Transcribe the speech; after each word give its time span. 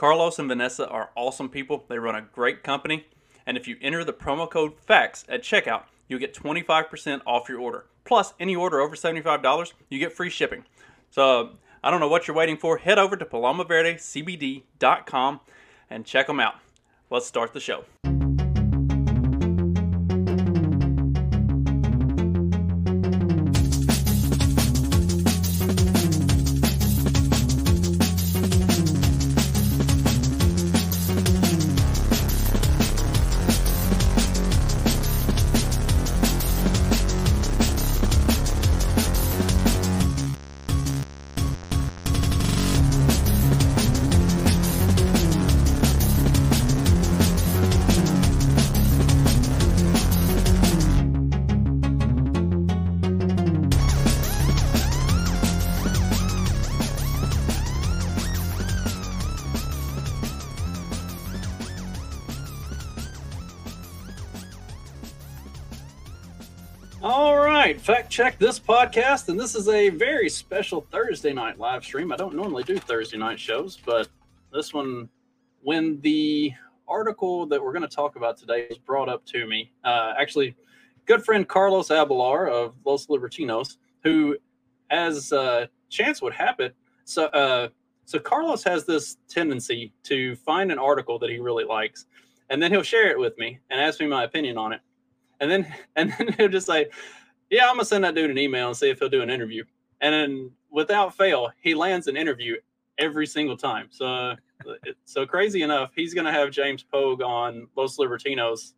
Carlos 0.00 0.38
and 0.38 0.48
Vanessa 0.48 0.88
are 0.88 1.10
awesome 1.14 1.50
people. 1.50 1.84
They 1.86 1.98
run 1.98 2.14
a 2.14 2.22
great 2.22 2.62
company. 2.62 3.04
And 3.44 3.58
if 3.58 3.68
you 3.68 3.76
enter 3.82 4.02
the 4.02 4.14
promo 4.14 4.50
code 4.50 4.80
FACTS 4.80 5.26
at 5.28 5.42
checkout, 5.42 5.82
you'll 6.08 6.20
get 6.20 6.32
25% 6.32 7.20
off 7.26 7.50
your 7.50 7.60
order. 7.60 7.84
Plus, 8.06 8.32
any 8.40 8.56
order 8.56 8.80
over 8.80 8.96
$75, 8.96 9.74
you 9.90 9.98
get 9.98 10.14
free 10.14 10.30
shipping. 10.30 10.64
So, 11.10 11.50
I 11.84 11.90
don't 11.90 12.00
know 12.00 12.08
what 12.08 12.26
you're 12.26 12.34
waiting 12.34 12.56
for. 12.56 12.78
Head 12.78 12.98
over 12.98 13.14
to 13.14 13.26
palomaverdecbd.com 13.26 15.40
and 15.90 16.06
check 16.06 16.28
them 16.28 16.40
out. 16.40 16.54
Let's 17.10 17.26
start 17.26 17.52
the 17.52 17.60
show. 17.60 17.84
Check 68.10 68.36
this 68.40 68.58
podcast, 68.58 69.28
and 69.28 69.38
this 69.38 69.54
is 69.54 69.68
a 69.68 69.88
very 69.88 70.28
special 70.28 70.84
Thursday 70.90 71.32
night 71.32 71.60
live 71.60 71.84
stream. 71.84 72.10
I 72.10 72.16
don't 72.16 72.34
normally 72.34 72.64
do 72.64 72.76
Thursday 72.76 73.16
night 73.16 73.38
shows, 73.38 73.78
but 73.86 74.08
this 74.52 74.74
one, 74.74 75.08
when 75.62 76.00
the 76.00 76.52
article 76.88 77.46
that 77.46 77.62
we're 77.62 77.72
going 77.72 77.88
to 77.88 77.96
talk 77.96 78.16
about 78.16 78.36
today 78.36 78.66
was 78.68 78.78
brought 78.78 79.08
up 79.08 79.24
to 79.26 79.46
me, 79.46 79.70
uh, 79.84 80.14
actually, 80.18 80.56
good 81.06 81.24
friend 81.24 81.46
Carlos 81.46 81.90
Abelar 81.90 82.50
of 82.50 82.74
Los 82.84 83.06
Libertinos, 83.06 83.76
who, 84.02 84.36
as 84.90 85.32
uh, 85.32 85.66
chance 85.88 86.20
would 86.20 86.34
have 86.34 86.58
it, 86.58 86.74
so 87.04 87.26
uh, 87.26 87.68
so 88.06 88.18
Carlos 88.18 88.64
has 88.64 88.84
this 88.84 89.18
tendency 89.28 89.92
to 90.02 90.34
find 90.34 90.72
an 90.72 90.80
article 90.80 91.20
that 91.20 91.30
he 91.30 91.38
really 91.38 91.64
likes, 91.64 92.06
and 92.48 92.60
then 92.60 92.72
he'll 92.72 92.82
share 92.82 93.08
it 93.12 93.20
with 93.20 93.38
me 93.38 93.60
and 93.70 93.80
ask 93.80 94.00
me 94.00 94.08
my 94.08 94.24
opinion 94.24 94.58
on 94.58 94.72
it 94.72 94.80
and 95.40 95.50
then 95.50 95.74
and 95.96 96.12
then 96.12 96.32
he'll 96.34 96.48
just 96.48 96.66
say, 96.66 96.86
"Yeah, 97.50 97.68
I'm 97.68 97.74
gonna 97.74 97.84
send 97.84 98.04
that 98.04 98.14
dude 98.14 98.30
an 98.30 98.38
email 98.38 98.68
and 98.68 98.76
see 98.76 98.90
if 98.90 98.98
he'll 98.98 99.08
do 99.08 99.22
an 99.22 99.30
interview." 99.30 99.64
And 100.00 100.14
then 100.14 100.50
without 100.70 101.16
fail, 101.16 101.50
he 101.60 101.74
lands 101.74 102.06
an 102.06 102.16
interview 102.16 102.56
every 102.98 103.26
single 103.26 103.56
time. 103.56 103.88
So 103.90 104.34
so 105.04 105.26
crazy 105.26 105.62
enough, 105.62 105.92
he's 105.94 106.14
gonna 106.14 106.32
have 106.32 106.50
James 106.50 106.82
Pogue 106.82 107.22
on 107.22 107.68
Los 107.76 107.96
Libertinos. 107.98 108.74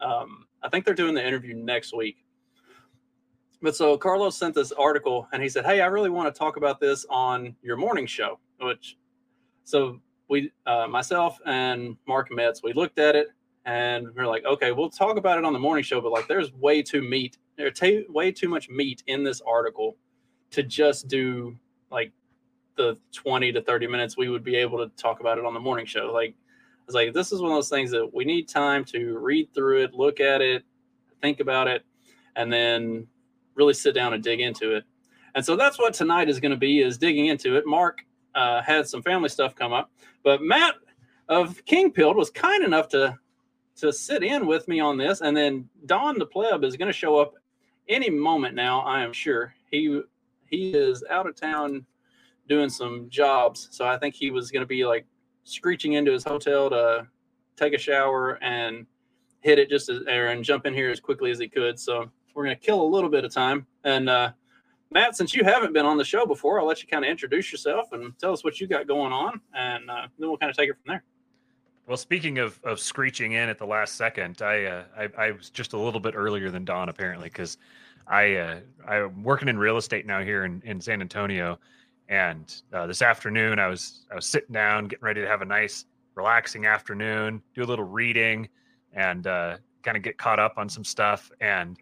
Um, 0.00 0.46
I 0.62 0.68
think 0.68 0.84
they're 0.84 0.94
doing 0.94 1.14
the 1.14 1.26
interview 1.26 1.54
next 1.54 1.94
week. 1.94 2.24
But 3.62 3.74
so 3.74 3.96
Carlos 3.96 4.36
sent 4.36 4.54
this 4.54 4.72
article 4.72 5.28
and 5.32 5.42
he 5.42 5.48
said, 5.48 5.64
"Hey, 5.64 5.80
I 5.80 5.86
really 5.86 6.10
want 6.10 6.32
to 6.32 6.38
talk 6.38 6.56
about 6.56 6.80
this 6.80 7.06
on 7.08 7.56
your 7.62 7.76
morning 7.76 8.06
show." 8.06 8.38
Which 8.60 8.96
so 9.64 10.00
we 10.28 10.52
uh, 10.66 10.86
myself 10.88 11.38
and 11.46 11.96
Mark 12.06 12.30
Metz 12.30 12.62
we 12.62 12.72
looked 12.72 12.98
at 12.98 13.16
it 13.16 13.28
and 13.66 14.14
we're 14.14 14.28
like, 14.28 14.44
okay, 14.44 14.70
we'll 14.70 14.88
talk 14.88 15.16
about 15.16 15.38
it 15.38 15.44
on 15.44 15.52
the 15.52 15.58
morning 15.58 15.82
show, 15.82 16.00
but 16.00 16.12
like, 16.12 16.28
there's 16.28 16.52
way 16.54 16.82
too 16.82 17.02
meat, 17.02 17.36
there's 17.56 17.78
t- 17.78 18.06
way 18.08 18.30
too 18.30 18.48
much 18.48 18.70
meat 18.70 19.02
in 19.08 19.24
this 19.24 19.42
article 19.46 19.96
to 20.52 20.62
just 20.62 21.08
do 21.08 21.56
like 21.90 22.12
the 22.76 22.96
20 23.12 23.52
to 23.52 23.60
30 23.60 23.88
minutes 23.88 24.16
we 24.16 24.28
would 24.28 24.44
be 24.44 24.54
able 24.54 24.78
to 24.78 24.88
talk 24.96 25.18
about 25.18 25.36
it 25.36 25.44
on 25.44 25.52
the 25.52 25.60
morning 25.60 25.84
show. 25.84 26.12
Like, 26.12 26.30
I 26.30 26.82
was 26.86 26.94
like, 26.94 27.12
this 27.12 27.32
is 27.32 27.42
one 27.42 27.50
of 27.50 27.56
those 27.56 27.68
things 27.68 27.90
that 27.90 28.08
we 28.14 28.24
need 28.24 28.48
time 28.48 28.84
to 28.86 29.18
read 29.18 29.52
through 29.52 29.82
it, 29.82 29.94
look 29.94 30.20
at 30.20 30.40
it, 30.40 30.62
think 31.20 31.40
about 31.40 31.66
it, 31.66 31.84
and 32.36 32.52
then 32.52 33.08
really 33.56 33.74
sit 33.74 33.94
down 33.94 34.14
and 34.14 34.22
dig 34.22 34.40
into 34.40 34.76
it. 34.76 34.84
And 35.34 35.44
so 35.44 35.56
that's 35.56 35.78
what 35.78 35.92
tonight 35.92 36.28
is 36.28 36.38
going 36.38 36.52
to 36.52 36.56
be 36.56 36.80
is 36.82 36.98
digging 36.98 37.26
into 37.26 37.56
it. 37.56 37.66
Mark 37.66 38.04
uh, 38.36 38.62
had 38.62 38.86
some 38.86 39.02
family 39.02 39.28
stuff 39.28 39.56
come 39.56 39.72
up, 39.72 39.90
but 40.22 40.40
Matt 40.40 40.76
of 41.28 41.64
King 41.64 41.90
Pilled 41.90 42.16
was 42.16 42.30
kind 42.30 42.62
enough 42.62 42.88
to 42.90 43.18
to 43.76 43.92
sit 43.92 44.22
in 44.22 44.46
with 44.46 44.66
me 44.68 44.80
on 44.80 44.96
this. 44.96 45.20
And 45.20 45.36
then 45.36 45.68
Don 45.86 46.18
the 46.18 46.26
pleb 46.26 46.64
is 46.64 46.76
going 46.76 46.88
to 46.88 46.92
show 46.92 47.18
up 47.18 47.34
any 47.88 48.10
moment 48.10 48.54
now. 48.54 48.80
I 48.80 49.02
am 49.02 49.12
sure 49.12 49.54
he 49.70 50.02
he 50.48 50.70
is 50.70 51.04
out 51.10 51.26
of 51.26 51.34
town 51.34 51.84
doing 52.48 52.68
some 52.68 53.08
jobs, 53.10 53.68
so 53.72 53.84
I 53.84 53.98
think 53.98 54.14
he 54.14 54.30
was 54.30 54.50
going 54.50 54.62
to 54.62 54.66
be 54.66 54.84
like 54.86 55.04
screeching 55.44 55.94
into 55.94 56.12
his 56.12 56.24
hotel 56.24 56.70
to 56.70 57.06
take 57.56 57.74
a 57.74 57.78
shower 57.78 58.38
and 58.42 58.86
hit 59.40 59.58
it 59.58 59.68
just 59.68 59.88
as 59.88 60.02
and 60.08 60.44
jump 60.44 60.66
in 60.66 60.74
here 60.74 60.90
as 60.90 61.00
quickly 61.00 61.30
as 61.30 61.38
he 61.38 61.48
could. 61.48 61.78
So 61.78 62.10
we're 62.34 62.44
going 62.44 62.56
to 62.56 62.62
kill 62.62 62.82
a 62.82 62.84
little 62.84 63.10
bit 63.10 63.24
of 63.24 63.32
time. 63.32 63.66
And 63.84 64.08
uh, 64.08 64.32
Matt, 64.90 65.16
since 65.16 65.34
you 65.34 65.42
haven't 65.42 65.72
been 65.72 65.86
on 65.86 65.96
the 65.96 66.04
show 66.04 66.26
before, 66.26 66.60
I'll 66.60 66.66
let 66.66 66.82
you 66.82 66.88
kind 66.88 67.04
of 67.04 67.10
introduce 67.10 67.50
yourself 67.50 67.92
and 67.92 68.16
tell 68.18 68.32
us 68.32 68.44
what 68.44 68.60
you 68.60 68.66
got 68.66 68.86
going 68.86 69.12
on, 69.12 69.40
and 69.54 69.90
uh, 69.90 70.06
then 70.18 70.28
we'll 70.28 70.38
kind 70.38 70.50
of 70.50 70.56
take 70.56 70.70
it 70.70 70.74
from 70.74 70.92
there. 70.92 71.04
Well, 71.86 71.96
speaking 71.96 72.38
of, 72.38 72.58
of 72.64 72.80
screeching 72.80 73.32
in 73.32 73.48
at 73.48 73.58
the 73.58 73.66
last 73.66 73.94
second, 73.94 74.42
I, 74.42 74.64
uh, 74.64 74.84
I, 74.98 75.08
I 75.16 75.30
was 75.30 75.50
just 75.50 75.72
a 75.72 75.78
little 75.78 76.00
bit 76.00 76.14
earlier 76.16 76.50
than 76.50 76.64
Don 76.64 76.88
apparently 76.88 77.28
because 77.28 77.58
I 78.08 78.34
uh, 78.34 78.60
I'm 78.88 79.22
working 79.22 79.48
in 79.48 79.56
real 79.56 79.76
estate 79.76 80.04
now 80.04 80.20
here 80.20 80.44
in, 80.44 80.60
in 80.64 80.80
San 80.80 81.00
Antonio, 81.00 81.60
and 82.08 82.52
uh, 82.72 82.88
this 82.88 83.02
afternoon 83.02 83.60
I 83.60 83.68
was 83.68 84.06
I 84.10 84.16
was 84.16 84.26
sitting 84.26 84.52
down 84.52 84.88
getting 84.88 85.04
ready 85.04 85.20
to 85.20 85.28
have 85.28 85.42
a 85.42 85.44
nice 85.44 85.86
relaxing 86.16 86.66
afternoon, 86.66 87.40
do 87.54 87.62
a 87.62 87.64
little 87.64 87.84
reading, 87.84 88.48
and 88.92 89.28
uh, 89.28 89.56
kind 89.84 89.96
of 89.96 90.02
get 90.02 90.18
caught 90.18 90.40
up 90.40 90.54
on 90.56 90.68
some 90.68 90.84
stuff. 90.84 91.30
And 91.40 91.76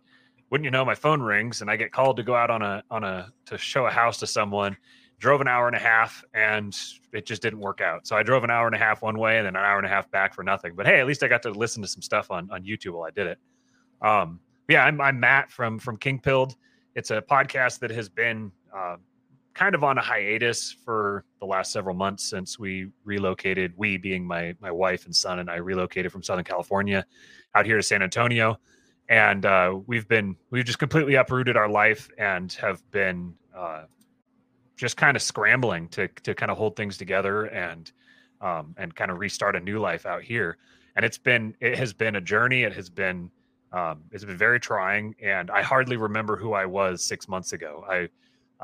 wouldn't 0.51 0.65
you 0.67 0.71
know, 0.71 0.85
my 0.85 0.95
phone 0.95 1.23
rings 1.23 1.63
and 1.63 1.71
I 1.71 1.77
get 1.77 1.93
called 1.93 2.19
to 2.19 2.23
go 2.23 2.35
out 2.35 2.51
on 2.51 2.61
a 2.61 2.83
on 2.91 3.05
a 3.05 3.33
to 3.47 3.57
show 3.57 3.87
a 3.87 3.91
house 3.91 4.19
to 4.19 4.27
someone 4.27 4.77
drove 5.19 5.41
an 5.41 5.49
hour 5.49 5.67
and 5.67 5.77
a 5.77 5.81
half 5.81 6.25
and 6.35 6.77
it 7.13 7.27
just 7.27 7.43
didn't 7.43 7.61
work 7.61 7.81
out. 7.81 8.07
So 8.07 8.17
I 8.17 8.23
drove 8.23 8.45
an 8.45 8.51
hour 8.51 8.67
and 8.67 8.75
a 8.75 8.79
half 8.79 9.03
one 9.03 9.19
way 9.19 9.39
and 9.39 9.47
then 9.47 9.57
an 9.57 9.63
hour 9.63 9.79
and 9.79 9.87
a 9.87 9.89
half 9.89 10.11
back 10.11 10.35
for 10.35 10.43
nothing. 10.43 10.75
But 10.75 10.87
hey, 10.87 11.01
at 11.01 11.07
least 11.07 11.23
I 11.23 11.29
got 11.29 11.43
to 11.43 11.51
listen 11.51 11.83
to 11.83 11.89
some 11.89 12.03
stuff 12.03 12.31
on, 12.31 12.51
on 12.51 12.63
YouTube 12.63 12.93
while 12.93 13.05
I 13.05 13.11
did 13.11 13.27
it. 13.29 13.39
Um, 14.03 14.41
yeah, 14.69 14.85
I'm, 14.85 15.01
I'm 15.01 15.21
Matt 15.21 15.51
from 15.51 15.79
from 15.79 15.97
King 15.97 16.19
Pilled. 16.19 16.57
It's 16.95 17.11
a 17.11 17.21
podcast 17.21 17.81
that 17.81 17.91
has 17.91 18.09
been 18.09 18.51
uh, 18.75 18.97
kind 19.53 19.75
of 19.75 19.85
on 19.85 19.99
a 19.99 20.01
hiatus 20.01 20.73
for 20.73 21.25
the 21.41 21.47
last 21.47 21.73
several 21.73 21.95
months 21.95 22.25
since 22.25 22.59
we 22.59 22.89
relocated. 23.05 23.73
We 23.77 23.97
being 23.97 24.27
my 24.27 24.55
my 24.61 24.71
wife 24.71 25.05
and 25.05 25.15
son 25.15 25.39
and 25.39 25.51
I 25.51 25.57
relocated 25.57 26.13
from 26.13 26.23
Southern 26.23 26.45
California 26.45 27.05
out 27.55 27.67
here 27.67 27.77
to 27.77 27.83
San 27.83 28.03
Antonio, 28.03 28.59
and 29.09 29.45
uh, 29.45 29.79
we've 29.87 30.09
been 30.09 30.37
we've 30.51 30.65
just 30.65 30.79
completely 30.79 31.15
uprooted 31.15 31.57
our 31.57 31.69
life 31.69 32.09
and 32.19 32.53
have 32.55 32.83
been 32.91 33.35
uh, 33.57 33.85
just 34.77 34.97
kind 34.97 35.17
of 35.17 35.23
scrambling 35.23 35.89
to 35.89 36.09
to 36.09 36.35
kind 36.35 36.51
of 36.51 36.59
hold 36.59 36.77
things 36.77 36.97
together 36.97 37.45
and 37.47 37.93
um, 38.41 38.75
and 38.77 38.95
kind 38.95 39.11
of 39.11 39.19
restart 39.19 39.57
a 39.57 39.61
new 39.61 39.79
life 39.79 40.07
out 40.07 40.23
here. 40.23 40.59
And 40.97 41.05
it's 41.05 41.19
been 41.19 41.57
it 41.61 41.79
has 41.79 41.93
been 41.93 42.17
a 42.17 42.21
journey. 42.21 42.63
It 42.63 42.73
has 42.75 42.91
been 42.91 43.31
um, 43.73 44.03
it's 44.13 44.25
been 44.25 44.37
very 44.37 44.61
trying, 44.61 45.15
and 45.21 45.51
I 45.51 45.63
hardly 45.63 45.97
remember 45.97 46.37
who 46.37 46.53
I 46.53 46.65
was 46.67 47.03
six 47.03 47.29
months 47.29 47.53
ago. 47.53 47.85
I 47.89 48.09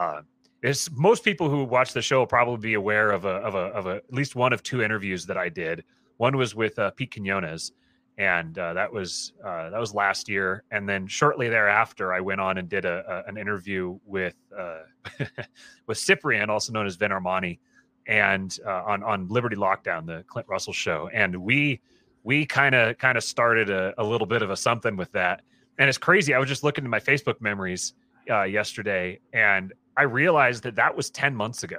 uh, 0.01 0.23
it's 0.63 0.91
most 0.93 1.25
people 1.25 1.49
who 1.49 1.65
watch 1.65 1.93
the 1.93 2.03
show 2.03 2.19
will 2.19 2.27
probably 2.27 2.61
be 2.61 2.75
aware 2.75 3.11
of 3.11 3.25
a 3.25 3.29
of 3.29 3.55
a 3.55 3.59
of 3.59 3.87
a, 3.87 3.97
at 3.97 4.13
least 4.13 4.37
one 4.37 4.53
of 4.53 4.63
two 4.63 4.83
interviews 4.83 5.27
that 5.27 5.37
I 5.37 5.49
did. 5.49 5.85
One 6.19 6.37
was 6.37 6.55
with 6.55 6.79
uh, 6.79 6.91
Pete 6.91 7.13
Quinones, 7.13 7.73
and 8.21 8.59
uh, 8.59 8.75
that 8.75 8.93
was 8.93 9.33
uh, 9.43 9.71
that 9.71 9.81
was 9.81 9.95
last 9.95 10.29
year. 10.29 10.63
And 10.71 10.87
then 10.87 11.07
shortly 11.07 11.49
thereafter, 11.49 12.13
I 12.13 12.21
went 12.21 12.39
on 12.39 12.59
and 12.59 12.69
did 12.69 12.85
a, 12.85 13.25
a 13.27 13.29
an 13.31 13.39
interview 13.39 13.99
with 14.05 14.35
uh, 14.57 14.81
with 15.87 15.97
Cyprian, 15.97 16.51
also 16.51 16.71
known 16.71 16.87
as 16.87 16.97
Vin 16.97 17.13
Armani, 17.13 17.59
and 18.07 18.59
uh, 18.67 18.83
on 18.87 19.03
on 19.03 19.27
Liberty 19.29 19.57
Lockdown, 19.57 20.05
the 20.05 20.23
Clint 20.29 20.47
Russell 20.49 20.75
show. 20.75 21.09
And 21.15 21.35
we 21.35 21.81
we 22.23 22.45
kind 22.45 22.75
of 22.75 22.99
kind 22.99 23.17
of 23.17 23.25
started 23.25 23.71
a, 23.71 23.95
a 23.97 24.05
little 24.05 24.27
bit 24.27 24.43
of 24.43 24.51
a 24.51 24.57
something 24.57 24.97
with 24.97 25.11
that. 25.13 25.41
And 25.79 25.89
it's 25.89 25.97
crazy. 25.97 26.35
I 26.35 26.39
was 26.39 26.49
just 26.49 26.63
looking 26.63 26.85
at 26.85 26.91
my 26.91 27.01
Facebook 27.01 27.41
memories 27.41 27.95
uh, 28.29 28.43
yesterday, 28.43 29.19
and 29.33 29.73
I 29.97 30.03
realized 30.03 30.63
that 30.65 30.77
that 30.77 30.95
was 30.95 31.09
ten 31.09 31.35
months 31.35 31.63
ago. 31.63 31.79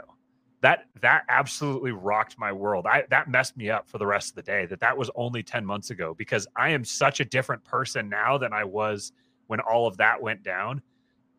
That 0.61 0.85
that 1.01 1.23
absolutely 1.27 1.91
rocked 1.91 2.37
my 2.37 2.51
world. 2.51 2.85
I 2.85 3.03
that 3.09 3.29
messed 3.29 3.57
me 3.57 3.69
up 3.69 3.87
for 3.87 3.97
the 3.97 4.05
rest 4.05 4.29
of 4.29 4.35
the 4.35 4.43
day. 4.43 4.65
That 4.67 4.79
that 4.79 4.95
was 4.95 5.09
only 5.15 5.41
ten 5.41 5.65
months 5.65 5.89
ago 5.89 6.13
because 6.15 6.47
I 6.55 6.69
am 6.69 6.85
such 6.85 7.19
a 7.19 7.25
different 7.25 7.63
person 7.63 8.09
now 8.09 8.37
than 8.37 8.53
I 8.53 8.63
was 8.63 9.11
when 9.47 9.59
all 9.59 9.87
of 9.87 9.97
that 9.97 10.21
went 10.21 10.43
down. 10.43 10.81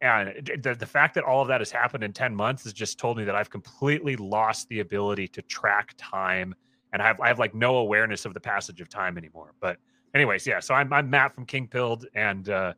And 0.02 0.50
the, 0.60 0.74
the 0.74 0.84
fact 0.84 1.14
that 1.14 1.22
all 1.22 1.42
of 1.42 1.48
that 1.48 1.60
has 1.60 1.70
happened 1.70 2.02
in 2.02 2.12
10 2.12 2.34
months 2.34 2.64
has 2.64 2.72
just 2.72 2.98
told 2.98 3.16
me 3.16 3.22
that 3.24 3.36
I've 3.36 3.50
completely 3.50 4.16
lost 4.16 4.68
the 4.68 4.80
ability 4.80 5.28
to 5.28 5.42
track 5.42 5.94
time 5.96 6.56
and 6.92 7.00
I 7.00 7.06
have, 7.06 7.20
I 7.20 7.28
have 7.28 7.38
like 7.38 7.54
no 7.54 7.76
awareness 7.76 8.24
of 8.24 8.34
the 8.34 8.40
passage 8.40 8.80
of 8.80 8.88
time 8.88 9.16
anymore. 9.16 9.54
But 9.60 9.78
anyways, 10.12 10.46
yeah. 10.46 10.60
So 10.60 10.74
I'm, 10.74 10.92
I'm 10.92 11.08
Matt 11.08 11.34
from 11.34 11.46
King 11.46 11.68
Pilled 11.68 12.04
and 12.14 12.48
uh, 12.48 12.74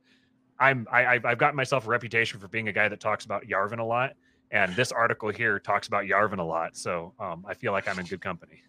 I'm, 0.61 0.87
I, 0.93 1.19
I've 1.25 1.39
gotten 1.39 1.57
myself 1.57 1.87
a 1.87 1.91
reputation 1.91 2.39
for 2.39 2.47
being 2.47 2.69
a 2.69 2.73
guy 2.73 2.89
that 2.89 3.01
talks 3.01 3.25
about 3.25 3.45
Yarvin 3.45 3.79
a 3.81 3.85
lot. 3.85 4.13
And 4.55 4.75
this 4.77 4.93
article 4.93 5.31
here 5.31 5.59
talks 5.59 5.89
about 5.89 6.05
Yarvin 6.05 6.39
a 6.39 6.45
lot. 6.45 6.77
So 6.77 7.13
um, 7.19 7.45
I 7.47 7.55
feel 7.55 7.73
like 7.73 7.89
I'm 7.89 7.99
in 7.99 8.07
good 8.07 8.21
company. 8.21 8.63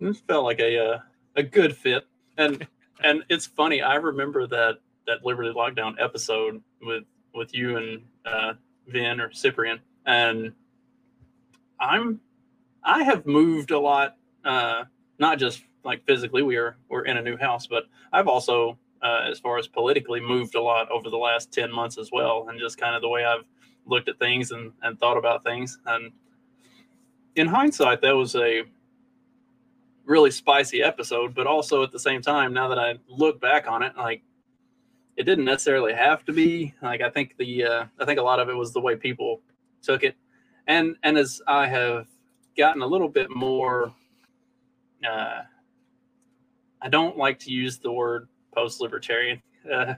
This 0.00 0.18
felt 0.20 0.44
like 0.44 0.58
a, 0.58 0.78
uh, 0.78 0.98
a 1.36 1.42
good 1.42 1.76
fit. 1.76 2.04
And, 2.36 2.66
and 3.04 3.22
it's 3.30 3.46
funny. 3.46 3.80
I 3.80 3.94
remember 3.94 4.48
that, 4.48 4.80
that 5.06 5.24
Liberty 5.24 5.50
Lockdown 5.50 5.94
episode 5.98 6.62
with 6.82 7.04
with 7.34 7.54
you 7.54 7.76
and 7.76 8.02
uh, 8.24 8.54
Vin 8.88 9.20
or 9.20 9.32
Cyprian, 9.32 9.80
and 10.06 10.52
I'm 11.80 12.20
I 12.82 13.02
have 13.04 13.26
moved 13.26 13.70
a 13.70 13.78
lot, 13.78 14.16
uh, 14.44 14.84
not 15.18 15.38
just 15.38 15.62
like 15.84 16.04
physically. 16.06 16.42
We 16.42 16.56
are 16.56 16.76
we're 16.88 17.04
in 17.04 17.16
a 17.16 17.22
new 17.22 17.36
house, 17.36 17.66
but 17.66 17.84
I've 18.12 18.28
also, 18.28 18.78
uh, 19.02 19.26
as 19.30 19.38
far 19.38 19.58
as 19.58 19.68
politically, 19.68 20.20
moved 20.20 20.54
a 20.54 20.62
lot 20.62 20.90
over 20.90 21.10
the 21.10 21.16
last 21.16 21.52
ten 21.52 21.72
months 21.72 21.98
as 21.98 22.10
well, 22.12 22.46
and 22.48 22.58
just 22.58 22.78
kind 22.78 22.94
of 22.94 23.02
the 23.02 23.08
way 23.08 23.24
I've 23.24 23.44
looked 23.90 24.08
at 24.08 24.18
things 24.18 24.50
and 24.52 24.72
and 24.82 24.98
thought 24.98 25.16
about 25.16 25.44
things. 25.44 25.78
And 25.86 26.12
in 27.36 27.46
hindsight, 27.46 28.00
that 28.02 28.16
was 28.16 28.34
a 28.36 28.62
really 30.04 30.30
spicy 30.30 30.82
episode, 30.82 31.34
but 31.34 31.46
also 31.46 31.82
at 31.82 31.92
the 31.92 31.98
same 31.98 32.22
time, 32.22 32.52
now 32.52 32.68
that 32.68 32.78
I 32.78 32.94
look 33.08 33.40
back 33.40 33.68
on 33.68 33.82
it, 33.82 33.96
like 33.96 34.22
it 35.20 35.24
didn't 35.24 35.44
necessarily 35.44 35.92
have 35.92 36.24
to 36.24 36.32
be 36.32 36.72
like 36.80 37.02
i 37.02 37.10
think 37.10 37.36
the 37.36 37.64
uh, 37.64 37.84
i 38.00 38.06
think 38.06 38.18
a 38.18 38.22
lot 38.22 38.40
of 38.40 38.48
it 38.48 38.56
was 38.56 38.72
the 38.72 38.80
way 38.80 38.96
people 38.96 39.42
took 39.82 40.02
it 40.02 40.16
and 40.66 40.96
and 41.02 41.18
as 41.18 41.42
i 41.46 41.66
have 41.66 42.06
gotten 42.56 42.80
a 42.80 42.86
little 42.86 43.08
bit 43.08 43.28
more 43.30 43.92
uh, 45.06 45.42
i 46.80 46.88
don't 46.88 47.18
like 47.18 47.38
to 47.38 47.50
use 47.50 47.78
the 47.78 47.92
word 47.92 48.28
post-libertarian 48.54 49.40
uh, 49.70 49.92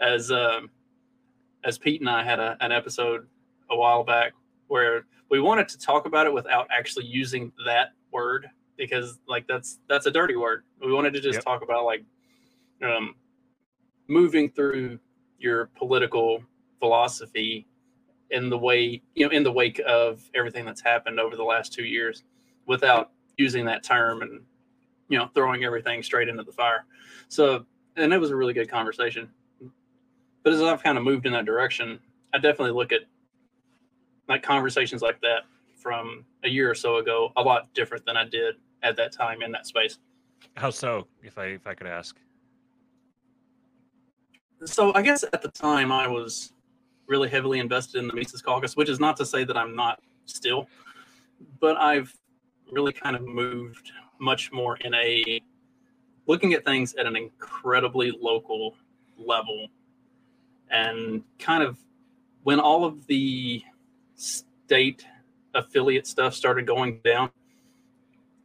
as 0.00 0.30
um, 0.30 0.68
as 1.64 1.78
pete 1.78 2.00
and 2.00 2.10
i 2.10 2.22
had 2.22 2.38
a, 2.38 2.56
an 2.60 2.72
episode 2.72 3.26
a 3.70 3.76
while 3.76 4.04
back 4.04 4.32
where 4.68 5.04
we 5.30 5.40
wanted 5.40 5.68
to 5.68 5.78
talk 5.78 6.06
about 6.06 6.26
it 6.26 6.32
without 6.32 6.66
actually 6.70 7.04
using 7.04 7.52
that 7.66 7.92
word 8.12 8.48
because 8.76 9.18
like 9.26 9.46
that's 9.46 9.80
that's 9.88 10.06
a 10.06 10.10
dirty 10.10 10.36
word. 10.36 10.64
We 10.80 10.92
wanted 10.92 11.12
to 11.14 11.20
just 11.20 11.34
yep. 11.34 11.44
talk 11.44 11.62
about 11.62 11.84
like 11.84 12.04
um 12.82 13.14
moving 14.06 14.50
through 14.50 14.98
your 15.38 15.66
political 15.76 16.42
philosophy 16.78 17.66
in 18.30 18.48
the 18.48 18.56
way 18.56 19.02
you 19.14 19.26
know 19.26 19.32
in 19.32 19.42
the 19.42 19.52
wake 19.52 19.80
of 19.86 20.22
everything 20.34 20.64
that's 20.64 20.80
happened 20.80 21.18
over 21.18 21.36
the 21.36 21.44
last 21.44 21.72
two 21.72 21.84
years 21.84 22.22
without 22.66 23.10
using 23.36 23.64
that 23.66 23.82
term 23.82 24.22
and 24.22 24.40
you 25.08 25.18
know 25.18 25.28
throwing 25.34 25.64
everything 25.64 26.02
straight 26.02 26.28
into 26.28 26.42
the 26.42 26.52
fire. 26.52 26.86
So 27.28 27.66
and 27.96 28.12
it 28.12 28.18
was 28.18 28.30
a 28.30 28.36
really 28.36 28.54
good 28.54 28.70
conversation 28.70 29.28
but 30.42 30.52
as 30.52 30.62
i've 30.62 30.82
kind 30.82 30.98
of 30.98 31.04
moved 31.04 31.26
in 31.26 31.32
that 31.32 31.44
direction 31.44 31.98
i 32.34 32.38
definitely 32.38 32.72
look 32.72 32.92
at 32.92 33.02
like 34.28 34.42
conversations 34.42 35.02
like 35.02 35.20
that 35.20 35.42
from 35.76 36.24
a 36.44 36.48
year 36.48 36.70
or 36.70 36.74
so 36.74 36.96
ago 36.96 37.32
a 37.36 37.42
lot 37.42 37.72
different 37.74 38.04
than 38.04 38.16
i 38.16 38.24
did 38.24 38.56
at 38.82 38.96
that 38.96 39.12
time 39.12 39.42
in 39.42 39.52
that 39.52 39.66
space. 39.66 39.98
How 40.56 40.70
so 40.70 41.06
if 41.22 41.38
i 41.38 41.46
if 41.46 41.66
i 41.66 41.74
could 41.74 41.86
ask? 41.86 42.16
So 44.64 44.92
I 44.94 45.02
guess 45.02 45.22
at 45.22 45.42
the 45.42 45.48
time 45.48 45.92
I 45.92 46.08
was 46.08 46.52
really 47.06 47.28
heavily 47.28 47.60
invested 47.60 47.98
in 47.98 48.08
the 48.08 48.12
Mises 48.12 48.42
Caucus, 48.42 48.76
which 48.76 48.88
is 48.88 48.98
not 48.98 49.16
to 49.18 49.26
say 49.26 49.44
that 49.44 49.56
I'm 49.56 49.74
not 49.74 50.00
still, 50.26 50.66
but 51.60 51.76
I've 51.76 52.12
really 52.70 52.92
kind 52.92 53.14
of 53.14 53.22
moved 53.22 53.92
much 54.20 54.50
more 54.52 54.76
in 54.78 54.94
a 54.94 55.40
looking 56.26 56.54
at 56.54 56.64
things 56.64 56.94
at 56.96 57.06
an 57.06 57.16
incredibly 57.16 58.10
local 58.20 58.74
level 59.16 59.68
and 60.70 61.22
kind 61.38 61.62
of 61.62 61.78
when 62.42 62.60
all 62.60 62.84
of 62.84 63.06
the 63.06 63.62
state 64.14 65.04
affiliate 65.54 66.06
stuff 66.06 66.34
started 66.34 66.66
going 66.66 67.00
down 67.04 67.30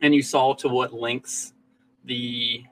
and 0.02 0.14
you 0.14 0.22
saw 0.22 0.54
to 0.54 0.68
what 0.68 0.94
lengths 0.94 1.54
the 2.06 2.64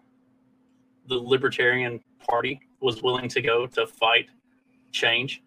the 1.07 1.15
libertarian 1.15 1.99
party 2.29 2.61
was 2.79 3.01
willing 3.01 3.27
to 3.27 3.41
go 3.41 3.65
to 3.67 3.87
fight 3.87 4.27
change. 4.91 5.41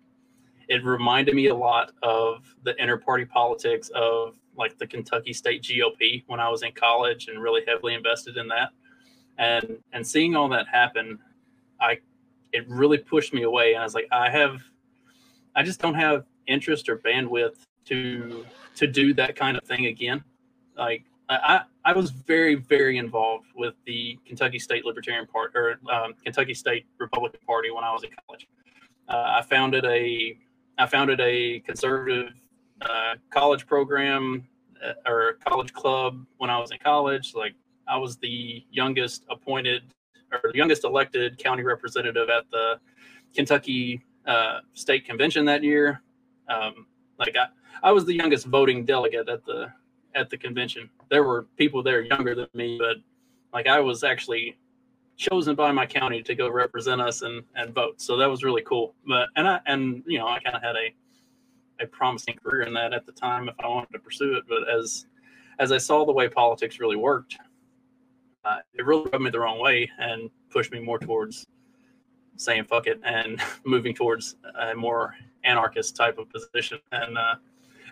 It 0.69 0.85
reminded 0.85 1.35
me 1.35 1.49
a 1.49 1.55
lot 1.55 1.93
of 2.03 2.55
the 2.63 2.75
inter 2.83 2.99
party 2.99 3.25
politics 3.25 3.91
of 3.95 4.37
like 4.57 4.79
the 4.79 4.87
Kentucky 4.87 5.33
State 5.33 5.63
GOP 5.63 6.25
when 6.27 6.41
I 6.41 6.49
was 6.49 6.63
in 6.63 6.73
college 6.73 7.29
and 7.29 7.43
really 7.43 7.63
heavily 7.67 7.95
invested 7.95 8.37
in 8.37 8.49
that. 8.49 8.71
And 9.39 9.79
and 9.93 10.07
seeing 10.07 10.37
all 10.37 10.49
that 10.51 10.69
happen, 10.69 11.19
I 11.81 11.99
it 12.55 12.69
really 12.69 12.99
pushed 12.99 13.35
me 13.35 13.43
away. 13.43 13.75
And 13.75 13.81
I 13.81 13.85
was 13.85 13.95
like, 13.95 14.09
I 14.13 14.31
have 14.31 14.63
I 15.55 15.63
just 15.63 15.81
don't 15.81 15.95
have 15.95 16.25
interest 16.47 16.89
or 16.89 16.99
bandwidth 16.99 17.57
to 17.87 18.47
to 18.77 18.87
do 18.87 19.13
that 19.15 19.37
kind 19.37 19.57
of 19.57 19.65
thing 19.65 19.87
again. 19.87 20.25
Like 20.77 21.05
I, 21.29 21.63
I 21.85 21.93
was 21.93 22.11
very, 22.11 22.55
very 22.55 22.99
involved 22.99 23.47
with 23.57 23.75
the 23.87 24.19
Kentucky 24.27 24.59
State 24.59 24.85
Libertarian 24.85 25.27
Party 25.27 25.57
or 25.57 25.79
um, 25.91 26.15
Kentucky 26.23 26.55
State 26.55 26.87
Republican 26.99 27.41
Party 27.47 27.71
when 27.71 27.83
I 27.83 27.93
was 27.93 28.05
in 28.05 28.11
college. 28.27 28.47
Uh, 29.09 29.39
I 29.39 29.43
founded 29.43 29.85
a 29.85 30.39
I 30.77 30.87
founded 30.87 31.21
a 31.21 31.61
conservative 31.61 32.33
uh, 32.83 33.15
college 33.31 33.67
program 33.67 34.47
uh, 34.85 35.11
or 35.11 35.39
college 35.47 35.73
club 35.73 36.25
when 36.39 36.51
I 36.51 36.59
was 36.59 36.71
in 36.73 36.79
college. 36.79 37.35
Like 37.35 37.55
I 37.89 37.97
was 37.97 38.17
the 38.17 38.65
youngest 38.71 39.25
appointed 39.31 39.94
or 40.43 40.53
the 40.53 40.59
youngest 40.59 40.85
elected 40.85 41.39
county 41.39 41.63
representative 41.63 42.29
at 42.29 42.51
the 42.51 42.79
Kentucky 43.35 44.03
uh, 44.27 44.61
State 44.73 45.05
Convention 45.05 45.45
that 45.45 45.63
year. 45.63 46.03
Um, 46.49 46.87
like 47.19 47.37
I, 47.37 47.47
I 47.83 47.93
was 47.93 48.05
the 48.05 48.15
youngest 48.15 48.47
voting 48.47 48.85
delegate 48.85 49.29
at 49.29 49.45
the 49.45 49.73
at 50.15 50.31
the 50.31 50.37
convention. 50.37 50.89
There 51.11 51.25
were 51.25 51.47
people 51.57 51.83
there 51.83 52.03
younger 52.03 52.35
than 52.35 52.47
me, 52.55 52.79
but 52.79 52.97
like 53.53 53.67
I 53.67 53.81
was 53.81 54.05
actually 54.05 54.57
chosen 55.17 55.55
by 55.55 55.71
my 55.71 55.87
county 55.87 56.23
to 56.23 56.35
go 56.35 56.49
represent 56.49 57.01
us 57.01 57.23
and 57.23 57.43
and 57.55 57.75
vote. 57.75 58.01
So 58.01 58.17
that 58.17 58.29
was 58.29 58.43
really 58.43 58.63
cool. 58.63 58.95
But 59.07 59.29
and 59.37 59.47
I 59.47 59.61
and 59.67 60.03
you 60.07 60.19
know 60.19 60.27
I 60.27 60.41
kind 60.41 60.57
of 60.57 60.63
had 60.63 60.77
a 60.77 60.95
a 61.83 61.87
promising 61.87 62.37
career 62.43 62.63
in 62.63 62.75
that 62.75 62.93
at 62.93 63.05
the 63.07 63.13
time 63.13 63.49
if 63.49 63.55
I 63.61 63.69
wanted 63.69 63.93
to 63.93 63.99
pursue 63.99 64.35
it. 64.35 64.45
But 64.49 64.69
as 64.69 65.07
as 65.59 65.73
I 65.73 65.79
saw 65.79 66.05
the 66.05 66.13
way 66.13 66.29
politics 66.29 66.81
really 66.81 66.97
worked, 66.97 67.37
uh, 68.45 68.59
it 68.75 68.85
really 68.85 69.09
rubbed 69.11 69.25
me 69.25 69.31
the 69.31 69.41
wrong 69.41 69.61
way 69.61 69.91
and 69.99 70.31
pushed 70.51 70.73
me 70.73 70.81
more 70.81 70.99
towards 70.99 71.47
saying 72.37 72.65
fuck 72.65 72.87
it 72.87 73.01
and 73.05 73.41
moving 73.65 73.95
towards 73.95 74.37
a 74.59 74.75
more 74.75 75.15
anarchist 75.45 75.97
type 75.97 76.19
of 76.19 76.29
position. 76.31 76.79
And 76.93 77.17
uh, 77.19 77.37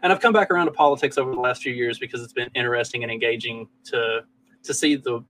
and 0.03 0.13
I've 0.13 0.21
come 0.21 0.33
back 0.33 0.51
around 0.51 0.67
to 0.67 0.73
politics 0.73 1.17
over 1.17 1.31
the 1.31 1.41
last 1.41 1.63
few 1.63 1.73
years 1.73 1.99
because 1.99 2.23
it's 2.23 2.33
been 2.33 2.51
interesting 2.55 3.03
and 3.03 3.13
engaging 3.13 3.69
to 3.85 4.25
to 4.63 4.75
see 4.75 4.97
the 4.97 5.25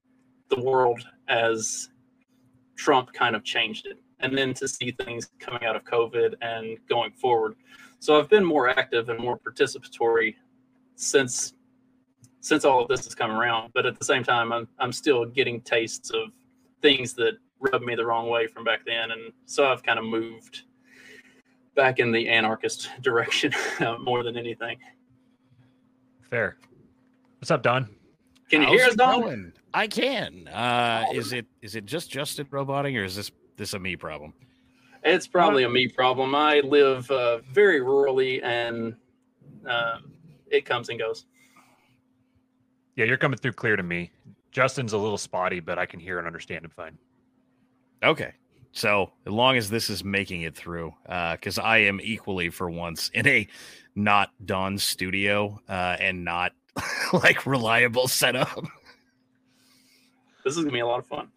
the 0.49 0.59
world 0.59 1.01
as 1.27 1.89
Trump 2.75 3.13
kind 3.13 3.35
of 3.35 3.43
changed 3.43 3.85
it, 3.85 3.99
and 4.19 4.37
then 4.37 4.53
to 4.55 4.67
see 4.67 4.91
things 4.91 5.29
coming 5.39 5.63
out 5.63 5.75
of 5.75 5.83
COVID 5.83 6.35
and 6.41 6.77
going 6.89 7.11
forward. 7.11 7.55
So 7.99 8.19
I've 8.19 8.29
been 8.29 8.43
more 8.43 8.67
active 8.67 9.09
and 9.09 9.19
more 9.19 9.39
participatory 9.39 10.35
since 10.95 11.53
since 12.43 12.65
all 12.65 12.81
of 12.81 12.89
this 12.89 13.05
has 13.05 13.15
come 13.15 13.31
around. 13.31 13.71
But 13.73 13.85
at 13.85 13.97
the 13.97 14.05
same 14.05 14.23
time, 14.23 14.51
I'm 14.51 14.67
I'm 14.77 14.91
still 14.91 15.25
getting 15.25 15.61
tastes 15.61 16.11
of 16.11 16.29
things 16.81 17.13
that 17.13 17.37
rubbed 17.59 17.85
me 17.85 17.95
the 17.95 18.05
wrong 18.05 18.29
way 18.29 18.45
from 18.45 18.63
back 18.63 18.81
then, 18.85 19.11
and 19.11 19.31
so 19.45 19.65
I've 19.65 19.81
kind 19.81 19.97
of 19.97 20.05
moved 20.05 20.63
back 21.75 21.99
in 21.99 22.11
the 22.11 22.29
anarchist 22.29 22.89
direction 23.01 23.53
more 24.01 24.23
than 24.23 24.37
anything. 24.37 24.77
Fair. 26.29 26.57
What's 27.39 27.49
up, 27.49 27.63
Don? 27.63 27.89
Can 28.49 28.61
you 28.61 28.67
How's 28.67 28.79
hear 28.79 28.89
us, 28.89 28.95
Don? 28.95 29.21
Going? 29.21 29.53
I 29.73 29.87
can. 29.87 30.47
Uh, 30.49 31.05
is 31.13 31.33
it 31.33 31.45
is 31.61 31.75
it 31.75 31.85
just 31.85 32.11
Justin 32.11 32.45
roboting, 32.51 32.97
or 32.97 33.05
is 33.05 33.15
this 33.15 33.31
this 33.55 33.73
a 33.73 33.79
me 33.79 33.95
problem? 33.95 34.33
It's 35.05 35.27
probably 35.27 35.63
a 35.63 35.69
me 35.69 35.87
problem. 35.87 36.35
I 36.35 36.59
live 36.59 37.09
uh, 37.09 37.39
very 37.51 37.79
rurally, 37.81 38.41
and 38.43 38.95
uh, 39.67 39.99
it 40.49 40.65
comes 40.65 40.89
and 40.89 40.99
goes. 40.99 41.25
Yeah, 42.95 43.05
you're 43.05 43.17
coming 43.17 43.37
through 43.37 43.53
clear 43.53 43.75
to 43.75 43.83
me. 43.83 44.11
Justin's 44.51 44.93
a 44.93 44.97
little 44.97 45.17
spotty, 45.17 45.59
but 45.59 45.79
I 45.79 45.85
can 45.85 45.99
hear 45.99 46.19
and 46.19 46.27
understand 46.27 46.63
him 46.63 46.71
fine. 46.71 46.97
Okay. 48.03 48.33
So 48.71 49.11
as 49.25 49.31
long 49.31 49.55
as 49.57 49.69
this 49.69 49.89
is 49.89 50.03
making 50.03 50.41
it 50.41 50.55
through, 50.55 50.93
because 51.03 51.57
I 51.59 51.79
am 51.79 51.99
equally 52.01 52.49
for 52.49 52.69
once 52.69 53.09
in 53.13 53.27
a 53.27 53.47
not 53.95 54.31
Don 54.45 54.77
studio 54.77 55.59
uh, 55.69 55.97
and 55.99 56.23
not 56.23 56.53
like 57.13 57.45
reliable 57.45 58.07
setup. 58.07 58.63
This 60.43 60.57
is 60.57 60.63
gonna 60.63 60.73
be 60.73 60.79
a 60.79 60.87
lot 60.87 60.99
of 60.99 61.07
fun. 61.07 61.29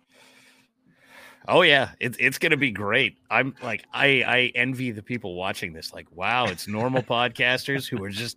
Oh 1.48 1.62
yeah, 1.62 1.90
it's 2.00 2.16
it's 2.18 2.38
gonna 2.38 2.56
be 2.56 2.70
great. 2.70 3.18
I'm 3.30 3.54
like 3.62 3.84
I 3.92 4.24
I 4.26 4.52
envy 4.54 4.90
the 4.90 5.02
people 5.02 5.34
watching 5.34 5.72
this. 5.72 5.92
Like, 5.92 6.10
wow, 6.10 6.46
it's 6.46 6.66
normal 6.66 7.02
podcasters 7.04 7.88
who 7.88 8.02
are 8.02 8.10
just 8.10 8.36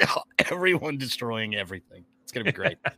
everyone 0.38 0.98
destroying 0.98 1.54
everything. 1.54 2.04
It's 2.30 2.32
gonna 2.36 2.44
be 2.44 2.52
great. 2.52 2.78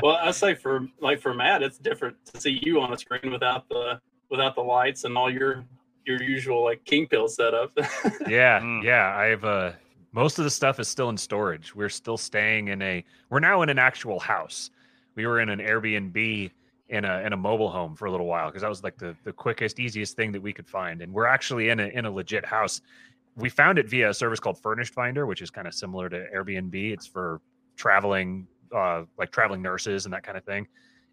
Well, 0.00 0.14
I 0.14 0.30
say 0.30 0.54
for 0.54 0.86
like 1.00 1.20
for 1.20 1.34
Matt, 1.34 1.60
it's 1.64 1.76
different 1.76 2.24
to 2.26 2.40
see 2.40 2.60
you 2.62 2.80
on 2.80 2.92
a 2.92 2.96
screen 2.96 3.32
without 3.32 3.68
the 3.68 4.00
without 4.30 4.54
the 4.54 4.60
lights 4.60 5.02
and 5.02 5.18
all 5.18 5.28
your 5.28 5.64
your 6.06 6.22
usual 6.22 6.62
like 6.62 6.84
king 6.84 7.08
pill 7.08 7.26
setup. 7.26 7.72
Yeah, 8.28 8.60
Mm. 8.60 8.84
yeah. 8.84 9.12
I've 9.16 9.44
uh 9.44 9.72
most 10.12 10.38
of 10.38 10.44
the 10.44 10.50
stuff 10.50 10.78
is 10.78 10.86
still 10.86 11.08
in 11.08 11.16
storage. 11.16 11.74
We're 11.74 11.88
still 11.88 12.16
staying 12.16 12.68
in 12.68 12.80
a 12.80 13.04
we're 13.28 13.40
now 13.40 13.62
in 13.62 13.70
an 13.70 13.78
actual 13.80 14.20
house. 14.20 14.70
We 15.16 15.26
were 15.26 15.40
in 15.40 15.48
an 15.48 15.58
Airbnb 15.58 16.50
in 16.90 17.04
a 17.04 17.18
in 17.22 17.32
a 17.32 17.36
mobile 17.36 17.68
home 17.70 17.96
for 17.96 18.06
a 18.06 18.10
little 18.12 18.26
while 18.26 18.46
because 18.50 18.62
that 18.62 18.68
was 18.68 18.84
like 18.84 18.98
the 18.98 19.16
the 19.24 19.32
quickest, 19.32 19.80
easiest 19.80 20.14
thing 20.14 20.30
that 20.30 20.40
we 20.40 20.52
could 20.52 20.68
find. 20.68 21.02
And 21.02 21.12
we're 21.12 21.26
actually 21.26 21.70
in 21.70 21.80
a 21.80 21.88
in 21.88 22.04
a 22.04 22.10
legit 22.10 22.44
house. 22.44 22.82
We 23.34 23.48
found 23.48 23.78
it 23.80 23.88
via 23.88 24.10
a 24.10 24.14
service 24.14 24.38
called 24.38 24.58
Furnished 24.62 24.94
Finder, 24.94 25.26
which 25.26 25.42
is 25.42 25.50
kind 25.50 25.66
of 25.66 25.74
similar 25.74 26.08
to 26.08 26.24
Airbnb. 26.32 26.92
It's 26.92 27.06
for 27.06 27.40
traveling 27.78 28.46
uh 28.74 29.04
like 29.18 29.30
traveling 29.30 29.62
nurses 29.62 30.04
and 30.04 30.12
that 30.12 30.22
kind 30.22 30.36
of 30.36 30.44
thing. 30.44 30.68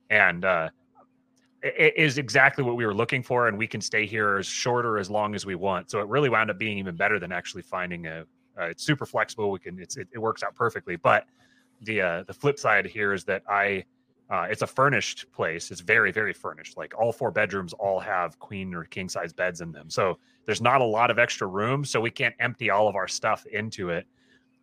And 0.10 0.44
uh 0.44 0.70
it 1.66 1.98
is 1.98 2.20
exactly 2.20 2.64
what 2.64 2.76
we 2.76 2.86
were 2.86 2.94
looking 2.94 3.24
for, 3.24 3.48
and 3.48 3.58
we 3.58 3.66
can 3.66 3.82
stay 3.82 4.06
here 4.06 4.38
as 4.38 4.46
short 4.46 4.86
or 4.86 5.00
as 5.00 5.10
long 5.10 5.34
as 5.34 5.46
we 5.48 5.56
want. 5.56 5.90
So 5.90 6.00
it 6.00 6.08
really 6.08 6.30
wound 6.30 6.52
up 6.52 6.60
being 6.60 6.78
even 6.78 6.96
better 6.96 7.20
than 7.20 7.32
actually 7.32 7.64
finding 7.64 8.06
a. 8.06 8.26
Uh, 8.58 8.66
it's 8.66 8.84
super 8.84 9.06
flexible. 9.06 9.52
We 9.52 9.60
can. 9.60 9.80
It's 9.80 9.98
it, 9.98 10.08
it 10.14 10.20
works 10.20 10.44
out 10.44 10.54
perfectly. 10.54 10.96
But 10.96 11.26
the 11.82 12.02
uh, 12.02 12.24
the 12.24 12.34
flip 12.34 12.60
side 12.60 12.86
here 12.86 13.14
is 13.14 13.24
that 13.26 13.42
I. 13.50 13.86
Uh, 14.30 14.48
it's 14.50 14.64
a 14.64 14.68
furnished 14.68 15.32
place. 15.32 15.72
It's 15.72 15.82
very 15.82 16.12
very 16.12 16.34
furnished. 16.34 16.78
Like 16.78 16.94
all 17.00 17.12
four 17.12 17.32
bedrooms 17.32 17.74
all 17.74 18.00
have 18.00 18.38
queen 18.40 18.74
or 18.74 18.84
king 18.84 19.10
size 19.10 19.34
beds 19.34 19.62
in 19.62 19.72
them. 19.72 19.90
So 19.90 20.20
there's 20.46 20.62
not 20.62 20.82
a 20.82 20.86
lot 20.86 21.10
of 21.10 21.20
extra 21.20 21.48
room. 21.48 21.84
So 21.84 22.00
we 22.00 22.12
can't 22.12 22.36
empty 22.40 22.70
all 22.70 22.88
of 22.88 22.96
our 22.96 23.08
stuff 23.08 23.46
into 23.48 23.90
it. 23.90 24.06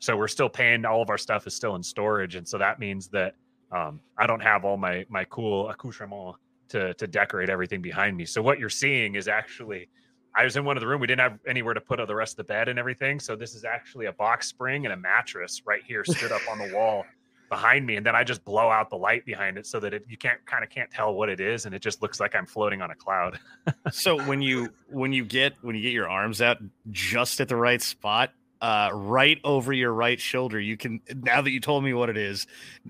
So 0.02 0.16
we're 0.16 0.26
still 0.26 0.48
paying. 0.48 0.84
All 0.84 1.00
of 1.00 1.10
our 1.10 1.16
stuff 1.16 1.46
is 1.46 1.54
still 1.54 1.76
in 1.76 1.82
storage, 1.84 2.34
and 2.34 2.46
so 2.46 2.58
that 2.58 2.80
means 2.80 3.06
that 3.10 3.36
um, 3.70 4.00
I 4.18 4.26
don't 4.26 4.42
have 4.42 4.64
all 4.64 4.76
my 4.76 5.06
my 5.08 5.22
cool 5.26 5.70
accoutrement 5.70 6.34
to 6.70 6.92
to 6.94 7.06
decorate 7.06 7.48
everything 7.48 7.80
behind 7.80 8.16
me. 8.16 8.24
So 8.24 8.42
what 8.42 8.58
you're 8.58 8.68
seeing 8.68 9.14
is 9.14 9.28
actually 9.28 9.88
I 10.34 10.42
was 10.42 10.56
in 10.56 10.64
one 10.64 10.76
of 10.76 10.80
the 10.80 10.88
room. 10.88 11.00
We 11.00 11.06
didn't 11.06 11.20
have 11.20 11.38
anywhere 11.46 11.72
to 11.72 11.80
put 11.80 12.04
the 12.04 12.14
rest 12.16 12.32
of 12.32 12.38
the 12.38 12.44
bed 12.44 12.68
and 12.68 12.80
everything. 12.80 13.20
So 13.20 13.36
this 13.36 13.54
is 13.54 13.64
actually 13.64 14.06
a 14.06 14.12
box 14.12 14.48
spring 14.48 14.86
and 14.86 14.92
a 14.92 14.96
mattress 14.96 15.62
right 15.64 15.84
here 15.86 16.02
stood 16.06 16.32
up 16.32 16.42
on 16.50 16.58
the 16.58 16.74
wall 16.74 17.04
behind 17.48 17.86
me. 17.86 17.94
And 17.94 18.04
then 18.04 18.16
I 18.16 18.24
just 18.24 18.44
blow 18.44 18.70
out 18.70 18.90
the 18.90 18.96
light 18.96 19.24
behind 19.24 19.56
it 19.56 19.66
so 19.66 19.78
that 19.78 19.94
it, 19.94 20.04
you 20.08 20.16
can't 20.16 20.44
kind 20.46 20.64
of 20.64 20.70
can't 20.70 20.90
tell 20.90 21.14
what 21.14 21.28
it 21.28 21.38
is. 21.38 21.64
And 21.64 21.76
it 21.76 21.80
just 21.80 22.02
looks 22.02 22.18
like 22.18 22.34
I'm 22.34 22.46
floating 22.46 22.82
on 22.82 22.90
a 22.90 22.96
cloud. 22.96 23.38
so 23.92 24.20
when 24.24 24.42
you 24.42 24.72
when 24.88 25.12
you 25.12 25.24
get 25.24 25.52
when 25.62 25.76
you 25.76 25.82
get 25.82 25.92
your 25.92 26.08
arms 26.08 26.42
out 26.42 26.56
just 26.90 27.40
at 27.40 27.46
the 27.46 27.54
right 27.54 27.80
spot 27.80 28.32
uh 28.62 28.88
right 28.94 29.38
over 29.44 29.72
your 29.72 29.92
right 29.92 30.18
shoulder 30.20 30.58
you 30.60 30.76
can 30.76 31.00
now 31.22 31.42
that 31.42 31.50
you 31.50 31.60
told 31.60 31.82
me 31.84 31.92
what 31.92 32.08
it 32.08 32.16
is 32.16 32.46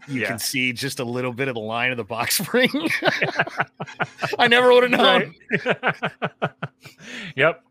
you 0.07 0.21
Yeah. 0.21 0.29
can 0.29 0.39
see 0.39 0.73
just 0.73 1.01
a 1.01 1.05
little 1.05 1.33
bit 1.33 1.49
of 1.49 1.55
the 1.55 1.61
line 1.61 1.91
of 1.91 1.97
the 1.97 2.05
box 2.05 2.37
spring 2.45 2.71
i 4.39 4.47
never 4.47 4.73
would 4.73 4.83
have 4.85 4.93
known 4.93 5.35
Right. 5.65 6.53
yep. 7.37 7.65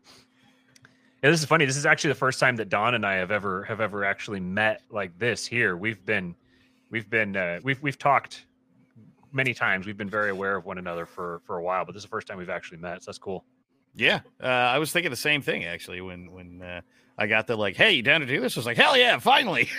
Yeah, 1.22 1.30
this 1.30 1.38
is 1.40 1.46
funny. 1.46 1.64
This 1.66 1.76
is 1.76 1.86
actually 1.86 2.08
the 2.08 2.16
first 2.16 2.40
time 2.40 2.56
that 2.56 2.68
Don 2.68 2.94
and 2.94 3.06
I 3.06 3.14
have 3.14 3.30
ever 3.30 3.62
have 3.64 3.80
ever 3.80 4.04
actually 4.04 4.40
met 4.40 4.82
like 4.90 5.16
this 5.20 5.46
here. 5.46 5.76
We've 5.76 6.04
been 6.04 6.34
we've 6.90 7.08
been 7.08 7.36
uh, 7.36 7.60
we've 7.62 7.80
we've 7.80 7.96
talked 7.98 8.46
many 9.32 9.54
times. 9.54 9.86
We've 9.86 9.96
been 9.96 10.10
very 10.10 10.30
aware 10.30 10.56
of 10.56 10.64
one 10.66 10.78
another 10.78 11.06
for 11.06 11.40
for 11.44 11.58
a 11.58 11.62
while, 11.62 11.84
but 11.84 11.92
this 11.92 12.00
is 12.00 12.06
the 12.06 12.10
first 12.10 12.26
time 12.26 12.38
we've 12.38 12.50
actually 12.50 12.78
met. 12.78 13.04
So 13.04 13.12
that's 13.12 13.18
cool. 13.18 13.44
yeah 13.94 14.18
uh, 14.42 14.46
i 14.46 14.78
was 14.78 14.90
thinking 14.90 15.10
the 15.10 15.16
same 15.16 15.42
thing 15.42 15.64
actually 15.64 16.00
when 16.00 16.32
when 16.32 16.60
uh, 16.60 16.80
i 17.18 17.26
got 17.26 17.46
the 17.46 17.56
like 17.56 17.76
hey 17.76 17.92
you 17.92 18.02
down 18.02 18.20
to 18.20 18.26
do 18.26 18.40
this 18.40 18.56
I 18.56 18.60
was 18.60 18.66
like 18.66 18.76
hell 18.76 18.96
yeah 18.96 19.18
finally 19.18 19.68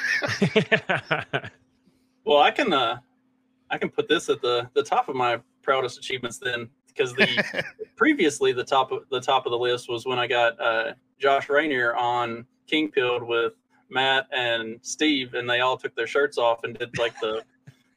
well, 2.26 2.40
I 2.40 2.52
can 2.52 2.74
uh 2.74 2.98
I 3.70 3.78
can 3.78 3.90
put 3.90 4.08
this 4.08 4.30
at 4.30 4.42
the 4.42 4.70
the 4.74 4.84
top 4.84 5.10
of 5.10 5.16
my 5.16 5.40
proudest 5.62 5.98
achievements 5.98 6.38
then 6.38 6.70
because 6.88 7.14
the 7.14 7.64
previously 7.96 8.54
the 8.54 8.64
top 8.64 8.92
of 8.92 9.04
the 9.10 9.22
top 9.22 9.46
of 9.46 9.52
the 9.52 9.58
list 9.58 9.90
was 9.90 10.06
when 10.06 10.20
I 10.20 10.28
got 10.28 10.60
uh 10.60 10.94
Josh 11.20 11.50
Rainier 11.50 11.96
on 11.96 12.46
King 12.68 12.92
Pilled 12.92 13.24
with 13.24 13.54
Matt 13.90 14.28
and 14.32 14.80
Steve 14.82 15.34
and 15.34 15.50
they 15.50 15.62
all 15.62 15.78
took 15.78 15.96
their 15.96 16.08
shirts 16.08 16.38
off 16.38 16.64
and 16.64 16.78
did 16.78 16.98
like 16.98 17.20
the 17.20 17.44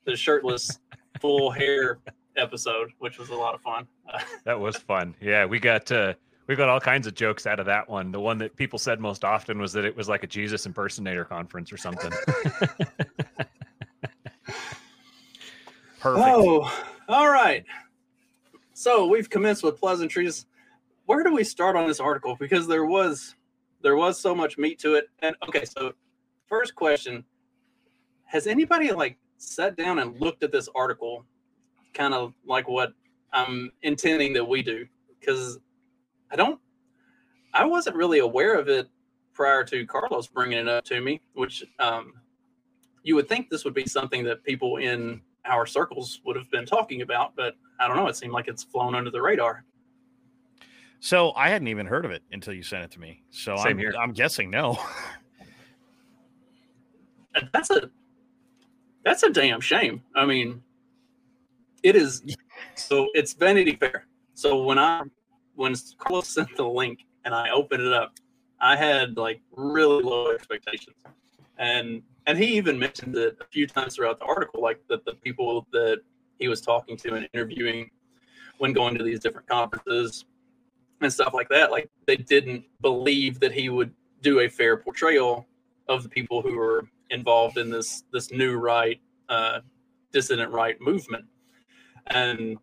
the 0.04 0.16
shirtless 0.16 0.78
full 1.20 1.50
hair 1.50 1.98
episode, 2.36 2.92
which 2.98 3.18
was 3.18 3.30
a 3.30 3.34
lot 3.34 3.54
of 3.54 3.60
fun. 3.62 3.86
Uh, 4.12 4.20
that 4.44 4.60
was 4.60 4.76
fun. 4.76 5.14
Yeah, 5.20 5.46
we 5.46 5.58
got 5.58 5.90
uh 5.90 6.14
we 6.46 6.54
got 6.56 6.68
all 6.68 6.80
kinds 6.80 7.06
of 7.06 7.14
jokes 7.14 7.46
out 7.46 7.58
of 7.58 7.66
that 7.66 7.88
one. 7.88 8.12
The 8.12 8.20
one 8.20 8.38
that 8.38 8.56
people 8.56 8.78
said 8.78 9.00
most 9.00 9.24
often 9.24 9.58
was 9.58 9.72
that 9.72 9.84
it 9.84 9.96
was 9.96 10.08
like 10.08 10.22
a 10.22 10.26
Jesus 10.26 10.64
impersonator 10.66 11.24
conference 11.24 11.72
or 11.72 11.76
something. 11.76 12.10
perfect 15.98 16.26
Oh, 16.28 16.72
all 17.08 17.28
right. 17.28 17.64
So 18.74 19.06
we've 19.06 19.28
commenced 19.28 19.62
with 19.62 19.78
pleasantries. 19.78 20.46
Where 21.06 21.24
do 21.24 21.32
we 21.32 21.42
start 21.42 21.76
on 21.76 21.88
this 21.88 21.98
article? 22.00 22.36
Because 22.38 22.66
there 22.66 22.84
was 22.84 23.34
there 23.82 23.96
was 23.96 24.20
so 24.20 24.34
much 24.34 24.58
meat 24.58 24.78
to 24.80 24.94
it. 24.94 25.08
And 25.20 25.34
okay, 25.48 25.64
so 25.64 25.92
first 26.46 26.74
question: 26.74 27.24
Has 28.24 28.46
anybody 28.46 28.92
like 28.92 29.18
sat 29.38 29.76
down 29.76 29.98
and 29.98 30.20
looked 30.20 30.44
at 30.44 30.52
this 30.52 30.68
article, 30.74 31.24
kind 31.94 32.14
of 32.14 32.34
like 32.44 32.68
what 32.68 32.92
I'm 33.32 33.72
intending 33.82 34.32
that 34.34 34.44
we 34.44 34.62
do? 34.62 34.86
Because 35.18 35.58
I 36.30 36.36
don't, 36.36 36.60
I 37.52 37.64
wasn't 37.64 37.96
really 37.96 38.18
aware 38.18 38.54
of 38.54 38.68
it 38.68 38.88
prior 39.32 39.64
to 39.64 39.86
Carlos 39.86 40.26
bringing 40.26 40.58
it 40.58 40.68
up 40.68 40.84
to 40.86 41.00
me, 41.00 41.20
which 41.34 41.64
um, 41.78 42.14
you 43.02 43.14
would 43.14 43.28
think 43.28 43.48
this 43.50 43.64
would 43.64 43.74
be 43.74 43.86
something 43.86 44.24
that 44.24 44.42
people 44.44 44.76
in 44.78 45.20
our 45.44 45.66
circles 45.66 46.20
would 46.24 46.36
have 46.36 46.50
been 46.50 46.66
talking 46.66 47.02
about, 47.02 47.36
but 47.36 47.54
I 47.78 47.86
don't 47.86 47.96
know. 47.96 48.08
It 48.08 48.16
seemed 48.16 48.32
like 48.32 48.48
it's 48.48 48.64
flown 48.64 48.94
under 48.94 49.10
the 49.10 49.22
radar. 49.22 49.64
so 50.98 51.32
i 51.36 51.48
hadn't 51.50 51.68
even 51.68 51.86
heard 51.86 52.04
of 52.06 52.10
it 52.10 52.22
until 52.32 52.54
you 52.54 52.62
sent 52.62 52.82
it 52.82 52.90
to 52.90 52.98
me 52.98 53.22
so 53.30 53.54
Same 53.56 53.66
I'm, 53.66 53.78
here. 53.78 53.94
I'm 54.00 54.12
guessing 54.12 54.50
no 54.50 54.78
That's 57.52 57.70
a 57.70 57.90
that's 59.04 59.22
a 59.22 59.30
damn 59.30 59.60
shame. 59.60 60.02
I 60.14 60.26
mean, 60.26 60.62
it 61.82 61.96
is. 61.96 62.22
So 62.74 63.08
it's 63.14 63.32
Vanity 63.34 63.76
Fair. 63.76 64.06
So 64.34 64.62
when 64.62 64.78
I 64.78 65.02
when 65.56 65.74
Carlos 65.98 66.28
sent 66.28 66.54
the 66.56 66.66
link 66.66 67.04
and 67.24 67.34
I 67.34 67.50
opened 67.50 67.82
it 67.82 67.92
up, 67.92 68.14
I 68.60 68.76
had 68.76 69.16
like 69.16 69.40
really 69.56 70.02
low 70.02 70.30
expectations, 70.30 70.96
and 71.58 72.02
and 72.26 72.38
he 72.38 72.56
even 72.56 72.78
mentioned 72.78 73.16
it 73.16 73.36
a 73.40 73.44
few 73.46 73.66
times 73.66 73.96
throughout 73.96 74.18
the 74.18 74.24
article, 74.24 74.62
like 74.62 74.80
that 74.88 75.04
the 75.04 75.14
people 75.14 75.66
that 75.72 76.00
he 76.38 76.48
was 76.48 76.60
talking 76.60 76.96
to 76.98 77.14
and 77.14 77.28
interviewing 77.32 77.90
when 78.58 78.72
going 78.72 78.96
to 78.96 79.04
these 79.04 79.20
different 79.20 79.46
conferences 79.46 80.24
and 81.00 81.12
stuff 81.12 81.34
like 81.34 81.48
that, 81.48 81.70
like 81.70 81.90
they 82.06 82.16
didn't 82.16 82.64
believe 82.80 83.38
that 83.40 83.52
he 83.52 83.68
would 83.68 83.92
do 84.22 84.40
a 84.40 84.48
fair 84.48 84.76
portrayal 84.76 85.46
of 85.88 86.02
the 86.02 86.08
people 86.08 86.40
who 86.42 86.56
were 86.56 86.88
involved 87.10 87.58
in 87.58 87.70
this 87.70 88.04
this 88.12 88.30
new 88.32 88.56
right 88.56 89.00
uh, 89.28 89.60
dissident 90.12 90.50
right 90.50 90.80
movement, 90.80 91.24
and 92.08 92.56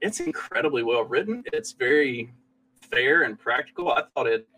it's 0.00 0.20
incredibly 0.20 0.82
well 0.82 1.04
written. 1.04 1.42
It's 1.52 1.72
very 1.72 2.32
fair 2.90 3.22
and 3.22 3.38
practical. 3.38 3.90
I 3.92 4.02
thought 4.14 4.26
it 4.26 4.48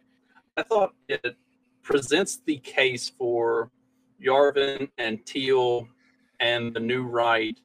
I 0.56 0.62
thought 0.62 0.94
it 1.09 1.37
presents 1.82 2.40
the 2.44 2.59
case 2.59 3.09
for 3.09 3.70
Yarvin 4.23 4.88
and 4.99 5.25
Thiel 5.26 5.88
and 6.40 6.75
the 6.75 6.80
new 6.80 7.04
right 7.04 7.59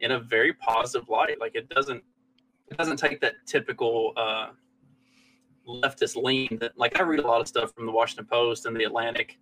in 0.00 0.12
a 0.12 0.20
very 0.20 0.52
positive 0.54 1.08
light. 1.08 1.40
Like 1.40 1.54
it 1.54 1.68
doesn't 1.68 2.02
it 2.70 2.76
doesn't 2.76 2.98
take 2.98 3.20
that 3.20 3.34
typical 3.46 4.12
uh, 4.16 4.48
leftist 5.66 6.16
lean 6.16 6.58
that 6.60 6.72
like 6.76 6.98
I 6.98 7.02
read 7.02 7.20
a 7.20 7.26
lot 7.26 7.40
of 7.40 7.48
stuff 7.48 7.72
from 7.74 7.86
the 7.86 7.92
Washington 7.92 8.26
Post 8.26 8.66
and 8.66 8.76
the 8.76 8.84
Atlantic 8.84 9.38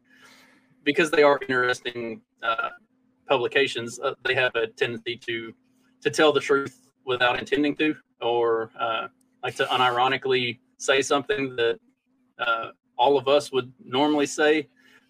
because 0.84 1.10
they 1.10 1.22
are 1.22 1.38
interesting 1.42 2.20
uh, 2.42 2.70
publications. 3.28 3.98
Uh, 3.98 4.14
they 4.24 4.34
have 4.34 4.54
a 4.54 4.66
tendency 4.68 5.16
to 5.16 5.52
to 6.02 6.10
tell 6.10 6.32
the 6.32 6.40
truth 6.40 6.85
without 7.06 7.38
intending 7.38 7.74
to, 7.76 7.94
or 8.20 8.70
uh, 8.78 9.08
like 9.42 9.54
to 9.56 9.64
unironically 9.66 10.58
say 10.78 11.00
something 11.00 11.56
that 11.56 11.78
uh, 12.38 12.70
all 12.98 13.16
of 13.16 13.28
us 13.28 13.52
would 13.52 13.72
normally 13.84 14.26
say, 14.26 14.68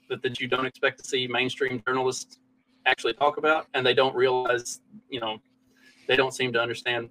but 0.09 0.23
that 0.23 0.41
you 0.41 0.47
don't 0.47 0.67
expect 0.67 0.99
to 0.99 1.05
see 1.05 1.27
mainstream 1.27 1.83
journalists 1.87 2.39
actually 2.85 3.15
talk 3.15 3.39
about, 3.39 3.67
and 3.75 3.85
they 3.85 3.95
don't 3.95 4.15
realize, 4.15 4.81
you 5.09 5.21
know, 5.21 5.39
they 6.07 6.17
don't 6.17 6.33
seem 6.33 6.53
to 6.53 6.61
understand 6.61 7.09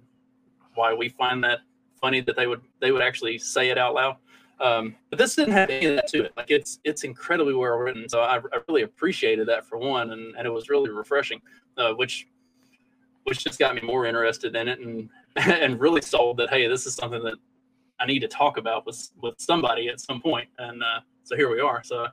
why 0.74 0.94
we 0.94 1.08
find 1.10 1.42
that 1.44 1.60
funny 2.00 2.20
that 2.20 2.36
they 2.36 2.46
would 2.46 2.60
they 2.80 2.92
would 2.92 3.02
actually 3.02 3.38
say 3.38 3.70
it 3.70 3.78
out 3.78 3.94
loud. 3.94 4.16
Um, 4.58 4.94
but 5.10 5.18
this 5.18 5.34
didn't 5.34 5.52
have 5.52 5.68
any 5.68 5.86
of 5.86 5.96
that 5.96 6.08
to 6.08 6.24
it. 6.24 6.32
Like 6.36 6.50
it's 6.50 6.78
it's 6.84 7.04
incredibly 7.04 7.54
well 7.54 7.76
written. 7.76 8.08
So 8.08 8.20
I, 8.20 8.36
I 8.36 8.58
really 8.68 8.82
appreciated 8.82 9.46
that 9.48 9.66
for 9.66 9.76
one, 9.76 10.12
and, 10.12 10.34
and 10.36 10.46
it 10.46 10.50
was 10.50 10.70
really 10.70 10.90
refreshing, 10.90 11.40
uh, 11.76 11.92
which 11.92 12.26
which 13.26 13.42
just 13.42 13.58
got 13.58 13.74
me 13.74 13.80
more 13.82 14.06
interested 14.06 14.54
in 14.54 14.68
it 14.68 14.78
and 14.80 15.10
and 15.36 15.80
really 15.80 16.00
sold 16.00 16.38
that 16.38 16.48
hey, 16.48 16.66
this 16.68 16.86
is 16.86 16.94
something 16.94 17.22
that 17.24 17.34
I 18.00 18.06
need 18.06 18.20
to 18.20 18.28
talk 18.28 18.56
about 18.56 18.86
with 18.86 19.10
with 19.20 19.34
somebody 19.38 19.88
at 19.88 20.00
some. 20.00 20.22
And 20.58 20.82
uh, 20.82 21.00
so 21.24 21.36
here 21.36 21.50
we 21.50 21.60
are. 21.60 21.82
So 21.82 22.06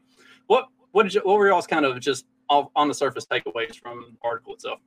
what 0.48 0.68
what 0.92 1.04
did 1.04 1.14
you, 1.14 1.22
what 1.24 1.38
were 1.38 1.48
y'all's 1.48 1.68
kind 1.68 1.86
of 1.86 2.00
just 2.00 2.26
on 2.50 2.88
the 2.88 2.94
surface 2.94 3.26
takeaways 3.26 3.80
from 3.80 4.06
the 4.12 4.28
article 4.28 4.54
itself? 4.54 4.80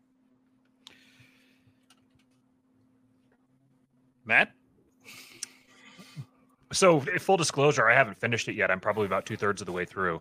Matt? 4.25 4.53
So, 6.73 7.01
full 7.01 7.37
disclosure, 7.37 7.89
I 7.89 7.95
haven't 7.95 8.19
finished 8.19 8.49
it 8.49 8.55
yet. 8.55 8.73
I'm 8.73 8.81
probably 8.81 9.07
about 9.07 9.25
two 9.25 9.37
thirds 9.37 9.63
of 9.63 9.67
the 9.67 9.73
way 9.73 9.85
through. 9.85 10.21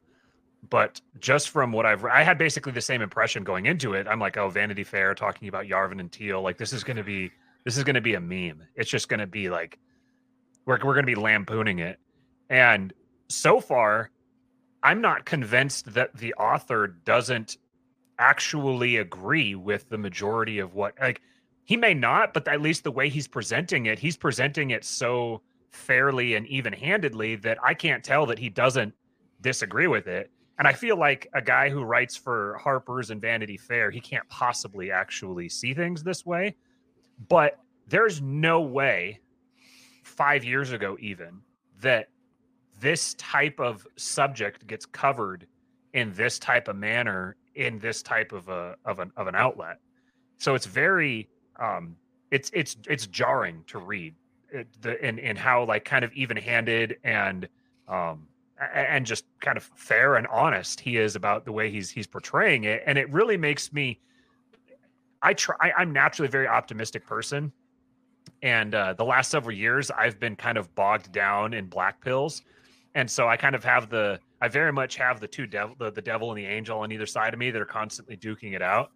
But 0.70 1.02
just 1.20 1.50
from 1.50 1.72
what 1.72 1.86
I've, 1.86 2.04
I 2.06 2.24
had 2.24 2.38
basically 2.38 2.72
the 2.72 2.82
same 2.82 3.02
impression 3.02 3.44
going 3.44 3.66
into 3.66 3.94
it. 3.94 4.08
I'm 4.08 4.20
like, 4.20 4.38
oh, 4.38 4.50
Vanity 4.50 4.84
Fair 4.84 5.14
talking 5.14 5.48
about 5.48 5.66
Yarvin 5.66 6.00
and 6.00 6.12
Thiel. 6.12 6.42
Like, 6.42 6.58
this 6.58 6.74
is 6.74 6.84
going 6.84 6.98
to 6.98 7.04
be, 7.04 7.32
this 7.66 7.78
is 7.78 7.84
going 7.84 7.96
to 7.96 8.02
be 8.02 8.16
a 8.16 8.20
meme. 8.20 8.64
It's 8.76 8.90
just 8.90 9.10
going 9.10 9.20
to 9.20 9.28
be 9.28 9.50
like, 9.50 9.78
we're, 10.66 10.78
we're 10.78 10.94
going 10.94 11.06
to 11.06 11.16
be 11.16 11.16
lampooning 11.16 11.80
it. 11.80 12.00
And 12.50 12.94
so 13.28 13.60
far, 13.60 14.12
I'm 14.82 15.02
not 15.02 15.26
convinced 15.26 15.94
that 15.94 16.16
the 16.16 16.34
author 16.36 16.88
doesn't 16.88 17.58
actually 18.18 18.98
agree 18.98 19.56
with 19.56 19.90
the 19.90 19.98
majority 19.98 20.60
of 20.60 20.74
what, 20.74 20.94
like, 21.00 21.22
he 21.64 21.76
may 21.76 21.94
not, 21.94 22.34
but 22.34 22.48
at 22.48 22.62
least 22.62 22.84
the 22.84 22.92
way 22.92 23.10
he's 23.10 23.28
presenting 23.28 23.88
it, 23.88 24.00
he's 24.00 24.16
presenting 24.16 24.70
it 24.70 24.86
so 24.86 25.42
fairly 25.72 26.36
and 26.36 26.48
even 26.48 26.72
handedly 26.72 27.36
that 27.38 27.58
I 27.64 27.74
can't 27.74 28.04
tell 28.04 28.28
that 28.28 28.40
he 28.40 28.50
doesn't 28.50 28.94
disagree 29.42 29.88
with 29.88 30.08
it. 30.08 30.32
And 30.58 30.68
I 30.68 30.74
feel 30.74 30.98
like 30.98 31.28
a 31.34 31.42
guy 31.42 31.70
who 31.70 31.84
writes 31.84 32.16
for 32.16 32.58
Harper's 32.62 33.12
and 33.12 33.22
Vanity 33.22 33.58
Fair, 33.58 33.92
he 33.92 34.00
can't 34.00 34.28
possibly 34.30 34.92
actually 34.92 35.50
see 35.50 35.74
things 35.74 36.04
this 36.04 36.26
way. 36.26 36.56
But 37.28 37.60
there's 37.88 38.22
no 38.22 38.62
way 38.62 39.20
five 40.04 40.44
years 40.44 40.72
ago, 40.72 40.98
even 41.00 41.42
that 41.82 42.08
this 42.80 43.16
type 43.16 43.60
of 43.60 43.86
subject 43.98 44.66
gets 44.68 44.86
covered 44.86 45.48
in 45.94 46.14
this 46.14 46.40
type 46.40 46.68
of 46.68 46.76
manner 46.76 47.36
in 47.56 47.80
this 47.80 48.02
type 48.02 48.32
of 48.32 48.50
a 48.50 48.76
of 48.86 49.00
an 49.00 49.12
of 49.18 49.28
an 49.28 49.36
outlet. 49.36 49.80
So 50.38 50.56
it's 50.56 50.66
very 50.66 51.30
um 51.60 51.96
it's 52.32 52.52
it's 52.54 52.78
it's 52.88 53.08
jarring 53.08 53.64
to 53.68 53.80
read 53.80 54.14
it, 54.50 54.68
the 54.82 55.04
in 55.06 55.20
in 55.20 55.36
how 55.36 55.64
like 55.66 55.86
kind 55.86 56.04
of 56.04 56.12
even 56.14 56.38
handed 56.38 56.98
and 57.04 57.48
um 57.88 58.28
and 58.74 59.06
just 59.06 59.26
kind 59.42 59.58
of 59.58 59.64
fair 59.76 60.16
and 60.16 60.28
honest 60.28 60.80
he 60.80 60.98
is 60.98 61.16
about 61.16 61.44
the 61.46 61.52
way 61.52 61.70
he's 61.70 61.90
he's 61.90 62.08
portraying 62.08 62.64
it. 62.64 62.84
And 62.86 62.98
it 62.98 63.10
really 63.12 63.38
makes 63.38 63.74
me 63.74 64.00
i 65.22 65.34
try 65.34 65.56
I, 65.60 65.74
i'm 65.78 65.92
naturally 65.92 66.28
a 66.28 66.32
very 66.32 66.48
optimistic 66.48 67.06
person. 67.06 67.52
And 68.42 68.74
uh, 68.76 68.94
the 68.94 69.06
last 69.06 69.30
several 69.30 69.56
years 69.56 69.92
i've 69.92 70.20
been 70.20 70.36
kind 70.36 70.58
of 70.58 70.74
bogged 70.76 71.12
down 71.12 71.54
in 71.54 71.66
black 71.66 72.02
pills. 72.02 72.44
And 72.94 73.10
so 73.10 73.28
i 73.28 73.36
kind 73.36 73.56
of 73.56 73.64
have 73.64 73.90
the 73.90 74.20
i 74.42 74.48
very 74.48 74.72
much 74.72 74.96
have 74.96 75.20
the 75.20 75.28
two 75.28 75.48
devil 75.48 75.76
the, 75.78 75.92
the 75.92 76.02
devil 76.02 76.32
and 76.32 76.38
the 76.38 76.46
angel 76.46 76.80
on 76.80 76.92
either 76.92 77.06
side 77.06 77.34
of 77.34 77.40
me 77.40 77.52
that 77.52 77.62
are 77.62 77.66
constantly 77.66 78.16
duking 78.16 78.56
it 78.56 78.62
out. 78.62 78.92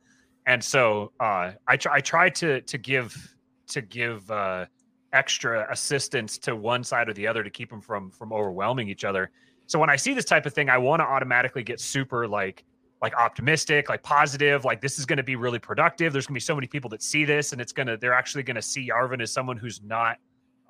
And 0.45 0.63
so 0.63 1.11
uh, 1.19 1.51
I 1.67 1.77
try 1.77 1.95
I 1.95 2.01
try 2.01 2.29
to 2.29 2.61
to 2.61 2.77
give 2.77 3.35
to 3.67 3.81
give 3.81 4.29
uh, 4.31 4.65
extra 5.13 5.67
assistance 5.71 6.37
to 6.39 6.55
one 6.55 6.83
side 6.83 7.09
or 7.09 7.13
the 7.13 7.27
other 7.27 7.43
to 7.43 7.49
keep 7.49 7.69
them 7.69 7.81
from 7.81 8.11
from 8.11 8.33
overwhelming 8.33 8.89
each 8.89 9.03
other. 9.03 9.31
So 9.69 9.77
when 9.77 9.89
I 9.89 9.97
see 9.97 10.15
this 10.15 10.25
type 10.25 10.47
of 10.47 10.53
thing, 10.53 10.67
I 10.67 10.79
want 10.79 10.99
to 10.99 11.05
automatically 11.05 11.61
get 11.63 11.79
super 11.79 12.27
like 12.27 12.65
like 13.03 13.15
optimistic, 13.15 13.87
like 13.87 14.01
positive, 14.03 14.65
like 14.65 14.81
this 14.81 14.99
is 14.99 15.05
going 15.05 15.17
to 15.17 15.23
be 15.23 15.37
really 15.37 15.59
productive. 15.59 16.11
There's 16.11 16.25
going 16.25 16.33
to 16.33 16.37
be 16.37 16.41
so 16.41 16.55
many 16.55 16.67
people 16.67 16.89
that 16.89 17.03
see 17.03 17.23
this, 17.23 17.53
and 17.53 17.61
it's 17.61 17.71
gonna 17.71 17.95
they're 17.95 18.13
actually 18.13 18.43
going 18.43 18.55
to 18.55 18.63
see 18.63 18.89
Yarvin 18.89 19.21
as 19.21 19.31
someone 19.31 19.57
who's 19.57 19.81
not 19.83 20.17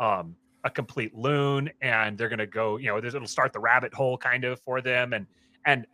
um, 0.02 0.36
a 0.66 0.70
complete 0.70 1.16
loon, 1.16 1.70
and 1.82 2.18
they're 2.18 2.28
going 2.28 2.40
to 2.40 2.46
go, 2.46 2.76
you 2.76 2.88
know, 2.88 2.98
it'll 2.98 3.26
start 3.26 3.54
the 3.54 3.60
rabbit 3.60 3.94
hole 3.94 4.18
kind 4.18 4.44
of 4.44 4.60
for 4.60 4.82
them, 4.82 5.14
and 5.14 5.26
and 5.66 5.88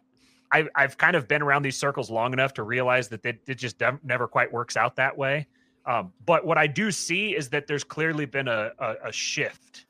I, 0.52 0.68
I've 0.74 0.98
kind 0.98 1.16
of 1.16 1.28
been 1.28 1.44
around 1.44 1.62
these 1.62 1.78
circles 1.78 2.10
long 2.10 2.34
enough 2.34 2.56
to 2.56 2.64
realize 2.64 3.08
that 3.10 3.24
it, 3.24 3.40
it 3.48 3.56
just 3.56 3.82
never 4.04 4.28
quite 4.28 4.52
works 4.52 4.76
out 4.76 4.96
that 4.96 5.16
way. 5.16 5.46
Um, 5.86 6.12
but 6.26 6.44
what 6.44 6.58
I 6.58 6.66
do 6.66 6.92
see 6.92 7.36
is 7.36 7.50
that 7.50 7.68
there's 7.68 7.84
clearly 7.84 8.26
been 8.26 8.48
a, 8.48 8.72
a, 8.80 8.96
a 9.06 9.12
shift 9.12 9.86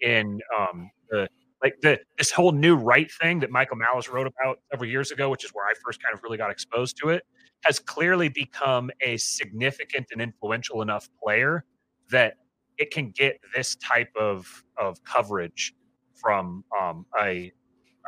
in 0.00 0.40
um, 0.56 0.90
the 1.10 1.28
like 1.62 1.74
the 1.82 1.98
this 2.16 2.30
whole 2.30 2.52
new 2.52 2.76
right 2.76 3.10
thing 3.20 3.40
that 3.40 3.50
Michael 3.50 3.76
Malice 3.76 4.08
wrote 4.08 4.26
about 4.26 4.58
several 4.70 4.88
years 4.88 5.10
ago, 5.10 5.28
which 5.28 5.44
is 5.44 5.50
where 5.50 5.66
I 5.66 5.72
first 5.84 6.02
kind 6.02 6.14
of 6.14 6.22
really 6.22 6.38
got 6.38 6.50
exposed 6.50 6.96
to 6.98 7.08
it, 7.10 7.24
has 7.64 7.78
clearly 7.78 8.28
become 8.28 8.90
a 9.00 9.16
significant 9.16 10.06
and 10.12 10.20
influential 10.20 10.82
enough 10.82 11.08
player 11.22 11.64
that 12.10 12.34
it 12.78 12.90
can 12.90 13.10
get 13.10 13.40
this 13.54 13.76
type 13.76 14.10
of 14.18 14.64
of 14.76 15.02
coverage 15.04 15.74
from 16.14 16.64
um, 16.80 17.06
a, 17.20 17.52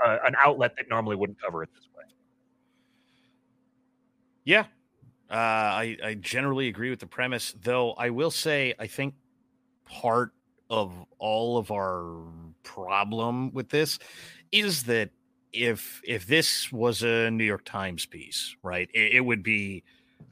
a 0.04 0.18
an 0.24 0.34
outlet 0.38 0.74
that 0.76 0.88
normally 0.88 1.16
wouldn't 1.16 1.40
cover 1.40 1.62
it 1.62 1.70
this 1.74 1.88
way. 1.96 2.04
Yeah, 4.44 4.66
uh, 5.30 5.34
I, 5.34 5.96
I 6.02 6.14
generally 6.14 6.68
agree 6.68 6.90
with 6.90 7.00
the 7.00 7.06
premise, 7.06 7.54
though 7.60 7.92
I 7.92 8.10
will 8.10 8.30
say 8.30 8.74
I 8.78 8.86
think 8.86 9.14
part 9.84 10.32
of 10.68 10.92
all 11.18 11.58
of 11.58 11.70
our 11.70 12.24
problem 12.62 13.52
with 13.52 13.68
this 13.68 13.98
is 14.52 14.84
that 14.84 15.10
if 15.52 16.00
if 16.04 16.26
this 16.26 16.70
was 16.72 17.02
a 17.02 17.30
New 17.30 17.44
York 17.44 17.64
Times 17.64 18.06
piece, 18.06 18.54
right, 18.62 18.88
it, 18.94 19.14
it 19.14 19.20
would 19.20 19.42
be, 19.42 19.84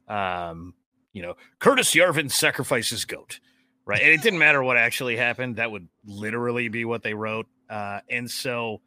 um, 0.07 0.75
you 1.13 1.23
know, 1.23 1.35
Curtis 1.59 1.95
Yarvin 1.95 2.31
sacrifices 2.31 3.05
goat, 3.05 3.41
right, 3.85 4.01
and 4.01 4.11
it 4.11 4.23
didn't 4.23 4.39
matter 4.39 4.63
what 4.63 4.77
actually 4.77 5.17
happened; 5.17 5.57
that 5.57 5.71
would 5.71 5.89
literally 6.05 6.69
be 6.69 6.85
what 6.85 7.03
they 7.03 7.15
wrote. 7.15 7.47
Uh, 7.69 8.01
and 8.09 8.31
so, 8.31 8.81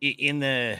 in 0.00 0.40
the 0.40 0.78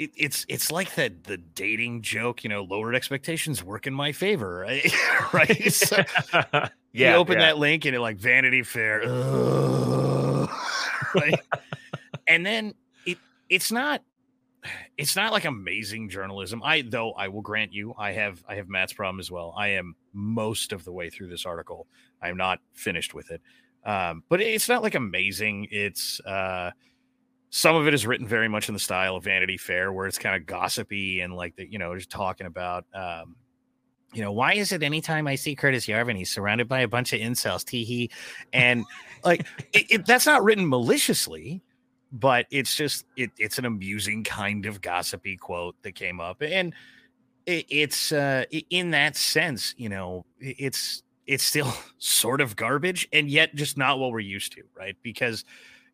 it, 0.00 0.10
it's 0.16 0.46
it's 0.48 0.72
like 0.72 0.94
that 0.94 1.24
the 1.24 1.36
dating 1.36 2.00
joke, 2.00 2.42
you 2.42 2.48
know, 2.48 2.62
lowered 2.62 2.94
expectations 2.94 3.62
work 3.62 3.86
in 3.86 3.92
my 3.92 4.12
favor, 4.12 4.60
right? 4.60 4.90
right? 5.32 5.72
So 5.72 6.02
yeah, 6.92 7.10
you 7.10 7.16
open 7.16 7.38
yeah. 7.38 7.46
that 7.46 7.58
link 7.58 7.84
and 7.84 7.94
it 7.94 8.00
like 8.00 8.16
Vanity 8.16 8.62
Fair, 8.62 9.02
and 12.26 12.44
then 12.44 12.74
it 13.06 13.18
it's 13.48 13.72
not 13.72 14.02
it's 14.98 15.16
not 15.16 15.32
like 15.32 15.44
amazing 15.44 16.08
journalism. 16.08 16.62
I 16.62 16.82
though 16.82 17.12
I 17.12 17.28
will 17.28 17.42
grant 17.42 17.72
you, 17.72 17.94
I 17.98 18.12
have 18.12 18.42
I 18.48 18.56
have 18.56 18.68
Matt's 18.68 18.92
problem 18.92 19.20
as 19.20 19.30
well. 19.30 19.54
I 19.56 19.68
am 19.68 19.94
most 20.12 20.72
of 20.72 20.84
the 20.84 20.92
way 20.92 21.10
through 21.10 21.28
this 21.28 21.46
article. 21.46 21.86
I 22.22 22.28
am 22.28 22.36
not 22.36 22.60
finished 22.74 23.14
with 23.14 23.30
it. 23.30 23.40
Um, 23.84 24.24
but 24.28 24.40
it's 24.42 24.68
not 24.68 24.82
like 24.82 24.94
amazing. 24.94 25.68
It's 25.70 26.20
uh 26.20 26.72
some 27.50 27.74
of 27.74 27.88
it 27.88 27.94
is 27.94 28.06
written 28.06 28.26
very 28.26 28.48
much 28.48 28.68
in 28.68 28.74
the 28.74 28.80
style 28.80 29.16
of 29.16 29.24
Vanity 29.24 29.56
Fair, 29.56 29.92
where 29.92 30.06
it's 30.06 30.18
kind 30.18 30.36
of 30.36 30.46
gossipy 30.46 31.20
and 31.20 31.34
like 31.34 31.56
the, 31.56 31.70
you 31.70 31.78
know, 31.78 31.94
just 31.96 32.10
talking 32.10 32.46
about, 32.46 32.84
um, 32.94 33.34
you 34.12 34.22
know, 34.22 34.32
why 34.32 34.54
is 34.54 34.72
it 34.72 34.82
anytime 34.82 35.26
I 35.26 35.36
see 35.36 35.54
Curtis 35.54 35.86
Yarvin, 35.86 36.16
he's 36.16 36.30
surrounded 36.30 36.68
by 36.68 36.80
a 36.80 36.88
bunch 36.88 37.12
of 37.12 37.20
incels, 37.20 37.64
tee 37.64 37.84
hee, 37.84 38.10
and 38.52 38.84
like 39.24 39.46
it, 39.72 39.86
it, 39.90 40.06
that's 40.06 40.26
not 40.26 40.42
written 40.42 40.68
maliciously, 40.68 41.62
but 42.12 42.46
it's 42.50 42.74
just 42.74 43.04
it, 43.16 43.30
it's 43.38 43.58
an 43.58 43.64
amusing 43.64 44.24
kind 44.24 44.66
of 44.66 44.80
gossipy 44.80 45.36
quote 45.36 45.76
that 45.82 45.94
came 45.94 46.20
up, 46.20 46.42
and 46.42 46.74
it, 47.46 47.66
it's 47.68 48.12
uh, 48.12 48.44
in 48.70 48.90
that 48.90 49.16
sense, 49.16 49.74
you 49.76 49.88
know, 49.88 50.24
it's 50.40 51.02
it's 51.26 51.44
still 51.44 51.72
sort 51.98 52.40
of 52.40 52.56
garbage, 52.56 53.08
and 53.12 53.30
yet 53.30 53.54
just 53.54 53.78
not 53.78 53.98
what 53.98 54.10
we're 54.10 54.20
used 54.20 54.52
to, 54.52 54.62
right? 54.76 54.96
Because 55.02 55.44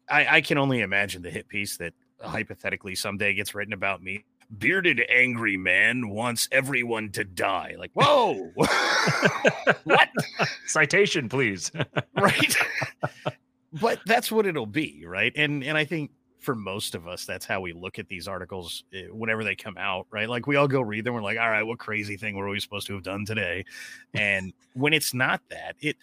I, 0.09 0.37
I 0.37 0.41
can 0.41 0.57
only 0.59 0.81
imagine 0.81 1.23
the 1.23 1.31
hit 1.31 1.49
piece 1.49 1.77
that 1.79 1.93
hypothetically 2.21 2.95
someday 2.95 3.35
gets 3.35 3.55
written 3.55 3.75
about 3.75 4.03
me. 4.03 4.25
Bearded 4.59 5.03
angry 5.09 5.57
man 5.57 6.09
wants 6.09 6.49
everyone 6.53 7.11
to 7.13 7.25
die. 7.25 7.75
Like, 7.79 7.91
whoa, 7.95 8.53
what? 9.85 10.09
Citation, 10.67 11.29
please. 11.29 11.71
right. 12.17 12.57
but 13.73 14.01
that's 14.07 14.31
what 14.31 14.47
it'll 14.47 14.67
be, 14.67 15.05
right? 15.07 15.33
And 15.37 15.65
and 15.65 15.77
I 15.77 15.85
think 15.85 16.11
for 16.39 16.55
most 16.55 16.95
of 16.95 17.09
us, 17.09 17.25
that's 17.25 17.45
how 17.45 17.61
we 17.61 17.73
look 17.73 17.99
at 17.99 18.09
these 18.09 18.29
articles 18.29 18.85
eh, 18.95 19.07
whenever 19.11 19.43
they 19.43 19.57
come 19.57 19.77
out, 19.77 20.07
right? 20.11 20.29
Like 20.29 20.47
we 20.47 20.55
all 20.55 20.69
go 20.69 20.81
read 20.81 21.05
them. 21.05 21.15
We're 21.15 21.23
like, 21.23 21.39
all 21.39 21.51
right, 21.51 21.65
what 21.65 21.81
crazy 21.81 22.17
thing 22.17 22.37
were 22.37 22.49
we 22.49 22.61
supposed 22.61 22.87
to 22.87 22.95
have 22.95 23.03
done 23.03 23.25
today? 23.25 23.65
And 24.15 24.53
when 24.75 24.93
it's 24.93 25.13
not 25.13 25.41
that, 25.51 25.75
it 25.81 25.97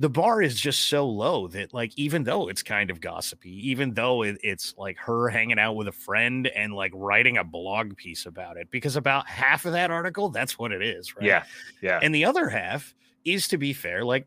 the 0.00 0.08
bar 0.08 0.42
is 0.42 0.60
just 0.60 0.88
so 0.88 1.06
low 1.06 1.46
that 1.48 1.72
like 1.72 1.92
even 1.96 2.24
though 2.24 2.48
it's 2.48 2.62
kind 2.62 2.90
of 2.90 3.00
gossipy 3.00 3.70
even 3.70 3.94
though 3.94 4.22
it, 4.22 4.36
it's 4.42 4.74
like 4.76 4.98
her 4.98 5.28
hanging 5.28 5.58
out 5.58 5.74
with 5.76 5.86
a 5.86 5.92
friend 5.92 6.48
and 6.48 6.72
like 6.74 6.90
writing 6.94 7.38
a 7.38 7.44
blog 7.44 7.96
piece 7.96 8.26
about 8.26 8.56
it 8.56 8.68
because 8.72 8.96
about 8.96 9.28
half 9.28 9.64
of 9.64 9.72
that 9.72 9.92
article 9.92 10.28
that's 10.30 10.58
what 10.58 10.72
it 10.72 10.82
is 10.82 11.14
right 11.16 11.24
Yeah. 11.24 11.44
Yeah. 11.80 12.00
and 12.02 12.12
the 12.14 12.24
other 12.24 12.48
half 12.48 12.92
is 13.24 13.46
to 13.48 13.56
be 13.58 13.72
fair 13.72 14.04
like 14.04 14.26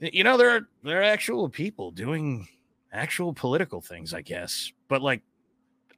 you 0.00 0.24
know 0.24 0.36
there 0.36 0.50
are 0.50 0.68
there 0.82 0.98
are 1.00 1.04
actual 1.04 1.48
people 1.48 1.92
doing 1.92 2.48
actual 2.92 3.32
political 3.32 3.80
things 3.80 4.12
i 4.14 4.20
guess 4.20 4.72
but 4.88 5.00
like 5.00 5.22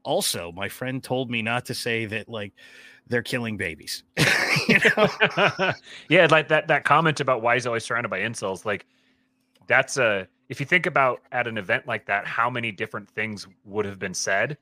also 0.02 0.52
my 0.52 0.68
friend 0.68 1.02
told 1.02 1.30
me 1.30 1.40
not 1.40 1.64
to 1.66 1.74
say 1.74 2.04
that 2.04 2.28
like 2.28 2.52
they're 3.08 3.22
killing 3.22 3.56
babies 3.56 4.04
you 4.68 4.78
know 4.96 5.08
yeah, 6.10 6.26
like 6.30 6.48
that 6.48 6.68
that 6.68 6.84
comment 6.84 7.20
about 7.20 7.40
why 7.40 7.54
he's 7.54 7.66
always 7.66 7.84
surrounded 7.84 8.08
by 8.08 8.18
incels, 8.20 8.64
like 8.64 8.84
that's 9.66 9.96
a 9.96 10.28
if 10.48 10.60
you 10.60 10.66
think 10.66 10.86
about 10.86 11.22
at 11.32 11.46
an 11.46 11.58
event 11.58 11.86
like 11.86 12.06
that, 12.06 12.26
how 12.26 12.48
many 12.48 12.70
different 12.70 13.08
things 13.10 13.46
would 13.64 13.84
have 13.84 13.98
been 13.98 14.14
said, 14.14 14.58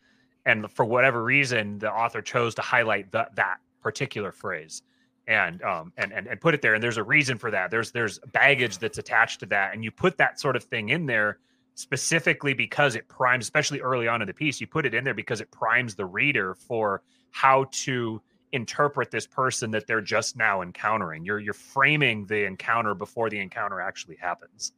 and 0.46 0.70
for 0.70 0.84
whatever 0.84 1.22
reason, 1.22 1.78
the 1.78 1.92
author 1.92 2.22
chose 2.22 2.54
to 2.56 2.62
highlight 2.62 3.12
that 3.12 3.36
that 3.36 3.58
particular 3.82 4.32
phrase 4.32 4.82
and 5.26 5.62
um 5.62 5.92
and, 5.96 6.12
and 6.12 6.26
and 6.26 6.40
put 6.40 6.54
it 6.54 6.62
there. 6.62 6.74
And 6.74 6.82
there's 6.82 6.96
a 6.96 7.02
reason 7.02 7.38
for 7.38 7.50
that. 7.50 7.70
There's 7.70 7.92
there's 7.92 8.18
baggage 8.32 8.78
that's 8.78 8.98
attached 8.98 9.40
to 9.40 9.46
that, 9.46 9.74
and 9.74 9.84
you 9.84 9.90
put 9.90 10.18
that 10.18 10.40
sort 10.40 10.56
of 10.56 10.64
thing 10.64 10.90
in 10.90 11.06
there 11.06 11.38
specifically 11.74 12.54
because 12.54 12.94
it 12.94 13.08
primes, 13.08 13.44
especially 13.44 13.80
early 13.80 14.06
on 14.06 14.22
in 14.22 14.28
the 14.28 14.34
piece, 14.34 14.60
you 14.60 14.66
put 14.66 14.86
it 14.86 14.94
in 14.94 15.04
there 15.04 15.14
because 15.14 15.40
it 15.40 15.50
primes 15.50 15.94
the 15.94 16.06
reader 16.06 16.54
for 16.54 17.02
how 17.30 17.66
to 17.72 18.22
interpret 18.52 19.10
this 19.10 19.26
person 19.26 19.72
that 19.72 19.86
they're 19.86 20.00
just 20.00 20.36
now 20.36 20.62
encountering. 20.62 21.24
You're 21.24 21.40
you're 21.40 21.52
framing 21.52 22.26
the 22.26 22.44
encounter 22.46 22.94
before 22.94 23.28
the 23.28 23.40
encounter 23.40 23.80
actually 23.80 24.16
happens. 24.16 24.72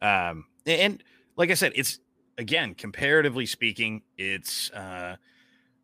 Um 0.00 0.44
and 0.66 1.02
like 1.36 1.50
i 1.50 1.54
said 1.54 1.72
it's 1.74 1.98
again 2.38 2.74
comparatively 2.74 3.46
speaking 3.46 4.02
it's 4.18 4.70
uh 4.72 5.16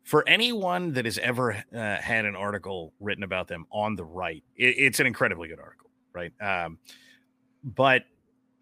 for 0.03 0.27
anyone 0.27 0.93
that 0.93 1.05
has 1.05 1.19
ever 1.19 1.51
uh, 1.51 1.95
had 1.97 2.25
an 2.25 2.35
article 2.35 2.93
written 2.99 3.23
about 3.23 3.47
them 3.47 3.65
on 3.71 3.95
the 3.95 4.03
right 4.03 4.43
it, 4.55 4.75
it's 4.77 4.99
an 4.99 5.07
incredibly 5.07 5.47
good 5.47 5.59
article 5.59 5.89
right? 6.13 6.33
Um 6.41 6.77
but 7.63 8.03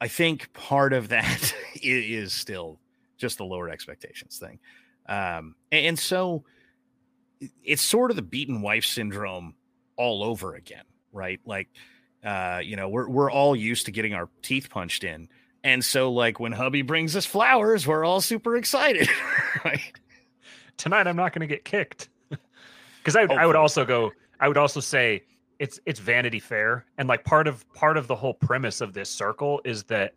i 0.02 0.08
think 0.08 0.52
part 0.54 0.94
of 0.94 1.10
that 1.10 1.54
is 1.82 2.34
still 2.34 2.80
just 3.18 3.38
the 3.38 3.46
lower 3.46 3.70
expectations 3.70 4.38
thing. 4.40 4.60
Um 5.08 5.56
and 5.72 5.98
so 5.98 6.44
it's 7.64 7.82
sort 7.82 8.12
of 8.12 8.16
the 8.18 8.24
beaten 8.24 8.62
wife 8.62 8.86
syndrome 8.86 9.56
all 9.96 10.24
over 10.24 10.56
again 10.56 10.84
right? 11.14 11.40
Like 11.46 11.70
uh 12.24 12.60
you 12.64 12.76
know 12.76 12.90
we're 12.90 13.08
we're 13.10 13.32
all 13.32 13.56
used 13.56 13.86
to 13.86 13.92
getting 13.92 14.14
our 14.14 14.30
teeth 14.42 14.70
punched 14.70 15.04
in. 15.04 15.30
And 15.64 15.84
so 15.84 16.12
like 16.12 16.40
when 16.40 16.52
hubby 16.52 16.82
brings 16.82 17.16
us 17.16 17.26
flowers 17.26 17.86
we're 17.88 18.06
all 18.06 18.22
super 18.22 18.56
excited 18.56 19.10
right? 19.66 19.82
Tonight 20.78 21.08
I'm 21.08 21.16
not 21.16 21.34
going 21.34 21.48
to 21.48 21.54
get 21.54 21.66
kicked. 21.66 22.10
Cuz 23.04 23.16
I 23.16 23.24
I 23.24 23.46
would 23.46 23.56
also 23.56 23.86
go 23.86 24.12
I 24.40 24.48
would 24.48 24.58
also 24.58 24.80
say 24.80 25.24
it's 25.60 25.80
it's 25.86 26.00
Vanity 26.00 26.40
Fair. 26.40 26.86
And 26.98 27.08
like 27.08 27.24
part 27.24 27.48
of 27.48 27.68
part 27.74 27.98
of 27.98 28.08
the 28.08 28.16
whole 28.16 28.34
premise 28.34 28.82
of 28.82 28.94
this 28.94 29.10
circle 29.10 29.62
is 29.66 29.84
that 29.86 30.14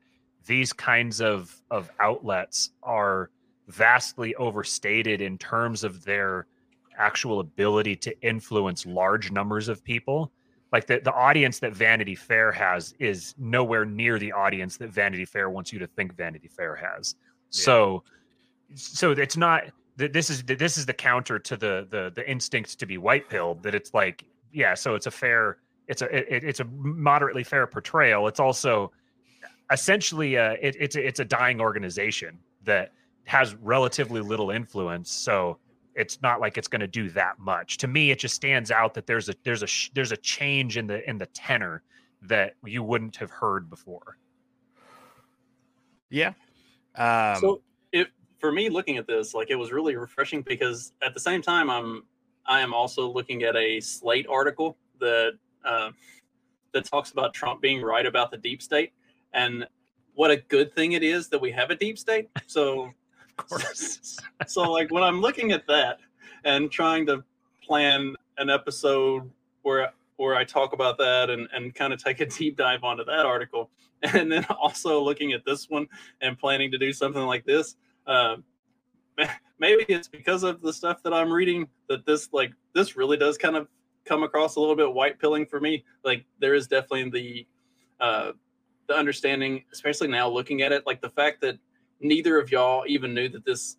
these 0.46 0.72
kinds 0.72 1.20
of 1.20 1.54
of 1.70 1.90
outlets 2.00 2.70
are 2.82 3.30
vastly 3.68 4.34
overstated 4.36 5.20
in 5.20 5.38
terms 5.38 5.84
of 5.84 6.04
their 6.04 6.46
actual 6.98 7.40
ability 7.40 7.96
to 7.96 8.20
influence 8.20 8.84
large 8.84 9.30
numbers 9.30 9.68
of 9.68 9.82
people 9.84 10.32
like 10.72 10.87
the, 10.87 11.00
the 11.00 11.12
audience 11.12 11.59
that 11.61 11.74
vanity 11.74 12.14
fair 12.14 12.52
has 12.52 12.94
is 12.98 13.35
nowhere 13.38 13.85
near 13.85 14.18
the 14.18 14.33
audience 14.33 14.76
that 14.76 14.90
vanity 14.90 15.24
fair 15.24 15.50
wants 15.50 15.72
you 15.72 15.78
to 15.78 15.87
think 15.87 16.14
vanity 16.16 16.48
fair 16.48 16.76
has. 16.76 17.16
So 17.50 18.04
so 18.74 19.11
it's 19.11 19.37
not 19.37 19.64
th- 19.98 20.12
this 20.12 20.30
is 20.30 20.44
this 20.44 20.78
is 20.78 20.87
the 20.87 20.92
counter 20.92 21.38
to 21.38 21.56
the 21.56 21.87
the 21.90 22.12
the 22.14 22.28
instinct 22.30 22.78
to 22.78 22.87
be 22.87 22.98
white 22.98 23.28
pilled 23.28 23.62
that 23.62 23.74
it's 23.74 23.92
like 23.94 24.24
yeah 24.52 24.74
so 24.74 24.94
it's 24.94 25.06
a 25.06 25.11
fair 25.11 25.59
it's 25.88 26.02
a 26.02 26.35
it, 26.37 26.44
it's 26.44 26.61
a 26.61 26.64
moderately 26.64 27.42
fair 27.42 27.66
portrayal. 27.66 28.28
It's 28.28 28.40
also 28.40 28.92
essentially 29.72 30.38
uh 30.38 30.56
it, 30.61 30.76
it's 30.78 30.96
a, 30.96 31.06
it's 31.06 31.20
a 31.20 31.24
dying 31.24 31.61
organization 31.61 32.38
that 32.64 32.92
has 33.24 33.54
relatively 33.56 34.20
little 34.20 34.50
influence. 34.50 35.11
So 35.11 35.59
it's 35.94 36.20
not 36.22 36.40
like 36.40 36.57
it's 36.57 36.68
going 36.68 36.81
to 36.81 36.87
do 36.87 37.11
that 37.11 37.38
much. 37.38 37.79
To 37.79 37.88
me 37.88 38.11
it 38.11 38.18
just 38.18 38.35
stands 38.35 38.70
out 38.70 38.94
that 38.94 39.07
there's 39.07 39.29
a 39.29 39.35
there's 39.44 39.62
a 39.62 39.68
there's 39.94 40.12
a 40.12 40.16
change 40.16 40.76
in 40.76 40.87
the 40.87 41.09
in 41.09 41.18
the 41.18 41.26
tenor 41.26 41.83
that 42.22 42.55
you 42.64 42.83
wouldn't 42.83 43.16
have 43.16 43.31
heard 43.31 43.70
before. 43.70 44.18
Yeah. 46.11 46.33
Um 46.96 47.37
so 47.40 47.62
it 47.92 48.09
for 48.38 48.53
me 48.53 48.68
looking 48.68 48.96
at 48.96 49.07
this 49.07 49.35
like 49.35 49.50
it 49.50 49.57
was 49.57 49.72
really 49.72 49.96
refreshing 49.96 50.42
because 50.42 50.92
at 51.03 51.14
the 51.14 51.20
same 51.20 51.42
time 51.42 51.68
i'm 51.68 52.05
i 52.46 52.61
am 52.61 52.72
also 52.72 53.07
looking 53.07 53.42
at 53.42 53.55
a 53.55 53.79
slate 53.81 54.26
article 54.29 54.76
that 54.98 55.33
uh, 55.64 55.90
that 56.72 56.85
talks 56.85 57.11
about 57.11 57.35
trump 57.35 57.61
being 57.61 57.83
right 57.83 58.07
about 58.07 58.31
the 58.31 58.37
deep 58.37 58.62
state. 58.62 58.92
And 59.33 59.66
what 60.14 60.31
a 60.31 60.37
good 60.37 60.74
thing 60.74 60.92
it 60.92 61.03
is 61.03 61.29
that 61.29 61.40
we 61.40 61.50
have 61.53 61.70
a 61.70 61.74
deep 61.74 61.98
state. 61.98 62.29
So 62.46 62.85
of 62.85 62.94
course. 63.48 64.18
So 64.46 64.62
like 64.72 64.90
when 64.90 65.03
i'm 65.03 65.20
looking 65.20 65.53
at 65.53 65.66
that 65.66 65.98
and 66.44 66.70
trying 66.72 67.05
to 67.07 67.22
plan 67.62 68.16
an 68.38 68.48
episode 68.48 69.31
where 69.62 69.92
where 70.16 70.35
i 70.35 70.44
talk 70.44 70.72
about 70.72 70.96
that 70.98 71.29
and 71.29 71.46
and 71.53 71.74
kind 71.74 71.92
of 71.92 72.03
take 72.03 72.20
a 72.20 72.26
deep 72.26 72.57
dive 72.57 72.83
onto 72.83 73.05
that 73.05 73.26
article 73.26 73.70
and 74.03 74.33
then 74.33 74.46
also 74.59 75.00
looking 75.03 75.33
at 75.33 75.44
this 75.44 75.68
one 75.68 75.87
and 76.22 76.38
planning 76.38 76.70
to 76.70 76.79
do 76.79 76.92
something 76.92 77.22
like 77.22 77.44
this 77.44 77.76
uh, 78.07 78.37
maybe 79.59 79.85
it's 79.88 80.09
because 80.09 80.42
of 80.42 80.62
the 80.62 80.72
stuff 80.72 81.03
that 81.03 81.12
i'm 81.12 81.31
reading 81.31 81.68
that 81.88 82.07
this 82.07 82.31
like 82.33 82.53
this 82.74 82.96
really 82.96 83.18
does 83.18 83.37
kind 83.37 83.57
of 83.57 83.68
come 84.05 84.22
across 84.22 84.57
a 84.57 84.61
little 84.61 84.76
bit 84.76 84.92
white 84.92 85.18
pilling 85.18 85.46
for 85.46 85.61
me. 85.61 85.85
Like 86.05 86.24
there 86.40 86.55
is 86.55 86.66
definitely 86.66 87.11
the 87.11 87.46
uh 88.05 88.33
the 88.88 88.94
understanding 88.94 89.62
especially 89.72 90.09
now 90.09 90.29
looking 90.29 90.62
at 90.62 90.72
it 90.72 90.85
like 90.87 91.00
the 91.00 91.11
fact 91.11 91.40
that 91.40 91.57
neither 92.00 92.38
of 92.38 92.50
y'all 92.50 92.84
even 92.86 93.14
knew 93.14 93.28
that 93.28 93.44
this 93.44 93.76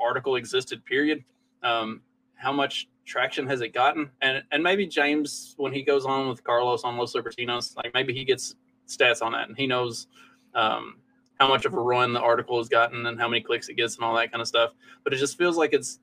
article 0.00 0.36
existed 0.36 0.84
period. 0.84 1.24
Um 1.62 2.02
how 2.36 2.52
much 2.52 2.88
traction 3.06 3.46
has 3.46 3.60
it 3.60 3.72
gotten? 3.72 4.10
And 4.20 4.42
and 4.50 4.62
maybe 4.62 4.86
james 4.86 5.54
when 5.56 5.72
he 5.72 5.82
goes 5.82 6.04
on 6.04 6.28
with 6.28 6.42
carlos 6.44 6.84
on 6.84 6.96
los 6.96 7.14
libertinos 7.14 7.76
like 7.76 7.94
maybe 7.94 8.12
he 8.12 8.24
gets 8.24 8.56
stats 8.88 9.22
on 9.22 9.32
that 9.32 9.48
and 9.48 9.56
he 9.56 9.66
knows 9.66 10.08
um 10.54 10.96
how 11.40 11.48
much 11.48 11.64
of 11.64 11.74
a 11.74 11.80
run 11.80 12.12
the 12.12 12.20
article 12.20 12.58
has 12.58 12.68
gotten 12.68 13.06
and 13.06 13.18
how 13.18 13.28
many 13.28 13.42
clicks 13.42 13.68
it 13.68 13.74
gets 13.74 13.96
and 13.96 14.04
all 14.04 14.14
that 14.14 14.30
kind 14.30 14.40
of 14.40 14.46
stuff. 14.46 14.72
But 15.02 15.12
it 15.12 15.16
just 15.16 15.36
feels 15.36 15.56
like 15.56 15.72
it's 15.72 15.98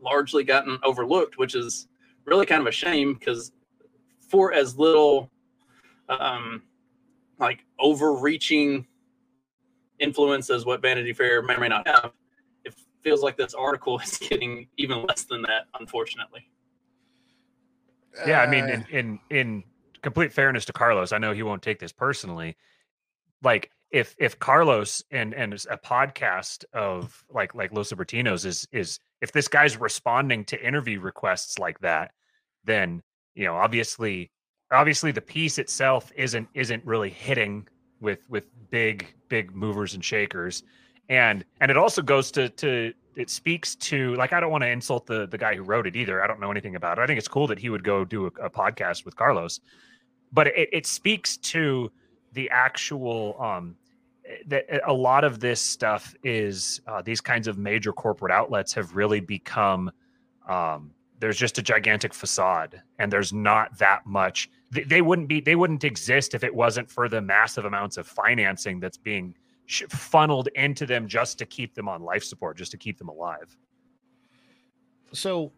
largely 0.00 0.42
gotten 0.44 0.78
overlooked 0.82 1.38
which 1.38 1.54
is 1.54 1.86
really 2.24 2.46
kind 2.46 2.60
of 2.60 2.66
a 2.66 2.72
shame 2.72 3.14
because 3.14 3.52
for 4.28 4.52
as 4.52 4.76
little 4.76 5.30
um 6.08 6.62
like 7.38 7.64
overreaching 7.78 8.86
influence 10.02 10.50
as 10.50 10.66
what 10.66 10.82
Vanity 10.82 11.12
Fair 11.12 11.42
may 11.42 11.54
or 11.54 11.60
may 11.60 11.68
not 11.68 11.86
have, 11.86 12.12
it 12.64 12.74
feels 13.02 13.22
like 13.22 13.36
this 13.36 13.54
article 13.54 13.98
is 14.04 14.18
getting 14.18 14.68
even 14.76 15.06
less 15.06 15.24
than 15.24 15.42
that, 15.42 15.66
unfortunately. 15.78 16.48
yeah 18.26 18.40
i 18.40 18.46
mean 18.46 18.64
uh, 18.64 18.68
in, 18.68 18.86
in 18.90 19.20
in 19.30 19.64
complete 20.02 20.30
fairness 20.32 20.66
to 20.66 20.72
carlos 20.72 21.12
i 21.12 21.18
know 21.18 21.32
he 21.32 21.42
won't 21.42 21.62
take 21.62 21.78
this 21.78 21.92
personally 21.92 22.54
like 23.42 23.70
if 23.90 24.14
if 24.18 24.38
carlos 24.38 25.02
and 25.10 25.32
and 25.34 25.54
a 25.70 25.78
podcast 25.78 26.64
of 26.74 27.24
like 27.30 27.54
like 27.54 27.72
los 27.72 27.90
libertinos 27.90 28.44
is 28.44 28.66
is 28.72 28.98
if 29.22 29.32
this 29.32 29.48
guy's 29.48 29.78
responding 29.78 30.44
to 30.44 30.62
interview 30.66 31.00
requests 31.00 31.58
like 31.58 31.78
that 31.80 32.10
then 32.64 33.02
you 33.34 33.44
know 33.44 33.54
obviously 33.54 34.30
obviously 34.72 35.12
the 35.12 35.20
piece 35.20 35.58
itself 35.58 36.10
isn't 36.16 36.48
isn't 36.54 36.84
really 36.84 37.10
hitting 37.10 37.66
with 38.02 38.28
with 38.28 38.44
big 38.70 39.14
big 39.28 39.54
movers 39.54 39.94
and 39.94 40.04
shakers 40.04 40.62
and 41.08 41.44
and 41.60 41.70
it 41.70 41.76
also 41.76 42.02
goes 42.02 42.30
to 42.32 42.48
to 42.50 42.92
it 43.16 43.30
speaks 43.30 43.74
to 43.76 44.14
like 44.14 44.32
I 44.32 44.40
don't 44.40 44.50
want 44.50 44.62
to 44.62 44.68
insult 44.68 45.06
the 45.06 45.26
the 45.26 45.38
guy 45.38 45.54
who 45.54 45.62
wrote 45.62 45.86
it 45.86 45.96
either. 45.96 46.22
I 46.22 46.26
don't 46.26 46.40
know 46.40 46.50
anything 46.50 46.76
about 46.76 46.98
it. 46.98 47.02
I 47.02 47.06
think 47.06 47.18
it's 47.18 47.28
cool 47.28 47.46
that 47.48 47.58
he 47.58 47.68
would 47.68 47.84
go 47.84 48.04
do 48.04 48.24
a, 48.24 48.46
a 48.46 48.50
podcast 48.50 49.04
with 49.04 49.16
Carlos, 49.16 49.60
but 50.32 50.46
it, 50.48 50.68
it 50.72 50.86
speaks 50.86 51.36
to 51.38 51.90
the 52.32 52.48
actual 52.50 53.36
um 53.40 53.76
that 54.46 54.64
a 54.86 54.92
lot 54.92 55.24
of 55.24 55.40
this 55.40 55.60
stuff 55.60 56.14
is 56.22 56.80
uh, 56.86 57.02
these 57.02 57.20
kinds 57.20 57.48
of 57.48 57.58
major 57.58 57.92
corporate 57.92 58.32
outlets 58.32 58.72
have 58.72 58.94
really 58.96 59.20
become 59.20 59.90
um 60.48 60.92
there's 61.22 61.38
just 61.38 61.56
a 61.56 61.62
gigantic 61.62 62.12
facade 62.12 62.82
and 62.98 63.12
there's 63.12 63.32
not 63.32 63.78
that 63.78 64.04
much 64.04 64.50
they, 64.70 64.82
they 64.82 65.02
wouldn't 65.02 65.28
be 65.28 65.40
they 65.40 65.56
wouldn't 65.56 65.84
exist 65.84 66.34
if 66.34 66.42
it 66.42 66.54
wasn't 66.54 66.90
for 66.90 67.08
the 67.08 67.20
massive 67.20 67.64
amounts 67.64 67.96
of 67.96 68.06
financing 68.06 68.80
that's 68.80 68.98
being 68.98 69.34
funneled 69.88 70.48
into 70.56 70.84
them 70.84 71.06
just 71.06 71.38
to 71.38 71.46
keep 71.46 71.74
them 71.74 71.88
on 71.88 72.02
life 72.02 72.24
support 72.24 72.56
just 72.56 72.72
to 72.72 72.76
keep 72.76 72.98
them 72.98 73.08
alive 73.08 73.56
so 75.12 75.52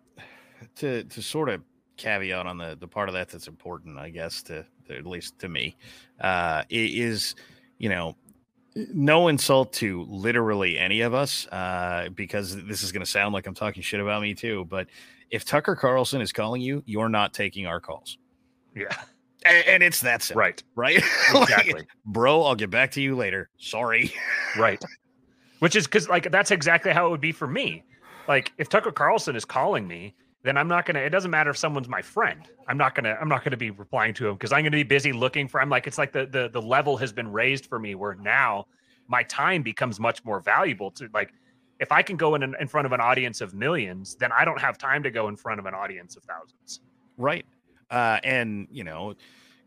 to 0.77 1.05
to 1.05 1.23
sort 1.23 1.49
of 1.49 1.63
caveat 1.97 2.47
on 2.47 2.59
the 2.59 2.77
the 2.79 2.89
part 2.89 3.09
of 3.09 3.15
that 3.15 3.29
that's 3.29 3.49
important, 3.49 3.99
I 3.99 4.11
guess, 4.11 4.43
to, 4.45 4.65
to 4.87 4.97
at 4.97 5.07
least 5.07 5.39
to 5.41 5.49
me, 5.49 5.77
uh, 6.21 6.65
is 6.71 7.35
you 7.79 7.89
know 7.89 8.17
no 8.75 9.29
insult 9.29 9.73
to 9.75 10.05
literally 10.09 10.79
any 10.79 11.03
of 11.03 11.15
us, 11.15 11.47
uh, 11.49 12.09
because 12.15 12.63
this 12.65 12.83
is 12.83 12.93
going 12.93 13.05
to 13.05 13.11
sound 13.11 13.33
like 13.35 13.47
I'm 13.47 13.55
talking 13.55 13.83
shit 13.83 14.01
about 14.01 14.23
me 14.23 14.35
too. 14.35 14.67
But 14.69 14.89
if 15.31 15.45
Tucker 15.45 15.75
Carlson 15.77 16.21
is 16.21 16.33
calling 16.33 16.61
you, 16.63 16.83
you're 16.87 17.09
not 17.09 17.33
taking 17.35 17.67
our 17.67 17.81
calls. 17.81 18.19
Yeah. 18.75 18.95
And, 19.45 19.67
and 19.67 19.83
it's 19.83 20.01
that 20.01 20.23
simple, 20.23 20.41
Right. 20.41 20.63
right? 20.75 20.97
Exactly. 21.35 21.75
like, 21.75 21.89
bro, 22.07 22.43
I'll 22.43 22.55
get 22.55 22.71
back 22.71 22.91
to 22.93 23.01
you 23.03 23.15
later. 23.17 23.51
Sorry. 23.59 24.13
right. 24.59 24.83
Which 25.59 25.77
is 25.77 25.87
because 25.87 26.09
like 26.09 26.31
that's 26.31 26.51
exactly 26.51 26.93
how 26.93 27.07
it 27.07 27.11
would 27.11 27.21
be 27.21 27.33
for 27.33 27.47
me. 27.47 27.85
Like 28.29 28.53
if 28.59 28.69
Tucker 28.69 28.93
Carlson 28.93 29.37
is 29.37 29.45
calling 29.45 29.87
me, 29.87 30.15
then 30.43 30.57
I'm 30.59 30.69
not 30.69 30.85
gonna. 30.87 30.99
It 31.01 31.11
doesn't 31.11 31.31
matter 31.31 31.51
if 31.51 31.57
someone's 31.57 31.89
my 31.89 32.03
friend. 32.03 32.43
I'm 32.69 32.77
not 32.77 32.95
gonna. 32.95 33.17
I'm 33.21 33.29
not 33.29 33.45
gonna 33.45 33.57
be 33.57 33.71
replying 33.71 34.13
to 34.15 34.29
him 34.29 34.35
because 34.35 34.53
I'm 34.53 34.61
gonna 34.63 34.71
be 34.73 34.83
busy 34.83 35.13
looking 35.13 35.49
for. 35.49 35.61
I'm 35.61 35.71
like 35.71 35.87
it's 35.87 35.97
like 35.99 36.13
the 36.13 36.27
the 36.27 36.49
the 36.53 36.61
level 36.61 36.97
has 36.99 37.13
been 37.13 37.31
raised 37.33 37.67
for 37.67 37.79
me 37.79 37.95
where 37.95 38.15
now 38.17 38.67
my 39.09 39.23
time 39.25 39.63
becomes 39.63 39.99
much 40.01 40.23
more 40.25 40.41
valuable 40.41 40.91
to 40.93 41.09
like 41.15 41.33
if 41.81 41.93
I 41.93 42.03
can 42.03 42.17
go 42.17 42.35
in 42.35 42.43
in 42.43 42.69
front 42.69 42.87
of 42.87 42.93
an 42.93 43.01
audience 43.01 43.41
of 43.41 43.55
millions, 43.55 44.15
then 44.15 44.31
I 44.33 44.45
don't 44.45 44.61
have 44.61 44.79
time 44.79 45.03
to 45.03 45.11
go 45.11 45.29
in 45.29 45.37
front 45.37 45.61
of 45.61 45.67
an 45.67 45.75
audience 45.75 46.17
of 46.17 46.25
thousands. 46.25 46.81
Right. 47.17 47.45
Uh, 47.91 48.19
and 48.25 48.69
you 48.71 48.85
know, 48.85 49.15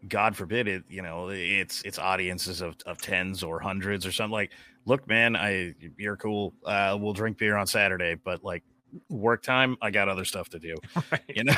God 0.07 0.35
forbid 0.35 0.67
it, 0.67 0.83
you 0.89 1.01
know, 1.01 1.29
it's 1.29 1.81
it's 1.83 1.99
audiences 1.99 2.61
of, 2.61 2.75
of 2.85 3.01
tens 3.01 3.43
or 3.43 3.59
hundreds 3.59 4.05
or 4.05 4.11
something 4.11 4.31
like, 4.31 4.51
look, 4.85 5.07
man, 5.07 5.35
I 5.35 5.73
you're 5.97 6.17
cool. 6.17 6.53
Uh, 6.65 6.97
we'll 6.99 7.13
drink 7.13 7.37
beer 7.37 7.57
on 7.57 7.67
Saturday, 7.67 8.15
but 8.15 8.43
like 8.43 8.63
work 9.09 9.43
time, 9.43 9.77
I 9.81 9.91
got 9.91 10.09
other 10.09 10.25
stuff 10.25 10.49
to 10.49 10.59
do. 10.59 10.75
Right. 11.11 11.21
You 11.27 11.43
know? 11.45 11.53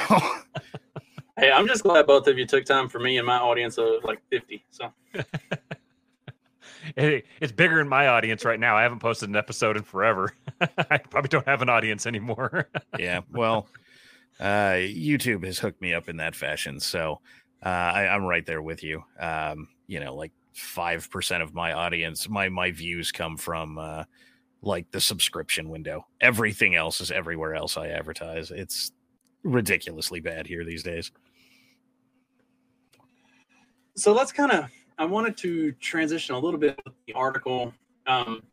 Hey, 1.37 1.51
I'm 1.51 1.67
just 1.67 1.83
glad 1.83 2.05
both 2.05 2.27
of 2.27 2.37
you 2.37 2.45
took 2.45 2.65
time 2.65 2.89
for 2.89 2.99
me 2.99 3.17
and 3.17 3.25
my 3.25 3.37
audience 3.37 3.77
of 3.77 4.03
like 4.03 4.19
50. 4.29 4.65
So 4.71 4.91
It- 6.95 7.25
it's 7.41 7.51
bigger 7.51 7.79
in 7.79 7.87
my 7.87 8.07
audience 8.07 8.45
right 8.45 8.59
now. 8.59 8.75
I 8.77 8.83
haven't 8.83 8.99
posted 8.99 9.29
an 9.29 9.35
episode 9.35 9.77
in 9.77 9.83
forever. 9.83 10.33
I 10.61 10.97
probably 10.97 11.29
don't 11.29 11.47
have 11.47 11.61
an 11.61 11.69
audience 11.69 12.05
anymore. 12.05 12.69
yeah. 12.99 13.21
Well, 13.31 13.67
uh, 14.39 14.73
YouTube 14.79 15.43
has 15.45 15.59
hooked 15.59 15.81
me 15.81 15.93
up 15.93 16.07
in 16.09 16.17
that 16.17 16.35
fashion, 16.35 16.79
so 16.79 17.19
uh, 17.65 17.69
I, 17.69 18.07
I'm 18.07 18.23
right 18.23 18.45
there 18.45 18.61
with 18.61 18.83
you. 18.83 19.03
Um, 19.19 19.67
you 19.87 19.99
know, 19.99 20.15
like 20.15 20.31
five 20.53 21.09
percent 21.11 21.43
of 21.43 21.53
my 21.53 21.73
audience, 21.73 22.29
my 22.29 22.47
my 22.49 22.71
views 22.71 23.11
come 23.11 23.35
from 23.35 23.77
uh, 23.77 24.03
like 24.61 24.89
the 24.91 25.01
subscription 25.01 25.69
window. 25.69 26.05
Everything 26.21 26.75
else 26.75 27.01
is 27.01 27.11
everywhere 27.11 27.55
else 27.55 27.75
I 27.77 27.87
advertise. 27.89 28.49
It's 28.51 28.91
ridiculously 29.43 30.19
bad 30.21 30.47
here 30.47 30.63
these 30.65 30.83
days. 30.83 31.11
so 33.95 34.13
let's 34.13 34.31
kind 34.31 34.51
of 34.51 34.69
i 34.99 35.05
wanted 35.05 35.35
to 35.37 35.71
transition 35.73 36.35
a 36.35 36.39
little 36.39 36.59
bit 36.59 36.79
with 36.85 36.93
the 37.07 37.13
article. 37.13 37.73
Um, 38.05 38.43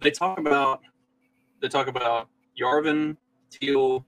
they 0.00 0.10
talk 0.10 0.40
about 0.40 0.80
they 1.60 1.68
talk 1.68 1.86
about 1.86 2.28
yarvin 2.60 3.16
Thiel 3.52 4.04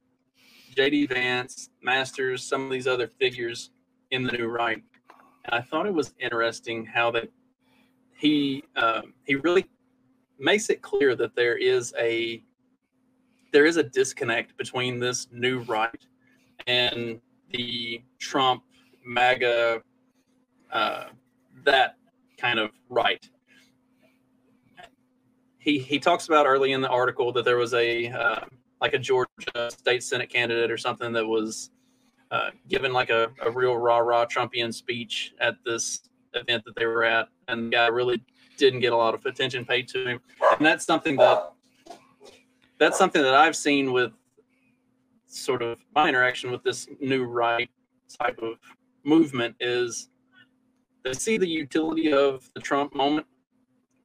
jd 0.75 1.09
vance 1.09 1.69
masters 1.83 2.43
some 2.43 2.65
of 2.65 2.71
these 2.71 2.89
other 2.89 3.07
figures 3.07 3.71
in 4.11 4.25
the 4.25 4.33
new 4.33 4.47
right. 4.49 4.83
And 5.45 5.55
i 5.55 5.61
thought 5.61 5.87
it 5.87 5.95
was 5.95 6.15
interesting 6.19 6.85
how 6.85 7.11
that 7.13 7.29
he 8.17 8.65
um, 8.77 9.13
he 9.25 9.37
really 9.37 9.67
makes 10.39 10.71
it 10.71 10.83
clear 10.83 11.15
that 11.15 11.37
there 11.37 11.57
is 11.57 11.95
a 11.99 12.43
there 13.53 13.67
is 13.67 13.77
a 13.77 13.83
disconnect 13.83 14.57
between 14.57 14.99
this 14.99 15.29
new 15.31 15.61
right 15.61 16.07
and 16.67 17.21
the 17.51 18.03
trump 18.19 18.63
MAGA, 19.05 19.83
uh, 20.75 21.05
that 21.65 21.97
kind 22.37 22.59
of 22.59 22.71
right. 22.91 23.27
He 25.59 25.79
he 25.79 25.99
talks 25.99 26.27
about 26.27 26.47
early 26.47 26.73
in 26.73 26.83
the 26.83 26.89
article 26.89 27.33
that 27.33 27.45
there 27.45 27.57
was 27.57 27.73
a 27.73 28.09
uh, 28.09 28.41
like 28.83 28.93
a 28.93 28.99
Georgia 28.99 29.71
state 29.71 30.03
senate 30.03 30.29
candidate 30.29 30.71
or 30.71 30.77
something 30.77 31.13
that 31.13 31.27
was 31.27 31.71
uh, 32.31 32.51
given 32.69 32.93
like 32.93 33.09
a, 33.09 33.31
a 33.41 33.51
real 33.51 33.79
rah 33.79 33.99
rah 33.99 34.27
Trumpian 34.27 34.75
speech 34.75 35.33
at 35.41 35.55
this 35.65 36.03
event 36.35 36.65
that 36.67 36.75
they 36.77 36.85
were 36.85 37.05
at, 37.05 37.29
and 37.49 37.67
the 37.67 37.71
guy 37.71 37.87
really 37.87 38.23
didn't 38.59 38.81
get 38.81 38.93
a 38.93 38.97
lot 38.97 39.15
of 39.15 39.25
attention 39.25 39.65
paid 39.65 39.89
to 39.89 40.07
him, 40.07 40.21
and 40.59 40.67
that's 40.67 40.85
something 40.85 41.17
that 41.17 41.53
that's 42.79 42.99
something 42.99 43.23
that 43.23 43.35
I've 43.35 43.57
seen 43.57 43.93
with 43.93 44.13
sort 45.27 45.63
of 45.63 45.79
my 45.95 46.09
interaction 46.09 46.51
with 46.51 46.63
this 46.63 46.89
new 47.01 47.25
right 47.25 47.71
type 48.21 48.39
of 48.43 48.59
movement 49.05 49.57
is 49.61 50.09
they 51.05 51.12
see 51.12 51.37
the 51.37 51.49
utility 51.49 52.12
of 52.12 52.51
the 52.55 52.61
Trump 52.61 52.95
moment, 52.95 53.27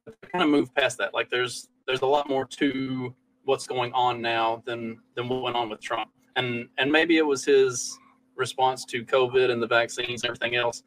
but 0.04 0.14
they 0.20 0.28
kind 0.28 0.44
of 0.44 0.50
move 0.50 0.72
past 0.74 0.98
that. 0.98 1.14
Like 1.14 1.30
there's 1.30 1.68
there's 1.86 2.02
a 2.02 2.06
lot 2.06 2.28
more 2.28 2.44
to 2.44 3.14
what's 3.44 3.66
going 3.66 3.92
on 3.94 4.20
now 4.20 4.62
than 4.66 4.98
than 5.16 5.28
what 5.28 5.42
went 5.42 5.56
on 5.56 5.68
with 5.70 5.80
Trump. 5.80 6.10
And 6.36 6.68
and 6.78 6.92
maybe 6.92 7.16
it 7.16 7.26
was 7.26 7.44
his 7.44 7.98
response 8.36 8.84
to 8.86 9.04
COVID 9.04 9.50
and 9.50 9.62
the 9.62 9.66
vaccines 9.66 10.22
and 10.22 10.30
everything 10.30 10.56
else. 10.56 10.82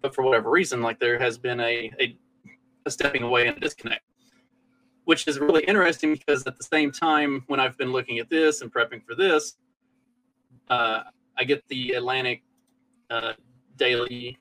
But 0.00 0.14
for 0.14 0.22
whatever 0.22 0.50
reason, 0.50 0.80
like 0.82 0.98
there 0.98 1.18
has 1.18 1.38
been 1.38 1.60
a 1.60 1.92
a, 2.00 2.16
a 2.86 2.90
stepping 2.90 3.22
away 3.22 3.46
and 3.48 3.60
disconnect. 3.60 4.04
Which 5.04 5.26
is 5.26 5.38
really 5.38 5.64
interesting 5.64 6.12
because 6.14 6.46
at 6.46 6.58
the 6.58 6.64
same 6.64 6.92
time, 6.92 7.42
when 7.46 7.60
I've 7.60 7.78
been 7.78 7.92
looking 7.92 8.18
at 8.18 8.28
this 8.28 8.60
and 8.60 8.70
prepping 8.70 9.02
for 9.06 9.14
this, 9.14 9.56
uh, 10.68 11.04
I 11.38 11.44
get 11.44 11.66
the 11.68 11.92
Atlantic 11.92 12.42
uh, 13.08 13.32
daily 13.76 14.38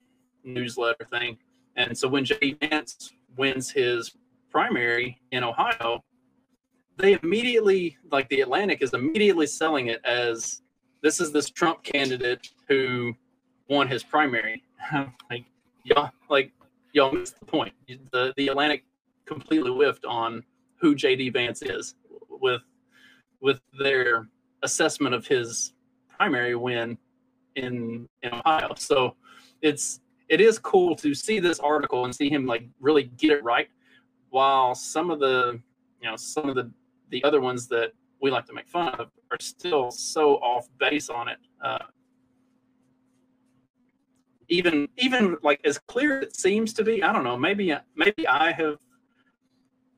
newsletter 0.48 1.06
thing. 1.12 1.38
And 1.76 1.98
so 1.98 2.08
when 2.08 2.26
J.D. 2.26 2.58
Vance 2.62 3.14
wins 3.36 3.70
his 3.70 4.16
primary 4.50 5.20
in 5.32 5.44
Ohio, 5.44 6.04
they 6.98 7.18
immediately, 7.22 7.98
like 8.12 8.28
the 8.30 8.42
Atlantic 8.42 8.82
is 8.82 8.94
immediately 8.94 9.46
selling 9.46 9.88
it 9.88 10.04
as 10.04 10.62
this 11.04 11.20
is 11.20 11.32
this 11.32 11.50
Trump 11.50 11.84
candidate 11.84 12.50
who 12.68 13.14
won 13.70 13.88
his 13.88 14.04
primary. 14.04 14.64
like, 15.30 15.46
y'all, 15.84 16.10
like, 16.30 16.52
y'all 16.94 17.12
missed 17.12 17.40
the 17.40 17.46
point. 17.46 17.74
The, 18.12 18.34
the 18.36 18.48
Atlantic 18.48 18.84
completely 19.26 19.72
whiffed 19.72 20.06
on 20.06 20.44
who 20.80 20.96
J.D. 20.96 21.30
Vance 21.30 21.62
is 21.62 21.96
with 22.30 22.62
with 23.40 23.60
their 23.80 24.28
assessment 24.64 25.14
of 25.14 25.28
his 25.28 25.74
primary 26.18 26.56
win 26.56 26.98
in 27.56 28.08
in 28.24 28.34
Ohio. 28.34 28.74
So 28.76 29.16
it's 29.62 30.00
it 30.30 30.42
is 30.42 30.60
cool 30.60 30.96
to 30.98 31.14
see 31.14 31.40
this 31.40 31.60
article 31.60 32.06
and 32.06 32.16
see 32.16 32.30
him 32.30 32.46
like 32.46 32.68
really 32.80 33.04
get 33.18 33.32
it 33.32 33.44
right, 33.44 33.70
while 34.30 34.76
some 34.76 35.10
of 35.10 35.20
the 35.20 35.60
you 36.02 36.10
know 36.10 36.16
some 36.16 36.50
of 36.50 36.56
the 36.56 36.72
the 37.10 37.24
other 37.24 37.42
ones 37.42 37.68
that 37.68 37.92
we 38.22 38.32
like 38.32 38.46
to 38.46 38.54
make 38.54 38.68
fun 38.68 38.90
of 38.96 39.10
are 39.32 39.38
still 39.40 39.92
so 39.92 40.36
off 40.36 40.68
base 40.80 41.10
on 41.10 41.28
it. 41.28 41.38
Uh, 41.64 41.80
even 44.50 44.88
even 44.98 45.38
like 45.44 45.60
as 45.66 45.78
clear 45.78 46.20
as 46.20 46.28
it 46.28 46.36
seems 46.36 46.74
to 46.74 46.84
be, 46.84 47.04
I 47.04 47.12
don't 47.12 47.24
know. 47.24 47.38
Maybe 47.38 47.74
maybe 47.96 48.28
I 48.28 48.52
have 48.52 48.78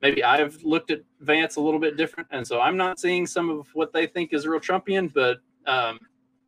maybe 0.02 0.24
I've 0.24 0.62
looked 0.62 0.90
at 0.90 1.00
Vance 1.20 1.56
a 1.56 1.60
little 1.60 1.80
bit 1.80 1.96
different, 1.96 2.28
and 2.30 2.46
so 2.46 2.60
I'm 2.60 2.76
not 2.76 2.98
seeing 2.98 3.26
some 3.26 3.50
of 3.50 3.66
what 3.74 3.92
they 3.92 4.06
think 4.06 4.32
is 4.32 4.46
real 4.46 4.60
Trumpian, 4.60 5.12
but 5.12 5.38
um, 5.66 5.98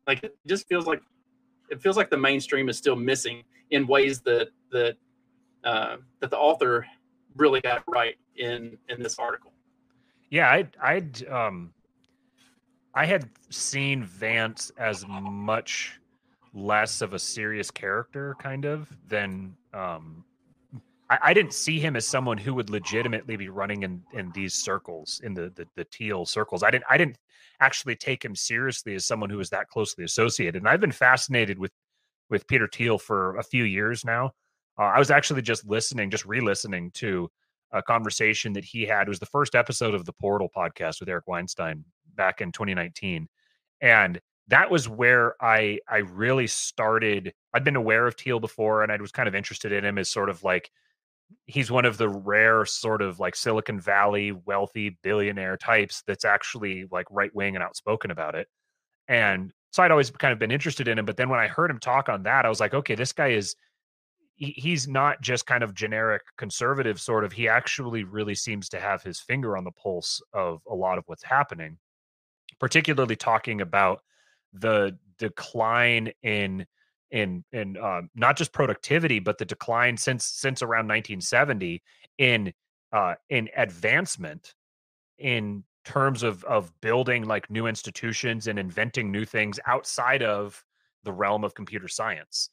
like 0.07 0.23
it 0.23 0.37
just 0.45 0.67
feels 0.67 0.85
like 0.85 1.01
it 1.73 1.81
feels 1.81 1.97
like 1.97 2.09
the 2.09 2.17
mainstream 2.29 2.69
is 2.69 2.77
still 2.77 2.95
missing 2.95 3.43
in 3.71 3.87
ways 3.87 4.21
that 4.21 4.49
that 4.71 4.95
uh, 5.63 5.97
that 6.19 6.29
the 6.29 6.37
author 6.37 6.85
really 7.35 7.61
got 7.61 7.83
right 7.87 8.17
in 8.37 8.77
in 8.89 9.01
this 9.01 9.17
article. 9.19 9.51
Yeah, 10.29 10.49
I'd, 10.49 10.75
I'd, 10.81 11.27
um, 11.27 11.73
I 12.95 13.05
had 13.05 13.29
seen 13.51 14.03
Vance 14.03 14.71
as 14.79 15.05
much 15.07 15.99
less 16.55 17.01
of 17.01 17.13
a 17.13 17.19
serious 17.19 17.69
character, 17.69 18.35
kind 18.39 18.65
of, 18.65 18.89
than, 19.07 19.55
um, 19.75 20.25
I, 21.13 21.29
I 21.29 21.33
didn't 21.33 21.53
see 21.53 21.79
him 21.79 21.95
as 21.95 22.07
someone 22.07 22.37
who 22.37 22.53
would 22.55 22.69
legitimately 22.69 23.35
be 23.35 23.49
running 23.49 23.83
in, 23.83 24.01
in 24.13 24.31
these 24.31 24.53
circles, 24.53 25.21
in 25.23 25.33
the, 25.33 25.51
the 25.55 25.67
the 25.75 25.83
Thiel 25.85 26.25
circles. 26.25 26.63
I 26.63 26.71
didn't, 26.71 26.85
I 26.89 26.97
didn't 26.97 27.17
actually 27.59 27.95
take 27.95 28.23
him 28.23 28.35
seriously 28.35 28.95
as 28.95 29.05
someone 29.05 29.29
who 29.29 29.37
was 29.37 29.49
that 29.51 29.69
closely 29.69 30.03
associated. 30.03 30.55
And 30.55 30.67
I've 30.67 30.81
been 30.81 30.91
fascinated 30.91 31.59
with 31.59 31.71
with 32.29 32.47
Peter 32.47 32.67
Thiel 32.67 32.97
for 32.97 33.37
a 33.37 33.43
few 33.43 33.63
years 33.63 34.03
now. 34.03 34.31
Uh, 34.79 34.83
I 34.83 34.97
was 34.97 35.11
actually 35.11 35.43
just 35.43 35.67
listening, 35.67 36.09
just 36.09 36.25
re-listening 36.25 36.89
to 36.95 37.29
a 37.71 37.83
conversation 37.83 38.53
that 38.53 38.65
he 38.65 38.85
had. 38.85 39.07
It 39.07 39.09
was 39.09 39.19
the 39.19 39.25
first 39.27 39.53
episode 39.53 39.93
of 39.93 40.05
the 40.05 40.13
Portal 40.13 40.49
podcast 40.55 40.99
with 40.99 41.09
Eric 41.09 41.27
Weinstein 41.27 41.85
back 42.15 42.41
in 42.41 42.51
2019, 42.51 43.27
and 43.81 44.19
that 44.47 44.71
was 44.71 44.89
where 44.89 45.35
I 45.41 45.79
I 45.87 45.97
really 45.97 46.47
started. 46.47 47.33
I'd 47.53 47.63
been 47.63 47.75
aware 47.75 48.07
of 48.07 48.15
Thiel 48.15 48.39
before, 48.39 48.81
and 48.81 48.91
I 48.91 48.97
was 48.97 49.11
kind 49.11 49.27
of 49.27 49.35
interested 49.35 49.71
in 49.71 49.85
him 49.85 49.99
as 49.99 50.09
sort 50.09 50.29
of 50.29 50.43
like 50.43 50.71
he's 51.45 51.71
one 51.71 51.85
of 51.85 51.97
the 51.97 52.09
rare 52.09 52.65
sort 52.65 53.01
of 53.01 53.19
like 53.19 53.35
Silicon 53.35 53.79
Valley 53.79 54.31
wealthy 54.31 54.97
billionaire 55.03 55.57
types 55.57 56.03
that's 56.07 56.25
actually 56.25 56.85
like 56.91 57.05
right 57.09 57.33
wing 57.33 57.55
and 57.55 57.63
outspoken 57.63 58.11
about 58.11 58.35
it. 58.35 58.47
And 59.07 59.53
so 59.71 59.83
I'd 59.83 59.91
always 59.91 60.11
kind 60.11 60.31
of 60.31 60.39
been 60.39 60.51
interested 60.51 60.87
in 60.87 60.99
him. 60.99 61.05
But 61.05 61.17
then 61.17 61.29
when 61.29 61.39
I 61.39 61.47
heard 61.47 61.71
him 61.71 61.79
talk 61.79 62.09
on 62.09 62.23
that, 62.23 62.45
I 62.45 62.49
was 62.49 62.59
like, 62.59 62.73
okay, 62.73 62.95
this 62.95 63.13
guy 63.13 63.29
is 63.29 63.55
he's 64.35 64.87
not 64.87 65.21
just 65.21 65.45
kind 65.45 65.63
of 65.63 65.73
generic 65.73 66.21
conservative 66.37 66.99
sort 66.99 67.23
of 67.23 67.31
he 67.31 67.47
actually 67.47 68.03
really 68.03 68.35
seems 68.35 68.67
to 68.69 68.79
have 68.79 69.03
his 69.03 69.19
finger 69.19 69.55
on 69.55 69.63
the 69.63 69.71
pulse 69.71 70.21
of 70.33 70.59
a 70.69 70.73
lot 70.73 70.97
of 70.97 71.03
what's 71.05 71.23
happening 71.23 71.77
particularly 72.59 73.15
talking 73.15 73.61
about 73.61 74.01
the 74.53 74.97
decline 75.17 76.11
in 76.21 76.65
in 77.13 77.45
in 77.53 77.77
uh, 77.77 78.01
not 78.15 78.35
just 78.35 78.51
productivity 78.51 79.19
but 79.19 79.37
the 79.37 79.45
decline 79.45 79.95
since 79.95 80.25
since 80.25 80.61
around 80.61 80.87
1970 80.87 81.81
in 82.17 82.51
uh 82.91 83.13
in 83.29 83.47
advancement 83.55 84.55
in 85.19 85.63
terms 85.85 86.23
of 86.23 86.43
of 86.45 86.71
building 86.81 87.25
like 87.25 87.49
new 87.49 87.67
institutions 87.67 88.47
and 88.47 88.57
inventing 88.57 89.11
new 89.11 89.25
things 89.25 89.59
outside 89.67 90.23
of 90.23 90.63
the 91.03 91.11
realm 91.11 91.43
of 91.43 91.53
computer 91.53 91.87
science. 91.87 92.49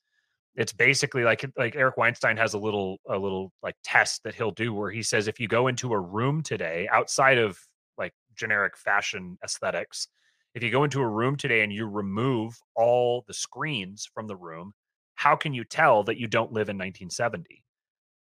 It's 0.57 0.73
basically 0.73 1.25
like 1.25 1.45
like 1.57 1.77
Eric 1.77 1.97
Weinstein 1.97 2.37
has 2.37 2.55
a 2.55 2.59
little 2.59 2.99
a 3.09 3.19
little 3.19 3.53
like 3.63 3.77
test 3.83 4.25
that 4.25 4.35
he'll 4.35 4.51
do 4.51 4.75
where 4.75 4.91
he 4.91 5.03
says 5.03 5.27
if 5.27 5.41
you 5.41 5.49
go 5.49 5.69
into 5.69 5.93
a 5.93 6.01
room 6.01 6.43
today 6.43 6.89
outside 6.93 7.39
of 7.39 7.59
like 7.97 8.13
generic 8.37 8.77
fashion 8.77 9.39
aesthetics 9.45 10.09
if 10.55 10.63
you 10.63 10.71
go 10.71 10.85
into 10.85 11.01
a 11.01 11.09
room 11.09 11.37
today 11.37 11.63
and 11.63 11.73
you 11.73 11.87
remove 11.87 12.59
all 12.75 13.25
the 13.27 13.35
screens 13.35 14.09
from 14.13 14.27
the 14.27 14.37
room 14.37 14.73
how 15.15 15.37
can 15.37 15.53
you 15.53 15.65
tell 15.65 16.03
that 16.03 16.19
you 16.19 16.27
don't 16.27 16.53
live 16.53 16.69
in 16.71 16.77
1970 16.77 17.63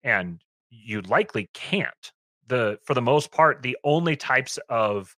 and 0.04 0.40
you 0.70 1.02
likely 1.02 1.50
can't. 1.54 2.12
The 2.48 2.78
for 2.86 2.94
the 2.94 3.02
most 3.02 3.32
part 3.32 3.64
the 3.64 3.78
only 3.84 4.16
types 4.16 4.60
of 4.70 5.16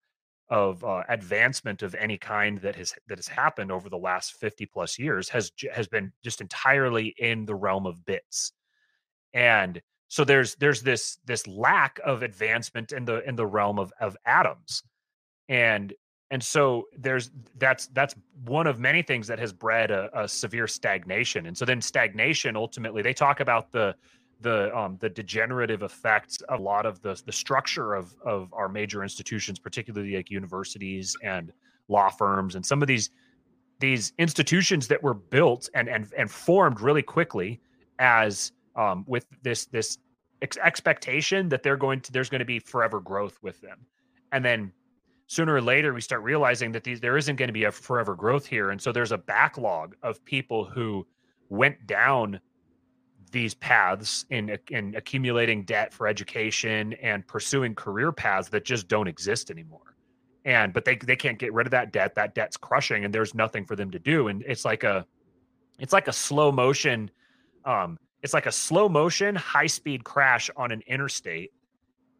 of 0.48 0.84
uh, 0.84 1.02
advancement 1.08 1.82
of 1.82 1.96
any 1.96 2.16
kind 2.16 2.58
that 2.60 2.76
has 2.76 2.94
that 3.08 3.18
has 3.18 3.26
happened 3.26 3.72
over 3.72 3.88
the 3.88 3.98
last 3.98 4.34
50 4.34 4.64
plus 4.66 4.98
years 4.98 5.28
has 5.30 5.50
has 5.72 5.88
been 5.88 6.12
just 6.22 6.40
entirely 6.40 7.14
in 7.18 7.44
the 7.46 7.54
realm 7.54 7.84
of 7.84 8.04
bits. 8.06 8.52
And 9.34 9.82
so 10.06 10.24
there's 10.24 10.54
there's 10.54 10.82
this 10.82 11.18
this 11.26 11.48
lack 11.48 11.98
of 12.04 12.22
advancement 12.22 12.92
in 12.92 13.04
the 13.04 13.28
in 13.28 13.34
the 13.34 13.46
realm 13.46 13.80
of 13.80 13.92
of 14.00 14.16
atoms. 14.24 14.84
And 15.48 15.92
and 16.30 16.42
so 16.42 16.88
there's 16.96 17.30
that's 17.58 17.86
that's 17.88 18.14
one 18.44 18.66
of 18.66 18.78
many 18.80 19.02
things 19.02 19.26
that 19.28 19.38
has 19.38 19.52
bred 19.52 19.90
a, 19.90 20.10
a 20.18 20.28
severe 20.28 20.66
stagnation. 20.66 21.46
And 21.46 21.56
so 21.56 21.64
then 21.64 21.80
stagnation 21.80 22.56
ultimately 22.56 23.02
they 23.02 23.14
talk 23.14 23.40
about 23.40 23.70
the 23.70 23.94
the 24.40 24.76
um, 24.76 24.98
the 25.00 25.08
degenerative 25.08 25.82
effects 25.82 26.38
a 26.48 26.56
lot 26.56 26.84
of 26.84 27.00
the 27.00 27.20
the 27.26 27.32
structure 27.32 27.94
of 27.94 28.14
of 28.24 28.52
our 28.52 28.68
major 28.68 29.02
institutions, 29.02 29.58
particularly 29.58 30.16
like 30.16 30.30
universities 30.30 31.16
and 31.22 31.52
law 31.88 32.08
firms, 32.08 32.56
and 32.56 32.66
some 32.66 32.82
of 32.82 32.88
these 32.88 33.10
these 33.78 34.12
institutions 34.18 34.88
that 34.88 35.02
were 35.02 35.14
built 35.14 35.68
and 35.74 35.88
and 35.88 36.12
and 36.16 36.30
formed 36.30 36.80
really 36.80 37.02
quickly 37.02 37.60
as 37.98 38.52
um, 38.74 39.04
with 39.06 39.26
this 39.42 39.66
this 39.66 39.98
ex- 40.42 40.58
expectation 40.58 41.48
that 41.48 41.62
they're 41.62 41.76
going 41.76 42.00
to 42.00 42.12
there's 42.12 42.28
going 42.28 42.40
to 42.40 42.44
be 42.44 42.58
forever 42.58 43.00
growth 43.00 43.38
with 43.42 43.60
them, 43.60 43.78
and 44.32 44.44
then 44.44 44.72
sooner 45.26 45.54
or 45.54 45.60
later 45.60 45.92
we 45.92 46.00
start 46.00 46.22
realizing 46.22 46.72
that 46.72 46.84
these 46.84 47.00
there 47.00 47.16
isn't 47.16 47.36
going 47.36 47.48
to 47.48 47.52
be 47.52 47.64
a 47.64 47.72
forever 47.72 48.14
growth 48.14 48.46
here, 48.46 48.70
and 48.70 48.80
so 48.80 48.92
there's 48.92 49.12
a 49.12 49.18
backlog 49.18 49.96
of 50.02 50.24
people 50.24 50.64
who 50.64 51.06
went 51.48 51.86
down 51.86 52.40
these 53.32 53.54
paths 53.54 54.24
in 54.30 54.56
in 54.70 54.94
accumulating 54.94 55.64
debt 55.64 55.92
for 55.92 56.06
education 56.06 56.92
and 56.94 57.26
pursuing 57.26 57.74
career 57.74 58.12
paths 58.12 58.48
that 58.48 58.64
just 58.64 58.88
don't 58.88 59.08
exist 59.08 59.50
anymore. 59.50 59.96
And 60.44 60.72
but 60.72 60.84
they 60.84 60.96
they 60.96 61.16
can't 61.16 61.38
get 61.38 61.52
rid 61.52 61.66
of 61.66 61.72
that 61.72 61.92
debt. 61.92 62.14
That 62.14 62.34
debt's 62.34 62.56
crushing 62.56 63.04
and 63.04 63.12
there's 63.12 63.34
nothing 63.34 63.64
for 63.64 63.74
them 63.76 63.90
to 63.90 63.98
do. 63.98 64.28
And 64.28 64.42
it's 64.46 64.64
like 64.64 64.84
a 64.84 65.04
it's 65.78 65.92
like 65.92 66.08
a 66.08 66.12
slow 66.12 66.52
motion 66.52 67.10
um 67.64 67.98
it's 68.22 68.32
like 68.32 68.46
a 68.46 68.52
slow 68.52 68.88
motion 68.88 69.34
high 69.34 69.66
speed 69.66 70.04
crash 70.04 70.48
on 70.56 70.70
an 70.72 70.82
interstate 70.86 71.52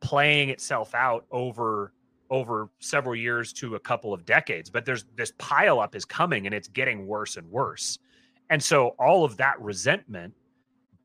playing 0.00 0.50
itself 0.50 0.94
out 0.94 1.24
over 1.30 1.92
over 2.30 2.68
several 2.78 3.14
years 3.14 3.52
to 3.52 3.74
a 3.74 3.80
couple 3.80 4.12
of 4.12 4.24
decades 4.24 4.70
but 4.76 4.84
there's 4.84 5.06
this 5.14 5.32
pile 5.38 5.80
up 5.80 5.94
is 5.94 6.04
coming 6.04 6.46
and 6.46 6.54
it's 6.54 6.68
getting 6.68 7.06
worse 7.06 7.36
and 7.36 7.50
worse. 7.50 7.98
And 8.50 8.62
so 8.62 8.88
all 8.98 9.24
of 9.24 9.38
that 9.38 9.60
resentment 9.60 10.34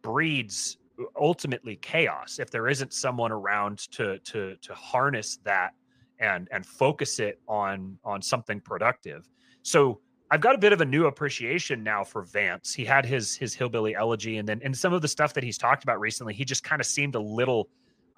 breeds 0.02 0.78
ultimately 1.20 1.78
chaos. 1.78 2.38
If 2.38 2.52
there 2.52 2.68
isn't 2.68 2.94
someone 2.94 3.32
around 3.32 3.80
to 3.92 4.20
to 4.20 4.56
to 4.58 4.74
harness 4.74 5.40
that 5.46 5.72
and 6.20 6.48
and 6.52 6.66
focus 6.66 7.20
it 7.20 7.40
on 7.48 7.98
on 8.04 8.22
something 8.22 8.60
productive. 8.60 9.30
So 9.64 10.02
i've 10.30 10.42
got 10.42 10.56
a 10.56 10.58
bit 10.58 10.72
of 10.74 10.82
a 10.82 10.86
new 10.86 11.06
appreciation 11.06 11.84
now 11.84 12.04
for 12.04 12.24
vance. 12.24 12.74
He 12.74 12.86
had 12.86 13.06
his 13.06 13.36
his 13.36 13.54
hillbilly 13.54 13.96
elegy 13.96 14.38
and 14.38 14.48
then 14.48 14.60
and 14.64 14.78
some 14.78 14.94
of 14.94 15.02
the 15.02 15.08
stuff 15.08 15.34
that 15.36 15.44
he's 15.44 15.58
talked 15.58 15.84
about 15.84 16.00
recently 16.00 16.34
he 16.34 16.46
just 16.46 16.64
kind 16.64 16.80
of 16.80 16.86
seemed 16.86 17.16
a 17.16 17.22
little 17.22 17.70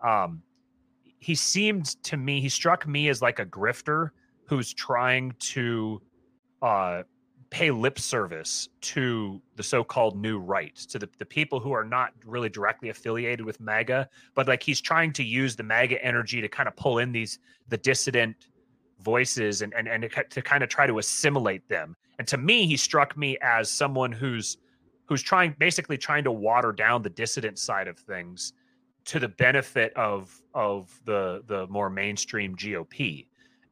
um 0.03 0.41
he 1.23 1.35
seemed 1.35 1.85
to 2.03 2.17
me 2.17 2.41
he 2.41 2.49
struck 2.49 2.87
me 2.87 3.09
as 3.09 3.21
like 3.21 3.39
a 3.39 3.45
grifter 3.45 4.09
who's 4.45 4.73
trying 4.73 5.33
to 5.39 6.01
uh 6.61 7.03
pay 7.49 7.69
lip 7.69 7.99
service 7.99 8.67
to 8.81 9.39
the 9.55 9.63
so-called 9.63 10.17
new 10.17 10.39
right 10.39 10.75
to 10.75 10.97
the, 10.97 11.07
the 11.19 11.25
people 11.25 11.59
who 11.59 11.71
are 11.71 11.85
not 11.85 12.11
really 12.25 12.49
directly 12.49 12.89
affiliated 12.89 13.45
with 13.45 13.59
maga 13.59 14.09
but 14.33 14.47
like 14.47 14.63
he's 14.63 14.81
trying 14.81 15.13
to 15.13 15.23
use 15.23 15.55
the 15.55 15.63
maga 15.63 16.03
energy 16.03 16.41
to 16.41 16.47
kind 16.47 16.67
of 16.67 16.75
pull 16.75 16.97
in 16.97 17.11
these 17.11 17.39
the 17.67 17.77
dissident 17.77 18.35
voices 19.03 19.61
and 19.61 19.73
and, 19.73 19.87
and 19.87 20.03
to, 20.03 20.23
to 20.23 20.41
kind 20.41 20.63
of 20.63 20.69
try 20.69 20.87
to 20.87 20.97
assimilate 20.97 21.67
them. 21.69 21.95
And 22.17 22.27
to 22.27 22.37
me 22.37 22.65
he 22.65 22.77
struck 22.77 23.15
me 23.17 23.37
as 23.41 23.69
someone 23.69 24.11
who's 24.11 24.57
who's 25.05 25.21
trying 25.21 25.55
basically 25.59 25.97
trying 25.97 26.23
to 26.23 26.31
water 26.31 26.71
down 26.71 27.01
the 27.01 27.09
dissident 27.09 27.59
side 27.59 27.87
of 27.87 27.99
things 27.99 28.53
to 29.05 29.19
the 29.19 29.27
benefit 29.27 29.93
of 29.95 30.41
of 30.53 30.99
the 31.05 31.43
the 31.47 31.67
more 31.67 31.89
mainstream 31.89 32.55
GOP 32.55 33.27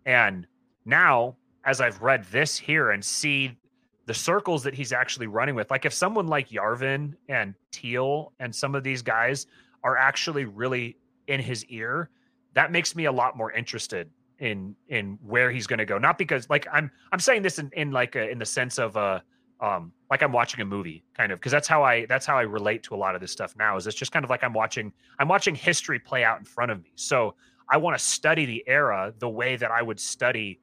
and 0.06 0.48
now 0.86 1.36
as 1.64 1.80
I've 1.80 2.02
read 2.02 2.26
this 2.26 2.58
here 2.58 2.92
and 2.92 3.04
see 3.04 3.58
the 4.06 4.14
circles 4.14 4.64
that 4.64 4.74
he's 4.74 4.92
actually 4.92 5.28
running 5.28 5.56
with. 5.56 5.70
Like 5.70 5.86
if 5.86 5.94
someone 5.94 6.28
like 6.28 6.50
Yarvin 6.50 7.14
and 7.30 7.54
Thiel 7.72 8.34
and 8.40 8.54
some 8.54 8.76
of 8.76 8.84
these 8.84 9.02
guys 9.02 9.48
are 9.84 9.98
actually 9.98 10.46
really 10.46 10.98
in 11.28 11.40
his 11.40 11.66
ear, 11.66 12.10
that 12.54 12.72
makes 12.72 12.96
me 12.96 13.06
a 13.06 13.12
lot 13.12 13.38
more 13.38 13.52
interested 13.52 14.10
in 14.40 14.76
in 14.90 15.20
where 15.24 15.52
he's 15.52 15.68
going 15.68 15.80
to 15.80 15.86
go. 15.86 15.98
Not 15.98 16.18
because 16.18 16.50
like 16.50 16.68
I'm 16.72 16.92
I'm 17.12 17.20
saying 17.20 17.44
this 17.44 17.60
in 17.60 17.70
in 17.74 17.92
like 17.92 18.16
a, 18.16 18.30
in 18.30 18.40
the 18.40 18.46
sense 18.46 18.80
of 18.80 18.98
uh 18.98 19.20
um 19.62 19.92
like 20.10 20.24
I'm 20.24 20.32
watching 20.32 20.62
a 20.62 20.66
movie 20.66 21.04
kind 21.16 21.32
of 21.32 21.40
because 21.40 21.52
that's 21.52 21.68
how 21.68 21.84
I 21.84 22.06
that's 22.06 22.26
how 22.26 22.38
I 22.38 22.42
relate 22.42 22.84
to 22.84 22.96
a 22.96 22.98
lot 22.98 23.16
of 23.16 23.22
this 23.22 23.32
stuff 23.32 23.56
now. 23.58 23.78
Is 23.78 23.88
it's 23.88 23.96
just 23.96 24.12
kind 24.12 24.26
of 24.26 24.30
like 24.30 24.44
I'm 24.44 24.54
watching 24.54 24.92
I'm 25.20 25.28
watching 25.28 25.56
history 25.56 26.00
play 26.00 26.24
out 26.24 26.40
in 26.40 26.46
front 26.46 26.72
of 26.72 26.84
me. 26.84 26.92
So 26.96 27.36
I 27.70 27.78
want 27.78 27.98
to 27.98 28.04
study 28.04 28.46
the 28.46 28.64
era 28.68 29.14
the 29.20 29.30
way 29.30 29.56
that 29.56 29.72
I 29.72 29.82
would 29.82 30.00
study 30.00 30.60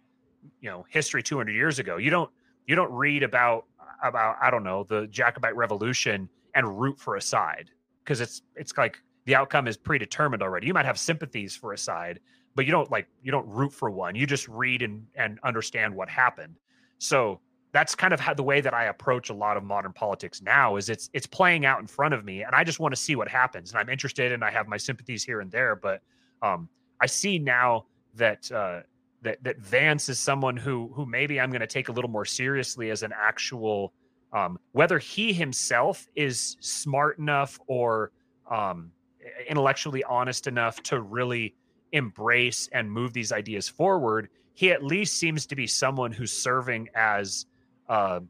you 0.61 0.71
know 0.71 0.85
history 0.89 1.23
200 1.23 1.53
years 1.53 1.79
ago. 1.79 1.97
You 1.97 2.11
don't 2.11 2.31
you 2.67 2.75
don't 2.75 2.93
read 2.93 3.23
about 3.23 3.65
about 4.03 4.37
I 4.41 4.51
don't 4.51 4.65
know 4.65 4.85
the 4.85 5.07
Jacobite 5.07 5.57
Revolution 5.57 6.29
and 6.55 6.81
root 6.81 6.99
for 6.99 7.17
a 7.17 7.23
side 7.23 7.71
because 8.05 8.21
it's 8.21 8.43
it's 8.57 8.77
like 8.77 8.99
the 9.27 9.35
outcome 9.35 9.69
is 9.69 9.77
predetermined 9.77 10.43
already. 10.43 10.67
You 10.67 10.75
might 10.75 10.87
have 10.87 10.99
sympathies 10.99 11.55
for 11.55 11.73
a 11.73 11.79
side, 11.79 12.21
but 12.55 12.67
you 12.67 12.73
don't 12.73 12.91
like 12.91 13.09
you 13.23 13.31
don't 13.31 13.47
root 13.47 13.73
for 13.73 13.91
one. 13.91 14.15
You 14.15 14.27
just 14.27 14.49
read 14.49 14.83
and 14.83 15.07
and 15.15 15.39
understand 15.45 15.95
what 15.95 16.09
happened. 16.09 16.57
So 16.99 17.41
that's 17.79 17.95
kind 17.95 18.13
of 18.13 18.19
how 18.19 18.35
the 18.35 18.43
way 18.43 18.61
that 18.61 18.75
I 18.75 18.87
approach 18.87 19.31
a 19.31 19.35
lot 19.35 19.57
of 19.57 19.63
modern 19.63 19.93
politics 19.93 20.43
now 20.43 20.75
is 20.75 20.89
it's 20.89 21.09
it's 21.13 21.29
playing 21.29 21.65
out 21.65 21.79
in 21.79 21.87
front 21.87 22.13
of 22.13 22.25
me 22.25 22.43
and 22.43 22.53
I 22.53 22.65
just 22.65 22.81
want 22.81 22.93
to 22.93 23.01
see 23.01 23.15
what 23.15 23.29
happens 23.29 23.71
and 23.71 23.79
I'm 23.79 23.89
interested 23.89 24.33
and 24.33 24.43
I 24.43 24.51
have 24.51 24.67
my 24.67 24.77
sympathies 24.77 25.23
here 25.23 25.41
and 25.41 25.49
there 25.53 25.77
but 25.77 26.03
um 26.43 26.69
I 27.01 27.07
see 27.07 27.39
now 27.39 27.85
that 28.17 28.51
uh 28.51 28.81
that 29.23 29.45
that 29.45 29.61
Vance 29.61 30.09
is 30.09 30.19
someone 30.19 30.57
who 30.57 30.91
who 30.93 31.07
maybe 31.07 31.41
I'm 31.41 31.51
going 31.51 31.61
to 31.61 31.69
take 31.69 31.89
a 31.89 31.93
little 31.93 32.11
more 32.11 32.25
seriously 32.25 32.91
as 32.91 33.05
an 33.05 33.13
actual 33.17 33.93
um, 34.33 34.59
whether 34.73 34.99
he 34.99 35.33
himself 35.33 36.09
is 36.17 36.57
smart 36.61 37.19
enough 37.19 37.61
or 37.69 38.11
um, 38.51 38.91
intellectually 39.49 40.03
honest 40.05 40.49
enough 40.49 40.83
to 40.83 41.01
really 41.01 41.55
embrace 41.93 42.69
and 42.73 42.91
move 42.91 43.13
these 43.13 43.33
ideas 43.33 43.69
forward. 43.69 44.29
He 44.55 44.71
at 44.73 44.83
least 44.83 45.17
seems 45.17 45.47
to 45.47 45.57
be 45.57 45.67
someone 45.67 46.13
who's 46.13 46.33
serving 46.33 46.89
as 46.95 47.47
uh, 47.89 48.21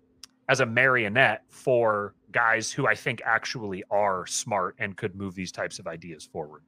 as 0.48 0.60
a 0.60 0.66
marionette 0.66 1.44
for 1.48 2.14
guys 2.32 2.70
who 2.70 2.86
I 2.86 2.94
think 2.94 3.22
actually 3.24 3.84
are 3.90 4.26
smart 4.26 4.76
and 4.78 4.96
could 4.96 5.14
move 5.14 5.34
these 5.34 5.52
types 5.52 5.78
of 5.78 5.86
ideas 5.86 6.24
forward. 6.24 6.62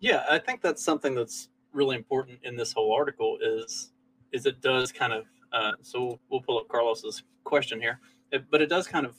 Yeah, 0.00 0.24
I 0.30 0.38
think 0.38 0.60
that's 0.60 0.82
something 0.82 1.14
that's 1.14 1.48
really 1.72 1.96
important 1.96 2.38
in 2.42 2.56
this 2.56 2.72
whole 2.72 2.94
article 2.94 3.38
is 3.40 3.92
is 4.32 4.46
it 4.46 4.60
does 4.60 4.92
kind 4.92 5.12
of 5.12 5.24
uh, 5.52 5.72
so 5.82 6.18
we'll 6.28 6.40
pull 6.40 6.58
up 6.58 6.68
Carlos's 6.68 7.22
question 7.44 7.80
here, 7.80 8.00
it, 8.32 8.44
but 8.50 8.60
it 8.60 8.68
does 8.68 8.86
kind 8.86 9.06
of 9.06 9.16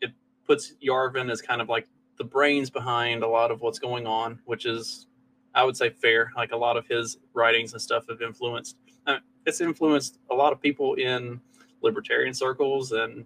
it 0.00 0.12
puts 0.46 0.74
Yarvin 0.86 1.30
as 1.30 1.40
kind 1.40 1.60
of 1.60 1.68
like 1.68 1.88
the 2.18 2.24
brains 2.24 2.70
behind 2.70 3.22
a 3.22 3.28
lot 3.28 3.50
of 3.50 3.60
what's 3.60 3.78
going 3.78 4.06
on, 4.06 4.38
which 4.44 4.66
is 4.66 5.06
I 5.54 5.64
would 5.64 5.76
say 5.76 5.90
fair. 5.90 6.30
Like 6.36 6.52
a 6.52 6.56
lot 6.56 6.76
of 6.76 6.86
his 6.86 7.18
writings 7.32 7.72
and 7.72 7.80
stuff 7.80 8.04
have 8.08 8.20
influenced. 8.20 8.76
Uh, 9.06 9.18
it's 9.46 9.60
influenced 9.60 10.18
a 10.30 10.34
lot 10.34 10.52
of 10.52 10.60
people 10.60 10.94
in 10.94 11.40
libertarian 11.86 12.34
circles 12.34 12.92
and 12.92 13.24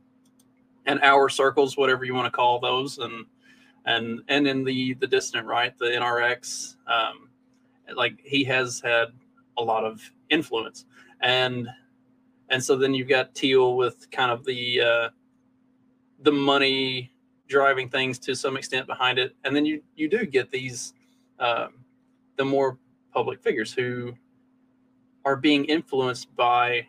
and 0.86 1.00
our 1.02 1.28
circles, 1.28 1.76
whatever 1.76 2.04
you 2.04 2.14
want 2.14 2.26
to 2.26 2.30
call 2.30 2.58
those, 2.58 2.98
and 2.98 3.26
and 3.86 4.20
and 4.28 4.46
in 4.46 4.64
the 4.64 4.94
the 4.94 5.06
dissident 5.06 5.46
right, 5.46 5.76
the 5.78 5.86
NRX, 5.86 6.76
um, 6.86 7.28
like 7.94 8.20
he 8.22 8.44
has 8.44 8.80
had 8.80 9.08
a 9.58 9.62
lot 9.62 9.84
of 9.84 10.00
influence, 10.30 10.84
and 11.20 11.68
and 12.48 12.62
so 12.62 12.76
then 12.76 12.94
you've 12.94 13.08
got 13.08 13.34
Thiel 13.34 13.76
with 13.76 14.10
kind 14.10 14.30
of 14.30 14.44
the 14.44 14.80
uh, 14.80 15.08
the 16.22 16.32
money 16.32 17.12
driving 17.48 17.88
things 17.88 18.18
to 18.20 18.34
some 18.34 18.56
extent 18.56 18.86
behind 18.86 19.18
it, 19.18 19.34
and 19.44 19.54
then 19.54 19.66
you 19.66 19.82
you 19.96 20.08
do 20.08 20.24
get 20.24 20.50
these 20.50 20.94
um, 21.38 21.74
the 22.36 22.44
more 22.44 22.78
public 23.12 23.42
figures 23.42 23.72
who 23.72 24.14
are 25.24 25.36
being 25.36 25.64
influenced 25.66 26.34
by, 26.36 26.86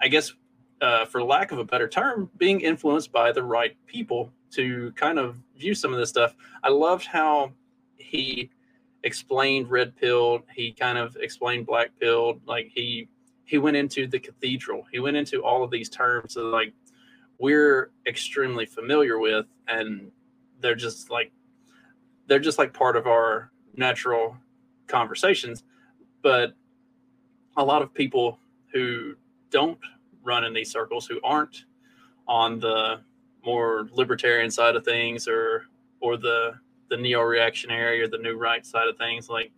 I 0.00 0.08
guess, 0.08 0.32
uh, 0.80 1.06
for 1.06 1.22
lack 1.22 1.52
of 1.52 1.58
a 1.58 1.64
better 1.64 1.88
term, 1.88 2.30
being 2.36 2.60
influenced 2.60 3.12
by 3.12 3.32
the 3.32 3.42
right 3.42 3.76
people 3.86 4.32
to 4.52 4.92
kind 4.96 5.18
of 5.18 5.36
view 5.56 5.74
some 5.74 5.92
of 5.92 5.98
this 5.98 6.08
stuff. 6.08 6.34
I 6.62 6.68
loved 6.68 7.06
how 7.06 7.52
he 7.96 8.50
explained 9.02 9.70
red 9.70 9.96
pill. 9.96 10.40
He 10.54 10.72
kind 10.72 10.98
of 10.98 11.16
explained 11.16 11.66
black 11.66 11.90
pill. 12.00 12.40
Like 12.46 12.70
he 12.74 13.08
he 13.44 13.58
went 13.58 13.76
into 13.76 14.06
the 14.06 14.18
cathedral. 14.18 14.84
He 14.92 14.98
went 14.98 15.16
into 15.16 15.42
all 15.42 15.62
of 15.62 15.70
these 15.70 15.88
terms 15.88 16.34
that 16.34 16.42
like 16.42 16.72
we're 17.38 17.90
extremely 18.06 18.66
familiar 18.66 19.18
with, 19.18 19.46
and 19.68 20.10
they're 20.60 20.74
just 20.74 21.10
like 21.10 21.32
they're 22.26 22.40
just 22.40 22.58
like 22.58 22.72
part 22.72 22.96
of 22.96 23.06
our 23.06 23.50
natural 23.76 24.36
conversations. 24.88 25.62
But 26.22 26.54
a 27.56 27.64
lot 27.64 27.82
of 27.82 27.94
people 27.94 28.38
who 28.72 29.14
don't 29.58 29.78
run 30.30 30.42
in 30.44 30.52
these 30.58 30.70
circles, 30.78 31.04
who 31.06 31.18
aren't 31.22 31.64
on 32.26 32.60
the 32.66 33.00
more 33.44 33.88
libertarian 34.00 34.50
side 34.50 34.76
of 34.76 34.84
things, 34.84 35.28
or 35.28 35.66
or 36.04 36.12
the 36.26 36.40
the 36.90 36.96
neo-reactionary 36.96 37.98
or 38.02 38.08
the 38.08 38.22
new 38.26 38.36
right 38.48 38.64
side 38.72 38.88
of 38.88 38.96
things, 38.96 39.28
like 39.36 39.50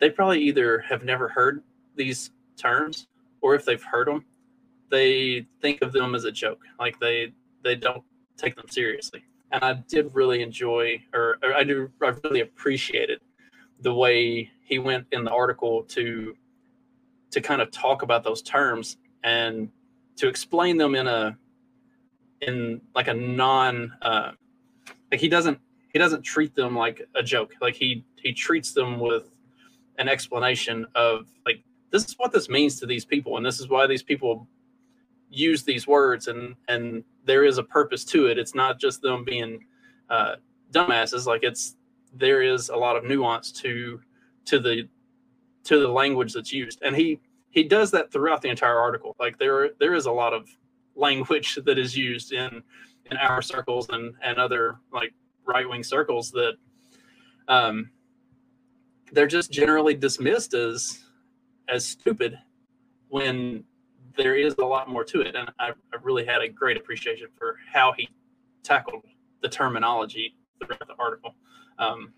they 0.00 0.10
probably 0.10 0.40
either 0.48 0.70
have 0.90 1.02
never 1.12 1.28
heard 1.28 1.62
these 2.00 2.20
terms, 2.56 2.96
or 3.42 3.54
if 3.54 3.64
they've 3.64 3.88
heard 3.94 4.06
them, 4.08 4.24
they 4.90 5.46
think 5.62 5.82
of 5.82 5.90
them 5.92 6.14
as 6.14 6.24
a 6.24 6.32
joke. 6.32 6.62
Like 6.84 6.96
they 7.04 7.32
they 7.66 7.76
don't 7.86 8.04
take 8.36 8.54
them 8.56 8.68
seriously. 8.68 9.22
And 9.50 9.64
I 9.64 9.72
did 9.94 10.04
really 10.20 10.40
enjoy, 10.42 11.02
or, 11.14 11.38
or 11.42 11.50
I 11.54 11.64
do, 11.64 11.90
I 12.02 12.12
really 12.24 12.42
appreciated 12.48 13.18
the 13.80 13.94
way 13.94 14.50
he 14.60 14.78
went 14.78 15.06
in 15.12 15.24
the 15.24 15.30
article 15.30 15.84
to 15.96 16.36
to 17.30 17.40
kind 17.40 17.60
of 17.60 17.70
talk 17.70 18.02
about 18.02 18.24
those 18.24 18.42
terms 18.42 18.96
and 19.24 19.68
to 20.16 20.28
explain 20.28 20.76
them 20.76 20.94
in 20.94 21.06
a 21.06 21.36
in 22.40 22.80
like 22.94 23.08
a 23.08 23.14
non 23.14 23.92
uh, 24.02 24.32
like 25.10 25.20
he 25.20 25.28
doesn't 25.28 25.58
he 25.92 25.98
doesn't 25.98 26.22
treat 26.22 26.54
them 26.54 26.76
like 26.76 27.02
a 27.14 27.22
joke. 27.22 27.52
Like 27.60 27.74
he 27.74 28.04
he 28.16 28.32
treats 28.32 28.72
them 28.72 29.00
with 29.00 29.30
an 29.98 30.08
explanation 30.08 30.86
of 30.94 31.28
like 31.46 31.62
this 31.90 32.04
is 32.04 32.14
what 32.18 32.32
this 32.32 32.48
means 32.48 32.78
to 32.80 32.86
these 32.86 33.04
people 33.04 33.36
and 33.36 33.44
this 33.44 33.60
is 33.60 33.68
why 33.68 33.86
these 33.86 34.02
people 34.02 34.46
use 35.30 35.62
these 35.62 35.86
words 35.86 36.28
and 36.28 36.54
and 36.68 37.04
there 37.24 37.44
is 37.44 37.58
a 37.58 37.62
purpose 37.62 38.04
to 38.06 38.26
it. 38.26 38.38
It's 38.38 38.54
not 38.54 38.78
just 38.78 39.02
them 39.02 39.24
being 39.24 39.64
uh, 40.08 40.36
dumbasses. 40.72 41.26
Like 41.26 41.42
it's 41.42 41.76
there 42.14 42.42
is 42.42 42.68
a 42.68 42.76
lot 42.76 42.96
of 42.96 43.04
nuance 43.04 43.52
to 43.52 44.00
to 44.46 44.58
the 44.58 44.88
to 45.68 45.78
the 45.78 45.88
language 45.88 46.32
that's 46.32 46.52
used. 46.52 46.80
And 46.82 46.96
he 46.96 47.20
he 47.50 47.62
does 47.62 47.90
that 47.90 48.10
throughout 48.10 48.40
the 48.40 48.48
entire 48.48 48.78
article. 48.78 49.14
Like 49.20 49.38
there 49.38 49.70
there 49.78 49.94
is 49.94 50.06
a 50.06 50.12
lot 50.12 50.32
of 50.32 50.48
language 50.96 51.58
that 51.66 51.78
is 51.78 51.96
used 51.96 52.32
in 52.32 52.62
in 53.10 53.16
our 53.18 53.42
circles 53.42 53.88
and 53.90 54.14
and 54.22 54.38
other 54.38 54.78
like 54.92 55.12
right 55.46 55.68
wing 55.68 55.82
circles 55.82 56.30
that 56.30 56.54
um 57.48 57.90
they're 59.12 59.26
just 59.26 59.50
generally 59.50 59.94
dismissed 59.94 60.54
as 60.54 61.04
as 61.68 61.84
stupid 61.84 62.38
when 63.08 63.64
there 64.16 64.34
is 64.34 64.54
a 64.58 64.64
lot 64.64 64.88
more 64.88 65.04
to 65.04 65.20
it. 65.20 65.36
And 65.36 65.50
I, 65.58 65.70
I 65.70 65.96
really 66.02 66.24
had 66.24 66.42
a 66.42 66.48
great 66.48 66.76
appreciation 66.78 67.28
for 67.38 67.56
how 67.72 67.92
he 67.92 68.08
tackled 68.62 69.04
the 69.42 69.48
terminology 69.48 70.34
throughout 70.58 70.88
the 70.88 70.94
article. 70.98 71.34
Um, 71.78 72.12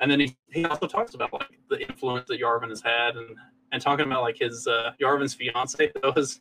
and 0.00 0.10
then 0.10 0.20
he, 0.20 0.36
he 0.50 0.64
also 0.64 0.86
talks 0.86 1.14
about 1.14 1.32
like 1.32 1.60
the 1.68 1.80
influence 1.80 2.26
that 2.28 2.40
Yarvin 2.40 2.70
has 2.70 2.82
had 2.82 3.16
and 3.16 3.36
and 3.72 3.80
talking 3.80 4.06
about 4.06 4.22
like 4.22 4.38
his 4.38 4.66
uh, 4.66 4.92
Yarvin's 5.00 5.34
fiance. 5.34 5.92
That 6.02 6.16
was 6.16 6.40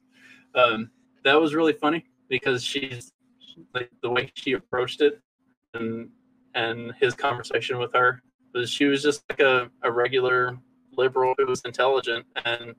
um, 0.55 0.89
that 1.23 1.39
was 1.39 1.53
really 1.53 1.73
funny 1.73 2.05
because 2.29 2.63
she's 2.63 3.11
like 3.73 3.91
the 4.01 4.09
way 4.09 4.31
she 4.35 4.53
approached 4.53 5.01
it 5.01 5.21
and 5.73 6.09
and 6.55 6.93
his 6.99 7.13
conversation 7.13 7.77
with 7.77 7.93
her 7.93 8.21
was 8.53 8.69
she 8.69 8.85
was 8.85 9.03
just 9.03 9.23
like 9.29 9.41
a, 9.41 9.69
a 9.83 9.91
regular 9.91 10.57
liberal 10.97 11.35
who 11.37 11.45
was 11.45 11.61
intelligent 11.65 12.25
and 12.45 12.73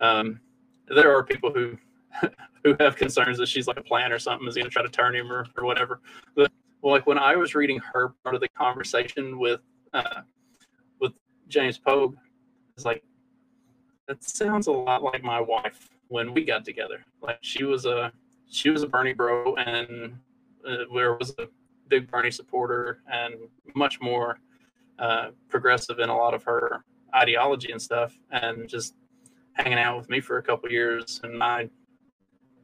um, 0.00 0.40
there 0.88 1.14
are 1.14 1.22
people 1.22 1.52
who 1.52 1.76
who 2.64 2.76
have 2.78 2.96
concerns 2.96 3.38
that 3.38 3.48
she's 3.48 3.66
like 3.66 3.78
a 3.78 3.82
plan 3.82 4.12
or 4.12 4.18
something 4.18 4.46
is 4.46 4.54
going 4.54 4.64
to 4.64 4.70
try 4.70 4.82
to 4.82 4.88
turn 4.88 5.14
him 5.14 5.30
or, 5.30 5.46
or 5.58 5.64
whatever 5.64 6.00
but 6.36 6.50
like 6.82 7.06
when 7.06 7.18
I 7.18 7.36
was 7.36 7.54
reading 7.54 7.78
her 7.92 8.14
part 8.22 8.34
of 8.34 8.40
the 8.40 8.48
conversation 8.50 9.38
with 9.38 9.60
uh, 9.92 10.22
with 11.00 11.12
James 11.48 11.78
Pogue, 11.78 12.16
it's 12.76 12.84
like 12.84 13.02
that 14.08 14.22
sounds 14.24 14.66
a 14.66 14.72
lot 14.72 15.02
like 15.02 15.22
my 15.22 15.40
wife 15.40 15.88
when 16.08 16.34
we 16.34 16.44
got 16.44 16.64
together. 16.64 17.04
Like 17.20 17.38
she 17.40 17.64
was 17.64 17.86
a 17.86 18.12
she 18.48 18.70
was 18.70 18.82
a 18.82 18.86
Bernie 18.86 19.14
bro, 19.14 19.54
and 19.56 20.18
uh, 20.68 20.84
there 20.94 21.14
was 21.14 21.34
a 21.38 21.48
big 21.88 22.10
Bernie 22.10 22.30
supporter 22.30 23.02
and 23.10 23.34
much 23.74 24.00
more 24.00 24.38
uh, 24.98 25.28
progressive 25.48 25.98
in 25.98 26.08
a 26.08 26.16
lot 26.16 26.34
of 26.34 26.42
her 26.44 26.84
ideology 27.14 27.72
and 27.72 27.80
stuff, 27.80 28.18
and 28.30 28.68
just 28.68 28.94
hanging 29.54 29.78
out 29.78 29.98
with 29.98 30.08
me 30.08 30.20
for 30.20 30.38
a 30.38 30.42
couple 30.42 30.70
years 30.70 31.20
and 31.24 31.38
my 31.38 31.68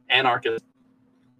anarchist 0.09 0.65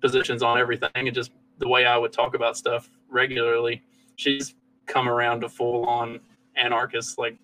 positions 0.02 0.44
on 0.44 0.58
everything 0.58 0.90
and 0.96 1.14
just 1.14 1.32
the 1.58 1.68
way 1.68 1.86
I 1.86 1.98
would 1.98 2.14
talk 2.14 2.36
about 2.36 2.56
stuff 2.56 2.90
regularly. 3.10 3.84
She's 4.16 4.56
come 4.90 5.08
around 5.08 5.42
to 5.42 5.50
full 5.50 5.86
on 5.86 6.20
anarchist, 6.58 7.18
like 7.18 7.38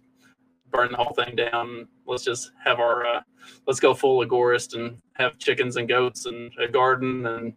burn 0.71 0.91
the 0.91 0.97
whole 0.97 1.13
thing 1.13 1.35
down. 1.35 1.87
Let's 2.05 2.23
just 2.23 2.51
have 2.65 2.79
our 2.79 3.05
uh, 3.05 3.21
let's 3.65 3.79
go 3.79 3.93
full 3.93 4.25
agorist 4.25 4.75
and 4.75 4.97
have 5.13 5.37
chickens 5.37 5.77
and 5.77 5.87
goats 5.87 6.25
and 6.25 6.51
a 6.59 6.67
garden 6.67 7.25
and 7.27 7.53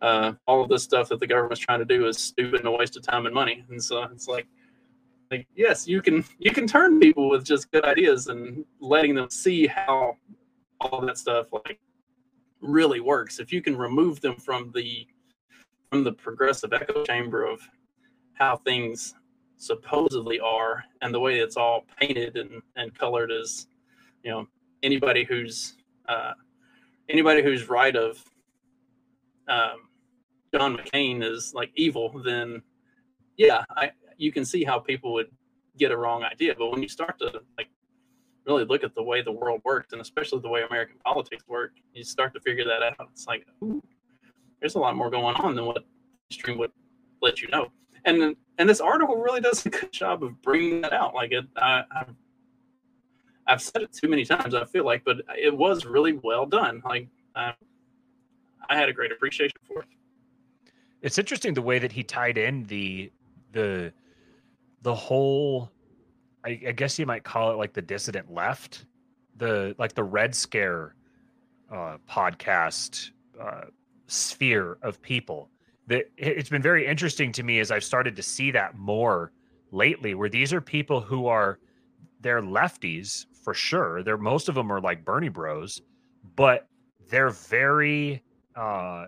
uh, 0.00 0.32
all 0.46 0.62
of 0.62 0.68
this 0.68 0.82
stuff 0.82 1.08
that 1.08 1.20
the 1.20 1.26
government's 1.26 1.60
trying 1.60 1.80
to 1.80 1.84
do 1.84 2.06
is 2.06 2.18
stupid 2.18 2.60
and 2.60 2.68
a 2.68 2.70
waste 2.70 2.96
of 2.96 3.02
time 3.02 3.26
and 3.26 3.34
money. 3.34 3.64
And 3.68 3.82
so 3.82 4.02
it's 4.04 4.28
like, 4.28 4.46
like 5.30 5.46
yes, 5.54 5.86
you 5.86 6.02
can 6.02 6.24
you 6.38 6.50
can 6.50 6.66
turn 6.66 6.98
people 6.98 7.28
with 7.28 7.44
just 7.44 7.70
good 7.70 7.84
ideas 7.84 8.28
and 8.28 8.64
letting 8.80 9.14
them 9.14 9.30
see 9.30 9.66
how 9.66 10.16
all 10.80 11.00
that 11.02 11.18
stuff 11.18 11.52
like 11.52 11.78
really 12.60 13.00
works. 13.00 13.38
If 13.38 13.52
you 13.52 13.60
can 13.60 13.76
remove 13.76 14.20
them 14.20 14.36
from 14.36 14.72
the 14.74 15.06
from 15.90 16.04
the 16.04 16.12
progressive 16.12 16.72
echo 16.72 17.04
chamber 17.04 17.44
of 17.44 17.60
how 18.34 18.56
things 18.56 19.14
supposedly 19.58 20.40
are 20.40 20.84
and 21.02 21.12
the 21.12 21.20
way 21.20 21.40
it's 21.40 21.56
all 21.56 21.84
painted 22.00 22.36
and, 22.36 22.62
and 22.76 22.96
colored 22.96 23.30
is 23.30 23.66
you 24.22 24.30
know 24.30 24.46
anybody 24.82 25.24
who's 25.24 25.76
uh, 26.08 26.32
anybody 27.08 27.42
who's 27.42 27.68
right 27.68 27.96
of 27.96 28.22
um, 29.48 29.88
john 30.54 30.76
mccain 30.76 31.22
is 31.22 31.52
like 31.54 31.70
evil 31.74 32.22
then 32.24 32.62
yeah 33.36 33.64
i 33.76 33.90
you 34.18 34.32
can 34.32 34.44
see 34.44 34.64
how 34.64 34.78
people 34.78 35.12
would 35.12 35.28
get 35.78 35.92
a 35.92 35.96
wrong 35.96 36.24
idea. 36.24 36.54
But 36.58 36.70
when 36.70 36.82
you 36.82 36.88
start 36.88 37.18
to 37.20 37.40
like 37.56 37.68
really 38.44 38.64
look 38.64 38.82
at 38.82 38.94
the 38.94 39.02
way 39.02 39.22
the 39.22 39.32
world 39.32 39.60
works 39.64 39.92
and 39.92 40.00
especially 40.00 40.40
the 40.40 40.48
way 40.48 40.62
american 40.62 40.96
politics 41.04 41.44
work 41.46 41.72
you 41.92 42.02
start 42.02 42.32
to 42.32 42.40
figure 42.40 42.64
that 42.64 42.82
out. 42.82 43.08
It's 43.12 43.26
like 43.26 43.46
ooh, 43.62 43.82
there's 44.60 44.74
a 44.74 44.78
lot 44.78 44.96
more 44.96 45.10
going 45.10 45.36
on 45.36 45.54
than 45.54 45.66
what 45.66 45.84
stream 46.30 46.56
would 46.58 46.72
let 47.20 47.42
you 47.42 47.48
know 47.48 47.68
and 48.04 48.36
and 48.58 48.68
this 48.68 48.80
article 48.80 49.16
really 49.16 49.40
does 49.40 49.64
a 49.64 49.70
good 49.70 49.92
job 49.92 50.22
of 50.22 50.40
bringing 50.42 50.80
that 50.82 50.92
out. 50.92 51.14
Like 51.14 51.32
it, 51.32 51.44
I, 51.56 51.84
I've, 51.94 52.14
I've 53.46 53.62
said 53.62 53.82
it 53.82 53.92
too 53.92 54.08
many 54.08 54.24
times. 54.24 54.54
I 54.54 54.64
feel 54.64 54.84
like, 54.84 55.04
but 55.04 55.18
it 55.36 55.56
was 55.56 55.86
really 55.86 56.14
well 56.14 56.44
done. 56.44 56.82
Like 56.84 57.08
I, 57.34 57.54
I 58.68 58.76
had 58.76 58.88
a 58.88 58.92
great 58.92 59.12
appreciation 59.12 59.56
for 59.66 59.82
it. 59.82 59.88
It's 61.00 61.18
interesting 61.18 61.54
the 61.54 61.62
way 61.62 61.78
that 61.78 61.92
he 61.92 62.02
tied 62.02 62.36
in 62.36 62.64
the 62.64 63.12
the 63.52 63.92
the 64.82 64.94
whole. 64.94 65.70
I, 66.44 66.60
I 66.68 66.72
guess 66.72 66.98
you 66.98 67.06
might 67.06 67.24
call 67.24 67.52
it 67.52 67.56
like 67.56 67.72
the 67.72 67.82
dissident 67.82 68.32
left, 68.32 68.86
the 69.36 69.74
like 69.78 69.94
the 69.94 70.04
Red 70.04 70.34
Scare 70.34 70.94
uh, 71.72 71.98
podcast 72.08 73.10
uh, 73.40 73.66
sphere 74.06 74.78
of 74.82 75.00
people 75.02 75.48
that 75.88 76.04
it's 76.16 76.50
been 76.50 76.62
very 76.62 76.86
interesting 76.86 77.32
to 77.32 77.42
me 77.42 77.60
as 77.60 77.70
I've 77.70 77.84
started 77.84 78.14
to 78.16 78.22
see 78.22 78.50
that 78.52 78.76
more 78.76 79.32
lately, 79.72 80.14
where 80.14 80.28
these 80.28 80.52
are 80.52 80.60
people 80.60 81.00
who 81.00 81.26
are 81.26 81.58
they're 82.20 82.42
lefties 82.42 83.26
for 83.42 83.54
sure. 83.54 84.02
They're 84.02 84.18
most 84.18 84.48
of 84.48 84.54
them 84.54 84.70
are 84.70 84.80
like 84.80 85.04
Bernie 85.04 85.28
Bros, 85.28 85.80
but 86.36 86.68
they're 87.08 87.30
very 87.30 88.22
uh 88.54 89.06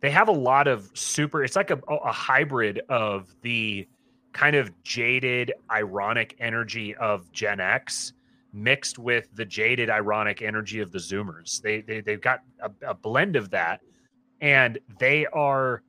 they 0.00 0.10
have 0.10 0.28
a 0.28 0.32
lot 0.32 0.66
of 0.66 0.90
super 0.94 1.44
it's 1.44 1.56
like 1.56 1.70
a, 1.70 1.78
a 1.88 2.12
hybrid 2.12 2.80
of 2.88 3.34
the 3.42 3.86
kind 4.32 4.56
of 4.56 4.70
jaded 4.82 5.52
ironic 5.70 6.34
energy 6.40 6.94
of 6.96 7.30
gen 7.32 7.60
x 7.60 8.14
mixed 8.54 8.98
with 8.98 9.28
the 9.34 9.44
jaded 9.44 9.90
ironic 9.90 10.42
energy 10.42 10.80
of 10.80 10.90
the 10.90 10.98
zoomers 10.98 11.60
they, 11.60 11.80
they 11.82 12.00
they've 12.00 12.20
got 12.20 12.40
a, 12.60 12.70
a 12.88 12.94
blend 12.94 13.36
of 13.36 13.50
that 13.50 13.80
and 14.42 14.78
they 14.98 15.24
are 15.26 15.82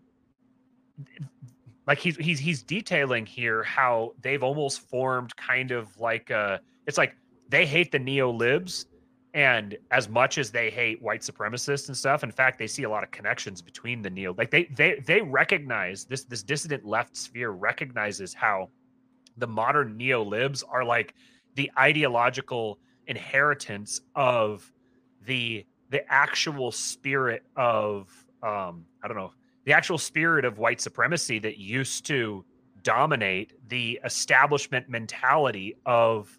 like 1.86 1.98
he's 1.98 2.16
he's 2.16 2.40
he's 2.40 2.64
detailing 2.64 3.26
here 3.26 3.64
how 3.64 4.14
they've 4.22 4.44
almost 4.44 4.88
formed 4.90 5.36
kind 5.36 5.72
of 5.72 6.00
like 6.00 6.30
a 6.30 6.62
it's 6.88 6.98
like 6.98 7.18
they 7.50 7.66
hate 7.66 7.92
the 7.92 8.00
neo 8.00 8.32
libs 8.32 8.86
and 9.34 9.76
as 9.90 10.08
much 10.08 10.38
as 10.38 10.52
they 10.52 10.70
hate 10.70 11.02
white 11.02 11.22
supremacists 11.22 11.88
and 11.88 11.98
stuff 11.98 12.24
in 12.24 12.32
fact 12.32 12.58
they 12.60 12.68
see 12.68 12.84
a 12.84 12.90
lot 12.90 13.04
of 13.04 13.12
connections 13.12 13.62
between 13.62 14.02
the 14.02 14.10
neo 14.10 14.34
like 14.38 14.52
they 14.52 14.66
they 14.76 15.02
they 15.06 15.22
recognize 15.22 16.06
this 16.06 16.24
this 16.24 16.44
dissident 16.44 16.86
left 16.86 17.18
sphere 17.18 17.50
recognizes 17.50 18.34
how 18.34 18.70
the 19.38 19.48
modern 19.48 19.98
neo 19.98 20.24
libs 20.24 20.64
are 20.64 20.86
like 20.86 21.16
the 21.56 21.70
ideological 21.78 22.80
inheritance 23.08 24.00
of 24.16 24.72
the 25.26 25.66
the 25.90 26.12
actual 26.12 26.72
spirit 26.72 27.44
of 27.56 28.23
um 28.44 28.86
i 29.04 29.08
don't 29.08 29.18
know 29.18 29.32
the 29.66 29.74
actual 29.74 29.98
spirit 29.98 30.46
of 30.46 30.58
white 30.58 30.82
supremacy 30.82 31.40
that 31.40 31.58
used 31.58 32.06
to 32.06 32.44
dominate 32.84 33.54
the 33.70 34.00
establishment 34.06 34.90
mentality 34.90 35.76
of 35.86 36.38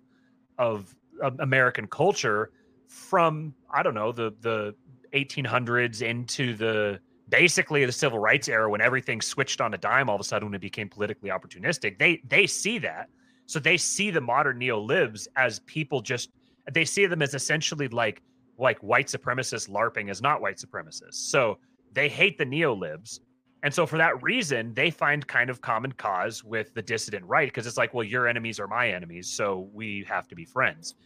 of, 0.58 0.94
of 1.20 1.40
American 1.40 1.86
culture 1.86 2.50
from 2.86 3.54
I 3.70 3.82
don't 3.82 3.94
know 3.94 4.12
the 4.12 4.34
the 4.40 4.74
1800s 5.14 6.02
into 6.02 6.54
the 6.54 7.00
basically 7.28 7.84
the 7.84 7.92
civil 7.92 8.18
rights 8.18 8.48
era 8.48 8.68
when 8.68 8.80
everything 8.80 9.20
switched 9.20 9.60
on 9.60 9.74
a 9.74 9.78
dime 9.78 10.08
all 10.08 10.16
of 10.16 10.20
a 10.20 10.24
sudden 10.24 10.48
when 10.48 10.54
it 10.54 10.60
became 10.60 10.88
politically 10.88 11.30
opportunistic. 11.30 11.98
They 11.98 12.20
they 12.28 12.46
see 12.46 12.78
that. 12.78 13.08
So 13.46 13.58
they 13.58 13.76
see 13.76 14.10
the 14.10 14.20
modern 14.20 14.58
neo 14.58 14.80
libs 14.80 15.28
as 15.36 15.60
people 15.60 16.00
just 16.00 16.30
they 16.72 16.84
see 16.84 17.06
them 17.06 17.22
as 17.22 17.34
essentially 17.34 17.88
like 17.88 18.22
like 18.58 18.78
white 18.78 19.06
supremacists 19.08 19.68
larping 19.68 20.10
as 20.10 20.22
not 20.22 20.40
white 20.40 20.56
supremacists. 20.56 21.14
So 21.14 21.58
they 21.94 22.08
hate 22.08 22.36
the 22.38 22.44
neo 22.44 22.74
libs 22.74 23.20
and 23.64 23.72
so 23.72 23.86
for 23.86 23.96
that 23.96 24.22
reason, 24.22 24.74
they 24.74 24.90
find 24.90 25.26
kind 25.26 25.48
of 25.48 25.62
common 25.62 25.90
cause 25.92 26.44
with 26.44 26.74
the 26.74 26.82
dissident 26.82 27.24
right 27.24 27.48
because 27.48 27.66
it's 27.66 27.78
like, 27.78 27.94
well, 27.94 28.04
your 28.04 28.28
enemies 28.28 28.60
are 28.60 28.68
my 28.68 28.90
enemies, 28.90 29.26
so 29.26 29.70
we 29.72 30.04
have 30.06 30.28
to 30.28 30.34
be 30.34 30.44
friends. 30.44 30.96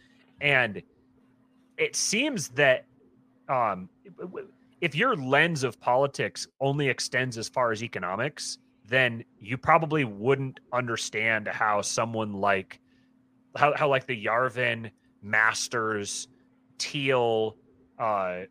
And 0.41 0.83
it 1.77 1.95
seems 1.95 2.49
that 2.49 2.83
um, 3.47 3.87
if 4.81 4.93
your 4.93 5.15
lens 5.15 5.63
of 5.63 5.79
politics 5.79 6.47
only 6.59 6.89
extends 6.89 7.37
as 7.37 7.47
far 7.47 7.71
as 7.71 7.81
economics, 7.81 8.57
then 8.85 9.23
you 9.39 9.57
probably 9.57 10.03
wouldn't 10.03 10.59
understand 10.73 11.47
how 11.47 11.81
someone 11.81 12.33
like 12.33 12.81
how, 13.55 13.73
how 13.73 13.87
like 13.87 14.05
the 14.05 14.25
Yarvin 14.25 14.91
Masters 15.23 16.27
Thiel 16.77 17.55
uh, 17.97 18.41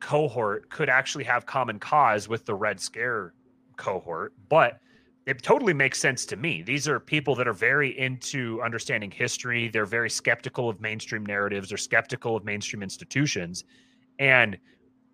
cohort 0.00 0.68
could 0.70 0.88
actually 0.88 1.24
have 1.24 1.46
common 1.46 1.78
cause 1.78 2.28
with 2.28 2.44
the 2.44 2.54
Red 2.54 2.80
Scare 2.80 3.34
cohort, 3.76 4.32
but 4.48 4.80
it 5.26 5.42
totally 5.42 5.74
makes 5.74 5.98
sense 5.98 6.24
to 6.26 6.36
me. 6.36 6.62
These 6.62 6.86
are 6.86 7.00
people 7.00 7.34
that 7.34 7.48
are 7.48 7.52
very 7.52 7.98
into 7.98 8.62
understanding 8.62 9.10
history. 9.10 9.68
They're 9.68 9.84
very 9.84 10.08
skeptical 10.08 10.68
of 10.68 10.80
mainstream 10.80 11.26
narratives. 11.26 11.68
They're 11.68 11.78
skeptical 11.78 12.36
of 12.36 12.44
mainstream 12.44 12.82
institutions, 12.82 13.64
and 14.20 14.56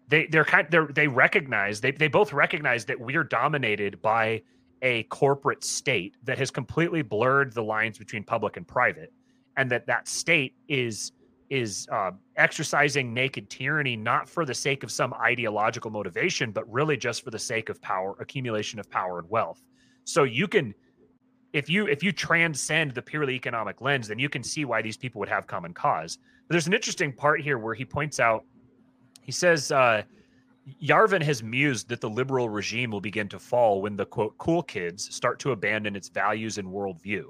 they 0.08 0.26
they're 0.26 0.44
kind 0.44 0.68
they 0.70 0.80
they 0.94 1.08
recognize 1.08 1.80
they 1.80 1.92
they 1.92 2.08
both 2.08 2.32
recognize 2.34 2.84
that 2.84 3.00
we're 3.00 3.24
dominated 3.24 4.02
by 4.02 4.42
a 4.82 5.04
corporate 5.04 5.64
state 5.64 6.16
that 6.24 6.36
has 6.36 6.50
completely 6.50 7.00
blurred 7.00 7.54
the 7.54 7.62
lines 7.62 7.96
between 7.98 8.22
public 8.22 8.58
and 8.58 8.68
private, 8.68 9.12
and 9.56 9.70
that 9.70 9.86
that 9.86 10.08
state 10.08 10.54
is 10.68 11.12
is 11.52 11.86
uh, 11.92 12.10
exercising 12.36 13.12
naked 13.12 13.50
tyranny 13.50 13.94
not 13.94 14.26
for 14.26 14.46
the 14.46 14.54
sake 14.54 14.82
of 14.82 14.90
some 14.90 15.12
ideological 15.12 15.90
motivation, 15.90 16.50
but 16.50 16.64
really 16.72 16.96
just 16.96 17.22
for 17.22 17.30
the 17.30 17.38
sake 17.38 17.68
of 17.68 17.78
power, 17.82 18.16
accumulation 18.20 18.80
of 18.80 18.90
power 18.90 19.18
and 19.18 19.28
wealth. 19.28 19.62
So 20.04 20.24
you 20.24 20.48
can, 20.48 20.74
if 21.52 21.68
you 21.68 21.86
if 21.88 22.02
you 22.02 22.10
transcend 22.10 22.92
the 22.92 23.02
purely 23.02 23.34
economic 23.34 23.82
lens, 23.82 24.08
then 24.08 24.18
you 24.18 24.30
can 24.30 24.42
see 24.42 24.64
why 24.64 24.80
these 24.80 24.96
people 24.96 25.18
would 25.18 25.28
have 25.28 25.46
common 25.46 25.74
cause. 25.74 26.16
But 26.48 26.54
there's 26.54 26.68
an 26.68 26.72
interesting 26.72 27.12
part 27.12 27.42
here 27.42 27.58
where 27.58 27.74
he 27.74 27.84
points 27.84 28.18
out, 28.18 28.44
he 29.20 29.32
says. 29.32 29.70
Uh, 29.70 30.02
Yarvin 30.80 31.20
has 31.22 31.42
mused 31.42 31.88
that 31.88 32.00
the 32.00 32.08
liberal 32.08 32.48
regime 32.48 32.92
will 32.92 33.00
begin 33.00 33.28
to 33.28 33.38
fall 33.40 33.82
when 33.82 33.96
the 33.96 34.06
quote 34.06 34.38
cool 34.38 34.62
kids 34.62 35.12
start 35.12 35.40
to 35.40 35.50
abandon 35.50 35.96
its 35.96 36.08
values 36.08 36.56
and 36.56 36.68
worldview. 36.68 37.24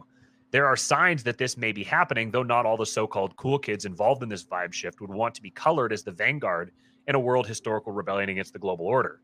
There 0.52 0.66
are 0.66 0.76
signs 0.76 1.22
that 1.24 1.38
this 1.38 1.56
may 1.56 1.72
be 1.72 1.82
happening, 1.82 2.30
though 2.30 2.42
not 2.42 2.66
all 2.66 2.76
the 2.76 2.84
so 2.84 3.06
called 3.06 3.34
cool 3.36 3.58
kids 3.58 3.86
involved 3.86 4.22
in 4.22 4.28
this 4.28 4.44
vibe 4.44 4.74
shift 4.74 5.00
would 5.00 5.10
want 5.10 5.34
to 5.34 5.42
be 5.42 5.50
colored 5.50 5.94
as 5.94 6.02
the 6.02 6.12
vanguard 6.12 6.72
in 7.08 7.14
a 7.14 7.18
world 7.20 7.46
historical 7.46 7.90
rebellion 7.92 8.28
against 8.28 8.52
the 8.52 8.58
global 8.58 8.86
order. 8.86 9.20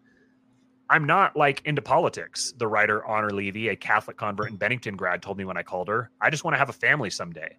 I'm 0.89 1.05
not 1.05 1.37
like 1.37 1.61
into 1.67 1.83
politics, 1.83 2.55
the 2.57 2.67
writer 2.67 3.05
Honor 3.05 3.29
Levy, 3.29 3.69
a 3.69 3.77
Catholic 3.77 4.17
convert 4.17 4.49
and 4.49 4.59
Bennington 4.59 4.97
grad, 4.97 5.21
told 5.21 5.37
me 5.37 5.45
when 5.45 5.59
I 5.59 5.63
called 5.63 5.89
her. 5.89 6.11
I 6.19 6.31
just 6.31 6.45
want 6.45 6.55
to 6.55 6.59
have 6.59 6.71
a 6.71 6.73
family 6.73 7.11
someday. 7.11 7.59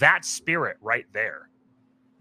That 0.00 0.24
spirit 0.24 0.78
right 0.80 1.04
there. 1.12 1.50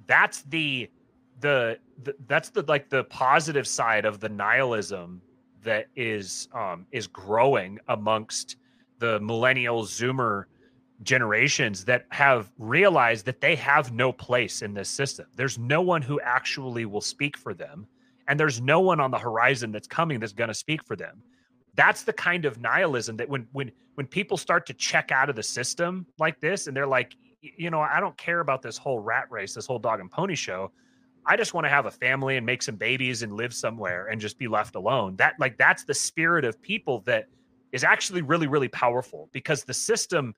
That's 0.07 0.41
the 0.43 0.91
the, 1.39 1.79
the 2.03 2.15
that's 2.27 2.49
the 2.49 2.63
like 2.63 2.89
the 2.89 3.05
positive 3.05 3.65
side 3.65 4.05
of 4.05 4.19
the 4.19 4.29
nihilism 4.29 5.21
that 5.63 5.87
is 5.95 6.49
um 6.53 6.85
is 6.91 7.07
growing 7.07 7.79
amongst 7.87 8.57
the 8.99 9.19
millennial 9.21 9.83
zoomer 9.83 10.45
generations 11.03 11.85
that 11.85 12.05
have 12.09 12.51
realized 12.57 13.25
that 13.25 13.41
they 13.41 13.55
have 13.55 13.91
no 13.91 14.11
place 14.11 14.61
in 14.61 14.73
this 14.73 14.89
system. 14.89 15.25
There's 15.35 15.57
no 15.57 15.81
one 15.81 16.01
who 16.01 16.19
actually 16.21 16.85
will 16.85 17.01
speak 17.01 17.37
for 17.37 17.53
them. 17.53 17.87
And 18.27 18.39
there's 18.39 18.61
no 18.61 18.79
one 18.79 18.99
on 18.99 19.11
the 19.11 19.19
horizon 19.19 19.71
that's 19.71 19.87
coming 19.87 20.19
that's 20.19 20.33
going 20.33 20.47
to 20.47 20.53
speak 20.53 20.83
for 20.83 20.95
them. 20.95 21.21
That's 21.75 22.03
the 22.03 22.13
kind 22.13 22.45
of 22.45 22.59
nihilism 22.59 23.17
that 23.17 23.29
when 23.29 23.47
when 23.51 23.71
when 23.95 24.07
people 24.07 24.37
start 24.37 24.65
to 24.67 24.73
check 24.73 25.11
out 25.11 25.29
of 25.29 25.35
the 25.35 25.43
system 25.43 26.05
like 26.17 26.39
this 26.39 26.67
and 26.67 26.75
they're 26.75 26.87
like, 26.87 27.15
you 27.41 27.69
know, 27.69 27.81
I 27.81 27.99
don't 27.99 28.17
care 28.17 28.39
about 28.39 28.61
this 28.61 28.77
whole 28.77 28.99
rat 28.99 29.25
race, 29.29 29.53
this 29.53 29.65
whole 29.65 29.79
dog 29.79 29.99
and 29.99 30.09
pony 30.09 30.35
show. 30.35 30.71
I 31.27 31.35
just 31.35 31.53
want 31.53 31.65
to 31.65 31.69
have 31.69 31.85
a 31.85 31.91
family 31.91 32.37
and 32.37 32.45
make 32.45 32.61
some 32.63 32.75
babies 32.75 33.23
and 33.23 33.33
live 33.33 33.53
somewhere 33.53 34.07
and 34.07 34.21
just 34.21 34.37
be 34.37 34.47
left 34.47 34.75
alone. 34.75 35.17
That 35.17 35.35
like 35.39 35.57
that's 35.57 35.83
the 35.83 35.93
spirit 35.93 36.45
of 36.45 36.61
people 36.61 37.01
that 37.01 37.25
is 37.73 37.83
actually 37.83 38.21
really 38.21 38.47
really 38.47 38.69
powerful 38.69 39.29
because 39.33 39.63
the 39.63 39.73
system 39.73 40.33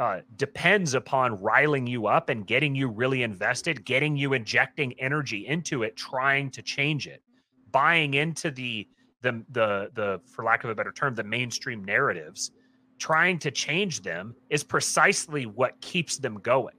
uh, 0.00 0.22
depends 0.36 0.94
upon 0.94 1.38
riling 1.42 1.86
you 1.86 2.06
up 2.06 2.30
and 2.30 2.46
getting 2.46 2.74
you 2.74 2.88
really 2.88 3.22
invested, 3.22 3.84
getting 3.84 4.16
you 4.16 4.32
injecting 4.32 4.98
energy 4.98 5.46
into 5.46 5.82
it, 5.82 5.94
trying 5.94 6.50
to 6.50 6.62
change 6.62 7.06
it, 7.06 7.22
buying 7.70 8.14
into 8.14 8.50
the 8.50 8.88
the 9.20 9.44
the 9.50 9.90
the 9.94 10.18
for 10.24 10.42
lack 10.42 10.64
of 10.64 10.70
a 10.70 10.74
better 10.74 10.90
term, 10.90 11.14
the 11.14 11.22
mainstream 11.22 11.84
narratives, 11.84 12.52
trying 12.98 13.38
to 13.38 13.50
change 13.50 14.00
them 14.00 14.34
is 14.48 14.64
precisely 14.64 15.44
what 15.44 15.78
keeps 15.82 16.16
them 16.16 16.40
going. 16.40 16.76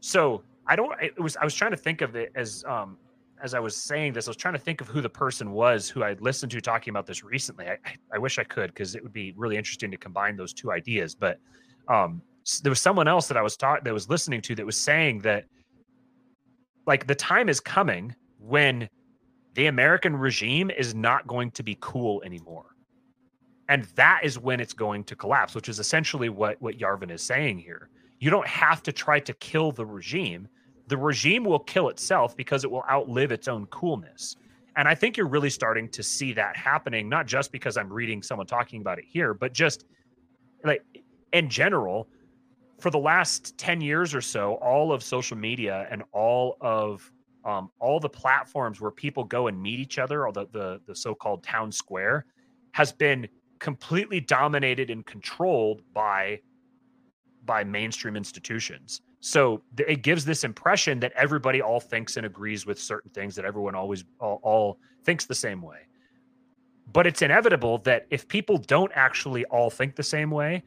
So 0.00 0.42
I 0.66 0.76
don't. 0.76 0.92
It 1.00 1.18
was 1.18 1.38
I 1.38 1.44
was 1.44 1.54
trying 1.54 1.70
to 1.70 1.78
think 1.78 2.02
of 2.02 2.16
it 2.16 2.32
as 2.34 2.64
um 2.68 2.98
as 3.42 3.54
I 3.54 3.60
was 3.60 3.74
saying 3.74 4.12
this, 4.12 4.28
I 4.28 4.30
was 4.30 4.36
trying 4.36 4.54
to 4.54 4.60
think 4.60 4.82
of 4.82 4.88
who 4.88 5.00
the 5.00 5.08
person 5.08 5.52
was 5.52 5.88
who 5.88 6.04
I 6.04 6.12
listened 6.20 6.52
to 6.52 6.60
talking 6.60 6.90
about 6.90 7.06
this 7.06 7.24
recently. 7.24 7.66
I, 7.66 7.78
I 8.12 8.18
wish 8.18 8.38
I 8.38 8.44
could 8.44 8.68
because 8.74 8.94
it 8.94 9.02
would 9.02 9.14
be 9.14 9.32
really 9.38 9.56
interesting 9.56 9.90
to 9.90 9.96
combine 9.96 10.36
those 10.36 10.52
two 10.52 10.70
ideas. 10.70 11.14
But 11.14 11.38
um, 11.88 12.20
there 12.62 12.70
was 12.70 12.80
someone 12.80 13.08
else 13.08 13.28
that 13.28 13.36
I 13.36 13.42
was 13.42 13.56
taught 13.56 13.84
that 13.84 13.94
was 13.94 14.08
listening 14.08 14.40
to 14.42 14.54
that 14.56 14.66
was 14.66 14.76
saying 14.76 15.20
that 15.20 15.44
like 16.86 17.06
the 17.06 17.14
time 17.14 17.48
is 17.48 17.60
coming 17.60 18.14
when 18.38 18.88
the 19.54 19.66
American 19.66 20.16
regime 20.16 20.70
is 20.70 20.94
not 20.94 21.26
going 21.26 21.50
to 21.52 21.62
be 21.62 21.76
cool 21.80 22.22
anymore. 22.24 22.74
And 23.68 23.84
that 23.94 24.20
is 24.24 24.38
when 24.38 24.60
it's 24.60 24.72
going 24.72 25.04
to 25.04 25.16
collapse, 25.16 25.54
which 25.54 25.68
is 25.68 25.78
essentially 25.78 26.28
what, 26.28 26.60
what 26.60 26.78
Yarvin 26.78 27.10
is 27.10 27.22
saying 27.22 27.58
here. 27.58 27.88
You 28.18 28.30
don't 28.30 28.46
have 28.46 28.82
to 28.84 28.92
try 28.92 29.20
to 29.20 29.32
kill 29.34 29.72
the 29.72 29.86
regime. 29.86 30.48
The 30.88 30.96
regime 30.96 31.44
will 31.44 31.58
kill 31.58 31.88
itself 31.88 32.36
because 32.36 32.64
it 32.64 32.70
will 32.70 32.84
outlive 32.90 33.30
its 33.30 33.48
own 33.48 33.66
coolness. 33.66 34.36
And 34.76 34.88
I 34.88 34.94
think 34.94 35.16
you're 35.16 35.28
really 35.28 35.50
starting 35.50 35.88
to 35.90 36.02
see 36.02 36.32
that 36.32 36.56
happening, 36.56 37.08
not 37.08 37.26
just 37.26 37.52
because 37.52 37.76
I'm 37.76 37.92
reading 37.92 38.22
someone 38.22 38.46
talking 38.46 38.80
about 38.80 38.98
it 38.98 39.04
here, 39.06 39.34
but 39.34 39.52
just 39.52 39.84
like 40.64 40.82
in 41.32 41.48
general, 41.48 42.08
for 42.82 42.90
the 42.90 42.98
last 42.98 43.56
10 43.58 43.80
years 43.80 44.12
or 44.12 44.20
so, 44.20 44.54
all 44.54 44.92
of 44.92 45.04
social 45.04 45.36
media 45.36 45.86
and 45.88 46.02
all 46.12 46.56
of 46.60 47.12
um, 47.44 47.70
all 47.78 48.00
the 48.00 48.08
platforms 48.08 48.80
where 48.80 48.90
people 48.90 49.22
go 49.22 49.46
and 49.46 49.60
meet 49.60 49.78
each 49.78 49.98
other, 49.98 50.26
or 50.26 50.32
the, 50.32 50.46
the, 50.52 50.80
the 50.86 50.94
so-called 50.94 51.44
town 51.44 51.70
square, 51.70 52.26
has 52.72 52.92
been 52.92 53.28
completely 53.60 54.20
dominated 54.20 54.90
and 54.90 55.06
controlled 55.06 55.82
by 55.94 56.40
by 57.44 57.64
mainstream 57.64 58.16
institutions. 58.16 59.00
So 59.20 59.62
th- 59.76 59.88
it 59.88 60.02
gives 60.02 60.24
this 60.24 60.44
impression 60.44 61.00
that 61.00 61.12
everybody 61.16 61.60
all 61.60 61.80
thinks 61.80 62.16
and 62.16 62.26
agrees 62.26 62.66
with 62.66 62.80
certain 62.80 63.10
things 63.10 63.34
that 63.36 63.44
everyone 63.44 63.74
always 63.74 64.04
all, 64.20 64.40
all 64.42 64.78
thinks 65.04 65.26
the 65.26 65.34
same 65.34 65.60
way. 65.60 65.78
But 66.92 67.06
it's 67.06 67.22
inevitable 67.22 67.78
that 67.78 68.06
if 68.10 68.28
people 68.28 68.58
don't 68.58 68.92
actually 68.94 69.44
all 69.46 69.70
think 69.70 69.96
the 69.96 70.04
same 70.04 70.30
way, 70.30 70.62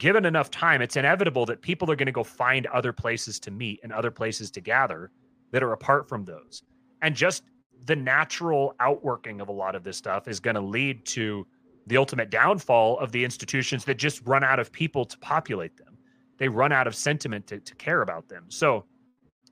given 0.00 0.24
enough 0.24 0.50
time, 0.50 0.80
it's 0.80 0.96
inevitable 0.96 1.46
that 1.46 1.60
people 1.60 1.90
are 1.90 1.94
going 1.94 2.06
to 2.06 2.12
go 2.12 2.24
find 2.24 2.66
other 2.66 2.92
places 2.92 3.38
to 3.38 3.50
meet 3.50 3.78
and 3.84 3.92
other 3.92 4.10
places 4.10 4.50
to 4.50 4.60
gather 4.60 5.12
that 5.52 5.62
are 5.62 5.72
apart 5.72 6.08
from 6.08 6.24
those. 6.24 6.62
And 7.02 7.14
just 7.14 7.44
the 7.84 7.94
natural 7.94 8.74
outworking 8.80 9.40
of 9.40 9.48
a 9.48 9.52
lot 9.52 9.74
of 9.74 9.84
this 9.84 9.98
stuff 9.98 10.26
is 10.26 10.40
going 10.40 10.54
to 10.54 10.60
lead 10.60 11.04
to 11.04 11.46
the 11.86 11.98
ultimate 11.98 12.30
downfall 12.30 12.98
of 12.98 13.12
the 13.12 13.22
institutions 13.24 13.84
that 13.84 13.98
just 13.98 14.26
run 14.26 14.42
out 14.42 14.58
of 14.58 14.72
people 14.72 15.04
to 15.04 15.18
populate 15.18 15.76
them. 15.76 15.98
They 16.38 16.48
run 16.48 16.72
out 16.72 16.86
of 16.86 16.94
sentiment 16.94 17.46
to, 17.48 17.60
to 17.60 17.74
care 17.74 18.00
about 18.00 18.28
them. 18.28 18.46
So 18.48 18.86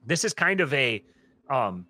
this 0.05 0.23
is 0.23 0.33
kind 0.33 0.61
of 0.61 0.73
a 0.73 1.03
um 1.49 1.85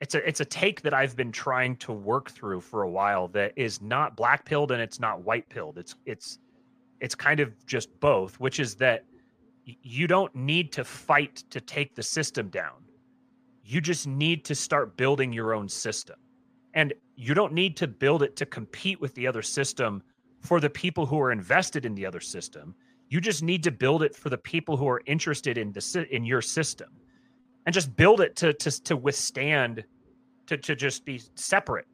it's 0.00 0.14
a 0.14 0.28
it's 0.28 0.40
a 0.40 0.44
take 0.44 0.82
that 0.82 0.92
I've 0.92 1.16
been 1.16 1.32
trying 1.32 1.76
to 1.76 1.92
work 1.92 2.30
through 2.30 2.60
for 2.60 2.82
a 2.82 2.90
while 2.90 3.28
that 3.28 3.52
is 3.56 3.80
not 3.80 4.16
black 4.16 4.44
pilled 4.44 4.72
and 4.72 4.82
it's 4.82 5.00
not 5.00 5.22
white 5.22 5.48
pilled. 5.48 5.78
It's 5.78 5.94
it's 6.04 6.38
it's 7.02 7.16
kind 7.16 7.40
of 7.40 7.66
just 7.66 7.88
both, 8.00 8.38
which 8.38 8.60
is 8.60 8.76
that 8.76 9.04
you 9.64 10.06
don't 10.06 10.34
need 10.34 10.72
to 10.72 10.84
fight 10.84 11.44
to 11.50 11.60
take 11.60 11.94
the 11.94 12.02
system 12.02 12.48
down. 12.48 12.84
You 13.64 13.80
just 13.80 14.06
need 14.06 14.44
to 14.46 14.54
start 14.54 14.96
building 14.96 15.32
your 15.32 15.52
own 15.52 15.68
system. 15.68 16.16
And 16.74 16.94
you 17.16 17.34
don't 17.34 17.52
need 17.52 17.76
to 17.78 17.88
build 17.88 18.22
it 18.22 18.36
to 18.36 18.46
compete 18.46 19.00
with 19.00 19.14
the 19.14 19.26
other 19.26 19.42
system 19.42 20.02
for 20.40 20.60
the 20.60 20.70
people 20.70 21.04
who 21.04 21.20
are 21.20 21.32
invested 21.32 21.84
in 21.84 21.94
the 21.94 22.06
other 22.06 22.20
system. 22.20 22.74
You 23.08 23.20
just 23.20 23.42
need 23.42 23.62
to 23.64 23.72
build 23.72 24.02
it 24.02 24.14
for 24.14 24.30
the 24.30 24.38
people 24.38 24.76
who 24.76 24.88
are 24.88 25.02
interested 25.06 25.58
in 25.58 25.72
the 25.72 26.06
in 26.10 26.24
your 26.24 26.40
system, 26.40 26.88
and 27.66 27.74
just 27.74 27.94
build 27.94 28.20
it 28.20 28.36
to 28.36 28.52
to 28.54 28.82
to 28.84 28.96
withstand, 28.96 29.84
to 30.46 30.56
to 30.56 30.74
just 30.74 31.04
be 31.04 31.20
separate, 31.34 31.86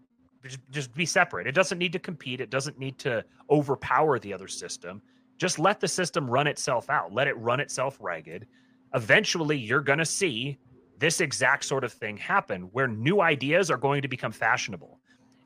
just, 0.71 0.95
be 0.95 1.07
separate. 1.07 1.47
It 1.47 1.53
doesn't 1.53 1.79
need 1.79 1.93
to 1.93 1.99
compete. 1.99 2.41
It 2.41 2.51
doesn't 2.51 2.79
need 2.79 2.99
to 2.99 3.25
overpower 3.51 4.19
the 4.19 4.33
other 4.33 4.49
system. 4.49 5.03
Just 5.37 5.59
let 5.59 5.81
the 5.81 5.89
system 5.89 6.29
run 6.29 6.47
itself 6.47 6.91
out. 6.91 7.13
Let 7.13 7.27
it 7.27 7.37
run 7.39 7.61
itself 7.61 7.99
ragged. 8.01 8.47
Eventually, 8.95 9.59
you're 9.59 9.81
going 9.81 9.99
to 9.99 10.05
see 10.05 10.59
this 10.99 11.21
exact 11.21 11.65
sort 11.65 11.85
of 11.85 11.93
thing 11.93 12.17
happen 12.17 12.63
where 12.73 12.89
new 12.89 13.21
ideas 13.21 13.71
are 13.71 13.77
going 13.77 14.03
to 14.03 14.09
become 14.09 14.33
fashionable. 14.33 14.99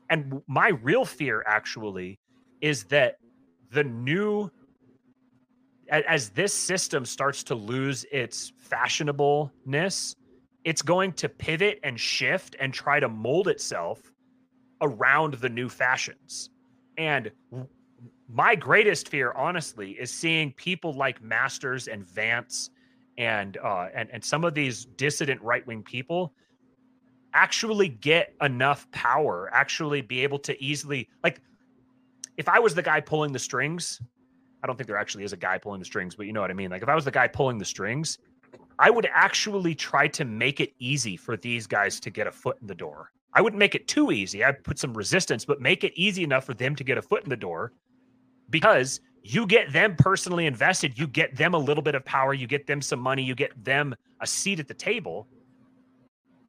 And 0.09 0.41
my 0.47 0.69
real 0.69 1.05
fear 1.05 1.43
actually 1.47 2.19
is 2.61 2.85
that 2.85 3.17
the 3.71 3.83
new 3.83 4.49
as 5.89 6.29
this 6.29 6.53
system 6.53 7.05
starts 7.05 7.43
to 7.43 7.55
lose 7.55 8.05
its 8.11 8.53
fashionableness, 8.69 10.15
it's 10.63 10.81
going 10.81 11.13
to 11.13 11.29
pivot 11.29 11.79
and 11.83 11.99
shift 11.99 12.55
and 12.59 12.73
try 12.73 12.99
to 12.99 13.09
mold 13.09 13.47
itself 13.47 14.12
around 14.83 15.35
the 15.35 15.49
new 15.49 15.69
fashions. 15.69 16.51
And 16.97 17.31
my 18.29 18.55
greatest 18.55 19.09
fear, 19.09 19.31
honestly, 19.33 19.91
is 19.91 20.11
seeing 20.11 20.51
people 20.53 20.93
like 20.93 21.21
Masters 21.23 21.87
and 21.87 22.05
Vance 22.05 22.69
and 23.17 23.57
uh, 23.57 23.87
and 23.93 24.09
and 24.11 24.23
some 24.23 24.43
of 24.43 24.53
these 24.53 24.85
dissident 24.85 25.41
right 25.41 25.65
wing 25.65 25.83
people 25.83 26.33
actually 27.33 27.89
get 27.89 28.33
enough 28.41 28.89
power, 28.91 29.49
actually 29.53 30.01
be 30.01 30.21
able 30.21 30.39
to 30.39 30.61
easily 30.63 31.09
like 31.23 31.41
if 32.37 32.49
I 32.49 32.59
was 32.59 32.75
the 32.75 32.81
guy 32.81 32.99
pulling 32.99 33.31
the 33.31 33.39
strings, 33.39 34.01
I 34.63 34.67
don't 34.67 34.75
think 34.75 34.87
there 34.87 34.97
actually 34.97 35.23
is 35.23 35.33
a 35.33 35.37
guy 35.37 35.57
pulling 35.57 35.79
the 35.79 35.85
strings, 35.85 36.15
but 36.15 36.25
you 36.25 36.33
know 36.33 36.41
what 36.41 36.51
I 36.51 36.55
mean. 36.55 36.71
Like 36.71 36.83
if 36.83 36.89
I 36.89 36.95
was 36.95 37.05
the 37.05 37.11
guy 37.11 37.27
pulling 37.27 37.57
the 37.57 37.65
strings, 37.65 38.17
I 38.79 38.89
would 38.89 39.07
actually 39.13 39.75
try 39.75 40.07
to 40.09 40.25
make 40.25 40.59
it 40.59 40.73
easy 40.79 41.17
for 41.17 41.37
these 41.37 41.67
guys 41.67 41.99
to 41.99 42.09
get 42.09 42.27
a 42.27 42.31
foot 42.31 42.57
in 42.61 42.67
the 42.67 42.75
door. 42.75 43.11
I 43.35 43.41
wouldn't 43.41 43.59
make 43.59 43.75
it 43.75 43.87
too 43.87 44.11
easy. 44.11 44.43
I'd 44.43 44.63
put 44.63 44.77
some 44.77 44.93
resistance, 44.93 45.43
but 45.43 45.59
make 45.59 45.83
it 45.83 45.93
easy 45.95 46.23
enough 46.23 46.45
for 46.45 46.53
them 46.53 46.75
to 46.75 46.83
get 46.83 46.97
a 46.97 47.01
foot 47.01 47.23
in 47.23 47.29
the 47.29 47.37
door 47.37 47.73
because 48.49 49.01
you 49.23 49.47
get 49.47 49.71
them 49.71 49.95
personally 49.95 50.45
invested, 50.45 50.97
you 50.97 51.07
get 51.07 51.35
them 51.35 51.53
a 51.53 51.57
little 51.57 51.81
bit 51.81 51.95
of 51.95 52.05
power, 52.05 52.33
you 52.33 52.45
get 52.45 52.67
them 52.67 52.81
some 52.81 52.99
money, 52.99 53.23
you 53.23 53.33
get 53.33 53.51
them 53.63 53.95
a 54.19 54.27
seat 54.27 54.59
at 54.59 54.67
the 54.67 54.73
table. 54.73 55.27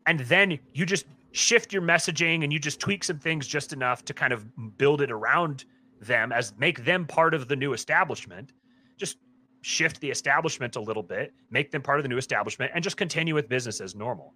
And 0.07 0.21
then 0.21 0.59
you 0.75 0.85
just 0.85 1.07
shift 1.33 1.73
your 1.73 1.83
messaging 1.83 2.45
and 2.45 2.53
you 2.53 2.59
just 2.59 2.81
tweak 2.81 3.03
some 3.03 3.19
things 3.19 3.47
just 3.47 3.73
enough 3.73 4.05
to 4.05 4.13
kind 4.13 4.33
of 4.33 4.45
build 4.77 5.01
it 5.01 5.11
around 5.11 5.65
them 6.01 6.33
as 6.33 6.53
make 6.59 6.85
them 6.85 7.07
part 7.07 7.33
of 7.33 7.49
the 7.49 7.57
new 7.57 7.73
establishment. 7.73 8.53
Just 8.99 9.19
shift 9.63 10.01
the 10.01 10.11
establishment 10.11 10.77
a 10.77 10.81
little 10.81 11.03
bit, 11.03 11.33
make 11.51 11.71
them 11.71 11.81
part 11.81 11.99
of 11.99 12.03
the 12.03 12.09
new 12.09 12.19
establishment, 12.19 12.71
and 12.75 12.85
just 12.85 12.97
continue 12.97 13.35
with 13.35 13.49
business 13.49 13.81
as 13.81 13.95
normal. 13.95 14.35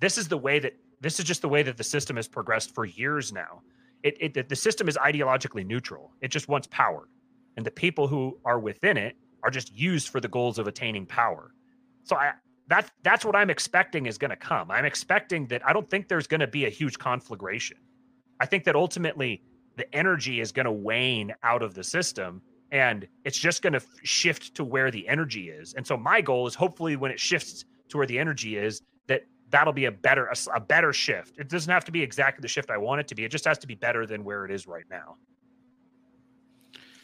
This 0.00 0.16
is 0.16 0.26
the 0.26 0.38
way 0.38 0.58
that 0.58 0.74
this 1.04 1.18
is 1.18 1.24
just 1.24 1.42
the 1.42 1.48
way 1.48 1.62
that 1.62 1.76
the 1.76 1.84
system 1.84 2.16
has 2.16 2.28
progressed 2.28 2.74
for 2.74 2.84
years 2.84 3.32
now. 3.32 3.62
It, 4.02 4.16
it 4.20 4.48
the 4.48 4.56
system 4.56 4.88
is 4.88 4.96
ideologically 4.96 5.64
neutral. 5.66 6.12
It 6.20 6.28
just 6.28 6.48
wants 6.48 6.66
power 6.70 7.08
and 7.56 7.64
the 7.64 7.70
people 7.70 8.08
who 8.08 8.38
are 8.44 8.58
within 8.58 8.96
it 8.96 9.16
are 9.42 9.50
just 9.50 9.72
used 9.72 10.08
for 10.08 10.20
the 10.20 10.28
goals 10.28 10.58
of 10.58 10.66
attaining 10.66 11.06
power. 11.06 11.54
So 12.04 12.16
I 12.16 12.32
that's 12.66 12.90
that's 13.02 13.24
what 13.24 13.36
I'm 13.36 13.50
expecting 13.50 14.06
is 14.06 14.16
going 14.16 14.30
to 14.30 14.36
come. 14.36 14.70
I'm 14.70 14.84
expecting 14.84 15.46
that 15.48 15.66
I 15.66 15.72
don't 15.72 15.88
think 15.88 16.08
there's 16.08 16.26
going 16.26 16.40
to 16.40 16.46
be 16.46 16.64
a 16.64 16.70
huge 16.70 16.98
conflagration. 16.98 17.76
I 18.40 18.46
think 18.46 18.64
that 18.64 18.74
ultimately 18.74 19.42
the 19.76 19.92
energy 19.94 20.40
is 20.40 20.52
going 20.52 20.66
to 20.66 20.72
wane 20.72 21.34
out 21.42 21.62
of 21.62 21.74
the 21.74 21.84
system 21.84 22.40
and 22.72 23.06
it's 23.24 23.38
just 23.38 23.62
going 23.62 23.74
to 23.74 23.82
shift 24.02 24.54
to 24.56 24.64
where 24.64 24.90
the 24.90 25.06
energy 25.06 25.50
is. 25.50 25.74
And 25.74 25.86
so 25.86 25.96
my 25.96 26.20
goal 26.20 26.46
is 26.46 26.54
hopefully 26.54 26.96
when 26.96 27.10
it 27.10 27.20
shifts 27.20 27.64
to 27.90 27.98
where 27.98 28.06
the 28.06 28.18
energy 28.18 28.56
is 28.56 28.82
that'll 29.54 29.72
be 29.72 29.84
a 29.84 29.92
better 29.92 30.26
a, 30.26 30.56
a 30.56 30.60
better 30.60 30.92
shift. 30.92 31.38
It 31.38 31.48
doesn't 31.48 31.72
have 31.72 31.84
to 31.84 31.92
be 31.92 32.02
exactly 32.02 32.42
the 32.42 32.48
shift 32.48 32.70
I 32.70 32.76
want 32.76 33.00
it 33.00 33.08
to 33.08 33.14
be. 33.14 33.24
It 33.24 33.30
just 33.30 33.44
has 33.44 33.56
to 33.58 33.68
be 33.68 33.76
better 33.76 34.04
than 34.04 34.24
where 34.24 34.44
it 34.44 34.50
is 34.50 34.66
right 34.66 34.84
now. 34.90 35.16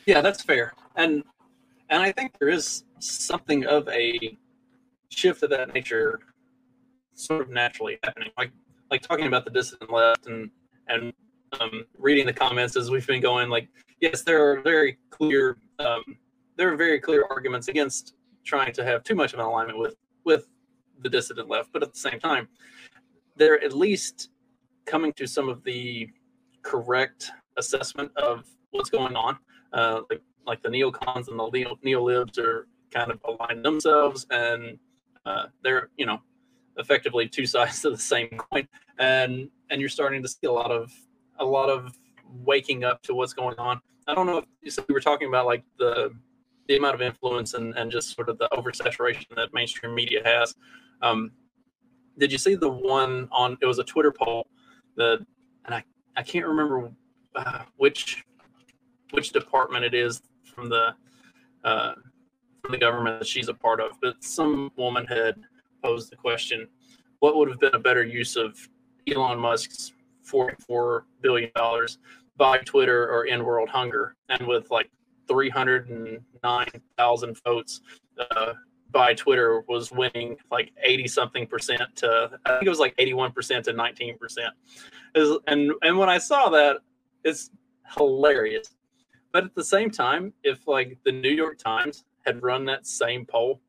Yeah, 0.05 0.21
that's 0.21 0.43
fair. 0.43 0.73
And 0.97 1.23
and 1.91 2.03
I 2.03 2.11
think 2.11 2.37
there 2.41 2.49
is 2.49 2.85
something 2.99 3.67
of 3.67 3.89
a 3.89 4.37
shift 5.11 5.45
of 5.45 5.51
that 5.51 5.73
nature 5.73 6.19
sort 7.15 7.43
of 7.43 7.51
naturally 7.51 7.99
happening. 8.03 8.31
Like 8.37 8.51
like 8.91 9.03
talking 9.03 9.27
about 9.27 9.45
the 9.45 9.53
dissident 9.53 9.93
left 9.93 10.27
and 10.27 10.51
and 10.89 11.13
um, 11.61 11.85
reading 11.99 12.27
the 12.27 12.33
comments 12.33 12.77
as 12.77 12.91
we've 12.91 13.07
been 13.07 13.21
going, 13.21 13.49
like, 13.49 13.69
yes, 14.01 14.23
there 14.23 14.45
are 14.45 14.61
very 14.61 14.99
clear 15.11 15.59
um, 15.79 16.03
there 16.57 16.73
are 16.73 16.77
very 16.77 16.99
clear 16.99 17.27
arguments 17.31 17.69
against 17.69 18.15
trying 18.45 18.73
to 18.73 18.85
have 18.85 19.05
too 19.05 19.15
much 19.15 19.35
of 19.35 19.39
an 19.39 19.45
alignment 19.45 19.79
with 19.79 19.95
with 20.25 20.49
the 21.03 21.09
dissident 21.09 21.49
left, 21.49 21.73
but 21.73 21.83
at 21.83 21.93
the 21.93 21.99
same 21.99 22.21
time, 22.21 22.49
they're 23.37 23.63
at 23.63 23.73
least 23.73 24.31
coming 24.87 25.13
to 25.15 25.27
some 25.27 25.49
of 25.49 25.63
the 25.65 26.09
correct 26.63 27.31
assessment 27.57 28.11
of 28.17 28.47
what's 28.71 28.91
going 28.91 29.17
on 29.17 29.39
uh, 29.73 30.03
like 30.11 30.23
like 30.47 30.63
the 30.63 30.69
neocons 30.69 31.29
and 31.29 31.39
the 31.39 31.51
neo 31.53 31.77
neolibs 31.85 32.39
are 32.39 32.67
kind 32.91 33.11
of 33.11 33.21
aligned 33.25 33.65
themselves, 33.65 34.27
and 34.31 34.79
uh, 35.27 35.45
they're 35.63 35.91
you 35.97 36.07
know 36.07 36.21
effectively 36.77 37.29
two 37.29 37.47
sides 37.55 37.85
of 37.85 37.93
the 37.93 37.99
same 37.99 38.29
coin, 38.29 38.67
and 38.99 39.49
and 39.71 39.81
you're 39.81 39.91
starting 39.91 40.23
to 40.23 40.29
see 40.29 40.47
a 40.47 40.53
lot 40.53 40.71
of 40.71 40.93
a 41.39 41.45
lot 41.45 41.71
of 41.71 41.97
waking 42.45 42.85
up 42.85 43.03
to 43.03 43.15
what's 43.15 43.33
going 43.33 43.59
on. 43.59 43.81
I 44.07 44.15
don't 44.15 44.27
know 44.27 44.43
if 44.63 44.79
we 44.89 44.93
were 44.93 45.01
talking 45.01 45.29
about 45.29 45.47
like 45.47 45.65
the 45.79 46.11
the 46.69 46.77
amount 46.77 46.95
of 46.95 47.03
influence 47.03 47.55
and, 47.55 47.75
and 47.77 47.91
just 47.91 48.15
sort 48.15 48.29
of 48.29 48.39
the 48.39 48.49
oversaturation 48.53 49.35
that 49.35 49.53
mainstream 49.53 49.95
media 49.95 50.23
has. 50.25 50.55
Um, 51.03 51.33
did 52.19 52.31
you 52.33 52.39
see 52.39 52.55
the 52.55 52.69
one 52.69 53.29
on? 53.33 53.57
It 53.61 53.67
was 53.67 53.79
a 53.79 53.85
Twitter 53.85 54.13
poll. 54.13 54.47
The 54.97 55.25
and 55.65 55.75
I 55.75 55.85
I 56.17 56.23
can't 56.23 56.47
remember 56.47 56.91
uh, 57.35 57.63
which 57.77 58.25
which 59.13 59.31
department 59.33 59.85
it 59.85 59.95
is 59.95 60.23
from 60.45 60.69
the 60.69 60.95
uh, 61.65 61.93
from 62.63 62.73
the 62.73 62.79
government 62.79 63.21
that 63.21 63.27
she's 63.27 63.49
a 63.49 63.55
part 63.55 63.81
of. 63.81 63.93
But 64.01 64.23
some 64.23 64.71
woman 64.77 65.07
had 65.07 65.37
posed 65.83 66.11
the 66.11 66.17
question: 66.17 66.69
What 67.21 67.37
would 67.37 67.49
have 67.49 67.61
been 67.61 67.75
a 67.75 67.79
better 67.79 68.05
use 68.05 68.37
of 68.37 68.59
Elon 69.09 69.39
Musk's 69.39 69.93
forty-four 70.23 71.07
billion 71.23 71.51
dollars 71.55 71.99
by 72.37 72.59
Twitter 72.59 73.09
or 73.09 73.27
end 73.27 73.45
world 73.45 73.69
hunger? 73.69 74.15
And 74.29 74.47
with 74.47 74.71
like 74.71 74.91
three 75.29 75.49
hundred 75.49 75.89
and 75.89 76.21
nine 76.43 76.83
thousand 76.99 77.39
votes. 77.45 77.81
Uh, 78.19 78.55
by 78.93 79.15
Twitter 79.15 79.63
was 79.69 79.91
winning 79.93 80.37
like 80.51 80.73
80 80.83 81.09
something 81.09 81.47
percent 81.47 81.83
to 81.97 82.31
I 82.47 82.51
think 82.53 82.67
it 82.67 82.71
was 82.71 82.79
like 82.79 82.95
81 82.99 83.33
percent 83.33 83.65
to 83.67 83.73
19 83.73 84.19
percent. 84.19 84.55
And 85.15 85.73
and 85.83 85.99
when 85.99 86.09
I 86.09 86.19
saw 86.19 86.49
that, 86.51 86.79
it's 87.25 87.51
hilarious 87.97 88.75
but 89.33 89.45
at 89.45 89.55
the 89.55 89.65
same 89.65 89.91
time, 89.91 90.33
if 90.43 90.67
like 90.67 90.99
the 91.05 91.13
New 91.13 91.31
York 91.31 91.59
Times 91.59 92.05
had 92.27 92.43
run 92.43 92.65
that 92.67 92.87
same 92.87 93.25
poll, 93.25 93.61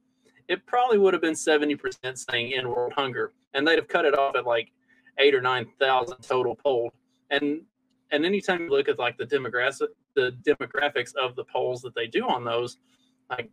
it 0.47 0.65
probably 0.65 0.97
would 0.97 1.13
have 1.13 1.21
been 1.21 1.33
70% 1.33 2.17
saying 2.17 2.53
end 2.53 2.67
world 2.67 2.93
hunger. 2.95 3.33
And 3.53 3.67
they'd 3.67 3.77
have 3.77 3.87
cut 3.87 4.05
it 4.05 4.17
off 4.17 4.35
at 4.35 4.45
like 4.45 4.71
eight 5.19 5.35
or 5.35 5.41
9,000 5.41 6.17
total 6.21 6.55
polled. 6.55 6.93
And 7.29 7.61
and 8.13 8.25
anytime 8.25 8.63
you 8.63 8.69
look 8.69 8.89
at 8.89 8.99
like 8.99 9.17
the 9.17 9.25
demographic 9.25 9.87
the 10.15 10.31
demographics 10.45 11.15
of 11.15 11.35
the 11.35 11.45
polls 11.45 11.81
that 11.81 11.95
they 11.95 12.07
do 12.07 12.27
on 12.27 12.43
those, 12.43 12.77
like 13.29 13.49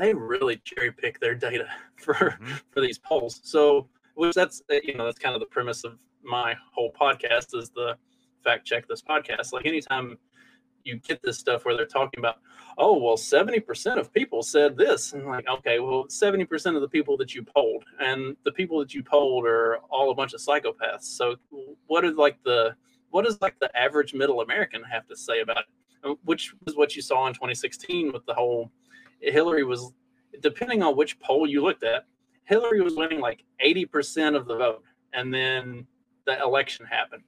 they 0.00 0.14
really 0.14 0.56
cherry 0.64 0.90
pick 0.90 1.20
their 1.20 1.34
data 1.34 1.68
for 1.96 2.14
Mhm. 2.40 2.62
for 2.70 2.80
these 2.80 2.98
polls. 2.98 3.40
So, 3.44 3.88
which 4.14 4.34
that's 4.34 4.62
uh, 4.72 4.76
you 4.82 4.94
know 4.94 5.04
that's 5.04 5.18
kind 5.18 5.34
of 5.34 5.40
the 5.40 5.46
premise 5.46 5.84
of 5.84 5.98
my 6.22 6.54
whole 6.72 6.92
podcast 6.98 7.54
is 7.56 7.70
the 7.70 7.96
fact 8.42 8.66
check 8.66 8.88
this 8.88 9.02
podcast. 9.02 9.52
Like 9.52 9.66
anytime 9.66 10.16
you 10.84 10.96
get 10.96 11.20
this 11.22 11.38
stuff 11.38 11.66
where 11.66 11.76
they're 11.76 11.84
talking 11.84 12.18
about, 12.18 12.36
oh 12.78 12.96
well, 12.96 13.18
seventy 13.18 13.60
percent 13.60 14.00
of 14.00 14.12
people 14.12 14.42
said 14.42 14.76
this, 14.78 15.12
and 15.12 15.26
like 15.26 15.46
okay, 15.48 15.78
well, 15.78 16.06
seventy 16.08 16.46
percent 16.46 16.76
of 16.76 16.82
the 16.82 16.88
people 16.88 17.18
that 17.18 17.34
you 17.34 17.42
polled, 17.44 17.84
and 18.00 18.34
the 18.44 18.52
people 18.52 18.78
that 18.78 18.94
you 18.94 19.02
polled 19.02 19.44
are 19.46 19.76
all 19.90 20.10
a 20.10 20.14
bunch 20.14 20.32
of 20.32 20.40
psychopaths. 20.40 21.02
So, 21.04 21.36
what 21.86 22.04
is 22.06 22.16
like 22.16 22.38
the 22.44 22.74
what 23.10 23.24
does 23.26 23.38
like 23.42 23.58
the 23.60 23.74
average 23.76 24.14
middle 24.14 24.40
American 24.40 24.82
have 24.84 25.06
to 25.08 25.16
say 25.16 25.40
about 25.42 25.64
it? 26.02 26.18
Which 26.24 26.54
is 26.66 26.74
what 26.76 26.96
you 26.96 27.02
saw 27.02 27.26
in 27.26 27.34
2016 27.34 28.12
with 28.12 28.24
the 28.24 28.32
whole 28.32 28.70
Hillary 29.20 29.64
was, 29.64 29.92
depending 30.40 30.82
on 30.82 30.96
which 30.96 31.18
poll 31.20 31.46
you 31.46 31.62
looked 31.62 31.84
at, 31.84 32.06
Hillary 32.44 32.80
was 32.80 32.96
winning 32.96 33.20
like 33.20 33.44
80% 33.64 34.36
of 34.36 34.46
the 34.46 34.56
vote. 34.56 34.82
And 35.12 35.32
then 35.32 35.86
the 36.26 36.40
election 36.40 36.86
happened, 36.86 37.22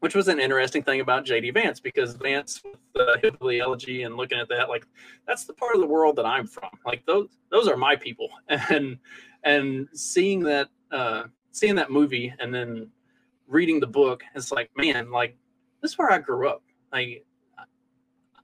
which 0.00 0.14
was 0.14 0.28
an 0.28 0.40
interesting 0.40 0.82
thing 0.82 1.00
about 1.00 1.24
JD 1.24 1.54
Vance 1.54 1.80
because 1.80 2.14
Vance, 2.14 2.62
with 2.64 2.76
the 2.94 3.18
Hillary 3.22 3.60
elegy 3.60 4.02
and 4.02 4.16
looking 4.16 4.38
at 4.38 4.48
that, 4.48 4.68
like 4.68 4.86
that's 5.26 5.44
the 5.44 5.52
part 5.52 5.74
of 5.74 5.80
the 5.80 5.86
world 5.86 6.16
that 6.16 6.26
I'm 6.26 6.46
from. 6.46 6.70
Like 6.84 7.04
those, 7.06 7.28
those 7.50 7.68
are 7.68 7.76
my 7.76 7.96
people. 7.96 8.28
And, 8.70 8.98
and 9.44 9.88
seeing 9.92 10.40
that, 10.40 10.68
uh, 10.90 11.24
seeing 11.52 11.76
that 11.76 11.90
movie 11.90 12.34
and 12.40 12.52
then 12.52 12.88
reading 13.46 13.78
the 13.78 13.86
book, 13.86 14.24
it's 14.34 14.50
like, 14.50 14.70
man, 14.76 15.10
like 15.10 15.36
this 15.80 15.92
is 15.92 15.98
where 15.98 16.10
I 16.10 16.18
grew 16.18 16.48
up. 16.48 16.62
Like, 16.92 17.24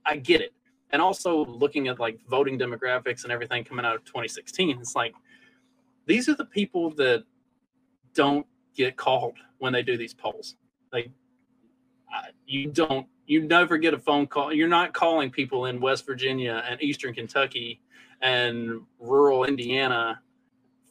I 0.05 0.17
get 0.17 0.41
it. 0.41 0.53
And 0.93 1.01
also 1.01 1.45
looking 1.45 1.89
at 1.89 1.99
like 1.99 2.19
voting 2.29 2.57
demographics 2.57 3.23
and 3.23 3.31
everything 3.31 3.65
coming 3.65 3.83
out 3.83 3.95
of 3.95 4.05
2016, 4.05 4.79
it's 4.79 4.95
like 4.95 5.13
these 6.05 6.29
are 6.29 6.35
the 6.35 6.45
people 6.45 6.91
that 6.91 7.25
don't 8.13 8.45
get 8.75 8.95
called 8.95 9.35
when 9.57 9.73
they 9.73 9.81
do 9.81 9.97
these 9.97 10.13
polls. 10.13 10.55
Like, 10.93 11.09
you 12.45 12.67
don't, 12.71 13.07
you 13.25 13.47
never 13.47 13.77
get 13.77 13.93
a 13.93 13.99
phone 13.99 14.27
call. 14.27 14.53
You're 14.53 14.67
not 14.67 14.93
calling 14.93 15.31
people 15.31 15.65
in 15.65 15.81
West 15.81 16.05
Virginia 16.05 16.63
and 16.69 16.81
Eastern 16.81 17.13
Kentucky 17.13 17.81
and 18.21 18.81
rural 18.99 19.45
Indiana 19.45 20.21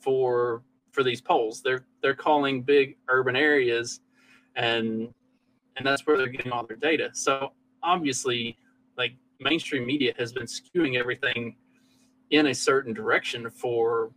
for 0.01 0.63
for 0.93 1.03
these 1.03 1.21
polls. 1.21 1.63
They're 1.63 1.85
they're 2.03 2.15
calling 2.15 2.63
big 2.63 2.97
urban 3.09 3.37
areas, 3.37 4.01
and 4.57 5.13
and 5.77 5.87
that's 5.87 6.07
where 6.07 6.17
they're 6.17 6.27
getting 6.27 6.53
all 6.53 6.67
their 6.67 6.77
data. 6.77 7.11
So 7.13 7.53
obviously, 7.83 8.57
like 8.97 9.15
mainstream 9.43 9.87
media 9.87 10.13
has 10.19 10.33
been 10.33 10.47
skewing 10.47 10.99
everything 10.99 11.57
in 12.31 12.47
a 12.47 12.55
certain 12.55 12.93
direction 12.93 13.51
for 13.51 14.11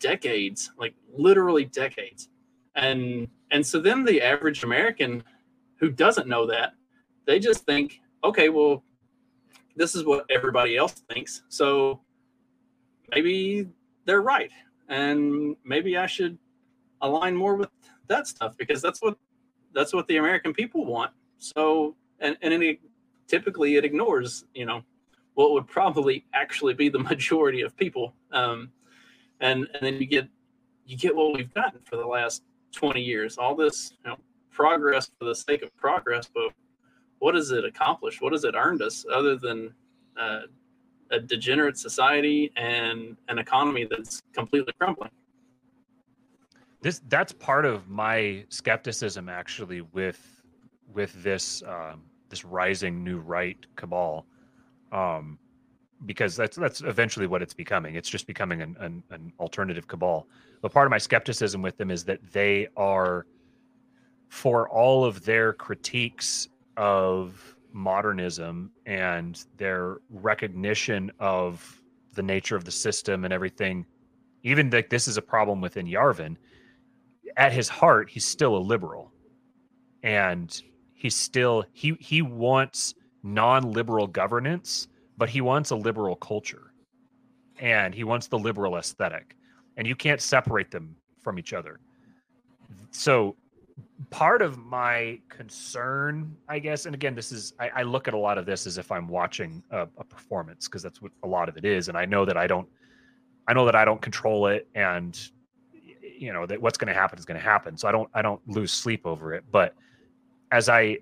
decades, 0.00 0.72
like 0.78 0.94
literally 1.16 1.64
decades. 1.64 2.28
And 2.74 3.28
and 3.50 3.66
so 3.66 3.80
then 3.80 4.04
the 4.04 4.20
average 4.22 4.62
American 4.64 5.22
who 5.80 5.90
doesn't 5.90 6.28
know 6.28 6.46
that, 6.46 6.74
they 7.26 7.38
just 7.38 7.64
think, 7.64 8.00
okay, 8.24 8.48
well, 8.48 8.82
this 9.76 9.94
is 9.94 10.04
what 10.04 10.26
everybody 10.30 10.76
else 10.76 10.92
thinks. 11.08 11.42
So 11.48 12.00
maybe 13.10 13.68
they're 14.04 14.22
right. 14.22 14.50
And 14.88 15.56
maybe 15.64 15.96
I 15.96 16.06
should 16.06 16.38
align 17.00 17.36
more 17.36 17.54
with 17.54 17.70
that 18.08 18.26
stuff 18.26 18.56
because 18.56 18.82
that's 18.82 19.00
what 19.00 19.16
that's 19.74 19.92
what 19.92 20.08
the 20.08 20.16
American 20.16 20.52
people 20.52 20.84
want. 20.84 21.12
So 21.38 21.94
and 22.20 22.36
and 22.42 22.62
it, 22.62 22.80
typically 23.28 23.76
it 23.76 23.84
ignores 23.84 24.44
you 24.54 24.66
know 24.66 24.82
what 25.34 25.52
would 25.52 25.68
probably 25.68 26.24
actually 26.34 26.74
be 26.74 26.88
the 26.88 26.98
majority 27.12 27.60
of 27.62 27.76
people. 27.76 28.14
Um, 28.32 28.70
and 29.40 29.68
and 29.74 29.82
then 29.82 29.94
you 30.00 30.06
get 30.06 30.28
you 30.86 30.96
get 30.96 31.14
what 31.14 31.34
we've 31.34 31.52
gotten 31.54 31.80
for 31.84 31.96
the 31.96 32.06
last 32.06 32.42
20 32.72 33.00
years. 33.00 33.38
All 33.38 33.54
this 33.54 33.92
you 34.04 34.10
know 34.10 34.16
progress 34.50 35.10
for 35.18 35.26
the 35.26 35.34
sake 35.34 35.62
of 35.62 35.74
progress 35.76 36.28
but 36.34 36.52
what 37.20 37.34
has 37.34 37.50
it 37.50 37.64
accomplished? 37.64 38.20
What 38.22 38.32
has 38.32 38.44
it 38.44 38.54
earned 38.56 38.82
us 38.82 39.04
other 39.12 39.36
than 39.36 39.74
uh, 40.16 40.42
a 41.10 41.20
degenerate 41.20 41.76
society 41.76 42.52
and 42.56 43.16
an 43.28 43.38
economy 43.38 43.86
that's 43.90 44.22
completely 44.32 44.72
crumbling? 44.78 45.10
This 46.80 47.00
that's 47.08 47.32
part 47.32 47.64
of 47.64 47.88
my 47.88 48.44
skepticism 48.50 49.28
actually 49.28 49.80
with 49.80 50.42
with 50.92 51.22
this 51.22 51.62
um, 51.66 52.02
this 52.28 52.44
rising 52.44 53.02
new 53.02 53.18
right 53.18 53.58
cabal 53.76 54.26
um, 54.92 55.38
because 56.06 56.36
that's 56.36 56.56
that's 56.56 56.80
eventually 56.82 57.26
what 57.26 57.42
it's 57.42 57.54
becoming. 57.54 57.96
It's 57.96 58.08
just 58.08 58.26
becoming 58.26 58.62
an, 58.62 58.76
an, 58.80 59.02
an 59.10 59.32
alternative 59.40 59.88
cabal. 59.88 60.28
But 60.62 60.72
part 60.72 60.86
of 60.86 60.90
my 60.90 60.98
skepticism 60.98 61.62
with 61.62 61.76
them 61.76 61.90
is 61.90 62.04
that 62.04 62.20
they 62.32 62.68
are 62.76 63.26
for 64.28 64.68
all 64.68 65.04
of 65.04 65.24
their 65.24 65.52
critiques 65.52 66.48
of 66.76 67.56
modernism 67.72 68.70
and 68.86 69.44
their 69.56 69.98
recognition 70.10 71.10
of 71.18 71.82
the 72.14 72.22
nature 72.22 72.56
of 72.56 72.64
the 72.64 72.70
system 72.70 73.24
and 73.24 73.32
everything 73.32 73.86
even 74.42 74.70
like 74.70 74.88
this 74.88 75.08
is 75.08 75.16
a 75.16 75.22
problem 75.22 75.60
within 75.60 75.86
yarvin. 75.86 76.36
At 77.36 77.52
his 77.52 77.68
heart 77.68 78.08
he's 78.08 78.24
still 78.24 78.56
a 78.56 78.58
liberal. 78.58 79.12
And 80.02 80.60
he's 80.98 81.16
still 81.16 81.64
he 81.72 81.96
he 81.98 82.20
wants 82.20 82.94
non-liberal 83.22 84.06
governance 84.06 84.88
but 85.18 85.28
he 85.28 85.40
wants 85.40 85.70
a 85.70 85.76
liberal 85.76 86.16
culture. 86.16 86.72
And 87.60 87.92
he 87.92 88.04
wants 88.04 88.28
the 88.28 88.38
liberal 88.38 88.76
aesthetic. 88.76 89.36
And 89.76 89.86
you 89.86 89.96
can't 89.96 90.22
separate 90.22 90.70
them 90.70 90.94
from 91.20 91.38
each 91.38 91.52
other. 91.52 91.80
So 92.92 93.36
part 94.10 94.42
of 94.42 94.58
my 94.58 95.20
concern 95.28 96.36
i 96.48 96.58
guess 96.58 96.84
and 96.86 96.96
again 96.96 97.14
this 97.14 97.30
is 97.30 97.52
i, 97.60 97.68
I 97.76 97.82
look 97.82 98.08
at 98.08 98.14
a 98.14 98.18
lot 98.18 98.36
of 98.36 98.44
this 98.44 98.66
as 98.66 98.76
if 98.76 98.90
i'm 98.90 99.06
watching 99.06 99.62
a, 99.70 99.82
a 99.98 100.04
performance 100.04 100.66
because 100.66 100.82
that's 100.82 101.00
what 101.00 101.12
a 101.22 101.28
lot 101.28 101.48
of 101.48 101.56
it 101.56 101.64
is. 101.64 101.88
And 101.88 101.96
i 101.96 102.04
know 102.04 102.24
that 102.24 102.36
i 102.36 102.46
don't 102.48 102.68
i 103.46 103.52
know 103.52 103.64
that 103.66 103.76
i 103.76 103.84
don't 103.84 104.00
control 104.00 104.48
it. 104.48 104.66
And 104.74 105.18
you 106.02 106.32
know 106.32 106.44
that 106.46 106.60
what's 106.60 106.76
going 106.76 106.92
to 106.92 106.98
happen 106.98 107.18
is 107.18 107.24
going 107.24 107.38
to 107.38 107.44
happen. 107.44 107.76
So 107.76 107.86
i 107.88 107.92
don't 107.92 108.08
i 108.14 108.22
don't 108.22 108.40
lose 108.48 108.72
sleep 108.72 109.06
over 109.06 109.32
it. 109.34 109.44
But 109.50 109.74
as 110.50 110.68
i 110.68 110.96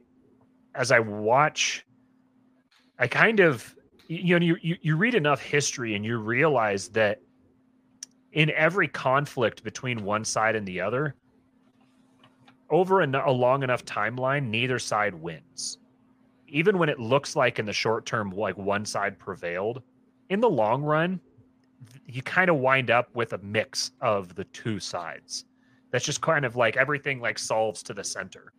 as 0.75 0.91
i 0.91 0.99
watch 0.99 1.85
i 2.99 3.07
kind 3.07 3.41
of 3.41 3.75
you 4.09 4.39
know 4.39 4.45
you, 4.63 4.77
you 4.81 4.97
read 4.97 5.15
enough 5.15 5.43
history 5.43 5.95
and 5.95 6.05
you 6.05 6.19
realize 6.19 6.89
that 6.89 7.21
in 8.33 8.51
every 8.51 8.87
conflict 8.87 9.65
between 9.65 10.05
one 10.05 10.25
side 10.25 10.55
and 10.55 10.67
the 10.67 10.81
other 10.81 11.15
over 12.71 13.01
a 13.01 13.33
long 13.33 13.63
enough 13.63 13.85
timeline 13.85 14.49
neither 14.49 14.79
side 14.79 15.15
wins. 15.15 15.79
Even 16.49 16.79
when 16.79 16.89
it 16.89 17.01
looks 17.01 17.35
like 17.35 17.59
in 17.59 17.67
the 17.67 17.73
short 17.73 18.07
term 18.07 18.31
like 18.31 18.57
one 18.57 18.85
side 18.85 19.19
prevailed 19.19 19.83
in 20.29 20.41
the 20.41 20.51
long 20.51 20.83
run 20.83 21.21
you 22.07 22.23
kind 22.23 22.51
of 22.51 22.57
wind 22.57 22.91
up 22.91 23.15
with 23.15 23.33
a 23.33 23.39
mix 23.39 23.93
of 24.01 24.35
the 24.35 24.45
two 24.45 24.81
sides. 24.81 25.45
That's 25.91 26.05
just 26.05 26.21
kind 26.21 26.45
of 26.45 26.57
like 26.57 26.77
everything 26.77 27.21
like 27.21 27.39
solves 27.39 27.83
to 27.85 27.95
the 27.95 28.05
center 28.05 28.53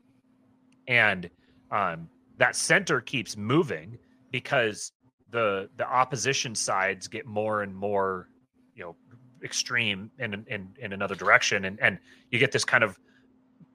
and 0.87 1.29
um, 1.71 2.09
that 2.37 2.55
center 2.55 3.01
keeps 3.01 3.35
moving 3.37 3.97
because 4.31 4.91
the 5.29 5.69
the 5.77 5.87
opposition 5.87 6.55
sides 6.55 7.07
get 7.07 7.25
more 7.25 7.63
and 7.63 7.75
more 7.75 8.29
you 8.75 8.83
know 8.83 8.95
extreme 9.43 10.09
in 10.19 10.45
in 10.47 10.69
in 10.79 10.93
another 10.93 11.15
direction. 11.15 11.65
And 11.65 11.79
and 11.81 11.99
you 12.31 12.39
get 12.39 12.51
this 12.51 12.65
kind 12.65 12.83
of 12.83 12.97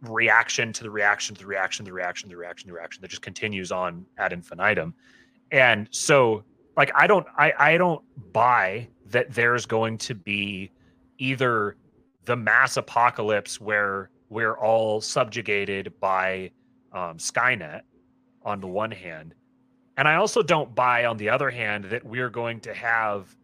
reaction 0.03 0.73
to 0.73 0.83
the 0.83 0.91
reaction 0.91 1.35
to 1.37 1.43
the 1.43 1.47
reaction 1.47 1.85
to 1.85 1.91
the 1.91 1.95
reaction 1.95 2.29
to 2.29 2.35
the 2.35 2.39
reaction 2.39 2.69
to 2.69 2.73
the 2.73 2.79
reaction 2.79 3.03
that 3.03 3.09
just 3.09 3.23
continues 3.23 3.71
on 3.71 4.05
ad 4.19 4.33
infinitum. 4.33 4.95
And 5.51 5.89
so 5.91 6.45
like 6.77 6.91
i 6.95 7.07
don't 7.07 7.27
i 7.37 7.53
i 7.59 7.77
don't 7.77 8.03
buy 8.33 8.89
that 9.07 9.33
there's 9.33 9.67
going 9.67 9.99
to 9.99 10.15
be 10.15 10.71
either 11.19 11.77
the 12.25 12.37
mass 12.37 12.77
apocalypse 12.77 13.61
where 13.61 14.11
we're 14.31 14.57
all 14.57 15.01
subjugated 15.01 15.93
by 16.01 16.51
um, 16.93 17.19
skynet 17.19 17.83
on 18.45 18.61
the 18.61 18.67
one 18.67 18.91
hand 18.91 19.35
and 19.97 20.09
i 20.09 20.17
also 20.17 20.43
don't 20.43 20.75
buy 20.75 21.05
on 21.05 21.17
the 21.17 21.29
other 21.29 21.51
hand 21.51 21.85
that 21.85 22.05
we're 22.05 22.31
going 22.31 22.61
to 22.61 22.75
have 22.75 23.35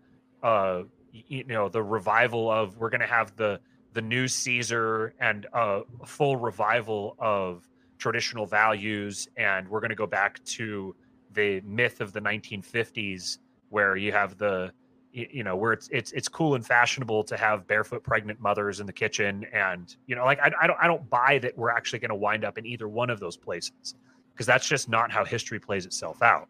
uh 0.42 0.82
you 1.12 1.44
know 1.44 1.68
the 1.68 1.82
revival 1.82 2.50
of 2.50 2.76
we're 2.76 2.90
going 2.90 3.00
to 3.00 3.06
have 3.06 3.34
the 3.36 3.60
the 3.92 4.02
new 4.02 4.28
caesar 4.28 5.14
and 5.20 5.46
a 5.52 5.82
full 6.04 6.36
revival 6.36 7.16
of 7.18 7.68
traditional 7.98 8.46
values 8.46 9.28
and 9.36 9.68
we're 9.68 9.80
going 9.80 9.90
to 9.90 9.96
go 9.96 10.06
back 10.06 10.42
to 10.44 10.94
the 11.32 11.60
myth 11.62 12.00
of 12.00 12.12
the 12.12 12.20
1950s 12.20 13.38
where 13.70 13.96
you 13.96 14.12
have 14.12 14.38
the 14.38 14.72
you 15.12 15.42
know 15.42 15.56
where 15.56 15.72
it's 15.72 15.88
it's 15.90 16.12
it's 16.12 16.28
cool 16.28 16.54
and 16.54 16.66
fashionable 16.66 17.24
to 17.24 17.36
have 17.36 17.66
barefoot 17.66 18.02
pregnant 18.02 18.38
mothers 18.40 18.78
in 18.78 18.86
the 18.86 18.92
kitchen 18.92 19.46
and 19.54 19.96
you 20.06 20.14
know 20.14 20.24
like 20.24 20.38
i, 20.40 20.52
I 20.60 20.66
don't 20.66 20.78
i 20.78 20.86
don't 20.86 21.08
buy 21.08 21.38
that 21.38 21.56
we're 21.56 21.70
actually 21.70 22.00
going 22.00 22.10
to 22.10 22.14
wind 22.14 22.44
up 22.44 22.58
in 22.58 22.66
either 22.66 22.88
one 22.88 23.08
of 23.08 23.18
those 23.18 23.36
places 23.36 23.94
because 24.38 24.46
that's 24.46 24.68
just 24.68 24.88
not 24.88 25.10
how 25.10 25.24
history 25.24 25.58
plays 25.58 25.84
itself 25.84 26.22
out. 26.22 26.48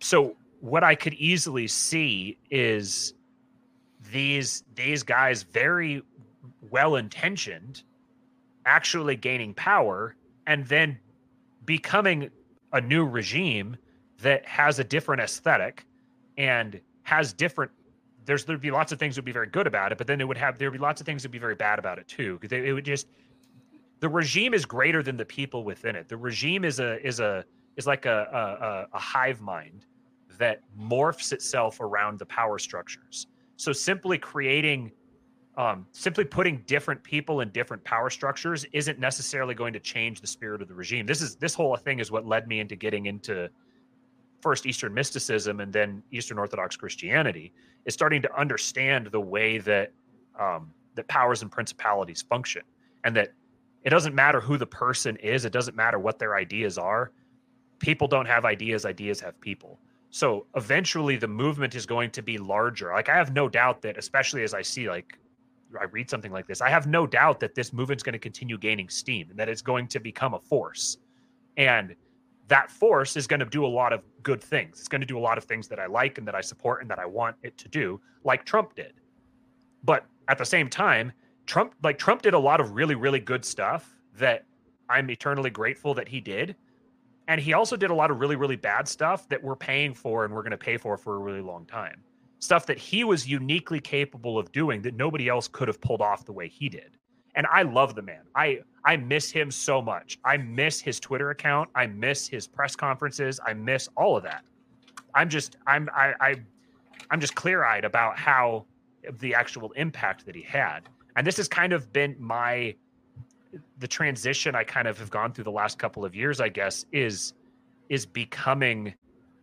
So 0.00 0.34
what 0.58 0.82
I 0.82 0.96
could 0.96 1.14
easily 1.14 1.68
see 1.68 2.36
is 2.50 3.14
these 4.10 4.64
these 4.74 5.04
guys 5.04 5.44
very 5.44 6.02
well 6.68 6.96
intentioned 6.96 7.84
actually 8.64 9.14
gaining 9.14 9.54
power 9.54 10.16
and 10.48 10.66
then 10.66 10.98
becoming 11.64 12.30
a 12.72 12.80
new 12.80 13.06
regime 13.06 13.76
that 14.18 14.44
has 14.44 14.80
a 14.80 14.84
different 14.84 15.22
aesthetic 15.22 15.86
and 16.36 16.80
has 17.06 17.32
different 17.32 17.70
there's 18.24 18.44
there'd 18.44 18.60
be 18.60 18.72
lots 18.72 18.90
of 18.90 18.98
things 18.98 19.14
that 19.14 19.20
would 19.20 19.26
be 19.26 19.32
very 19.32 19.46
good 19.46 19.68
about 19.68 19.92
it 19.92 19.98
but 19.98 20.08
then 20.08 20.20
it 20.20 20.26
would 20.26 20.36
have 20.36 20.58
there'd 20.58 20.72
be 20.72 20.78
lots 20.78 21.00
of 21.00 21.06
things 21.06 21.22
that 21.22 21.28
would 21.28 21.32
be 21.32 21.38
very 21.38 21.54
bad 21.54 21.78
about 21.78 22.00
it 22.00 22.08
too 22.08 22.36
because 22.40 22.52
it 22.52 22.72
would 22.72 22.84
just 22.84 23.06
the 24.00 24.08
regime 24.08 24.52
is 24.52 24.66
greater 24.66 25.04
than 25.04 25.16
the 25.16 25.24
people 25.24 25.62
within 25.62 25.94
it 25.94 26.08
the 26.08 26.16
regime 26.16 26.64
is 26.64 26.80
a 26.80 27.00
is 27.06 27.20
a 27.20 27.44
is 27.76 27.86
like 27.86 28.06
a 28.06 28.88
a, 28.92 28.96
a 28.96 28.98
hive 28.98 29.40
mind 29.40 29.86
that 30.36 30.62
morphs 30.76 31.32
itself 31.32 31.80
around 31.80 32.18
the 32.18 32.26
power 32.26 32.58
structures 32.58 33.28
so 33.56 33.72
simply 33.72 34.18
creating 34.18 34.90
um, 35.56 35.86
simply 35.92 36.24
putting 36.24 36.58
different 36.66 37.02
people 37.02 37.40
in 37.40 37.50
different 37.50 37.82
power 37.84 38.10
structures 38.10 38.66
isn't 38.72 38.98
necessarily 38.98 39.54
going 39.54 39.72
to 39.72 39.80
change 39.80 40.20
the 40.20 40.26
spirit 40.26 40.60
of 40.60 40.68
the 40.68 40.74
regime. 40.74 41.06
This 41.06 41.22
is 41.22 41.36
this 41.36 41.54
whole 41.54 41.74
thing 41.76 41.98
is 41.98 42.10
what 42.10 42.26
led 42.26 42.46
me 42.46 42.60
into 42.60 42.76
getting 42.76 43.06
into 43.06 43.48
first 44.46 44.64
Eastern 44.64 44.94
mysticism 44.94 45.58
and 45.58 45.72
then 45.72 46.00
Eastern 46.12 46.38
Orthodox 46.38 46.76
Christianity. 46.76 47.52
Is 47.84 47.94
starting 47.94 48.22
to 48.22 48.40
understand 48.40 49.08
the 49.08 49.20
way 49.20 49.58
that 49.58 49.92
um, 50.38 50.70
that 50.94 51.08
powers 51.08 51.42
and 51.42 51.50
principalities 51.50 52.22
function, 52.22 52.62
and 53.02 53.16
that 53.16 53.32
it 53.82 53.90
doesn't 53.90 54.14
matter 54.14 54.40
who 54.40 54.56
the 54.56 54.66
person 54.84 55.16
is. 55.16 55.44
It 55.44 55.52
doesn't 55.52 55.76
matter 55.76 55.98
what 55.98 56.20
their 56.20 56.36
ideas 56.36 56.78
are. 56.78 57.10
People 57.80 58.06
don't 58.06 58.26
have 58.26 58.44
ideas. 58.44 58.84
Ideas 58.86 59.18
have 59.20 59.40
people. 59.40 59.80
So 60.10 60.46
eventually, 60.54 61.16
the 61.16 61.26
movement 61.26 61.74
is 61.74 61.84
going 61.84 62.10
to 62.12 62.22
be 62.22 62.38
larger. 62.38 62.92
Like 62.92 63.08
I 63.08 63.16
have 63.16 63.32
no 63.32 63.48
doubt 63.48 63.82
that, 63.82 63.98
especially 63.98 64.44
as 64.44 64.54
I 64.54 64.62
see 64.62 64.88
like 64.88 65.18
I 65.80 65.86
read 65.86 66.08
something 66.08 66.30
like 66.30 66.46
this, 66.46 66.60
I 66.60 66.70
have 66.70 66.86
no 66.86 67.04
doubt 67.04 67.40
that 67.40 67.56
this 67.56 67.72
movement's 67.72 68.04
going 68.04 68.12
to 68.20 68.24
continue 68.28 68.58
gaining 68.58 68.88
steam 68.88 69.26
and 69.30 69.38
that 69.40 69.48
it's 69.48 69.62
going 69.62 69.88
to 69.88 69.98
become 69.98 70.34
a 70.34 70.40
force. 70.40 70.98
And 71.56 71.96
that 72.48 72.70
force 72.70 73.16
is 73.16 73.26
going 73.26 73.40
to 73.40 73.46
do 73.46 73.64
a 73.64 73.68
lot 73.68 73.92
of 73.92 74.02
good 74.22 74.42
things. 74.42 74.78
It's 74.78 74.88
going 74.88 75.00
to 75.00 75.06
do 75.06 75.18
a 75.18 75.20
lot 75.20 75.38
of 75.38 75.44
things 75.44 75.68
that 75.68 75.78
I 75.78 75.86
like 75.86 76.18
and 76.18 76.26
that 76.26 76.34
I 76.34 76.40
support 76.40 76.80
and 76.80 76.90
that 76.90 76.98
I 76.98 77.06
want 77.06 77.36
it 77.42 77.58
to 77.58 77.68
do, 77.68 78.00
like 78.24 78.44
Trump 78.44 78.74
did. 78.74 78.94
But 79.84 80.06
at 80.28 80.38
the 80.38 80.44
same 80.44 80.68
time, 80.68 81.12
Trump, 81.46 81.74
like 81.82 81.98
Trump 81.98 82.22
did 82.22 82.34
a 82.34 82.38
lot 82.38 82.60
of 82.60 82.72
really, 82.72 82.94
really 82.94 83.20
good 83.20 83.44
stuff 83.44 83.96
that 84.18 84.44
I'm 84.88 85.10
eternally 85.10 85.50
grateful 85.50 85.94
that 85.94 86.08
he 86.08 86.20
did. 86.20 86.56
And 87.28 87.40
he 87.40 87.52
also 87.52 87.76
did 87.76 87.90
a 87.90 87.94
lot 87.94 88.10
of 88.10 88.20
really, 88.20 88.36
really 88.36 88.56
bad 88.56 88.86
stuff 88.86 89.28
that 89.28 89.42
we're 89.42 89.56
paying 89.56 89.94
for 89.94 90.24
and 90.24 90.32
we're 90.32 90.42
going 90.42 90.52
to 90.52 90.58
pay 90.58 90.76
for 90.76 90.96
for 90.96 91.16
a 91.16 91.18
really 91.18 91.40
long 91.40 91.66
time 91.66 92.02
stuff 92.38 92.66
that 92.66 92.78
he 92.78 93.04
was 93.04 93.26
uniquely 93.26 93.80
capable 93.80 94.38
of 94.38 94.52
doing 94.52 94.82
that 94.82 94.94
nobody 94.94 95.28
else 95.28 95.48
could 95.48 95.68
have 95.68 95.80
pulled 95.80 96.02
off 96.02 96.24
the 96.24 96.32
way 96.32 96.48
he 96.48 96.68
did. 96.68 96.96
And 97.36 97.46
I 97.52 97.62
love 97.62 97.94
the 97.94 98.02
man. 98.02 98.22
I 98.34 98.60
I 98.84 98.96
miss 98.96 99.30
him 99.30 99.50
so 99.50 99.82
much. 99.82 100.18
I 100.24 100.38
miss 100.38 100.80
his 100.80 100.98
Twitter 100.98 101.30
account. 101.30 101.68
I 101.74 101.86
miss 101.86 102.26
his 102.26 102.46
press 102.46 102.74
conferences. 102.74 103.38
I 103.46 103.52
miss 103.52 103.88
all 103.96 104.16
of 104.16 104.22
that. 104.24 104.44
I'm 105.14 105.28
just 105.28 105.56
I'm 105.66 105.88
I, 105.94 106.14
I 106.20 106.34
I'm 107.10 107.20
just 107.20 107.34
clear 107.34 107.64
eyed 107.64 107.84
about 107.84 108.18
how 108.18 108.64
the 109.20 109.34
actual 109.34 109.72
impact 109.72 110.24
that 110.26 110.34
he 110.34 110.42
had. 110.42 110.88
And 111.16 111.26
this 111.26 111.36
has 111.36 111.48
kind 111.48 111.72
of 111.72 111.92
been 111.92 112.16
my 112.18 112.74
the 113.78 113.88
transition 113.88 114.54
I 114.54 114.64
kind 114.64 114.88
of 114.88 114.98
have 114.98 115.10
gone 115.10 115.32
through 115.32 115.44
the 115.44 115.50
last 115.50 115.78
couple 115.78 116.04
of 116.04 116.14
years, 116.14 116.40
I 116.40 116.48
guess, 116.48 116.86
is 116.92 117.34
is 117.88 118.06
becoming 118.06 118.94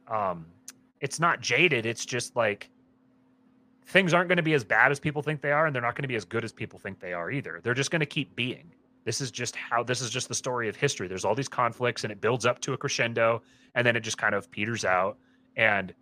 um 0.07 0.47
it's 0.99 1.19
not 1.19 1.41
jaded, 1.41 1.85
it's 1.85 2.05
just 2.05 2.35
like 2.35 2.69
things 3.85 4.13
aren't 4.13 4.29
going 4.29 4.37
to 4.37 4.43
be 4.43 4.53
as 4.53 4.63
bad 4.63 4.91
as 4.91 4.99
people 4.99 5.21
think 5.21 5.41
they 5.41 5.51
are 5.51 5.65
and 5.65 5.75
they're 5.75 5.81
not 5.81 5.95
going 5.95 6.03
to 6.03 6.07
be 6.07 6.15
as 6.15 6.25
good 6.25 6.43
as 6.43 6.51
people 6.51 6.79
think 6.79 6.99
they 6.99 7.13
are 7.13 7.31
either. 7.31 7.59
They're 7.63 7.73
just 7.73 7.91
going 7.91 7.99
to 7.99 8.05
keep 8.05 8.35
being. 8.35 8.73
This 9.05 9.19
is 9.19 9.31
just 9.31 9.55
how 9.55 9.83
this 9.83 10.01
is 10.01 10.09
just 10.09 10.29
the 10.29 10.35
story 10.35 10.69
of 10.69 10.75
history. 10.75 11.07
There's 11.07 11.25
all 11.25 11.35
these 11.35 11.49
conflicts 11.49 12.03
and 12.03 12.11
it 12.11 12.21
builds 12.21 12.45
up 12.45 12.59
to 12.61 12.73
a 12.73 12.77
crescendo 12.77 13.41
and 13.75 13.85
then 13.85 13.95
it 13.95 14.01
just 14.01 14.17
kind 14.17 14.33
of 14.35 14.49
peters 14.49 14.85
out 14.85 15.17
and 15.55 15.93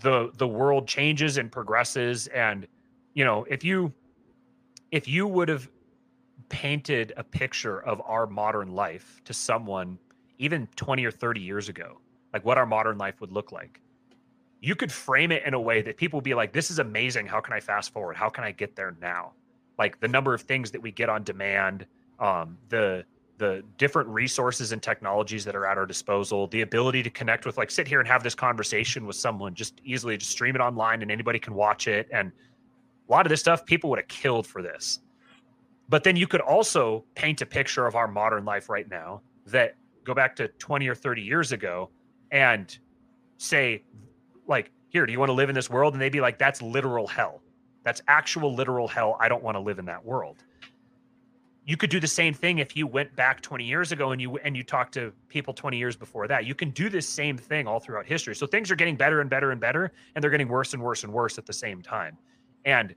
the 0.00 0.30
the 0.36 0.46
world 0.46 0.86
changes 0.86 1.36
and 1.36 1.50
progresses 1.50 2.26
and 2.28 2.66
you 3.14 3.24
know 3.24 3.44
if 3.48 3.64
you 3.64 3.92
if 4.90 5.06
you 5.06 5.26
would 5.26 5.48
have 5.48 5.68
painted 6.48 7.12
a 7.16 7.24
picture 7.24 7.80
of 7.82 8.00
our 8.04 8.26
modern 8.26 8.72
life 8.72 9.20
to 9.24 9.32
someone 9.32 9.98
even 10.38 10.66
20 10.76 11.04
or 11.04 11.10
30 11.10 11.40
years 11.40 11.68
ago 11.68 11.98
like 12.32 12.44
what 12.44 12.58
our 12.58 12.66
modern 12.66 12.98
life 12.98 13.20
would 13.20 13.32
look 13.32 13.52
like 13.52 13.80
you 14.62 14.76
could 14.76 14.92
frame 14.92 15.32
it 15.32 15.42
in 15.44 15.54
a 15.54 15.60
way 15.60 15.82
that 15.82 15.96
people 15.96 16.20
be 16.20 16.34
like, 16.34 16.52
this 16.52 16.70
is 16.70 16.78
amazing. 16.78 17.26
How 17.26 17.40
can 17.40 17.52
I 17.52 17.58
fast 17.58 17.92
forward? 17.92 18.16
How 18.16 18.28
can 18.28 18.44
I 18.44 18.52
get 18.52 18.76
there 18.76 18.96
now? 19.00 19.32
Like 19.76 19.98
the 19.98 20.06
number 20.06 20.32
of 20.32 20.42
things 20.42 20.70
that 20.70 20.80
we 20.80 20.92
get 20.92 21.08
on 21.08 21.24
demand, 21.24 21.84
um, 22.20 22.56
the 22.68 23.04
the 23.38 23.64
different 23.76 24.08
resources 24.08 24.70
and 24.70 24.80
technologies 24.80 25.44
that 25.44 25.56
are 25.56 25.66
at 25.66 25.76
our 25.76 25.86
disposal, 25.86 26.46
the 26.48 26.60
ability 26.60 27.02
to 27.02 27.10
connect 27.10 27.44
with, 27.44 27.56
like, 27.56 27.72
sit 27.72 27.88
here 27.88 27.98
and 27.98 28.06
have 28.06 28.22
this 28.22 28.36
conversation 28.36 29.04
with 29.04 29.16
someone 29.16 29.52
just 29.52 29.80
easily, 29.84 30.16
just 30.16 30.30
stream 30.30 30.54
it 30.54 30.60
online 30.60 31.02
and 31.02 31.10
anybody 31.10 31.40
can 31.40 31.54
watch 31.54 31.88
it. 31.88 32.06
And 32.12 32.30
a 33.08 33.10
lot 33.10 33.26
of 33.26 33.30
this 33.30 33.40
stuff, 33.40 33.66
people 33.66 33.90
would 33.90 33.98
have 33.98 34.06
killed 34.06 34.46
for 34.46 34.62
this. 34.62 35.00
But 35.88 36.04
then 36.04 36.14
you 36.14 36.28
could 36.28 36.40
also 36.40 37.04
paint 37.16 37.40
a 37.40 37.46
picture 37.46 37.84
of 37.84 37.96
our 37.96 38.06
modern 38.06 38.44
life 38.44 38.68
right 38.68 38.88
now 38.88 39.22
that 39.46 39.74
go 40.04 40.14
back 40.14 40.36
to 40.36 40.46
20 40.46 40.86
or 40.86 40.94
30 40.94 41.22
years 41.22 41.50
ago 41.50 41.90
and 42.30 42.78
say 43.38 43.82
like, 44.46 44.70
here, 44.88 45.06
do 45.06 45.12
you 45.12 45.18
want 45.18 45.30
to 45.30 45.34
live 45.34 45.48
in 45.48 45.54
this 45.54 45.70
world? 45.70 45.94
And 45.94 46.02
they'd 46.02 46.12
be 46.12 46.20
like, 46.20 46.38
that's 46.38 46.60
literal 46.60 47.06
hell. 47.06 47.42
That's 47.84 48.02
actual 48.08 48.54
literal 48.54 48.86
hell. 48.86 49.16
I 49.20 49.28
don't 49.28 49.42
want 49.42 49.56
to 49.56 49.60
live 49.60 49.78
in 49.78 49.86
that 49.86 50.04
world. 50.04 50.44
You 51.64 51.76
could 51.76 51.90
do 51.90 52.00
the 52.00 52.08
same 52.08 52.34
thing 52.34 52.58
if 52.58 52.76
you 52.76 52.86
went 52.86 53.14
back 53.14 53.40
20 53.40 53.64
years 53.64 53.92
ago 53.92 54.10
and 54.10 54.20
you 54.20 54.36
and 54.38 54.56
you 54.56 54.64
talked 54.64 54.94
to 54.94 55.12
people 55.28 55.54
20 55.54 55.78
years 55.78 55.96
before 55.96 56.26
that. 56.26 56.44
You 56.44 56.56
can 56.56 56.70
do 56.70 56.88
this 56.88 57.08
same 57.08 57.38
thing 57.38 57.68
all 57.68 57.78
throughout 57.78 58.04
history. 58.04 58.34
So 58.34 58.46
things 58.46 58.70
are 58.70 58.76
getting 58.76 58.96
better 58.96 59.20
and 59.20 59.30
better 59.30 59.52
and 59.52 59.60
better, 59.60 59.92
and 60.14 60.22
they're 60.22 60.30
getting 60.30 60.48
worse 60.48 60.74
and 60.74 60.82
worse 60.82 61.04
and 61.04 61.12
worse 61.12 61.38
at 61.38 61.46
the 61.46 61.52
same 61.52 61.80
time. 61.80 62.18
And 62.64 62.94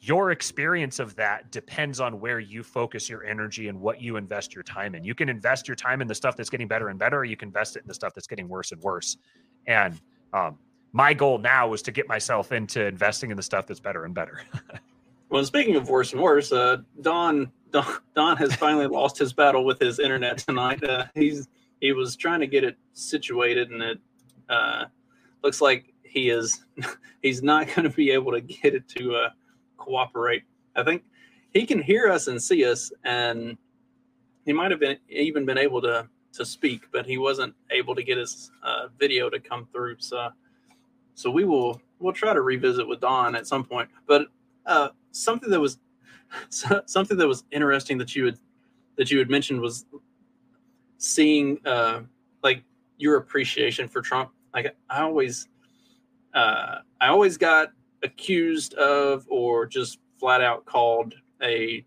your 0.00 0.32
experience 0.32 0.98
of 0.98 1.14
that 1.14 1.52
depends 1.52 2.00
on 2.00 2.18
where 2.18 2.40
you 2.40 2.64
focus 2.64 3.08
your 3.08 3.24
energy 3.24 3.68
and 3.68 3.80
what 3.80 4.02
you 4.02 4.16
invest 4.16 4.52
your 4.52 4.64
time 4.64 4.96
in. 4.96 5.04
You 5.04 5.14
can 5.14 5.28
invest 5.28 5.68
your 5.68 5.76
time 5.76 6.02
in 6.02 6.08
the 6.08 6.14
stuff 6.14 6.36
that's 6.36 6.50
getting 6.50 6.66
better 6.66 6.88
and 6.88 6.98
better, 6.98 7.18
or 7.18 7.24
you 7.24 7.36
can 7.36 7.50
invest 7.50 7.76
it 7.76 7.82
in 7.82 7.88
the 7.88 7.94
stuff 7.94 8.12
that's 8.12 8.26
getting 8.26 8.48
worse 8.48 8.72
and 8.72 8.82
worse. 8.82 9.16
And 9.68 10.00
um, 10.32 10.58
my 10.92 11.14
goal 11.14 11.38
now 11.38 11.72
is 11.72 11.82
to 11.82 11.92
get 11.92 12.06
myself 12.06 12.52
into 12.52 12.84
investing 12.86 13.30
in 13.30 13.36
the 13.36 13.42
stuff 13.42 13.66
that's 13.66 13.80
better 13.80 14.04
and 14.04 14.14
better. 14.14 14.42
well, 15.30 15.44
speaking 15.44 15.76
of 15.76 15.88
worse 15.88 16.12
and 16.12 16.20
worse, 16.20 16.52
uh, 16.52 16.78
Don, 17.00 17.50
Don 17.70 17.86
Don 18.14 18.36
has 18.36 18.54
finally 18.54 18.86
lost 18.88 19.18
his 19.18 19.32
battle 19.32 19.64
with 19.64 19.80
his 19.80 19.98
internet 19.98 20.38
tonight. 20.38 20.84
Uh, 20.84 21.06
he's 21.14 21.48
he 21.80 21.92
was 21.92 22.14
trying 22.14 22.40
to 22.40 22.46
get 22.46 22.62
it 22.62 22.76
situated, 22.92 23.70
and 23.70 23.82
it 23.82 23.98
uh, 24.48 24.84
looks 25.42 25.60
like 25.60 25.92
he 26.04 26.28
is 26.28 26.64
he's 27.22 27.42
not 27.42 27.66
going 27.68 27.88
to 27.88 27.96
be 27.96 28.10
able 28.10 28.32
to 28.32 28.40
get 28.40 28.74
it 28.74 28.86
to 28.88 29.16
uh, 29.16 29.30
cooperate. 29.78 30.42
I 30.76 30.82
think 30.82 31.04
he 31.54 31.66
can 31.66 31.82
hear 31.82 32.10
us 32.10 32.26
and 32.26 32.40
see 32.40 32.64
us, 32.64 32.92
and 33.04 33.56
he 34.44 34.52
might 34.52 34.70
have 34.70 34.80
been 34.80 34.98
even 35.08 35.46
been 35.46 35.58
able 35.58 35.80
to 35.82 36.08
to 36.34 36.44
speak, 36.44 36.88
but 36.92 37.06
he 37.06 37.18
wasn't 37.18 37.54
able 37.70 37.94
to 37.94 38.02
get 38.02 38.18
his 38.18 38.50
uh, 38.62 38.88
video 38.98 39.30
to 39.30 39.38
come 39.38 39.66
through. 39.72 39.96
So 39.98 40.30
so 41.14 41.30
we 41.30 41.44
will 41.44 41.80
we'll 41.98 42.12
try 42.12 42.32
to 42.32 42.40
revisit 42.40 42.86
with 42.86 43.00
Don 43.00 43.34
at 43.34 43.46
some 43.46 43.64
point. 43.64 43.88
But 44.06 44.26
uh, 44.66 44.88
something 45.12 45.50
that 45.50 45.60
was 45.60 45.78
something 46.48 47.16
that 47.16 47.28
was 47.28 47.44
interesting 47.50 47.98
that 47.98 48.14
you 48.14 48.26
had 48.26 48.38
that 48.96 49.10
you 49.10 49.18
had 49.18 49.30
mentioned 49.30 49.60
was 49.60 49.86
seeing 50.98 51.58
uh, 51.66 52.02
like 52.42 52.62
your 52.98 53.16
appreciation 53.16 53.88
for 53.88 54.00
Trump. 54.00 54.30
Like 54.54 54.74
I 54.90 55.02
always 55.02 55.48
uh, 56.34 56.78
I 57.00 57.08
always 57.08 57.36
got 57.36 57.72
accused 58.02 58.74
of 58.74 59.26
or 59.28 59.66
just 59.66 59.98
flat 60.18 60.40
out 60.40 60.64
called 60.64 61.14
a 61.42 61.84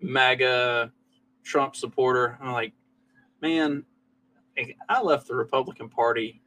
MAGA 0.00 0.92
Trump 1.42 1.74
supporter. 1.74 2.38
I'm 2.40 2.52
like, 2.52 2.72
man, 3.40 3.84
I 4.88 5.00
left 5.00 5.28
the 5.28 5.34
Republican 5.34 5.88
Party 5.88 6.42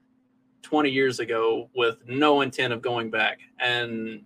20 0.62 0.90
years 0.90 1.20
ago 1.20 1.70
with 1.76 1.98
no 2.08 2.42
intent 2.42 2.74
of 2.74 2.82
going 2.82 3.10
back. 3.10 3.40
And 3.60 4.24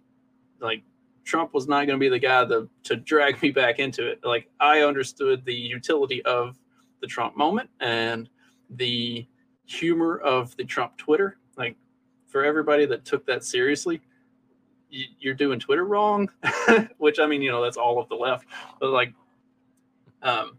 like 0.59 0.83
Trump 1.23 1.53
was 1.53 1.67
not 1.67 1.87
going 1.87 1.99
to 1.99 2.03
be 2.03 2.09
the 2.09 2.19
guy 2.19 2.45
to, 2.45 2.69
to 2.83 2.95
drag 2.95 3.41
me 3.41 3.51
back 3.51 3.79
into 3.79 4.07
it. 4.07 4.19
Like 4.23 4.49
I 4.59 4.81
understood 4.81 5.43
the 5.45 5.53
utility 5.53 6.23
of 6.23 6.57
the 7.01 7.07
Trump 7.07 7.35
moment 7.35 7.69
and 7.79 8.29
the 8.69 9.27
humor 9.65 10.17
of 10.19 10.55
the 10.57 10.63
Trump 10.63 10.97
Twitter. 10.97 11.37
Like 11.57 11.75
for 12.27 12.43
everybody 12.43 12.85
that 12.85 13.05
took 13.05 13.25
that 13.25 13.43
seriously, 13.43 14.01
you're 14.89 15.33
doing 15.33 15.59
Twitter 15.59 15.85
wrong, 15.85 16.29
which 16.97 17.19
I 17.19 17.25
mean, 17.25 17.41
you 17.41 17.51
know, 17.51 17.61
that's 17.63 17.77
all 17.77 17.99
of 17.99 18.07
the 18.07 18.15
left. 18.15 18.45
But 18.79 18.91
like, 18.91 19.13
um, 20.21 20.57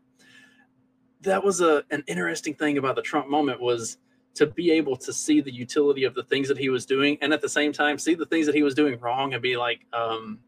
that 1.22 1.42
was 1.42 1.60
a 1.60 1.82
an 1.90 2.04
interesting 2.06 2.54
thing 2.54 2.78
about 2.78 2.96
the 2.96 3.02
Trump 3.02 3.28
moment 3.28 3.60
was 3.60 3.98
to 4.36 4.46
be 4.46 4.70
able 4.70 4.96
to 4.96 5.12
see 5.12 5.40
the 5.40 5.52
utility 5.52 6.04
of 6.04 6.14
the 6.14 6.22
things 6.24 6.48
that 6.48 6.58
he 6.58 6.68
was 6.68 6.86
doing 6.86 7.18
and 7.20 7.32
at 7.32 7.40
the 7.40 7.48
same 7.48 7.72
time 7.72 7.98
see 7.98 8.14
the 8.14 8.26
things 8.26 8.46
that 8.46 8.54
he 8.54 8.62
was 8.62 8.74
doing 8.74 8.98
wrong 9.00 9.32
and 9.32 9.42
be 9.42 9.56
like 9.56 9.86
um, 9.92 10.38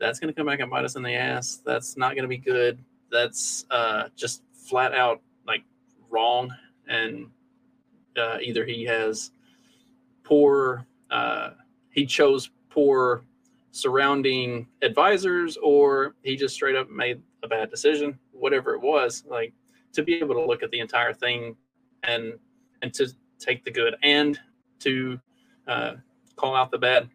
that's 0.00 0.18
going 0.18 0.32
to 0.32 0.36
come 0.36 0.46
back 0.46 0.60
and 0.60 0.70
bite 0.70 0.84
us 0.84 0.96
in 0.96 1.02
the 1.02 1.14
ass. 1.14 1.60
That's 1.64 1.96
not 1.96 2.14
going 2.14 2.22
to 2.22 2.28
be 2.28 2.38
good. 2.38 2.82
That's 3.12 3.66
uh, 3.70 4.08
just 4.16 4.42
flat 4.52 4.94
out 4.94 5.20
like 5.46 5.62
wrong. 6.08 6.52
And 6.88 7.26
uh, 8.16 8.38
either 8.42 8.64
he 8.64 8.84
has 8.84 9.30
poor 10.24 10.86
uh, 11.10 11.50
he 11.90 12.06
chose 12.06 12.50
poor 12.70 13.22
surrounding 13.72 14.66
advisors 14.82 15.56
or 15.62 16.14
he 16.22 16.34
just 16.34 16.54
straight 16.54 16.74
up 16.74 16.90
made 16.90 17.22
a 17.44 17.48
bad 17.48 17.70
decision 17.70 18.18
whatever 18.32 18.74
it 18.74 18.80
was 18.80 19.24
like 19.28 19.52
to 19.92 20.02
be 20.02 20.14
able 20.14 20.34
to 20.34 20.44
look 20.44 20.62
at 20.62 20.70
the 20.72 20.80
entire 20.80 21.12
thing 21.12 21.54
and 22.02 22.34
and 22.82 22.92
to 22.94 23.08
take 23.38 23.64
the 23.64 23.70
good 23.70 23.96
and 24.02 24.38
to 24.80 25.20
uh, 25.66 25.94
call 26.36 26.54
out 26.54 26.70
the 26.70 26.78
bad. 26.78 27.08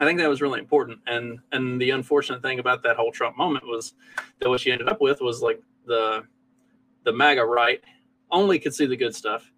I 0.00 0.04
think 0.04 0.18
that 0.18 0.28
was 0.28 0.42
really 0.42 0.58
important. 0.58 0.98
And 1.06 1.38
and 1.52 1.80
the 1.80 1.90
unfortunate 1.90 2.42
thing 2.42 2.58
about 2.58 2.82
that 2.82 2.96
whole 2.96 3.12
Trump 3.12 3.36
moment 3.36 3.66
was 3.66 3.94
that 4.40 4.48
what 4.48 4.60
she 4.60 4.72
ended 4.72 4.88
up 4.88 5.00
with 5.00 5.20
was 5.20 5.42
like 5.42 5.62
the 5.86 6.24
the 7.04 7.12
MAGA 7.12 7.44
right 7.44 7.80
only 8.30 8.58
could 8.58 8.74
see 8.74 8.86
the 8.86 8.96
good 8.96 9.14
stuff, 9.14 9.52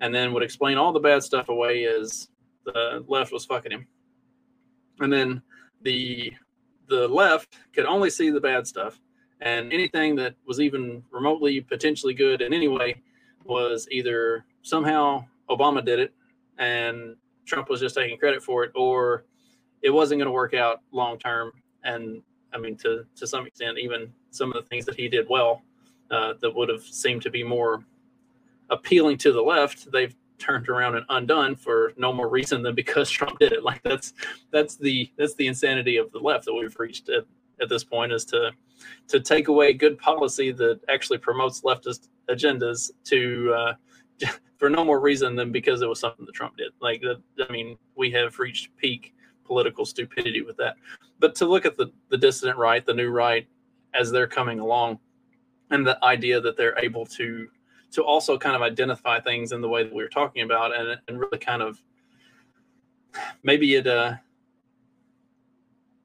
and 0.00 0.14
then 0.14 0.32
would 0.32 0.42
explain 0.42 0.78
all 0.78 0.92
the 0.92 1.00
bad 1.00 1.22
stuff 1.22 1.48
away 1.48 1.84
as 1.84 2.28
the 2.64 3.04
left 3.06 3.32
was 3.32 3.44
fucking 3.44 3.72
him. 3.72 3.86
And 5.00 5.12
then 5.12 5.42
the 5.82 6.32
the 6.88 7.06
left 7.06 7.56
could 7.72 7.84
only 7.84 8.10
see 8.10 8.30
the 8.30 8.40
bad 8.40 8.66
stuff, 8.66 8.98
and 9.40 9.72
anything 9.72 10.16
that 10.16 10.34
was 10.44 10.60
even 10.60 11.04
remotely 11.12 11.60
potentially 11.60 12.14
good 12.14 12.42
in 12.42 12.52
any 12.52 12.66
way 12.68 13.02
was 13.44 13.86
either 13.90 14.44
somehow 14.68 15.24
Obama 15.48 15.84
did 15.84 15.98
it 15.98 16.12
and 16.58 17.16
Trump 17.46 17.70
was 17.70 17.80
just 17.80 17.94
taking 17.94 18.18
credit 18.18 18.42
for 18.42 18.64
it, 18.64 18.72
or 18.74 19.24
it 19.82 19.90
wasn't 19.90 20.18
going 20.18 20.26
to 20.26 20.32
work 20.32 20.54
out 20.54 20.82
long 20.92 21.18
term. 21.18 21.52
And 21.84 22.22
I 22.52 22.58
mean, 22.58 22.76
to 22.78 23.04
to 23.16 23.26
some 23.26 23.46
extent, 23.46 23.78
even 23.78 24.12
some 24.30 24.52
of 24.52 24.62
the 24.62 24.68
things 24.68 24.84
that 24.84 24.96
he 24.96 25.08
did 25.08 25.26
well 25.28 25.62
uh, 26.10 26.34
that 26.40 26.54
would 26.54 26.68
have 26.68 26.82
seemed 26.82 27.22
to 27.22 27.30
be 27.30 27.42
more 27.42 27.84
appealing 28.70 29.16
to 29.18 29.32
the 29.32 29.40
left, 29.40 29.90
they've 29.90 30.14
turned 30.38 30.68
around 30.68 30.94
and 30.94 31.04
undone 31.08 31.56
for 31.56 31.92
no 31.96 32.12
more 32.12 32.28
reason 32.28 32.62
than 32.62 32.74
because 32.74 33.10
Trump 33.18 33.38
did 33.38 33.52
it. 33.52 33.64
Like 33.64 33.82
that's 33.82 34.12
that's 34.50 34.76
the 34.76 35.10
that's 35.16 35.34
the 35.34 35.46
insanity 35.46 35.96
of 35.96 36.12
the 36.12 36.18
left 36.18 36.44
that 36.44 36.54
we've 36.54 36.78
reached 36.78 37.08
at, 37.08 37.24
at 37.62 37.68
this 37.68 37.84
point 37.84 38.12
is 38.12 38.24
to 38.26 38.52
to 39.08 39.20
take 39.20 39.48
away 39.48 39.72
good 39.72 39.98
policy 39.98 40.52
that 40.52 40.80
actually 40.88 41.18
promotes 41.18 41.62
leftist 41.62 42.08
agendas 42.28 42.90
to 43.04 43.54
uh, 43.56 43.72
for 44.58 44.68
no 44.68 44.84
more 44.84 45.00
reason 45.00 45.36
than 45.36 45.52
because 45.52 45.82
it 45.82 45.88
was 45.88 46.00
something 46.00 46.26
that 46.26 46.34
Trump 46.34 46.56
did. 46.56 46.72
Like, 46.80 47.02
I 47.04 47.52
mean, 47.52 47.76
we 47.96 48.10
have 48.12 48.38
reached 48.38 48.76
peak 48.76 49.14
political 49.44 49.84
stupidity 49.84 50.42
with 50.42 50.56
that. 50.58 50.76
But 51.18 51.34
to 51.36 51.46
look 51.46 51.66
at 51.66 51.76
the 51.76 51.90
the 52.10 52.18
dissident 52.18 52.58
right, 52.58 52.84
the 52.84 52.94
new 52.94 53.10
right, 53.10 53.48
as 53.94 54.10
they're 54.10 54.28
coming 54.28 54.60
along, 54.60 55.00
and 55.70 55.86
the 55.86 56.02
idea 56.04 56.40
that 56.40 56.56
they're 56.56 56.78
able 56.78 57.06
to 57.06 57.48
to 57.92 58.02
also 58.04 58.38
kind 58.38 58.54
of 58.54 58.62
identify 58.62 59.18
things 59.18 59.52
in 59.52 59.60
the 59.60 59.68
way 59.68 59.82
that 59.82 59.92
we 59.92 60.02
were 60.02 60.08
talking 60.08 60.42
about, 60.42 60.76
and 60.76 61.00
and 61.08 61.18
really 61.18 61.38
kind 61.38 61.62
of 61.62 61.82
maybe 63.42 63.74
it 63.74 63.86
uh 63.86 64.14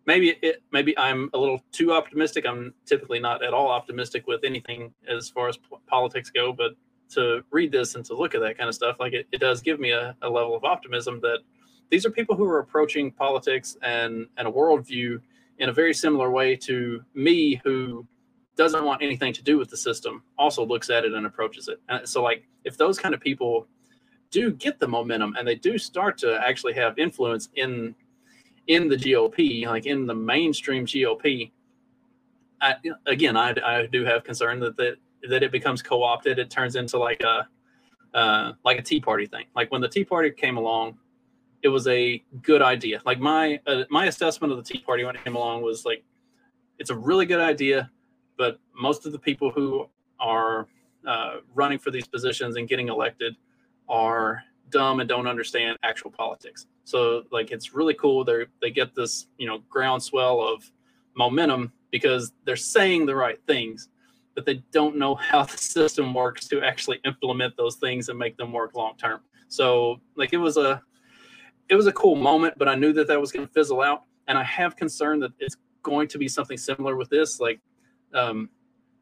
maybe 0.06 0.36
it 0.42 0.64
maybe 0.72 0.98
I'm 0.98 1.30
a 1.34 1.38
little 1.38 1.62
too 1.72 1.94
optimistic. 1.94 2.46
I'm 2.48 2.74
typically 2.86 3.20
not 3.20 3.44
at 3.44 3.54
all 3.54 3.70
optimistic 3.70 4.28
with 4.28 4.44
anything 4.44 4.94
as 5.08 5.30
far 5.30 5.50
as 5.50 5.60
politics 5.88 6.30
go, 6.30 6.54
but 6.54 6.72
to 7.10 7.44
read 7.52 7.72
this 7.72 7.96
and 7.96 8.04
to 8.06 8.16
look 8.16 8.36
at 8.36 8.42
that 8.42 8.58
kind 8.58 8.68
of 8.68 8.76
stuff, 8.76 8.98
like 9.00 9.14
it, 9.14 9.28
it 9.32 9.40
does 9.40 9.62
give 9.62 9.80
me 9.80 9.92
a, 9.92 10.16
a 10.22 10.30
level 10.30 10.56
of 10.56 10.64
optimism 10.64 11.20
that 11.22 11.40
these 11.90 12.06
are 12.06 12.10
people 12.10 12.36
who 12.36 12.46
are 12.46 12.60
approaching 12.60 13.12
politics 13.12 13.78
and, 13.84 14.28
and 14.38 14.48
a 14.48 14.52
worldview 14.52 15.20
in 15.60 15.70
a 15.70 15.74
very 15.74 15.94
similar 15.94 16.32
way 16.32 16.56
to 16.56 17.04
me, 17.14 17.62
who 17.64 18.06
doesn't 18.56 18.84
want 18.84 19.02
anything 19.02 19.34
to 19.34 19.44
do 19.44 19.58
with 19.58 19.70
the 19.70 19.78
system, 19.78 20.24
also 20.38 20.66
looks 20.66 20.90
at 20.90 21.06
it 21.06 21.14
and 21.14 21.26
approaches 21.26 21.68
it. 21.68 21.80
And 21.90 22.08
so, 22.08 22.24
like, 22.24 22.48
if 22.64 22.78
those 22.78 22.98
kind 22.98 23.14
of 23.14 23.22
people 23.22 23.68
do 24.32 24.52
get 24.52 24.80
the 24.80 24.88
momentum 24.88 25.36
and 25.38 25.48
they 25.48 25.56
do 25.56 25.78
start 25.78 26.18
to 26.20 26.40
actually 26.40 26.74
have 26.74 26.98
influence 26.98 27.50
in 27.56 27.96
in 28.68 28.88
the 28.88 28.96
GOP, 28.96 29.66
like 29.68 29.86
in 29.86 30.08
the 30.08 30.16
mainstream 30.16 30.86
GOP, 30.86 31.52
I, 32.62 32.76
again, 33.06 33.36
I, 33.36 33.54
I 33.64 33.88
do 33.88 34.06
have 34.06 34.24
concern 34.24 34.60
that, 34.62 34.78
that 34.78 34.96
that 35.30 35.44
it 35.44 35.52
becomes 35.52 35.82
co-opted. 35.82 36.40
It 36.40 36.50
turns 36.50 36.76
into 36.76 36.98
like 36.98 37.22
a 37.22 37.48
uh, 38.14 38.54
like 38.64 38.78
a 38.78 38.82
Tea 38.82 39.00
Party 39.00 39.26
thing. 39.26 39.46
Like 39.56 39.72
when 39.72 39.82
the 39.82 39.90
Tea 39.90 40.06
Party 40.06 40.30
came 40.30 40.58
along, 40.58 40.98
it 41.64 41.70
was 41.70 41.88
a 41.88 42.24
good 42.42 42.62
idea. 42.62 43.02
Like 43.06 43.20
my 43.20 43.60
uh, 43.66 43.84
my 43.90 44.06
assessment 44.06 44.52
of 44.52 44.58
the 44.58 44.64
Tea 44.64 44.80
Party 44.80 45.04
when 45.04 45.16
it 45.16 45.24
came 45.24 45.36
along 45.36 45.64
was 45.64 45.86
like 45.86 46.04
it's 46.80 46.90
a 46.90 46.96
really 46.96 47.26
good 47.26 47.40
idea, 47.40 47.90
but 48.38 48.60
most 48.80 49.06
of 49.06 49.12
the 49.12 49.20
people 49.20 49.52
who 49.52 49.88
are 50.20 50.68
uh, 51.08 51.38
running 51.54 51.80
for 51.80 51.92
these 51.92 52.08
positions 52.08 52.56
and 52.58 52.68
getting 52.68 52.90
elected 52.90 53.36
are 53.90 54.44
dumb 54.70 55.00
and 55.00 55.10
don't 55.10 55.28
understand 55.28 55.78
actual 55.84 56.12
politics. 56.12 56.68
So 56.84 57.24
like 57.32 57.52
it's 57.52 57.74
really 57.74 57.94
cool. 57.94 58.24
They 58.24 58.46
they 58.62 58.72
get 58.72 58.94
this 58.96 59.28
you 59.38 59.48
know 59.48 59.60
groundswell 59.70 60.42
of 60.42 60.70
momentum 61.16 61.72
because 61.92 62.34
they're 62.46 62.56
saying 62.56 63.06
the 63.06 63.16
right 63.16 63.40
things, 63.48 63.90
but 64.36 64.46
they 64.46 64.64
don't 64.72 64.98
know 64.98 65.16
how 65.16 65.44
the 65.44 65.58
system 65.58 66.14
works 66.14 66.48
to 66.48 66.62
actually 66.62 67.00
implement 67.06 67.56
those 67.58 67.76
things 67.76 68.10
and 68.10 68.18
make 68.18 68.38
them 68.38 68.52
work 68.52 68.76
long 68.76 68.96
term. 68.98 69.22
So 69.48 70.02
like 70.16 70.34
it 70.34 70.38
was 70.38 70.58
a 70.58 70.82
it 71.70 71.76
was 71.76 71.88
a 71.88 71.94
cool 71.94 72.16
moment, 72.16 72.56
but 72.58 72.68
I 72.68 72.76
knew 72.76 72.94
that 72.94 73.08
that 73.08 73.20
was 73.20 73.32
going 73.32 73.48
to 73.48 73.54
fizzle 73.54 73.82
out, 73.82 74.04
and 74.28 74.38
I 74.38 74.44
have 74.44 74.76
concern 74.76 75.20
that 75.22 75.32
it's 75.40 75.56
going 75.82 76.08
to 76.10 76.18
be 76.18 76.28
something 76.28 76.58
similar 76.58 76.96
with 76.96 77.10
this. 77.10 77.40
Like, 77.40 77.60
um, 78.14 78.50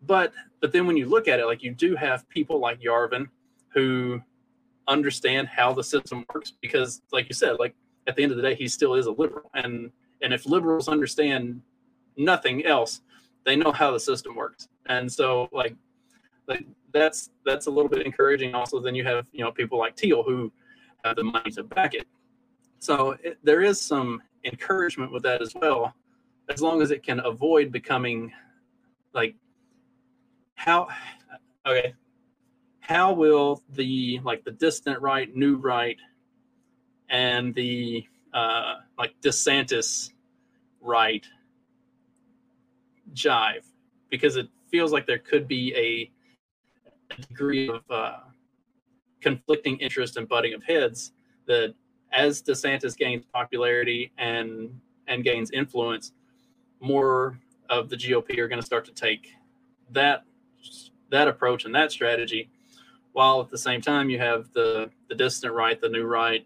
but 0.03 0.34
but 0.59 0.71
then 0.71 0.86
when 0.88 0.97
you 0.97 1.07
look 1.07 1.27
at 1.27 1.39
it, 1.39 1.45
like 1.45 1.63
you 1.63 1.73
do 1.73 1.95
have 1.95 2.27
people 2.29 2.59
like 2.59 2.79
Yarvin 2.82 3.27
who 3.73 4.21
understand 4.88 5.47
how 5.47 5.73
the 5.73 5.84
system 5.84 6.25
works 6.34 6.51
because, 6.61 7.01
like 7.11 7.29
you 7.29 7.36
said, 7.36 7.57
like 7.59 7.75
at 8.07 8.15
the 8.15 8.23
end 8.23 8.32
of 8.32 8.38
the 8.38 8.43
day, 8.43 8.55
he 8.55 8.67
still 8.67 8.95
is 8.95 9.05
a 9.05 9.11
liberal, 9.11 9.49
and 9.53 9.91
and 10.21 10.34
if 10.34 10.45
liberals 10.45 10.88
understand 10.88 11.61
nothing 12.17 12.65
else, 12.65 13.01
they 13.45 13.55
know 13.55 13.71
how 13.71 13.91
the 13.91 13.99
system 13.99 14.35
works. 14.35 14.67
And 14.87 15.11
so 15.11 15.49
like 15.51 15.75
like 16.47 16.65
that's 16.93 17.31
that's 17.45 17.67
a 17.67 17.69
little 17.69 17.89
bit 17.89 18.05
encouraging 18.05 18.53
also. 18.53 18.79
Then 18.79 18.95
you 18.95 19.03
have 19.05 19.25
you 19.31 19.43
know 19.43 19.51
people 19.51 19.77
like 19.77 19.97
Thiel 19.97 20.23
who 20.23 20.51
have 21.03 21.15
the 21.15 21.23
money 21.23 21.51
to 21.51 21.63
back 21.63 21.93
it. 21.93 22.07
So 22.79 23.15
it, 23.23 23.37
there 23.43 23.61
is 23.61 23.79
some 23.79 24.21
encouragement 24.43 25.11
with 25.11 25.23
that 25.23 25.41
as 25.41 25.53
well 25.53 25.93
as 26.49 26.61
long 26.61 26.81
as 26.81 26.91
it 26.91 27.03
can 27.03 27.19
avoid 27.25 27.71
becoming 27.71 28.31
like 29.13 29.35
how 30.55 30.87
okay 31.65 31.93
how 32.79 33.13
will 33.13 33.61
the 33.69 34.19
like 34.23 34.43
the 34.43 34.51
dissident 34.51 35.01
right 35.01 35.35
new 35.35 35.55
right 35.57 35.97
and 37.09 37.53
the 37.55 38.05
uh 38.33 38.75
like 38.97 39.13
desantis 39.21 40.11
right 40.81 41.25
jive 43.14 43.66
because 44.09 44.36
it 44.36 44.47
feels 44.70 44.91
like 44.91 45.05
there 45.05 45.20
could 45.20 45.47
be 45.47 45.74
a, 45.76 46.12
a 47.14 47.22
degree 47.22 47.70
of 47.70 47.82
uh, 47.89 48.20
conflicting 49.22 49.78
interest 49.78 50.18
and 50.18 50.28
butting 50.28 50.53
of 50.53 50.64
heads 50.64 51.12
that 51.45 51.74
as 52.12 52.41
DeSantis 52.41 52.97
gains 52.97 53.26
popularity 53.34 54.12
and 54.18 54.80
and 55.07 55.24
gains 55.24 55.51
influence, 55.51 56.14
more 56.80 57.38
of 57.70 57.89
the 57.89 57.95
GOP 57.95 58.38
are 58.38 58.47
going 58.47 58.59
to 58.59 58.66
start 58.66 58.86
to 58.86 58.93
take 58.93 59.34
that 59.91 60.24
that 61.09 61.28
approach 61.28 61.66
and 61.66 61.76
that 61.76 61.91
strategy, 61.91 62.49
while 63.12 63.41
at 63.41 63.49
the 63.49 63.57
same 63.57 63.82
time 63.82 64.09
you 64.09 64.20
have 64.20 64.51
the 64.53 64.89
the 65.09 65.16
dissident 65.16 65.53
right, 65.53 65.80
the 65.80 65.89
new 65.89 66.03
right, 66.03 66.45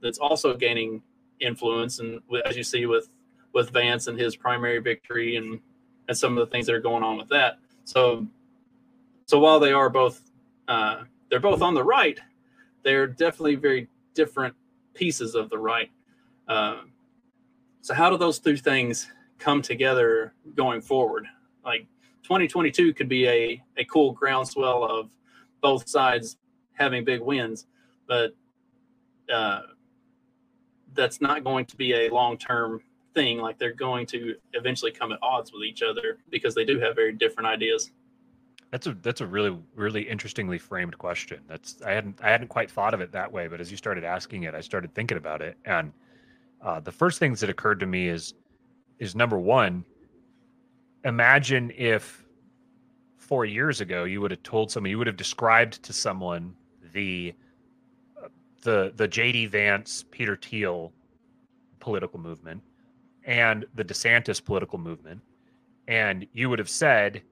that's 0.00 0.18
also 0.18 0.54
gaining 0.54 1.02
influence, 1.40 1.98
and 1.98 2.20
as 2.44 2.56
you 2.56 2.62
see 2.62 2.86
with 2.86 3.08
with 3.52 3.70
Vance 3.70 4.06
and 4.06 4.18
his 4.18 4.36
primary 4.36 4.78
victory 4.78 5.36
and 5.36 5.60
and 6.10 6.18
some 6.18 6.36
of 6.36 6.44
the 6.44 6.50
things 6.50 6.66
that 6.66 6.74
are 6.74 6.80
going 6.80 7.04
on 7.04 7.16
with 7.16 7.28
that. 7.28 7.58
So, 7.84 8.26
so 9.26 9.38
while 9.38 9.60
they 9.60 9.72
are 9.72 9.88
both, 9.88 10.20
uh, 10.66 11.04
they're 11.30 11.38
both 11.38 11.62
on 11.62 11.72
the 11.72 11.84
right, 11.84 12.18
they're 12.82 13.06
definitely 13.06 13.54
very 13.54 13.86
different 14.12 14.52
pieces 14.92 15.36
of 15.36 15.48
the 15.50 15.58
right. 15.58 15.88
Uh, 16.48 16.78
so, 17.80 17.94
how 17.94 18.10
do 18.10 18.16
those 18.16 18.40
two 18.40 18.56
things 18.56 19.08
come 19.38 19.62
together 19.62 20.34
going 20.56 20.80
forward? 20.80 21.26
Like 21.64 21.86
2022 22.24 22.92
could 22.92 23.08
be 23.08 23.28
a, 23.28 23.62
a 23.76 23.84
cool 23.84 24.10
groundswell 24.10 24.82
of 24.82 25.10
both 25.60 25.88
sides 25.88 26.38
having 26.72 27.04
big 27.04 27.20
wins, 27.20 27.66
but 28.08 28.34
uh, 29.32 29.60
that's 30.92 31.20
not 31.20 31.44
going 31.44 31.66
to 31.66 31.76
be 31.76 31.94
a 31.94 32.08
long 32.12 32.36
term 32.36 32.82
thing 33.14 33.38
like 33.38 33.58
they're 33.58 33.72
going 33.74 34.06
to 34.06 34.36
eventually 34.52 34.92
come 34.92 35.12
at 35.12 35.18
odds 35.22 35.52
with 35.52 35.62
each 35.62 35.82
other 35.82 36.18
because 36.30 36.54
they 36.54 36.64
do 36.64 36.78
have 36.78 36.94
very 36.94 37.12
different 37.12 37.46
ideas 37.46 37.90
That's 38.70 38.86
a 38.86 38.94
that's 39.02 39.20
a 39.20 39.26
really 39.26 39.58
really 39.74 40.02
interestingly 40.02 40.58
framed 40.58 40.96
question. 40.96 41.40
That's 41.48 41.82
I 41.82 41.92
hadn't 41.92 42.20
I 42.22 42.30
hadn't 42.30 42.48
quite 42.48 42.70
thought 42.70 42.94
of 42.94 43.00
it 43.00 43.12
that 43.12 43.30
way, 43.32 43.48
but 43.48 43.60
as 43.60 43.70
you 43.70 43.76
started 43.76 44.04
asking 44.04 44.44
it, 44.44 44.54
I 44.54 44.60
started 44.60 44.94
thinking 44.94 45.18
about 45.18 45.42
it, 45.42 45.56
and 45.64 45.92
uh, 46.62 46.78
the 46.80 46.92
first 46.92 47.18
things 47.18 47.40
that 47.40 47.50
occurred 47.50 47.80
to 47.80 47.86
me 47.86 48.08
is 48.08 48.34
is 48.98 49.16
number 49.16 49.38
one. 49.38 49.84
Imagine 51.04 51.72
if 51.76 52.24
four 53.16 53.44
years 53.44 53.80
ago 53.80 54.04
you 54.04 54.20
would 54.20 54.30
have 54.30 54.42
told 54.42 54.70
someone 54.70 54.90
you 54.90 54.98
would 54.98 55.06
have 55.06 55.16
described 55.16 55.82
to 55.82 55.92
someone 55.92 56.54
the 56.92 57.34
uh, 58.22 58.28
the 58.62 58.92
the 58.94 59.08
JD 59.08 59.48
Vance 59.48 60.04
Peter 60.10 60.36
Thiel 60.36 60.92
political 61.80 62.20
movement 62.20 62.62
and 63.30 63.64
the 63.74 63.84
DeSantis 63.84 64.44
political 64.44 64.78
movement, 64.78 65.22
and 65.88 66.26
you 66.32 66.50
would 66.50 66.58
have 66.58 66.68
said 66.68 67.22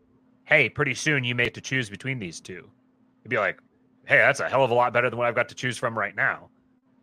hey, 0.48 0.66
pretty 0.66 0.94
soon 0.94 1.24
you 1.24 1.34
may 1.34 1.44
have 1.44 1.52
to 1.52 1.60
choose 1.60 1.90
between 1.90 2.18
these 2.18 2.40
two. 2.40 2.66
You'd 3.22 3.28
be 3.28 3.36
like, 3.36 3.60
hey, 4.06 4.16
that's 4.16 4.40
a 4.40 4.48
hell 4.48 4.64
of 4.64 4.70
a 4.70 4.74
lot 4.74 4.94
better 4.94 5.10
than 5.10 5.18
what 5.18 5.28
I've 5.28 5.34
got 5.34 5.46
to 5.50 5.54
choose 5.54 5.76
from 5.76 5.96
right 5.96 6.16
now. 6.16 6.48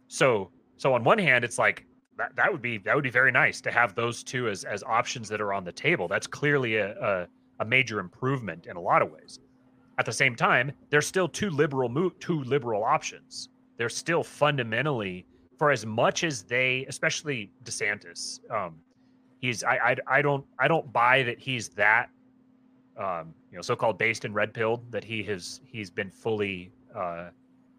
So, 0.08 0.50
so 0.78 0.96
on 0.96 1.04
one 1.04 1.20
hand, 1.20 1.46
it's 1.46 1.60
like 1.60 1.86
that, 2.18 2.36
that 2.36 2.52
would 2.52 2.64
be 2.64 2.80
that 2.80 2.96
would 2.96 3.04
be 3.04 3.12
very 3.12 3.32
nice 3.32 3.62
to 3.62 3.72
have 3.72 3.94
those 3.94 4.24
two 4.24 4.50
as 4.50 4.64
as 4.64 4.82
options 4.84 5.30
that 5.30 5.42
are 5.42 5.54
on 5.54 5.64
the 5.64 5.72
table. 5.72 6.08
That's 6.08 6.26
clearly 6.26 6.78
a, 6.78 6.96
a, 7.00 7.28
a 7.60 7.66
major 7.66 8.00
improvement 8.00 8.66
in 8.66 8.78
a 8.78 8.82
lot 8.82 9.04
of 9.04 9.12
ways. 9.12 9.40
At 10.00 10.08
the 10.08 10.14
same 10.14 10.36
time, 10.36 10.72
there's 10.90 11.06
still 11.06 11.28
two 11.28 11.52
liberal 11.52 11.88
mo- 11.88 12.14
two 12.20 12.42
liberal 12.44 12.84
options. 12.84 13.50
They're 13.78 13.90
still 13.90 14.24
fundamentally, 14.24 15.28
for 15.60 15.70
as 15.70 15.86
much 15.86 16.24
as 16.24 16.42
they, 16.42 16.86
especially 16.90 17.52
DeSantis, 17.64 18.40
um, 18.52 18.76
he's 19.46 19.64
I, 19.64 19.76
I 19.76 19.96
I 20.18 20.22
don't 20.22 20.46
I 20.60 20.68
don't 20.68 20.92
buy 20.92 21.24
that 21.24 21.40
he's 21.40 21.70
that 21.70 22.10
um, 22.98 23.34
you 23.52 23.58
know, 23.58 23.62
so-called 23.62 23.98
based 23.98 24.26
and 24.26 24.34
red 24.34 24.54
pilled, 24.54 24.90
that 24.92 25.04
he 25.04 25.24
has 25.24 25.62
he's 25.66 25.90
been 25.90 26.10
fully 26.10 26.72
uh, 26.96 27.30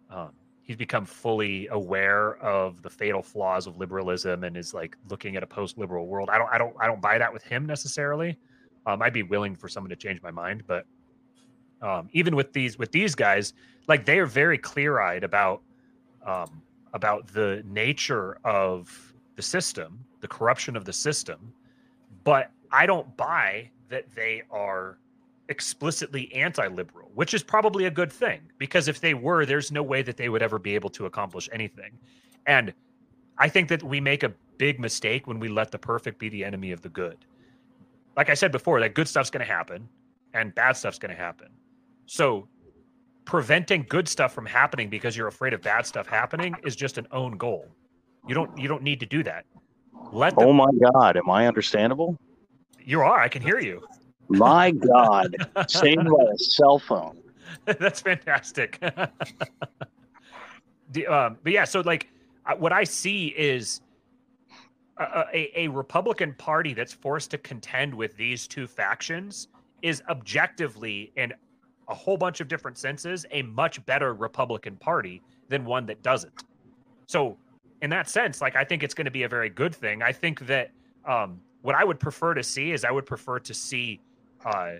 um, 0.09 0.29
he's 0.61 0.75
become 0.75 1.05
fully 1.05 1.67
aware 1.67 2.37
of 2.37 2.81
the 2.81 2.89
fatal 2.89 3.21
flaws 3.21 3.67
of 3.67 3.77
liberalism 3.77 4.43
and 4.43 4.55
is 4.55 4.73
like 4.73 4.95
looking 5.09 5.35
at 5.35 5.43
a 5.43 5.47
post-liberal 5.47 6.07
world. 6.07 6.29
I 6.29 6.37
don't 6.37 6.49
I 6.51 6.57
don't 6.57 6.75
I 6.79 6.87
don't 6.87 7.01
buy 7.01 7.17
that 7.17 7.31
with 7.31 7.43
him 7.43 7.65
necessarily. 7.65 8.37
Um, 8.85 9.01
I'd 9.01 9.13
be 9.13 9.23
willing 9.23 9.55
for 9.55 9.67
someone 9.67 9.89
to 9.89 9.95
change 9.95 10.21
my 10.21 10.31
mind, 10.31 10.63
but 10.67 10.85
um, 11.81 12.09
even 12.13 12.35
with 12.35 12.53
these 12.53 12.77
with 12.77 12.91
these 12.91 13.15
guys, 13.15 13.53
like 13.87 14.05
they 14.05 14.19
are 14.19 14.25
very 14.25 14.57
clear-eyed 14.57 15.23
about 15.23 15.61
um, 16.25 16.61
about 16.93 17.27
the 17.27 17.63
nature 17.65 18.37
of 18.43 19.13
the 19.35 19.41
system, 19.41 19.99
the 20.21 20.27
corruption 20.27 20.75
of 20.75 20.85
the 20.85 20.93
system, 20.93 21.53
but 22.27 22.51
I 22.73 22.85
don't 22.85 23.15
buy 23.15 23.69
that 23.87 24.13
they 24.13 24.43
are 24.51 24.97
explicitly 25.47 26.29
anti-liberal, 26.33 27.09
which 27.13 27.33
is 27.33 27.41
probably 27.41 27.85
a 27.85 27.89
good 27.89 28.11
thing 28.11 28.41
because 28.57 28.89
if 28.89 28.99
they 28.99 29.13
were, 29.13 29.45
there's 29.45 29.71
no 29.71 29.81
way 29.81 30.01
that 30.01 30.17
they 30.17 30.27
would 30.27 30.41
ever 30.41 30.59
be 30.59 30.75
able 30.75 30.89
to 30.89 31.05
accomplish 31.05 31.47
anything. 31.53 31.97
And 32.45 32.73
I 33.37 33.47
think 33.47 33.69
that 33.69 33.81
we 33.81 34.01
make 34.01 34.23
a 34.23 34.33
big 34.57 34.77
mistake 34.77 35.25
when 35.25 35.39
we 35.39 35.47
let 35.47 35.71
the 35.71 35.77
perfect 35.77 36.19
be 36.19 36.27
the 36.27 36.43
enemy 36.43 36.73
of 36.73 36.81
the 36.81 36.89
good. 36.89 37.17
Like 38.17 38.29
I 38.29 38.33
said 38.33 38.51
before, 38.51 38.81
that 38.81 38.93
good 38.93 39.07
stuff's 39.07 39.29
going 39.29 39.47
to 39.47 39.53
happen 39.53 39.87
and 40.33 40.53
bad 40.53 40.73
stuff's 40.73 40.99
going 40.99 41.15
to 41.15 41.21
happen. 41.21 41.47
So 42.07 42.49
preventing 43.23 43.85
good 43.87 44.09
stuff 44.09 44.33
from 44.33 44.45
happening 44.45 44.89
because 44.89 45.15
you're 45.15 45.29
afraid 45.29 45.53
of 45.53 45.61
bad 45.61 45.85
stuff 45.85 46.07
happening 46.07 46.57
is 46.65 46.75
just 46.75 46.97
an 46.97 47.07
own 47.13 47.37
goal. 47.37 47.69
You 48.27 48.35
don't 48.35 48.57
you 48.57 48.67
don't 48.67 48.83
need 48.83 48.99
to 48.99 49.05
do 49.05 49.23
that. 49.23 49.45
Let 50.11 50.35
the, 50.35 50.45
Oh 50.45 50.53
my 50.53 50.69
god, 50.93 51.17
am 51.17 51.29
I 51.29 51.47
understandable? 51.47 52.17
You 52.83 53.01
are. 53.01 53.19
I 53.19 53.27
can 53.27 53.41
hear 53.41 53.59
you. 53.59 53.85
My 54.29 54.71
God, 54.71 55.35
saved 55.67 56.05
by 56.05 56.23
a 56.23 56.37
cell 56.37 56.79
phone. 56.79 57.17
That's 57.65 58.01
fantastic. 58.01 58.79
the, 60.91 61.07
um, 61.07 61.37
but 61.43 61.51
yeah, 61.51 61.63
so 61.63 61.81
like 61.81 62.07
what 62.57 62.71
I 62.71 62.83
see 62.83 63.27
is 63.27 63.81
a, 64.97 65.25
a, 65.33 65.51
a, 65.55 65.67
Republican 65.67 66.33
Party 66.33 66.73
that's 66.73 66.93
forced 66.93 67.31
to 67.31 67.37
contend 67.37 67.93
with 67.93 68.15
these 68.17 68.47
two 68.47 68.67
factions 68.67 69.47
is 69.81 70.01
objectively, 70.09 71.11
in 71.15 71.33
a 71.87 71.93
whole 71.93 72.17
bunch 72.17 72.41
of 72.41 72.47
different 72.47 72.77
senses, 72.77 73.25
a 73.31 73.41
much 73.43 73.85
better 73.85 74.13
Republican 74.13 74.75
Party 74.77 75.21
than 75.49 75.65
one 75.65 75.85
that 75.85 76.01
doesn't. 76.01 76.43
So, 77.07 77.37
in 77.81 77.89
that 77.91 78.09
sense, 78.09 78.41
like 78.41 78.55
I 78.55 78.63
think 78.63 78.83
it's 78.83 78.93
going 78.93 79.05
to 79.05 79.11
be 79.11 79.23
a 79.23 79.29
very 79.29 79.49
good 79.49 79.73
thing. 79.73 80.01
I 80.01 80.11
think 80.11 80.45
that 80.47 80.71
um, 81.05 81.39
what 81.61 81.75
I 81.75 81.83
would 81.83 81.99
prefer 81.99 82.33
to 82.33 82.43
see 82.43 82.71
is 82.71 82.83
I 82.83 82.91
would 82.91 83.05
prefer 83.05 83.39
to 83.39 83.53
see 83.53 83.99
uh, 84.45 84.73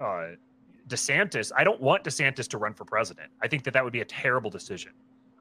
uh, 0.00 0.26
DeSantis. 0.88 1.52
I 1.56 1.64
don't 1.64 1.80
want 1.80 2.04
DeSantis 2.04 2.48
to 2.48 2.58
run 2.58 2.74
for 2.74 2.84
president. 2.84 3.30
I 3.42 3.48
think 3.48 3.64
that 3.64 3.74
that 3.74 3.84
would 3.84 3.92
be 3.92 4.00
a 4.00 4.04
terrible 4.04 4.50
decision. 4.50 4.92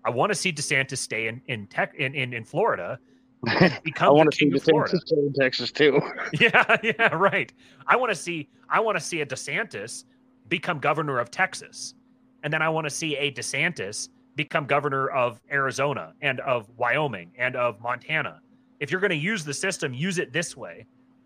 I 0.05 0.09
want 0.09 0.31
to 0.31 0.35
see 0.35 0.51
DeSantis 0.51 0.97
stay 0.97 1.27
in 1.27 1.41
in 1.47 1.67
tech 1.67 1.95
in 1.95 2.13
in, 2.13 2.33
in 2.33 2.43
Florida. 2.43 2.99
Become 3.83 4.07
I 4.07 4.11
want 4.11 4.31
to 4.31 4.37
see 4.37 4.49
DeSantis 4.49 5.01
stay 5.01 5.17
in 5.17 5.33
Texas 5.33 5.71
too. 5.71 5.99
yeah, 6.39 6.77
yeah, 6.81 7.13
right. 7.13 7.51
I 7.87 7.95
want 7.95 8.11
to 8.11 8.15
see 8.15 8.49
I 8.69 8.79
want 8.79 8.97
to 8.97 9.03
see 9.03 9.21
a 9.21 9.25
DeSantis 9.25 10.05
become 10.49 10.79
governor 10.79 11.19
of 11.19 11.31
Texas, 11.31 11.95
and 12.43 12.51
then 12.51 12.61
I 12.61 12.69
want 12.69 12.85
to 12.85 12.89
see 12.89 13.15
a 13.17 13.31
DeSantis 13.31 14.09
become 14.35 14.65
governor 14.65 15.09
of 15.09 15.39
Arizona 15.51 16.13
and 16.21 16.39
of 16.41 16.69
Wyoming 16.77 17.31
and 17.37 17.55
of 17.55 17.79
Montana. 17.81 18.41
If 18.79 18.91
you're 18.91 19.01
going 19.01 19.11
to 19.11 19.15
use 19.15 19.43
the 19.45 19.53
system, 19.53 19.93
use 19.93 20.17
it 20.17 20.33
this 20.33 20.57
way 20.57 20.85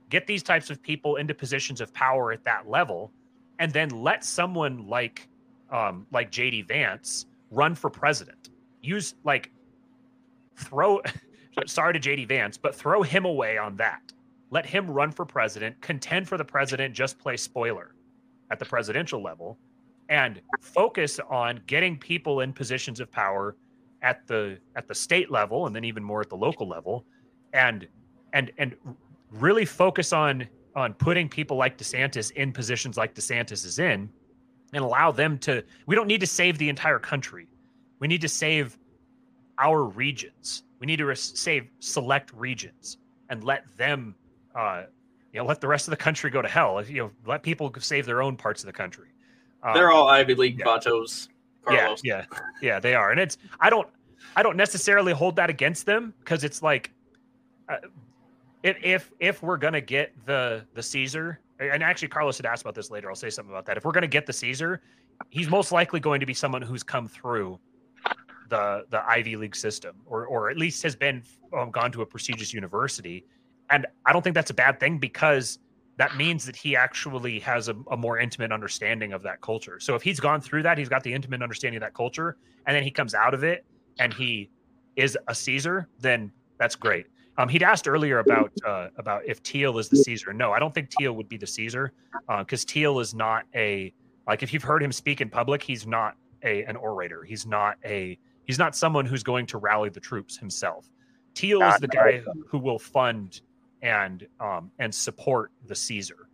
get 0.10 0.26
these 0.26 0.43
types 0.43 0.70
of 0.70 0.82
people 0.82 1.18
into 1.18 1.34
positions 1.34 1.82
of 1.82 1.93
power 1.93 2.32
at 2.32 2.43
that 2.45 2.70
level, 2.70 3.12
and 3.60 3.72
then 3.74 3.89
let 3.89 4.24
someone 4.24 4.88
like 4.88 5.28
um, 5.70 6.08
like 6.12 6.32
JD 6.32 6.68
Vance 6.68 7.26
run 7.51 7.76
for 7.76 7.89
president. 7.89 8.49
Use 8.82 9.16
like 9.24 9.51
throw 10.55 11.01
sorry 11.66 11.93
to 11.93 11.99
JD 11.99 12.28
Vance, 12.28 12.58
but 12.58 12.76
throw 12.76 13.01
him 13.01 13.26
away 13.26 13.58
on 13.58 13.76
that. 13.78 14.01
Let 14.49 14.66
him 14.66 14.89
run 14.89 15.12
for 15.12 15.26
president, 15.26 15.80
contend 15.82 16.28
for 16.28 16.38
the 16.38 16.45
president, 16.45 16.93
just 16.93 17.20
play 17.20 17.36
spoiler 17.36 17.93
at 18.49 18.60
the 18.60 18.66
presidential 18.66 19.22
level, 19.22 19.58
and 20.10 20.41
focus 20.62 21.20
on 21.30 21.62
getting 21.68 21.97
people 21.97 22.41
in 22.41 22.53
positions 22.53 22.99
of 22.99 23.12
power 23.12 23.55
at 24.01 24.26
the 24.28 24.58
at 24.76 24.88
the 24.88 24.95
state 24.95 25.32
level 25.32 25.68
and 25.68 25.76
then 25.76 25.84
even 25.84 26.03
more 26.03 26.22
at 26.22 26.30
the 26.30 26.36
local 26.36 26.68
level 26.68 27.05
and 27.53 27.88
and 28.34 28.51
and 28.58 28.76
really 29.32 29.66
focus 29.66 30.14
on 30.14 30.47
on 30.76 30.93
putting 30.93 31.28
people 31.28 31.58
like 31.58 31.78
DeSantis 31.78 32.32
in 32.32 32.51
positions 32.51 32.97
like 32.97 33.16
DeSantis 33.16 33.66
is 33.66 33.80
in 33.80 34.10
and 34.74 34.84
allow 34.84 35.12
them 35.12 35.38
to 35.39 35.64
we 35.88 35.95
don't 35.95 36.08
need 36.08 36.22
to 36.22 36.28
save 36.28 36.58
the 36.58 36.70
entire 36.70 36.99
country. 36.99 37.47
We 37.99 38.08
need 38.08 38.22
to 38.22 38.28
save 38.28 38.78
our 39.58 39.84
regions. 39.84 40.64
We 40.80 40.86
need 40.86 40.97
to 40.97 41.16
save 41.16 41.68
select 41.80 42.32
regions 42.34 42.97
and 43.30 43.43
let 43.43 43.66
them 43.78 44.16
uh 44.55 44.84
you 45.34 45.39
know 45.39 45.45
let 45.45 45.60
the 45.60 45.68
rest 45.68 45.88
of 45.88 45.91
the 45.91 45.97
country 45.97 46.30
go 46.30 46.41
to 46.41 46.47
hell. 46.47 46.84
You 46.86 47.03
know, 47.03 47.12
let 47.26 47.41
people 47.41 47.74
save 47.80 48.05
their 48.05 48.22
own 48.22 48.38
parts 48.38 48.62
of 48.62 48.68
the 48.68 48.74
country. 48.74 49.10
Um, 49.64 49.74
They're 49.74 49.91
all 49.91 50.08
Ivy 50.08 50.36
League 50.36 50.60
yeah. 50.60 50.66
Carlos. 50.66 51.30
Yeah, 51.70 51.95
yeah, 52.01 52.26
yeah, 52.62 52.80
they 52.80 52.95
are. 52.95 53.12
And 53.12 53.20
it's 53.20 53.38
I 53.60 53.70
don't 53.70 53.88
I 54.36 54.43
don't 54.43 54.55
necessarily 54.55 55.12
hold 55.12 55.36
that 55.36 55.49
against 55.49 55.86
them 55.86 56.14
because 56.19 56.44
it's 56.44 56.61
like 56.61 56.94
uh, 57.68 57.77
if 58.64 58.77
if 58.81 59.11
if 59.19 59.44
we're 59.44 59.57
gonna 59.57 59.81
get 59.81 60.14
the 60.26 60.65
the 60.76 60.84
Caesar, 60.84 61.40
and 61.60 61.84
actually 61.84 62.07
Carlos 62.07 62.38
had 62.38 62.45
asked 62.45 62.61
about 62.61 62.76
this 62.76 62.90
later. 62.90 63.10
I'll 63.10 63.15
say 63.15 63.30
something 63.30 63.52
about 63.52 63.65
that. 63.65 63.77
If 63.77 63.84
we're 63.84 63.91
gonna 63.91 64.07
get 64.07 64.26
the 64.26 64.34
Caesar, 64.34 64.81
he's 65.30 65.49
most 65.49 65.72
likely 65.72 65.99
going 65.99 66.19
to 66.19 66.26
be 66.26 66.34
someone 66.34 66.61
who's 66.61 66.84
come 66.84 67.07
through 67.07 67.60
the 68.49 68.86
the 68.90 69.06
Ivy 69.07 69.36
League 69.36 69.56
system, 69.56 69.95
or 70.06 70.26
or 70.27 70.49
at 70.49 70.57
least 70.57 70.84
has 70.84 70.95
been 70.95 71.23
um, 71.57 71.72
gone 71.72 71.91
to 71.91 72.02
a 72.02 72.06
prestigious 72.06 72.53
university. 72.53 73.26
And 73.69 73.86
I 74.06 74.14
don't 74.14 74.22
think 74.22 74.34
that's 74.34 74.52
a 74.52 74.53
bad 74.53 74.80
thing 74.80 74.98
because 74.98 75.60
that 75.98 76.15
means 76.15 76.45
that 76.45 76.56
he 76.56 76.76
actually 76.76 77.40
has 77.40 77.69
a, 77.69 77.76
a, 77.91 77.98
more 77.98 78.19
intimate 78.19 78.52
understanding 78.52 79.14
of 79.14 79.24
that 79.24 79.41
culture. 79.41 79.80
So 79.80 79.95
if 79.95 80.03
he's 80.03 80.19
gone 80.19 80.41
through 80.41 80.64
that, 80.64 80.78
he's 80.78 80.90
got 80.90 81.03
the 81.03 81.11
intimate 81.11 81.41
understanding 81.41 81.78
of 81.78 81.82
that 81.82 81.95
culture, 81.95 82.38
and 82.65 82.76
then 82.76 82.84
he 82.84 82.91
comes 82.91 83.15
out 83.15 83.34
of 83.34 83.44
it 83.44 83.65
and 83.99 84.14
he 84.14 84.49
is 84.95 85.18
a 85.28 85.34
Caesar, 85.34 85.88
then 85.99 86.32
that's 86.60 86.76
great. 86.76 87.07
Um, 87.40 87.49
he'd 87.49 87.64
asked 87.64 87.88
earlier 87.88 88.19
about 88.19 88.52
uh, 88.65 88.88
about 88.98 89.24
if 89.26 89.40
Thiel 89.40 89.78
is 89.78 89.90
the 89.90 89.98
Caesar. 89.98 90.34
No, 90.34 90.52
I 90.52 90.60
don't 90.60 90.74
think 90.74 90.90
Thiel 90.98 91.14
would 91.14 91.30
be 91.30 91.38
the 91.38 91.45
Caesar 91.45 91.94
because 92.40 92.64
uh, 92.64 92.68
Thiel 92.68 92.99
is 92.99 93.14
not 93.14 93.45
a 93.53 93.94
like 94.28 94.41
if 94.41 94.53
you've 94.53 94.64
heard 94.64 94.82
him 94.82 94.91
speak 94.91 95.22
in 95.22 95.30
public, 95.30 95.61
he's 95.61 95.86
not 95.86 96.15
a 96.44 96.64
an 96.64 96.76
orator. 96.76 97.24
He's 97.24 97.45
not 97.45 97.78
a 97.86 98.18
he's 98.45 98.57
not 98.57 98.76
someone 98.76 99.06
who's 99.06 99.22
going 99.22 99.45
to 99.48 99.60
rally 99.60 99.90
the 99.90 99.99
troops 99.99 100.36
himself. 100.36 100.90
Thiel 101.36 101.61
is 101.61 101.80
the 101.80 101.88
guy 101.88 102.24
who 102.48 102.57
will 102.57 102.80
fund 102.80 103.41
and 103.82 104.28
um, 104.40 104.72
and 104.80 104.94
support 104.94 105.52
the 105.66 105.76
Caesar. 105.76 106.30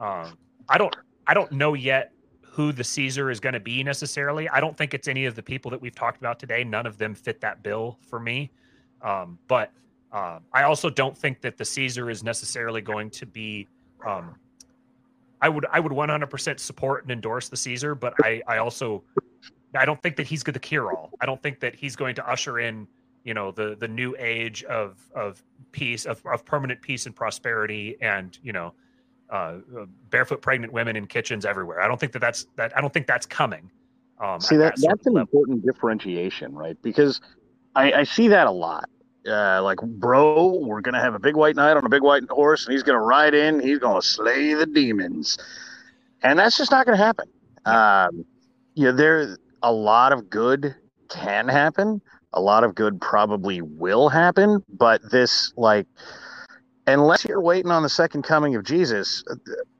Um, 0.00 0.36
I 0.68 0.78
don't 0.78 0.94
I 1.26 1.34
don't 1.34 1.50
know 1.52 1.74
yet 1.74 2.12
who 2.42 2.72
the 2.72 2.84
Caesar 2.84 3.30
is 3.30 3.38
going 3.38 3.52
to 3.52 3.60
be 3.60 3.82
necessarily. 3.82 4.48
I 4.48 4.60
don't 4.60 4.76
think 4.76 4.94
it's 4.94 5.08
any 5.08 5.26
of 5.26 5.34
the 5.34 5.42
people 5.42 5.70
that 5.70 5.80
we've 5.80 5.94
talked 5.94 6.18
about 6.18 6.38
today. 6.38 6.64
None 6.64 6.86
of 6.86 6.96
them 6.96 7.14
fit 7.14 7.40
that 7.42 7.62
bill 7.62 7.98
for 8.08 8.18
me. 8.18 8.50
Um, 9.02 9.38
but 9.46 9.72
uh, 10.10 10.38
I 10.54 10.62
also 10.62 10.88
don't 10.88 11.16
think 11.16 11.42
that 11.42 11.58
the 11.58 11.64
Caesar 11.64 12.08
is 12.08 12.24
necessarily 12.24 12.80
going 12.80 13.10
to 13.10 13.26
be. 13.26 13.68
Um, 14.06 14.36
I 15.42 15.50
would 15.50 15.66
I 15.70 15.80
would 15.80 15.92
100% 15.92 16.58
support 16.58 17.02
and 17.02 17.10
endorse 17.10 17.50
the 17.50 17.56
Caesar, 17.58 17.94
but 17.94 18.14
I 18.22 18.40
I 18.48 18.56
also 18.58 19.04
I 19.74 19.84
don't 19.84 20.00
think 20.02 20.16
that 20.16 20.26
he's 20.26 20.42
to 20.42 20.52
cure 20.58 20.92
all. 20.92 21.10
I 21.20 21.26
don't 21.26 21.42
think 21.42 21.60
that 21.60 21.74
he's 21.74 21.94
going 21.94 22.14
to 22.14 22.26
usher 22.26 22.58
in 22.60 22.88
you 23.26 23.34
know 23.34 23.50
the 23.50 23.76
the 23.78 23.88
new 23.88 24.14
age 24.18 24.62
of 24.64 24.96
of 25.14 25.42
peace 25.72 26.06
of, 26.06 26.24
of 26.24 26.44
permanent 26.44 26.80
peace 26.80 27.06
and 27.06 27.14
prosperity 27.14 27.96
and 28.00 28.38
you 28.42 28.52
know 28.52 28.72
uh, 29.30 29.58
uh 29.76 29.86
barefoot 30.10 30.40
pregnant 30.40 30.72
women 30.72 30.94
in 30.96 31.06
kitchens 31.06 31.44
everywhere. 31.44 31.80
I 31.80 31.88
don't 31.88 31.98
think 31.98 32.12
that 32.12 32.20
that's 32.20 32.46
that 32.54 32.74
I 32.78 32.80
don't 32.80 32.92
think 32.92 33.08
that's 33.08 33.26
coming. 33.26 33.70
Um, 34.18 34.40
See 34.40 34.56
that, 34.56 34.76
that 34.76 34.86
that's 34.88 35.06
an 35.06 35.14
level. 35.14 35.40
important 35.40 35.66
differentiation, 35.66 36.54
right? 36.54 36.80
Because 36.80 37.20
I, 37.74 37.92
I 37.92 38.04
see 38.04 38.28
that 38.28 38.46
a 38.46 38.50
lot. 38.50 38.88
Uh, 39.28 39.60
like, 39.60 39.78
bro, 39.82 40.60
we're 40.62 40.80
gonna 40.80 41.00
have 41.00 41.14
a 41.14 41.18
big 41.18 41.34
white 41.34 41.56
knight 41.56 41.76
on 41.76 41.84
a 41.84 41.88
big 41.88 42.02
white 42.02 42.22
horse, 42.30 42.64
and 42.64 42.72
he's 42.72 42.84
gonna 42.84 43.00
ride 43.00 43.34
in. 43.34 43.58
He's 43.60 43.80
gonna 43.80 44.00
slay 44.00 44.54
the 44.54 44.66
demons, 44.66 45.36
and 46.22 46.38
that's 46.38 46.56
just 46.56 46.70
not 46.70 46.86
gonna 46.86 46.96
happen. 46.96 47.28
Um, 47.64 48.24
you 48.74 48.84
know, 48.84 48.92
there 48.92 49.36
a 49.64 49.72
lot 49.72 50.12
of 50.12 50.30
good 50.30 50.76
can 51.08 51.48
happen. 51.48 52.00
A 52.32 52.40
lot 52.40 52.64
of 52.64 52.74
good 52.74 53.00
probably 53.00 53.62
will 53.62 54.08
happen, 54.08 54.62
but 54.68 55.00
this 55.10 55.52
like 55.56 55.86
unless 56.86 57.24
you're 57.24 57.40
waiting 57.40 57.70
on 57.70 57.82
the 57.82 57.88
second 57.88 58.22
coming 58.22 58.54
of 58.54 58.64
Jesus, 58.64 59.24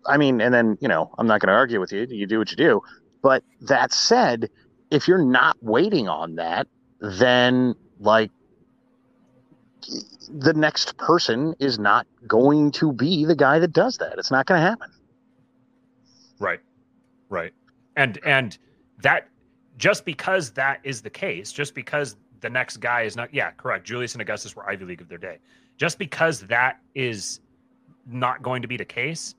I 0.06 0.16
mean, 0.16 0.40
and 0.40 0.52
then, 0.52 0.76
you 0.80 0.88
know, 0.88 1.10
I'm 1.18 1.26
not 1.26 1.40
going 1.40 1.48
to 1.48 1.54
argue 1.54 1.80
with 1.80 1.92
you. 1.92 2.06
You 2.08 2.26
do 2.26 2.38
what 2.38 2.50
you 2.50 2.56
do. 2.56 2.82
But 3.22 3.44
that 3.62 3.92
said, 3.92 4.50
if 4.90 5.08
you're 5.08 5.24
not 5.24 5.56
waiting 5.62 6.08
on 6.08 6.36
that, 6.36 6.66
then 7.00 7.74
like 8.00 8.30
the 10.28 10.52
next 10.52 10.96
person 10.96 11.54
is 11.58 11.78
not 11.78 12.06
going 12.26 12.72
to 12.72 12.92
be 12.92 13.24
the 13.24 13.36
guy 13.36 13.58
that 13.58 13.72
does 13.72 13.98
that. 13.98 14.14
It's 14.18 14.30
not 14.30 14.46
going 14.46 14.60
to 14.60 14.66
happen. 14.66 14.90
Right. 16.38 16.60
Right. 17.28 17.52
And 17.96 18.18
and 18.24 18.58
that 19.02 19.28
just 19.78 20.04
because 20.04 20.50
that 20.52 20.80
is 20.84 21.02
the 21.02 21.10
case, 21.10 21.52
just 21.52 21.74
because 21.74 22.16
the 22.40 22.50
next 22.50 22.78
guy 22.78 23.02
is 23.02 23.16
not 23.16 23.32
yeah, 23.32 23.50
correct. 23.52 23.86
Julius 23.86 24.14
and 24.14 24.22
Augustus 24.22 24.54
were 24.54 24.68
Ivy 24.68 24.84
League 24.84 25.00
of 25.00 25.08
their 25.08 25.18
day. 25.18 25.38
Just 25.76 25.98
because 25.98 26.40
that 26.40 26.80
is 26.94 27.40
not 28.06 28.42
going 28.42 28.62
to 28.62 28.68
be 28.68 28.76
the 28.76 28.84
case, 28.84 29.34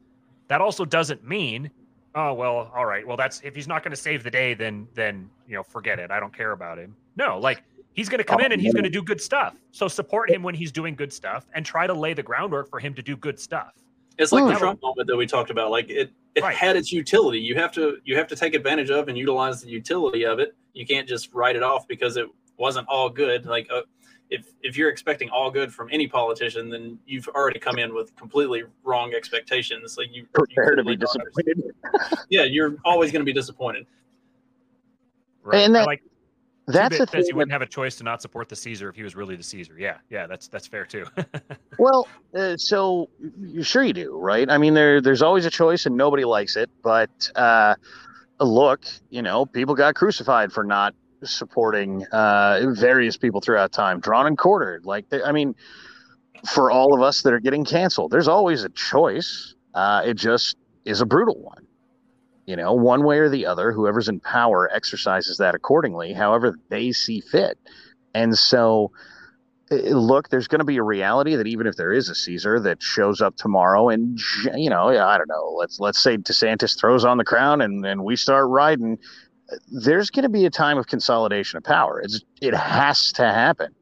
that 0.47 0.61
also 0.61 0.85
doesn't 0.85 1.27
mean 1.27 1.69
oh 2.15 2.33
well 2.33 2.71
all 2.73 2.85
right 2.85 3.05
well 3.05 3.17
that's 3.17 3.41
if 3.43 3.53
he's 3.53 3.67
not 3.67 3.83
going 3.83 3.91
to 3.91 3.97
save 3.97 4.23
the 4.23 4.31
day 4.31 4.53
then 4.53 4.87
then 4.93 5.29
you 5.45 5.55
know 5.55 5.61
forget 5.61 5.99
it 5.99 6.09
i 6.09 6.21
don't 6.21 6.33
care 6.33 6.53
about 6.53 6.79
him 6.79 6.95
no 7.17 7.37
like 7.37 7.61
he's 7.91 8.07
going 8.07 8.17
to 8.17 8.23
come 8.23 8.39
in 8.39 8.53
and 8.53 8.61
he's 8.61 8.73
going 8.73 8.85
to 8.85 8.89
do 8.89 9.03
good 9.03 9.19
stuff 9.19 9.55
so 9.71 9.89
support 9.89 10.31
him 10.31 10.41
when 10.41 10.55
he's 10.55 10.71
doing 10.71 10.95
good 10.95 11.11
stuff 11.11 11.45
and 11.53 11.65
try 11.65 11.85
to 11.85 11.93
lay 11.93 12.13
the 12.13 12.23
groundwork 12.23 12.69
for 12.69 12.79
him 12.79 12.93
to 12.93 13.01
do 13.01 13.17
good 13.17 13.37
stuff 13.37 13.73
it's 14.17 14.31
like 14.31 14.45
the 14.45 14.59
Trump 14.59 14.81
moment 14.81 15.07
that 15.07 15.15
we 15.15 15.27
talked 15.27 15.49
about. 15.49 15.71
Like 15.71 15.89
it, 15.89 16.11
it 16.35 16.41
right. 16.41 16.55
had 16.55 16.75
its 16.75 16.91
utility. 16.91 17.39
You 17.39 17.55
have 17.55 17.71
to 17.73 17.97
you 18.03 18.17
have 18.17 18.27
to 18.27 18.35
take 18.35 18.55
advantage 18.55 18.89
of 18.89 19.07
and 19.07 19.17
utilize 19.17 19.61
the 19.61 19.69
utility 19.69 20.25
of 20.25 20.39
it. 20.39 20.55
You 20.73 20.85
can't 20.85 21.07
just 21.07 21.33
write 21.33 21.55
it 21.55 21.63
off 21.63 21.87
because 21.87 22.17
it 22.17 22.27
wasn't 22.57 22.87
all 22.87 23.09
good. 23.09 23.45
Like 23.45 23.67
uh, 23.71 23.81
if 24.29 24.47
if 24.61 24.77
you're 24.77 24.89
expecting 24.89 25.29
all 25.29 25.49
good 25.49 25.73
from 25.73 25.89
any 25.91 26.07
politician, 26.07 26.69
then 26.69 26.99
you've 27.05 27.27
already 27.29 27.59
come 27.59 27.79
in 27.79 27.93
with 27.93 28.15
completely 28.15 28.63
wrong 28.83 29.13
expectations. 29.13 29.97
Like 29.97 30.09
you 30.13 30.25
prepare 30.33 30.75
to 30.75 30.83
be 30.83 30.95
disappointed. 30.95 31.63
yeah, 32.29 32.43
you're 32.43 32.75
always 32.85 33.11
going 33.11 33.21
to 33.21 33.25
be 33.25 33.33
disappointed. 33.33 33.85
Right. 35.43 35.59
And 35.59 35.75
that, 35.75 35.87
like 35.87 36.03
that's 36.67 36.97
the 36.97 37.07
says 37.07 37.27
he 37.27 37.33
wouldn't 37.33 37.53
have 37.53 37.61
a 37.61 37.67
choice 37.67 37.95
to 37.95 38.03
not 38.03 38.21
support 38.21 38.49
the 38.49 38.55
Caesar 38.55 38.89
if 38.89 38.95
he 38.95 39.03
was 39.03 39.15
really 39.15 39.37
the 39.37 39.43
Caesar. 39.43 39.77
Yeah, 39.79 39.97
yeah, 40.09 40.27
that's 40.27 40.49
that's 40.49 40.67
fair 40.67 40.85
too. 40.85 41.05
well, 41.79 42.07
uh, 42.35 42.57
so 42.57 43.09
you're 43.39 43.63
sure 43.63 43.83
you 43.83 43.93
do, 43.93 44.17
right? 44.17 44.49
I 44.49 44.57
mean, 44.57 44.73
there 44.73 44.99
there's 44.99 45.21
always 45.21 45.45
a 45.45 45.49
choice, 45.49 45.85
and 45.85 45.95
nobody 45.95 46.25
likes 46.25 46.57
it. 46.57 46.69
But 46.83 47.31
uh, 47.35 47.75
look, 48.41 48.85
you 49.09 49.21
know, 49.21 49.45
people 49.45 49.75
got 49.75 49.95
crucified 49.95 50.51
for 50.51 50.65
not 50.65 50.93
supporting 51.23 52.05
uh, 52.11 52.61
various 52.69 53.17
people 53.17 53.41
throughout 53.41 53.71
time, 53.71 53.99
drawn 53.99 54.27
and 54.27 54.37
quartered. 54.37 54.85
Like, 54.85 55.09
they, 55.09 55.21
I 55.23 55.31
mean, 55.31 55.55
for 56.45 56.71
all 56.71 56.93
of 56.93 57.01
us 57.01 57.21
that 57.23 57.33
are 57.33 57.39
getting 57.39 57.65
canceled, 57.65 58.11
there's 58.11 58.27
always 58.27 58.63
a 58.63 58.69
choice. 58.69 59.55
Uh, 59.73 60.03
it 60.05 60.15
just 60.15 60.57
is 60.85 61.01
a 61.01 61.05
brutal 61.05 61.39
one. 61.41 61.65
You 62.45 62.55
know, 62.55 62.73
one 62.73 63.03
way 63.03 63.19
or 63.19 63.29
the 63.29 63.45
other, 63.45 63.73
whoever's 63.73 64.07
in 64.07 64.21
power 64.21 64.69
exercises 64.73 65.37
that 65.37 65.53
accordingly, 65.53 66.13
however 66.13 66.57
they 66.69 66.93
see 66.93 67.19
fit. 67.19 67.57
And 68.13 68.37
so, 68.37 68.91
look, 69.69 70.29
there's 70.29 70.47
going 70.47 70.59
to 70.59 70.65
be 70.65 70.77
a 70.77 70.83
reality 70.83 71.35
that 71.35 71.45
even 71.45 71.67
if 71.67 71.75
there 71.75 71.91
is 71.91 72.07
a 72.07 72.15
Caesar 72.15 72.57
that 72.61 72.81
shows 72.81 73.21
up 73.21 73.35
tomorrow, 73.35 73.89
and 73.89 74.17
you 74.55 74.69
know, 74.69 74.87
I 74.87 75.17
don't 75.17 75.27
know, 75.27 75.55
let's 75.57 75.79
let's 75.81 75.99
say 75.99 76.17
DeSantis 76.17 76.79
throws 76.79 77.03
on 77.03 77.17
the 77.17 77.25
crown 77.25 77.59
and 77.61 77.85
and 77.85 78.05
we 78.05 78.15
start 78.15 78.47
riding 78.47 78.97
there's 79.71 80.09
going 80.09 80.23
to 80.23 80.29
be 80.29 80.45
a 80.45 80.49
time 80.49 80.77
of 80.77 80.87
consolidation 80.87 81.57
of 81.57 81.63
power. 81.63 82.01
It's 82.01 82.21
it 82.41 82.53
has 82.53 83.11
to 83.13 83.23
happen. 83.23 83.73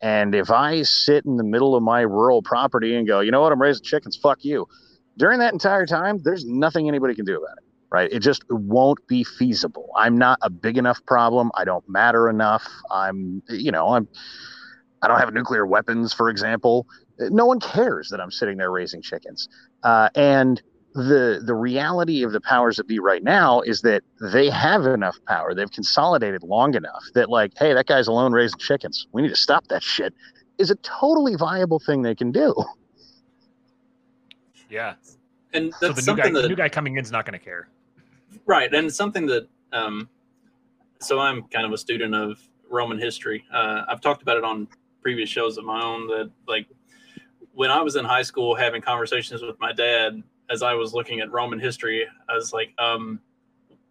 And 0.00 0.34
if 0.34 0.50
I 0.50 0.82
sit 0.82 1.24
in 1.24 1.36
the 1.36 1.44
middle 1.44 1.74
of 1.74 1.82
my 1.82 2.02
rural 2.02 2.42
property 2.42 2.94
and 2.94 3.06
go, 3.06 3.20
you 3.20 3.30
know 3.30 3.40
what, 3.40 3.52
I'm 3.52 3.62
raising 3.62 3.84
chickens, 3.84 4.16
fuck 4.16 4.44
you. 4.44 4.66
During 5.16 5.38
that 5.38 5.52
entire 5.52 5.86
time, 5.86 6.20
there's 6.22 6.44
nothing 6.44 6.88
anybody 6.88 7.14
can 7.14 7.24
do 7.24 7.36
about 7.36 7.56
it. 7.58 7.64
Right? 7.90 8.12
It 8.12 8.18
just 8.18 8.42
won't 8.50 9.06
be 9.06 9.22
feasible. 9.22 9.90
I'm 9.96 10.18
not 10.18 10.40
a 10.42 10.50
big 10.50 10.76
enough 10.76 11.04
problem. 11.06 11.52
I 11.54 11.64
don't 11.64 11.88
matter 11.88 12.28
enough. 12.28 12.66
I'm, 12.90 13.40
you 13.48 13.70
know, 13.70 13.94
I'm. 13.94 14.08
I 15.00 15.06
don't 15.06 15.20
have 15.20 15.32
nuclear 15.32 15.64
weapons, 15.64 16.12
for 16.12 16.28
example. 16.28 16.86
No 17.18 17.46
one 17.46 17.60
cares 17.60 18.08
that 18.08 18.20
I'm 18.20 18.30
sitting 18.30 18.56
there 18.56 18.70
raising 18.70 19.00
chickens. 19.00 19.48
Uh, 19.82 20.08
and 20.16 20.60
the 20.94 21.42
the 21.44 21.54
reality 21.54 22.22
of 22.22 22.32
the 22.32 22.40
powers 22.40 22.76
that 22.76 22.86
be 22.86 23.00
right 23.00 23.22
now 23.22 23.60
is 23.62 23.82
that 23.82 24.02
they 24.32 24.48
have 24.48 24.86
enough 24.86 25.18
power. 25.26 25.52
They've 25.52 25.70
consolidated 25.70 26.44
long 26.44 26.74
enough 26.74 27.04
that 27.14 27.28
like 27.28 27.52
hey 27.58 27.74
that 27.74 27.86
guy's 27.86 28.06
alone 28.06 28.32
raising 28.32 28.58
chickens. 28.58 29.08
We 29.12 29.22
need 29.22 29.30
to 29.30 29.36
stop 29.36 29.66
that 29.68 29.82
shit 29.82 30.14
is 30.56 30.70
a 30.70 30.76
totally 30.76 31.34
viable 31.34 31.80
thing 31.80 32.02
they 32.02 32.14
can 32.14 32.30
do. 32.30 32.54
Yeah. 34.70 34.94
And 35.52 35.74
so 35.74 35.92
the 35.92 36.02
new 36.02 36.16
guy 36.16 36.30
that, 36.30 36.42
the 36.42 36.48
new 36.48 36.56
guy 36.56 36.68
coming 36.68 36.96
in 36.96 37.04
is 37.04 37.10
not 37.10 37.26
going 37.26 37.38
to 37.38 37.44
care. 37.44 37.68
Right 38.46 38.72
and 38.72 38.92
something 38.92 39.26
that 39.26 39.48
um 39.72 40.08
so 41.00 41.18
i'm 41.18 41.42
kind 41.48 41.66
of 41.66 41.72
a 41.72 41.78
student 41.78 42.14
of 42.14 42.38
roman 42.70 42.98
history. 42.98 43.44
Uh, 43.52 43.82
i've 43.88 44.00
talked 44.00 44.22
about 44.22 44.36
it 44.36 44.44
on 44.44 44.68
previous 45.02 45.28
shows 45.28 45.58
of 45.58 45.64
my 45.64 45.82
own 45.82 46.06
that 46.06 46.30
like 46.46 46.66
when 47.52 47.70
i 47.70 47.80
was 47.80 47.96
in 47.96 48.04
high 48.04 48.22
school 48.22 48.54
having 48.54 48.80
conversations 48.80 49.42
with 49.42 49.58
my 49.60 49.72
dad 49.72 50.22
as 50.50 50.62
I 50.62 50.74
was 50.74 50.92
looking 50.92 51.20
at 51.20 51.30
Roman 51.30 51.58
history, 51.58 52.06
I 52.28 52.34
was 52.34 52.52
like, 52.52 52.72
um, 52.78 53.20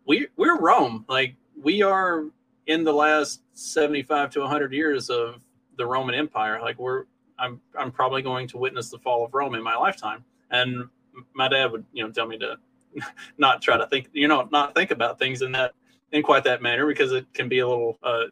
we 0.05 0.27
we're 0.35 0.59
Rome. 0.59 1.05
Like 1.07 1.35
we 1.61 1.81
are 1.81 2.25
in 2.67 2.83
the 2.83 2.93
last 2.93 3.41
75 3.53 4.31
to 4.31 4.39
100 4.41 4.73
years 4.73 5.09
of 5.09 5.41
the 5.77 5.85
Roman 5.85 6.15
Empire. 6.15 6.59
Like 6.61 6.77
we're 6.79 7.05
I'm 7.39 7.59
I'm 7.77 7.91
probably 7.91 8.21
going 8.21 8.47
to 8.49 8.57
witness 8.57 8.89
the 8.89 8.99
fall 8.99 9.25
of 9.25 9.33
Rome 9.33 9.55
in 9.55 9.63
my 9.63 9.75
lifetime. 9.75 10.23
And 10.51 10.87
my 11.33 11.47
dad 11.47 11.71
would, 11.71 11.85
you 11.93 12.03
know, 12.03 12.11
tell 12.11 12.27
me 12.27 12.37
to 12.39 12.57
not 13.37 13.61
try 13.61 13.77
to 13.77 13.87
think, 13.87 14.09
you 14.13 14.27
know, 14.27 14.47
not 14.51 14.75
think 14.75 14.91
about 14.91 15.19
things 15.19 15.41
in 15.41 15.51
that 15.53 15.73
in 16.11 16.21
quite 16.21 16.43
that 16.43 16.61
manner 16.61 16.85
because 16.85 17.11
it 17.11 17.25
can 17.33 17.49
be 17.49 17.59
a 17.59 17.67
little 17.67 17.97
uh, 18.03 18.25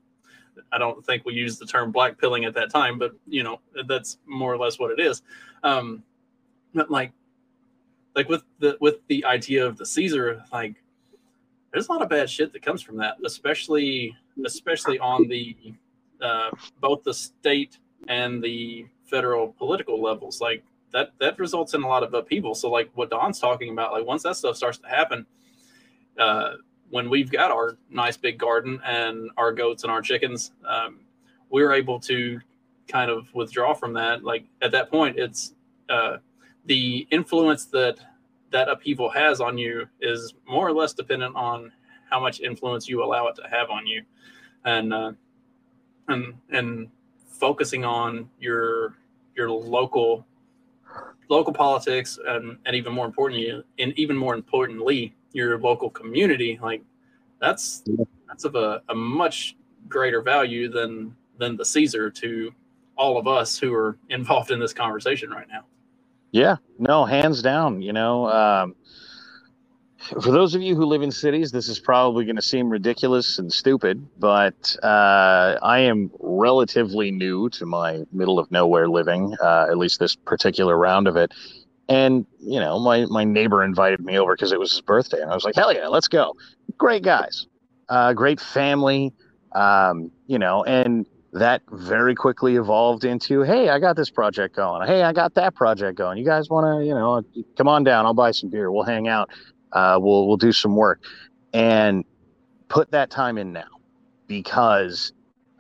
I 0.72 0.78
don't 0.78 1.04
think 1.06 1.26
we 1.26 1.34
used 1.34 1.60
the 1.60 1.66
term 1.66 1.92
black 1.92 2.20
pilling 2.20 2.46
at 2.46 2.54
that 2.56 2.70
time, 2.70 3.00
but 3.00 3.14
you 3.28 3.44
know, 3.44 3.60
that's 3.88 4.18
more 4.26 4.54
or 4.54 4.58
less 4.58 4.80
what 4.80 4.92
it 4.92 5.00
is. 5.00 5.22
Um, 5.64 6.04
but 6.74 6.92
like 6.92 7.12
like 8.16 8.30
with 8.30 8.44
the 8.60 8.78
with 8.82 9.06
the 9.08 9.24
idea 9.26 9.66
of 9.66 9.78
the 9.78 9.86
Caesar, 9.86 10.44
like 10.52 10.76
there's 11.72 11.88
a 11.88 11.92
lot 11.92 12.02
of 12.02 12.10
bad 12.10 12.30
shit 12.30 12.52
that 12.54 12.62
comes 12.62 12.82
from 12.82 12.98
that, 12.98 13.18
especially 13.26 14.16
especially 14.46 15.00
on 15.00 15.28
the 15.28 15.56
uh, 16.22 16.50
both 16.80 17.04
the 17.04 17.14
state 17.14 17.78
and 18.08 18.44
the 18.44 18.86
federal 19.06 19.50
political 19.54 20.02
levels. 20.02 20.42
Like 20.42 20.64
that 20.92 21.12
that 21.20 21.40
results 21.40 21.74
in 21.74 21.84
a 21.84 21.88
lot 21.88 22.04
of 22.04 22.14
upheaval. 22.14 22.56
So 22.56 22.70
like 22.70 22.90
what 22.96 23.10
Don's 23.10 23.40
talking 23.40 23.72
about, 23.72 23.94
like 23.94 24.06
once 24.06 24.24
that 24.24 24.36
stuff 24.36 24.56
starts 24.56 24.78
to 24.80 24.88
happen, 24.88 25.26
uh, 26.20 26.54
when 26.90 27.10
we've 27.10 27.32
got 27.32 27.52
our 27.52 27.78
nice 27.90 28.18
big 28.18 28.38
garden 28.38 28.82
and 28.86 29.30
our 29.38 29.54
goats 29.54 29.84
and 29.84 29.92
our 29.92 30.02
chickens, 30.02 30.52
um, 30.68 31.00
we're 31.50 31.72
able 31.74 32.00
to 32.02 32.40
kind 32.88 33.10
of 33.10 33.34
withdraw 33.34 33.74
from 33.74 33.94
that. 33.94 34.24
Like 34.24 34.46
at 34.62 34.72
that 34.72 34.92
point, 34.92 35.18
it's 35.18 35.54
uh, 35.90 36.18
the 36.66 37.08
influence 37.12 37.66
that 37.66 37.98
that 38.52 38.68
upheaval 38.68 39.10
has 39.10 39.40
on 39.40 39.58
you 39.58 39.88
is 40.02 40.34
more 40.48 40.68
or 40.68 40.74
less 40.74 40.94
dependent 40.94 41.36
on 41.36 41.72
how 42.10 42.20
much 42.20 42.42
influence 42.42 42.88
you 42.90 43.04
allow 43.04 43.28
it 43.28 43.36
to 43.36 43.44
have 43.50 43.70
on 43.70 43.88
you, 43.88 44.04
and 44.66 44.94
uh, 44.94 45.12
and 46.08 46.34
and 46.50 46.90
focusing 47.28 47.86
on 47.86 48.30
your 48.40 48.96
your 49.36 49.50
local 49.50 50.26
local 51.30 51.54
politics 51.54 52.20
and, 52.28 52.58
and 52.66 52.76
even 52.76 52.94
more 52.94 53.06
importantly 53.06 53.64
and 53.80 53.98
even 53.98 54.16
more 54.18 54.36
importantly 54.36 55.16
your 55.32 55.58
local 55.58 55.90
community 55.90 56.60
like 56.62 56.84
that's 57.40 57.84
that's 58.28 58.44
of 58.44 58.56
a, 58.56 58.82
a 58.90 58.96
much 58.96 59.56
greater 59.88 60.22
value 60.22 60.70
than 60.70 61.16
than 61.38 61.56
the 61.56 61.66
caesar 61.66 62.10
to 62.10 62.54
all 62.98 63.18
of 63.18 63.28
us 63.28 63.58
who 63.58 63.74
are 63.74 63.98
involved 64.10 64.52
in 64.52 64.60
this 64.60 64.74
conversation 64.74 65.30
right 65.30 65.48
now 65.48 65.64
yeah, 66.32 66.58
no, 66.80 67.06
hands 67.06 67.42
down. 67.42 67.82
You 67.82 67.94
know, 67.94 68.28
um, 68.28 68.76
for 70.22 70.32
those 70.32 70.56
of 70.56 70.62
you 70.62 70.76
who 70.76 70.86
live 70.86 71.02
in 71.02 71.12
cities, 71.12 71.52
this 71.52 71.68
is 71.68 71.80
probably 71.80 72.26
going 72.26 72.36
to 72.36 72.42
seem 72.42 72.70
ridiculous 72.70 73.38
and 73.38 73.52
stupid, 73.52 74.08
but 74.18 74.76
uh, 74.82 75.58
I 75.62 75.80
am 75.80 76.12
relatively 76.20 77.12
new 77.12 77.50
to 77.50 77.66
my 77.66 78.04
middle 78.12 78.40
of 78.40 78.50
nowhere 78.52 78.90
living, 78.90 79.36
uh, 79.44 79.68
at 79.70 79.78
least 79.78 80.00
this 80.00 80.16
particular 80.16 80.78
round 80.78 81.08
of 81.08 81.18
it. 81.18 81.32
And, 81.88 82.26
you 82.40 82.60
know, 82.60 82.80
my, 82.80 83.06
my 83.06 83.26
neighbor 83.26 83.64
invited 83.64 84.00
me 84.00 84.18
over 84.18 84.34
because 84.34 84.52
it 84.52 84.60
was 84.60 84.72
his 84.72 84.82
birthday. 84.82 85.22
And 85.22 85.30
I 85.30 85.36
was 85.36 85.44
like, 85.44 85.56
hell 85.56 85.74
yeah, 85.74 85.88
let's 85.88 86.08
go. 86.08 86.36
Great 86.78 87.04
guys, 87.04 87.48
uh, 87.90 88.14
great 88.14 88.40
family, 88.40 89.14
um, 89.52 90.10
you 90.26 90.40
know, 90.40 90.64
and 90.64 91.06
that 91.34 91.62
very 91.72 92.14
quickly 92.14 92.58
evolved 92.58 93.06
into, 93.06 93.42
hey, 93.42 93.70
I 93.70 93.80
got 93.80 93.96
this 93.96 94.10
project 94.10 94.56
going. 94.56 94.86
Hey, 94.88 95.04
I 95.04 95.14
got 95.14 95.34
that 95.36 95.56
project 95.56 95.98
going. 95.98 96.18
You 96.18 96.26
guys 96.26 96.50
want 96.50 96.66
to, 96.66 96.86
you 96.86 96.94
know, 96.94 97.22
come 97.58 97.70
on 97.70 97.84
down. 97.84 98.06
I'll 98.06 98.14
buy 98.14 98.32
some 98.32 98.50
beer. 98.50 98.70
We'll 98.70 98.84
hang 98.84 99.08
out 99.08 99.30
uh, 99.72 99.98
we'll 100.02 100.28
we'll 100.28 100.38
do 100.38 100.52
some 100.52 100.76
work 100.76 101.04
and 101.54 102.04
put 102.68 102.92
that 102.92 103.10
time 103.10 103.38
in 103.38 103.54
now 103.54 103.68
because 104.28 105.14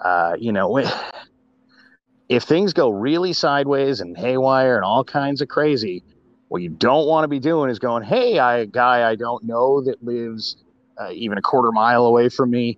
uh, 0.03 0.35
you 0.37 0.51
know 0.51 0.79
if 2.29 2.43
things 2.43 2.73
go 2.73 2.89
really 2.89 3.33
sideways 3.33 3.99
and 3.99 4.17
haywire 4.17 4.75
and 4.75 4.85
all 4.85 5.03
kinds 5.03 5.41
of 5.41 5.47
crazy 5.47 6.03
what 6.47 6.61
you 6.61 6.69
don't 6.69 7.07
want 7.07 7.23
to 7.23 7.27
be 7.27 7.39
doing 7.39 7.69
is 7.69 7.79
going 7.79 8.03
hey 8.03 8.39
i 8.39 8.65
guy 8.65 9.09
i 9.09 9.15
don't 9.15 9.43
know 9.43 9.81
that 9.81 10.01
lives 10.03 10.57
uh, 10.99 11.09
even 11.11 11.37
a 11.37 11.41
quarter 11.41 11.71
mile 11.71 12.05
away 12.05 12.29
from 12.29 12.49
me 12.49 12.77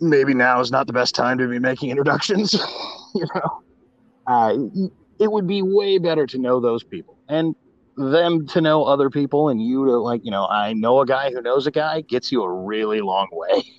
maybe 0.00 0.34
now 0.34 0.60
is 0.60 0.70
not 0.70 0.86
the 0.86 0.92
best 0.92 1.14
time 1.14 1.38
to 1.38 1.48
be 1.48 1.58
making 1.58 1.90
introductions 1.90 2.54
you 3.14 3.26
know? 3.34 3.62
Uh, 4.26 4.56
it 5.18 5.30
would 5.30 5.46
be 5.46 5.62
way 5.62 5.98
better 5.98 6.26
to 6.26 6.38
know 6.38 6.60
those 6.60 6.82
people 6.82 7.16
and 7.28 7.54
them 7.96 8.46
to 8.46 8.60
know 8.60 8.84
other 8.84 9.08
people 9.08 9.48
and 9.48 9.62
you 9.62 9.84
to 9.86 9.92
like 9.92 10.22
you 10.24 10.30
know 10.30 10.46
i 10.48 10.72
know 10.74 11.00
a 11.00 11.06
guy 11.06 11.30
who 11.30 11.40
knows 11.40 11.66
a 11.66 11.70
guy 11.70 12.02
gets 12.02 12.30
you 12.30 12.42
a 12.42 12.52
really 12.52 13.00
long 13.00 13.28
way. 13.32 13.62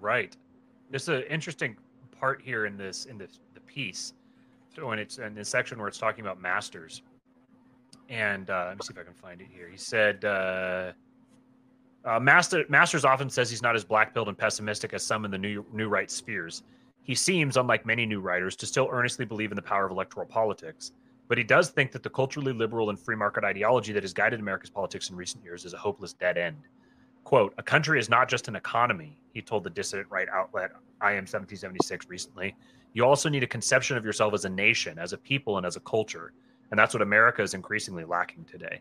Right. 0.00 0.36
There's 0.90 1.08
an 1.08 1.22
interesting 1.30 1.76
part 2.10 2.42
here 2.42 2.66
in 2.66 2.76
this 2.76 3.04
in 3.04 3.18
this 3.18 3.38
the 3.54 3.60
piece 3.60 4.14
so 4.74 4.86
when 4.86 4.98
it's 4.98 5.18
in 5.18 5.34
this 5.34 5.48
section 5.48 5.78
where 5.78 5.88
it's 5.88 5.98
talking 5.98 6.22
about 6.22 6.40
masters. 6.40 7.02
And 8.08 8.50
uh, 8.50 8.66
let 8.68 8.78
me 8.78 8.80
see 8.82 8.92
if 8.92 8.98
i 8.98 9.04
can 9.04 9.14
find 9.14 9.40
it 9.40 9.46
here. 9.50 9.68
He 9.70 9.76
said 9.76 10.24
uh, 10.24 10.92
uh, 12.04 12.18
Master, 12.18 12.64
Masters 12.68 13.04
often 13.04 13.30
says 13.30 13.48
he's 13.48 13.62
not 13.62 13.76
as 13.76 13.84
black-pilled 13.84 14.28
and 14.28 14.36
pessimistic 14.36 14.92
as 14.92 15.04
some 15.04 15.24
in 15.24 15.30
the 15.30 15.38
new 15.38 15.64
new 15.72 15.88
right 15.88 16.10
spheres. 16.10 16.62
He 17.02 17.14
seems, 17.14 17.56
unlike 17.56 17.84
many 17.84 18.06
new 18.06 18.20
writers, 18.20 18.56
to 18.56 18.66
still 18.66 18.88
earnestly 18.90 19.24
believe 19.24 19.50
in 19.50 19.56
the 19.56 19.62
power 19.62 19.84
of 19.84 19.90
electoral 19.90 20.26
politics. 20.26 20.92
But 21.28 21.38
he 21.38 21.44
does 21.44 21.70
think 21.70 21.92
that 21.92 22.02
the 22.02 22.10
culturally 22.10 22.52
liberal 22.52 22.90
and 22.90 22.98
free 22.98 23.16
market 23.16 23.44
ideology 23.44 23.92
that 23.92 24.02
has 24.02 24.12
guided 24.12 24.40
America's 24.40 24.70
politics 24.70 25.10
in 25.10 25.16
recent 25.16 25.42
years 25.42 25.64
is 25.64 25.72
a 25.72 25.78
hopeless 25.78 26.12
dead 26.12 26.36
end. 26.36 26.58
Quote, 27.24 27.54
a 27.58 27.62
country 27.62 27.98
is 27.98 28.10
not 28.10 28.28
just 28.28 28.48
an 28.48 28.56
economy, 28.56 29.18
he 29.32 29.40
told 29.40 29.64
the 29.64 29.70
dissident 29.70 30.10
right 30.10 30.28
outlet 30.28 30.72
IM 31.00 31.24
1776 31.24 32.08
recently. 32.08 32.54
You 32.92 33.04
also 33.06 33.28
need 33.28 33.42
a 33.42 33.46
conception 33.46 33.96
of 33.96 34.04
yourself 34.04 34.34
as 34.34 34.44
a 34.44 34.50
nation, 34.50 34.98
as 34.98 35.12
a 35.12 35.18
people, 35.18 35.56
and 35.56 35.64
as 35.64 35.76
a 35.76 35.80
culture. 35.80 36.32
And 36.70 36.78
that's 36.78 36.94
what 36.94 37.02
America 37.02 37.42
is 37.42 37.54
increasingly 37.54 38.04
lacking 38.04 38.44
today. 38.44 38.80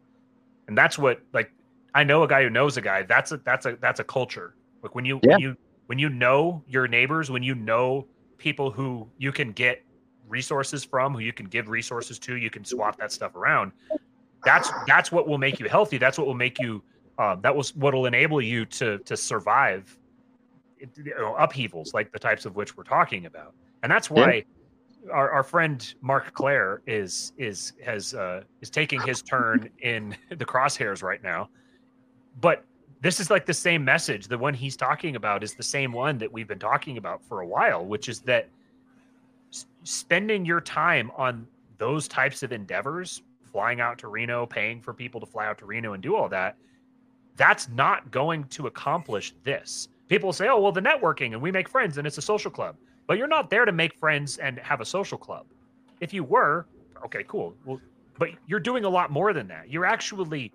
And 0.68 0.78
that's 0.78 0.98
what 0.98 1.22
like 1.34 1.52
I 1.94 2.04
know 2.04 2.24
a 2.24 2.28
guy 2.28 2.44
who 2.44 2.50
knows 2.50 2.78
a 2.78 2.82
guy. 2.82 3.04
That's 3.04 3.32
a 3.32 3.38
that's 3.38 3.66
a 3.66 3.78
that's 3.82 4.00
a 4.00 4.04
culture. 4.04 4.56
Like 4.82 4.96
when 4.96 5.06
you 5.06 5.20
yeah. 5.24 5.32
when 5.32 5.40
you 5.40 5.58
when 5.88 6.00
you 6.00 6.10
know 6.10 6.64
your 6.68 6.88
neighbors, 6.88 7.30
when 7.30 7.44
you 7.44 7.56
know 7.56 8.08
people 8.38 8.72
who 8.72 9.08
you 9.18 9.32
can 9.32 9.52
get 9.52 9.84
resources 10.28 10.84
from, 10.84 11.14
who 11.14 11.20
you 11.20 11.34
can 11.34 11.46
give 11.46 11.68
resources 11.68 12.18
to, 12.20 12.38
you 12.38 12.50
can 12.50 12.64
swap 12.64 12.98
that 12.98 13.12
stuff 13.12 13.36
around. 13.36 13.72
That's 14.44 14.72
that's 14.88 15.12
what 15.12 15.28
will 15.28 15.38
make 15.38 15.60
you 15.60 15.68
healthy. 15.68 15.98
That's 15.98 16.18
what 16.18 16.28
will 16.28 16.34
make 16.34 16.60
you. 16.60 16.82
Um, 17.20 17.42
that 17.42 17.56
was 17.56 17.76
what 17.76 17.94
will 17.94 18.06
enable 18.06 18.42
you 18.42 18.66
to 18.66 18.98
to 19.00 19.18
survive 19.18 19.98
you 20.80 21.14
know, 21.16 21.36
upheavals 21.36 21.94
like 21.94 22.12
the 22.12 22.18
types 22.18 22.46
of 22.46 22.56
which 22.56 22.76
we're 22.76 22.84
talking 22.84 23.26
about, 23.26 23.54
and 23.84 23.92
that's 23.92 24.10
why. 24.10 24.34
Yeah. 24.34 24.42
Our, 25.12 25.32
our 25.32 25.42
friend 25.42 25.96
Mark 26.02 26.32
Claire 26.36 26.84
is 26.86 27.34
is 27.36 27.74
has 27.84 28.14
uh, 28.14 28.44
is 28.62 28.70
taking 28.70 29.02
his 29.02 29.24
turn 29.24 29.68
in 29.80 30.16
the 30.30 30.46
crosshairs 30.46 31.02
right 31.02 31.24
now, 31.24 31.50
but 32.40 32.64
this 33.02 33.20
is 33.20 33.30
like 33.30 33.46
the 33.46 33.54
same 33.54 33.84
message. 33.84 34.28
The 34.28 34.38
one 34.38 34.54
he's 34.54 34.78
talking 34.78 35.16
about 35.16 35.44
is 35.44 35.54
the 35.56 35.64
same 35.64 35.92
one 35.92 36.18
that 36.20 36.32
we've 36.32 36.48
been 36.48 36.60
talking 36.60 36.98
about 36.98 37.24
for 37.24 37.42
a 37.42 37.48
while, 37.48 37.84
which 37.84 38.08
is 38.08 38.20
that 38.22 38.48
spending 39.84 40.46
your 40.46 40.62
time 40.62 41.12
on 41.18 41.48
those 41.78 42.08
types 42.08 42.44
of 42.44 42.52
endeavors, 42.52 43.24
flying 43.52 43.82
out 43.82 43.98
to 43.98 44.08
Reno, 44.08 44.46
paying 44.46 44.82
for 44.82 44.94
people 44.94 45.20
to 45.20 45.26
fly 45.26 45.48
out 45.48 45.58
to 45.58 45.66
Reno 45.66 45.94
and 45.94 46.04
do 46.04 46.16
all 46.16 46.30
that, 46.30 46.56
that's 47.38 47.68
not 47.70 48.12
going 48.12 48.44
to 48.46 48.68
accomplish 48.68 49.34
this. 49.44 49.90
People 50.08 50.32
say, 50.32 50.48
oh, 50.48 50.60
well, 50.60 50.72
the 50.72 50.82
networking 50.82 51.34
and 51.34 51.42
we 51.42 51.52
make 51.52 51.68
friends 51.68 51.98
and 51.98 52.06
it's 52.06 52.18
a 52.18 52.22
social 52.22 52.52
club. 52.52 52.76
But 53.08 53.18
you're 53.18 53.28
not 53.28 53.50
there 53.50 53.66
to 53.66 53.72
make 53.72 53.96
friends 53.96 54.38
and 54.38 54.60
have 54.60 54.80
a 54.80 54.86
social 54.86 55.18
club. 55.18 55.46
If 56.02 56.14
you 56.14 56.24
were, 56.24 56.66
okay, 57.06 57.24
cool. 57.28 57.56
Well, 57.66 57.82
but 58.20 58.30
you're 58.46 58.60
doing 58.60 58.86
a 58.86 58.90
lot 58.90 59.10
more 59.10 59.34
than 59.34 59.48
that. 59.48 59.70
You're 59.70 59.86
actually 59.86 60.52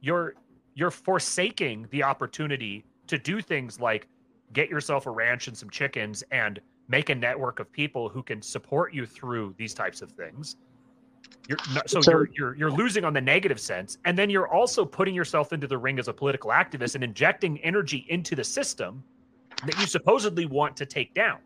you're 0.00 0.34
you're 0.80 0.90
forsaking 0.90 1.86
the 1.90 2.02
opportunity 2.02 2.86
to 3.06 3.18
do 3.18 3.42
things 3.42 3.78
like 3.78 4.08
get 4.54 4.70
yourself 4.70 5.04
a 5.04 5.10
ranch 5.10 5.46
and 5.46 5.54
some 5.56 5.68
chickens 5.68 6.24
and 6.30 6.58
make 6.88 7.10
a 7.10 7.14
network 7.14 7.60
of 7.60 7.70
people 7.70 8.08
who 8.08 8.22
can 8.22 8.40
support 8.40 8.94
you 8.94 9.04
through 9.04 9.54
these 9.58 9.74
types 9.74 10.00
of 10.00 10.10
things. 10.12 10.56
You're 11.48 11.58
not, 11.74 11.90
so, 11.90 12.00
so 12.00 12.10
you're, 12.10 12.28
you're 12.34 12.56
you're 12.56 12.70
losing 12.70 13.04
on 13.04 13.12
the 13.12 13.20
negative 13.20 13.60
sense, 13.60 13.98
and 14.06 14.16
then 14.16 14.30
you're 14.30 14.48
also 14.48 14.86
putting 14.86 15.14
yourself 15.14 15.52
into 15.52 15.66
the 15.66 15.76
ring 15.76 15.98
as 15.98 16.08
a 16.08 16.14
political 16.14 16.50
activist 16.50 16.94
and 16.94 17.04
injecting 17.04 17.60
energy 17.60 18.06
into 18.08 18.34
the 18.34 18.42
system 18.42 19.04
that 19.66 19.78
you 19.78 19.86
supposedly 19.86 20.46
want 20.46 20.78
to 20.78 20.86
take 20.86 21.12
down. 21.12 21.40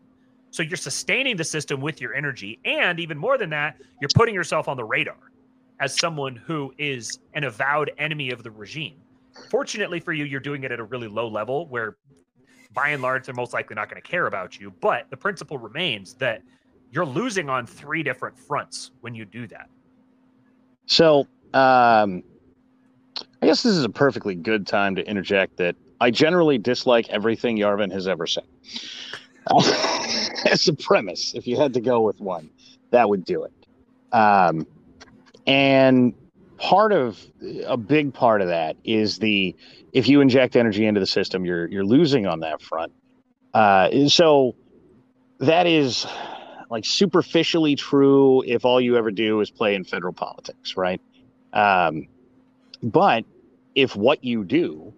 So 0.51 0.63
you're 0.63 0.77
sustaining 0.77 1.35
the 1.35 1.43
system 1.43 1.81
with 1.81 1.99
your 1.99 2.13
energy, 2.13 2.59
and 2.63 3.01
even 3.01 3.17
more 3.17 3.37
than 3.37 3.49
that, 3.49 3.81
you're 3.99 4.09
putting 4.15 4.33
yourself 4.33 4.69
on 4.69 4.77
the 4.77 4.85
radar 4.85 5.31
as 5.81 5.99
someone 5.99 6.37
who 6.37 6.73
is 6.77 7.19
an 7.33 7.43
avowed 7.43 7.91
enemy 7.97 8.31
of 8.31 8.41
the 8.41 8.51
regime. 8.51 9.01
Fortunately 9.49 9.99
for 9.99 10.13
you, 10.13 10.25
you're 10.25 10.39
doing 10.39 10.63
it 10.63 10.71
at 10.71 10.79
a 10.79 10.83
really 10.83 11.07
low 11.07 11.27
level 11.27 11.67
where 11.67 11.97
by 12.73 12.89
and 12.89 13.01
large, 13.01 13.25
they're 13.25 13.33
most 13.33 13.53
likely 13.53 13.75
not 13.75 13.89
going 13.89 14.01
to 14.01 14.07
care 14.07 14.27
about 14.27 14.59
you. 14.59 14.71
But 14.81 15.09
the 15.09 15.17
principle 15.17 15.57
remains 15.57 16.13
that 16.15 16.43
you're 16.91 17.05
losing 17.05 17.49
on 17.49 17.65
three 17.65 18.03
different 18.03 18.37
fronts 18.37 18.91
when 19.01 19.15
you 19.15 19.25
do 19.25 19.47
that. 19.47 19.69
So, 20.85 21.27
um, 21.53 22.23
I 23.41 23.47
guess 23.47 23.63
this 23.63 23.73
is 23.73 23.83
a 23.83 23.89
perfectly 23.89 24.35
good 24.35 24.67
time 24.67 24.95
to 24.95 25.07
interject 25.07 25.57
that 25.57 25.75
I 25.99 26.11
generally 26.11 26.57
dislike 26.57 27.09
everything 27.09 27.57
Yarvin 27.57 27.91
has 27.91 28.07
ever 28.07 28.27
said. 28.27 28.43
as 30.51 30.67
a 30.67 30.73
premise, 30.73 31.33
if 31.33 31.47
you 31.47 31.57
had 31.57 31.73
to 31.73 31.81
go 31.81 32.01
with 32.01 32.19
one, 32.19 32.49
that 32.91 33.07
would 33.07 33.23
do 33.23 33.43
it. 33.43 33.53
Um, 34.11 34.67
and 35.47 36.13
part 36.57 36.91
of 36.91 37.19
a 37.65 37.77
big 37.77 38.13
part 38.13 38.41
of 38.41 38.47
that 38.47 38.77
is 38.83 39.19
the 39.19 39.55
if 39.93 40.07
you 40.07 40.21
inject 40.21 40.55
energy 40.55 40.85
into 40.85 40.99
the 40.99 41.05
system, 41.05 41.45
you're 41.45 41.67
you're 41.67 41.85
losing 41.85 42.27
on 42.27 42.41
that 42.41 42.61
front. 42.61 42.91
Uh, 43.53 44.07
so 44.07 44.55
that 45.39 45.67
is 45.67 46.05
like 46.69 46.85
superficially 46.85 47.75
true 47.75 48.43
if 48.45 48.65
all 48.65 48.81
you 48.81 48.97
ever 48.97 49.11
do 49.11 49.39
is 49.41 49.49
play 49.49 49.75
in 49.75 49.83
federal 49.83 50.13
politics, 50.13 50.75
right? 50.75 50.99
Um, 51.53 52.07
but 52.83 53.23
if 53.75 53.95
what 53.95 54.23
you 54.23 54.43
do 54.43 54.93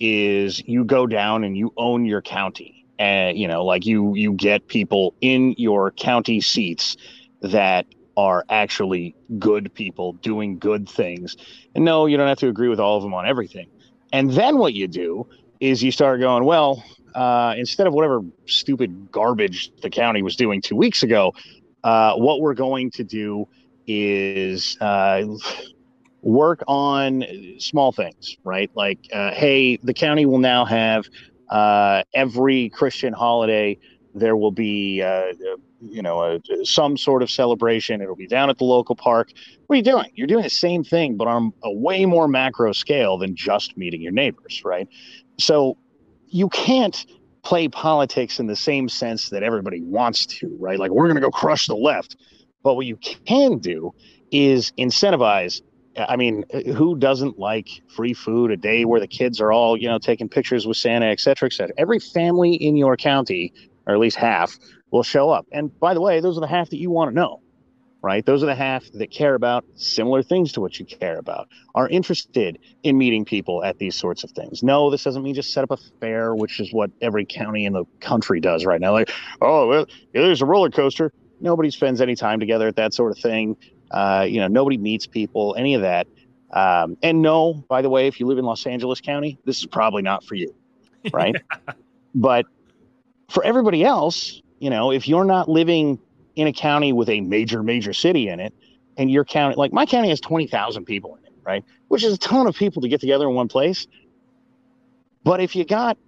is 0.00 0.62
you 0.66 0.84
go 0.84 1.06
down 1.06 1.44
and 1.44 1.56
you 1.56 1.72
own 1.76 2.04
your 2.04 2.22
county, 2.22 2.86
and 2.98 3.36
you 3.36 3.48
know, 3.48 3.64
like 3.64 3.86
you 3.86 4.14
you 4.14 4.32
get 4.32 4.66
people 4.68 5.14
in 5.20 5.54
your 5.58 5.90
county 5.90 6.40
seats 6.40 6.96
that 7.42 7.86
are 8.18 8.44
actually 8.48 9.14
good 9.38 9.72
people 9.74 10.14
doing 10.14 10.58
good 10.58 10.88
things. 10.88 11.36
And 11.76 11.84
no, 11.84 12.06
you 12.06 12.16
don't 12.16 12.26
have 12.26 12.40
to 12.40 12.48
agree 12.48 12.68
with 12.68 12.80
all 12.80 12.96
of 12.96 13.04
them 13.04 13.14
on 13.14 13.28
everything. 13.28 13.68
And 14.12 14.32
then 14.32 14.58
what 14.58 14.74
you 14.74 14.88
do 14.88 15.28
is 15.60 15.84
you 15.84 15.92
start 15.92 16.18
going, 16.18 16.44
well, 16.44 16.82
uh, 17.14 17.54
instead 17.56 17.86
of 17.86 17.92
whatever 17.94 18.22
stupid 18.48 19.12
garbage 19.12 19.70
the 19.82 19.88
county 19.88 20.22
was 20.22 20.34
doing 20.34 20.60
two 20.60 20.74
weeks 20.74 21.04
ago, 21.04 21.32
uh, 21.84 22.14
what 22.16 22.40
we're 22.40 22.54
going 22.54 22.90
to 22.90 23.04
do 23.04 23.46
is 23.86 24.76
uh, 24.80 25.22
work 26.20 26.64
on 26.66 27.22
small 27.60 27.92
things, 27.92 28.36
right? 28.42 28.68
Like, 28.74 28.98
uh, 29.12 29.30
hey, 29.30 29.76
the 29.76 29.94
county 29.94 30.26
will 30.26 30.38
now 30.38 30.64
have 30.64 31.04
uh, 31.48 32.02
every 32.12 32.68
Christian 32.70 33.12
holiday, 33.12 33.78
there 34.12 34.36
will 34.36 34.50
be 34.50 35.02
uh, 35.02 35.32
you 35.80 36.02
know 36.02 36.22
a, 36.22 36.64
some 36.64 36.96
sort 36.96 37.22
of 37.22 37.30
celebration. 37.30 38.00
It'll 38.00 38.16
be 38.16 38.26
down 38.26 38.50
at 38.50 38.58
the 38.58 38.64
local 38.64 38.96
park. 38.96 39.32
What 39.66 39.74
are 39.74 39.76
you 39.76 39.82
doing? 39.82 40.10
You're 40.14 40.26
doing 40.26 40.42
the 40.42 40.50
same 40.50 40.84
thing 40.84 41.16
but 41.16 41.28
on 41.28 41.52
a 41.62 41.72
way 41.72 42.06
more 42.06 42.28
macro 42.28 42.72
scale 42.72 43.18
than 43.18 43.34
just 43.36 43.76
meeting 43.76 44.00
your 44.00 44.12
neighbors 44.12 44.62
right? 44.64 44.88
So 45.38 45.76
you 46.28 46.48
can't 46.48 47.06
play 47.42 47.68
politics 47.68 48.38
in 48.40 48.46
the 48.46 48.56
same 48.56 48.88
sense 48.88 49.30
that 49.30 49.42
everybody 49.42 49.80
wants 49.80 50.26
to 50.26 50.56
right? 50.58 50.78
Like 50.78 50.90
we're 50.90 51.06
going 51.06 51.16
to 51.16 51.20
go 51.20 51.30
crush 51.30 51.66
the 51.66 51.76
left. 51.76 52.16
But 52.62 52.74
what 52.74 52.86
you 52.86 52.96
can 52.96 53.58
do 53.58 53.94
is 54.30 54.72
incentivize 54.78 55.62
I 56.08 56.16
mean, 56.16 56.44
who 56.76 56.96
doesn't 56.96 57.38
like 57.38 57.68
free 57.88 58.14
food, 58.14 58.50
a 58.50 58.56
day 58.56 58.84
where 58.84 59.00
the 59.00 59.08
kids 59.08 59.40
are 59.40 59.50
all, 59.50 59.76
you 59.76 59.88
know, 59.88 59.98
taking 59.98 60.28
pictures 60.28 60.66
with 60.66 60.76
Santa, 60.76 61.06
et 61.06 61.20
cetera, 61.20 61.46
et 61.46 61.52
cetera? 61.52 61.74
Every 61.78 61.98
family 61.98 62.54
in 62.54 62.76
your 62.76 62.96
county, 62.96 63.52
or 63.86 63.94
at 63.94 64.00
least 64.00 64.16
half, 64.16 64.56
will 64.90 65.02
show 65.02 65.30
up. 65.30 65.46
And 65.52 65.76
by 65.78 65.94
the 65.94 66.00
way, 66.00 66.20
those 66.20 66.36
are 66.36 66.40
the 66.40 66.46
half 66.46 66.70
that 66.70 66.78
you 66.78 66.90
want 66.90 67.10
to 67.10 67.14
know, 67.14 67.40
right? 68.02 68.24
Those 68.24 68.42
are 68.42 68.46
the 68.46 68.54
half 68.54 68.84
that 68.92 69.10
care 69.10 69.34
about 69.34 69.64
similar 69.74 70.22
things 70.22 70.52
to 70.52 70.60
what 70.60 70.78
you 70.78 70.86
care 70.86 71.18
about, 71.18 71.48
are 71.74 71.88
interested 71.88 72.58
in 72.82 72.96
meeting 72.96 73.24
people 73.24 73.64
at 73.64 73.78
these 73.78 73.96
sorts 73.96 74.24
of 74.24 74.30
things. 74.30 74.62
No, 74.62 74.90
this 74.90 75.04
doesn't 75.04 75.22
mean 75.22 75.34
just 75.34 75.52
set 75.52 75.64
up 75.64 75.70
a 75.70 75.76
fair, 76.00 76.34
which 76.34 76.60
is 76.60 76.72
what 76.72 76.90
every 77.00 77.24
county 77.24 77.64
in 77.64 77.72
the 77.72 77.84
country 78.00 78.40
does 78.40 78.64
right 78.64 78.80
now. 78.80 78.92
Like, 78.92 79.10
oh, 79.40 79.68
well, 79.68 79.86
there's 80.12 80.42
a 80.42 80.46
roller 80.46 80.70
coaster. 80.70 81.12
Nobody 81.40 81.70
spends 81.70 82.00
any 82.00 82.16
time 82.16 82.40
together 82.40 82.68
at 82.68 82.76
that 82.76 82.94
sort 82.94 83.12
of 83.12 83.18
thing. 83.18 83.56
Uh, 83.90 84.26
you 84.28 84.40
know, 84.40 84.48
nobody 84.48 84.76
meets 84.76 85.06
people, 85.06 85.54
any 85.56 85.74
of 85.74 85.82
that. 85.82 86.06
Um, 86.50 86.96
and 87.02 87.20
no, 87.22 87.64
by 87.68 87.82
the 87.82 87.90
way, 87.90 88.06
if 88.06 88.20
you 88.20 88.26
live 88.26 88.38
in 88.38 88.44
Los 88.44 88.66
Angeles 88.66 89.00
County, 89.00 89.38
this 89.44 89.58
is 89.58 89.66
probably 89.66 90.02
not 90.02 90.24
for 90.24 90.34
you, 90.34 90.54
right? 91.12 91.36
but 92.14 92.46
for 93.28 93.44
everybody 93.44 93.84
else, 93.84 94.40
you 94.58 94.70
know, 94.70 94.90
if 94.92 95.08
you're 95.08 95.24
not 95.24 95.48
living 95.48 95.98
in 96.36 96.46
a 96.46 96.52
county 96.52 96.92
with 96.92 97.08
a 97.08 97.20
major, 97.20 97.62
major 97.62 97.92
city 97.92 98.28
in 98.28 98.40
it, 98.40 98.54
and 98.96 99.10
your 99.10 99.24
county, 99.24 99.56
like 99.56 99.72
my 99.72 99.86
county 99.86 100.08
has 100.08 100.20
20,000 100.20 100.84
people 100.84 101.16
in 101.16 101.24
it, 101.24 101.32
right? 101.44 101.64
Which 101.88 102.04
is 102.04 102.14
a 102.14 102.18
ton 102.18 102.46
of 102.46 102.56
people 102.56 102.82
to 102.82 102.88
get 102.88 103.00
together 103.00 103.28
in 103.28 103.34
one 103.34 103.48
place. 103.48 103.86
But 105.24 105.40
if 105.40 105.54
you 105.54 105.64
got 105.64 105.98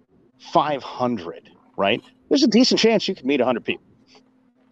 500, 0.52 1.50
right, 1.76 2.02
there's 2.28 2.42
a 2.42 2.48
decent 2.48 2.80
chance 2.80 3.06
you 3.06 3.14
could 3.14 3.26
meet 3.26 3.40
100 3.40 3.64
people. 3.64 3.84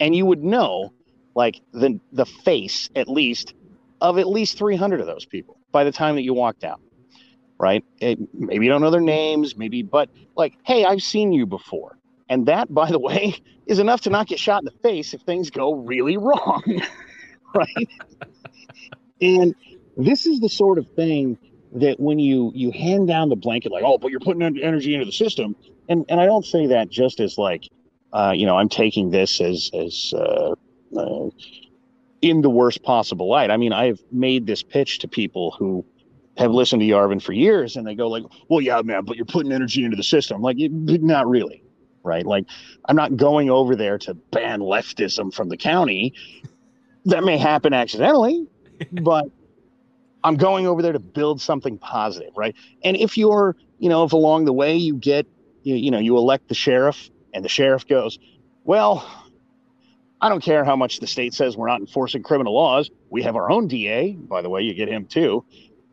And 0.01 0.15
you 0.15 0.27
would 0.27 0.43
know 0.43 0.93
like 1.35 1.61
the 1.73 2.01
the 2.13 2.27
face 2.27 2.91
at 2.97 3.09
least 3.09 3.55
of 4.01 4.19
at 4.19 4.29
least 4.29 4.59
300 4.59 5.01
of 5.01 5.07
those 5.07 5.25
people 5.25 5.59
by 5.73 5.85
the 5.85 5.93
time 5.93 6.17
that 6.17 6.23
you 6.23 6.35
walked 6.35 6.65
out 6.65 6.81
right 7.59 7.85
it, 8.01 8.19
maybe 8.35 8.65
you 8.67 8.71
don't 8.71 8.81
know 8.81 8.91
their 8.91 9.01
names 9.01 9.57
maybe 9.57 9.83
but 9.83 10.09
like 10.37 10.55
hey 10.65 10.85
i've 10.85 11.03
seen 11.03 11.33
you 11.33 11.47
before 11.47 11.98
and 12.29 12.47
that 12.47 12.73
by 12.73 12.91
the 12.91 12.99
way 12.99 13.37
is 13.67 13.79
enough 13.79 14.01
to 14.03 14.11
not 14.11 14.27
get 14.27 14.39
shot 14.39 14.63
in 14.63 14.65
the 14.65 14.89
face 14.89 15.15
if 15.15 15.21
things 15.23 15.51
go 15.51 15.75
really 15.75 16.17
wrong 16.17 16.63
right 17.55 17.89
and 19.21 19.55
this 19.97 20.27
is 20.27 20.41
the 20.41 20.49
sort 20.49 20.79
of 20.79 20.89
thing 20.93 21.37
that 21.73 21.99
when 22.01 22.19
you 22.19 22.51
you 22.55 22.71
hand 22.71 23.07
down 23.09 23.29
the 23.29 23.37
blanket 23.37 23.73
like 23.73 23.85
oh 23.85 23.99
but 23.99 24.11
you're 24.11 24.21
putting 24.21 24.43
energy 24.63 24.95
into 24.95 25.05
the 25.05 25.13
system 25.13 25.55
and 25.89 26.05
and 26.09 26.21
i 26.21 26.27
don't 26.27 26.47
say 26.47 26.67
that 26.67 26.89
just 26.89 27.21
as 27.21 27.37
like 27.37 27.69
uh, 28.13 28.33
you 28.35 28.47
know 28.47 28.57
i'm 28.57 28.69
taking 28.69 29.11
this 29.11 29.41
as 29.41 29.71
as 29.75 30.15
uh, 30.17 30.55
uh, 30.97 31.29
in 32.23 32.43
the 32.43 32.51
worst 32.51 32.83
possible 32.83 33.29
light. 33.29 33.51
I 33.51 33.57
mean, 33.57 33.73
I've 33.73 34.03
made 34.11 34.47
this 34.47 34.63
pitch 34.63 34.99
to 35.01 35.09
people 35.09 35.55
who 35.59 35.85
have 36.37 36.51
listened 36.51 36.81
to 36.81 36.87
Yarvin 36.87 37.23
for 37.23 37.33
years, 37.33 37.77
and 37.77 37.87
they 37.87 37.95
go 37.95 38.09
like, 38.09 38.25
"Well, 38.49 38.61
yeah, 38.61 38.81
man, 38.83 39.05
but 39.05 39.17
you're 39.17 39.27
putting 39.27 39.53
energy 39.53 39.85
into 39.85 39.97
the 39.97 40.03
system." 40.03 40.41
Like, 40.41 40.57
not 40.59 41.29
really, 41.29 41.63
right? 42.09 42.27
Like, 42.27 42.47
I'm 42.87 42.97
not 42.97 43.17
going 43.17 43.51
over 43.51 43.77
there 43.77 43.99
to 43.99 44.15
ban 44.15 44.61
leftism 44.61 45.33
from 45.33 45.49
the 45.49 45.57
county. 45.57 46.15
That 47.05 47.23
may 47.23 47.39
happen 47.39 47.73
accidentally, 47.73 48.47
but 48.93 49.27
I'm 50.25 50.37
going 50.37 50.67
over 50.67 50.83
there 50.83 50.93
to 50.93 50.99
build 50.99 51.41
something 51.41 51.79
positive, 51.79 52.33
right? 52.37 52.57
And 52.83 52.97
if 52.97 53.17
you're, 53.17 53.55
you 53.79 53.89
know, 53.89 54.05
if 54.05 54.13
along 54.13 54.47
the 54.47 54.53
way 54.53 54.77
you 54.77 54.97
get, 54.97 55.27
you, 55.63 55.77
you 55.77 55.91
know, 55.91 55.99
you 55.99 56.17
elect 56.17 56.49
the 56.49 56.55
sheriff, 56.55 57.11
and 57.35 57.45
the 57.45 57.49
sheriff 57.49 57.87
goes, 57.87 58.19
"Well, 58.65 59.07
I 60.21 60.29
don't 60.29 60.43
care 60.43 60.65
how 60.65 60.77
much 60.77 60.99
the 60.99 61.07
state 61.07 61.35
says 61.35 61.57
we're 61.57 61.69
not 61.69 61.81
enforcing 61.81 62.23
criminal 62.23 62.55
laws. 62.55 62.91
We 63.11 63.23
have 63.23 63.37
our 63.37 63.51
own 63.51 63.69
DA, 63.69 64.13
by 64.13 64.43
the 64.43 64.49
way, 64.49 64.63
you 64.63 64.75
get 64.75 64.89
him 64.89 65.07
too. 65.07 65.45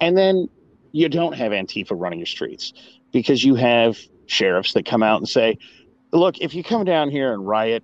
And 0.02 0.18
then 0.18 0.50
you 0.92 1.10
don't 1.10 1.34
have 1.34 1.52
Antifa 1.52 1.92
running 1.92 2.20
your 2.20 2.26
streets 2.26 2.74
because 3.12 3.44
you 3.44 3.56
have 3.56 3.98
sheriffs 4.26 4.74
that 4.74 4.86
come 4.86 5.04
out 5.04 5.20
and 5.20 5.30
say, 5.30 5.58
look, 6.20 6.40
if 6.40 6.54
you 6.54 6.64
come 6.64 6.84
down 6.84 7.10
here 7.10 7.34
and 7.34 7.46
riot, 7.48 7.84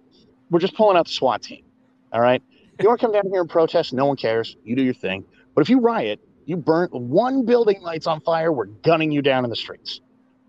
we're 0.49 0.59
just 0.59 0.75
pulling 0.75 0.97
out 0.97 1.05
the 1.07 1.11
SWAT 1.11 1.41
team. 1.41 1.63
All 2.11 2.21
right. 2.21 2.41
You 2.79 2.87
want 2.87 2.99
to 2.99 3.05
come 3.05 3.13
down 3.13 3.23
here 3.31 3.41
and 3.41 3.49
protest? 3.49 3.93
No 3.93 4.05
one 4.05 4.17
cares. 4.17 4.55
You 4.63 4.75
do 4.75 4.83
your 4.83 4.93
thing. 4.93 5.23
But 5.55 5.61
if 5.61 5.69
you 5.69 5.79
riot, 5.79 6.19
you 6.45 6.57
burn 6.57 6.89
one 6.91 7.45
building 7.45 7.81
lights 7.81 8.07
on 8.07 8.21
fire, 8.21 8.51
we're 8.51 8.65
gunning 8.65 9.11
you 9.11 9.21
down 9.21 9.43
in 9.43 9.49
the 9.49 9.55
streets. 9.55 10.01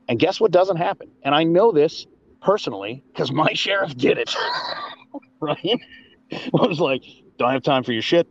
And 0.09 0.19
guess 0.19 0.41
what 0.41 0.51
doesn't 0.51 0.77
happen? 0.79 1.11
And 1.23 1.35
I 1.35 1.45
know 1.45 1.73
this 1.73 2.07
personally 2.41 3.05
because 3.13 3.31
my 3.31 3.53
sheriff 3.55 3.97
did 3.97 4.19
it. 4.19 4.35
right? 5.41 5.81
I 6.33 6.67
was 6.67 6.81
like, 6.81 7.03
don't 7.39 7.53
have 7.53 7.63
time 7.63 7.85
for 7.85 7.93
your 7.93 8.03
shit. 8.03 8.29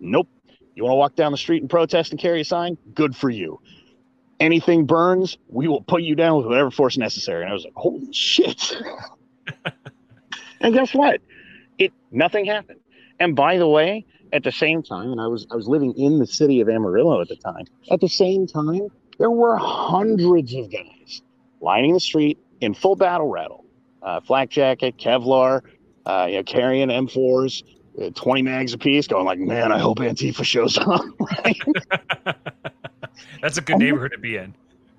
Nope. 0.00 0.28
You 0.74 0.82
want 0.82 0.92
to 0.92 0.96
walk 0.96 1.14
down 1.14 1.30
the 1.30 1.38
street 1.38 1.62
and 1.62 1.70
protest 1.70 2.10
and 2.10 2.20
carry 2.20 2.40
a 2.40 2.44
sign? 2.44 2.76
Good 2.94 3.14
for 3.14 3.30
you. 3.30 3.60
Anything 4.40 4.84
burns, 4.84 5.38
we 5.48 5.68
will 5.68 5.82
put 5.82 6.02
you 6.02 6.14
down 6.14 6.36
with 6.38 6.46
whatever 6.46 6.70
force 6.70 6.96
necessary. 6.96 7.42
And 7.42 7.50
I 7.50 7.54
was 7.54 7.64
like, 7.64 7.74
holy 7.76 8.12
shit. 8.12 8.76
and 10.60 10.74
guess 10.74 10.92
what? 10.94 11.20
It 11.78 11.92
nothing 12.10 12.44
happened. 12.44 12.80
And 13.20 13.36
by 13.36 13.58
the 13.58 13.68
way, 13.68 14.04
at 14.32 14.42
the 14.42 14.52
same 14.52 14.82
time, 14.82 15.12
and 15.12 15.20
I 15.20 15.28
was 15.28 15.46
I 15.50 15.54
was 15.54 15.68
living 15.68 15.92
in 15.96 16.18
the 16.18 16.26
city 16.26 16.60
of 16.60 16.68
Amarillo 16.68 17.20
at 17.20 17.28
the 17.28 17.36
time. 17.36 17.64
At 17.90 18.00
the 18.00 18.08
same 18.08 18.46
time, 18.46 18.88
there 19.18 19.30
were 19.30 19.56
hundreds 19.56 20.52
of 20.54 20.70
guys 20.70 21.22
lining 21.60 21.94
the 21.94 22.00
street 22.00 22.38
in 22.60 22.74
full 22.74 22.96
battle 22.96 23.28
rattle, 23.28 23.64
uh, 24.02 24.20
flak 24.20 24.50
jacket, 24.50 24.96
Kevlar, 24.98 25.62
uh, 26.06 26.26
you 26.28 26.36
know, 26.36 26.42
carrying 26.42 26.88
M4s, 26.88 27.62
uh, 28.02 28.10
20 28.14 28.42
mags 28.42 28.72
apiece, 28.72 29.06
going 29.06 29.24
like, 29.24 29.38
man, 29.38 29.72
I 29.72 29.78
hope 29.78 29.98
Antifa 29.98 30.44
shows 30.44 30.76
up. 30.78 31.04
That's 33.42 33.58
a 33.58 33.60
good 33.60 33.78
neighborhood 33.78 34.12
to 34.12 34.18
be 34.18 34.36
in. 34.36 34.54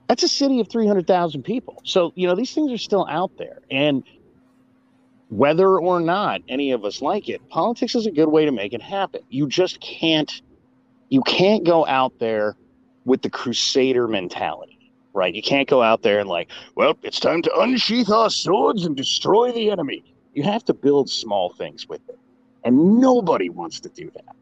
That's 0.08 0.24
a 0.24 0.28
city 0.28 0.60
of 0.60 0.70
300,000 0.70 1.44
people. 1.44 1.82
So, 1.84 2.14
you 2.16 2.28
know, 2.28 2.36
these 2.36 2.54
things 2.54 2.72
are 2.72 2.78
still 2.78 3.08
out 3.10 3.32
there. 3.38 3.60
And 3.72 4.04
whether 5.30 5.80
or 5.80 6.00
not 6.00 6.42
any 6.48 6.72
of 6.72 6.86
us 6.86 7.02
like 7.02 7.28
it, 7.28 7.48
politics 7.50 7.96
is 7.96 8.06
a 8.06 8.12
good 8.12 8.30
way 8.30 8.46
to 8.46 8.52
make 8.52 8.74
it 8.74 8.82
happen. 8.82 9.22
You 9.30 9.48
just 9.48 9.80
can't, 9.82 10.42
you 11.10 11.22
can't 11.24 11.64
go 11.64 11.86
out 11.88 12.20
there 12.20 12.56
with 13.06 13.24
the 13.24 13.30
crusader 13.30 14.08
mentality, 14.08 14.92
right? 15.14 15.34
You 15.34 15.42
can't 15.42 15.68
go 15.68 15.82
out 15.82 16.04
there 16.04 16.20
and 16.20 16.30
like, 16.30 16.50
well, 16.76 16.98
it's 17.02 17.20
time 17.20 17.42
to 17.42 17.60
unsheath 17.60 18.12
our 18.12 18.30
swords 18.30 18.86
and 18.86 18.96
destroy 18.96 19.52
the 19.52 19.72
enemy 19.72 20.04
you 20.36 20.44
have 20.44 20.64
to 20.66 20.74
build 20.74 21.10
small 21.10 21.50
things 21.50 21.88
with 21.90 22.02
it. 22.10 22.20
And 22.64 23.00
nobody 23.00 23.50
wants 23.50 23.80
to 23.80 23.90
do 23.90 24.12
that. 24.14 24.36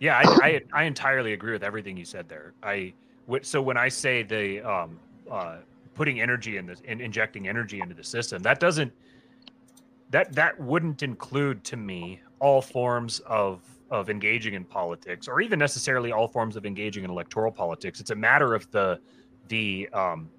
Yeah, 0.00 0.16
I, 0.16 0.46
I, 0.46 0.60
I 0.72 0.84
entirely 0.84 1.34
agree 1.34 1.52
with 1.52 1.62
everything 1.62 1.96
you 1.96 2.06
said 2.06 2.28
there. 2.28 2.54
I 2.62 2.94
so 3.42 3.62
when 3.62 3.76
I 3.76 3.88
say 3.88 4.22
the 4.24 4.60
um, 4.62 4.98
uh, 5.30 5.58
putting 5.94 6.20
energy 6.20 6.56
in 6.56 6.66
this 6.66 6.82
and 6.88 7.00
injecting 7.00 7.46
energy 7.46 7.80
into 7.80 7.94
the 7.94 8.02
system, 8.02 8.42
that 8.42 8.58
doesn't 8.58 8.92
that 10.10 10.32
that 10.32 10.58
wouldn't 10.58 11.02
include 11.02 11.62
to 11.64 11.76
me 11.76 12.20
all 12.40 12.62
forms 12.62 13.20
of 13.20 13.60
of 13.90 14.08
engaging 14.08 14.54
in 14.54 14.64
politics 14.64 15.28
or 15.28 15.40
even 15.40 15.58
necessarily 15.58 16.12
all 16.12 16.26
forms 16.26 16.56
of 16.56 16.64
engaging 16.64 17.04
in 17.04 17.10
electoral 17.10 17.52
politics. 17.52 18.00
It's 18.00 18.10
a 18.10 18.16
matter 18.16 18.54
of 18.54 18.70
the 18.70 18.98
the 19.48 19.88
um, 19.92 20.30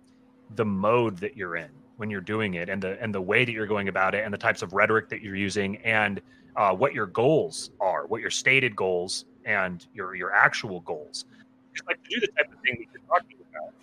the 0.56 0.66
mode 0.66 1.18
that 1.18 1.38
you're 1.38 1.56
in 1.56 1.70
when 1.98 2.10
you're 2.10 2.20
doing 2.20 2.56
it 2.56 2.68
and 2.68 2.82
the 2.82 3.00
and 3.00 3.14
the 3.14 3.22
way 3.22 3.46
that 3.46 3.52
you're 3.52 3.68
going 3.68 3.90
about 3.90 4.16
it 4.16 4.26
and 4.26 4.34
the 4.34 4.40
types 4.40 4.64
of 4.64 4.74
rhetoric 4.74 5.08
that 5.10 5.22
you're 5.22 5.36
using 5.36 5.78
and 5.78 6.20
uh, 6.56 6.74
what 6.74 6.94
your 6.94 7.06
goals 7.06 7.70
are 7.80 8.08
what 8.08 8.20
your 8.22 8.32
stated 8.32 8.76
goals 8.76 9.26
and 9.45 9.88
your 9.93 10.15
your 10.15 10.34
actual 10.34 10.80
goals 10.81 11.26
like 11.88 12.03
to 12.03 12.09
do 12.09 12.19
the 12.19 12.27
type 12.27 12.51
of 12.51 12.59
thing 12.61 12.85
you're 12.93 13.01
talking 13.07 13.38
about 13.49 13.73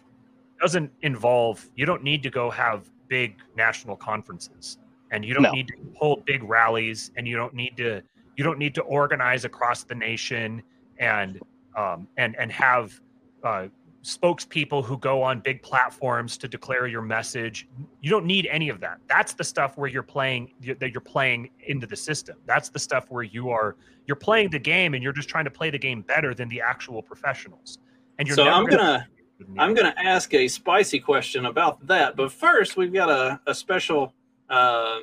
doesn't 0.60 0.90
involve 1.02 1.68
you 1.74 1.86
don't 1.86 2.02
need 2.02 2.22
to 2.22 2.30
go 2.30 2.50
have 2.50 2.90
big 3.08 3.36
national 3.56 3.96
conferences 3.96 4.78
and 5.10 5.24
you 5.24 5.34
don't 5.34 5.42
no. 5.42 5.50
need 5.50 5.68
to 5.68 5.74
hold 5.96 6.24
big 6.24 6.42
rallies 6.42 7.10
and 7.16 7.26
you 7.26 7.36
don't 7.36 7.54
need 7.54 7.76
to 7.76 8.02
you 8.36 8.44
don't 8.44 8.58
need 8.58 8.74
to 8.74 8.82
organize 8.82 9.44
across 9.44 9.82
the 9.84 9.94
nation 9.94 10.62
and 10.98 11.40
um, 11.76 12.08
and 12.16 12.36
and 12.36 12.52
have 12.52 13.00
uh, 13.44 13.66
spokespeople 14.04 14.84
who 14.84 14.96
go 14.98 15.22
on 15.22 15.40
big 15.40 15.62
platforms 15.62 16.38
to 16.38 16.48
declare 16.48 16.86
your 16.86 17.02
message. 17.02 17.68
You 18.00 18.10
don't 18.10 18.26
need 18.26 18.46
any 18.50 18.68
of 18.68 18.80
that. 18.80 18.98
That's 19.08 19.34
the 19.34 19.44
stuff 19.44 19.76
where 19.76 19.88
you're 19.88 20.02
playing 20.02 20.52
that 20.60 20.92
you're 20.92 21.00
playing 21.00 21.50
into 21.66 21.86
the 21.86 21.96
system. 21.96 22.36
That's 22.46 22.68
the 22.68 22.78
stuff 22.78 23.06
where 23.10 23.24
you 23.24 23.50
are 23.50 23.76
you're 24.06 24.16
playing 24.16 24.50
the 24.50 24.58
game 24.58 24.94
and 24.94 25.02
you're 25.02 25.12
just 25.12 25.28
trying 25.28 25.44
to 25.44 25.50
play 25.50 25.70
the 25.70 25.78
game 25.78 26.02
better 26.02 26.34
than 26.34 26.48
the 26.48 26.60
actual 26.60 27.02
professionals. 27.02 27.78
And 28.18 28.26
you're 28.26 28.36
so 28.36 28.48
I'm 28.48 28.64
gonna, 28.64 29.06
gonna 29.46 29.62
I'm 29.62 29.74
gonna 29.74 29.94
ask 29.96 30.32
a 30.34 30.48
spicy 30.48 31.00
question 31.00 31.46
about 31.46 31.86
that. 31.86 32.16
But 32.16 32.32
first, 32.32 32.76
we've 32.76 32.92
got 32.92 33.10
a, 33.10 33.40
a 33.46 33.54
special 33.54 34.14
uh, 34.48 35.00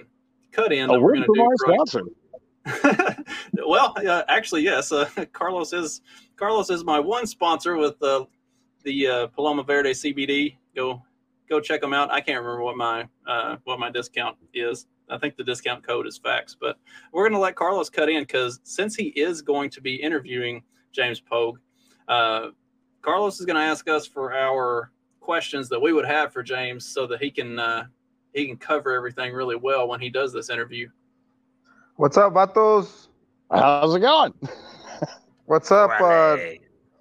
cut 0.52 0.74
in. 0.74 0.90
Oh, 0.90 1.00
we're 1.00 1.16
gonna 1.16 1.28
sponsor. 1.58 2.02
well, 3.66 3.94
uh, 3.96 4.24
actually, 4.28 4.64
yes. 4.64 4.92
Uh, 4.92 5.08
Carlos 5.34 5.72
is 5.72 6.02
Carlos 6.36 6.70
is 6.70 6.84
my 6.84 7.00
one 7.00 7.28
sponsor 7.28 7.78
with 7.78 8.02
uh, 8.02 8.26
the 8.86 9.08
uh, 9.08 9.28
Paloma 9.28 9.64
Verde 9.64 9.92
CBD. 9.92 10.56
Go 10.76 11.02
go 11.50 11.60
check 11.60 11.82
them 11.82 11.94
out. 11.94 12.12
I 12.12 12.22
can't 12.22 12.40
remember 12.40 12.64
what 12.64 12.78
my 12.78 13.08
uh, 13.28 13.58
what 13.66 13.80
my 13.80 13.92
discount 13.92 14.38
is. 14.54 14.88
I 15.10 15.18
think 15.18 15.36
the 15.36 15.44
discount 15.44 15.86
code 15.86 16.08
is 16.08 16.18
facts, 16.18 16.56
but 16.60 16.78
we're 17.12 17.24
going 17.24 17.34
to 17.34 17.40
let 17.40 17.56
Carlos 17.56 17.90
cut 17.90 18.10
in 18.10 18.24
because 18.24 18.60
since 18.64 18.96
he 18.96 19.08
is 19.10 19.42
going 19.42 19.70
to 19.72 19.82
be 19.82 19.96
interviewing 19.96 20.64
James 20.94 21.20
Pogue, 21.20 21.60
Uh, 22.08 22.48
Carlos 23.02 23.40
is 23.40 23.46
going 23.46 23.56
to 23.56 23.62
ask 23.62 23.88
us 23.88 24.08
for 24.08 24.34
our 24.34 24.92
questions 25.20 25.70
that 25.70 25.80
we 25.80 25.94
would 25.94 26.06
have 26.06 26.32
for 26.34 26.42
James, 26.42 26.86
so 26.86 27.06
that 27.08 27.22
he 27.22 27.30
can 27.30 27.60
uh, 27.60 27.86
he 28.34 28.48
can 28.48 28.58
cover 28.58 28.94
everything 28.94 29.34
really 29.34 29.56
well 29.56 29.88
when 29.88 30.00
he 30.00 30.10
does 30.10 30.32
this 30.34 30.50
interview. 30.50 30.90
What's 31.98 32.18
up, 32.18 32.34
Vatos? 32.34 33.08
How's 33.52 33.96
it 33.96 34.00
going? 34.00 34.34
What's 35.46 35.72
up? 35.72 35.92
Uh, 36.02 36.38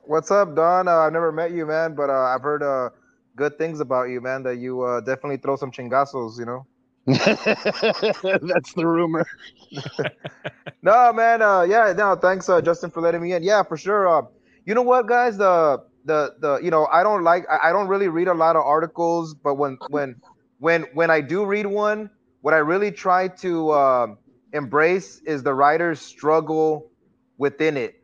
what's 0.07 0.31
up, 0.31 0.55
Don? 0.55 0.89
Uh, 0.89 0.97
I've 0.99 1.13
never 1.13 1.33
met 1.33 1.53
you, 1.53 1.67
man, 1.67 1.95
but 1.95 2.11
uh, 2.11 2.13
I've 2.35 2.43
heard 2.43 2.63
uh, 2.63 2.91
good 3.37 3.59
things 3.59 3.81
about 3.81 4.05
you, 4.05 4.21
man. 4.21 4.43
That 4.43 4.57
you 4.59 4.83
uh, 4.83 5.01
definitely 5.01 5.39
throw 5.39 5.57
some 5.57 5.71
chingazos, 5.71 6.39
you 6.39 6.45
know. 6.47 6.67
That's 7.07 8.73
the 8.75 8.87
rumor. 8.87 9.27
no, 10.83 11.13
man. 11.13 11.43
Uh, 11.43 11.63
yeah, 11.63 11.93
no. 11.97 12.15
Thanks, 12.17 12.49
uh, 12.49 12.61
Justin, 12.61 12.91
for 12.91 13.01
letting 13.01 13.23
me 13.23 13.33
in. 13.33 13.43
Yeah, 13.43 13.63
for 13.63 13.77
sure. 13.77 14.09
Uh, 14.09 14.23
you 14.65 14.75
know 14.75 14.83
what, 14.83 15.07
guys? 15.07 15.37
The 15.37 15.83
the 16.05 16.35
the 16.41 16.59
you 16.63 16.71
know 16.71 16.87
I 16.87 17.03
don't 17.03 17.23
like 17.23 17.45
I, 17.51 17.69
I 17.71 17.73
don't 17.73 17.89
really 17.89 18.09
read 18.09 18.29
a 18.29 18.35
lot 18.35 18.57
of 18.57 18.63
articles, 18.63 19.35
but 19.35 19.55
when 19.55 19.79
when 19.89 20.17
when 20.59 20.83
when 20.95 21.11
I 21.11 21.21
do 21.21 21.45
read 21.45 21.67
one, 21.67 22.11
what 22.41 22.55
I 22.55 22.59
really 22.59 22.91
try 22.93 23.29
to 23.29 23.71
uh, 23.71 24.07
embrace 24.53 25.21
is 25.27 25.43
the 25.43 25.55
writer's 25.55 26.01
struggle 26.01 26.91
within 27.39 27.77
it. 27.77 27.95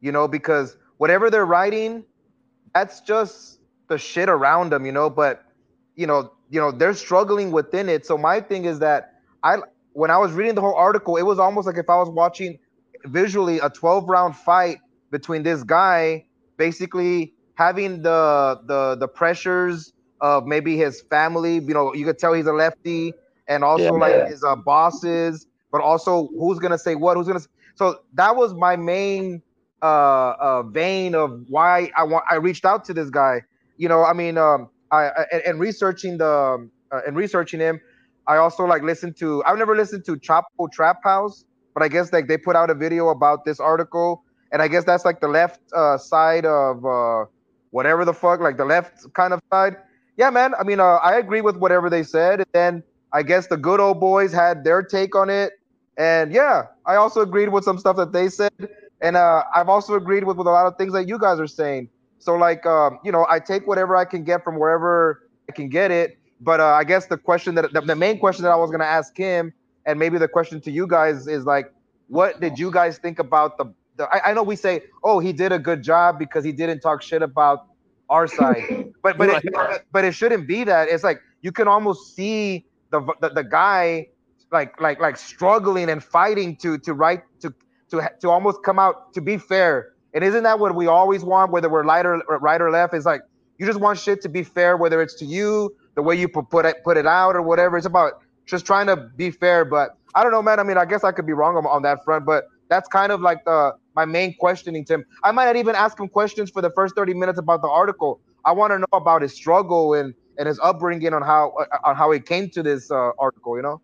You 0.00 0.12
know, 0.12 0.28
because 0.28 0.76
whatever 1.04 1.28
they're 1.28 1.44
writing, 1.44 2.02
that's 2.74 3.02
just 3.02 3.60
the 3.88 3.98
shit 3.98 4.30
around 4.30 4.72
them. 4.72 4.86
You 4.86 4.92
know, 4.92 5.10
but 5.10 5.44
you 5.96 6.06
know 6.06 6.32
you 6.48 6.58
know 6.58 6.70
they're 6.70 6.94
struggling 6.94 7.50
within 7.52 7.90
it. 7.90 8.06
So 8.06 8.16
my 8.16 8.40
thing 8.40 8.64
is 8.64 8.78
that 8.78 9.12
I 9.42 9.58
when 9.92 10.10
I 10.10 10.16
was 10.16 10.32
reading 10.32 10.54
the 10.54 10.62
whole 10.62 10.74
article, 10.74 11.18
it 11.18 11.24
was 11.24 11.38
almost 11.38 11.66
like 11.66 11.76
if 11.76 11.90
I 11.90 11.98
was 11.98 12.08
watching 12.08 12.58
visually 13.04 13.58
a 13.58 13.68
12 13.68 14.08
round 14.08 14.34
fight 14.34 14.78
between 15.10 15.42
this 15.42 15.62
guy 15.62 16.24
basically 16.56 17.34
having 17.56 18.00
the 18.00 18.58
the 18.64 18.96
the 18.98 19.06
pressures 19.06 19.92
of 20.22 20.46
maybe 20.46 20.78
his 20.78 21.02
family. 21.02 21.56
You 21.56 21.74
know, 21.74 21.94
you 21.94 22.06
could 22.06 22.18
tell 22.18 22.32
he's 22.32 22.46
a 22.46 22.52
lefty, 22.54 23.12
and 23.46 23.62
also 23.62 23.92
yeah, 23.92 24.04
like 24.06 24.28
his 24.28 24.42
uh, 24.42 24.56
bosses, 24.56 25.46
but 25.70 25.82
also 25.82 26.28
who's 26.38 26.58
gonna 26.58 26.78
say 26.78 26.94
what, 26.94 27.18
who's 27.18 27.26
gonna. 27.26 27.46
So 27.74 28.00
that 28.14 28.36
was 28.36 28.54
my 28.54 28.76
main 28.76 29.42
uh, 29.84 30.34
uh 30.40 30.62
vein 30.62 31.14
of 31.14 31.44
why 31.48 31.90
I 31.96 32.04
want 32.04 32.24
I 32.30 32.36
reached 32.36 32.64
out 32.64 32.84
to 32.86 32.94
this 32.94 33.10
guy. 33.10 33.42
You 33.76 33.88
know, 33.88 34.04
I 34.04 34.12
mean, 34.12 34.38
um, 34.38 34.70
I, 34.90 35.08
I 35.08 35.24
and, 35.46 35.60
researching 35.60 36.18
the 36.18 36.30
um, 36.30 36.70
uh, 36.90 37.00
and 37.06 37.16
researching 37.16 37.60
him, 37.60 37.80
I 38.26 38.36
also 38.36 38.64
like 38.64 38.82
listened 38.82 39.16
to. 39.18 39.44
I've 39.44 39.58
never 39.58 39.76
listened 39.76 40.04
to 40.06 40.16
Chapo 40.16 40.72
Trap 40.72 41.04
House, 41.04 41.44
but 41.74 41.82
I 41.82 41.88
guess 41.88 42.12
like 42.12 42.28
they 42.28 42.38
put 42.38 42.56
out 42.56 42.70
a 42.70 42.74
video 42.74 43.08
about 43.10 43.44
this 43.44 43.60
article, 43.60 44.24
and 44.52 44.62
I 44.62 44.68
guess 44.68 44.84
that's 44.84 45.04
like 45.04 45.20
the 45.20 45.28
left 45.28 45.60
uh, 45.74 45.98
side 45.98 46.46
of 46.46 46.84
uh, 46.86 47.26
whatever 47.70 48.04
the 48.04 48.14
fuck, 48.14 48.40
like 48.40 48.56
the 48.56 48.64
left 48.64 49.12
kind 49.12 49.34
of 49.34 49.40
side. 49.52 49.76
Yeah, 50.16 50.30
man. 50.30 50.54
I 50.58 50.62
mean, 50.62 50.80
uh, 50.80 50.98
I 51.02 51.18
agree 51.18 51.42
with 51.42 51.56
whatever 51.56 51.90
they 51.90 52.04
said, 52.04 52.40
and 52.40 52.48
then 52.52 52.82
I 53.12 53.22
guess 53.22 53.48
the 53.48 53.56
good 53.56 53.80
old 53.80 54.00
boys 54.00 54.32
had 54.32 54.64
their 54.64 54.82
take 54.82 55.14
on 55.14 55.28
it, 55.28 55.52
and 55.98 56.32
yeah, 56.32 56.62
I 56.86 56.94
also 56.96 57.20
agreed 57.20 57.50
with 57.50 57.64
some 57.64 57.78
stuff 57.78 57.96
that 57.96 58.12
they 58.12 58.28
said, 58.28 58.52
and 59.04 59.16
uh, 59.16 59.44
I've 59.54 59.68
also 59.68 59.94
agreed 59.94 60.24
with 60.24 60.38
with 60.38 60.46
a 60.46 60.50
lot 60.50 60.66
of 60.66 60.78
things 60.78 60.94
that 60.94 61.06
you 61.06 61.18
guys 61.18 61.38
are 61.38 61.46
saying. 61.46 61.90
So 62.18 62.34
like, 62.36 62.64
um, 62.64 62.98
you 63.04 63.12
know, 63.12 63.26
I 63.28 63.38
take 63.38 63.66
whatever 63.66 63.94
I 63.96 64.06
can 64.06 64.24
get 64.24 64.42
from 64.42 64.58
wherever 64.58 65.28
I 65.46 65.52
can 65.52 65.68
get 65.68 65.90
it. 65.90 66.18
But 66.40 66.60
uh, 66.60 66.68
I 66.68 66.84
guess 66.84 67.06
the 67.06 67.18
question 67.18 67.54
that 67.56 67.70
the, 67.74 67.82
the 67.82 67.94
main 67.94 68.18
question 68.18 68.44
that 68.44 68.50
I 68.50 68.56
was 68.56 68.70
gonna 68.70 68.84
ask 68.84 69.14
him, 69.16 69.52
and 69.84 69.98
maybe 69.98 70.16
the 70.16 70.26
question 70.26 70.58
to 70.62 70.70
you 70.70 70.86
guys 70.86 71.26
is 71.26 71.44
like, 71.44 71.70
what 72.08 72.40
did 72.40 72.58
you 72.58 72.70
guys 72.70 72.96
think 72.96 73.18
about 73.18 73.58
the? 73.58 73.66
the 73.96 74.04
I, 74.04 74.30
I 74.30 74.34
know 74.34 74.42
we 74.42 74.56
say, 74.56 74.82
oh, 75.02 75.18
he 75.18 75.34
did 75.34 75.52
a 75.52 75.58
good 75.58 75.82
job 75.82 76.18
because 76.18 76.42
he 76.42 76.52
didn't 76.52 76.80
talk 76.80 77.02
shit 77.02 77.20
about 77.20 77.66
our 78.08 78.26
side, 78.26 78.92
but 79.02 79.18
but 79.18 79.44
it, 79.44 79.86
but 79.92 80.04
it 80.04 80.12
shouldn't 80.12 80.48
be 80.48 80.64
that. 80.64 80.88
It's 80.88 81.04
like 81.04 81.20
you 81.42 81.52
can 81.52 81.68
almost 81.68 82.16
see 82.16 82.64
the, 82.90 83.02
the 83.20 83.28
the 83.28 83.44
guy 83.44 84.08
like 84.50 84.80
like 84.80 84.98
like 84.98 85.18
struggling 85.18 85.90
and 85.90 86.02
fighting 86.02 86.56
to 86.56 86.78
to 86.78 86.94
write 86.94 87.22
to 87.40 87.52
to 87.90 88.10
to 88.20 88.30
almost 88.30 88.62
come 88.62 88.78
out 88.78 89.12
to 89.14 89.20
be 89.20 89.38
fair 89.38 89.94
and 90.14 90.22
isn't 90.22 90.44
that 90.44 90.60
what 90.60 90.74
we 90.74 90.86
always 90.86 91.24
want, 91.24 91.50
whether 91.50 91.68
we're 91.68 91.82
right 91.82 92.06
or, 92.06 92.22
right 92.38 92.60
or 92.60 92.70
left? 92.70 92.94
Is 92.94 93.04
like 93.04 93.22
you 93.58 93.66
just 93.66 93.80
want 93.80 93.98
shit 93.98 94.22
to 94.22 94.28
be 94.28 94.44
fair, 94.44 94.76
whether 94.76 95.02
it's 95.02 95.14
to 95.16 95.24
you, 95.24 95.74
the 95.96 96.02
way 96.02 96.14
you 96.14 96.28
put 96.28 96.64
it 96.64 96.76
put 96.84 96.96
it 96.96 97.06
out, 97.06 97.34
or 97.34 97.42
whatever. 97.42 97.76
It's 97.76 97.86
about 97.86 98.12
just 98.46 98.64
trying 98.64 98.86
to 98.86 98.96
be 98.96 99.32
fair. 99.32 99.64
But 99.64 99.96
I 100.14 100.22
don't 100.22 100.30
know, 100.30 100.42
man. 100.42 100.60
I 100.60 100.62
mean, 100.62 100.78
I 100.78 100.84
guess 100.84 101.02
I 101.02 101.10
could 101.10 101.26
be 101.26 101.32
wrong 101.32 101.56
on, 101.56 101.66
on 101.66 101.82
that 101.82 102.04
front, 102.04 102.24
but 102.24 102.44
that's 102.70 102.88
kind 102.88 103.10
of 103.10 103.20
like 103.20 103.44
the 103.44 103.72
my 103.96 104.04
main 104.04 104.34
questioning 104.38 104.84
to 104.86 104.94
him. 104.94 105.04
I 105.24 105.32
might 105.32 105.46
not 105.46 105.56
even 105.56 105.74
ask 105.74 105.98
him 105.98 106.08
questions 106.08 106.48
for 106.50 106.62
the 106.62 106.70
first 106.70 106.94
30 106.94 107.14
minutes 107.14 107.38
about 107.38 107.62
the 107.62 107.68
article. 107.68 108.20
I 108.44 108.52
want 108.52 108.72
to 108.72 108.78
know 108.78 108.86
about 108.92 109.22
his 109.22 109.34
struggle 109.34 109.94
and 109.94 110.14
and 110.38 110.46
his 110.46 110.60
upbringing 110.62 111.12
on 111.12 111.22
how 111.22 111.54
on 111.82 111.96
how 111.96 112.12
he 112.12 112.20
came 112.20 112.50
to 112.50 112.62
this 112.62 112.88
uh, 112.92 113.10
article. 113.18 113.56
You 113.56 113.62
know. 113.62 113.80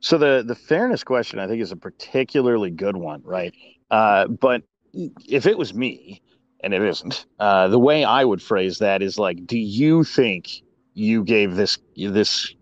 So 0.00 0.18
the 0.18 0.44
the 0.46 0.54
fairness 0.54 1.04
question 1.04 1.38
I 1.38 1.46
think 1.46 1.62
is 1.62 1.72
a 1.72 1.76
particularly 1.76 2.70
good 2.70 2.96
one, 2.96 3.22
right? 3.24 3.54
Uh, 3.90 4.28
but 4.28 4.62
if 4.92 5.46
it 5.46 5.58
was 5.58 5.74
me, 5.74 6.22
and 6.60 6.74
it 6.74 6.82
isn't, 6.82 7.26
uh, 7.38 7.68
the 7.68 7.78
way 7.78 8.04
I 8.04 8.24
would 8.24 8.42
phrase 8.42 8.78
that 8.78 9.02
is 9.02 9.18
like, 9.18 9.46
do 9.46 9.58
you 9.58 10.04
think 10.04 10.62
you 10.94 11.24
gave 11.24 11.56
this 11.56 11.78
this 11.96 12.54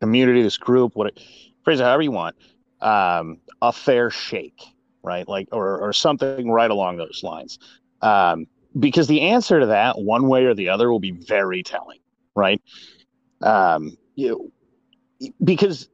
community, 0.00 0.42
this 0.42 0.56
group, 0.58 0.96
what 0.96 1.18
phrase 1.64 1.80
it 1.80 1.84
however 1.84 2.02
you 2.02 2.12
want, 2.12 2.36
um, 2.80 3.38
a 3.62 3.72
fair 3.72 4.10
shake, 4.10 4.62
right? 5.02 5.28
Like, 5.28 5.48
or 5.52 5.78
or 5.78 5.92
something 5.92 6.50
right 6.50 6.70
along 6.70 6.96
those 6.96 7.20
lines. 7.22 7.58
Um, 8.02 8.46
because 8.78 9.06
the 9.06 9.22
answer 9.22 9.60
to 9.60 9.66
that, 9.66 9.98
one 9.98 10.28
way 10.28 10.44
or 10.44 10.54
the 10.54 10.68
other, 10.68 10.90
will 10.90 11.00
be 11.00 11.12
very 11.12 11.62
telling, 11.62 12.00
right? 12.34 12.60
Um, 13.42 13.96
you 14.14 14.52
because 15.42 15.88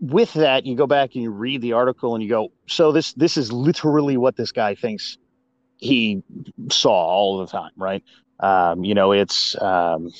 with 0.00 0.32
that, 0.34 0.66
you 0.66 0.76
go 0.76 0.86
back 0.86 1.14
and 1.14 1.22
you 1.22 1.30
read 1.30 1.62
the 1.62 1.72
article 1.72 2.14
and 2.14 2.22
you 2.22 2.28
go, 2.28 2.52
so 2.66 2.92
this 2.92 3.12
this 3.14 3.36
is 3.36 3.52
literally 3.52 4.16
what 4.16 4.36
this 4.36 4.52
guy 4.52 4.74
thinks 4.74 5.18
he 5.78 6.22
saw 6.70 6.90
all 6.90 7.38
the 7.38 7.46
time, 7.46 7.72
right? 7.76 8.02
Um, 8.40 8.84
you 8.84 8.94
know, 8.94 9.12
it's 9.12 9.60
um, 9.62 10.10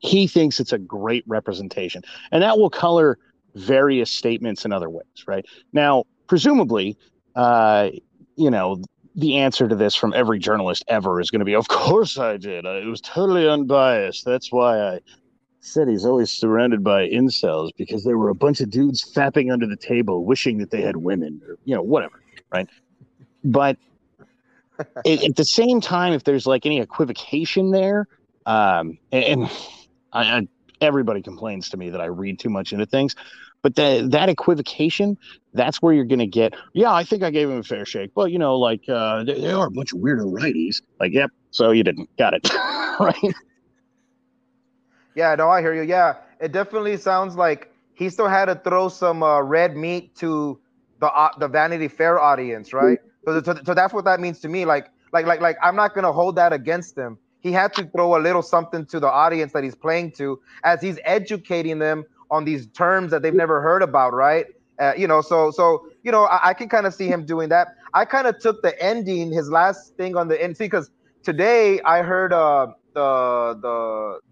he 0.00 0.26
thinks 0.26 0.60
it's 0.60 0.72
a 0.72 0.78
great 0.78 1.24
representation, 1.26 2.02
and 2.30 2.42
that 2.42 2.58
will 2.58 2.70
color 2.70 3.18
various 3.54 4.10
statements 4.10 4.64
in 4.64 4.72
other 4.72 4.88
ways, 4.90 5.24
right? 5.26 5.44
Now, 5.72 6.04
presumably, 6.28 6.96
uh, 7.34 7.90
you 8.36 8.50
know, 8.50 8.82
the 9.16 9.38
answer 9.38 9.66
to 9.66 9.74
this 9.74 9.94
from 9.94 10.12
every 10.14 10.38
journalist 10.38 10.84
ever 10.88 11.20
is 11.20 11.30
going 11.30 11.40
to 11.40 11.44
be, 11.44 11.54
"Of 11.54 11.66
course 11.68 12.18
I 12.18 12.36
did. 12.36 12.64
It 12.64 12.86
was 12.86 13.00
totally 13.00 13.48
unbiased. 13.48 14.24
That's 14.24 14.52
why 14.52 14.80
I 14.80 15.00
said 15.66 15.88
he's 15.88 16.04
always 16.04 16.30
surrounded 16.30 16.82
by 16.82 17.08
incels 17.08 17.70
because 17.76 18.04
there 18.04 18.18
were 18.18 18.28
a 18.28 18.34
bunch 18.34 18.60
of 18.60 18.70
dudes 18.70 19.02
fapping 19.14 19.52
under 19.52 19.66
the 19.66 19.76
table, 19.76 20.24
wishing 20.24 20.58
that 20.58 20.70
they 20.70 20.80
had 20.80 20.96
women, 20.96 21.40
or 21.46 21.58
you 21.64 21.74
know, 21.74 21.82
whatever, 21.82 22.20
right? 22.52 22.68
But 23.44 23.76
at, 24.78 25.06
at, 25.06 25.36
the 25.36 25.44
same 25.44 25.80
time, 25.80 26.12
if 26.12 26.24
there's 26.24 26.46
like 26.46 26.66
any 26.66 26.80
equivocation 26.80 27.70
there, 27.70 28.08
um, 28.46 28.98
and, 29.12 29.24
and 29.24 29.50
I, 30.12 30.38
I, 30.38 30.48
everybody 30.80 31.22
complains 31.22 31.68
to 31.70 31.76
me 31.76 31.90
that 31.90 32.00
I 32.00 32.06
read 32.06 32.38
too 32.38 32.50
much 32.50 32.72
into 32.72 32.86
things, 32.86 33.14
but 33.62 33.74
that 33.76 34.10
that 34.12 34.28
equivocation, 34.28 35.18
that's 35.52 35.82
where 35.82 35.92
you're 35.92 36.04
going 36.04 36.20
to 36.20 36.26
get. 36.26 36.54
Yeah, 36.72 36.92
I 36.92 37.04
think 37.04 37.22
I 37.22 37.30
gave 37.30 37.50
him 37.50 37.58
a 37.58 37.62
fair 37.62 37.84
shake. 37.84 38.12
Well, 38.14 38.28
you 38.28 38.38
know, 38.38 38.56
like 38.56 38.88
uh, 38.88 39.24
they, 39.24 39.40
they 39.40 39.50
are 39.50 39.66
a 39.66 39.70
bunch 39.70 39.92
of 39.92 39.98
weirdo 39.98 40.32
righties. 40.32 40.82
Like, 41.00 41.12
yep. 41.12 41.30
So 41.50 41.70
you 41.70 41.82
didn't 41.82 42.14
got 42.16 42.34
it, 42.34 42.48
right? 43.00 43.34
Yeah, 45.16 45.34
no, 45.36 45.50
I 45.50 45.62
hear 45.62 45.74
you. 45.74 45.82
Yeah, 45.82 46.16
it 46.40 46.52
definitely 46.52 46.96
sounds 46.98 47.36
like 47.36 47.72
he 47.94 48.10
still 48.10 48.28
had 48.28 48.46
to 48.46 48.56
throw 48.56 48.88
some 48.88 49.22
uh, 49.24 49.42
red 49.42 49.76
meat 49.76 50.14
to 50.16 50.60
the 51.00 51.08
uh, 51.08 51.30
the 51.38 51.48
Vanity 51.48 51.88
Fair 51.88 52.20
audience, 52.20 52.72
right? 52.74 53.00
So, 53.26 53.42
so, 53.42 53.56
so 53.64 53.74
that's 53.74 53.94
what 53.94 54.04
that 54.06 54.20
means 54.20 54.40
to 54.40 54.48
me. 54.48 54.64
Like, 54.66 54.90
like, 55.12 55.26
like, 55.26 55.40
like, 55.40 55.58
I'm 55.62 55.76
not 55.76 55.94
gonna 55.94 56.12
hold 56.12 56.36
that 56.36 56.52
against 56.52 56.96
him. 56.98 57.18
He 57.40 57.52
had 57.52 57.74
to 57.74 57.84
throw 57.84 58.16
a 58.16 58.20
little 58.20 58.42
something 58.42 58.86
to 58.86 59.00
the 59.00 59.10
audience 59.10 59.52
that 59.52 59.64
he's 59.64 59.74
playing 59.74 60.12
to, 60.12 60.40
as 60.64 60.82
he's 60.82 60.98
educating 61.04 61.78
them 61.78 62.04
on 62.30 62.44
these 62.44 62.66
terms 62.68 63.10
that 63.12 63.22
they've 63.22 63.34
never 63.34 63.62
heard 63.62 63.82
about, 63.82 64.14
right? 64.14 64.46
Uh, 64.78 64.92
you 64.96 65.06
know, 65.08 65.22
so 65.22 65.50
so 65.50 65.86
you 66.02 66.12
know, 66.12 66.24
I, 66.24 66.50
I 66.50 66.54
can 66.54 66.68
kind 66.68 66.86
of 66.86 66.94
see 66.94 67.08
him 67.08 67.24
doing 67.24 67.48
that. 67.50 67.76
I 67.94 68.04
kind 68.04 68.26
of 68.26 68.38
took 68.40 68.62
the 68.62 68.80
ending, 68.82 69.32
his 69.32 69.50
last 69.50 69.96
thing 69.96 70.16
on 70.16 70.28
the 70.28 70.42
end, 70.42 70.56
because 70.58 70.90
today 71.24 71.80
I 71.82 72.02
heard 72.02 72.34
uh 72.34 72.68
the 72.96 73.58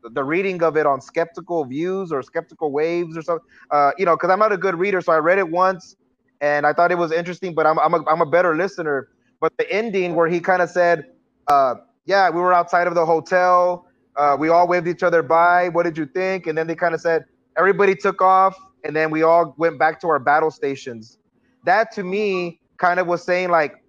the 0.03 0.09
the 0.11 0.24
reading 0.24 0.62
of 0.62 0.77
it 0.78 0.86
on 0.86 1.01
skeptical 1.01 1.65
views 1.66 2.11
or 2.11 2.23
skeptical 2.23 2.73
waves 2.73 3.16
or 3.16 3.23
something. 3.23 3.47
Uh 3.70 3.93
you 3.99 4.07
know 4.07 4.16
because 4.16 4.31
i'm 4.31 4.39
not 4.39 4.53
a 4.53 4.57
good 4.57 4.77
reader 4.77 5.03
so 5.03 5.12
i 5.12 5.19
read 5.19 5.39
it 5.39 5.51
once 5.51 5.97
and 6.41 6.66
i 6.66 6.73
thought 6.73 6.91
it 6.91 6.99
was 6.99 7.12
interesting 7.12 7.55
but 7.55 7.66
i'm, 7.66 7.78
I'm, 7.78 7.95
a, 7.95 8.05
I'm 8.09 8.23
a 8.23 8.27
better 8.27 8.57
listener. 8.57 9.09
But 9.41 9.53
the 9.59 9.70
ending 9.70 10.15
where 10.15 10.28
he 10.28 10.41
kind 10.41 10.62
of 10.62 10.70
said 10.70 11.05
uh 11.49 11.74
yeah 12.07 12.31
we 12.31 12.41
were 12.41 12.55
outside 12.55 12.89
of 12.89 12.95
the 12.95 13.05
hotel. 13.07 13.86
Uh 14.16 14.36
we 14.41 14.49
all 14.49 14.66
waved 14.66 14.89
each 14.89 15.03
other 15.03 15.23
by 15.23 15.69
what 15.69 15.82
did 15.85 15.99
you 15.99 16.07
think? 16.07 16.47
And 16.47 16.57
then 16.57 16.66
they 16.66 16.74
kind 16.74 16.95
of 16.95 17.01
said 17.03 17.27
everybody 17.59 17.95
took 17.95 18.23
off 18.23 18.57
and 18.85 18.97
then 18.97 19.11
we 19.11 19.23
all 19.23 19.55
went 19.59 19.78
back 19.78 20.01
to 20.01 20.09
our 20.09 20.19
battle 20.19 20.51
stations. 20.51 21.19
That 21.65 21.93
to 21.97 22.03
me 22.03 22.61
kind 22.78 22.99
of 22.99 23.07
was 23.07 23.23
saying 23.23 23.51
like 23.51 23.85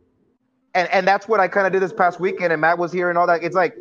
and 0.76 0.90
and 0.90 1.08
that's 1.08 1.28
what 1.30 1.40
I 1.40 1.48
kind 1.48 1.66
of 1.66 1.72
did 1.72 1.82
this 1.82 1.94
past 1.94 2.20
weekend. 2.20 2.52
And 2.52 2.62
Matt 2.62 2.78
was 2.78 2.92
here 2.92 3.10
and 3.10 3.18
all 3.18 3.28
that. 3.28 3.42
It's 3.42 3.56
like 3.56 3.74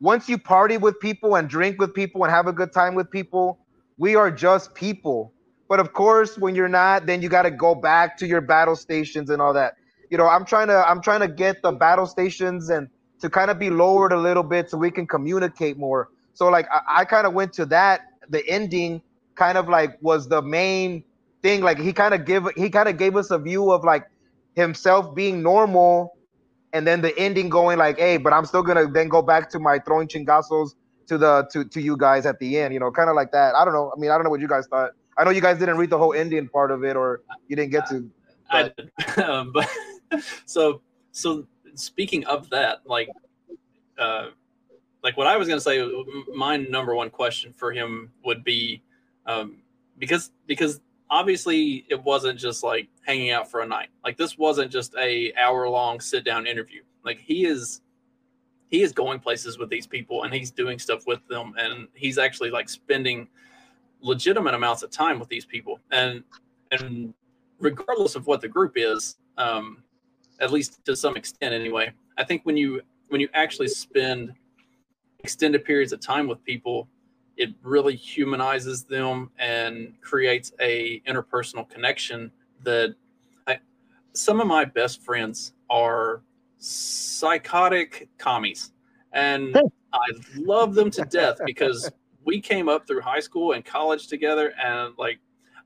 once 0.00 0.28
you 0.28 0.38
party 0.38 0.76
with 0.76 0.98
people 1.00 1.36
and 1.36 1.48
drink 1.48 1.78
with 1.78 1.94
people 1.94 2.24
and 2.24 2.32
have 2.32 2.46
a 2.46 2.52
good 2.52 2.72
time 2.72 2.94
with 2.94 3.10
people, 3.10 3.58
we 3.96 4.16
are 4.16 4.30
just 4.30 4.74
people. 4.74 5.32
But 5.68 5.80
of 5.80 5.92
course, 5.92 6.36
when 6.38 6.54
you're 6.54 6.68
not, 6.68 7.06
then 7.06 7.22
you 7.22 7.28
got 7.28 7.42
to 7.42 7.50
go 7.50 7.74
back 7.74 8.16
to 8.18 8.26
your 8.26 8.40
battle 8.40 8.76
stations 8.76 9.30
and 9.30 9.40
all 9.40 9.54
that. 9.54 9.76
You 10.10 10.18
know, 10.18 10.28
I'm 10.28 10.44
trying 10.44 10.68
to 10.68 10.88
I'm 10.88 11.00
trying 11.00 11.20
to 11.20 11.28
get 11.28 11.62
the 11.62 11.72
battle 11.72 12.06
stations 12.06 12.68
and 12.68 12.88
to 13.20 13.30
kind 13.30 13.50
of 13.50 13.58
be 13.58 13.70
lowered 13.70 14.12
a 14.12 14.18
little 14.18 14.42
bit 14.42 14.70
so 14.70 14.76
we 14.76 14.90
can 14.90 15.06
communicate 15.06 15.78
more. 15.78 16.10
So 16.34 16.48
like 16.48 16.66
I, 16.70 17.00
I 17.00 17.04
kind 17.04 17.26
of 17.26 17.32
went 17.32 17.52
to 17.54 17.66
that. 17.66 18.02
The 18.28 18.46
ending 18.48 19.02
kind 19.34 19.58
of 19.58 19.68
like 19.68 19.98
was 20.02 20.28
the 20.28 20.42
main 20.42 21.04
thing. 21.42 21.62
Like 21.62 21.78
he 21.78 21.92
kind 21.92 22.14
of 22.14 22.24
give 22.24 22.46
he 22.56 22.68
kind 22.70 22.88
of 22.88 22.98
gave 22.98 23.16
us 23.16 23.30
a 23.30 23.38
view 23.38 23.70
of 23.72 23.84
like 23.84 24.04
himself 24.54 25.14
being 25.14 25.42
normal, 25.42 26.16
and 26.74 26.86
then 26.86 27.00
the 27.00 27.16
ending 27.16 27.48
going 27.48 27.78
like, 27.78 27.98
hey, 27.98 28.18
but 28.18 28.32
I'm 28.32 28.44
still 28.44 28.62
gonna 28.62 28.90
then 28.90 29.08
go 29.08 29.22
back 29.22 29.48
to 29.50 29.58
my 29.58 29.78
throwing 29.78 30.08
chingazos 30.08 30.74
to 31.06 31.16
the 31.16 31.48
to 31.52 31.64
to 31.64 31.80
you 31.80 31.96
guys 31.96 32.26
at 32.26 32.38
the 32.40 32.58
end. 32.58 32.74
You 32.74 32.80
know, 32.80 32.90
kind 32.90 33.08
of 33.08 33.16
like 33.16 33.30
that. 33.32 33.54
I 33.54 33.64
don't 33.64 33.72
know. 33.72 33.92
I 33.96 33.98
mean, 33.98 34.10
I 34.10 34.16
don't 34.16 34.24
know 34.24 34.30
what 34.30 34.40
you 34.40 34.48
guys 34.48 34.66
thought. 34.66 34.90
I 35.16 35.24
know 35.24 35.30
you 35.30 35.40
guys 35.40 35.58
didn't 35.58 35.78
read 35.78 35.90
the 35.90 35.98
whole 35.98 36.12
Indian 36.12 36.48
part 36.48 36.72
of 36.72 36.84
it, 36.84 36.96
or 36.96 37.22
you 37.48 37.56
didn't 37.56 37.70
get 37.70 37.88
to. 37.88 38.10
But. 38.50 38.74
I 38.76 38.82
did. 39.16 39.18
um, 39.24 39.52
but 39.52 39.70
so 40.44 40.82
so 41.12 41.46
speaking 41.74 42.24
of 42.26 42.50
that, 42.50 42.80
like, 42.84 43.08
uh, 43.96 44.30
like 45.02 45.16
what 45.16 45.28
I 45.28 45.36
was 45.36 45.46
going 45.46 45.58
to 45.58 45.62
say, 45.62 45.88
my 46.34 46.56
number 46.56 46.94
one 46.94 47.10
question 47.10 47.52
for 47.52 47.72
him 47.72 48.10
would 48.24 48.42
be, 48.42 48.82
um, 49.26 49.58
because 49.98 50.32
because 50.46 50.80
obviously 51.10 51.84
it 51.88 52.02
wasn't 52.02 52.38
just 52.38 52.62
like 52.62 52.88
hanging 53.06 53.30
out 53.30 53.50
for 53.50 53.60
a 53.60 53.66
night. 53.66 53.88
Like 54.04 54.16
this 54.16 54.38
wasn't 54.38 54.70
just 54.70 54.94
a 54.96 55.32
hour 55.34 55.68
long 55.68 56.00
sit 56.00 56.24
down 56.24 56.46
interview. 56.46 56.82
Like 57.04 57.18
he 57.18 57.44
is 57.44 57.80
he 58.70 58.82
is 58.82 58.92
going 58.92 59.20
places 59.20 59.58
with 59.58 59.68
these 59.68 59.86
people 59.86 60.24
and 60.24 60.34
he's 60.34 60.50
doing 60.50 60.78
stuff 60.78 61.06
with 61.06 61.26
them 61.28 61.54
and 61.58 61.86
he's 61.94 62.18
actually 62.18 62.50
like 62.50 62.68
spending 62.68 63.28
legitimate 64.00 64.54
amounts 64.54 64.82
of 64.82 64.90
time 64.90 65.18
with 65.18 65.28
these 65.28 65.44
people 65.44 65.78
and 65.92 66.24
and 66.72 67.14
regardless 67.60 68.16
of 68.16 68.26
what 68.26 68.40
the 68.40 68.48
group 68.48 68.72
is 68.76 69.16
um 69.38 69.84
at 70.40 70.52
least 70.52 70.84
to 70.84 70.96
some 70.96 71.16
extent 71.16 71.54
anyway. 71.54 71.92
I 72.18 72.24
think 72.24 72.42
when 72.44 72.56
you 72.56 72.82
when 73.08 73.20
you 73.20 73.28
actually 73.34 73.68
spend 73.68 74.34
extended 75.20 75.64
periods 75.64 75.92
of 75.92 76.00
time 76.00 76.26
with 76.26 76.42
people, 76.44 76.88
it 77.36 77.50
really 77.62 77.96
humanizes 77.96 78.84
them 78.84 79.30
and 79.38 79.94
creates 80.00 80.52
a 80.60 81.00
interpersonal 81.06 81.68
connection 81.68 82.30
that 82.62 82.94
I, 83.46 83.58
some 84.12 84.40
of 84.40 84.46
my 84.46 84.64
best 84.64 85.02
friends 85.02 85.52
are 85.68 86.22
psychotic 86.58 88.08
commies. 88.18 88.72
And 89.12 89.56
I 89.92 90.06
love 90.36 90.74
them 90.74 90.90
to 90.92 91.04
death 91.04 91.38
because 91.46 91.90
we 92.24 92.40
came 92.40 92.68
up 92.68 92.86
through 92.86 93.00
high 93.00 93.20
school 93.20 93.52
and 93.52 93.64
college 93.64 94.06
together. 94.06 94.52
And 94.62 94.94
like 94.98 95.18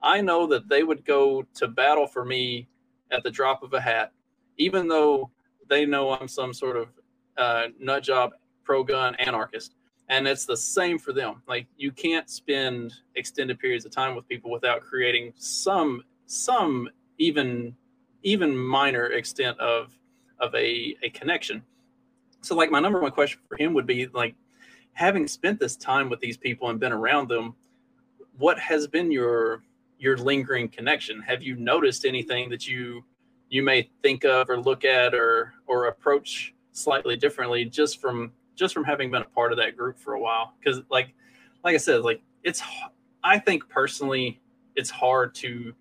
I 0.03 0.21
know 0.21 0.47
that 0.47 0.69
they 0.69 0.83
would 0.83 1.05
go 1.05 1.45
to 1.55 1.69
battle 1.69 2.07
for 2.07 2.25
me 2.25 2.69
at 3.11 3.23
the 3.23 3.31
drop 3.31 3.63
of 3.63 3.73
a 3.75 3.81
hat 3.81 4.13
even 4.59 4.89
though 4.89 5.31
they 5.69 5.87
know 5.87 6.11
I'm 6.11 6.29
some 6.29 6.53
sort 6.53 6.77
of 6.77 6.89
uh, 7.37 7.69
nut 7.79 8.03
job 8.03 8.33
pro 8.65 8.83
gun 8.83 9.15
anarchist. 9.17 9.75
And 10.11 10.27
it's 10.27 10.47
the 10.47 10.57
same 10.57 10.99
for 10.99 11.13
them. 11.13 11.43
Like 11.47 11.67
you 11.77 11.93
can't 11.93 12.31
spend 12.31 12.95
extended 13.15 13.59
periods 13.59 13.85
of 13.85 13.93
time 13.93 14.17
with 14.17 14.27
people 14.29 14.51
without 14.51 14.81
creating 14.81 15.33
some 15.37 16.03
some 16.27 16.89
even 17.19 17.75
even 18.23 18.57
minor 18.57 19.07
extent 19.07 19.59
of 19.61 19.93
of 20.41 20.55
a, 20.55 20.97
a 21.03 21.11
connection. 21.11 21.63
So 22.41 22.55
like 22.55 22.71
my 22.71 22.81
number 22.81 23.01
one 23.01 23.11
question 23.11 23.41
for 23.49 23.57
him 23.57 23.75
would 23.75 23.87
be 23.87 24.07
like 24.07 24.35
having 24.93 25.29
spent 25.29 25.61
this 25.61 25.77
time 25.77 26.09
with 26.09 26.21
these 26.21 26.37
people 26.37 26.71
and 26.71 26.81
been 26.81 26.93
around 26.93 27.29
them, 27.29 27.55
what 28.37 28.59
has 28.59 28.87
been 28.87 29.11
your 29.11 29.63
your 29.99 30.17
lingering 30.17 30.69
connection? 30.69 31.21
Have 31.23 31.43
you 31.43 31.57
noticed 31.57 32.05
anything 32.05 32.49
that 32.51 32.67
you 32.67 33.05
you 33.49 33.63
may 33.63 33.89
think 34.03 34.25
of 34.25 34.49
or 34.49 34.61
look 34.61 34.85
at 34.85 35.15
or 35.15 35.55
or 35.67 35.87
approach 35.87 36.55
slightly 36.73 37.17
differently 37.17 37.65
just 37.65 38.01
from 38.01 38.33
just 38.59 38.75
from 38.75 38.85
having 38.85 39.11
been 39.11 39.23
a 39.23 39.27
part 39.27 39.53
of 39.53 39.59
that 39.59 39.77
group 39.77 39.99
for 39.99 40.15
a 40.15 40.21
while. 40.21 40.55
Because 40.59 40.83
like 40.91 41.15
like 41.65 41.75
i 41.75 41.79
said 41.79 42.03
like 42.03 42.21
it's 42.45 42.63
i 43.25 43.39
think 43.39 43.69
personally 43.69 44.41
it's 44.77 44.91
hard 44.91 45.35
to 45.35 45.75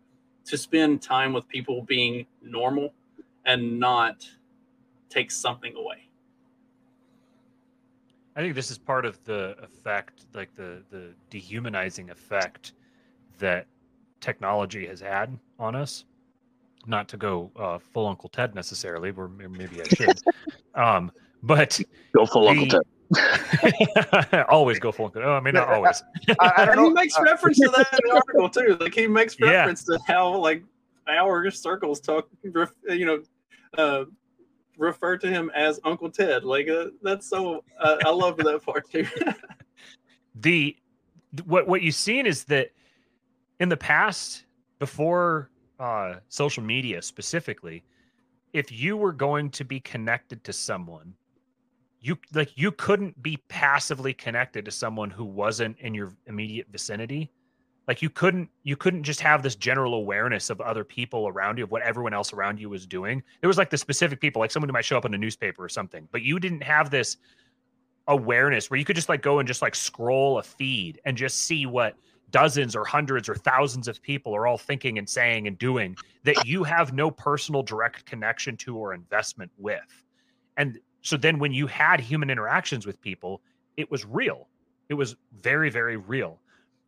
to 0.45 0.57
spend 0.57 1.01
time 1.01 1.33
with 1.33 1.47
people 1.49 1.83
being 1.83 2.25
normal 2.41 2.93
and 3.45 3.79
not 3.79 4.25
take 5.09 5.29
something 5.29 5.75
away. 5.75 6.07
I 8.35 8.41
think 8.41 8.55
this 8.55 8.71
is 8.71 8.77
part 8.77 9.05
of 9.05 9.21
the 9.23 9.55
effect 9.61 10.25
like 10.33 10.53
the 10.53 10.83
the 10.89 11.13
dehumanizing 11.29 12.09
effect 12.09 12.73
that 13.39 13.65
technology 14.21 14.85
has 14.87 15.01
had 15.01 15.37
on 15.59 15.75
us. 15.75 16.05
Not 16.85 17.09
to 17.09 17.17
go 17.17 17.51
uh, 17.57 17.79
full 17.79 18.07
Uncle 18.07 18.29
Ted 18.29 18.55
necessarily, 18.55 19.11
or 19.11 19.27
maybe 19.27 19.81
I 19.81 19.87
should. 19.87 20.19
um, 20.75 21.11
but 21.47 21.79
go 22.15 22.25
full 22.25 22.47
Uncle 22.47 22.67
Ted. 22.67 24.45
always 24.49 24.79
go 24.79 24.91
full 24.91 25.05
Uncle. 25.05 25.23
Oh, 25.23 25.31
I 25.31 25.39
mean, 25.39 25.53
not 25.53 25.69
always. 25.69 26.03
I, 26.39 26.51
I 26.57 26.63
and 26.71 26.79
he 26.85 26.89
makes 26.91 27.19
reference 27.19 27.57
to 27.59 27.69
that 27.69 27.87
in 27.93 28.09
the 28.09 28.15
article 28.15 28.49
too. 28.49 28.77
Like 28.79 28.93
he 28.93 29.07
makes 29.07 29.39
reference 29.39 29.85
yeah. 29.89 29.97
to 29.97 30.03
how 30.05 30.35
like 30.35 30.63
our 31.07 31.49
circles 31.49 31.99
talk, 31.99 32.29
you 32.43 33.05
know, 33.05 33.23
uh, 33.77 34.05
refer 34.77 35.17
to 35.17 35.27
him 35.27 35.49
as 35.55 35.79
Uncle 35.83 36.11
Ted. 36.11 36.43
Like 36.43 36.67
uh, 36.67 36.87
that's 37.01 37.29
so. 37.29 37.63
Uh, 37.79 37.97
I 38.05 38.09
love 38.09 38.37
that 38.37 38.63
part 38.63 38.89
too. 38.91 39.07
the 40.35 40.75
what 41.45 41.67
what 41.67 41.81
you've 41.81 41.95
seen 41.95 42.25
is 42.25 42.43
that 42.45 42.71
in 43.59 43.69
the 43.69 43.77
past, 43.77 44.45
before 44.79 45.49
uh, 45.79 46.15
social 46.27 46.63
media 46.63 47.01
specifically, 47.01 47.83
if 48.53 48.71
you 48.71 48.97
were 48.97 49.13
going 49.13 49.49
to 49.51 49.63
be 49.63 49.79
connected 49.79 50.43
to 50.43 50.53
someone, 50.53 51.13
you 51.99 52.17
like 52.33 52.57
you 52.57 52.71
couldn't 52.71 53.21
be 53.21 53.37
passively 53.47 54.13
connected 54.13 54.65
to 54.65 54.71
someone 54.71 55.09
who 55.09 55.25
wasn't 55.25 55.77
in 55.79 55.93
your 55.93 56.13
immediate 56.27 56.67
vicinity. 56.71 57.31
Like 57.87 58.01
you 58.01 58.09
couldn't 58.09 58.49
you 58.63 58.75
couldn't 58.75 59.03
just 59.03 59.21
have 59.21 59.41
this 59.41 59.55
general 59.55 59.93
awareness 59.95 60.49
of 60.49 60.61
other 60.61 60.83
people 60.83 61.27
around 61.27 61.57
you 61.57 61.63
of 61.63 61.71
what 61.71 61.81
everyone 61.81 62.13
else 62.13 62.33
around 62.33 62.59
you 62.59 62.69
was 62.69 62.85
doing. 62.85 63.23
There 63.41 63.47
was 63.47 63.57
like 63.57 63.69
the 63.69 63.77
specific 63.77 64.19
people, 64.19 64.39
like 64.39 64.51
someone 64.51 64.69
who 64.69 64.73
might 64.73 64.85
show 64.85 64.97
up 64.97 65.05
in 65.05 65.13
a 65.13 65.17
newspaper 65.17 65.63
or 65.63 65.69
something, 65.69 66.07
but 66.11 66.21
you 66.21 66.39
didn't 66.39 66.63
have 66.63 66.89
this 66.89 67.17
awareness 68.07 68.69
where 68.69 68.77
you 68.77 68.85
could 68.85 68.95
just 68.95 69.09
like 69.09 69.21
go 69.21 69.39
and 69.39 69.47
just 69.47 69.61
like 69.61 69.75
scroll 69.75 70.37
a 70.37 70.43
feed 70.43 70.99
and 71.05 71.17
just 71.17 71.39
see 71.39 71.65
what 71.65 71.95
dozens 72.29 72.75
or 72.75 72.83
hundreds 72.83 73.29
or 73.29 73.35
thousands 73.35 73.87
of 73.87 74.01
people 74.01 74.35
are 74.35 74.47
all 74.47 74.57
thinking 74.57 74.97
and 74.97 75.07
saying 75.07 75.47
and 75.47 75.57
doing 75.57 75.95
that 76.23 76.45
you 76.45 76.63
have 76.63 76.93
no 76.93 77.09
personal 77.09 77.63
direct 77.63 78.05
connection 78.05 78.57
to 78.57 78.75
or 78.77 78.93
investment 78.93 79.51
with. 79.57 80.03
And 80.57 80.79
so 81.01 81.17
then 81.17 81.39
when 81.39 81.51
you 81.51 81.67
had 81.67 81.99
human 81.99 82.29
interactions 82.29 82.85
with 82.85 83.01
people, 83.01 83.41
it 83.77 83.89
was 83.89 84.05
real. 84.05 84.47
It 84.89 84.95
was 84.95 85.15
very, 85.41 85.69
very 85.69 85.97
real. 85.97 86.39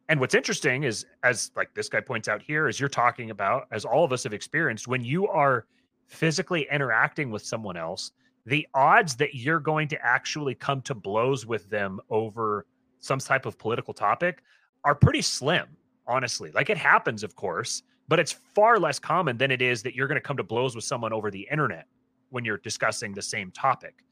And 0.10 0.20
what's 0.20 0.34
interesting 0.34 0.84
is, 0.84 1.06
as 1.24 1.52
like 1.56 1.74
this 1.76 1.88
guy 1.88 2.02
points 2.02 2.28
out 2.28 2.42
here, 2.42 2.68
is 2.68 2.80
you're 2.80 2.90
talking 2.90 3.30
about, 3.30 3.68
as 3.72 3.86
all 3.86 4.04
of 4.04 4.12
us 4.12 4.24
have 4.24 4.34
experienced, 4.34 4.88
when 4.88 5.04
you 5.04 5.28
are 5.28 5.66
physically 6.08 6.68
interacting 6.72 7.30
with 7.30 7.46
someone 7.46 7.78
else, 7.78 8.12
the 8.46 8.68
odds 8.74 9.16
that 9.18 9.36
you're 9.36 9.60
going 9.60 9.88
to 9.90 10.06
actually 10.06 10.56
come 10.56 10.82
to 10.82 10.96
blows 10.96 11.46
with 11.46 11.70
them 11.70 12.00
over 12.10 12.66
some 13.00 13.20
type 13.20 13.46
of 13.46 13.58
political 13.60 13.94
topic 13.94 14.42
are 14.84 14.96
pretty 14.96 15.22
slim, 15.22 15.68
honestly. 16.08 16.52
Like 16.52 16.72
it 16.72 16.78
happens, 16.78 17.24
of 17.24 17.36
course, 17.36 17.84
but 18.08 18.20
it's 18.20 18.32
far 18.32 18.80
less 18.80 18.98
common 18.98 19.38
than 19.38 19.52
it 19.52 19.62
is 19.62 19.84
that 19.84 19.94
you're 19.94 20.08
going 20.08 20.16
to 20.16 20.22
come 20.22 20.38
to 20.38 20.44
blows 20.44 20.76
with 20.76 20.84
someone 20.84 21.14
over 21.14 21.30
the 21.30 21.48
internet 21.52 21.86
when 22.30 22.46
you're 22.46 22.58
discussing 22.58 23.14
the 23.14 23.22
same 23.22 23.52
topic. 23.52 24.04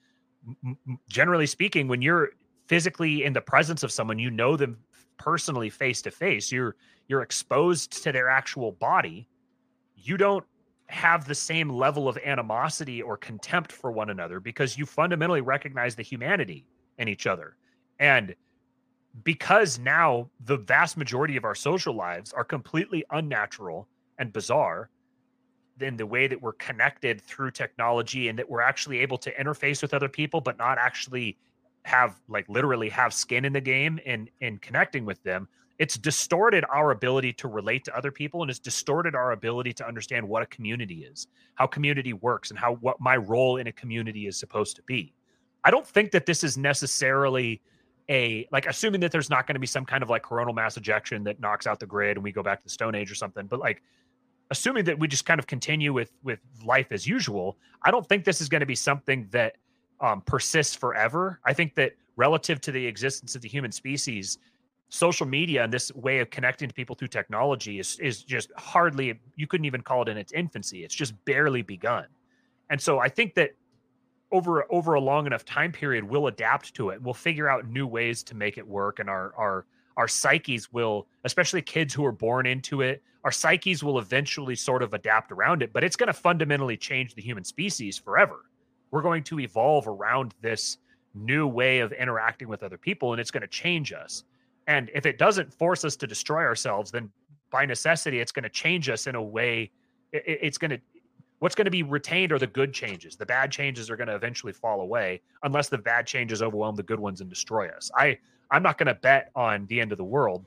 M- 0.66 0.78
generally 1.10 1.46
speaking, 1.46 1.88
when 1.88 2.02
you're 2.02 2.32
physically 2.68 3.24
in 3.24 3.34
the 3.34 3.42
presence 3.42 3.84
of 3.84 3.92
someone, 3.92 4.20
you 4.20 4.30
know 4.30 4.56
them 4.56 4.78
personally 5.18 5.70
face 5.70 6.02
to 6.04 6.12
face. 6.12 6.52
You're 6.52 6.76
you're 7.08 7.22
exposed 7.22 8.04
to 8.04 8.12
their 8.12 8.30
actual 8.30 8.74
body. 8.74 9.28
You 9.96 10.18
don't 10.18 10.46
have 10.88 11.26
the 11.26 11.36
same 11.36 11.70
level 11.70 12.08
of 12.08 12.18
animosity 12.24 13.02
or 13.02 13.18
contempt 13.18 13.72
for 13.72 13.92
one 13.92 14.10
another 14.10 14.40
because 14.40 14.78
you 14.78 14.86
fundamentally 14.86 15.42
recognize 15.42 15.96
the 15.96 16.04
humanity 16.04 16.66
in 16.98 17.08
each 17.08 17.28
other. 17.28 17.58
And 18.00 18.36
because 19.24 19.80
now 19.80 20.30
the 20.46 20.58
vast 20.58 20.98
majority 20.98 21.38
of 21.38 21.44
our 21.44 21.56
social 21.56 21.94
lives 21.94 22.34
are 22.34 22.44
completely 22.44 23.04
unnatural 23.12 23.88
and 24.20 24.32
bizarre 24.32 24.90
in 25.82 25.98
the 25.98 26.06
way 26.06 26.28
that 26.28 26.42
we're 26.42 26.54
connected 26.54 27.22
through 27.22 27.52
technology 27.52 28.30
and 28.30 28.38
that 28.40 28.50
we're 28.50 28.62
actually 28.62 29.00
able 29.00 29.18
to 29.18 29.34
interface 29.36 29.82
with 29.82 29.94
other 29.94 30.10
people 30.10 30.42
but 30.42 30.58
not 30.58 30.78
actually 30.78 31.38
have 31.84 32.20
like 32.28 32.48
literally 32.50 32.90
have 32.90 33.14
skin 33.14 33.46
in 33.46 33.54
the 33.54 33.62
game 33.62 34.00
and 34.06 34.30
in 34.42 34.58
connecting 34.58 35.06
with 35.06 35.22
them. 35.24 35.48
It's 35.80 35.96
distorted 35.96 36.66
our 36.74 36.92
ability 36.92 37.34
to 37.34 37.48
relate 37.48 37.86
to 37.86 37.96
other 37.96 38.12
people 38.12 38.42
and 38.42 38.50
it's 38.50 38.60
distorted 38.60 39.16
our 39.16 39.32
ability 39.32 39.74
to 39.74 39.88
understand 39.88 40.28
what 40.28 40.44
a 40.44 40.48
community 40.48 41.06
is 41.06 41.28
how 41.58 41.66
community 41.66 42.14
works 42.14 42.52
and 42.52 42.60
how 42.60 42.76
what 42.76 43.02
my 43.02 43.18
role 43.18 43.58
in 43.58 43.68
a 43.68 43.72
community 43.72 44.28
is 44.28 44.38
supposed 44.38 44.76
to 44.76 44.84
be. 44.84 45.12
I 45.64 45.72
don't 45.72 45.86
think 45.86 46.12
that 46.12 46.26
this 46.26 46.44
is 46.44 46.58
necessarily 46.58 47.62
a 48.10 48.48
like 48.52 48.68
assuming 48.68 49.02
that 49.02 49.12
there's 49.12 49.30
not 49.30 49.48
going 49.48 49.56
to 49.56 49.60
be 49.60 49.68
some 49.68 49.84
kind 49.84 50.04
of 50.04 50.10
like 50.10 50.22
coronal 50.22 50.54
mass 50.54 50.78
ejection 50.78 51.24
that 51.24 51.40
knocks 51.40 51.68
out 51.68 51.80
the 51.80 51.86
grid 51.86 52.16
and 52.16 52.24
we 52.24 52.32
go 52.32 52.44
back 52.44 52.60
to 52.60 52.64
the 52.64 52.70
stone 52.70 52.96
age 52.96 53.12
or 53.12 53.16
something 53.16 53.48
but 53.48 53.60
like 53.60 53.82
assuming 54.52 54.86
that 54.86 54.98
we 54.98 55.08
just 55.08 55.26
kind 55.26 55.40
of 55.40 55.48
continue 55.48 55.94
with 55.94 56.12
with 56.24 56.40
life 56.66 56.88
as 56.92 57.06
usual 57.06 57.58
i 57.84 57.92
don't 57.92 58.08
think 58.08 58.24
this 58.24 58.42
is 58.42 58.50
going 58.50 58.62
to 58.62 58.66
be 58.66 58.76
something 58.76 59.28
that 59.32 59.56
um, 60.00 60.22
persists 60.22 60.76
forever. 60.76 61.40
I 61.46 61.54
think 61.54 61.76
that 61.76 61.94
relative 62.16 62.62
to 62.62 62.72
the 62.72 62.86
existence 62.86 63.36
of 63.36 63.42
the 63.42 63.50
human 63.50 63.72
species 63.72 64.38
social 64.90 65.28
media 65.28 65.66
and 65.66 65.74
this 65.74 65.94
way 65.96 66.20
of 66.20 66.30
connecting 66.30 66.70
to 66.70 66.74
people 66.74 66.96
through 66.96 67.10
technology 67.10 67.78
is 67.78 68.00
is 68.00 68.24
just 68.24 68.52
hardly 68.56 69.20
you 69.36 69.46
couldn't 69.46 69.66
even 69.66 69.82
call 69.82 70.02
it 70.02 70.08
in 70.08 70.18
its 70.18 70.32
infancy. 70.32 70.84
It's 70.84 70.96
just 70.96 71.14
barely 71.26 71.62
begun. 71.62 72.06
And 72.70 72.80
so 72.80 73.00
i 73.00 73.10
think 73.10 73.36
that 73.36 73.52
over 74.32 74.66
over 74.72 74.94
a 74.94 75.02
long 75.02 75.26
enough 75.26 75.44
time 75.44 75.74
period 75.74 76.06
we'll 76.06 76.28
adapt 76.28 76.74
to 76.76 76.92
it. 76.92 77.02
We'll 77.02 77.14
figure 77.14 77.50
out 77.50 77.68
new 77.68 77.86
ways 77.86 78.24
to 78.24 78.36
make 78.36 78.58
it 78.58 78.66
work 78.66 79.00
and 79.00 79.10
our 79.10 79.34
our 79.36 79.66
our 79.98 80.08
psyches 80.08 80.72
will 80.72 81.08
especially 81.26 81.62
kids 81.62 81.94
who 81.94 82.06
are 82.06 82.12
born 82.12 82.46
into 82.46 82.82
it 82.82 83.04
our 83.24 83.32
psyches 83.32 83.84
will 83.84 84.00
eventually 84.00 84.56
sort 84.56 84.82
of 84.82 84.94
adapt 84.94 85.32
around 85.32 85.62
it 85.62 85.74
but 85.74 85.84
it's 85.84 85.98
going 85.98 86.08
to 86.08 86.14
fundamentally 86.14 86.78
change 86.78 87.14
the 87.16 87.22
human 87.22 87.44
species 87.44 87.98
forever 87.98 88.46
we're 88.92 89.02
going 89.02 89.24
to 89.24 89.40
evolve 89.42 89.88
around 89.88 90.34
this 90.42 90.78
new 91.14 91.46
way 91.46 91.80
of 91.80 91.92
interacting 91.92 92.48
with 92.48 92.64
other 92.64 92.78
people 92.78 93.12
and 93.12 93.20
it's 93.20 93.32
going 93.32 93.42
to 93.42 93.48
change 93.48 93.92
us 93.92 94.24
and 94.68 94.92
if 94.94 95.06
it 95.06 95.18
doesn't 95.18 95.54
force 95.54 95.86
us 95.86 95.96
to 95.96 96.08
destroy 96.08 96.44
ourselves, 96.44 96.92
then 96.92 97.10
by 97.52 97.66
necessity, 97.66 98.20
it's 98.20 98.34
going 98.34 98.44
to 98.44 98.50
change 98.50 98.90
us 98.90 99.08
in 99.08 99.16
a 99.16 99.24
way. 99.24 99.72
It's 100.12 100.58
going 100.58 100.72
to, 100.72 100.80
what's 101.40 101.56
going 101.56 101.66
to 101.66 101.72
be 101.72 101.84
retained 101.84 102.34
are 102.34 102.40
the 102.40 102.48
good 102.48 102.74
changes. 102.74 103.16
The 103.16 103.26
bad 103.26 103.50
changes 103.52 103.90
are 103.90 103.96
going 103.96 104.10
to 104.10 104.16
eventually 104.16 104.52
fall 104.52 104.82
away 104.82 105.22
unless 105.44 105.70
the 105.70 105.78
bad 105.78 106.06
changes 106.06 106.42
overwhelm 106.42 106.76
the 106.76 106.84
good 106.84 107.00
ones 107.00 107.22
and 107.22 107.30
destroy 107.30 107.70
us. 107.70 107.90
I, 107.96 108.20
I'm 108.52 108.64
not 108.64 108.78
going 108.78 108.88
to 108.88 108.96
bet 108.96 109.32
on 109.36 109.66
the 109.68 109.80
end 109.82 109.92
of 109.92 109.98
the 109.98 110.04
world 110.04 110.46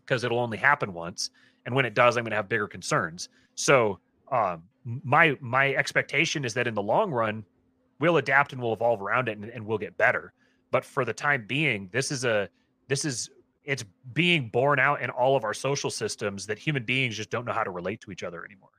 because 0.00 0.24
it'll 0.24 0.40
only 0.40 0.58
happen 0.58 0.92
once. 0.92 1.30
And 1.64 1.74
when 1.74 1.84
it 1.84 1.94
does, 1.94 2.16
I'm 2.16 2.24
going 2.24 2.30
to 2.30 2.36
have 2.36 2.48
bigger 2.48 2.68
concerns. 2.68 3.28
So, 3.54 3.98
um, 4.30 4.62
my 4.84 5.36
my 5.40 5.74
expectation 5.74 6.44
is 6.44 6.54
that 6.54 6.66
in 6.66 6.74
the 6.74 6.82
long 6.82 7.12
run, 7.12 7.44
we'll 8.00 8.16
adapt 8.16 8.52
and 8.52 8.60
we'll 8.60 8.72
evolve 8.72 9.00
around 9.00 9.28
it 9.28 9.38
and, 9.38 9.44
and 9.44 9.64
we'll 9.64 9.78
get 9.78 9.96
better. 9.96 10.32
But 10.70 10.84
for 10.84 11.04
the 11.04 11.12
time 11.12 11.44
being, 11.46 11.88
this 11.92 12.10
is 12.10 12.24
a 12.24 12.48
this 12.88 13.04
is 13.04 13.30
it's 13.64 13.84
being 14.12 14.48
borne 14.48 14.80
out 14.80 15.00
in 15.00 15.10
all 15.10 15.36
of 15.36 15.44
our 15.44 15.54
social 15.54 15.90
systems 15.90 16.46
that 16.46 16.58
human 16.58 16.84
beings 16.84 17.16
just 17.16 17.30
don't 17.30 17.44
know 17.44 17.52
how 17.52 17.62
to 17.62 17.70
relate 17.70 18.00
to 18.00 18.10
each 18.10 18.24
other 18.24 18.44
anymore. 18.44 18.70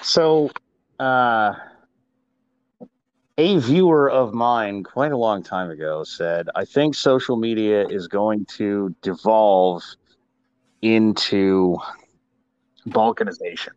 So, 0.00 0.50
uh, 0.98 1.54
a 3.38 3.56
viewer 3.58 4.10
of 4.10 4.34
mine 4.34 4.82
quite 4.82 5.12
a 5.12 5.16
long 5.16 5.44
time 5.44 5.70
ago 5.70 6.02
said, 6.02 6.48
I 6.56 6.64
think 6.64 6.96
social 6.96 7.36
media 7.36 7.86
is 7.86 8.08
going 8.08 8.44
to 8.46 8.94
devolve 9.00 9.84
into 10.82 11.78
balkanization 12.88 13.70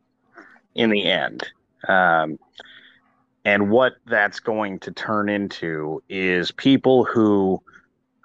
in 0.73 0.89
the 0.89 1.03
end. 1.05 1.43
Um, 1.87 2.39
and 3.45 3.69
what 3.69 3.93
that's 4.07 4.39
going 4.39 4.79
to 4.79 4.91
turn 4.91 5.29
into 5.29 6.01
is 6.09 6.51
people 6.51 7.05
who 7.05 7.61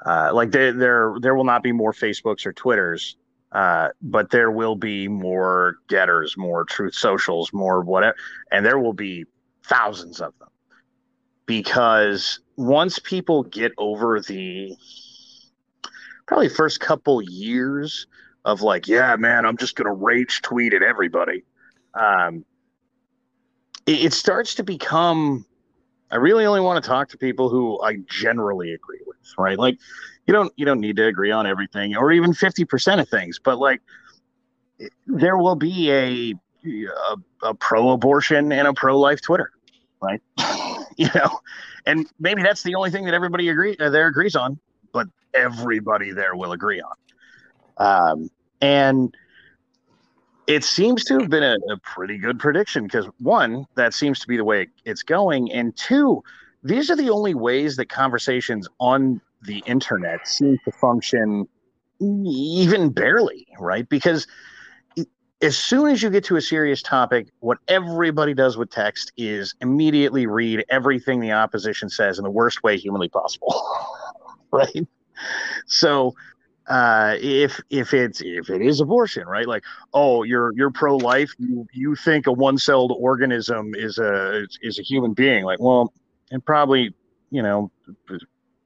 uh, 0.07 0.31
like 0.33 0.53
there, 0.53 0.73
there, 0.73 1.17
there 1.21 1.35
will 1.35 1.45
not 1.45 1.63
be 1.63 1.73
more 1.73 1.93
Facebooks 1.93 2.47
or 2.47 2.53
Twitters, 2.53 3.17
uh, 3.53 3.89
but 4.01 4.31
there 4.31 4.51
will 4.51 4.77
be 4.77 5.09
more 5.09 5.79
Gettrs, 5.89 6.37
more 6.37 6.65
Truth 6.65 6.95
Socials, 6.95 7.53
more 7.53 7.83
whatever, 7.83 8.17
and 8.53 8.65
there 8.65 8.79
will 8.79 8.93
be 8.93 9.25
thousands 9.65 10.21
of 10.21 10.33
them 10.39 10.49
because 11.47 12.40
once 12.56 12.98
people 12.98 13.44
get 13.44 13.73
over 13.78 14.20
the 14.20 14.77
probably 16.27 16.48
first 16.48 16.81
couple 16.81 17.23
years 17.23 18.06
of 18.44 18.62
like, 18.62 18.86
yeah, 18.89 19.16
man, 19.16 19.47
I'm 19.47 19.56
just 19.56 19.77
gonna 19.77 19.94
rage 19.94 20.43
tweet 20.43 20.74
at 20.74 20.82
everybody. 20.82 21.44
Um, 21.94 22.44
it, 23.86 24.06
it 24.06 24.12
starts 24.12 24.55
to 24.56 24.64
become 24.64 25.47
I 26.10 26.16
really 26.16 26.47
only 26.47 26.60
want 26.60 26.82
to 26.82 26.89
talk 26.89 27.09
to 27.10 27.18
people 27.18 27.48
who 27.48 27.81
I 27.82 27.97
generally 28.09 28.73
agree 28.73 29.01
with, 29.06 29.16
right? 29.39 29.59
Like 29.59 29.78
you 30.27 30.32
don't 30.32 30.52
you 30.56 30.64
don't 30.64 30.81
need 30.81 30.97
to 30.97 31.06
agree 31.06 31.31
on 31.31 31.47
everything 31.47 31.97
or 31.97 32.12
even 32.12 32.32
50% 32.32 33.01
of 33.01 33.09
things, 33.09 33.40
but 33.43 33.59
like 33.59 33.81
there 35.06 35.36
will 35.36 35.56
be 35.56 35.90
a 35.90 36.35
a, 36.64 37.16
a 37.48 37.55
pro-abortion 37.55 38.51
and 38.52 38.66
a 38.66 38.73
pro-life 38.73 39.20
Twitter, 39.20 39.52
right? 40.02 40.20
you 41.09 41.09
know, 41.14 41.40
and 41.85 42.06
maybe 42.18 42.43
that's 42.43 42.62
the 42.62 42.74
only 42.74 42.90
thing 42.90 43.05
that 43.05 43.14
everybody 43.14 43.48
agree 43.48 43.77
uh, 43.78 43.90
there 43.90 44.06
agrees 44.06 44.35
on, 44.35 44.59
but 44.93 45.06
everybody 45.35 46.12
there 46.12 46.35
will 46.35 46.52
agree 46.52 46.81
on. 46.81 46.94
Um, 47.78 48.31
and 48.62 49.14
it 50.47 50.64
seems 50.64 51.05
to 51.05 51.18
have 51.18 51.28
been 51.28 51.43
a, 51.43 51.56
a 51.70 51.77
pretty 51.82 52.16
good 52.16 52.39
prediction 52.39 52.85
because 52.85 53.06
one, 53.18 53.66
that 53.74 53.93
seems 53.93 54.20
to 54.20 54.27
be 54.27 54.36
the 54.36 54.44
way 54.44 54.68
it's 54.85 55.02
going, 55.02 55.52
and 55.52 55.77
two, 55.77 56.23
these 56.62 56.90
are 56.90 56.97
the 56.97 57.10
only 57.10 57.35
ways 57.35 57.77
that 57.77 57.89
conversations 57.89 58.68
on 58.81 59.20
the 59.43 59.59
internet 59.66 60.27
seem 60.27 60.59
to 60.64 60.73
function 60.73 61.47
even 62.01 62.90
barely, 62.90 63.47
right? 63.59 63.89
Because 63.89 64.27
as 65.43 65.57
soon 65.57 65.89
as 65.91 66.03
you 66.03 66.11
get 66.11 66.25
to 66.25 66.37
a 66.37 66.41
serious 66.41 66.83
topic, 66.83 67.29
what 67.41 67.59
everybody 67.69 68.35
does 68.35 68.57
with 68.57 68.71
text 68.71 69.13
is 69.17 69.55
immediately 69.61 70.27
read 70.27 70.65
everything 70.71 71.21
the 71.21 71.33
opposition 71.33 71.89
says 71.89 72.19
in 72.19 72.25
the 72.25 72.31
worst 72.31 72.63
way 72.63 72.77
humanly 72.77 73.09
possible, 73.09 73.55
right? 74.51 74.87
So 75.67 76.15
uh, 76.69 77.17
if 77.21 77.61
if 77.71 77.93
it's 77.93 78.21
if 78.23 78.51
it 78.51 78.63
is 78.63 78.81
abortion, 78.81 79.27
right? 79.27 79.47
Like, 79.47 79.65
oh, 79.93 80.23
you're 80.23 80.53
you're 80.57 80.71
pro 80.71 80.97
life. 80.97 81.33
You 81.39 81.67
you 81.73 81.95
think 81.97 82.27
a 82.27 82.33
one 82.33 82.57
celled 82.59 82.93
organism 82.99 83.75
is 83.75 83.99
a 83.99 84.47
is 84.63 84.79
a 84.79 84.83
human 84.83 85.13
being? 85.13 85.45
Like, 85.45 85.61
well, 85.61 85.93
and 86.31 86.45
probably 86.45 86.95
you 87.31 87.43
know, 87.43 87.71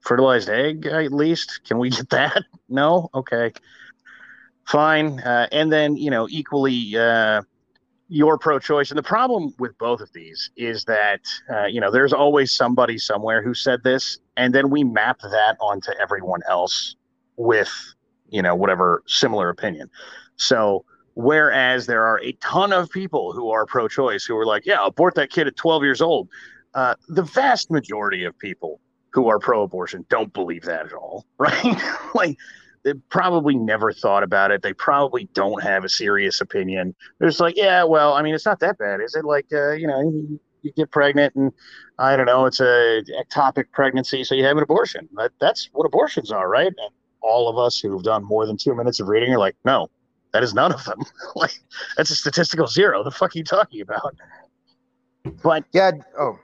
fertilized 0.01 0.49
egg 0.49 0.87
at 0.87 1.13
least. 1.13 1.61
Can 1.65 1.79
we 1.79 1.91
get 1.91 2.11
that? 2.11 2.45
No, 2.73 3.09
okay, 3.13 3.53
fine. 4.71 5.21
Uh, 5.21 5.49
and 5.53 5.73
then 5.73 5.97
you 5.97 6.11
know, 6.11 6.29
equally. 6.31 6.97
Uh, 6.97 7.43
you're 8.13 8.39
pro-choice, 8.39 8.91
and 8.91 8.99
the 8.99 9.05
problem 9.05 9.55
with 9.61 9.79
both 9.79 10.01
of 10.01 10.13
these 10.13 10.51
is 10.57 10.85
that 10.87 11.21
uh, 11.49 11.67
you 11.67 11.81
know 11.81 11.93
there's 11.93 12.13
always 12.13 12.53
somebody 12.53 12.99
somewhere 12.99 13.41
who 13.41 13.55
said 13.55 13.85
this, 13.85 14.19
and 14.37 14.53
then 14.53 14.69
we 14.69 14.83
map 14.83 15.21
that 15.21 15.57
onto 15.61 15.93
everyone 16.03 16.41
else 16.49 16.97
with 17.37 17.71
you 18.31 18.43
know 18.43 18.55
whatever 18.55 19.03
similar 19.07 19.49
opinion 19.49 19.91
so 20.37 20.85
whereas 21.15 21.87
there 21.87 22.05
are 22.05 22.21
a 22.23 22.33
ton 22.35 22.73
of 22.73 22.91
people 22.91 23.33
who 23.33 23.51
are 23.51 23.67
pro-choice 23.67 24.25
who 24.25 24.37
are 24.37 24.47
like 24.47 24.65
yeah 24.65 24.79
abort 24.85 25.15
that 25.15 25.31
kid 25.31 25.47
at 25.47 25.57
12 25.57 25.83
years 25.83 26.01
old 26.01 26.29
uh, 26.75 26.95
the 27.09 27.23
vast 27.23 27.71
majority 27.71 28.25
of 28.25 28.39
people 28.39 28.81
who 29.13 29.29
are 29.29 29.39
pro-abortion 29.39 30.05
don't 30.09 30.33
believe 30.33 30.63
that 30.63 30.87
at 30.87 30.93
all 30.93 31.27
right 31.39 31.83
like 32.15 32.37
they 32.85 32.95
probably 33.11 33.57
never 33.57 33.93
thought 33.93 34.23
about 34.23 34.51
it 34.51 34.63
they 34.63 34.73
probably 34.73 35.29
don't 35.35 35.63
have 35.63 35.85
a 35.85 35.89
serious 35.89 36.41
opinion 36.41 36.95
they're 37.19 37.29
just 37.29 37.41
like 37.41 37.57
yeah 37.57 37.85
well 37.85 38.15
i 38.15 38.23
mean 38.23 38.35
it's 38.35 38.47
not 38.47 38.61
that 38.61 38.79
bad 38.79 39.01
is 39.01 39.15
it 39.15 39.25
like 39.25 39.47
uh, 39.53 39.73
you 39.73 39.87
know 39.87 40.01
you 40.63 40.73
get 40.77 40.91
pregnant 40.91 41.35
and 41.35 41.53
i 41.99 42.17
don't 42.17 42.27
know 42.27 42.47
it's 42.47 42.61
a 42.61 43.03
ectopic 43.19 43.65
pregnancy 43.73 44.25
so 44.25 44.35
you 44.35 44.45
have 44.45 44.57
an 44.57 44.63
abortion 44.63 45.09
that, 45.17 45.31
that's 45.41 45.69
what 45.73 45.85
abortions 45.85 46.31
are 46.31 46.49
right 46.49 46.67
and 46.67 46.95
all 47.23 47.49
of 47.49 47.59
us 47.59 47.79
who've 47.79 48.03
done 48.03 48.25
more 48.25 48.47
than 48.47 48.57
two 48.57 48.75
minutes 48.75 49.01
of 49.01 49.09
reading 49.09 49.33
are 49.33 49.39
like, 49.39 49.57
no, 49.65 49.89
that 50.33 50.43
is 50.43 50.55
none 50.55 50.73
of 50.73 50.85
them. 50.85 51.01
like 51.35 51.53
that's 51.97 52.11
a 52.11 52.17
statistical 52.17 52.67
zero. 52.67 53.03
The 53.03 53.11
fuck 53.11 53.35
are 53.35 53.39
you 53.39 53.45
talking 53.45 53.81
about? 53.81 54.17
But 55.43 55.65
yeah, 55.73 55.93
oh, 56.19 56.39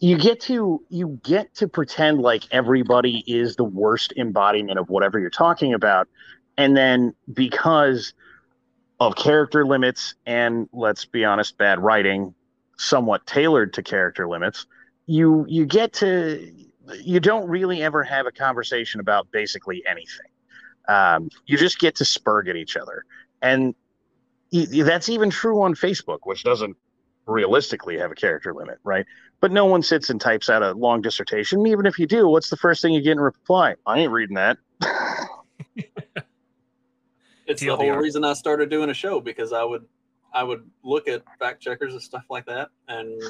you 0.00 0.16
get 0.16 0.40
to 0.40 0.82
you 0.88 1.18
get 1.24 1.54
to 1.56 1.68
pretend 1.68 2.20
like 2.20 2.44
everybody 2.50 3.24
is 3.26 3.56
the 3.56 3.64
worst 3.64 4.12
embodiment 4.16 4.78
of 4.78 4.88
whatever 4.88 5.18
you're 5.18 5.30
talking 5.30 5.74
about, 5.74 6.08
and 6.56 6.76
then 6.76 7.14
because 7.32 8.14
of 9.00 9.16
character 9.16 9.64
limits 9.66 10.14
and 10.26 10.68
let's 10.72 11.04
be 11.04 11.24
honest, 11.24 11.56
bad 11.58 11.80
writing, 11.80 12.34
somewhat 12.76 13.26
tailored 13.26 13.72
to 13.74 13.82
character 13.82 14.28
limits, 14.28 14.66
you 15.06 15.44
you 15.48 15.66
get 15.66 15.92
to 15.94 16.52
you 17.00 17.20
don't 17.20 17.48
really 17.48 17.82
ever 17.82 18.02
have 18.02 18.26
a 18.26 18.32
conversation 18.32 19.00
about 19.00 19.30
basically 19.30 19.82
anything. 19.86 20.30
Um, 20.88 21.28
you 21.46 21.58
just 21.58 21.78
get 21.78 21.96
to 21.96 22.04
spurg 22.04 22.48
at 22.48 22.56
each 22.56 22.76
other, 22.76 23.04
and 23.42 23.74
that's 24.52 25.08
even 25.08 25.28
true 25.28 25.62
on 25.62 25.74
Facebook, 25.74 26.20
which 26.22 26.44
doesn't 26.44 26.76
realistically 27.26 27.98
have 27.98 28.10
a 28.10 28.14
character 28.14 28.54
limit, 28.54 28.78
right? 28.84 29.04
But 29.40 29.52
no 29.52 29.66
one 29.66 29.82
sits 29.82 30.10
and 30.10 30.20
types 30.20 30.50
out 30.50 30.62
a 30.62 30.72
long 30.72 31.00
dissertation. 31.00 31.66
Even 31.66 31.86
if 31.86 31.98
you 31.98 32.06
do, 32.06 32.28
what's 32.28 32.50
the 32.50 32.56
first 32.56 32.82
thing 32.82 32.92
you 32.92 33.00
get 33.00 33.12
in 33.12 33.20
reply? 33.20 33.76
I 33.86 34.00
ain't 34.00 34.12
reading 34.12 34.36
that. 34.36 34.58
It's 37.48 37.62
the 37.62 37.74
whole 37.74 37.92
reason 37.92 38.24
I 38.24 38.34
started 38.34 38.68
doing 38.68 38.90
a 38.90 38.94
show 38.94 39.22
because 39.22 39.54
I 39.54 39.64
would 39.64 39.86
I 40.34 40.44
would 40.44 40.68
look 40.82 41.08
at 41.08 41.22
fact 41.38 41.62
checkers 41.62 41.94
and 41.94 42.02
stuff 42.02 42.24
like 42.28 42.44
that 42.44 42.68
and 42.88 43.22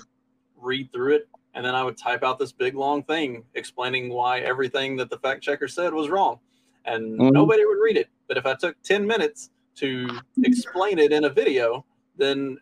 read 0.56 0.92
through 0.92 1.14
it 1.14 1.28
and 1.54 1.64
then 1.64 1.74
I 1.74 1.82
would 1.82 1.96
type 1.96 2.22
out 2.22 2.38
this 2.38 2.52
big 2.52 2.74
long 2.74 3.02
thing 3.04 3.44
explaining 3.54 4.10
why 4.10 4.40
everything 4.40 4.96
that 4.96 5.08
the 5.08 5.18
fact 5.18 5.42
checker 5.42 5.68
said 5.68 5.94
was 5.94 6.08
wrong. 6.08 6.38
And 6.84 7.18
mm-hmm. 7.18 7.30
nobody 7.30 7.64
would 7.64 7.78
read 7.82 7.96
it. 7.96 8.08
But 8.26 8.36
if 8.36 8.46
I 8.46 8.54
took 8.54 8.80
10 8.82 9.06
minutes 9.06 9.50
to 9.76 10.20
explain 10.44 10.98
it 10.98 11.12
in 11.12 11.24
a 11.24 11.30
video, 11.30 11.84
then 12.16 12.58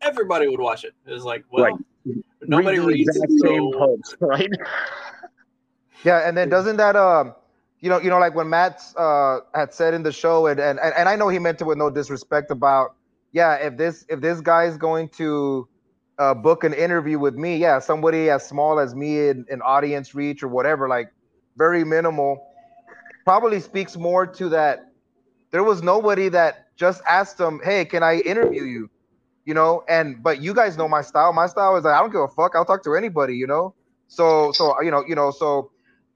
everybody 0.00 0.48
would 0.48 0.60
watch 0.60 0.84
it. 0.84 0.94
It's 1.06 1.24
like, 1.24 1.44
well, 1.50 1.64
right. 1.64 1.74
Nobody 2.42 2.78
read 2.78 2.86
reads 2.86 3.16
it, 3.16 3.30
so... 3.40 3.72
post, 3.72 4.16
right? 4.20 4.50
yeah, 6.04 6.28
and 6.28 6.36
then 6.36 6.48
doesn't 6.48 6.76
that 6.76 6.96
um 6.96 7.34
you 7.82 7.88
know, 7.88 8.00
you 8.00 8.08
know, 8.10 8.18
like 8.20 8.34
when 8.34 8.48
Matt 8.48 8.80
uh, 8.96 9.40
had 9.54 9.74
said 9.74 9.92
in 9.92 10.04
the 10.04 10.12
show, 10.12 10.46
and, 10.46 10.60
and 10.60 10.78
and 10.78 11.08
I 11.08 11.16
know 11.16 11.28
he 11.28 11.40
meant 11.40 11.60
it 11.60 11.64
with 11.64 11.76
no 11.76 11.90
disrespect 11.90 12.50
about, 12.52 12.94
yeah, 13.32 13.54
if 13.56 13.76
this 13.76 14.06
if 14.08 14.20
this 14.20 14.40
guy 14.40 14.64
is 14.64 14.76
going 14.76 15.08
to 15.10 15.68
uh, 16.16 16.32
book 16.32 16.62
an 16.62 16.72
interview 16.72 17.18
with 17.18 17.34
me, 17.34 17.56
yeah, 17.56 17.80
somebody 17.80 18.30
as 18.30 18.46
small 18.46 18.78
as 18.78 18.94
me 18.94 19.28
in, 19.28 19.44
in 19.50 19.60
audience 19.62 20.14
reach 20.14 20.44
or 20.44 20.48
whatever, 20.48 20.88
like 20.88 21.12
very 21.56 21.82
minimal, 21.82 22.46
probably 23.24 23.58
speaks 23.58 23.96
more 23.96 24.26
to 24.28 24.48
that. 24.50 24.92
There 25.50 25.64
was 25.64 25.82
nobody 25.82 26.28
that 26.28 26.76
just 26.76 27.02
asked 27.08 27.40
him, 27.40 27.60
"Hey, 27.64 27.84
can 27.84 28.04
I 28.04 28.20
interview 28.20 28.62
you?" 28.62 28.90
You 29.44 29.54
know, 29.54 29.82
and 29.88 30.22
but 30.22 30.40
you 30.40 30.54
guys 30.54 30.76
know 30.76 30.88
my 30.88 31.02
style. 31.02 31.32
My 31.32 31.46
style 31.46 31.76
is 31.76 31.84
like 31.84 31.94
I 31.94 32.00
don't 32.00 32.12
give 32.12 32.20
a 32.20 32.28
fuck. 32.28 32.54
I'll 32.54 32.64
talk 32.64 32.84
to 32.84 32.94
anybody. 32.94 33.34
You 33.36 33.46
know, 33.46 33.74
so 34.08 34.52
so 34.52 34.80
you 34.82 34.90
know 34.90 35.04
you 35.06 35.14
know 35.14 35.30
so 35.30 35.70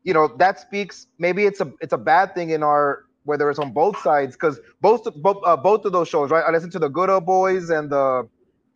you 0.05 0.15
know 0.15 0.29
that 0.39 0.61
speaks. 0.61 1.07
Maybe 1.19 1.45
it's 1.45 1.61
a 1.61 1.73
it's 1.81 1.93
a 1.93 1.99
bad 1.99 2.35
thing 2.35 2.51
in 2.51 2.63
our 2.63 3.05
whether 3.25 3.51
it's 3.51 3.59
on 3.59 3.73
both 3.73 3.99
sides 4.01 4.37
because 4.37 4.61
both 4.81 5.03
both 5.23 5.39
uh, 5.45 5.57
both 5.57 5.85
of 5.85 5.93
those 5.93 6.09
shows, 6.09 6.31
right? 6.31 6.45
I 6.47 6.51
listened 6.53 6.73
to 6.73 6.79
the 6.79 6.89
Good 6.89 7.11
Old 7.11 7.27
Boys 7.27 7.71
and 7.71 7.91
the 7.91 8.29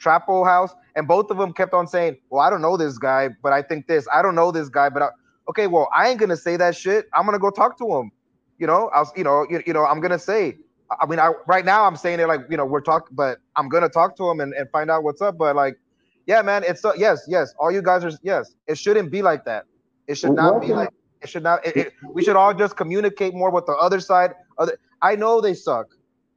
Trapo 0.02 0.44
House, 0.44 0.74
and 0.96 1.06
both 1.06 1.30
of 1.30 1.36
them 1.38 1.52
kept 1.52 1.72
on 1.72 1.86
saying, 1.86 2.16
"Well, 2.30 2.40
I 2.40 2.50
don't 2.50 2.62
know 2.62 2.76
this 2.76 2.98
guy, 2.98 3.28
but 3.42 3.52
I 3.52 3.62
think 3.62 3.86
this. 3.86 4.06
I 4.12 4.22
don't 4.22 4.34
know 4.34 4.50
this 4.50 4.68
guy, 4.68 4.88
but 4.88 5.02
I, 5.02 5.08
okay, 5.48 5.68
well, 5.68 5.88
I 5.94 6.08
ain't 6.08 6.18
gonna 6.18 6.36
say 6.36 6.56
that 6.56 6.76
shit. 6.76 7.06
I'm 7.14 7.24
gonna 7.24 7.38
go 7.38 7.50
talk 7.50 7.78
to 7.78 7.86
him. 7.98 8.10
You 8.58 8.66
know, 8.66 8.90
I 8.94 9.00
was, 9.00 9.12
you 9.16 9.24
know, 9.24 9.46
you, 9.48 9.62
you 9.66 9.72
know, 9.72 9.84
I'm 9.86 10.00
gonna 10.00 10.18
say. 10.18 10.56
I 11.00 11.06
mean, 11.06 11.18
I 11.18 11.32
right 11.46 11.64
now 11.64 11.84
I'm 11.84 11.96
saying 11.96 12.20
it 12.20 12.26
like 12.26 12.40
you 12.50 12.56
know 12.56 12.64
we're 12.64 12.80
talking, 12.80 13.14
but 13.14 13.38
I'm 13.56 13.68
gonna 13.68 13.88
talk 13.88 14.16
to 14.16 14.28
him 14.28 14.40
and, 14.40 14.52
and 14.54 14.68
find 14.70 14.90
out 14.90 15.04
what's 15.04 15.22
up. 15.22 15.38
But 15.38 15.56
like, 15.56 15.78
yeah, 16.26 16.42
man, 16.42 16.64
it's 16.66 16.84
uh, 16.84 16.92
yes, 16.96 17.24
yes. 17.28 17.54
All 17.58 17.70
you 17.70 17.82
guys 17.82 18.04
are 18.04 18.12
yes. 18.22 18.54
It 18.66 18.78
shouldn't 18.78 19.10
be 19.10 19.22
like 19.22 19.44
that. 19.44 19.66
It 20.06 20.16
should 20.16 20.32
not 20.32 20.60
be 20.60 20.68
like. 20.68 20.90
It 21.22 21.28
should 21.28 21.42
not. 21.42 21.64
It, 21.66 21.76
it, 21.76 21.92
we 22.12 22.24
should 22.24 22.36
all 22.36 22.54
just 22.54 22.76
communicate 22.76 23.34
more 23.34 23.50
with 23.50 23.66
the 23.66 23.74
other 23.74 24.00
side. 24.00 24.32
Other, 24.58 24.78
I 25.02 25.16
know 25.16 25.40
they 25.40 25.54
suck 25.54 25.88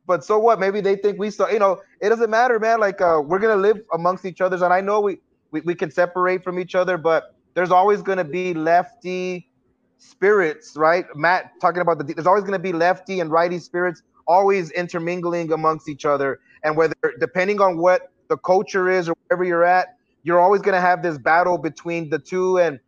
but 0.05 0.23
so 0.23 0.38
what? 0.38 0.59
Maybe 0.59 0.81
they 0.81 0.95
think 0.95 1.19
we 1.19 1.30
saw. 1.30 1.49
You 1.49 1.59
know, 1.59 1.81
it 2.01 2.09
doesn't 2.09 2.30
matter, 2.30 2.59
man. 2.59 2.80
Like 2.80 3.01
uh, 3.01 3.21
we're 3.23 3.39
gonna 3.39 3.55
live 3.55 3.81
amongst 3.93 4.25
each 4.25 4.41
other, 4.41 4.55
and 4.55 4.73
I 4.73 4.81
know 4.81 4.99
we, 4.99 5.19
we 5.51 5.61
we 5.61 5.75
can 5.75 5.91
separate 5.91 6.43
from 6.43 6.59
each 6.59 6.75
other, 6.75 6.97
but 6.97 7.35
there's 7.53 7.71
always 7.71 8.01
gonna 8.01 8.23
be 8.23 8.53
lefty 8.53 9.49
spirits, 9.97 10.75
right? 10.75 11.05
Matt 11.15 11.51
talking 11.61 11.81
about 11.81 11.99
the. 11.99 12.13
There's 12.13 12.27
always 12.27 12.43
gonna 12.43 12.59
be 12.59 12.73
lefty 12.73 13.19
and 13.19 13.31
righty 13.31 13.59
spirits 13.59 14.03
always 14.27 14.71
intermingling 14.71 15.51
amongst 15.51 15.89
each 15.89 16.05
other, 16.05 16.39
and 16.63 16.77
whether 16.77 16.95
depending 17.19 17.61
on 17.61 17.77
what 17.77 18.11
the 18.29 18.37
culture 18.37 18.89
is 18.89 19.09
or 19.09 19.15
wherever 19.27 19.43
you're 19.43 19.63
at, 19.63 19.97
you're 20.23 20.39
always 20.39 20.61
gonna 20.61 20.81
have 20.81 21.03
this 21.03 21.17
battle 21.17 21.57
between 21.57 22.09
the 22.09 22.19
two, 22.19 22.57
and 22.57 22.79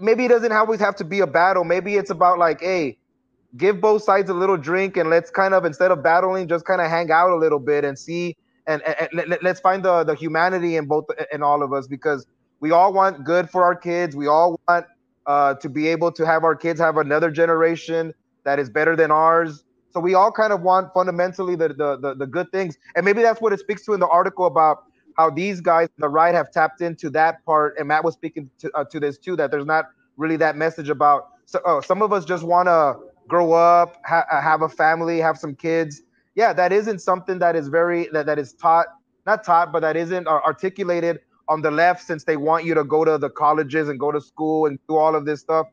maybe 0.00 0.24
it 0.24 0.28
doesn't 0.28 0.52
always 0.52 0.80
have 0.80 0.96
to 0.96 1.04
be 1.04 1.20
a 1.20 1.26
battle. 1.26 1.64
Maybe 1.64 1.96
it's 1.96 2.10
about 2.10 2.38
like, 2.38 2.60
hey 2.60 2.98
give 3.56 3.80
both 3.80 4.02
sides 4.02 4.28
a 4.28 4.34
little 4.34 4.56
drink 4.56 4.96
and 4.96 5.08
let's 5.08 5.30
kind 5.30 5.54
of 5.54 5.64
instead 5.64 5.90
of 5.90 6.02
battling 6.02 6.46
just 6.46 6.64
kind 6.66 6.80
of 6.80 6.90
hang 6.90 7.10
out 7.10 7.30
a 7.30 7.36
little 7.36 7.58
bit 7.58 7.84
and 7.84 7.98
see 7.98 8.36
and, 8.66 8.82
and, 8.82 9.08
and 9.12 9.28
let, 9.30 9.44
us 9.46 9.60
find 9.60 9.82
the 9.82 10.04
the 10.04 10.14
humanity 10.14 10.76
in 10.76 10.86
both 10.86 11.06
in 11.32 11.42
all 11.42 11.62
of 11.62 11.72
us 11.72 11.86
because 11.86 12.26
we 12.60 12.70
all 12.70 12.92
want 12.92 13.24
good 13.24 13.48
for 13.48 13.62
our 13.64 13.74
kids. 13.74 14.14
We 14.14 14.26
all 14.26 14.60
want 14.68 14.86
uh, 15.26 15.54
to 15.54 15.68
be 15.68 15.88
able 15.88 16.12
to 16.12 16.26
have 16.26 16.44
our 16.44 16.56
kids 16.56 16.80
have 16.80 16.96
another 16.98 17.30
generation 17.30 18.12
that 18.44 18.58
is 18.58 18.68
better 18.68 18.96
than 18.96 19.10
ours 19.10 19.64
so 19.90 20.00
we 20.00 20.14
all 20.14 20.30
kind 20.30 20.52
of 20.52 20.62
want 20.62 20.92
fundamentally 20.92 21.56
the 21.56 21.68
the, 21.68 21.96
the, 21.98 22.14
the 22.14 22.26
good 22.26 22.50
things 22.52 22.76
and 22.96 23.04
maybe 23.04 23.22
that's 23.22 23.40
what 23.40 23.52
it 23.52 23.60
speaks 23.60 23.84
to 23.84 23.92
in 23.92 24.00
the 24.00 24.08
article 24.08 24.46
about 24.46 24.84
how 25.16 25.28
these 25.28 25.60
guys 25.60 25.88
the 25.98 26.08
right 26.08 26.34
have 26.34 26.50
tapped 26.50 26.80
into 26.80 27.10
that 27.10 27.44
part 27.44 27.74
and 27.78 27.88
matt 27.88 28.04
was 28.04 28.14
speaking 28.14 28.50
to, 28.58 28.70
uh, 28.74 28.84
to 28.84 29.00
this 29.00 29.18
too 29.18 29.36
that 29.36 29.50
there's 29.50 29.66
not 29.66 29.86
really 30.16 30.36
that 30.36 30.56
message 30.56 30.88
about 30.88 31.30
so 31.48 31.60
oh, 31.64 31.80
some 31.80 32.02
of 32.02 32.12
us 32.12 32.26
just 32.26 32.44
want 32.44 32.66
to 32.66 32.94
grow 33.26 33.52
up, 33.52 33.96
ha- 34.04 34.26
uh, 34.30 34.42
have 34.42 34.60
a 34.60 34.68
family, 34.68 35.18
have 35.18 35.38
some 35.38 35.54
kids. 35.54 36.02
Yeah, 36.34 36.52
that 36.52 36.72
isn't 36.72 37.00
something 37.00 37.38
that 37.38 37.56
is 37.56 37.68
very 37.68 38.08
that, 38.12 38.26
that 38.26 38.38
is 38.38 38.52
taught, 38.52 38.86
not 39.26 39.44
taught, 39.44 39.72
but 39.72 39.80
that 39.80 39.96
isn't 39.96 40.26
articulated 40.28 41.20
on 41.48 41.62
the 41.62 41.70
left 41.70 42.02
since 42.04 42.24
they 42.24 42.36
want 42.36 42.66
you 42.66 42.74
to 42.74 42.84
go 42.84 43.02
to 43.02 43.16
the 43.16 43.30
colleges 43.30 43.88
and 43.88 43.98
go 43.98 44.12
to 44.12 44.20
school 44.20 44.66
and 44.66 44.78
do 44.88 44.96
all 44.96 45.14
of 45.14 45.24
this 45.24 45.40
stuff. 45.40 45.66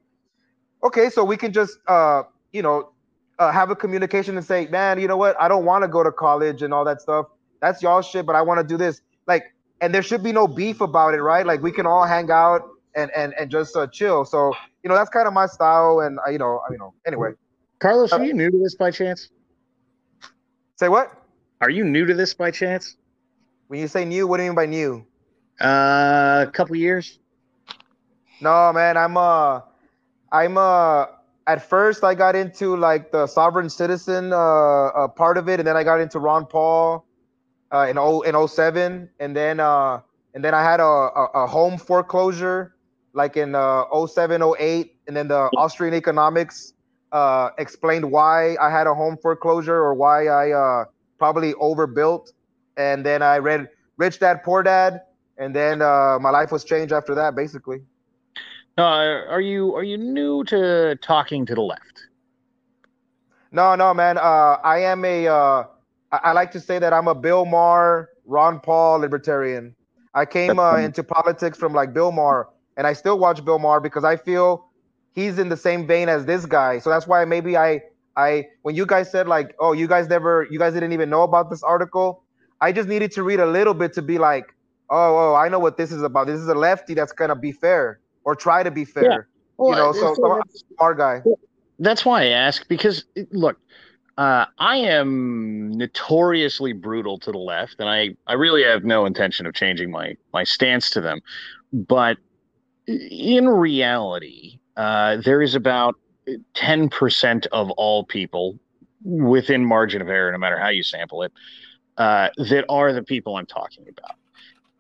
Okay, 0.82 1.10
so 1.10 1.26
we 1.26 1.36
can 1.36 1.52
just 1.52 1.78
uh, 1.88 2.24
you 2.54 2.62
know, 2.62 2.92
uh, 3.40 3.52
have 3.52 3.70
a 3.70 3.76
communication 3.76 4.38
and 4.38 4.46
say, 4.46 4.68
man, 4.68 5.00
you 5.00 5.08
know 5.08 5.18
what? 5.18 5.40
I 5.40 5.48
don't 5.48 5.66
want 5.66 5.84
to 5.84 5.88
go 5.88 6.04
to 6.04 6.12
college 6.12 6.62
and 6.62 6.74
all 6.74 6.86
that 6.86 7.02
stuff. 7.02 7.28
That's 7.62 7.82
y'all 7.82 8.02
shit, 8.02 8.26
but 8.26 8.36
I 8.36 8.42
want 8.42 8.60
to 8.60 8.66
do 8.66 8.78
this. 8.78 9.02
Like, 9.28 9.54
and 9.82 9.94
there 9.94 10.02
should 10.02 10.24
be 10.24 10.32
no 10.32 10.48
beef 10.48 10.82
about 10.82 11.14
it, 11.14 11.22
right? 11.22 11.46
Like 11.46 11.62
we 11.62 11.72
can 11.72 11.86
all 11.86 12.06
hang 12.06 12.32
out 12.32 12.62
and 12.96 13.12
and 13.12 13.34
and 13.40 13.52
just 13.52 13.76
uh, 13.76 13.88
chill. 13.88 14.26
So 14.26 14.54
you 14.84 14.90
know, 14.90 14.96
that's 14.96 15.10
kind 15.10 15.28
of 15.28 15.34
my 15.34 15.48
style, 15.48 16.00
and 16.00 16.20
uh, 16.26 16.30
you 16.32 16.38
know, 16.38 16.62
you 16.72 16.78
know, 16.78 16.94
anyway. 17.06 17.32
Carlos, 17.80 18.12
are 18.14 18.20
uh, 18.20 18.24
you 18.24 18.34
new 18.34 18.50
to 18.50 18.58
this 18.58 18.76
by 18.76 18.92
chance? 18.92 19.30
Say 20.78 20.90
what? 20.90 21.12
Are 21.62 21.70
you 21.70 21.84
new 21.84 22.06
to 22.06 22.14
this 22.14 22.34
by 22.34 22.52
chance? 22.52 22.96
When 23.68 23.80
you 23.80 23.88
say 23.88 24.06
new, 24.06 24.28
what 24.28 24.38
do 24.38 24.44
you 24.44 24.50
mean 24.50 24.56
by 24.56 24.66
new? 24.66 25.06
Uh, 25.60 26.46
a 26.48 26.52
couple 26.52 26.76
years. 26.76 27.20
No, 28.42 28.72
man, 28.74 28.98
I'm 28.98 29.18
uh, 29.18 29.62
I'm 30.32 30.58
uh. 30.58 31.06
At 31.48 31.70
first, 31.70 32.04
I 32.04 32.16
got 32.16 32.36
into 32.36 32.76
like 32.76 33.12
the 33.12 33.28
sovereign 33.28 33.70
citizen 33.70 34.34
uh, 34.34 34.38
uh 34.38 35.08
part 35.08 35.38
of 35.38 35.48
it, 35.48 35.60
and 35.60 35.68
then 35.68 35.78
I 35.78 35.84
got 35.84 36.00
into 36.02 36.20
Ron 36.20 36.46
Paul 36.46 37.06
uh, 37.72 37.88
in 37.90 37.98
oh 37.98 38.22
in 38.22 38.36
07. 38.48 39.10
and 39.20 39.36
then 39.36 39.60
uh, 39.60 40.02
and 40.34 40.44
then 40.44 40.54
I 40.54 40.64
had 40.64 40.80
a, 40.80 40.84
a, 40.84 41.30
a 41.36 41.48
home 41.48 41.78
foreclosure 41.78 42.76
like 43.14 43.38
in 43.38 43.56
uh 43.56 43.86
07, 44.06 44.44
08, 44.60 44.96
and 45.08 45.16
then 45.16 45.28
the 45.30 45.50
Austrian 45.56 45.94
economics 45.94 46.74
uh, 47.12 47.50
explained 47.58 48.12
why 48.12 48.58
I 48.58 48.70
had 48.70 48.88
a 48.88 48.94
home 48.94 49.18
foreclosure 49.18 49.76
or 49.76 49.94
why 49.94 50.28
I 50.28 50.52
uh, 50.52 50.86
probably 51.18 51.54
overbuilt. 51.56 52.34
And 52.76 53.06
then 53.06 53.22
I 53.22 53.38
read 53.38 53.70
Rich 53.98 54.20
Dad 54.20 54.44
Poor 54.44 54.62
Dad, 54.64 55.02
and 55.38 55.56
then 55.56 55.82
uh, 55.82 56.20
my 56.20 56.30
life 56.30 56.52
was 56.52 56.66
changed 56.66 56.92
after 56.92 57.16
that, 57.16 57.36
basically. 57.36 57.80
Uh, 58.78 59.24
are 59.30 59.40
you 59.40 59.74
are 59.74 59.84
you 59.84 59.98
new 59.98 60.44
to 60.44 60.98
talking 61.02 61.46
to 61.46 61.56
the 61.56 61.62
left? 61.62 62.08
No, 63.52 63.74
no, 63.76 63.94
man. 63.94 64.18
Uh, 64.18 64.58
I 64.64 64.80
am 64.80 65.06
a. 65.06 65.28
Uh, 65.28 65.64
I, 66.12 66.20
I 66.24 66.32
like 66.34 66.52
to 66.52 66.60
say 66.60 66.78
that 66.80 66.92
I'm 66.92 67.08
a 67.08 67.16
Bill 67.16 67.46
Maher, 67.46 68.10
Ron 68.26 68.60
Paul 68.60 69.00
libertarian. 69.00 69.74
I 70.14 70.26
came 70.26 70.60
uh, 70.60 70.76
into 70.76 71.04
politics 71.04 71.58
from 71.58 71.74
like 71.74 71.94
Bill 71.94 72.12
Maher, 72.12 72.50
and 72.76 72.86
I 72.86 72.92
still 72.92 73.18
watch 73.18 73.44
Bill 73.46 73.60
Maher 73.60 73.80
because 73.80 74.04
I 74.04 74.18
feel 74.18 74.70
he's 75.14 75.40
in 75.40 75.48
the 75.48 75.58
same 75.58 75.88
vein 75.88 76.10
as 76.10 76.26
this 76.26 76.46
guy. 76.46 76.80
So 76.80 76.90
that's 76.90 77.08
why 77.08 77.24
maybe 77.24 77.56
I 77.56 77.82
I 78.18 78.48
when 78.64 78.76
you 78.76 78.86
guys 78.86 79.10
said 79.10 79.26
like, 79.26 79.56
oh, 79.58 79.72
you 79.72 79.88
guys 79.88 80.10
never 80.10 80.48
you 80.52 80.60
guys 80.60 80.74
didn't 80.74 80.92
even 80.92 81.10
know 81.10 81.24
about 81.24 81.50
this 81.50 81.64
article. 81.64 82.24
I 82.60 82.74
just 82.74 82.90
needed 82.90 83.14
to 83.14 83.24
read 83.24 83.40
a 83.40 83.46
little 83.46 83.74
bit 83.74 83.94
to 83.94 84.02
be 84.02 84.18
like, 84.18 84.54
oh, 84.90 85.32
oh, 85.32 85.36
I 85.36 85.48
know 85.48 85.60
what 85.60 85.78
this 85.78 85.94
is 85.94 86.04
about. 86.04 86.28
This 86.28 86.42
is 86.42 86.50
a 86.50 86.56
lefty 86.56 86.94
that's 86.94 87.14
gonna 87.14 87.38
be 87.38 87.54
fair 87.54 88.02
or 88.26 88.36
try 88.36 88.64
to 88.64 88.72
be 88.72 88.84
fair. 88.84 89.04
Yeah. 89.04 89.18
Well, 89.58 89.70
you 89.70 89.76
know, 89.78 89.92
so, 89.94 90.16
so 90.16 90.32
I'm 90.34 90.42
a 90.42 90.76
smart 90.76 90.98
guy. 90.98 91.24
That's 91.80 92.04
why 92.04 92.24
I 92.24 92.28
ask 92.28 92.68
because 92.68 93.06
look, 93.32 93.58
uh, 94.18 94.46
I 94.60 94.78
am 94.78 95.72
notoriously 95.72 96.74
brutal 96.74 97.20
to 97.20 97.32
the 97.32 97.38
left, 97.38 97.76
and 97.80 97.90
I, 97.90 98.16
I 98.28 98.34
really 98.34 98.64
have 98.64 98.84
no 98.84 99.06
intention 99.06 99.46
of 99.46 99.54
changing 99.54 99.92
my 99.92 100.16
my 100.34 100.44
stance 100.44 100.90
to 100.92 101.02
them. 101.02 101.22
But 101.72 102.18
in 102.88 103.48
reality, 103.48 104.60
uh, 104.78 105.18
there 105.18 105.42
is 105.42 105.56
about 105.56 105.96
10% 106.56 107.48
of 107.52 107.72
all 107.72 108.04
people 108.04 108.60
within 109.04 109.66
margin 109.66 110.02
of 110.02 110.10
error, 110.10 110.32
no 110.32 110.38
matter 110.38 110.58
how 110.58 110.70
you 110.70 110.84
sample 110.84 111.24
it, 111.24 111.32
uh, 111.98 112.30
that 112.38 112.66
are 112.70 112.94
the 112.94 113.04
people 113.04 113.38
I'm 113.38 113.46
talking 113.46 113.86
about. 113.88 114.16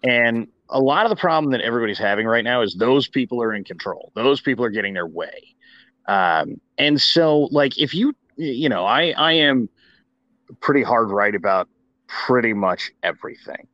And 0.03 0.47
a 0.69 0.79
lot 0.79 1.05
of 1.05 1.09
the 1.09 1.15
problem 1.15 1.51
that 1.51 1.61
everybody's 1.61 1.97
having 1.97 2.25
right 2.25 2.43
now 2.43 2.61
is 2.61 2.75
those 2.75 3.07
people 3.07 3.41
are 3.41 3.53
in 3.53 3.63
control. 3.63 4.11
Those 4.15 4.41
people 4.41 4.65
are 4.65 4.69
getting 4.69 4.93
their 4.93 5.07
way. 5.07 5.55
Um, 6.07 6.59
and 6.77 7.01
so, 7.01 7.49
like, 7.51 7.77
if 7.79 7.93
you, 7.93 8.13
you 8.35 8.69
know, 8.69 8.85
I, 8.85 9.13
I 9.17 9.33
am 9.33 9.69
pretty 10.59 10.83
hard 10.83 11.09
right 11.09 11.33
about 11.33 11.67
pretty 12.07 12.53
much 12.53 12.91
everything. 13.03 13.67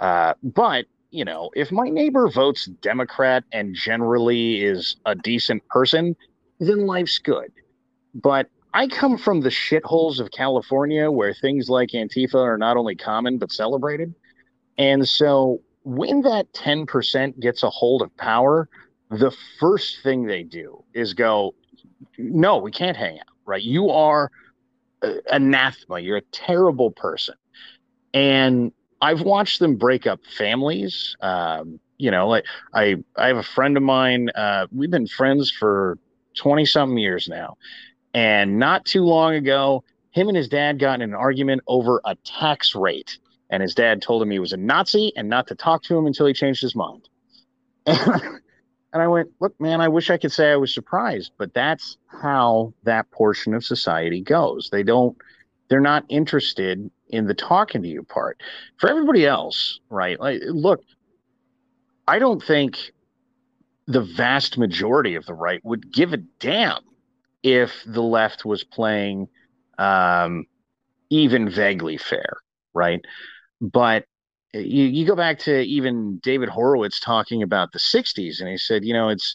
Uh, 0.00 0.34
but 0.42 0.86
you 1.14 1.24
know, 1.24 1.48
if 1.54 1.70
my 1.70 1.88
neighbor 1.88 2.28
votes 2.28 2.66
Democrat 2.82 3.44
and 3.52 3.72
generally 3.72 4.64
is 4.64 4.96
a 5.06 5.14
decent 5.14 5.66
person, 5.68 6.16
then 6.58 6.86
life's 6.86 7.18
good. 7.18 7.52
But 8.16 8.48
I 8.72 8.88
come 8.88 9.16
from 9.16 9.40
the 9.40 9.48
shitholes 9.48 10.18
of 10.18 10.32
California 10.32 11.08
where 11.08 11.32
things 11.32 11.68
like 11.68 11.90
Antifa 11.90 12.34
are 12.34 12.58
not 12.58 12.76
only 12.76 12.96
common 12.96 13.38
but 13.38 13.52
celebrated. 13.52 14.12
And 14.78 15.08
so 15.08 15.60
when 15.84 16.22
that 16.22 16.52
10% 16.52 17.38
gets 17.40 17.62
a 17.62 17.70
hold 17.70 18.02
of 18.02 18.16
power, 18.16 18.68
the 19.10 19.34
first 19.60 20.02
thing 20.02 20.26
they 20.26 20.42
do 20.42 20.82
is 20.94 21.14
go, 21.14 21.54
no, 22.18 22.58
we 22.58 22.70
can't 22.70 22.96
hang 22.96 23.18
out, 23.18 23.26
right? 23.44 23.62
You 23.62 23.90
are 23.90 24.30
anathema. 25.30 26.00
You're 26.00 26.18
a 26.18 26.22
terrible 26.32 26.90
person. 26.90 27.34
And 28.12 28.72
I've 29.00 29.22
watched 29.22 29.58
them 29.58 29.76
break 29.76 30.06
up 30.06 30.20
families. 30.24 31.16
Um, 31.20 31.80
you 31.98 32.10
know, 32.10 32.28
like 32.28 32.44
I, 32.72 32.96
I 33.16 33.28
have 33.28 33.36
a 33.36 33.42
friend 33.42 33.76
of 33.76 33.82
mine. 33.82 34.30
Uh, 34.30 34.66
we've 34.72 34.90
been 34.90 35.06
friends 35.06 35.50
for 35.50 35.98
20 36.36 36.64
something 36.66 36.98
years 36.98 37.28
now. 37.28 37.56
And 38.12 38.58
not 38.58 38.84
too 38.84 39.02
long 39.02 39.34
ago, 39.34 39.84
him 40.10 40.28
and 40.28 40.36
his 40.36 40.48
dad 40.48 40.78
got 40.78 41.02
in 41.02 41.10
an 41.10 41.14
argument 41.14 41.62
over 41.66 42.00
a 42.04 42.14
tax 42.24 42.74
rate. 42.74 43.18
And 43.50 43.62
his 43.62 43.74
dad 43.74 44.02
told 44.02 44.22
him 44.22 44.30
he 44.30 44.38
was 44.38 44.52
a 44.52 44.56
Nazi 44.56 45.12
and 45.16 45.28
not 45.28 45.46
to 45.48 45.54
talk 45.54 45.82
to 45.84 45.96
him 45.96 46.06
until 46.06 46.26
he 46.26 46.32
changed 46.32 46.62
his 46.62 46.74
mind. 46.74 47.08
And 48.94 49.02
I 49.02 49.08
went, 49.08 49.30
look, 49.40 49.60
man, 49.60 49.80
I 49.80 49.88
wish 49.88 50.08
I 50.08 50.16
could 50.16 50.30
say 50.30 50.52
I 50.52 50.56
was 50.56 50.72
surprised, 50.72 51.32
but 51.36 51.52
that's 51.52 51.98
how 52.06 52.72
that 52.84 53.10
portion 53.10 53.52
of 53.52 53.64
society 53.64 54.20
goes. 54.20 54.68
They 54.70 54.84
don't, 54.84 55.16
they're 55.68 55.80
not 55.80 56.04
interested 56.08 56.88
in 57.08 57.26
the 57.26 57.34
talking 57.34 57.82
to 57.82 57.88
you 57.88 58.04
part. 58.04 58.40
For 58.76 58.88
everybody 58.88 59.26
else, 59.26 59.80
right? 59.90 60.18
Like, 60.20 60.42
look, 60.46 60.80
I 62.06 62.20
don't 62.20 62.40
think 62.40 62.92
the 63.88 64.02
vast 64.02 64.58
majority 64.58 65.16
of 65.16 65.26
the 65.26 65.34
right 65.34 65.60
would 65.64 65.92
give 65.92 66.12
a 66.12 66.18
damn 66.18 66.78
if 67.42 67.72
the 67.84 68.00
left 68.00 68.44
was 68.44 68.62
playing 68.62 69.26
um, 69.76 70.46
even 71.10 71.50
vaguely 71.50 71.96
fair, 71.96 72.36
right? 72.74 73.00
But 73.72 74.04
you, 74.52 74.84
you 74.84 75.06
go 75.06 75.16
back 75.16 75.38
to 75.40 75.60
even 75.62 76.18
David 76.22 76.48
Horowitz 76.48 77.00
talking 77.00 77.42
about 77.42 77.72
the 77.72 77.78
60s, 77.78 78.40
and 78.40 78.48
he 78.48 78.56
said, 78.56 78.84
you 78.84 78.92
know, 78.92 79.08
it's 79.08 79.34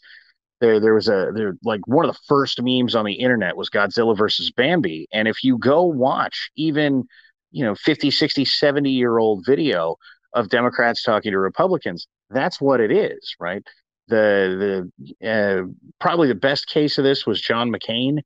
there 0.61 0.79
there 0.79 0.93
was 0.93 1.07
a 1.07 1.31
there 1.33 1.53
like 1.63 1.81
one 1.87 2.05
of 2.05 2.13
the 2.13 2.19
first 2.27 2.61
memes 2.61 2.95
on 2.95 3.05
the 3.05 3.13
internet 3.13 3.55
was 3.55 3.69
Godzilla 3.69 4.17
versus 4.17 4.51
Bambi. 4.51 5.07
And 5.11 5.27
if 5.27 5.43
you 5.43 5.57
go 5.57 5.83
watch 5.83 6.51
even, 6.55 7.05
you 7.51 7.63
know, 7.63 7.75
50, 7.75 8.11
60, 8.11 8.45
70 8.45 8.89
year 8.91 9.17
old 9.17 9.45
video 9.45 9.95
of 10.33 10.49
Democrats 10.49 11.03
talking 11.03 11.31
to 11.31 11.39
Republicans, 11.39 12.07
that's 12.29 12.59
what 12.61 12.81
it 12.81 12.91
is, 12.91 13.35
right? 13.39 13.63
The 14.09 14.89
the 15.21 15.27
uh, 15.29 15.63
probably 15.99 16.27
the 16.27 16.35
best 16.35 16.67
case 16.67 16.97
of 16.97 17.03
this 17.03 17.25
was 17.25 17.41
John 17.41 17.71
McCain 17.71 18.19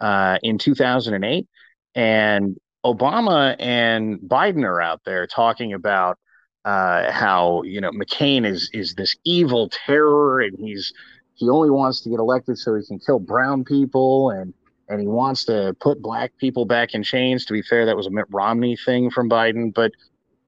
uh, 0.00 0.38
in 0.42 0.58
2008, 0.58 1.48
and 1.94 2.56
Obama 2.84 3.56
and 3.58 4.18
Biden 4.20 4.64
are 4.64 4.80
out 4.80 5.02
there 5.04 5.26
talking 5.26 5.72
about 5.72 6.18
uh, 6.64 7.10
how 7.10 7.62
you 7.62 7.80
know 7.80 7.90
McCain 7.90 8.46
is 8.46 8.70
is 8.72 8.94
this 8.94 9.16
evil 9.24 9.70
terror, 9.70 10.40
and 10.40 10.58
he's 10.58 10.92
he 11.34 11.48
only 11.48 11.70
wants 11.70 12.02
to 12.02 12.10
get 12.10 12.18
elected 12.18 12.58
so 12.58 12.74
he 12.74 12.84
can 12.86 12.98
kill 12.98 13.18
brown 13.18 13.64
people, 13.64 14.30
and 14.30 14.54
and 14.88 15.00
he 15.00 15.06
wants 15.06 15.44
to 15.44 15.74
put 15.80 16.02
black 16.02 16.32
people 16.38 16.64
back 16.64 16.94
in 16.94 17.02
chains. 17.02 17.44
To 17.46 17.52
be 17.52 17.62
fair, 17.62 17.86
that 17.86 17.96
was 17.96 18.06
a 18.06 18.10
Mitt 18.10 18.26
Romney 18.30 18.76
thing 18.76 19.10
from 19.10 19.28
Biden, 19.28 19.72
but 19.72 19.92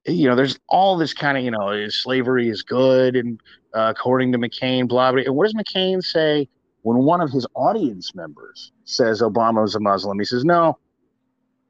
you 0.05 0.27
know, 0.27 0.35
there's 0.35 0.59
all 0.67 0.97
this 0.97 1.13
kind 1.13 1.37
of 1.37 1.43
you 1.43 1.51
know, 1.51 1.87
slavery 1.89 2.49
is 2.49 2.61
good, 2.61 3.15
and 3.15 3.39
uh, 3.73 3.93
according 3.95 4.31
to 4.33 4.37
McCain, 4.37 4.87
blah 4.87 5.11
blah. 5.11 5.21
And 5.25 5.35
what 5.35 5.45
does 5.45 5.53
McCain 5.53 6.03
say 6.03 6.47
when 6.81 6.97
one 6.97 7.21
of 7.21 7.31
his 7.31 7.47
audience 7.55 8.13
members 8.13 8.71
says 8.85 9.21
Obama 9.21 9.63
is 9.63 9.75
a 9.75 9.79
Muslim? 9.79 10.19
He 10.19 10.25
says, 10.25 10.43
"No, 10.43 10.77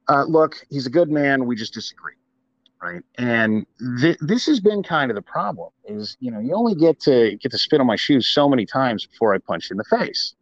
uh, 0.08 0.24
look, 0.24 0.56
he's 0.70 0.86
a 0.86 0.90
good 0.90 1.10
man. 1.10 1.46
We 1.46 1.56
just 1.56 1.74
disagree." 1.74 2.14
right? 2.84 3.02
And 3.16 3.66
th- 4.00 4.18
this 4.20 4.46
has 4.46 4.60
been 4.60 4.82
kind 4.82 5.10
of 5.10 5.14
the 5.14 5.22
problem 5.22 5.70
is, 5.86 6.16
you 6.20 6.30
know, 6.30 6.38
you 6.38 6.54
only 6.54 6.74
get 6.74 7.00
to 7.00 7.36
get 7.36 7.50
to 7.52 7.58
spit 7.58 7.80
on 7.80 7.86
my 7.86 7.96
shoes 7.96 8.28
so 8.28 8.48
many 8.48 8.66
times 8.66 9.06
before 9.06 9.34
I 9.34 9.38
punch 9.38 9.70
in 9.70 9.78
the 9.78 9.84
face. 9.84 10.34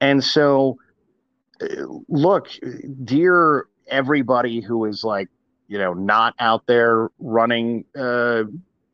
And 0.00 0.24
so, 0.24 0.78
uh, 1.60 1.66
look, 2.08 2.48
dear 3.04 3.66
everybody 3.88 4.60
who 4.60 4.86
is 4.86 5.04
like, 5.04 5.28
you 5.68 5.78
know, 5.78 5.92
not 5.92 6.34
out 6.38 6.66
there 6.66 7.10
running, 7.18 7.84
uh, 7.96 8.44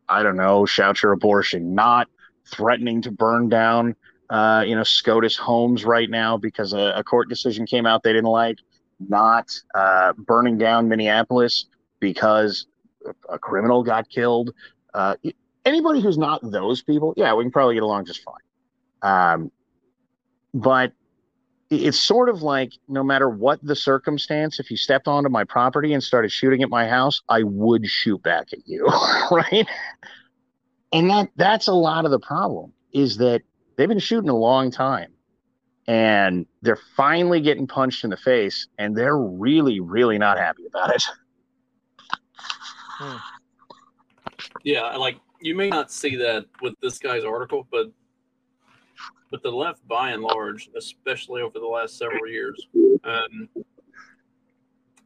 I 0.09 0.23
don't 0.23 0.37
know, 0.37 0.67
shout 0.67 1.03
your 1.03 1.13
abortion, 1.13 1.75
not 1.75 2.09
threatening 2.47 3.03
to 3.03 3.13
burn 3.13 3.49
down, 3.49 3.95
uh, 4.31 4.65
you 4.67 4.75
know, 4.75 4.83
SCOTUS 4.83 5.37
homes 5.37 5.85
right 5.85 6.11
now 6.11 6.37
because 6.37 6.73
a, 6.73 6.95
a 6.97 7.05
court 7.05 7.29
decision 7.29 7.67
came 7.67 7.87
out 7.87 8.03
they 8.03 8.13
didn't 8.13 8.31
like, 8.31 8.59
not 9.09 9.51
uh, 9.75 10.13
burning 10.17 10.59
down 10.59 10.89
Minneapolis 10.89 11.67
because 12.01 12.67
a 13.29 13.39
criminal 13.39 13.83
got 13.83 14.09
killed. 14.09 14.51
Uh, 14.93 15.17
anybody 15.65 16.01
who's 16.01 16.19
not 16.19 16.41
those 16.43 16.83
people, 16.83 17.15
yeah, 17.17 17.35
we 17.35 17.45
can 17.45 17.51
probably 17.51 17.75
get 17.75 17.83
along 17.83 18.07
just 18.07 18.23
fine. 18.23 18.35
Um, 19.03 19.51
but 20.53 20.93
it's 21.71 22.01
sort 22.01 22.29
of 22.29 22.43
like 22.43 22.73
no 22.89 23.05
matter 23.05 23.29
what 23.29 23.61
the 23.63 23.77
circumstance, 23.77 24.59
if 24.59 24.71
you 24.71 24.77
stepped 24.77 25.07
onto 25.07 25.29
my 25.29 25.45
property 25.45 25.93
and 25.93 26.03
started 26.03 26.33
shooting 26.33 26.63
at 26.63 26.69
my 26.69 26.89
house, 26.89 27.23
I 27.29 27.45
would 27.45 27.87
shoot 27.87 28.23
back 28.23 28.53
at 28.53 28.59
you, 28.67 28.87
right? 29.31 29.67
And 30.93 31.09
that 31.11 31.31
that's 31.37 31.69
a 31.69 31.73
lot 31.73 32.05
of 32.05 32.11
the 32.11 32.19
problem 32.19 32.73
is 32.93 33.19
that 33.19 33.43
they've 33.77 33.89
been 33.89 34.01
shooting 34.01 34.29
a 34.29 34.37
long 34.37 34.73
time 34.73 35.13
and 35.91 36.47
they're 36.63 36.79
finally 36.97 37.41
getting 37.41 37.67
punched 37.67 38.05
in 38.05 38.11
the 38.11 38.17
face 38.17 38.69
and 38.79 38.97
they're 38.97 39.19
really 39.19 39.81
really 39.81 40.19
not 40.19 40.39
happy 40.39 40.65
about 40.67 40.95
it 40.95 41.03
Hmm. 43.01 43.17
Yeah, 44.63 44.95
like 44.97 45.17
you 45.41 45.55
may 45.55 45.71
not 45.71 45.91
see 45.91 46.17
that 46.17 46.45
with 46.61 46.75
this 46.83 46.99
guy's 46.99 47.25
article, 47.25 47.67
but 47.71 47.91
but 49.31 49.43
the 49.43 49.51
left, 49.51 49.87
by 49.89 50.11
and 50.11 50.23
large, 50.23 50.69
especially 50.77 51.41
over 51.41 51.59
the 51.59 51.67
last 51.67 51.97
several 51.97 52.29
years, 52.29 52.67
um, 53.05 53.49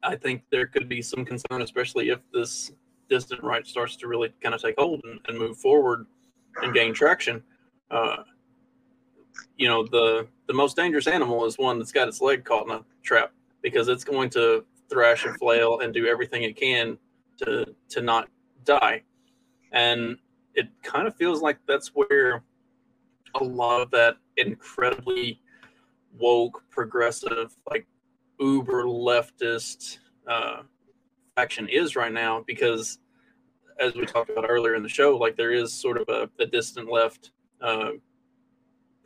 I 0.03 0.17
think 0.17 0.43
there 0.51 0.67
could 0.67 0.89
be 0.89 1.03
some 1.03 1.25
concern, 1.25 1.63
especially 1.63 2.09
if 2.09 2.19
this 2.33 2.73
dissident 3.09 3.45
right 3.45 3.67
starts 3.67 3.97
to 3.97 4.09
really 4.09 4.33
kind 4.43 4.55
of 4.55 4.63
take 4.63 4.75
hold 4.77 5.01
and, 5.05 5.21
and 5.29 5.39
move 5.39 5.59
forward 5.59 6.07
and 6.63 6.75
gain 6.75 6.95
traction. 6.95 7.45
Uh, 7.91 8.25
you 9.57 9.69
know, 9.69 9.87
the 9.87 10.27
the 10.47 10.55
most 10.55 10.77
dangerous 10.77 11.07
animal 11.07 11.45
is 11.45 11.59
one 11.59 11.79
that's 11.79 11.93
got 11.93 12.09
its 12.09 12.21
leg 12.21 12.45
caught 12.45 12.67
in 12.67 12.73
a 12.73 12.85
trap 13.03 13.33
because 13.63 13.89
it's 13.89 14.05
going 14.05 14.31
to 14.31 14.65
thrash 14.91 15.25
and 15.25 15.37
flail 15.39 15.81
and 15.81 15.95
do 15.95 16.07
everything 16.07 16.43
it 16.43 16.57
can 16.57 16.99
to 17.39 17.75
to 17.89 18.01
not 18.01 18.29
die. 18.65 19.03
And 19.73 20.19
it 20.55 20.69
kind 20.83 21.07
of 21.07 21.17
feels 21.17 21.43
like 21.43 21.59
that's 21.67 21.89
where 21.89 22.43
a 23.35 23.45
lot 23.45 23.81
of 23.81 23.91
that 23.91 24.17
incredibly 24.37 25.41
woke 26.19 26.63
progressive 26.71 27.57
like 27.69 27.87
uber 28.39 28.85
leftist 28.85 29.99
uh, 30.29 30.63
faction 31.35 31.69
is 31.69 31.97
right 31.97 32.13
now 32.13 32.45
because 32.47 32.99
as 33.81 33.95
we 33.95 34.07
talked 34.07 34.31
about 34.31 34.47
earlier 34.49 34.77
in 34.77 34.83
the 34.83 34.89
show 34.89 35.17
like 35.17 35.37
there 35.37 35.51
is 35.51 35.73
sort 35.73 35.97
of 35.97 36.09
a, 36.09 36.31
a 36.41 36.47
dissident 36.47 36.89
left 36.91 37.33
uh, 37.61 37.91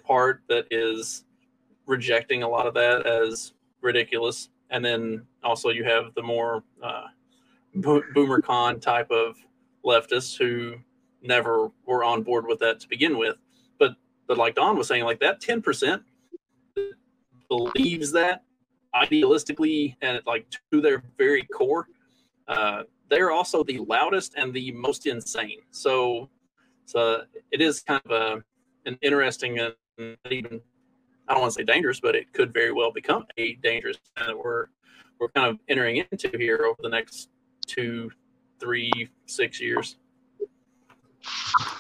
part 0.05 0.43
that 0.49 0.67
is 0.71 1.25
rejecting 1.89 2.45
a 2.45 2.49
lot 2.49 2.67
of 2.69 2.75
that 2.75 3.05
as 3.07 3.55
ridiculous 3.81 4.51
and 4.71 4.85
then 4.85 5.23
also 5.43 5.71
you 5.71 5.85
have 5.85 6.15
the 6.15 6.23
more 6.23 6.63
uh, 6.83 7.07
bo- 7.75 8.03
boomer 8.15 8.41
con 8.41 8.81
type 8.81 9.11
of 9.11 9.37
leftists 9.85 10.37
who 10.37 10.75
never 11.23 11.71
were 11.87 12.05
on 12.05 12.23
board 12.23 12.47
with 12.47 12.59
that 12.61 12.81
to 12.81 12.89
begin 12.89 13.19
with. 13.19 13.37
But 13.79 13.93
but 14.27 14.39
like 14.39 14.55
Don 14.55 14.77
was 14.77 14.89
saying, 14.89 15.05
like 15.05 15.21
that 15.21 15.41
ten 15.41 15.63
percent 15.63 16.03
believes 17.49 18.13
that 18.13 18.45
idealistically 18.95 19.97
and 20.03 20.21
like 20.27 20.47
to 20.73 20.81
their 20.81 21.03
very 21.17 21.45
core, 21.45 21.89
uh, 22.47 22.83
they're 23.09 23.31
also 23.31 23.65
the 23.65 23.79
loudest 23.79 24.35
and 24.37 24.53
the 24.53 24.73
most 24.73 25.07
insane. 25.07 25.61
So 25.71 26.29
so 26.85 27.23
it 27.51 27.61
is 27.61 27.81
kind 27.81 28.03
of 28.05 28.11
a 28.11 28.43
an 28.87 28.99
interesting 29.03 29.59
and 29.59 30.17
even 30.31 30.61
I 31.29 31.35
don't 31.35 31.43
want 31.43 31.53
to 31.53 31.61
say 31.61 31.65
dangerous, 31.65 32.01
but 32.01 32.15
it 32.15 32.33
could 32.33 32.53
very 32.53 32.73
well 32.73 32.91
become 32.91 33.27
a 33.37 33.55
dangerous 33.57 33.99
thing 34.17 34.27
that 34.27 34.39
we're 34.39 34.67
we're 35.21 35.29
kind 35.29 35.49
of 35.49 35.59
entering 35.69 35.97
into 35.97 36.31
here 36.37 36.65
over 36.65 36.79
the 36.81 36.89
next 36.89 37.29
two, 37.67 38.11
three, 38.61 39.09
six 39.27 39.61
years. 39.61 39.97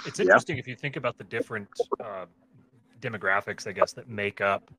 It's 0.06 0.18
interesting 0.18 0.56
yeah. 0.56 0.60
if 0.60 0.68
you 0.68 0.74
think 0.74 0.96
about 0.96 1.16
the 1.16 1.24
different 1.24 1.68
uh, 2.04 2.26
demographics, 3.00 3.66
I 3.66 3.72
guess, 3.72 3.92
that 3.92 4.08
make 4.08 4.40
up 4.40 4.70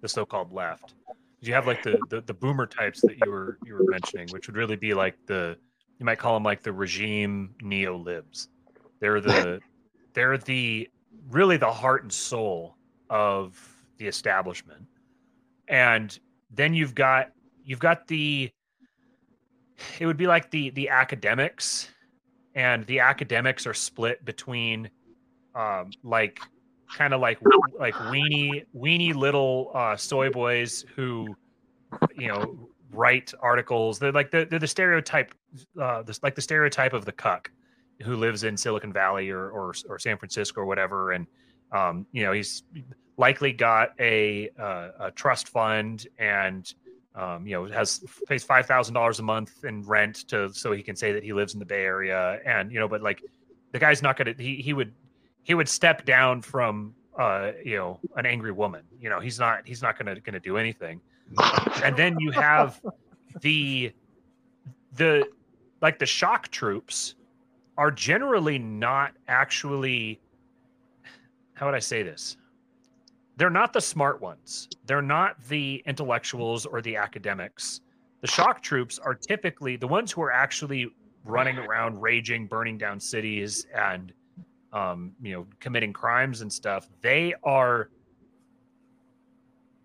the 0.00 0.08
so-called 0.08 0.52
left. 0.52 0.94
You 1.40 1.54
have 1.54 1.66
like 1.66 1.82
the, 1.82 1.98
the 2.08 2.20
the 2.22 2.34
boomer 2.34 2.66
types 2.66 3.00
that 3.02 3.16
you 3.24 3.30
were 3.30 3.58
you 3.64 3.74
were 3.74 3.84
mentioning, 3.84 4.28
which 4.30 4.46
would 4.46 4.56
really 4.56 4.76
be 4.76 4.92
like 4.92 5.16
the 5.26 5.56
you 5.98 6.06
might 6.06 6.18
call 6.18 6.34
them 6.34 6.42
like 6.42 6.62
the 6.62 6.72
regime 6.72 7.54
neo 7.62 7.96
libs. 7.96 8.48
They're 8.98 9.20
the 9.20 9.60
they're 10.12 10.36
the 10.36 10.88
really 11.30 11.56
the 11.56 11.70
heart 11.70 12.02
and 12.02 12.12
soul 12.12 12.76
of 13.08 13.58
the 14.00 14.08
establishment. 14.08 14.86
And 15.68 16.18
then 16.50 16.74
you've 16.74 16.96
got 16.96 17.30
you've 17.62 17.78
got 17.78 18.08
the 18.08 18.50
it 20.00 20.06
would 20.06 20.16
be 20.16 20.26
like 20.26 20.50
the 20.50 20.70
the 20.70 20.88
academics 20.88 21.88
and 22.56 22.84
the 22.86 22.98
academics 22.98 23.66
are 23.66 23.74
split 23.74 24.24
between 24.24 24.90
um 25.54 25.90
like 26.02 26.40
kind 26.92 27.14
of 27.14 27.20
like 27.20 27.38
like 27.78 27.94
weenie 27.94 28.64
weenie 28.74 29.14
little 29.14 29.70
uh 29.74 29.96
soy 29.96 30.28
boys 30.28 30.84
who 30.96 31.28
you 32.16 32.26
know 32.26 32.68
write 32.92 33.32
articles 33.40 33.98
they're 33.98 34.10
like 34.10 34.30
the, 34.32 34.46
they're 34.50 34.58
the 34.58 34.66
stereotype 34.66 35.32
uh 35.80 36.02
this 36.02 36.20
like 36.22 36.34
the 36.34 36.42
stereotype 36.42 36.92
of 36.92 37.04
the 37.04 37.12
cuck 37.12 37.50
who 38.02 38.16
lives 38.16 38.42
in 38.42 38.56
silicon 38.56 38.92
valley 38.92 39.30
or 39.30 39.50
or, 39.50 39.72
or 39.88 39.98
san 39.98 40.16
francisco 40.16 40.62
or 40.62 40.66
whatever 40.66 41.12
and 41.12 41.26
um 41.72 42.06
you 42.12 42.22
know 42.24 42.32
he's 42.32 42.62
likely 43.20 43.52
got 43.52 43.90
a 44.00 44.50
uh, 44.58 44.88
a 44.98 45.10
trust 45.10 45.48
fund 45.48 46.08
and 46.18 46.74
um, 47.14 47.46
you 47.46 47.52
know 47.52 47.66
has 47.66 48.02
pays 48.26 48.42
five 48.42 48.66
thousand 48.66 48.94
dollars 48.94 49.18
a 49.18 49.22
month 49.22 49.64
in 49.64 49.82
rent 49.82 50.28
to 50.28 50.52
so 50.52 50.72
he 50.72 50.82
can 50.82 50.96
say 50.96 51.12
that 51.12 51.22
he 51.22 51.32
lives 51.32 51.52
in 51.52 51.60
the 51.60 51.66
Bay 51.66 51.84
Area. 51.84 52.40
And 52.46 52.72
you 52.72 52.80
know 52.80 52.88
but 52.88 53.02
like 53.02 53.22
the 53.72 53.78
guy's 53.78 54.02
not 54.02 54.16
gonna 54.16 54.34
he 54.38 54.56
he 54.56 54.72
would 54.72 54.92
he 55.42 55.54
would 55.54 55.68
step 55.68 56.04
down 56.04 56.40
from 56.40 56.94
uh 57.18 57.52
you 57.64 57.76
know 57.76 58.00
an 58.16 58.26
angry 58.26 58.52
woman. 58.52 58.82
You 58.98 59.10
know 59.10 59.20
he's 59.20 59.38
not 59.38 59.66
he's 59.66 59.82
not 59.82 59.98
gonna 59.98 60.18
gonna 60.20 60.40
do 60.40 60.56
anything. 60.56 61.00
And 61.84 61.96
then 61.96 62.18
you 62.18 62.30
have 62.30 62.80
the 63.42 63.92
the 64.94 65.28
like 65.82 65.98
the 65.98 66.06
shock 66.06 66.48
troops 66.48 67.14
are 67.76 67.90
generally 67.90 68.58
not 68.58 69.12
actually 69.28 70.20
how 71.60 71.66
would 71.66 71.74
I 71.74 71.80
say 71.80 72.02
this 72.02 72.38
they're 73.36 73.50
not 73.50 73.72
the 73.72 73.80
smart 73.80 74.20
ones. 74.20 74.68
They're 74.86 75.02
not 75.02 75.42
the 75.44 75.82
intellectuals 75.86 76.66
or 76.66 76.80
the 76.80 76.96
academics. 76.96 77.82
The 78.22 78.26
shock 78.26 78.62
troops 78.62 78.98
are 78.98 79.14
typically 79.14 79.76
the 79.76 79.86
ones 79.86 80.10
who 80.10 80.22
are 80.22 80.32
actually 80.32 80.88
running 81.24 81.58
around, 81.58 82.00
raging, 82.00 82.46
burning 82.46 82.76
down 82.76 82.98
cities, 82.98 83.66
and 83.74 84.12
um, 84.72 85.12
you 85.22 85.32
know, 85.32 85.46
committing 85.58 85.92
crimes 85.92 86.40
and 86.40 86.52
stuff. 86.52 86.88
They 87.02 87.34
are 87.44 87.90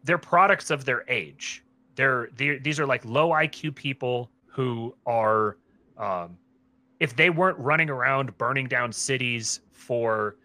they're 0.04 0.18
products 0.18 0.70
of 0.70 0.86
their 0.86 1.04
age. 1.10 1.64
They're, 1.96 2.30
they're 2.36 2.60
these 2.60 2.80
are 2.80 2.86
like 2.86 3.04
low 3.04 3.30
IQ 3.30 3.76
people 3.76 4.30
who 4.46 4.96
are 5.06 5.58
um, 5.98 6.38
if 7.02 7.16
they 7.16 7.30
weren't 7.30 7.60
running 7.60 7.90
around 7.90 8.38
burning 8.38 8.68
down 8.68 8.94
cities 8.94 9.62
for 9.72 10.38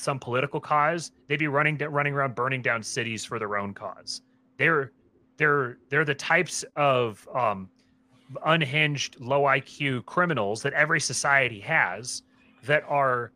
some 0.00 0.18
political 0.18 0.60
cause, 0.60 1.12
they'd 1.28 1.38
be 1.38 1.48
running 1.48 1.76
running 1.76 2.14
around 2.14 2.34
burning 2.34 2.62
down 2.62 2.82
cities 2.82 3.24
for 3.24 3.38
their 3.38 3.56
own 3.56 3.74
cause. 3.74 4.22
They're 4.56 4.92
they're 5.36 5.78
they're 5.88 6.04
the 6.04 6.14
types 6.14 6.64
of 6.76 7.28
um, 7.34 7.68
unhinged, 8.46 9.20
low 9.20 9.42
IQ 9.42 10.06
criminals 10.06 10.62
that 10.62 10.72
every 10.72 11.00
society 11.00 11.60
has 11.60 12.22
that 12.64 12.84
are 12.88 13.32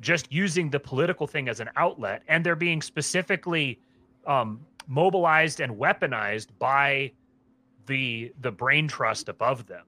just 0.00 0.32
using 0.32 0.70
the 0.70 0.80
political 0.80 1.26
thing 1.26 1.48
as 1.48 1.60
an 1.60 1.68
outlet, 1.76 2.22
and 2.28 2.44
they're 2.44 2.56
being 2.56 2.80
specifically 2.80 3.78
um, 4.26 4.60
mobilized 4.86 5.60
and 5.60 5.72
weaponized 5.76 6.48
by 6.58 7.12
the 7.86 8.32
the 8.40 8.50
brain 8.50 8.88
trust 8.88 9.28
above 9.28 9.66
them. 9.66 9.84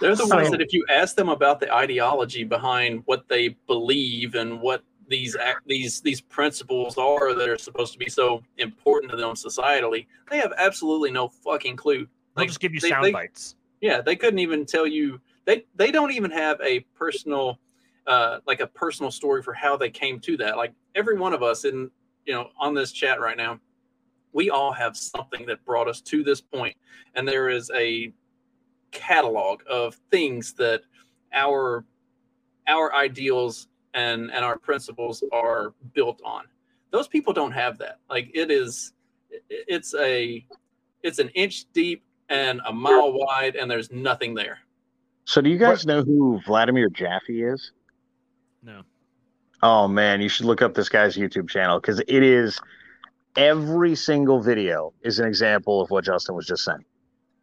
They're 0.00 0.14
the 0.14 0.26
ones 0.26 0.50
that 0.50 0.60
if 0.60 0.72
you 0.72 0.84
ask 0.88 1.16
them 1.16 1.30
about 1.30 1.60
the 1.60 1.74
ideology 1.74 2.44
behind 2.44 3.02
what 3.06 3.26
they 3.28 3.56
believe 3.66 4.34
and 4.34 4.60
what 4.60 4.84
these 5.10 5.36
these 5.66 6.00
these 6.00 6.20
principles 6.20 6.96
are 6.96 7.34
that 7.34 7.48
are 7.48 7.58
supposed 7.58 7.92
to 7.92 7.98
be 7.98 8.08
so 8.08 8.42
important 8.56 9.10
to 9.10 9.16
them 9.16 9.34
societally, 9.34 10.06
they 10.30 10.38
have 10.38 10.54
absolutely 10.56 11.10
no 11.10 11.28
fucking 11.28 11.76
clue. 11.76 12.06
They'll 12.36 12.46
just 12.46 12.60
give 12.60 12.72
you 12.72 12.80
sound 12.80 13.04
they, 13.04 13.12
bites. 13.12 13.56
Yeah, 13.82 14.00
they 14.00 14.16
couldn't 14.16 14.38
even 14.38 14.64
tell 14.64 14.86
you. 14.86 15.20
They 15.44 15.66
they 15.74 15.90
don't 15.90 16.12
even 16.12 16.30
have 16.30 16.58
a 16.62 16.80
personal, 16.94 17.58
uh, 18.06 18.38
like 18.46 18.60
a 18.60 18.66
personal 18.68 19.10
story 19.10 19.42
for 19.42 19.52
how 19.52 19.76
they 19.76 19.90
came 19.90 20.20
to 20.20 20.36
that. 20.38 20.56
Like 20.56 20.72
every 20.94 21.18
one 21.18 21.34
of 21.34 21.42
us 21.42 21.64
in 21.64 21.90
you 22.24 22.32
know 22.32 22.50
on 22.58 22.72
this 22.72 22.92
chat 22.92 23.20
right 23.20 23.36
now, 23.36 23.60
we 24.32 24.48
all 24.48 24.72
have 24.72 24.96
something 24.96 25.44
that 25.46 25.64
brought 25.64 25.88
us 25.88 26.00
to 26.02 26.22
this 26.22 26.40
point, 26.40 26.76
and 27.14 27.26
there 27.26 27.50
is 27.50 27.70
a 27.74 28.12
catalog 28.92 29.62
of 29.68 29.96
things 30.10 30.52
that 30.54 30.82
our 31.32 31.84
our 32.68 32.94
ideals 32.94 33.66
and 33.94 34.30
and 34.32 34.44
our 34.44 34.58
principles 34.58 35.22
are 35.32 35.74
built 35.94 36.20
on. 36.24 36.44
Those 36.90 37.08
people 37.08 37.32
don't 37.32 37.52
have 37.52 37.78
that. 37.78 37.98
Like 38.08 38.30
it 38.34 38.50
is 38.50 38.92
it's 39.48 39.94
a 39.94 40.44
it's 41.02 41.18
an 41.18 41.28
inch 41.30 41.66
deep 41.72 42.02
and 42.28 42.60
a 42.66 42.72
mile 42.72 43.12
wide 43.12 43.56
and 43.56 43.70
there's 43.70 43.90
nothing 43.90 44.34
there. 44.34 44.58
So 45.24 45.40
do 45.40 45.50
you 45.50 45.58
guys 45.58 45.86
know 45.86 46.02
who 46.02 46.40
vladimir 46.46 46.88
jaffe 46.88 47.42
is? 47.42 47.72
No. 48.62 48.82
Oh 49.62 49.88
man 49.88 50.20
you 50.20 50.28
should 50.28 50.46
look 50.46 50.62
up 50.62 50.74
this 50.74 50.88
guy's 50.88 51.16
youtube 51.16 51.48
channel 51.48 51.80
because 51.80 52.00
it 52.00 52.22
is 52.22 52.60
every 53.36 53.94
single 53.94 54.40
video 54.40 54.92
is 55.02 55.18
an 55.18 55.26
example 55.26 55.80
of 55.80 55.90
what 55.90 56.04
justin 56.04 56.34
was 56.34 56.46
just 56.46 56.64
saying. 56.64 56.84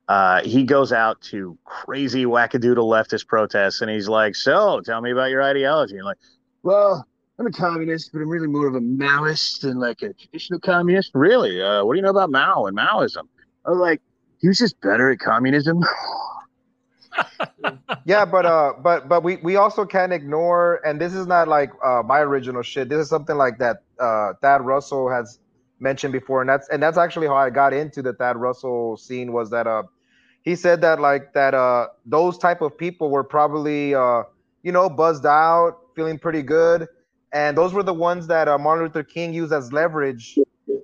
Uh, 0.07 0.41
he 0.43 0.63
goes 0.63 0.93
out 0.93 1.19
to 1.21 1.57
crazy 1.65 2.25
wackadoodle 2.25 2.77
leftist 2.77 3.27
protests 3.27 3.81
and 3.81 3.91
he's 3.91 4.07
like, 4.07 4.35
So 4.35 4.81
tell 4.81 5.01
me 5.01 5.11
about 5.11 5.29
your 5.29 5.43
ideology. 5.43 5.97
And 5.97 6.05
like, 6.05 6.17
well, 6.63 7.05
I'm 7.39 7.45
a 7.45 7.51
communist, 7.51 8.11
but 8.11 8.21
I'm 8.21 8.29
really 8.29 8.47
more 8.47 8.67
of 8.67 8.75
a 8.75 8.79
Maoist 8.79 9.61
than 9.61 9.79
like 9.79 10.01
a 10.01 10.13
traditional 10.13 10.59
communist. 10.59 11.11
Really? 11.13 11.61
Uh, 11.61 11.85
what 11.85 11.93
do 11.93 11.97
you 11.97 12.03
know 12.03 12.09
about 12.09 12.31
Mao 12.31 12.65
and 12.65 12.75
Maoism? 12.75 13.27
I 13.65 13.69
was 13.69 13.79
like, 13.79 14.01
he 14.39 14.47
was 14.47 14.57
just 14.57 14.79
better 14.81 15.11
at 15.11 15.19
communism. 15.19 15.83
yeah, 18.05 18.25
but 18.25 18.45
uh, 18.45 18.73
but 18.81 19.07
but 19.07 19.23
we 19.23 19.37
we 19.37 19.55
also 19.55 19.85
can't 19.85 20.13
ignore, 20.13 20.81
and 20.85 21.01
this 21.01 21.13
is 21.13 21.27
not 21.27 21.47
like 21.47 21.71
uh, 21.83 22.03
my 22.05 22.19
original 22.19 22.61
shit. 22.61 22.89
This 22.89 22.99
is 22.99 23.09
something 23.09 23.35
like 23.35 23.57
that 23.59 23.77
uh, 23.99 24.33
Thad 24.41 24.61
Russell 24.61 25.09
has 25.09 25.39
mentioned 25.79 26.13
before, 26.13 26.41
and 26.41 26.49
that's 26.49 26.67
and 26.69 26.81
that's 26.81 26.97
actually 26.97 27.27
how 27.27 27.35
I 27.35 27.49
got 27.49 27.73
into 27.73 28.01
the 28.01 28.13
Thad 28.13 28.37
Russell 28.37 28.97
scene. 28.97 29.33
Was 29.33 29.49
that 29.51 29.67
uh, 29.67 29.83
he 30.43 30.55
said 30.55 30.81
that 30.81 30.99
like 30.99 31.33
that 31.33 31.53
uh, 31.53 31.87
those 32.05 32.37
type 32.37 32.61
of 32.61 32.77
people 32.77 33.09
were 33.09 33.23
probably 33.23 33.95
uh, 33.95 34.23
you 34.63 34.71
know 34.71 34.89
buzzed 34.89 35.25
out 35.25 35.79
feeling 35.97 36.19
pretty 36.19 36.43
good. 36.43 36.87
And 37.33 37.57
those 37.57 37.73
were 37.73 37.83
the 37.83 37.93
ones 37.93 38.27
that 38.27 38.47
uh, 38.47 38.57
Martin 38.57 38.85
Luther 38.85 39.03
King 39.03 39.33
used 39.33 39.51
as 39.51 39.73
leverage 39.73 40.37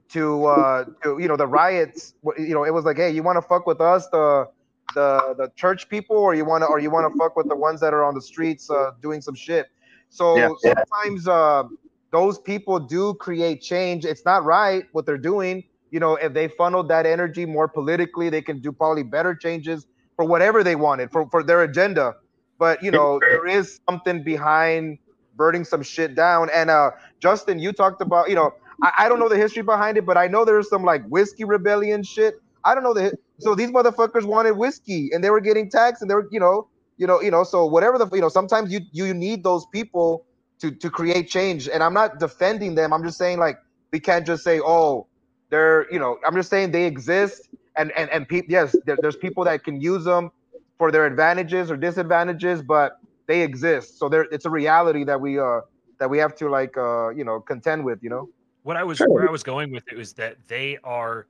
to, 0.09 0.45
uh, 0.45 0.85
to, 1.03 1.19
you 1.19 1.27
know, 1.29 1.37
the 1.37 1.47
riots. 1.47 2.15
You 2.37 2.53
know, 2.55 2.65
it 2.65 2.73
was 2.73 2.83
like, 2.83 2.97
hey, 2.97 3.11
you 3.11 3.23
want 3.23 3.37
to 3.37 3.41
fuck 3.41 3.65
with 3.65 3.79
us, 3.79 4.07
the 4.07 4.49
the 4.95 5.33
the 5.37 5.51
church 5.55 5.89
people, 5.89 6.17
or 6.17 6.35
you 6.35 6.45
want 6.45 6.61
to, 6.63 6.67
or 6.67 6.79
you 6.79 6.91
want 6.91 7.11
to 7.11 7.17
fuck 7.17 7.35
with 7.35 7.47
the 7.47 7.55
ones 7.55 7.79
that 7.79 7.93
are 7.93 8.03
on 8.03 8.13
the 8.13 8.21
streets 8.21 8.69
uh, 8.69 8.91
doing 9.01 9.21
some 9.21 9.33
shit. 9.33 9.67
So 10.09 10.37
yeah. 10.37 10.49
sometimes 10.61 11.27
uh, 11.27 11.63
those 12.11 12.37
people 12.37 12.79
do 12.79 13.13
create 13.15 13.61
change. 13.61 14.05
It's 14.05 14.25
not 14.25 14.43
right 14.43 14.83
what 14.91 15.05
they're 15.05 15.17
doing. 15.17 15.63
You 15.89 15.99
know, 15.99 16.15
if 16.15 16.33
they 16.33 16.47
funneled 16.47 16.89
that 16.89 17.05
energy 17.05 17.45
more 17.45 17.67
politically, 17.67 18.29
they 18.29 18.41
can 18.41 18.59
do 18.59 18.71
probably 18.71 19.03
better 19.03 19.33
changes 19.33 19.87
for 20.15 20.25
whatever 20.25 20.63
they 20.63 20.75
wanted 20.75 21.11
for, 21.11 21.27
for 21.29 21.41
their 21.43 21.63
agenda. 21.63 22.15
But 22.59 22.83
you 22.83 22.91
know, 22.91 23.19
there 23.19 23.47
is 23.47 23.79
something 23.89 24.23
behind 24.23 24.99
burning 25.35 25.65
some 25.65 25.83
shit 25.83 26.15
down. 26.15 26.49
And 26.53 26.69
uh, 26.69 26.91
Justin, 27.19 27.59
you 27.59 27.71
talked 27.73 28.01
about, 28.01 28.29
you 28.29 28.35
know, 28.35 28.53
I, 28.81 28.91
I 28.99 29.09
don't 29.09 29.19
know 29.19 29.29
the 29.29 29.37
history 29.37 29.63
behind 29.63 29.97
it, 29.97 30.05
but 30.05 30.17
I 30.17 30.27
know 30.27 30.45
there's 30.45 30.69
some 30.69 30.83
like 30.83 31.05
whiskey 31.07 31.43
rebellion 31.43 32.03
shit. 32.03 32.35
I 32.65 32.75
don't 32.75 32.83
know 32.83 32.93
the 32.93 33.13
so 33.39 33.55
these 33.55 33.71
motherfuckers 33.71 34.25
wanted 34.25 34.51
whiskey 34.51 35.09
and 35.13 35.23
they 35.23 35.29
were 35.29 35.41
getting 35.41 35.69
taxed 35.69 36.01
and 36.01 36.09
they 36.09 36.15
were, 36.15 36.27
you 36.31 36.39
know, 36.39 36.67
you 36.97 37.07
know, 37.07 37.21
you 37.21 37.31
know, 37.31 37.43
so 37.43 37.65
whatever 37.65 37.97
the 37.97 38.07
you 38.13 38.21
know, 38.21 38.29
sometimes 38.29 38.71
you 38.71 38.81
you 38.91 39.13
need 39.13 39.43
those 39.43 39.65
people 39.67 40.25
to 40.59 40.71
to 40.71 40.89
create 40.89 41.29
change. 41.29 41.67
And 41.67 41.83
I'm 41.83 41.93
not 41.93 42.19
defending 42.19 42.75
them. 42.75 42.93
I'm 42.93 43.03
just 43.03 43.17
saying 43.17 43.39
like 43.39 43.57
we 43.91 43.99
can't 43.99 44.25
just 44.25 44.43
say, 44.43 44.59
oh, 44.59 45.07
they're, 45.49 45.91
you 45.91 45.99
know, 45.99 46.17
I'm 46.25 46.35
just 46.35 46.49
saying 46.49 46.71
they 46.71 46.85
exist 46.85 47.49
and 47.77 47.91
and 47.93 48.09
and 48.11 48.27
people 48.27 48.51
yes, 48.51 48.75
there, 48.85 48.97
there's 49.01 49.17
people 49.17 49.43
that 49.45 49.63
can 49.63 49.81
use 49.81 50.03
them 50.05 50.31
for 50.77 50.91
their 50.91 51.05
advantages 51.05 51.69
or 51.71 51.77
disadvantages, 51.77 52.61
but 52.61 52.99
they 53.27 53.41
exist. 53.41 53.97
So 53.99 54.09
there, 54.09 54.23
it's 54.31 54.45
a 54.45 54.49
reality 54.49 55.03
that 55.03 55.19
we 55.19 55.39
uh 55.39 55.61
that 55.99 56.09
we 56.09 56.17
have 56.17 56.35
to 56.35 56.49
like 56.49 56.77
uh 56.77 57.09
you 57.09 57.23
know 57.23 57.39
contend 57.39 57.83
with. 57.83 58.03
You 58.03 58.09
know. 58.09 58.29
What 58.63 58.77
I 58.77 58.83
was 58.83 58.99
where 58.99 59.27
I 59.27 59.31
was 59.31 59.43
going 59.43 59.71
with 59.71 59.83
it 59.91 59.97
was 59.97 60.13
that 60.13 60.37
they 60.47 60.77
are 60.83 61.27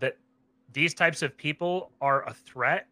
that 0.00 0.16
these 0.72 0.92
types 0.94 1.22
of 1.22 1.36
people 1.36 1.92
are 2.00 2.28
a 2.28 2.34
threat 2.34 2.88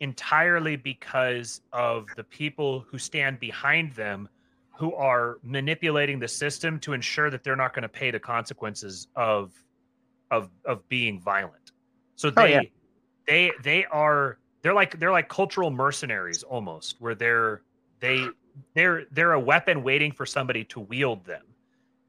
entirely 0.00 0.76
because 0.76 1.60
of 1.72 2.06
the 2.16 2.24
people 2.24 2.84
who 2.88 2.98
stand 2.98 3.40
behind 3.40 3.92
them 3.94 4.28
who 4.76 4.92
are 4.94 5.38
manipulating 5.42 6.18
the 6.18 6.28
system 6.28 6.78
to 6.80 6.92
ensure 6.92 7.30
that 7.30 7.44
they're 7.44 7.56
not 7.56 7.74
going 7.74 7.82
to 7.82 7.88
pay 7.88 8.10
the 8.10 8.18
consequences 8.18 9.08
of 9.16 9.52
of 10.30 10.50
of 10.64 10.86
being 10.88 11.20
violent. 11.20 11.72
So 12.16 12.30
they 12.30 12.42
oh, 12.42 12.46
yeah. 12.46 12.60
they 13.26 13.52
they 13.62 13.84
are 13.86 14.38
they're 14.62 14.74
like 14.74 14.98
they're 14.98 15.12
like 15.12 15.28
cultural 15.28 15.70
mercenaries 15.70 16.42
almost 16.42 16.96
where 16.98 17.14
they're 17.14 17.62
they 18.04 18.26
they're 18.74 19.04
they're 19.12 19.32
a 19.32 19.40
weapon 19.40 19.82
waiting 19.82 20.12
for 20.12 20.26
somebody 20.26 20.64
to 20.64 20.80
wield 20.80 21.24
them. 21.24 21.42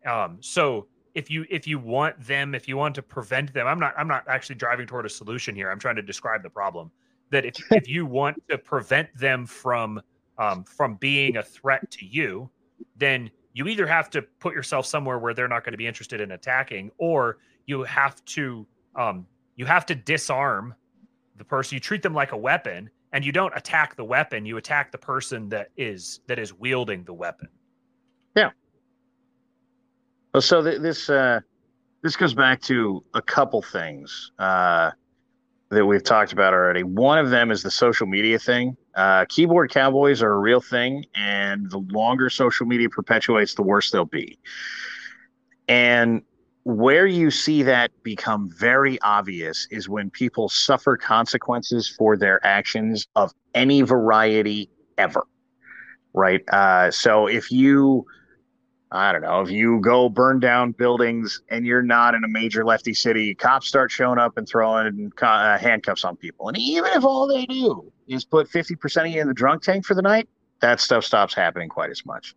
Um, 0.05 0.37
so 0.41 0.87
if 1.15 1.31
you 1.31 1.45
if 1.49 1.65
you 1.65 1.79
want 1.79 2.19
them 2.21 2.53
if 2.53 2.67
you 2.67 2.77
want 2.77 2.93
to 2.93 3.01
prevent 3.01 3.51
them 3.53 3.65
i'm 3.65 3.79
not 3.79 3.93
i'm 3.97 4.07
not 4.07 4.23
actually 4.27 4.55
driving 4.55 4.85
toward 4.85 5.05
a 5.05 5.09
solution 5.09 5.55
here 5.55 5.71
i'm 5.71 5.79
trying 5.79 5.95
to 5.95 6.01
describe 6.01 6.43
the 6.43 6.49
problem 6.49 6.91
that 7.31 7.45
if, 7.45 7.55
if 7.71 7.87
you 7.87 8.05
want 8.05 8.37
to 8.49 8.57
prevent 8.57 9.07
them 9.17 9.45
from 9.45 9.99
um, 10.37 10.65
from 10.65 10.95
being 10.95 11.37
a 11.37 11.43
threat 11.43 11.89
to 11.89 12.05
you 12.05 12.49
then 12.97 13.31
you 13.53 13.67
either 13.67 13.87
have 13.87 14.09
to 14.09 14.21
put 14.39 14.53
yourself 14.53 14.85
somewhere 14.85 15.17
where 15.17 15.33
they're 15.33 15.47
not 15.47 15.63
going 15.63 15.71
to 15.71 15.77
be 15.77 15.87
interested 15.87 16.19
in 16.19 16.31
attacking 16.31 16.91
or 16.97 17.37
you 17.65 17.83
have 17.83 18.23
to 18.25 18.67
um, 18.95 19.25
you 19.55 19.65
have 19.65 19.85
to 19.85 19.95
disarm 19.95 20.75
the 21.37 21.45
person 21.45 21.75
you 21.75 21.79
treat 21.79 22.01
them 22.01 22.13
like 22.13 22.33
a 22.33 22.37
weapon 22.37 22.89
and 23.15 23.25
you 23.25 23.31
don't 23.31 23.55
attack 23.55 23.95
the 23.95 24.03
weapon 24.03 24.45
you 24.45 24.57
attack 24.57 24.91
the 24.91 24.97
person 24.97 25.49
that 25.49 25.69
is 25.77 26.19
that 26.27 26.37
is 26.37 26.53
wielding 26.53 27.03
the 27.05 27.13
weapon 27.13 27.47
Yeah. 28.35 28.51
Well, 30.33 30.41
so 30.41 30.61
th- 30.61 30.81
this 30.81 31.09
uh, 31.09 31.39
this 32.03 32.17
goes 32.17 32.33
back 32.33 32.61
to 32.63 33.03
a 33.13 33.21
couple 33.21 33.61
things 33.61 34.33
uh, 34.37 34.91
that 35.69 35.85
we've 35.85 36.03
talked 36.03 36.33
about 36.33 36.53
already. 36.53 36.83
One 36.83 37.17
of 37.17 37.29
them 37.29 37.51
is 37.51 37.63
the 37.63 37.71
social 37.71 38.05
media 38.05 38.37
thing. 38.37 38.75
Uh, 38.95 39.23
keyboard 39.29 39.71
cowboys 39.71 40.21
are 40.21 40.33
a 40.33 40.37
real 40.37 40.59
thing, 40.59 41.05
and 41.15 41.71
the 41.71 41.77
longer 41.89 42.29
social 42.29 42.65
media 42.65 42.89
perpetuates, 42.89 43.55
the 43.55 43.63
worse 43.63 43.91
they'll 43.91 44.03
be. 44.03 44.37
And 45.69 46.21
where 46.65 47.05
you 47.05 47.29
see 47.29 47.61
that 47.61 47.91
become 48.03 48.49
very 48.49 48.99
obvious 49.01 49.67
is 49.69 49.87
when 49.87 50.09
people 50.09 50.49
suffer 50.49 50.97
consequences 50.97 51.87
for 51.87 52.17
their 52.17 52.43
actions 52.45 53.07
of 53.15 53.31
any 53.53 53.83
variety 53.83 54.69
ever. 54.97 55.25
Right. 56.13 56.41
Uh, 56.49 56.89
so 56.91 57.27
if 57.27 57.51
you 57.51 58.05
I 58.91 59.11
don't 59.11 59.21
know, 59.21 59.41
if 59.41 59.49
you 59.49 59.79
go 59.81 60.09
burn 60.09 60.39
down 60.39 60.71
buildings 60.71 61.41
and 61.49 61.65
you're 61.65 61.81
not 61.81 62.15
in 62.15 62.23
a 62.23 62.27
major 62.27 62.63
lefty 62.63 62.93
city, 62.93 63.35
cops 63.35 63.67
start 63.67 63.91
showing 63.91 64.19
up 64.19 64.37
and 64.37 64.47
throwing 64.47 65.11
uh, 65.21 65.57
handcuffs 65.57 66.05
on 66.05 66.15
people. 66.15 66.47
And 66.47 66.57
even 66.57 66.91
if 66.93 67.03
all 67.03 67.27
they 67.27 67.45
do 67.45 67.91
is 68.07 68.23
put 68.23 68.49
50% 68.49 69.01
of 69.01 69.07
you 69.07 69.21
in 69.21 69.27
the 69.27 69.33
drunk 69.33 69.63
tank 69.63 69.85
for 69.85 69.95
the 69.95 70.01
night, 70.01 70.29
that 70.61 70.79
stuff 70.79 71.03
stops 71.03 71.33
happening 71.33 71.67
quite 71.67 71.89
as 71.89 72.05
much. 72.05 72.35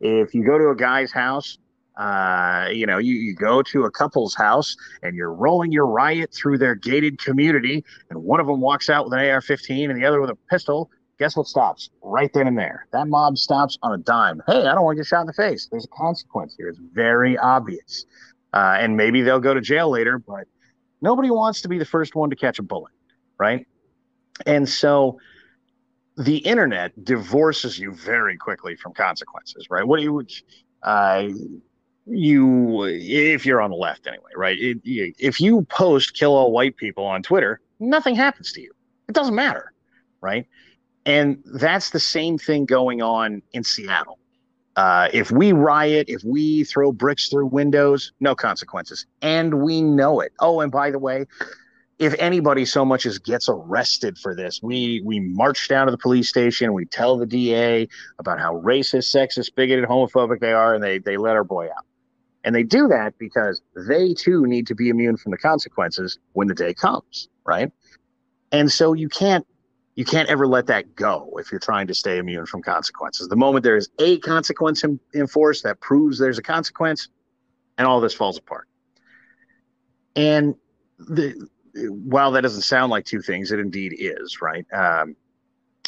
If 0.00 0.34
you 0.34 0.44
go 0.44 0.58
to 0.58 0.68
a 0.68 0.76
guy's 0.76 1.10
house, 1.10 1.58
uh, 1.96 2.68
you 2.70 2.86
know, 2.86 2.98
you, 2.98 3.14
you 3.14 3.34
go 3.34 3.62
to 3.62 3.84
a 3.84 3.90
couple's 3.90 4.34
house 4.34 4.76
and 5.02 5.16
you're 5.16 5.32
rolling 5.32 5.72
your 5.72 5.86
riot 5.86 6.32
through 6.32 6.58
their 6.58 6.74
gated 6.74 7.18
community, 7.18 7.84
and 8.10 8.22
one 8.22 8.40
of 8.40 8.46
them 8.46 8.60
walks 8.60 8.90
out 8.90 9.04
with 9.04 9.14
an 9.14 9.30
AR 9.30 9.40
15 9.40 9.90
and 9.90 10.00
the 10.00 10.06
other 10.06 10.20
with 10.20 10.30
a 10.30 10.38
pistol, 10.50 10.90
guess 11.18 11.36
what 11.36 11.46
stops 11.46 11.90
right 12.02 12.30
then 12.34 12.46
and 12.46 12.58
there? 12.58 12.86
That 12.92 13.08
mob 13.08 13.38
stops 13.38 13.78
on 13.82 13.92
a 13.92 13.98
dime. 13.98 14.42
Hey, 14.46 14.66
I 14.66 14.74
don't 14.74 14.84
want 14.84 14.96
to 14.96 15.00
get 15.02 15.06
shot 15.06 15.22
in 15.22 15.26
the 15.26 15.32
face. 15.32 15.68
There's 15.70 15.86
a 15.86 15.96
consequence 15.96 16.54
here. 16.56 16.68
It's 16.68 16.78
very 16.92 17.38
obvious. 17.38 18.04
Uh, 18.52 18.76
and 18.78 18.96
maybe 18.96 19.22
they'll 19.22 19.40
go 19.40 19.54
to 19.54 19.60
jail 19.60 19.90
later, 19.90 20.18
but 20.18 20.46
nobody 21.00 21.30
wants 21.30 21.62
to 21.62 21.68
be 21.68 21.78
the 21.78 21.84
first 21.84 22.14
one 22.14 22.30
to 22.30 22.36
catch 22.36 22.58
a 22.58 22.62
bullet, 22.62 22.92
right? 23.38 23.66
And 24.44 24.68
so 24.68 25.18
the 26.16 26.38
internet 26.38 27.04
divorces 27.04 27.78
you 27.78 27.92
very 27.92 28.36
quickly 28.36 28.76
from 28.76 28.92
consequences, 28.92 29.66
right? 29.70 29.86
What 29.86 29.98
do 29.98 30.02
you, 30.02 30.26
uh, 30.82 31.28
you, 32.06 32.84
if 32.84 33.44
you're 33.44 33.60
on 33.60 33.70
the 33.70 33.76
left 33.76 34.06
anyway, 34.06 34.30
right? 34.36 34.56
It, 34.58 34.78
if 34.84 35.40
you 35.40 35.62
post 35.62 36.14
kill 36.14 36.34
all 36.34 36.52
white 36.52 36.76
people 36.76 37.04
on 37.04 37.22
Twitter, 37.22 37.60
nothing 37.80 38.14
happens 38.14 38.52
to 38.52 38.60
you. 38.60 38.72
It 39.08 39.14
doesn't 39.14 39.34
matter, 39.34 39.72
right? 40.20 40.46
And 41.04 41.42
that's 41.44 41.90
the 41.90 42.00
same 42.00 42.38
thing 42.38 42.64
going 42.64 43.02
on 43.02 43.42
in 43.52 43.62
Seattle. 43.64 44.18
Uh, 44.76 45.08
if 45.12 45.30
we 45.30 45.52
riot, 45.52 46.06
if 46.08 46.22
we 46.22 46.64
throw 46.64 46.92
bricks 46.92 47.28
through 47.28 47.46
windows, 47.46 48.12
no 48.20 48.34
consequences. 48.34 49.06
And 49.22 49.62
we 49.62 49.80
know 49.80 50.20
it. 50.20 50.32
Oh, 50.38 50.60
and 50.60 50.70
by 50.70 50.90
the 50.90 50.98
way, 50.98 51.24
if 51.98 52.14
anybody 52.18 52.66
so 52.66 52.84
much 52.84 53.06
as 53.06 53.18
gets 53.18 53.48
arrested 53.48 54.18
for 54.18 54.34
this, 54.34 54.60
we 54.62 55.00
we 55.02 55.18
march 55.20 55.68
down 55.68 55.86
to 55.86 55.90
the 55.90 55.96
police 55.98 56.28
station, 56.28 56.74
we 56.74 56.84
tell 56.84 57.16
the 57.16 57.24
DA 57.24 57.88
about 58.18 58.38
how 58.38 58.60
racist, 58.60 59.14
sexist, 59.14 59.54
bigoted, 59.54 59.86
homophobic 59.86 60.40
they 60.40 60.52
are, 60.52 60.74
and 60.74 60.84
they 60.84 60.98
they 60.98 61.16
let 61.16 61.36
our 61.36 61.44
boy 61.44 61.68
out. 61.68 61.86
And 62.46 62.54
they 62.54 62.62
do 62.62 62.86
that 62.86 63.18
because 63.18 63.60
they 63.74 64.14
too 64.14 64.46
need 64.46 64.68
to 64.68 64.74
be 64.76 64.88
immune 64.88 65.16
from 65.16 65.32
the 65.32 65.36
consequences 65.36 66.20
when 66.34 66.46
the 66.46 66.54
day 66.54 66.72
comes, 66.72 67.28
right? 67.44 67.72
And 68.52 68.70
so 68.70 68.92
you 68.92 69.08
can't 69.08 69.44
you 69.96 70.04
can't 70.04 70.28
ever 70.28 70.46
let 70.46 70.66
that 70.66 70.94
go 70.94 71.32
if 71.38 71.50
you're 71.50 71.58
trying 71.58 71.88
to 71.88 71.94
stay 71.94 72.18
immune 72.18 72.46
from 72.46 72.62
consequences. 72.62 73.28
The 73.28 73.36
moment 73.36 73.64
there 73.64 73.76
is 73.76 73.88
a 73.98 74.18
consequence 74.18 74.84
in, 74.84 75.00
enforced 75.14 75.64
that 75.64 75.80
proves 75.80 76.18
there's 76.18 76.38
a 76.38 76.42
consequence, 76.42 77.08
and 77.78 77.88
all 77.88 78.00
this 78.00 78.14
falls 78.14 78.38
apart. 78.38 78.68
And 80.14 80.54
the, 80.98 81.48
while 81.74 82.30
that 82.32 82.42
doesn't 82.42 82.62
sound 82.62 82.90
like 82.90 83.06
two 83.06 83.22
things, 83.22 83.50
it 83.50 83.58
indeed 83.58 83.94
is, 83.98 84.40
right? 84.40 84.66
Um, 84.72 85.16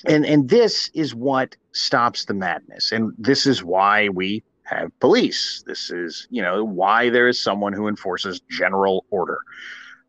and 0.06 0.26
and 0.26 0.48
this 0.48 0.90
is 0.92 1.14
what 1.14 1.54
stops 1.70 2.24
the 2.24 2.34
madness, 2.34 2.90
and 2.90 3.12
this 3.16 3.46
is 3.46 3.62
why 3.62 4.08
we 4.08 4.42
have 4.68 4.98
police. 5.00 5.62
This 5.66 5.90
is 5.90 6.26
you 6.30 6.42
know 6.42 6.64
why 6.64 7.10
there 7.10 7.28
is 7.28 7.42
someone 7.42 7.72
who 7.72 7.88
enforces 7.88 8.40
general 8.50 9.04
order. 9.10 9.40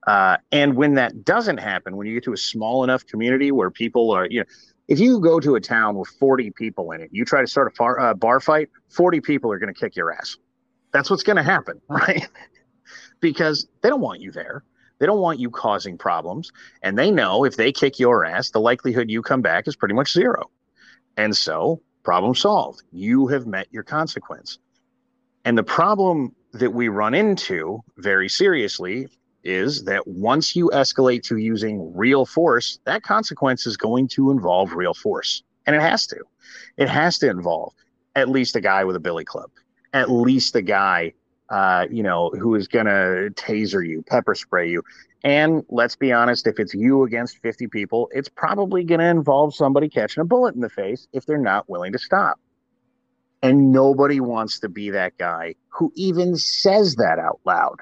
Uh, 0.08 0.38
and 0.52 0.76
when 0.76 0.96
that 0.96 1.26
doesn't 1.26 1.58
happen, 1.58 1.96
when 1.96 2.08
you 2.08 2.14
get 2.16 2.24
to 2.24 2.34
a 2.34 2.38
small 2.38 2.84
enough 2.84 3.06
community 3.06 3.52
where 3.52 3.70
people 3.70 4.12
are, 4.12 4.28
you 4.28 4.40
know, 4.40 4.46
if 4.88 5.00
you 5.00 5.20
go 5.20 5.40
to 5.40 5.56
a 5.56 5.62
town 5.62 5.96
with 5.96 6.10
40 6.20 6.52
people 6.52 6.92
in 6.94 7.02
it, 7.02 7.10
you 7.12 7.26
try 7.26 7.42
to 7.42 7.48
start 7.48 7.74
a 7.78 7.84
uh, 7.84 8.14
bar 8.16 8.40
fight, 8.40 8.70
40 8.90 9.22
people 9.22 9.52
are 9.52 9.60
going 9.60 9.72
to 9.72 9.80
kick 9.80 9.96
your 9.96 10.12
ass. 10.12 10.38
That's 10.92 11.10
what's 11.12 11.22
going 11.22 11.36
to 11.36 11.44
happen, 11.44 11.80
right? 11.90 12.28
because 13.20 13.68
they 13.82 13.90
don't 13.90 14.02
want 14.02 14.22
you 14.22 14.32
there. 14.32 14.64
They 15.00 15.06
don't 15.06 15.20
want 15.20 15.40
you 15.40 15.50
causing 15.50 15.98
problems. 15.98 16.52
And 16.82 16.98
they 16.98 17.12
know 17.12 17.46
if 17.46 17.56
they 17.56 17.72
kick 17.72 18.00
your 18.00 18.26
ass, 18.26 18.50
the 18.52 18.60
likelihood 18.60 19.10
you 19.10 19.22
come 19.22 19.42
back 19.42 19.68
is 19.68 19.76
pretty 19.76 19.94
much 19.94 20.12
zero. 20.12 20.50
And 21.18 21.36
so, 21.36 21.82
problem 22.10 22.34
solved. 22.34 22.82
You 22.92 23.28
have 23.28 23.46
met 23.46 23.68
your 23.70 23.84
consequence. 23.84 24.58
And 25.46 25.56
the 25.56 25.62
problem 25.80 26.36
that 26.54 26.74
we 26.74 26.88
run 26.88 27.14
into 27.14 27.84
very 27.98 28.28
seriously 28.28 29.08
is 29.44 29.84
that 29.84 30.08
once 30.08 30.56
you 30.56 30.72
escalate 30.74 31.22
to 31.26 31.38
using 31.38 31.96
real 31.96 32.26
force, 32.26 32.80
that 32.86 33.04
consequence 33.04 33.68
is 33.68 33.78
going 33.78 34.08
to 34.08 34.32
involve 34.32 34.74
real 34.74 34.96
force. 34.96 35.44
And 35.68 35.76
it 35.76 35.84
has 35.84 36.08
to. 36.08 36.18
It 36.78 36.90
has 36.90 37.20
to 37.20 37.30
involve 37.30 37.74
at 38.16 38.28
least 38.28 38.56
a 38.56 38.62
guy 38.62 38.84
with 38.86 38.96
a 38.96 39.00
billy 39.00 39.24
club, 39.24 39.52
at 39.94 40.10
least 40.10 40.56
a 40.56 40.64
guy, 40.64 41.14
uh, 41.50 41.86
you 41.92 42.02
know, 42.02 42.32
who 42.32 42.56
is 42.56 42.68
going 42.68 42.88
to 42.88 43.30
taser 43.36 43.88
you, 43.88 44.02
pepper 44.02 44.34
spray 44.34 44.68
you. 44.68 44.82
And 45.24 45.64
let's 45.70 45.96
be 45.96 46.14
honest, 46.14 46.48
if 46.48 46.60
it's 46.60 46.74
you 46.74 47.04
against 47.04 47.40
50 47.40 47.68
people, 47.68 48.10
it's 48.12 48.30
probably 48.30 48.84
going 48.84 49.00
to 49.02 49.08
involve 49.08 49.54
somebody 49.54 49.90
catching 49.90 50.22
a 50.22 50.26
bullet 50.26 50.56
in 50.56 50.62
the 50.62 50.70
face 50.70 51.08
if 51.12 51.26
they're 51.26 51.38
not 51.38 51.70
willing 51.70 51.92
to 51.92 52.00
stop. 52.00 52.40
And 53.42 53.72
nobody 53.72 54.20
wants 54.20 54.60
to 54.60 54.70
be 54.70 54.90
that 54.92 55.18
guy 55.18 55.56
who 55.70 55.92
even 55.96 56.36
says 56.36 56.96
that 56.96 57.20
out 57.20 57.40
loud. 57.46 57.80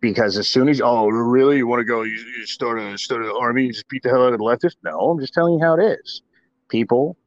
Because 0.00 0.38
as 0.38 0.48
soon 0.48 0.68
as 0.68 0.80
oh 0.80 1.08
really? 1.08 1.58
You 1.58 1.66
want 1.66 1.80
to 1.80 1.84
go? 1.84 2.02
You, 2.02 2.12
you 2.38 2.46
start 2.46 2.78
a 2.78 2.96
start 2.96 3.22
an 3.22 3.32
army? 3.38 3.66
You 3.66 3.72
just 3.72 3.88
beat 3.88 4.02
the 4.02 4.08
hell 4.08 4.24
out 4.24 4.32
of 4.32 4.38
the 4.38 4.44
leftists? 4.44 4.76
No 4.82 5.10
i'm 5.10 5.20
just 5.20 5.34
telling 5.34 5.54
you 5.54 5.60
how 5.60 5.74
it 5.74 5.98
is. 6.00 6.22
People 6.68 7.18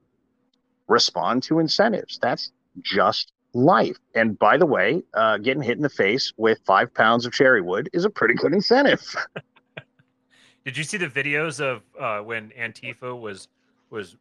respond 0.87 1.43
to 1.43 1.59
incentives. 1.59 2.17
That's 2.19 2.51
just 2.81 3.31
life. 3.53 3.97
And 4.15 4.39
by 4.39 4.57
the 4.57 4.65
way 4.65 5.03
uh, 5.13 5.37
getting 5.37 5.61
hit 5.61 5.77
in 5.77 5.83
the 5.83 5.89
face 5.89 6.33
with 6.37 6.59
five 6.65 6.91
pounds 6.93 7.27
of 7.27 7.33
cherry 7.33 7.61
wood 7.61 7.89
is 7.93 8.05
a 8.05 8.09
pretty 8.09 8.33
good 8.33 8.53
incentive 8.53 9.15
did 10.65 10.77
you 10.77 10.83
see 10.83 10.97
the 10.97 11.07
videos 11.07 11.59
of 11.59 11.81
uh, 11.99 12.23
when 12.23 12.51
antifa 12.51 13.19
was 13.19 13.47
was 13.89 14.15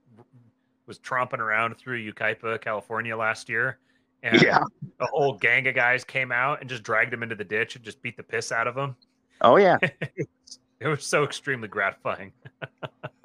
was 0.87 0.99
tromping 0.99 1.39
around 1.39 1.77
through 1.77 2.13
Yucaipa, 2.13 2.61
California 2.61 3.17
last 3.17 3.49
year, 3.49 3.79
and 4.23 4.41
yeah. 4.43 4.63
a 5.01 5.07
whole 5.07 5.35
gang 5.35 5.67
of 5.69 5.75
guys 5.75 6.05
came 6.05 6.33
out 6.33 6.61
and 6.61 6.69
just 6.69 6.83
dragged 6.83 7.13
him 7.13 7.23
into 7.23 7.35
the 7.35 7.45
ditch 7.45 7.77
and 7.77 7.85
just 7.85 8.03
beat 8.03 8.17
the 8.17 8.23
piss 8.23 8.53
out 8.53 8.67
of 8.67 8.77
him. 8.77 8.97
Oh 9.41 9.57
yeah. 9.57 9.79
it 10.17 10.89
was 10.89 11.05
so 11.05 11.25
extremely 11.25 11.69
gratifying. 11.69 12.33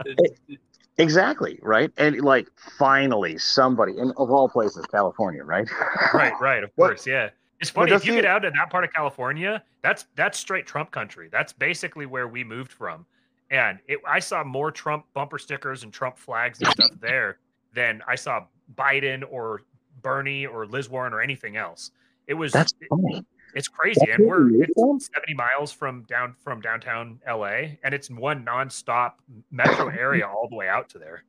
exactly, 0.98 1.60
right? 1.62 1.92
And 1.98 2.22
like 2.22 2.48
finally 2.78 3.38
somebody 3.38 3.98
in 3.98 4.12
of 4.18 4.32
all 4.32 4.50
places, 4.50 4.86
California, 4.88 5.44
right? 5.44 5.68
right, 6.14 6.34
right, 6.40 6.64
of 6.64 6.76
course, 6.76 7.06
yeah. 7.06 7.30
It's 7.60 7.70
funny 7.70 7.92
well, 7.92 8.00
if 8.00 8.06
you 8.06 8.14
get 8.14 8.26
out 8.26 8.46
in 8.46 8.54
that 8.54 8.70
part 8.70 8.84
of 8.84 8.94
California, 8.94 9.64
that's 9.82 10.06
that's 10.16 10.38
straight 10.38 10.66
Trump 10.66 10.92
country. 10.92 11.30
That's 11.32 11.54
basically 11.54 12.06
where 12.06 12.28
we 12.28 12.44
moved 12.44 12.72
from. 12.72 13.06
And 13.50 13.80
it, 13.88 14.00
I 14.08 14.20
saw 14.20 14.44
more 14.44 14.72
Trump 14.72 15.06
bumper 15.14 15.40
stickers 15.40 15.84
and 15.84 15.92
Trump 15.92 16.18
flags 16.18 16.60
and 16.60 16.70
stuff 16.70 16.92
there 17.00 17.40
than 17.74 18.02
I 18.08 18.16
saw 18.16 18.46
Biden 18.76 19.24
or 19.30 19.62
Bernie 20.02 20.46
or 20.46 20.66
Liz 20.66 20.90
Warren 20.90 21.14
or 21.14 21.22
anything 21.22 21.58
else. 21.58 21.92
It 22.28 22.34
was 22.34 22.52
that's 22.52 22.74
funny. 22.90 23.26
It's 23.56 23.68
crazy, 23.68 24.02
that's 24.02 24.20
and 24.20 24.28
we're 24.28 24.64
it's 24.64 25.10
seventy 25.14 25.34
miles 25.34 25.72
from 25.72 26.04
down 26.04 26.36
from 26.44 26.62
downtown 26.62 27.20
LA, 27.28 27.78
and 27.84 27.94
it's 27.94 28.10
one 28.10 28.46
nonstop 28.46 29.14
metro 29.50 29.88
area 30.00 30.28
all 30.28 30.48
the 30.50 30.56
way 30.56 30.68
out 30.68 30.90
to 30.90 31.00
there. 31.00 31.24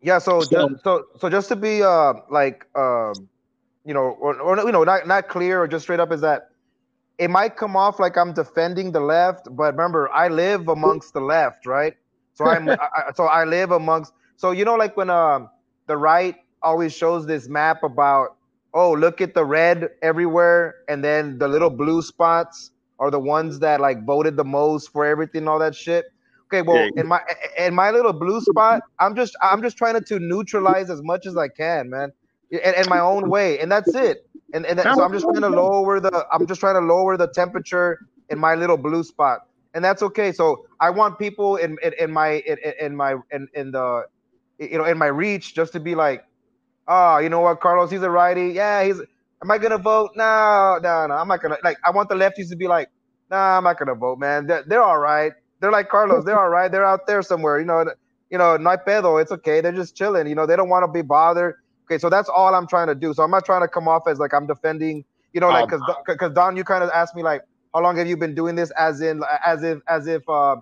Yeah, 0.00 0.18
so 0.18 0.40
so 0.40 0.70
so, 0.82 1.06
so 1.18 1.28
just 1.28 1.48
to 1.48 1.56
be 1.56 1.82
uh 1.82 2.14
like 2.30 2.66
um 2.74 3.28
you 3.84 3.94
know 3.94 4.16
or, 4.20 4.38
or 4.40 4.56
you 4.58 4.72
know 4.72 4.84
not 4.84 5.06
not 5.06 5.28
clear 5.28 5.62
or 5.62 5.68
just 5.68 5.84
straight 5.84 6.00
up 6.00 6.12
is 6.12 6.20
that 6.20 6.50
it 7.18 7.30
might 7.30 7.56
come 7.56 7.76
off 7.76 8.00
like 8.00 8.16
I'm 8.16 8.32
defending 8.32 8.92
the 8.92 9.00
left, 9.00 9.46
but 9.50 9.74
remember, 9.74 10.10
I 10.12 10.28
live 10.28 10.68
amongst 10.68 11.12
the 11.12 11.20
left, 11.20 11.66
right? 11.66 11.94
So 12.34 12.46
I'm 12.46 12.68
I, 12.70 13.12
so 13.14 13.24
I 13.24 13.44
live 13.44 13.70
amongst. 13.70 14.12
So 14.36 14.50
you 14.50 14.64
know, 14.64 14.74
like 14.74 14.96
when 14.96 15.10
um 15.10 15.48
the 15.86 15.96
right 15.96 16.36
always 16.62 16.94
shows 16.94 17.26
this 17.26 17.48
map 17.48 17.82
about 17.82 18.36
oh 18.74 18.92
look 18.92 19.20
at 19.20 19.34
the 19.34 19.44
red 19.44 19.90
everywhere, 20.02 20.76
and 20.88 21.04
then 21.04 21.38
the 21.38 21.48
little 21.48 21.70
blue 21.70 22.02
spots 22.02 22.70
are 22.98 23.10
the 23.10 23.20
ones 23.20 23.58
that 23.60 23.80
like 23.80 24.04
voted 24.04 24.36
the 24.36 24.44
most 24.44 24.90
for 24.92 25.04
everything, 25.04 25.48
all 25.48 25.58
that 25.58 25.74
shit. 25.74 26.06
Okay, 26.48 26.62
well, 26.62 26.90
in 26.96 27.06
my 27.06 27.20
in 27.58 27.74
my 27.74 27.90
little 27.90 28.12
blue 28.12 28.40
spot, 28.40 28.82
I'm 28.98 29.14
just 29.14 29.36
I'm 29.42 29.62
just 29.62 29.76
trying 29.76 30.02
to 30.02 30.18
neutralize 30.18 30.90
as 30.90 31.02
much 31.02 31.26
as 31.26 31.36
I 31.36 31.48
can, 31.48 31.88
man, 31.88 32.12
in, 32.52 32.74
in 32.76 32.88
my 32.88 33.00
own 33.00 33.30
way, 33.30 33.60
and 33.60 33.72
that's 33.72 33.94
it. 33.94 34.18
And 34.54 34.66
and 34.66 34.78
that, 34.80 34.94
so 34.94 35.04
I'm 35.04 35.12
just 35.14 35.26
trying 35.28 35.42
to 35.42 35.50
lower 35.50 36.00
the 36.00 36.26
I'm 36.32 36.46
just 36.46 36.60
trying 36.60 36.76
to 36.76 36.86
lower 36.94 37.18
the 37.18 37.28
temperature 37.28 38.00
in 38.30 38.38
my 38.40 38.56
little 38.56 38.78
blue 38.78 39.04
spot, 39.04 39.40
and 39.74 39.84
that's 39.84 40.02
okay. 40.04 40.32
So 40.32 40.66
I 40.80 40.90
want 40.90 41.18
people 41.20 41.56
in 41.58 41.78
in, 41.82 41.94
in 42.00 42.12
my 42.12 42.42
in, 42.46 42.58
in 42.80 42.96
my 42.96 43.16
in, 43.32 43.48
in 43.54 43.72
the 43.72 44.04
you 44.60 44.78
know 44.78 44.86
in 44.86 44.98
my 44.98 45.08
reach 45.08 45.54
just 45.54 45.74
to 45.74 45.80
be 45.80 45.96
like, 45.96 46.24
oh, 46.88 47.18
you 47.18 47.30
know 47.30 47.40
what, 47.40 47.60
Carlos, 47.60 47.90
he's 47.92 48.02
a 48.02 48.10
righty. 48.10 48.50
Yeah, 48.50 48.84
he's. 48.84 49.00
Am 49.42 49.50
I 49.50 49.58
gonna 49.58 49.78
vote? 49.78 50.12
No, 50.16 50.80
no, 50.82 51.06
no. 51.08 51.14
I'm 51.14 51.28
not 51.28 51.42
gonna 51.42 51.58
like. 51.64 51.78
I 51.84 51.90
want 51.92 52.08
the 52.10 52.16
lefties 52.16 52.50
to 52.50 52.56
be 52.56 52.68
like, 52.68 52.90
nah, 53.30 53.58
I'm 53.58 53.64
not 53.64 53.78
gonna 53.78 53.94
vote, 53.94 54.18
man. 54.18 54.46
They're, 54.48 54.64
they're 54.66 54.82
all 54.82 54.98
right. 54.98 55.32
They're 55.60 55.72
like 55.72 55.90
Carlos. 55.90 56.24
They're 56.24 56.38
all 56.40 56.50
right. 56.50 56.72
They're 56.72 56.86
out 56.86 57.06
there 57.06 57.22
somewhere. 57.22 57.60
You 57.60 57.66
know, 57.66 57.84
you 58.30 58.38
know, 58.38 58.56
no 58.56 58.76
pedo. 58.78 59.20
It's 59.22 59.32
okay. 59.32 59.60
They're 59.60 59.72
just 59.72 59.96
chilling. 59.96 60.26
You 60.28 60.36
know, 60.36 60.46
they 60.46 60.56
don't 60.56 60.70
want 60.70 60.84
to 60.84 60.92
be 60.92 61.02
bothered. 61.02 61.56
Okay, 61.86 61.98
so 61.98 62.08
that's 62.08 62.28
all 62.28 62.54
I'm 62.54 62.66
trying 62.66 62.88
to 62.88 62.94
do. 62.94 63.12
So 63.14 63.22
I'm 63.22 63.30
not 63.30 63.44
trying 63.44 63.62
to 63.62 63.68
come 63.68 63.88
off 63.88 64.08
as 64.08 64.18
like 64.18 64.32
I'm 64.34 64.46
defending. 64.46 65.04
You 65.32 65.40
know, 65.40 65.48
like 65.48 65.68
because 65.68 65.82
because 66.06 66.32
Don, 66.32 66.56
you 66.56 66.64
kind 66.64 66.84
of 66.84 66.90
asked 66.90 67.14
me 67.14 67.22
like, 67.22 67.42
how 67.74 67.82
long 67.82 67.96
have 67.96 68.06
you 68.06 68.16
been 68.16 68.34
doing 68.34 68.54
this? 68.54 68.70
As 68.72 69.00
in, 69.00 69.22
as 69.44 69.62
if 69.62 69.78
as 69.88 70.06
if 70.06 70.28
uh, 70.28 70.56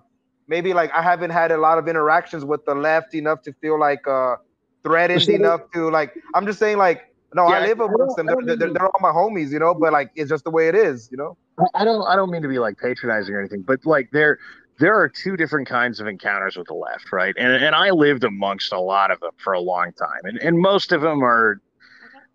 maybe 0.47 0.73
like 0.73 0.91
I 0.93 1.01
haven't 1.01 1.31
had 1.31 1.51
a 1.51 1.57
lot 1.57 1.77
of 1.77 1.87
interactions 1.87 2.45
with 2.45 2.63
the 2.65 2.75
left 2.75 3.13
enough 3.13 3.41
to 3.43 3.53
feel 3.53 3.79
like 3.79 4.07
uh 4.07 4.35
threatened 4.83 5.27
enough 5.29 5.61
to 5.73 5.89
like. 5.89 6.13
I'm 6.33 6.45
just 6.45 6.59
saying 6.59 6.77
like. 6.77 7.07
No, 7.33 7.47
yeah, 7.47 7.59
I 7.59 7.67
live 7.67 7.79
amongst 7.79 8.17
them. 8.17 8.25
They're, 8.25 8.57
they're, 8.57 8.73
they're 8.73 8.85
all 8.85 8.99
my 8.99 9.11
homies, 9.11 9.53
you 9.53 9.59
know. 9.59 9.73
But 9.73 9.93
like, 9.93 10.11
it's 10.15 10.29
just 10.29 10.43
the 10.43 10.49
way 10.49 10.67
it 10.67 10.75
is, 10.75 11.07
you 11.09 11.15
know. 11.15 11.37
I 11.75 11.85
don't 11.85 12.05
I 12.05 12.15
don't 12.17 12.29
mean 12.29 12.41
to 12.41 12.49
be 12.49 12.59
like 12.59 12.77
patronizing 12.77 13.33
or 13.33 13.39
anything, 13.39 13.61
but 13.61 13.85
like 13.85 14.09
there 14.11 14.37
there 14.81 14.95
are 14.99 15.07
two 15.07 15.37
different 15.37 15.67
kinds 15.67 15.99
of 15.99 16.07
encounters 16.07 16.57
with 16.57 16.67
the 16.67 16.73
left, 16.73 17.11
right? 17.11 17.35
And 17.37 17.53
and 17.63 17.75
I 17.75 17.91
lived 17.91 18.23
amongst 18.23 18.73
a 18.73 18.79
lot 18.79 19.11
of 19.11 19.19
them 19.19 19.31
for 19.37 19.53
a 19.53 19.59
long 19.59 19.93
time, 19.93 20.21
and 20.23 20.39
and 20.39 20.57
most 20.57 20.91
of 20.91 21.01
them 21.01 21.23
are 21.23 21.61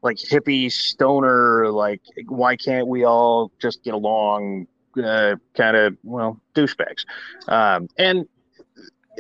like 0.03 0.17
hippie 0.17 0.71
stoner, 0.71 1.71
like 1.71 2.01
why 2.29 2.57
can't 2.57 2.87
we 2.87 3.05
all 3.05 3.51
just 3.61 3.83
get 3.83 3.95
along? 3.95 4.67
Uh, 4.97 5.37
kind 5.55 5.77
of 5.77 5.95
well 6.05 6.41
douchebags, 6.55 7.05
um, 7.49 7.87
and 7.99 8.27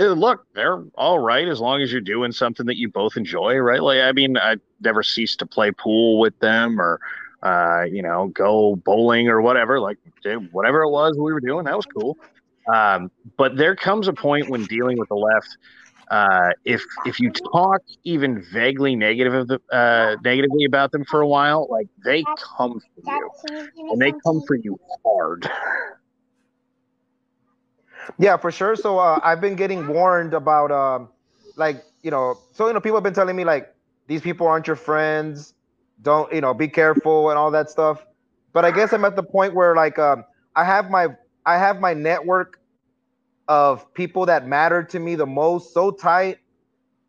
uh, 0.01 0.05
look, 0.05 0.47
they're 0.55 0.82
all 0.94 1.19
right 1.19 1.48
as 1.48 1.61
long 1.61 1.82
as 1.82 1.93
you're 1.93 2.01
doing 2.01 2.32
something 2.32 2.65
that 2.66 2.77
you 2.77 2.89
both 2.89 3.16
enjoy, 3.16 3.57
right? 3.57 3.82
Like, 3.82 4.01
I 4.01 4.12
mean, 4.12 4.39
I 4.39 4.57
never 4.81 5.03
cease 5.03 5.36
to 5.36 5.47
play 5.47 5.73
pool 5.73 6.19
with 6.19 6.39
them 6.39 6.81
or, 6.81 7.01
uh, 7.43 7.85
you 7.90 8.03
know, 8.03 8.28
go 8.28 8.77
bowling 8.77 9.28
or 9.28 9.43
whatever. 9.43 9.81
Like, 9.81 9.98
whatever 10.51 10.82
it 10.82 10.90
was 10.90 11.16
we 11.16 11.32
were 11.32 11.40
doing, 11.40 11.65
that 11.65 11.77
was 11.77 11.86
cool. 11.86 12.16
Um, 12.73 13.11
but 13.37 13.57
there 13.57 13.77
comes 13.77 14.09
a 14.09 14.13
point 14.13 14.49
when 14.49 14.67
dealing 14.67 14.99
with 14.99 15.09
the 15.09 15.15
left, 15.17 15.57
uh, 16.11 16.51
if 16.65 16.83
if 17.05 17.19
you 17.21 17.31
talk 17.53 17.81
even 18.05 18.43
vaguely 18.53 18.95
negative 18.97 19.35
of 19.35 19.49
the, 19.49 19.61
uh, 19.73 20.17
negatively 20.25 20.65
about 20.65 20.93
them 20.93 21.05
for 21.05 21.21
a 21.21 21.29
while, 21.29 21.67
like 21.71 21.87
they 22.05 22.27
come 22.57 22.79
for 22.81 23.03
you, 23.05 23.31
and 23.91 24.01
they 24.01 24.13
come 24.25 24.43
for 24.47 24.57
you 24.57 24.79
hard. 25.05 25.49
Yeah, 28.19 28.37
for 28.37 28.51
sure. 28.51 28.77
So 28.77 28.99
uh, 28.99 29.21
I've 29.23 29.41
been 29.41 29.57
getting 29.57 29.87
warned 29.87 30.35
about, 30.35 30.71
um, 30.71 31.09
like 31.57 31.85
you 32.03 32.11
know, 32.11 32.39
so 32.53 32.67
you 32.67 32.73
know, 32.73 32.81
people 32.81 32.97
have 32.97 33.05
been 33.05 33.15
telling 33.15 33.37
me 33.37 33.45
like 33.45 33.75
these 34.07 34.21
people 34.23 34.47
aren't 34.47 34.67
your 34.67 34.77
friends. 34.77 35.55
Don't 36.03 36.33
you 36.33 36.41
know? 36.41 36.55
Be 36.55 36.69
careful 36.69 37.31
and 37.31 37.39
all 37.39 37.51
that 37.53 37.71
stuff. 37.71 38.05
But 38.53 38.65
I 38.65 38.71
guess 38.71 38.93
I'm 38.93 39.05
at 39.05 39.17
the 39.17 39.23
point 39.23 39.55
where 39.55 39.75
like 39.75 39.99
um, 39.99 40.25
I 40.55 40.65
have 40.65 40.91
my 40.91 41.09
I 41.47 41.56
have 41.59 41.81
my 41.81 41.94
network 41.94 42.60
of 43.48 43.94
people 43.94 44.27
that 44.27 44.47
matter 44.47 44.82
to 44.82 44.98
me 44.98 45.14
the 45.14 45.27
most 45.27 45.73
so 45.73 45.93
tight 45.93 46.39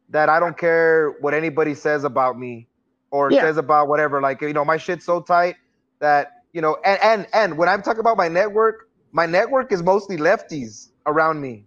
that 0.10 0.30
I 0.30 0.40
don't 0.40 0.58
care 0.58 1.16
what 1.20 1.34
anybody 1.34 1.74
says 1.74 2.04
about 2.04 2.38
me 2.38 2.68
or 3.12 3.32
yeah. 3.32 3.42
says 3.42 3.58
about 3.58 3.88
whatever. 3.88 4.22
Like 4.22 4.42
you 4.42 4.54
know, 4.54 4.64
my 4.64 4.78
shit's 4.78 5.06
so 5.06 5.22
tight 5.22 5.56
that 6.00 6.44
you 6.54 6.62
know, 6.62 6.78
and 6.86 7.00
and 7.02 7.28
and 7.34 7.58
when 7.58 7.68
I'm 7.68 7.82
talking 7.82 8.00
about 8.00 8.18
my 8.18 8.28
network, 8.28 8.90
my 9.12 9.26
network 9.26 9.72
is 9.72 9.84
mostly 9.84 10.18
lefties 10.18 10.90
around 11.06 11.42
me. 11.42 11.66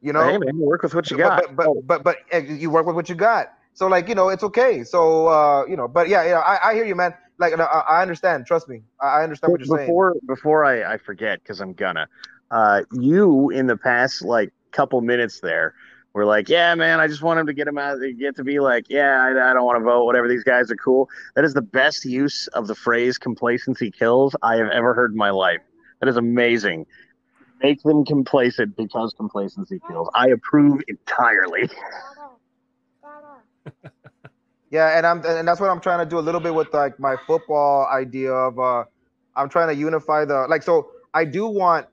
You 0.00 0.12
know, 0.12 0.24
hey 0.24 0.38
man, 0.38 0.56
you 0.56 0.64
work 0.64 0.82
with 0.82 0.94
what 0.94 1.10
you 1.10 1.16
got. 1.16 1.42
But 1.42 1.56
but, 1.56 1.66
but 1.86 1.86
but, 1.86 2.04
but, 2.04 2.16
but 2.30 2.60
you 2.60 2.70
work 2.70 2.86
with 2.86 2.96
what 2.96 3.08
you 3.08 3.14
got. 3.14 3.52
So 3.74 3.86
like 3.86 4.08
you 4.08 4.14
know, 4.14 4.28
it's 4.28 4.42
okay. 4.42 4.82
So 4.82 5.28
uh, 5.28 5.64
you 5.66 5.76
know, 5.76 5.86
but 5.86 6.08
yeah, 6.08 6.24
yeah, 6.24 6.38
I, 6.40 6.70
I 6.70 6.74
hear 6.74 6.84
you, 6.84 6.96
man. 6.96 7.14
Like 7.38 7.58
I, 7.58 7.64
I 7.64 8.02
understand. 8.02 8.46
Trust 8.46 8.68
me, 8.68 8.82
I 9.00 9.22
understand 9.22 9.52
what 9.52 9.60
you're 9.60 9.78
before, 9.78 10.12
saying. 10.12 10.20
Before 10.26 10.64
I, 10.64 10.94
I 10.94 10.98
forget, 10.98 11.42
because 11.42 11.60
I'm 11.60 11.72
gonna. 11.72 12.08
Uh, 12.50 12.82
you 12.92 13.50
in 13.50 13.66
the 13.66 13.76
past 13.76 14.22
like 14.22 14.52
couple 14.70 15.00
minutes 15.00 15.40
there 15.40 15.74
were 16.14 16.24
like, 16.24 16.48
yeah, 16.48 16.74
man, 16.74 16.98
I 17.00 17.06
just 17.06 17.22
want 17.22 17.38
him 17.38 17.46
to 17.46 17.52
get 17.52 17.68
him 17.68 17.78
out, 17.78 17.98
get 18.18 18.36
to 18.36 18.44
be 18.44 18.58
like, 18.58 18.86
yeah, 18.88 19.22
I, 19.22 19.50
I 19.50 19.52
don't 19.52 19.64
want 19.64 19.78
to 19.78 19.84
vote. 19.84 20.04
Whatever, 20.04 20.28
these 20.28 20.44
guys 20.44 20.70
are 20.70 20.76
cool. 20.76 21.08
That 21.36 21.44
is 21.44 21.54
the 21.54 21.62
best 21.62 22.04
use 22.04 22.46
of 22.48 22.66
the 22.66 22.74
phrase 22.74 23.18
"complacency 23.18 23.90
kills" 23.90 24.34
I 24.42 24.56
have 24.56 24.70
ever 24.70 24.94
heard 24.94 25.12
in 25.12 25.18
my 25.18 25.30
life. 25.30 25.60
That 26.00 26.08
is 26.08 26.16
amazing 26.16 26.86
make 27.62 27.82
them 27.82 28.04
complacent 28.04 28.76
because 28.76 29.14
complacency 29.14 29.80
kills. 29.88 30.08
I 30.14 30.28
approve 30.28 30.82
entirely. 30.88 31.68
Yeah, 34.70 34.96
and 34.96 35.06
I'm 35.06 35.24
and 35.24 35.46
that's 35.46 35.60
what 35.60 35.70
I'm 35.70 35.80
trying 35.80 35.98
to 36.00 36.06
do 36.06 36.18
a 36.18 36.20
little 36.20 36.40
bit 36.40 36.54
with 36.54 36.72
like 36.72 36.98
my 36.98 37.16
football 37.26 37.86
idea 37.86 38.32
of 38.32 38.58
uh 38.58 38.84
I'm 39.36 39.48
trying 39.48 39.68
to 39.68 39.74
unify 39.74 40.24
the 40.24 40.46
like 40.48 40.62
so 40.62 40.90
I 41.14 41.24
do 41.24 41.46
want 41.46 41.86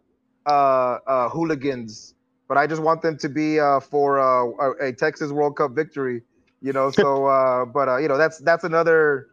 uh 0.46 0.98
uh 1.08 1.30
hooligans, 1.30 2.16
but 2.48 2.58
I 2.58 2.68
just 2.68 2.82
want 2.82 3.02
them 3.02 3.18
to 3.20 3.30
be 3.30 3.60
uh 3.60 3.80
for 3.80 4.20
uh 4.20 4.74
a 4.82 4.92
Texas 4.94 5.32
World 5.32 5.56
Cup 5.58 5.72
victory, 5.72 6.24
you 6.62 6.74
know. 6.74 6.92
So 6.92 7.26
uh 7.28 7.66
but 7.66 7.88
uh 7.88 7.98
you 7.98 8.08
know 8.08 8.18
that's 8.18 8.40
that's 8.40 8.64
another 8.64 9.28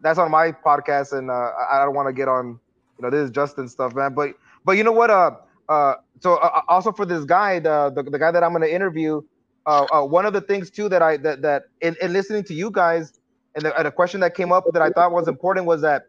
that's 0.00 0.18
on 0.18 0.30
my 0.30 0.52
podcast 0.52 1.16
and 1.16 1.30
uh 1.30 1.50
I 1.70 1.84
don't 1.84 1.94
want 1.94 2.08
to 2.08 2.12
get 2.12 2.28
on 2.28 2.58
you 2.98 3.02
know 3.02 3.10
this 3.10 3.24
is 3.24 3.30
Justin 3.30 3.68
stuff, 3.68 3.94
man. 3.94 4.14
But 4.14 4.34
but 4.64 4.72
you 4.76 4.84
know 4.84 4.92
what 4.92 5.10
uh 5.10 5.32
uh, 5.68 5.94
so 6.20 6.34
uh, 6.36 6.62
also 6.68 6.92
for 6.92 7.04
this 7.04 7.24
guy, 7.24 7.58
the, 7.58 7.92
the, 7.94 8.02
the 8.02 8.18
guy 8.18 8.30
that 8.30 8.42
I'm 8.42 8.52
going 8.52 8.62
to 8.62 8.74
interview, 8.74 9.20
uh, 9.68 9.86
uh, 9.92 10.02
one 10.02 10.24
of 10.24 10.32
the 10.32 10.40
things 10.40 10.70
too 10.70 10.88
that 10.88 11.02
I 11.02 11.18
that 11.18 11.42
that 11.42 11.64
in, 11.82 11.94
in 12.00 12.14
listening 12.14 12.42
to 12.44 12.54
you 12.54 12.70
guys 12.70 13.20
and 13.54 13.66
the, 13.66 13.76
and 13.76 13.86
the 13.86 13.90
question 13.90 14.20
that 14.20 14.34
came 14.34 14.50
up 14.50 14.64
that 14.72 14.80
I 14.80 14.88
thought 14.88 15.12
was 15.12 15.28
important 15.28 15.66
was 15.66 15.82
that 15.82 16.04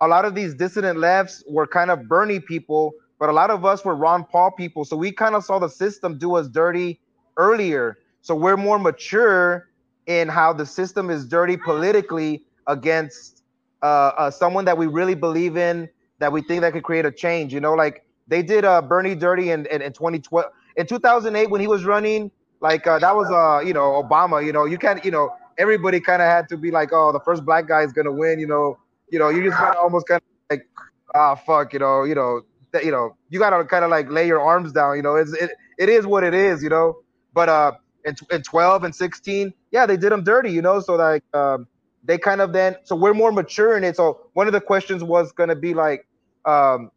a 0.00 0.08
lot 0.08 0.24
of 0.24 0.34
these 0.34 0.54
dissident 0.54 0.98
lefts 0.98 1.44
were 1.48 1.66
kind 1.68 1.90
of 1.90 2.08
Bernie 2.08 2.40
people, 2.40 2.94
but 3.20 3.28
a 3.28 3.32
lot 3.32 3.50
of 3.50 3.64
us 3.64 3.84
were 3.84 3.94
Ron 3.94 4.24
Paul 4.24 4.50
people. 4.50 4.84
So 4.84 4.96
we 4.96 5.12
kind 5.12 5.36
of 5.36 5.44
saw 5.44 5.60
the 5.60 5.68
system 5.68 6.18
do 6.18 6.34
us 6.34 6.48
dirty 6.48 7.00
earlier. 7.36 7.96
So 8.22 8.34
we're 8.34 8.56
more 8.56 8.78
mature 8.78 9.68
in 10.06 10.28
how 10.28 10.52
the 10.52 10.66
system 10.66 11.08
is 11.08 11.26
dirty 11.26 11.56
politically 11.56 12.44
against 12.66 13.44
uh, 13.82 14.12
uh, 14.18 14.30
someone 14.30 14.64
that 14.64 14.76
we 14.76 14.86
really 14.86 15.14
believe 15.14 15.56
in, 15.56 15.88
that 16.18 16.32
we 16.32 16.42
think 16.42 16.62
that 16.62 16.72
could 16.72 16.82
create 16.82 17.06
a 17.06 17.12
change. 17.12 17.54
You 17.54 17.60
know, 17.60 17.74
like 17.74 18.04
they 18.26 18.42
did 18.42 18.64
uh, 18.64 18.82
Bernie 18.82 19.14
dirty 19.14 19.50
in, 19.50 19.66
in, 19.66 19.80
in 19.80 19.92
2012. 19.92 20.46
In 20.76 20.86
2008, 20.86 21.50
when 21.50 21.60
he 21.60 21.68
was 21.68 21.84
running, 21.84 22.30
like 22.60 22.86
uh, 22.86 22.98
that 22.98 23.14
was 23.14 23.30
uh, 23.30 23.64
you 23.66 23.74
know 23.74 24.02
Obama. 24.02 24.44
You 24.44 24.52
know, 24.52 24.64
you 24.64 24.78
can't 24.78 25.04
you 25.04 25.10
know 25.10 25.30
everybody 25.58 26.00
kind 26.00 26.22
of 26.22 26.28
had 26.28 26.48
to 26.48 26.56
be 26.56 26.70
like, 26.70 26.90
oh, 26.92 27.12
the 27.12 27.20
first 27.20 27.44
black 27.44 27.68
guy 27.68 27.82
is 27.82 27.92
gonna 27.92 28.12
win. 28.12 28.38
You 28.38 28.46
know, 28.46 28.78
you 29.10 29.18
know, 29.18 29.28
you 29.28 29.42
just 29.44 29.56
kind 29.56 29.70
of 29.70 29.82
almost 29.82 30.06
kind 30.06 30.20
of 30.20 30.56
like, 30.56 30.68
ah, 31.14 31.34
fuck, 31.34 31.72
you 31.72 31.78
know, 31.78 32.04
you 32.04 32.14
know, 32.14 32.42
you 32.82 32.90
know, 32.90 33.16
you 33.30 33.38
gotta 33.38 33.64
kind 33.64 33.84
of 33.84 33.90
like 33.90 34.10
lay 34.10 34.26
your 34.26 34.40
arms 34.40 34.72
down. 34.72 34.96
You 34.96 35.02
know, 35.02 35.16
it's 35.16 35.32
it, 35.32 35.50
it 35.78 35.88
is 35.88 36.06
what 36.06 36.24
it 36.24 36.34
is. 36.34 36.62
You 36.62 36.70
know, 36.70 36.96
but 37.34 37.48
uh, 37.48 37.72
in, 38.04 38.14
in 38.30 38.42
12 38.42 38.84
and 38.84 38.94
16, 38.94 39.52
yeah, 39.70 39.86
they 39.86 39.96
did 39.96 40.12
them 40.12 40.24
dirty. 40.24 40.50
You 40.50 40.62
know, 40.62 40.80
so 40.80 40.96
like 40.96 41.24
um, 41.34 41.66
they 42.04 42.18
kind 42.18 42.40
of 42.40 42.52
then 42.52 42.76
so 42.84 42.96
we're 42.96 43.14
more 43.14 43.32
mature 43.32 43.76
in 43.76 43.84
it. 43.84 43.96
So 43.96 44.20
one 44.34 44.46
of 44.46 44.52
the 44.52 44.60
questions 44.60 45.02
was 45.02 45.32
gonna 45.32 45.56
be 45.56 45.74
like, 45.74 46.06
um, 46.44 46.90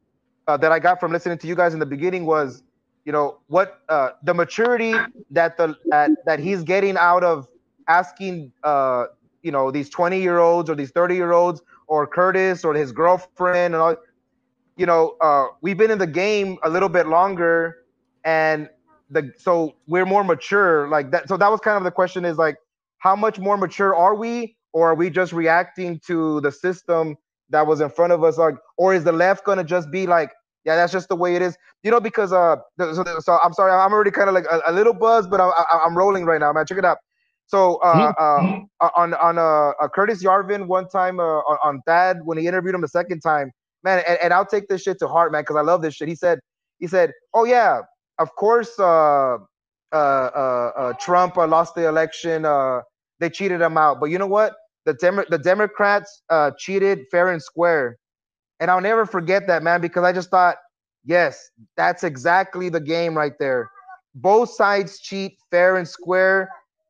uh, 0.47 0.57
that 0.57 0.71
I 0.71 0.79
got 0.79 0.99
from 0.99 1.11
listening 1.11 1.37
to 1.39 1.47
you 1.47 1.55
guys 1.55 1.73
in 1.73 1.79
the 1.79 1.85
beginning 1.85 2.25
was, 2.25 2.63
you 3.09 3.13
know, 3.13 3.39
what 3.47 3.81
uh, 3.89 4.11
the 4.21 4.35
maturity 4.35 4.93
that 5.31 5.57
the 5.57 5.75
that, 5.85 6.11
that 6.27 6.39
he's 6.39 6.61
getting 6.61 6.95
out 6.95 7.23
of 7.23 7.47
asking, 7.87 8.51
uh, 8.63 9.05
you 9.41 9.51
know, 9.51 9.71
these 9.71 9.89
twenty 9.89 10.21
year 10.21 10.37
olds 10.37 10.69
or 10.69 10.75
these 10.75 10.91
thirty 10.91 11.15
year 11.15 11.31
olds 11.31 11.59
or 11.87 12.05
Curtis 12.05 12.63
or 12.63 12.75
his 12.75 12.91
girlfriend 12.91 13.73
and 13.73 13.81
all. 13.81 13.95
You 14.77 14.85
know, 14.85 15.15
uh, 15.21 15.47
we've 15.59 15.75
been 15.75 15.89
in 15.89 15.97
the 15.97 16.05
game 16.05 16.59
a 16.61 16.69
little 16.69 16.87
bit 16.87 17.07
longer, 17.07 17.77
and 18.25 18.69
the 19.09 19.33
so 19.37 19.73
we're 19.87 20.05
more 20.05 20.23
mature 20.23 20.87
like 20.87 21.09
that. 21.09 21.27
So 21.27 21.35
that 21.35 21.49
was 21.49 21.61
kind 21.61 21.77
of 21.77 21.83
the 21.85 21.91
question: 21.91 22.25
is 22.25 22.37
like, 22.37 22.57
how 22.99 23.15
much 23.15 23.39
more 23.39 23.57
mature 23.57 23.95
are 23.95 24.13
we, 24.13 24.55
or 24.71 24.91
are 24.91 24.95
we 24.95 25.09
just 25.09 25.33
reacting 25.33 25.99
to 26.05 26.41
the 26.41 26.51
system 26.51 27.17
that 27.49 27.65
was 27.65 27.81
in 27.81 27.89
front 27.89 28.13
of 28.13 28.23
us? 28.23 28.37
Like, 28.37 28.53
or 28.77 28.93
is 28.93 29.03
the 29.03 29.11
left 29.13 29.45
gonna 29.45 29.63
just 29.63 29.89
be 29.89 30.05
like? 30.05 30.29
Yeah, 30.65 30.75
that's 30.75 30.91
just 30.91 31.09
the 31.09 31.15
way 31.15 31.35
it 31.35 31.41
is. 31.41 31.57
You 31.83 31.91
know, 31.91 31.99
because 31.99 32.33
uh, 32.33 32.57
so, 32.77 33.03
so 33.19 33.39
I'm 33.41 33.53
sorry, 33.53 33.71
I'm 33.71 33.93
already 33.93 34.11
kind 34.11 34.27
of 34.29 34.35
like 34.35 34.45
a, 34.51 34.61
a, 34.67 34.73
little 34.73 34.93
buzzed, 34.93 35.29
but 35.29 35.39
I, 35.39 35.47
I, 35.47 35.83
I'm 35.85 35.97
rolling 35.97 36.25
right 36.25 36.39
now, 36.39 36.51
man. 36.51 36.65
Check 36.65 36.77
it 36.77 36.85
out. 36.85 36.97
So 37.47 37.77
uh, 37.77 38.13
uh, 38.19 38.89
on 38.95 39.13
on 39.15 39.37
uh, 39.39 39.71
uh, 39.81 39.87
Curtis 39.87 40.23
Yarvin 40.23 40.67
one 40.67 40.87
time 40.87 41.19
uh, 41.19 41.23
on, 41.23 41.57
on 41.63 41.81
Thad 41.87 42.19
when 42.23 42.37
he 42.37 42.45
interviewed 42.45 42.75
him 42.75 42.81
the 42.81 42.87
second 42.87 43.21
time, 43.21 43.51
man, 43.83 44.03
and, 44.07 44.19
and 44.21 44.33
I'll 44.33 44.45
take 44.45 44.67
this 44.67 44.83
shit 44.83 44.99
to 44.99 45.07
heart, 45.07 45.31
man, 45.31 45.41
because 45.41 45.55
I 45.55 45.61
love 45.61 45.81
this 45.81 45.95
shit. 45.95 46.07
He 46.07 46.15
said 46.15 46.39
he 46.77 46.87
said, 46.87 47.11
"Oh 47.33 47.45
yeah, 47.45 47.81
of 48.19 48.35
course, 48.35 48.77
uh, 48.77 49.37
uh, 49.91 49.95
uh, 49.95 50.71
uh 50.77 50.93
Trump 50.99 51.37
uh, 51.37 51.47
lost 51.47 51.73
the 51.73 51.87
election. 51.87 52.45
Uh, 52.45 52.81
they 53.19 53.29
cheated 53.29 53.61
him 53.61 53.77
out, 53.77 53.99
but 53.99 54.07
you 54.07 54.17
know 54.17 54.27
what? 54.27 54.53
The 54.85 54.93
Dem- 54.93 55.25
the 55.29 55.39
Democrats 55.39 56.21
uh, 56.29 56.51
cheated 56.57 57.05
fair 57.09 57.29
and 57.29 57.41
square, 57.41 57.97
and 58.59 58.69
I'll 58.69 58.81
never 58.81 59.05
forget 59.05 59.47
that, 59.47 59.63
man, 59.63 59.81
because 59.81 60.03
I 60.03 60.11
just 60.11 60.29
thought, 60.29 60.57
yes, 61.05 61.49
that's 61.77 62.03
exactly 62.03 62.69
the 62.69 62.79
game 62.79 63.15
right 63.15 63.33
there. 63.39 63.69
Both 64.15 64.51
sides 64.51 64.99
cheat 64.99 65.37
fair 65.51 65.77
and 65.77 65.87
square, 65.87 66.49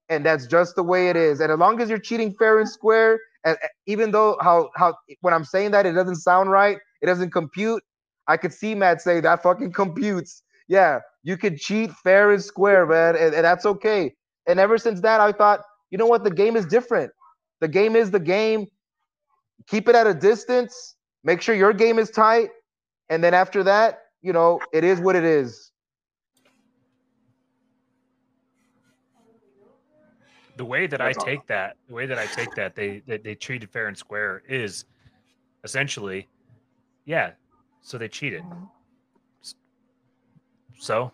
and 0.09 0.25
that's 0.25 0.47
just 0.47 0.75
the 0.75 0.83
way 0.83 1.09
it 1.09 1.15
is. 1.15 1.39
And 1.39 1.51
as 1.51 1.59
long 1.59 1.81
as 1.81 1.89
you're 1.89 1.99
cheating 1.99 2.33
fair 2.39 2.59
and 2.59 2.67
square, 2.67 3.19
and 3.45 3.57
even 3.85 4.11
though 4.11 4.37
how 4.41 4.69
how 4.75 4.95
when 5.21 5.33
I'm 5.33 5.45
saying 5.45 5.71
that 5.71 5.85
it 5.85 5.93
doesn't 5.93 6.17
sound 6.17 6.51
right, 6.51 6.77
it 7.01 7.05
doesn't 7.05 7.31
compute. 7.31 7.83
I 8.27 8.37
could 8.37 8.53
see 8.53 8.75
Matt 8.75 9.01
say 9.01 9.19
that 9.21 9.43
fucking 9.43 9.73
computes. 9.73 10.43
Yeah, 10.67 10.99
you 11.23 11.37
could 11.37 11.57
cheat 11.57 11.91
fair 11.91 12.31
and 12.31 12.43
square, 12.43 12.85
man, 12.85 13.15
and, 13.15 13.33
and 13.33 13.43
that's 13.45 13.65
okay. 13.65 14.13
And 14.47 14.59
ever 14.59 14.77
since 14.77 15.01
that, 15.01 15.19
I 15.19 15.31
thought, 15.31 15.61
you 15.91 15.97
know 15.97 16.05
what, 16.07 16.23
the 16.23 16.31
game 16.31 16.55
is 16.55 16.65
different. 16.65 17.11
The 17.59 17.67
game 17.67 17.95
is 17.95 18.11
the 18.11 18.19
game. 18.19 18.67
Keep 19.67 19.89
it 19.89 19.95
at 19.95 20.07
a 20.07 20.13
distance. 20.13 20.95
Make 21.23 21.41
sure 21.41 21.55
your 21.55 21.73
game 21.73 21.99
is 21.99 22.09
tight, 22.09 22.49
and 23.09 23.23
then 23.23 23.33
after 23.33 23.63
that, 23.63 24.03
you 24.21 24.33
know, 24.33 24.59
it 24.73 24.83
is 24.83 24.99
what 24.99 25.15
it 25.15 25.23
is. 25.23 25.71
The 30.57 30.65
way 30.65 30.87
that 30.87 30.97
That's 30.97 31.17
I 31.17 31.25
take 31.25 31.47
that, 31.47 31.77
the 31.87 31.93
way 31.93 32.05
that 32.05 32.17
I 32.17 32.25
take 32.25 32.53
that, 32.55 32.75
they, 32.75 33.01
they 33.07 33.17
they 33.17 33.35
treated 33.35 33.69
fair 33.69 33.87
and 33.87 33.97
square 33.97 34.43
is 34.47 34.85
essentially, 35.63 36.27
yeah. 37.05 37.31
So 37.81 37.97
they 37.97 38.09
cheated. 38.09 38.43
Mm-hmm. 38.43 38.65
So 40.77 41.11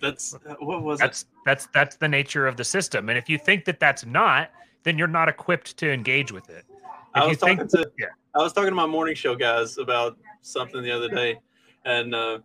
that's 0.00 0.34
uh, 0.34 0.54
what 0.60 0.82
was 0.82 1.00
that's, 1.00 1.22
it? 1.22 1.28
That's 1.44 1.66
that's 1.74 1.96
the 1.96 2.08
nature 2.08 2.46
of 2.46 2.56
the 2.56 2.64
system. 2.64 3.08
And 3.08 3.18
if 3.18 3.28
you 3.28 3.38
think 3.38 3.64
that 3.64 3.80
that's 3.80 4.04
not, 4.06 4.50
then 4.84 4.96
you're 4.96 5.08
not 5.08 5.28
equipped 5.28 5.76
to 5.78 5.90
engage 5.90 6.30
with 6.30 6.48
it. 6.50 6.64
If 6.68 6.76
I 7.14 7.26
was 7.26 7.38
talking 7.38 7.58
think, 7.58 7.70
to 7.70 7.90
yeah. 7.98 8.06
I 8.34 8.38
was 8.38 8.54
talking 8.54 8.70
to 8.70 8.74
my 8.74 8.86
morning 8.86 9.14
show 9.14 9.34
guys 9.34 9.76
about 9.76 10.16
something 10.40 10.82
the 10.82 10.90
other 10.90 11.08
day, 11.08 11.38
and 11.84 12.14
uh, 12.14 12.38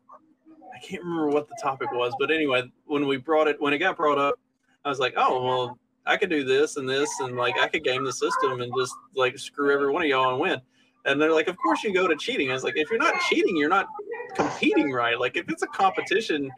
I 0.75 0.79
can't 0.79 1.01
remember 1.01 1.29
what 1.29 1.47
the 1.47 1.55
topic 1.61 1.91
was, 1.93 2.13
but 2.19 2.29
anyway, 2.29 2.69
when 2.85 3.07
we 3.07 3.15
brought 3.15 3.47
it 3.47 3.61
when 3.61 3.71
it 3.71 3.77
got 3.77 3.95
brought 3.95 4.17
up, 4.17 4.35
I 4.83 4.89
was 4.89 4.99
like, 4.99 5.13
oh 5.15 5.41
well, 5.45 5.79
I 6.05 6.17
could 6.17 6.29
do 6.29 6.43
this 6.43 6.75
and 6.75 6.89
this, 6.89 7.09
and 7.21 7.37
like 7.37 7.57
I 7.57 7.69
could 7.69 7.85
game 7.85 8.03
the 8.03 8.11
system 8.11 8.59
and 8.59 8.71
just 8.77 8.93
like 9.15 9.39
screw 9.39 9.73
every 9.73 9.89
one 9.89 10.01
of 10.01 10.09
y'all 10.09 10.31
and 10.31 10.41
win. 10.41 10.59
And 11.05 11.21
they're 11.21 11.31
like, 11.31 11.47
of 11.47 11.55
course 11.55 11.85
you 11.85 11.93
go 11.93 12.05
to 12.05 12.17
cheating. 12.17 12.49
I 12.49 12.53
was 12.53 12.65
like, 12.65 12.75
if 12.75 12.89
you're 12.89 12.99
not 12.99 13.15
cheating, 13.29 13.55
you're 13.55 13.69
not 13.69 13.87
competing 14.35 14.91
right. 14.91 15.17
Like 15.17 15.37
if 15.37 15.49
it's 15.49 15.63
a 15.63 15.67
competition, 15.67 16.51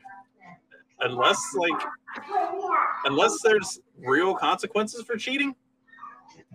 unless 1.02 1.40
like 1.56 1.82
unless 3.06 3.42
there's 3.44 3.80
real 4.00 4.34
consequences 4.34 5.04
for 5.04 5.18
cheating, 5.18 5.54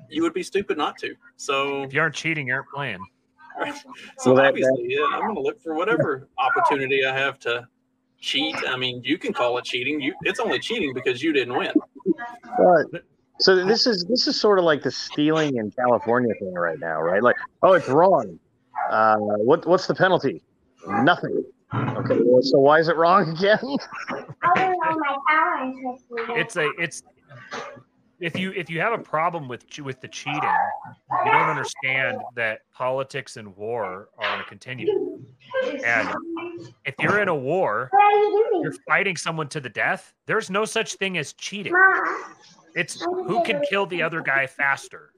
you 0.08 0.22
would 0.22 0.34
be 0.34 0.42
stupid 0.42 0.78
not 0.78 0.98
to. 0.98 1.14
So 1.36 1.82
if 1.82 1.92
you 1.92 2.00
aren't 2.00 2.14
cheating, 2.14 2.48
you 2.48 2.54
aren't 2.54 2.68
playing. 2.68 3.04
Right. 3.58 3.74
So 4.18 4.34
well, 4.34 4.46
obviously, 4.46 4.82
that, 4.82 4.90
yeah, 4.90 5.16
I'm 5.16 5.22
going 5.22 5.34
to 5.34 5.40
look 5.40 5.60
for 5.60 5.74
whatever 5.74 6.28
opportunity 6.38 7.04
I 7.04 7.16
have 7.16 7.38
to 7.40 7.66
cheat. 8.20 8.56
I 8.66 8.76
mean, 8.76 9.02
you 9.04 9.18
can 9.18 9.32
call 9.32 9.58
it 9.58 9.64
cheating. 9.64 10.00
You, 10.00 10.14
it's 10.22 10.40
only 10.40 10.58
cheating 10.58 10.92
because 10.94 11.22
you 11.22 11.32
didn't 11.32 11.56
win. 11.56 11.72
But 12.58 13.04
so 13.40 13.64
this 13.64 13.86
is 13.86 14.04
this 14.08 14.26
is 14.26 14.40
sort 14.40 14.58
of 14.58 14.64
like 14.64 14.82
the 14.82 14.90
stealing 14.90 15.56
in 15.56 15.70
California 15.72 16.32
thing 16.38 16.54
right 16.54 16.78
now, 16.78 17.00
right? 17.00 17.22
Like, 17.22 17.36
oh, 17.62 17.72
it's 17.72 17.88
wrong. 17.88 18.38
Uh, 18.90 19.16
what 19.18 19.66
what's 19.66 19.86
the 19.86 19.94
penalty? 19.94 20.42
Nothing. 20.86 21.44
Okay, 21.74 22.18
well, 22.24 22.42
so 22.42 22.58
why 22.58 22.78
is 22.78 22.88
it 22.88 22.96
wrong 22.96 23.28
again? 23.36 23.58
it's 26.36 26.56
a 26.56 26.70
it's 26.78 27.02
if 28.20 28.38
you 28.38 28.52
if 28.52 28.70
you 28.70 28.80
have 28.80 28.92
a 28.92 29.02
problem 29.02 29.48
with 29.48 29.64
with 29.80 30.00
the 30.00 30.08
cheating, 30.08 30.40
you 31.24 31.32
don't 31.32 31.48
understand 31.48 32.18
that 32.36 32.60
politics 32.72 33.36
and 33.36 33.56
war 33.56 34.08
are 34.18 34.32
on 34.32 34.40
a 34.40 34.44
continuum. 34.44 35.26
And 35.84 36.08
if 36.84 36.94
you're 37.00 37.20
in 37.20 37.28
a 37.28 37.34
war, 37.34 37.90
you're 38.62 38.74
fighting 38.88 39.16
someone 39.16 39.48
to 39.48 39.60
the 39.60 39.68
death. 39.68 40.12
There's 40.26 40.50
no 40.50 40.64
such 40.64 40.94
thing 40.94 41.18
as 41.18 41.32
cheating. 41.32 41.74
It's 42.74 43.00
who 43.02 43.42
can 43.44 43.62
kill 43.68 43.86
the 43.86 44.02
other 44.02 44.20
guy 44.20 44.46
faster 44.46 45.10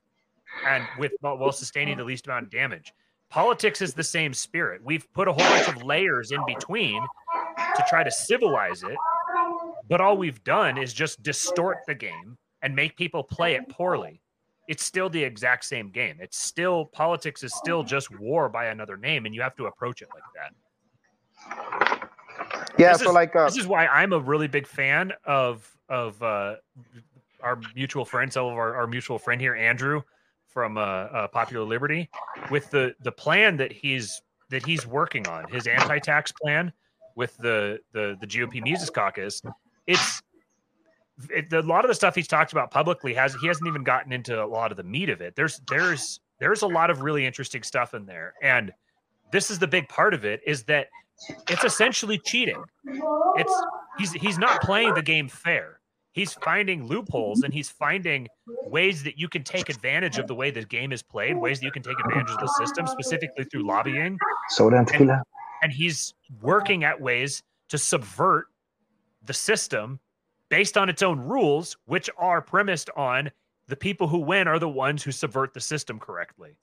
and 0.67 0.85
with 0.99 1.13
while 1.21 1.53
sustaining 1.53 1.99
the 1.99 2.05
least 2.05 2.27
amount 2.27 2.47
of 2.47 2.51
damage. 2.51 2.93
Politics 3.29 3.83
is 3.83 3.93
the 3.93 4.05
same 4.05 4.33
spirit. 4.33 4.81
We've 4.85 5.11
put 5.13 5.29
a 5.29 5.33
whole 5.33 5.45
bunch 5.45 5.69
of 5.69 5.83
layers 5.83 6.31
in 6.31 6.41
between 6.47 7.03
to 7.57 7.85
try 7.89 8.05
to 8.05 8.11
civilize 8.11 8.83
it, 8.83 8.97
but 9.89 10.01
all 10.01 10.17
we've 10.17 10.43
done 10.45 10.79
is 10.79 10.93
just 10.93 11.23
distort 11.23 11.79
the 11.87 11.95
game 11.95 12.39
and 12.67 12.75
make 12.75 12.97
people 12.97 13.23
play 13.23 13.55
it 13.55 13.69
poorly. 13.69 14.21
It's 14.67 14.85
still 14.85 15.09
the 15.09 15.23
exact 15.23 15.65
same 15.65 15.89
game. 15.91 16.17
It's 16.19 16.37
still 16.37 16.87
politics 16.87 17.45
is 17.45 17.55
still 17.55 17.85
just 17.85 18.11
war 18.19 18.49
by 18.49 18.67
another 18.67 18.97
name, 18.97 19.25
and 19.25 19.33
you 19.33 19.41
have 19.41 19.55
to 19.55 19.67
approach 19.67 20.03
it 20.03 20.09
like 20.13 20.25
that. 20.35 20.51
Yeah, 22.77 22.95
this 22.95 23.03
so 23.03 23.11
is, 23.11 23.15
like 23.15 23.37
uh, 23.37 23.45
this 23.45 23.57
is 23.57 23.69
why 23.69 23.87
I'm 23.87 24.13
a 24.13 24.19
really 24.19 24.49
big 24.49 24.67
fan 24.67 25.13
of 25.25 25.71
of 25.89 26.21
uh, 26.21 26.57
our 27.41 27.61
mutual 27.77 28.05
friend, 28.05 28.33
some 28.33 28.47
of 28.47 28.55
our, 28.55 28.75
our 28.75 28.89
mutual 28.89 29.21
friend 29.21 29.41
here, 29.41 29.55
Andrew 29.55 30.03
from 30.49 30.77
uh, 30.77 30.81
uh, 30.81 31.29
Popular 31.29 31.65
Liberty, 31.65 32.11
with 32.51 32.69
the 32.71 32.97
the 33.03 33.13
plan 33.13 33.57
that 33.59 33.71
he's 33.71 34.21
that 34.51 34.67
he's 34.67 34.89
working 34.89 35.25
on, 35.29 35.49
his 35.53 35.69
anti-tax 35.69 36.33
plan 36.33 36.73
with 37.15 37.37
the 37.37 37.79
the 37.93 38.17
the 38.21 38.27
GOP 38.27 38.61
Mises 38.61 38.91
Caucus. 38.91 39.41
It's 39.87 40.21
it, 41.31 41.53
a 41.53 41.61
lot 41.61 41.85
of 41.85 41.89
the 41.89 41.95
stuff 41.95 42.15
he's 42.15 42.29
talked 42.29 42.53
about 42.53 42.71
publicly 42.71 43.15
has 43.15 43.35
he 43.37 43.47
hasn't 43.47 43.67
even 43.67 43.85
gotten 43.85 44.13
into 44.13 44.43
a 44.43 44.47
lot 44.47 44.71
of 44.71 44.77
the 44.77 44.83
meat 44.83 45.09
of 45.09 45.21
it. 45.21 45.37
There's 45.37 45.61
there's 45.69 46.21
there's 46.39 46.63
a 46.63 46.67
lot 46.67 46.91
of 46.91 47.03
really 47.03 47.25
interesting 47.25 47.63
stuff 47.63 47.95
in 47.95 48.07
there, 48.07 48.35
and 48.43 48.73
this 49.33 49.51
is 49.51 49.59
the 49.59 49.67
big 49.67 49.89
part 49.89 50.15
of 50.15 50.25
it 50.25 50.41
is 50.47 50.65
that 50.65 50.89
it's 51.49 51.65
essentially 51.65 52.19
cheating. 52.19 52.63
It's 53.37 53.65
he's 53.99 54.13
he's 54.13 54.39
not 54.39 54.61
playing 54.63 54.95
the 54.95 55.03
game 55.03 55.29
fair 55.29 55.81
he's 56.17 56.33
finding 56.33 56.87
loopholes 56.87 57.43
and 57.43 57.53
he's 57.53 57.69
finding 57.69 58.27
ways 58.65 59.05
that 59.05 59.19
you 59.19 59.29
can 59.29 59.45
take 59.45 59.69
advantage 59.69 60.19
of 60.19 60.27
the 60.27 60.35
way 60.35 60.51
the 60.51 60.65
game 60.65 60.91
is 60.91 61.03
played, 61.03 61.37
ways 61.37 61.61
that 61.61 61.67
you 61.67 61.71
can 61.71 61.83
take 61.83 62.01
advantage 62.01 62.31
of 62.31 62.41
the 62.41 62.49
system, 62.59 62.87
specifically 62.87 63.45
through 63.45 63.65
lobbying. 63.65 64.19
Soda 64.49 64.79
and. 64.79 64.91
And, 64.91 65.11
and 65.63 65.73
he's 65.73 66.15
working 66.41 66.85
at 66.85 67.01
ways 67.01 67.43
to 67.69 67.79
subvert 67.79 68.47
the 69.25 69.35
system 69.35 70.01
based 70.49 70.77
on 70.77 70.89
its 70.89 71.03
own 71.03 71.21
rules, 71.21 71.77
which 71.87 72.09
are 72.17 72.41
premised 72.41 72.91
on 72.97 73.31
the 73.69 73.77
people 73.77 74.07
who 74.07 74.19
win 74.19 74.47
are 74.47 74.59
the 74.59 74.69
ones 74.69 75.03
who 75.03 75.11
subvert 75.11 75.55
the 75.55 75.61
system 75.61 75.99
correctly. 75.99 76.57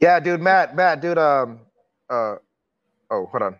Yeah, 0.00 0.20
dude, 0.20 0.40
Matt, 0.40 0.76
Matt, 0.76 1.00
dude, 1.00 1.18
um, 1.18 1.60
uh, 2.08 2.36
oh, 3.10 3.26
hold 3.26 3.42
on, 3.42 3.58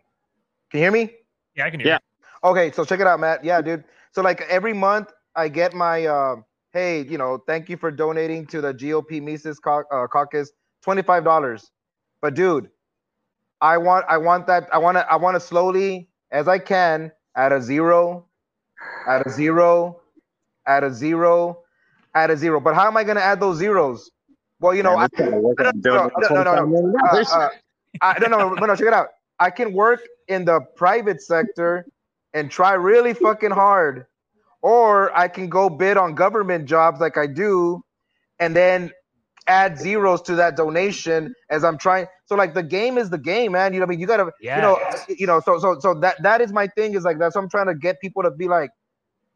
can 0.70 0.78
you 0.78 0.84
hear 0.84 0.92
me? 0.92 1.10
Yeah, 1.56 1.66
I 1.66 1.70
can 1.70 1.80
hear. 1.80 1.88
Yeah. 1.88 1.98
You. 2.20 2.50
Okay, 2.50 2.70
so 2.70 2.84
check 2.84 3.00
it 3.00 3.06
out, 3.06 3.18
Matt. 3.18 3.44
Yeah, 3.44 3.60
dude. 3.60 3.84
So 4.12 4.22
like 4.22 4.42
every 4.42 4.72
month 4.72 5.12
I 5.34 5.48
get 5.48 5.74
my 5.74 6.06
uh, 6.06 6.36
hey, 6.72 7.04
you 7.04 7.18
know, 7.18 7.42
thank 7.46 7.68
you 7.68 7.76
for 7.76 7.90
donating 7.90 8.46
to 8.46 8.60
the 8.60 8.72
GOP 8.72 9.22
Mises 9.22 9.58
Cau- 9.58 9.84
uh, 9.90 10.06
Caucus, 10.06 10.52
twenty 10.82 11.02
five 11.02 11.24
dollars. 11.24 11.70
But 12.22 12.34
dude, 12.34 12.70
I 13.60 13.78
want 13.78 14.04
I 14.08 14.18
want 14.18 14.46
that 14.46 14.68
I 14.72 14.78
want 14.78 14.96
to 14.96 15.10
I 15.10 15.16
want 15.16 15.34
to 15.34 15.40
slowly 15.40 16.08
as 16.30 16.46
I 16.46 16.58
can 16.58 17.10
add 17.34 17.52
a 17.52 17.60
zero, 17.60 18.26
add 19.06 19.26
a 19.26 19.30
zero, 19.30 20.00
add 20.66 20.84
a 20.84 20.92
zero, 20.92 21.62
add 22.14 22.30
a 22.30 22.36
zero. 22.36 22.60
But 22.60 22.74
how 22.74 22.86
am 22.86 22.96
I 22.96 23.04
going 23.04 23.16
to 23.16 23.22
add 23.22 23.40
those 23.40 23.58
zeros? 23.58 24.10
Well, 24.60 24.74
you 24.74 24.82
know, 24.82 24.96
I, 24.96 25.06
no, 25.18 25.26
no, 25.30 25.50
no, 25.54 26.42
no, 26.42 26.64
no, 26.64 26.98
uh, 27.12 27.24
uh, 27.30 27.48
I, 28.00 28.18
no, 28.18 28.26
no, 28.26 28.54
no, 28.54 28.66
no, 28.66 28.74
check 28.74 28.88
it 28.88 28.92
out. 28.92 29.08
I 29.38 29.50
can 29.50 29.72
work 29.72 30.00
in 30.26 30.44
the 30.44 30.60
private 30.74 31.22
sector 31.22 31.86
and 32.34 32.50
try 32.50 32.72
really 32.72 33.14
fucking 33.14 33.52
hard, 33.52 34.06
or 34.60 35.16
I 35.16 35.28
can 35.28 35.48
go 35.48 35.70
bid 35.70 35.96
on 35.96 36.14
government 36.16 36.66
jobs 36.66 37.00
like 37.00 37.16
I 37.16 37.28
do, 37.28 37.84
and 38.40 38.54
then 38.54 38.90
add 39.48 39.78
zeros 39.78 40.22
to 40.22 40.34
that 40.36 40.56
donation 40.56 41.34
as 41.50 41.64
I'm 41.64 41.78
trying. 41.78 42.06
So 42.26 42.36
like 42.36 42.54
the 42.54 42.62
game 42.62 42.98
is 42.98 43.10
the 43.10 43.18
game, 43.18 43.52
man. 43.52 43.72
You 43.72 43.80
know, 43.80 43.86
I 43.86 43.88
mean, 43.88 44.00
you 44.00 44.06
gotta, 44.06 44.30
yes. 44.40 44.56
you 44.56 44.62
know, 44.62 45.16
you 45.20 45.26
know. 45.26 45.40
So 45.40 45.58
so 45.58 45.78
so 45.80 45.94
that 46.00 46.22
that 46.22 46.40
is 46.40 46.52
my 46.52 46.66
thing. 46.68 46.94
Is 46.94 47.04
like 47.04 47.18
that's 47.18 47.34
what 47.34 47.42
I'm 47.42 47.50
trying 47.50 47.66
to 47.66 47.74
get 47.74 48.00
people 48.00 48.22
to 48.22 48.30
be 48.30 48.48
like. 48.48 48.70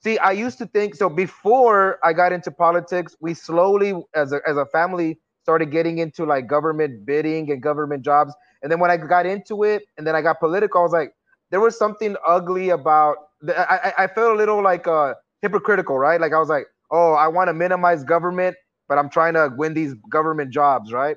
See, 0.04 0.18
I 0.18 0.32
used 0.32 0.58
to 0.58 0.66
think 0.66 0.96
so 0.96 1.08
before 1.08 1.98
I 2.04 2.12
got 2.12 2.32
into 2.32 2.50
politics. 2.50 3.16
We 3.20 3.34
slowly, 3.34 3.94
as 4.14 4.32
a 4.32 4.40
as 4.46 4.56
a 4.56 4.66
family, 4.66 5.18
started 5.42 5.70
getting 5.70 5.98
into 5.98 6.24
like 6.24 6.46
government 6.46 7.06
bidding 7.06 7.50
and 7.50 7.62
government 7.62 8.04
jobs. 8.04 8.34
And 8.62 8.70
then 8.70 8.78
when 8.80 8.90
I 8.90 8.96
got 8.96 9.26
into 9.26 9.64
it, 9.64 9.82
and 9.96 10.06
then 10.06 10.14
I 10.14 10.22
got 10.22 10.38
political, 10.40 10.80
I 10.80 10.84
was 10.84 10.92
like, 10.92 11.12
there 11.50 11.60
was 11.60 11.76
something 11.78 12.16
ugly 12.26 12.70
about. 12.70 13.16
I 13.48 13.92
I, 13.98 14.04
I 14.04 14.06
felt 14.08 14.34
a 14.34 14.36
little 14.36 14.62
like 14.62 14.86
uh 14.86 15.14
hypocritical, 15.40 15.98
right? 15.98 16.20
Like 16.20 16.32
I 16.32 16.38
was 16.38 16.48
like, 16.48 16.66
oh, 16.90 17.14
I 17.14 17.28
want 17.28 17.48
to 17.48 17.54
minimize 17.54 18.04
government, 18.04 18.56
but 18.92 18.98
I'm 18.98 19.08
trying 19.08 19.32
to 19.32 19.50
win 19.56 19.72
these 19.72 19.94
government 20.10 20.50
jobs, 20.52 20.92
right? 20.92 21.16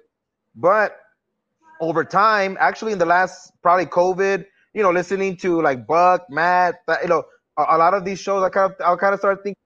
But 0.56 0.95
over 1.81 2.06
time, 2.06 2.56
actually, 2.57 2.93
in 2.93 2.99
the 2.99 3.06
last 3.06 3.52
probably 3.61 3.85
COVID, 3.85 4.45
you 4.73 4.81
know, 4.81 4.91
listening 4.91 5.35
to 5.39 5.61
like 5.61 5.85
Buck, 5.85 6.22
Matt, 6.30 6.76
you 7.03 7.10
know, 7.10 7.23
a, 7.57 7.65
a 7.72 7.77
lot 7.77 7.93
of 7.93 8.06
these 8.06 8.18
shows, 8.18 8.43
I 8.43 8.49
kind 8.49 8.72
of 8.72 8.80
I 8.80 8.95
kind 8.95 9.14
of 9.14 9.19
started 9.19 9.43
thinking, 9.43 9.60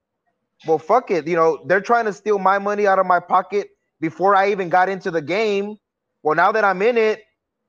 well, 0.66 0.80
fuck 0.80 1.12
it, 1.12 1.28
you 1.28 1.36
know, 1.36 1.64
they're 1.68 1.82
trying 1.82 2.06
to 2.06 2.14
steal 2.14 2.40
my 2.40 2.58
money 2.58 2.88
out 2.88 2.98
of 2.98 3.06
my 3.06 3.20
pocket 3.20 3.68
before 4.02 4.34
I 4.34 4.50
even 4.50 4.70
got 4.70 4.90
into 4.90 5.12
the 5.12 5.22
game. 5.22 5.76
Well, 6.24 6.36
now 6.36 6.52
that 6.52 6.64
I'm 6.64 6.82
in 6.82 6.98
it, 6.98 7.22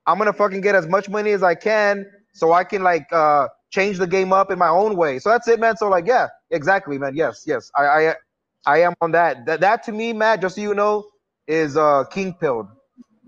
I'm 0.07 0.17
gonna 0.17 0.33
fucking 0.33 0.63
get 0.63 0.75
as 0.75 0.87
much 0.87 1.11
money 1.11 1.33
as 1.33 1.43
I 1.43 1.55
can 1.55 2.07
so 2.33 2.55
I 2.55 2.65
can 2.65 2.83
like 2.83 3.13
uh 3.13 3.49
change 3.71 3.99
the 3.99 4.07
game 4.07 4.33
up 4.33 4.51
in 4.51 4.59
my 4.59 4.71
own 4.71 4.97
way. 4.97 5.19
So 5.19 5.29
that's 5.29 5.49
it, 5.49 5.61
man. 5.61 5.77
So 5.77 5.91
like, 5.91 6.07
yeah, 6.07 6.29
exactly, 6.51 6.97
man. 6.97 7.15
Yes, 7.15 7.45
yes. 7.47 7.71
I 7.77 7.83
I, 7.85 8.15
I 8.67 8.83
am 8.83 8.95
on 9.01 9.13
that. 9.13 9.47
That 9.47 9.61
that 9.61 9.83
to 9.85 9.93
me, 9.93 10.13
Matt, 10.13 10.41
just 10.41 10.57
so 10.57 10.61
you 10.61 10.75
know, 10.75 11.07
is 11.47 11.77
uh 11.77 12.05
king 12.05 12.35
pilled. 12.35 12.69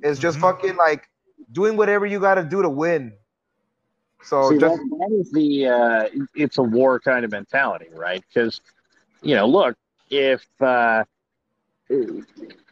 Is 0.02 0.18
just 0.18 0.38
mm-hmm. 0.38 0.46
fucking 0.46 0.76
like 0.76 1.08
doing 1.52 1.76
whatever 1.76 2.06
you 2.06 2.20
gotta 2.20 2.44
do 2.44 2.62
to 2.62 2.68
win. 2.68 3.12
So 4.24 4.50
See, 4.50 4.58
just, 4.58 4.76
that, 4.76 4.98
that 4.98 5.16
is 5.18 5.32
the 5.32 5.66
uh 5.66 6.24
it's 6.34 6.58
a 6.58 6.62
war 6.62 7.00
kind 7.00 7.24
of 7.24 7.30
mentality, 7.30 7.88
right? 7.92 8.22
Because 8.28 8.60
you 9.22 9.34
know, 9.34 9.46
look, 9.46 9.76
if 10.10 10.46
uh 10.60 11.04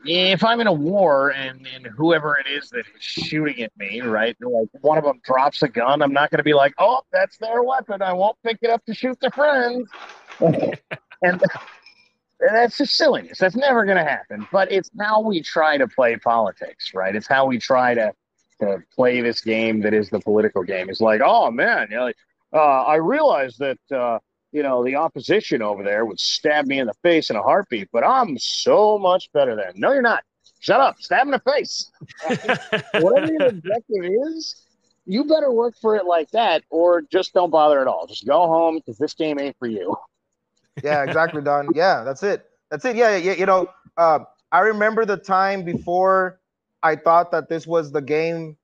if 0.04 0.44
I'm 0.44 0.60
in 0.60 0.66
a 0.66 0.72
war 0.72 1.30
and, 1.30 1.66
and 1.74 1.86
whoever 1.86 2.38
it 2.38 2.46
is 2.50 2.70
that 2.70 2.80
is 2.80 3.02
shooting 3.02 3.62
at 3.62 3.72
me, 3.76 4.00
right, 4.00 4.36
like 4.40 4.68
one 4.80 4.98
of 4.98 5.04
them 5.04 5.20
drops 5.24 5.62
a 5.62 5.68
gun, 5.68 6.00
I'm 6.02 6.12
not 6.12 6.30
going 6.30 6.38
to 6.38 6.44
be 6.44 6.54
like, 6.54 6.74
oh, 6.78 7.02
that's 7.12 7.36
their 7.38 7.62
weapon. 7.62 8.00
I 8.00 8.12
won't 8.12 8.36
pick 8.42 8.58
it 8.62 8.70
up 8.70 8.84
to 8.86 8.94
shoot 8.94 9.18
their 9.20 9.30
friends. 9.30 9.90
and, 10.40 10.78
and 11.22 11.42
that's 12.40 12.78
just 12.78 12.96
silliness. 12.96 13.38
That's 13.38 13.56
never 13.56 13.84
going 13.84 13.96
to 13.96 14.04
happen. 14.04 14.46
But 14.52 14.70
it's 14.72 14.90
how 14.98 15.20
we 15.20 15.42
try 15.42 15.76
to 15.78 15.86
play 15.86 16.16
politics, 16.16 16.92
right? 16.94 17.14
It's 17.14 17.26
how 17.26 17.46
we 17.46 17.58
try 17.58 17.94
to, 17.94 18.12
to 18.60 18.78
play 18.94 19.20
this 19.20 19.40
game 19.40 19.80
that 19.82 19.94
is 19.94 20.10
the 20.10 20.20
political 20.20 20.62
game. 20.62 20.88
It's 20.88 21.00
like, 21.00 21.20
oh, 21.24 21.50
man, 21.50 21.88
you 21.90 21.96
know, 21.96 22.04
like, 22.04 22.16
uh, 22.52 22.82
I 22.84 22.96
realize 22.96 23.56
that. 23.58 23.78
Uh, 23.90 24.18
you 24.52 24.64
know, 24.64 24.84
the 24.84 24.96
opposition 24.96 25.62
over 25.62 25.84
there 25.84 26.04
would 26.04 26.18
stab 26.18 26.66
me 26.66 26.80
in 26.80 26.86
the 26.86 26.94
face 27.02 27.30
in 27.30 27.36
a 27.36 27.42
heartbeat, 27.42 27.88
but 27.92 28.04
I'm 28.04 28.36
so 28.36 28.98
much 28.98 29.30
better 29.32 29.54
than. 29.54 29.74
No, 29.76 29.92
you're 29.92 30.02
not. 30.02 30.24
Shut 30.60 30.80
up. 30.80 30.96
Stab 30.98 31.26
in 31.26 31.30
the 31.30 31.38
face. 31.40 31.90
Whatever 33.00 33.32
your 33.32 33.46
objective 33.46 34.04
is, 34.26 34.66
you 35.06 35.24
better 35.24 35.50
work 35.50 35.74
for 35.80 35.96
it 35.96 36.04
like 36.04 36.30
that, 36.32 36.62
or 36.68 37.02
just 37.02 37.32
don't 37.32 37.50
bother 37.50 37.80
at 37.80 37.86
all. 37.86 38.06
Just 38.06 38.26
go 38.26 38.46
home 38.46 38.76
because 38.76 38.98
this 38.98 39.14
game 39.14 39.38
ain't 39.40 39.56
for 39.58 39.68
you. 39.68 39.96
Yeah, 40.82 41.02
exactly, 41.02 41.42
Don. 41.42 41.68
Yeah, 41.74 42.02
that's 42.04 42.22
it. 42.22 42.44
That's 42.70 42.84
it. 42.84 42.96
Yeah, 42.96 43.16
yeah. 43.16 43.32
You 43.32 43.46
know, 43.46 43.68
uh, 43.96 44.20
I 44.52 44.60
remember 44.60 45.04
the 45.04 45.16
time 45.16 45.64
before 45.64 46.40
I 46.82 46.96
thought 46.96 47.30
that 47.32 47.48
this 47.48 47.66
was 47.66 47.92
the 47.92 48.02
game. 48.02 48.56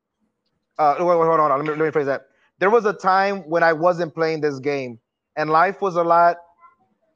Uh, 0.78 0.96
wait, 0.98 1.06
wait, 1.06 1.26
hold 1.26 1.40
on. 1.40 1.50
Let 1.50 1.60
me, 1.62 1.70
let 1.70 1.78
me 1.86 1.90
phrase 1.90 2.06
that. 2.06 2.26
There 2.58 2.70
was 2.70 2.84
a 2.84 2.92
time 2.92 3.48
when 3.48 3.62
I 3.62 3.72
wasn't 3.72 4.14
playing 4.14 4.40
this 4.40 4.58
game 4.58 4.98
and 5.36 5.50
life 5.50 5.80
was 5.80 5.96
a 5.96 6.02
lot 6.04 6.36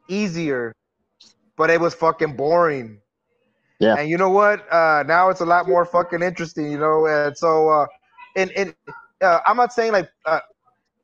easier, 0.09 0.75
but 1.57 1.71
it 1.71 1.81
was 1.81 1.95
fucking 1.95 2.37
boring. 2.37 3.01
Yeah. 3.79 3.97
And 3.97 4.09
you 4.09 4.19
know 4.19 4.31
what? 4.31 4.71
Uh, 4.73 5.05
now 5.07 5.31
it's 5.31 5.41
a 5.41 5.47
lot 5.47 5.67
more 5.67 5.85
fucking 5.85 6.23
interesting, 6.23 6.71
you 6.71 6.79
know. 6.79 7.07
And 7.07 7.37
so, 7.37 7.69
uh, 7.71 7.87
and 8.37 8.51
and 8.53 8.75
uh, 9.23 9.41
I'm 9.47 9.57
not 9.57 9.73
saying 9.73 9.93
like 9.93 10.11
uh, 10.27 10.41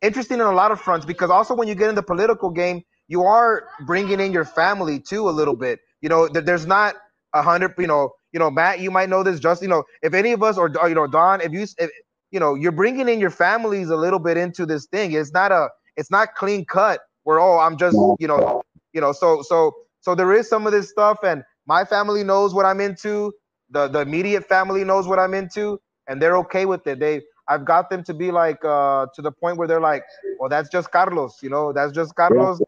interesting 0.03 0.39
in 0.39 0.47
a 0.47 0.53
lot 0.53 0.71
of 0.71 0.81
fronts 0.81 1.07
because 1.07 1.31
also 1.31 1.55
when 1.55 1.69
you 1.69 1.75
get 1.75 1.89
in 1.89 1.95
the 1.95 2.03
political 2.03 2.51
game, 2.51 2.83
you 3.09 3.23
are 3.23 3.69
bringing 3.87 4.21
in 4.21 4.33
your 4.33 4.45
family 4.45 5.01
too 5.01 5.29
a 5.29 5.31
little 5.33 5.57
bit. 5.57 5.81
You 6.01 6.09
know, 6.09 6.29
there's 6.29 6.67
not 6.67 6.97
a 7.35 7.43
hundred. 7.43 7.75
You 7.79 7.87
know, 7.87 8.13
you 8.33 8.39
know, 8.39 8.51
Matt, 8.51 8.81
you 8.81 8.91
might 8.91 9.09
know 9.09 9.23
this. 9.23 9.41
Just 9.41 9.63
you 9.63 9.69
know, 9.69 9.85
if 10.03 10.15
any 10.15 10.33
of 10.33 10.43
us 10.43 10.59
or, 10.59 10.71
you 10.89 10.95
know, 10.95 11.07
Don, 11.07 11.41
if 11.41 11.53
you, 11.53 11.63
if, 11.79 11.91
you 12.31 12.41
know, 12.41 12.55
you're 12.55 12.73
bringing 12.73 13.09
in 13.09 13.21
your 13.21 13.31
families 13.31 13.89
a 13.91 13.97
little 13.97 14.19
bit 14.19 14.37
into 14.37 14.67
this 14.67 14.87
thing. 14.87 15.13
It's 15.13 15.33
not 15.33 15.53
a 15.53 15.69
it's 15.97 16.11
not 16.11 16.35
clean 16.35 16.65
cut 16.65 17.01
where 17.25 17.41
oh 17.41 17.59
I'm 17.59 17.77
just 17.77 17.97
you 18.19 18.29
know 18.29 18.63
you 18.93 19.01
know 19.01 19.13
so 19.13 19.43
so 19.43 19.73
so 20.01 20.15
there 20.15 20.33
is 20.33 20.49
some 20.49 20.67
of 20.67 20.73
this 20.73 20.91
stuff 20.91 21.19
and 21.25 21.43
my 21.67 21.85
family 21.85 22.23
knows 22.23 22.55
what 22.55 22.65
I'm 22.67 22.81
into 22.81 23.33
the 23.71 23.89
the 23.89 24.01
immediate 24.01 24.45
family 24.47 24.85
knows 24.85 25.09
what 25.09 25.19
I'm 25.19 25.35
into 25.35 25.81
and 26.09 26.23
they're 26.23 26.37
okay 26.39 26.67
with 26.67 26.87
it 26.87 27.01
they 27.01 27.23
I've 27.49 27.65
got 27.65 27.91
them 27.91 28.05
to 28.05 28.15
be 28.15 28.31
like 28.31 28.65
uh 28.65 29.07
to 29.15 29.23
the 29.23 29.33
point 29.33 29.59
where 29.59 29.67
they're 29.67 29.81
like 29.81 30.05
well 30.39 30.49
that's 30.49 30.69
just 30.69 30.91
Carlos 30.93 31.39
you 31.43 31.51
know 31.51 31.73
that's 31.73 31.93
just 31.93 32.15
Carlos 32.15 32.63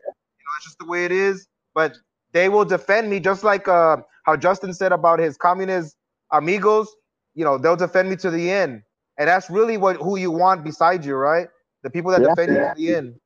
you 0.58 0.64
know 0.64 0.64
it's 0.64 0.64
just 0.64 0.78
the 0.78 0.86
way 0.86 1.04
it 1.04 1.12
is 1.12 1.48
but 1.74 1.96
they 2.32 2.48
will 2.48 2.64
defend 2.64 3.08
me 3.08 3.20
just 3.20 3.44
like 3.44 3.68
uh 3.68 3.96
how 4.24 4.36
Justin 4.36 4.74
said 4.74 4.92
about 4.92 5.18
his 5.18 5.36
communist 5.36 5.96
amigos 6.32 6.88
you 7.34 7.44
know 7.44 7.58
they'll 7.58 7.76
defend 7.76 8.10
me 8.10 8.16
to 8.16 8.30
the 8.30 8.50
end 8.50 8.82
and 9.18 9.28
that's 9.28 9.50
really 9.50 9.76
what 9.76 9.96
who 9.96 10.16
you 10.16 10.30
want 10.30 10.64
beside 10.64 11.04
you 11.04 11.14
right 11.14 11.48
the 11.82 11.90
people 11.90 12.10
that 12.10 12.20
yeah, 12.22 12.28
defend 12.28 12.54
yeah. 12.54 12.74
you 12.76 12.86
to 12.86 12.92
the 12.92 12.96
end. 12.96 13.20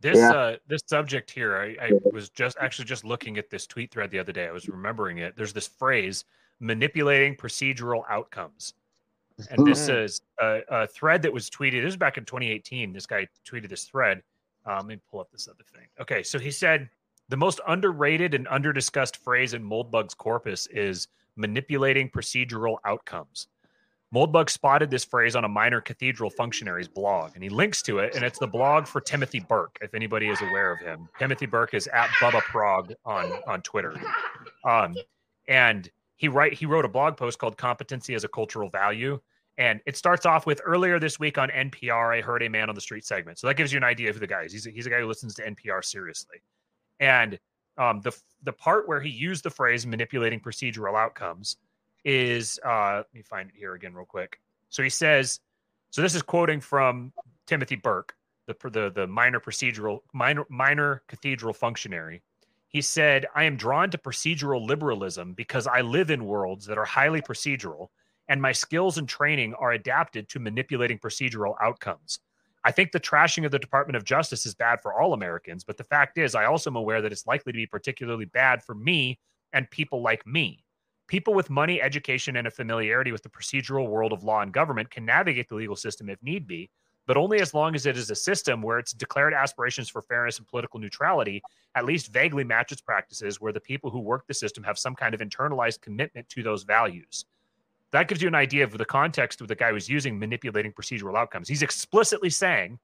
This 0.00 0.18
yeah. 0.18 0.32
uh, 0.32 0.56
this 0.68 0.82
subject 0.86 1.30
here, 1.30 1.56
I, 1.56 1.86
I 1.86 1.90
was 2.12 2.28
just 2.28 2.56
actually 2.60 2.84
just 2.84 3.04
looking 3.04 3.38
at 3.38 3.50
this 3.50 3.66
tweet 3.66 3.90
thread 3.90 4.10
the 4.10 4.18
other 4.18 4.32
day. 4.32 4.46
I 4.46 4.52
was 4.52 4.68
remembering 4.68 5.18
it. 5.18 5.36
There's 5.36 5.52
this 5.52 5.66
phrase, 5.66 6.24
manipulating 6.60 7.34
procedural 7.34 8.02
outcomes. 8.08 8.74
And 9.50 9.66
this 9.66 9.88
is 9.88 10.22
a, 10.40 10.60
a, 10.70 10.86
thread 10.86 11.20
that 11.22 11.32
was 11.32 11.50
tweeted. 11.50 11.82
This 11.82 11.84
was 11.84 11.96
back 11.96 12.16
in 12.16 12.24
2018. 12.24 12.92
This 12.92 13.06
guy 13.06 13.26
tweeted 13.46 13.68
this 13.68 13.84
thread. 13.84 14.22
Um, 14.66 14.78
let 14.78 14.86
me 14.86 14.98
pull 15.10 15.20
up 15.20 15.30
this 15.30 15.48
other 15.48 15.64
thing. 15.72 15.86
Okay, 16.00 16.22
so 16.22 16.38
he 16.38 16.50
said 16.50 16.88
the 17.28 17.36
most 17.36 17.60
underrated 17.66 18.34
and 18.34 18.46
underdiscussed 18.46 19.16
phrase 19.16 19.54
in 19.54 19.62
Moldbug's 19.62 20.14
corpus 20.14 20.66
is 20.68 21.08
manipulating 21.36 22.10
procedural 22.10 22.76
outcomes. 22.84 23.48
Moldbug 24.14 24.48
spotted 24.48 24.90
this 24.90 25.04
phrase 25.04 25.34
on 25.34 25.44
a 25.44 25.48
minor 25.48 25.80
cathedral 25.80 26.30
functionary's 26.30 26.88
blog, 26.88 27.32
and 27.34 27.42
he 27.42 27.50
links 27.50 27.82
to 27.82 27.98
it, 27.98 28.14
and 28.14 28.24
it's 28.24 28.38
the 28.38 28.46
blog 28.46 28.86
for 28.86 29.00
Timothy 29.00 29.40
Burke, 29.40 29.76
if 29.82 29.94
anybody 29.94 30.28
is 30.28 30.40
aware 30.40 30.72
of 30.72 30.78
him. 30.78 31.08
Timothy 31.18 31.46
Burke 31.46 31.74
is 31.74 31.88
at 31.88 32.08
Bubba 32.20 32.40
Prog 32.42 32.92
on, 33.04 33.32
on 33.46 33.62
Twitter. 33.62 33.94
Um, 34.64 34.94
and 35.48 35.90
he 36.16 36.28
write 36.28 36.54
he 36.54 36.66
wrote 36.66 36.84
a 36.84 36.88
blog 36.88 37.16
post 37.16 37.38
called 37.38 37.56
Competency 37.56 38.14
as 38.14 38.24
a 38.24 38.28
Cultural 38.28 38.70
Value. 38.70 39.20
And 39.58 39.80
it 39.86 39.96
starts 39.96 40.26
off 40.26 40.44
with 40.46 40.60
earlier 40.64 40.98
this 40.98 41.18
week 41.18 41.38
on 41.38 41.48
NPR, 41.48 42.18
I 42.18 42.20
heard 42.20 42.42
a 42.42 42.48
man 42.48 42.68
on 42.68 42.74
the 42.74 42.80
street 42.80 43.06
segment. 43.06 43.38
So 43.38 43.46
that 43.46 43.54
gives 43.54 43.72
you 43.72 43.78
an 43.78 43.84
idea 43.84 44.10
of 44.10 44.16
who 44.16 44.20
the 44.20 44.26
guy 44.26 44.42
is. 44.42 44.52
He's 44.52 44.66
a, 44.66 44.70
he's 44.70 44.86
a 44.86 44.90
guy 44.90 45.00
who 45.00 45.06
listens 45.06 45.34
to 45.36 45.42
NPR 45.42 45.82
seriously. 45.82 46.42
And 47.00 47.38
um, 47.78 48.00
the 48.00 48.12
the 48.42 48.52
part 48.52 48.88
where 48.88 49.00
he 49.00 49.10
used 49.10 49.44
the 49.44 49.50
phrase 49.50 49.86
manipulating 49.86 50.40
procedural 50.40 50.98
outcomes 50.98 51.56
is 52.04 52.58
uh, 52.64 52.96
let 52.96 53.14
me 53.14 53.22
find 53.22 53.50
it 53.50 53.56
here 53.56 53.74
again 53.74 53.94
real 53.94 54.06
quick. 54.06 54.40
So 54.68 54.82
he 54.82 54.90
says, 54.90 55.40
so 55.90 56.02
this 56.02 56.14
is 56.14 56.22
quoting 56.22 56.60
from 56.60 57.12
Timothy 57.46 57.76
Burke, 57.76 58.14
the 58.46 58.56
the 58.70 58.90
the 58.90 59.06
minor 59.06 59.40
procedural 59.40 60.00
minor 60.12 60.44
minor 60.48 61.02
cathedral 61.08 61.52
functionary. 61.52 62.22
He 62.68 62.80
said, 62.82 63.26
"I 63.34 63.44
am 63.44 63.56
drawn 63.56 63.90
to 63.90 63.98
procedural 63.98 64.66
liberalism 64.66 65.34
because 65.34 65.66
I 65.66 65.80
live 65.80 66.10
in 66.10 66.24
worlds 66.24 66.66
that 66.66 66.78
are 66.78 66.84
highly 66.84 67.22
procedural, 67.22 67.88
and 68.28 68.42
my 68.42 68.52
skills 68.52 68.98
and 68.98 69.08
training 69.08 69.54
are 69.54 69.72
adapted 69.72 70.28
to 70.28 70.38
manipulating 70.38 70.98
procedural 70.98 71.54
outcomes." 71.60 72.20
I 72.64 72.72
think 72.72 72.90
the 72.90 72.98
trashing 72.98 73.44
of 73.44 73.52
the 73.52 73.60
Department 73.60 73.96
of 73.96 74.04
Justice 74.04 74.44
is 74.44 74.54
bad 74.54 74.80
for 74.80 74.92
all 74.92 75.12
Americans, 75.12 75.62
but 75.62 75.76
the 75.76 75.84
fact 75.84 76.18
is, 76.18 76.34
I 76.34 76.46
also 76.46 76.68
am 76.68 76.76
aware 76.76 77.00
that 77.00 77.12
it's 77.12 77.26
likely 77.26 77.52
to 77.52 77.56
be 77.56 77.66
particularly 77.66 78.24
bad 78.24 78.62
for 78.62 78.74
me 78.74 79.20
and 79.52 79.70
people 79.70 80.02
like 80.02 80.26
me. 80.26 80.64
People 81.06 81.34
with 81.34 81.48
money, 81.48 81.80
education, 81.80 82.34
and 82.34 82.48
a 82.48 82.50
familiarity 82.50 83.12
with 83.12 83.22
the 83.22 83.28
procedural 83.28 83.88
world 83.88 84.12
of 84.12 84.24
law 84.24 84.40
and 84.40 84.52
government 84.52 84.90
can 84.90 85.04
navigate 85.04 85.48
the 85.48 85.54
legal 85.54 85.76
system 85.76 86.08
if 86.08 86.20
need 86.20 86.48
be, 86.48 86.68
but 87.06 87.16
only 87.16 87.40
as 87.40 87.54
long 87.54 87.76
as 87.76 87.86
it 87.86 87.96
is 87.96 88.10
a 88.10 88.16
system 88.16 88.60
where 88.60 88.80
its 88.80 88.92
declared 88.92 89.32
aspirations 89.32 89.88
for 89.88 90.02
fairness 90.02 90.38
and 90.38 90.48
political 90.48 90.80
neutrality 90.80 91.40
at 91.76 91.84
least 91.84 92.12
vaguely 92.12 92.42
match 92.42 92.72
its 92.72 92.80
practices, 92.80 93.40
where 93.40 93.52
the 93.52 93.60
people 93.60 93.90
who 93.90 94.00
work 94.00 94.26
the 94.26 94.34
system 94.34 94.64
have 94.64 94.76
some 94.76 94.96
kind 94.96 95.14
of 95.14 95.20
internalized 95.20 95.80
commitment 95.80 96.28
to 96.28 96.42
those 96.42 96.64
values. 96.64 97.26
That 97.92 98.08
gives 98.08 98.20
you 98.20 98.28
an 98.28 98.34
idea 98.34 98.64
of 98.64 98.76
the 98.76 98.84
context 98.84 99.40
of 99.40 99.48
the 99.48 99.54
guy 99.54 99.70
who's 99.70 99.88
using 99.88 100.18
manipulating 100.18 100.72
procedural 100.72 101.16
outcomes. 101.16 101.48
He's 101.48 101.62
explicitly 101.62 102.30
saying 102.30 102.78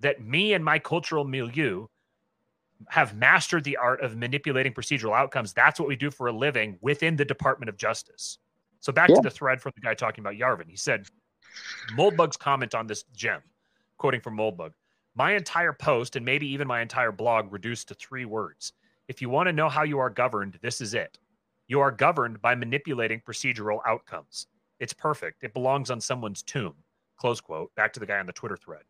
that 0.00 0.22
me 0.22 0.54
and 0.54 0.64
my 0.64 0.78
cultural 0.78 1.24
milieu 1.24 1.86
have 2.88 3.14
mastered 3.14 3.64
the 3.64 3.76
art 3.76 4.02
of 4.02 4.16
manipulating 4.16 4.72
procedural 4.72 5.16
outcomes. 5.16 5.52
That's 5.52 5.78
what 5.78 5.88
we 5.88 5.96
do 5.96 6.10
for 6.10 6.26
a 6.26 6.32
living 6.32 6.76
within 6.80 7.16
the 7.16 7.24
Department 7.24 7.68
of 7.68 7.76
Justice. 7.76 8.38
So 8.80 8.92
back 8.92 9.08
yeah. 9.08 9.16
to 9.16 9.22
the 9.22 9.30
thread 9.30 9.62
from 9.62 9.72
the 9.74 9.80
guy 9.80 9.94
talking 9.94 10.22
about 10.22 10.34
Yarvin. 10.34 10.68
He 10.68 10.76
said, 10.76 11.06
Moldbug's 11.96 12.36
comment 12.36 12.74
on 12.74 12.86
this 12.86 13.04
gem, 13.14 13.40
quoting 13.96 14.20
from 14.20 14.36
Moldbug, 14.36 14.72
my 15.14 15.34
entire 15.34 15.72
post 15.72 16.16
and 16.16 16.24
maybe 16.24 16.46
even 16.48 16.66
my 16.66 16.82
entire 16.82 17.12
blog 17.12 17.52
reduced 17.52 17.88
to 17.88 17.94
three 17.94 18.24
words. 18.24 18.72
If 19.08 19.22
you 19.22 19.28
want 19.28 19.46
to 19.46 19.52
know 19.52 19.68
how 19.68 19.84
you 19.84 19.98
are 20.00 20.10
governed, 20.10 20.58
this 20.60 20.80
is 20.80 20.94
it. 20.94 21.18
You 21.66 21.80
are 21.80 21.90
governed 21.90 22.42
by 22.42 22.54
manipulating 22.54 23.20
procedural 23.20 23.80
outcomes. 23.86 24.48
It's 24.80 24.92
perfect. 24.92 25.44
It 25.44 25.54
belongs 25.54 25.90
on 25.90 26.00
someone's 26.00 26.42
tomb. 26.42 26.74
Close 27.16 27.40
quote. 27.40 27.74
Back 27.74 27.92
to 27.94 28.00
the 28.00 28.06
guy 28.06 28.18
on 28.18 28.26
the 28.26 28.32
Twitter 28.32 28.56
thread. 28.56 28.82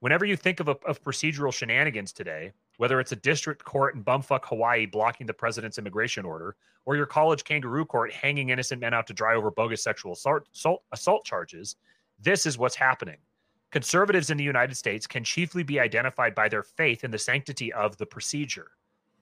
Whenever 0.00 0.24
you 0.24 0.36
think 0.36 0.60
of, 0.60 0.68
a, 0.68 0.76
of 0.86 1.02
procedural 1.02 1.52
shenanigans 1.52 2.12
today, 2.12 2.52
whether 2.76 3.00
it's 3.00 3.12
a 3.12 3.16
district 3.16 3.64
court 3.64 3.94
in 3.94 4.04
bumfuck 4.04 4.44
Hawaii 4.44 4.86
blocking 4.86 5.26
the 5.26 5.34
president's 5.34 5.78
immigration 5.78 6.24
order, 6.24 6.54
or 6.84 6.96
your 6.96 7.06
college 7.06 7.44
kangaroo 7.44 7.84
court 7.84 8.12
hanging 8.12 8.50
innocent 8.50 8.80
men 8.80 8.94
out 8.94 9.06
to 9.06 9.12
dry 9.12 9.34
over 9.34 9.50
bogus 9.50 9.82
sexual 9.82 10.12
assault, 10.12 10.44
assault, 10.54 10.82
assault 10.92 11.24
charges, 11.24 11.76
this 12.20 12.46
is 12.46 12.58
what's 12.58 12.76
happening. 12.76 13.16
Conservatives 13.70 14.30
in 14.30 14.36
the 14.36 14.44
United 14.44 14.76
States 14.76 15.06
can 15.06 15.24
chiefly 15.24 15.62
be 15.62 15.80
identified 15.80 16.34
by 16.34 16.48
their 16.48 16.62
faith 16.62 17.04
in 17.04 17.10
the 17.10 17.18
sanctity 17.18 17.72
of 17.72 17.96
the 17.96 18.06
procedure. 18.06 18.70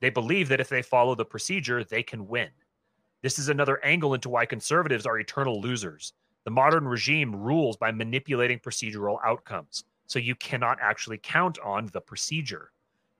They 0.00 0.10
believe 0.10 0.48
that 0.48 0.60
if 0.60 0.68
they 0.68 0.82
follow 0.82 1.14
the 1.14 1.24
procedure, 1.24 1.82
they 1.84 2.02
can 2.02 2.28
win. 2.28 2.50
This 3.22 3.38
is 3.38 3.48
another 3.48 3.84
angle 3.84 4.14
into 4.14 4.28
why 4.28 4.46
conservatives 4.46 5.06
are 5.06 5.18
eternal 5.18 5.60
losers. 5.60 6.12
The 6.44 6.50
modern 6.50 6.86
regime 6.86 7.34
rules 7.34 7.76
by 7.76 7.90
manipulating 7.90 8.60
procedural 8.60 9.18
outcomes, 9.24 9.84
so 10.06 10.18
you 10.18 10.34
cannot 10.36 10.78
actually 10.80 11.18
count 11.18 11.58
on 11.64 11.88
the 11.92 12.00
procedure. 12.00 12.70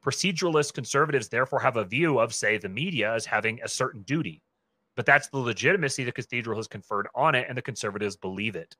Proceduralist 0.05 0.74
conservatives 0.74 1.28
therefore 1.28 1.59
have 1.59 1.77
a 1.77 1.85
view 1.85 2.20
of, 2.20 2.32
say, 2.32 2.59
the 2.59 2.68
media 2.68 3.12
as 3.12 3.27
having 3.27 3.60
a 3.62 3.68
certain 3.68 4.02
duty. 4.02 4.43
But 4.94 5.06
that's 5.06 5.28
the 5.28 5.39
legitimacy 5.39 6.05
the 6.05 6.12
cathedral 6.12 6.56
has 6.56 6.68
conferred 6.68 7.09
on 7.14 7.35
it, 7.35 7.47
and 7.48 7.59
the 7.59 7.62
conservatives 7.62 8.16
believe 8.16 8.55
it. 8.55 8.77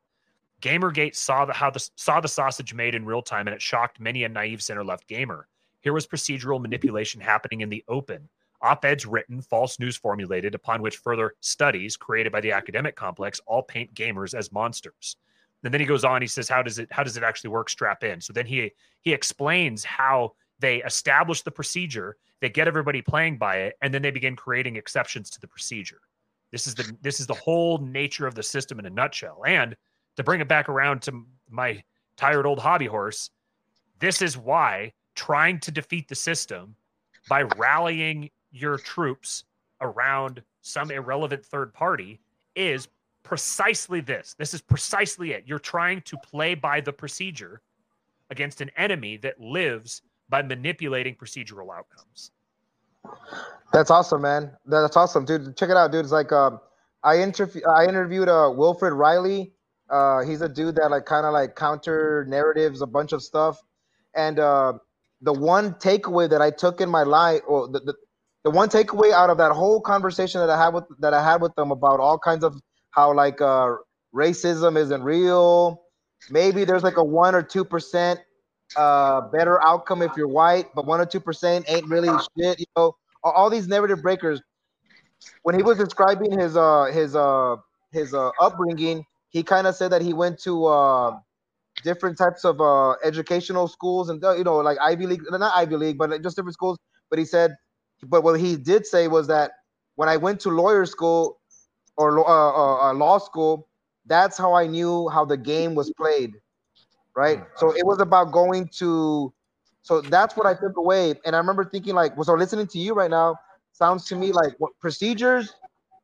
Gamergate 0.63 1.17
saw 1.17 1.45
the, 1.45 1.53
how 1.53 1.71
the, 1.71 1.87
saw 1.97 2.21
the 2.21 2.29
sausage 2.29 2.73
made 2.73 2.95
in 2.95 3.05
real 3.05 3.23
time, 3.23 3.49
and 3.49 3.55
it 3.55 3.61
shocked 3.61 4.01
many 4.01 4.25
a 4.25 4.29
naive 4.29 4.63
center 4.63 4.85
left 4.85 5.09
gamer. 5.09 5.49
Here 5.81 5.93
was 5.93 6.07
procedural 6.07 6.61
manipulation 6.61 7.21
happening 7.21 7.61
in 7.61 7.69
the 7.69 7.85
open. 7.89 8.29
Op 8.63 8.85
eds 8.85 9.07
written, 9.07 9.41
false 9.43 9.79
news 9.79 9.97
formulated, 9.97 10.55
upon 10.55 10.83
which 10.83 10.99
further 10.99 11.35
studies 11.41 11.97
created 11.97 12.33
by 12.33 12.41
the 12.41 12.53
academic 12.53 12.97
complex 12.97 13.41
all 13.47 13.63
paint 13.63 13.93
gamers 13.95 14.35
as 14.35 14.53
monsters. 14.53 15.17
And 15.65 15.73
then 15.73 15.81
he 15.81 15.87
goes 15.87 16.05
on. 16.05 16.23
He 16.23 16.29
says, 16.29 16.49
"How 16.49 16.63
does 16.63 16.79
it? 16.79 16.89
How 16.93 17.03
does 17.03 17.17
it 17.17 17.23
actually 17.23 17.51
work? 17.51 17.69
Strap 17.69 18.05
in." 18.05 18.21
So 18.21 18.33
then 18.33 18.47
he 18.47 18.73
he 19.03 19.13
explains 19.13 19.85
how 19.85 20.35
they 20.59 20.83
establish 20.83 21.43
the 21.43 21.51
procedure, 21.51 22.17
they 22.41 22.49
get 22.49 22.69
everybody 22.69 23.03
playing 23.03 23.39
by 23.39 23.57
it, 23.57 23.77
and 23.83 23.93
then 23.93 24.03
they 24.03 24.11
begin 24.11 24.37
creating 24.37 24.77
exceptions 24.77 25.31
to 25.31 25.41
the 25.41 25.49
procedure. 25.49 26.01
This 26.51 26.67
is 26.67 26.75
the 26.75 26.97
this 27.03 27.21
is 27.21 27.27
the 27.27 27.35
whole 27.35 27.79
nature 27.79 28.27
of 28.27 28.35
the 28.35 28.43
system 28.43 28.79
in 28.79 28.87
a 28.87 28.91
nutshell. 28.91 29.43
And 29.47 29.77
to 30.17 30.23
bring 30.23 30.41
it 30.41 30.49
back 30.49 30.69
around 30.69 31.03
to 31.03 31.27
my 31.51 31.83
tired 32.17 32.47
old 32.47 32.59
hobby 32.59 32.87
horse, 32.87 33.31
this 33.99 34.23
is 34.23 34.39
why 34.39 34.93
trying 35.15 35.61
to 35.61 35.71
defeat 35.71 36.09
the 36.09 36.15
system 36.15 36.77
by 37.29 37.43
rallying 37.43 38.31
your 38.57 38.79
troops 38.79 39.45
around 39.81 40.43
some 40.63 40.91
irrelevant 40.91 41.45
third 41.45 41.73
party 41.73 42.21
is 42.55 42.89
precisely 43.23 44.01
this. 44.01 44.35
This 44.39 44.55
is 44.55 44.61
precisely 44.61 45.33
it. 45.33 45.45
You're 45.47 45.59
trying 45.59 46.01
to 46.03 46.17
play 46.19 46.55
by 46.55 46.81
the 46.81 46.93
procedure 46.93 47.61
against 48.31 48.61
an 48.61 48.71
enemy 48.77 49.17
that 49.19 49.41
lives 49.41 50.03
by 50.29 50.43
manipulating 50.43 51.15
procedural 51.15 51.77
outcomes. 51.77 52.31
That's 53.73 53.91
awesome, 53.91 54.23
man. 54.23 54.51
That's 54.65 54.97
awesome, 54.97 55.25
dude. 55.25 55.57
Check 55.57 55.71
it 55.71 55.77
out, 55.77 55.93
dude. 55.93 56.05
It's 56.05 56.13
like 56.13 56.33
um, 56.33 56.61
I 57.05 57.19
interview 57.19 57.63
I 57.69 57.85
interviewed 57.85 58.29
uh 58.29 58.51
Wilfred 58.55 58.93
Reilly. 58.93 59.53
Uh, 59.89 60.23
he's 60.23 60.41
a 60.41 60.49
dude 60.49 60.75
that 60.77 60.91
like 60.91 61.05
kind 61.05 61.27
of 61.27 61.33
like 61.33 61.55
counter 61.55 62.25
narratives 62.29 62.83
a 62.83 62.87
bunch 62.87 63.13
of 63.13 63.23
stuff, 63.23 63.63
and 64.15 64.41
uh, 64.41 64.73
the 65.21 65.33
one 65.33 65.75
takeaway 65.75 66.29
that 66.29 66.43
I 66.43 66.51
took 66.51 66.81
in 66.81 66.89
my 66.89 67.05
life, 67.05 67.43
or 67.47 67.69
the, 67.69 67.81
the 67.81 67.95
the 68.47 68.51
one 68.51 68.69
takeaway 68.69 69.11
out 69.11 69.29
of 69.29 69.39
that 69.39 69.51
whole 69.51 69.81
conversation 69.81 70.41
that 70.41 70.49
I 70.49 70.57
had 70.57 70.73
with 70.73 70.85
that 71.01 71.13
I 71.13 71.21
had 71.21 71.43
with 71.43 71.53
them 71.57 71.73
about 71.73 71.99
all 71.99 72.17
kinds 72.17 72.45
of 72.45 72.55
how 72.93 73.13
like 73.13 73.41
uh, 73.41 73.75
racism 74.15 74.77
isn't 74.77 75.03
real. 75.03 75.83
Maybe 76.31 76.65
there's 76.65 76.85
like 76.85 76.97
a 76.97 77.03
one 77.03 77.35
or 77.35 77.43
two 77.43 77.65
percent 77.65 78.21
uh, 78.77 79.23
better 79.33 79.61
outcome 79.67 80.01
if 80.01 80.13
you're 80.17 80.29
white, 80.29 80.67
but 80.77 80.87
one 80.87 81.01
or 81.01 81.07
two 81.07 81.19
percent 81.19 81.65
ain't 81.69 81.89
really 81.89 82.17
shit. 82.39 82.61
You 82.61 82.67
know, 82.77 82.95
all, 83.25 83.51
these 83.51 83.67
narrative 83.67 84.01
breakers. 84.01 84.41
When 85.43 85.57
he 85.57 85.65
was 85.65 85.77
describing 85.77 86.39
his 86.39 86.57
uh 86.57 86.85
his 86.93 87.17
uh 87.17 87.57
his 87.91 88.15
uh 88.15 88.31
upbringing, 88.41 89.05
he 89.29 89.43
kind 89.43 89.67
of 89.67 89.75
said 89.75 89.91
that 89.91 90.03
he 90.03 90.13
went 90.13 90.39
to 90.43 90.67
uh 90.67 91.19
different 91.83 92.17
types 92.17 92.45
of 92.45 92.61
uh 92.61 92.93
educational 93.03 93.67
schools 93.67 94.09
and 94.09 94.23
you 94.39 94.45
know 94.45 94.59
like 94.59 94.79
Ivy 94.81 95.09
League, 95.09 95.23
not 95.33 95.53
Ivy 95.57 95.75
League, 95.75 95.99
but 95.99 96.23
just 96.23 96.37
different 96.37 96.55
schools. 96.55 96.79
But 97.11 97.19
he 97.19 97.25
said 97.25 97.57
but 98.05 98.23
what 98.23 98.39
he 98.39 98.57
did 98.57 98.87
say 98.87 99.09
was 99.09 99.27
that 99.29 99.53
when 99.97 100.09
I 100.09 100.17
went 100.17 100.41
to 100.41 100.51
lawyer 100.51 100.87
school 100.87 101.39
or 101.97 102.21
uh, 102.21 102.23
uh, 102.23 102.91
uh, 102.91 102.95
law 102.95 103.19
school, 103.19 103.69
that's 104.07 104.37
how 104.39 104.55
I 104.55 104.67
knew 104.67 105.09
how 105.09 105.25
the 105.25 105.37
game 105.37 105.75
was 105.75 105.93
played, 105.97 106.33
right? 107.15 107.41
Mm. 107.41 107.47
So 107.57 107.71
it 107.75 107.85
was 107.85 108.01
about 108.01 108.33
going 108.33 108.69
to. 108.79 109.33
So 109.83 110.01
that's 110.01 110.37
what 110.37 110.47
I 110.47 110.55
took 110.55 110.77
away, 110.77 111.15
and 111.25 111.37
I 111.37 111.39
remember 111.39 111.65
thinking 111.65 111.95
like, 111.95 112.17
well, 112.17 112.25
so 112.25 112.35
listening 112.35 112.67
to 112.69 112.79
you 112.79 112.93
right 112.93 113.11
now 113.11 113.39
sounds 113.73 114.05
to 114.07 114.17
me 114.17 114.33
like 114.33 114.55
what 114.59 114.73
procedures. 114.81 115.55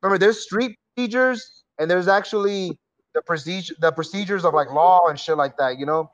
Remember, 0.01 0.17
there's 0.17 0.41
street 0.41 0.77
procedures, 0.95 1.63
and 1.79 1.91
there's 1.91 2.07
actually 2.07 2.77
the 3.13 3.21
procedure, 3.21 3.73
the 3.79 3.91
procedures 3.91 4.45
of 4.45 4.53
like 4.53 4.71
law 4.71 5.07
and 5.07 5.19
shit 5.19 5.37
like 5.37 5.57
that. 5.57 5.79
You 5.79 5.85
know, 5.85 6.09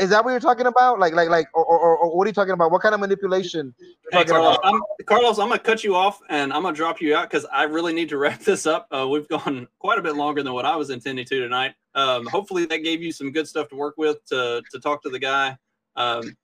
is 0.00 0.10
that 0.10 0.24
what 0.24 0.30
you're 0.30 0.40
talking 0.40 0.66
about? 0.66 0.98
Like, 0.98 1.14
like, 1.14 1.28
like, 1.28 1.48
or, 1.54 1.64
or, 1.64 1.96
or 1.96 2.16
what 2.16 2.26
are 2.26 2.28
you 2.28 2.34
talking 2.34 2.52
about? 2.52 2.70
What 2.70 2.82
kind 2.82 2.94
of 2.94 3.00
manipulation? 3.00 3.74
Hey, 4.10 4.24
Carlos, 4.24 4.58
I'm, 4.62 4.80
Carlos, 5.06 5.38
I'm 5.38 5.48
gonna 5.48 5.58
cut 5.58 5.84
you 5.84 5.94
off 5.94 6.20
and 6.28 6.52
I'm 6.52 6.62
gonna 6.62 6.76
drop 6.76 7.00
you 7.00 7.16
out 7.16 7.30
because 7.30 7.46
I 7.52 7.64
really 7.64 7.92
need 7.92 8.08
to 8.10 8.18
wrap 8.18 8.40
this 8.40 8.66
up. 8.66 8.86
Uh, 8.90 9.06
we've 9.08 9.28
gone 9.28 9.66
quite 9.78 9.98
a 9.98 10.02
bit 10.02 10.16
longer 10.16 10.42
than 10.42 10.52
what 10.52 10.64
I 10.64 10.76
was 10.76 10.90
intending 10.90 11.24
to 11.26 11.40
tonight. 11.40 11.74
Um, 11.94 12.26
hopefully, 12.26 12.66
that 12.66 12.78
gave 12.78 13.02
you 13.02 13.12
some 13.12 13.32
good 13.32 13.48
stuff 13.48 13.68
to 13.68 13.76
work 13.76 13.94
with 13.96 14.24
to 14.26 14.62
to 14.70 14.80
talk 14.80 15.02
to 15.02 15.10
the 15.10 15.18
guy. 15.18 15.56
Um, 15.96 16.34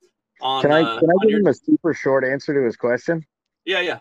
on, 0.40 0.62
can 0.62 0.72
I 0.72 0.82
uh, 0.82 1.00
can 1.00 1.08
I 1.10 1.14
give 1.22 1.30
your... 1.30 1.40
him 1.40 1.46
a 1.46 1.54
super 1.54 1.94
short 1.94 2.24
answer 2.24 2.54
to 2.54 2.64
his 2.64 2.76
question? 2.76 3.24
Yeah, 3.64 3.80
yeah. 3.80 4.00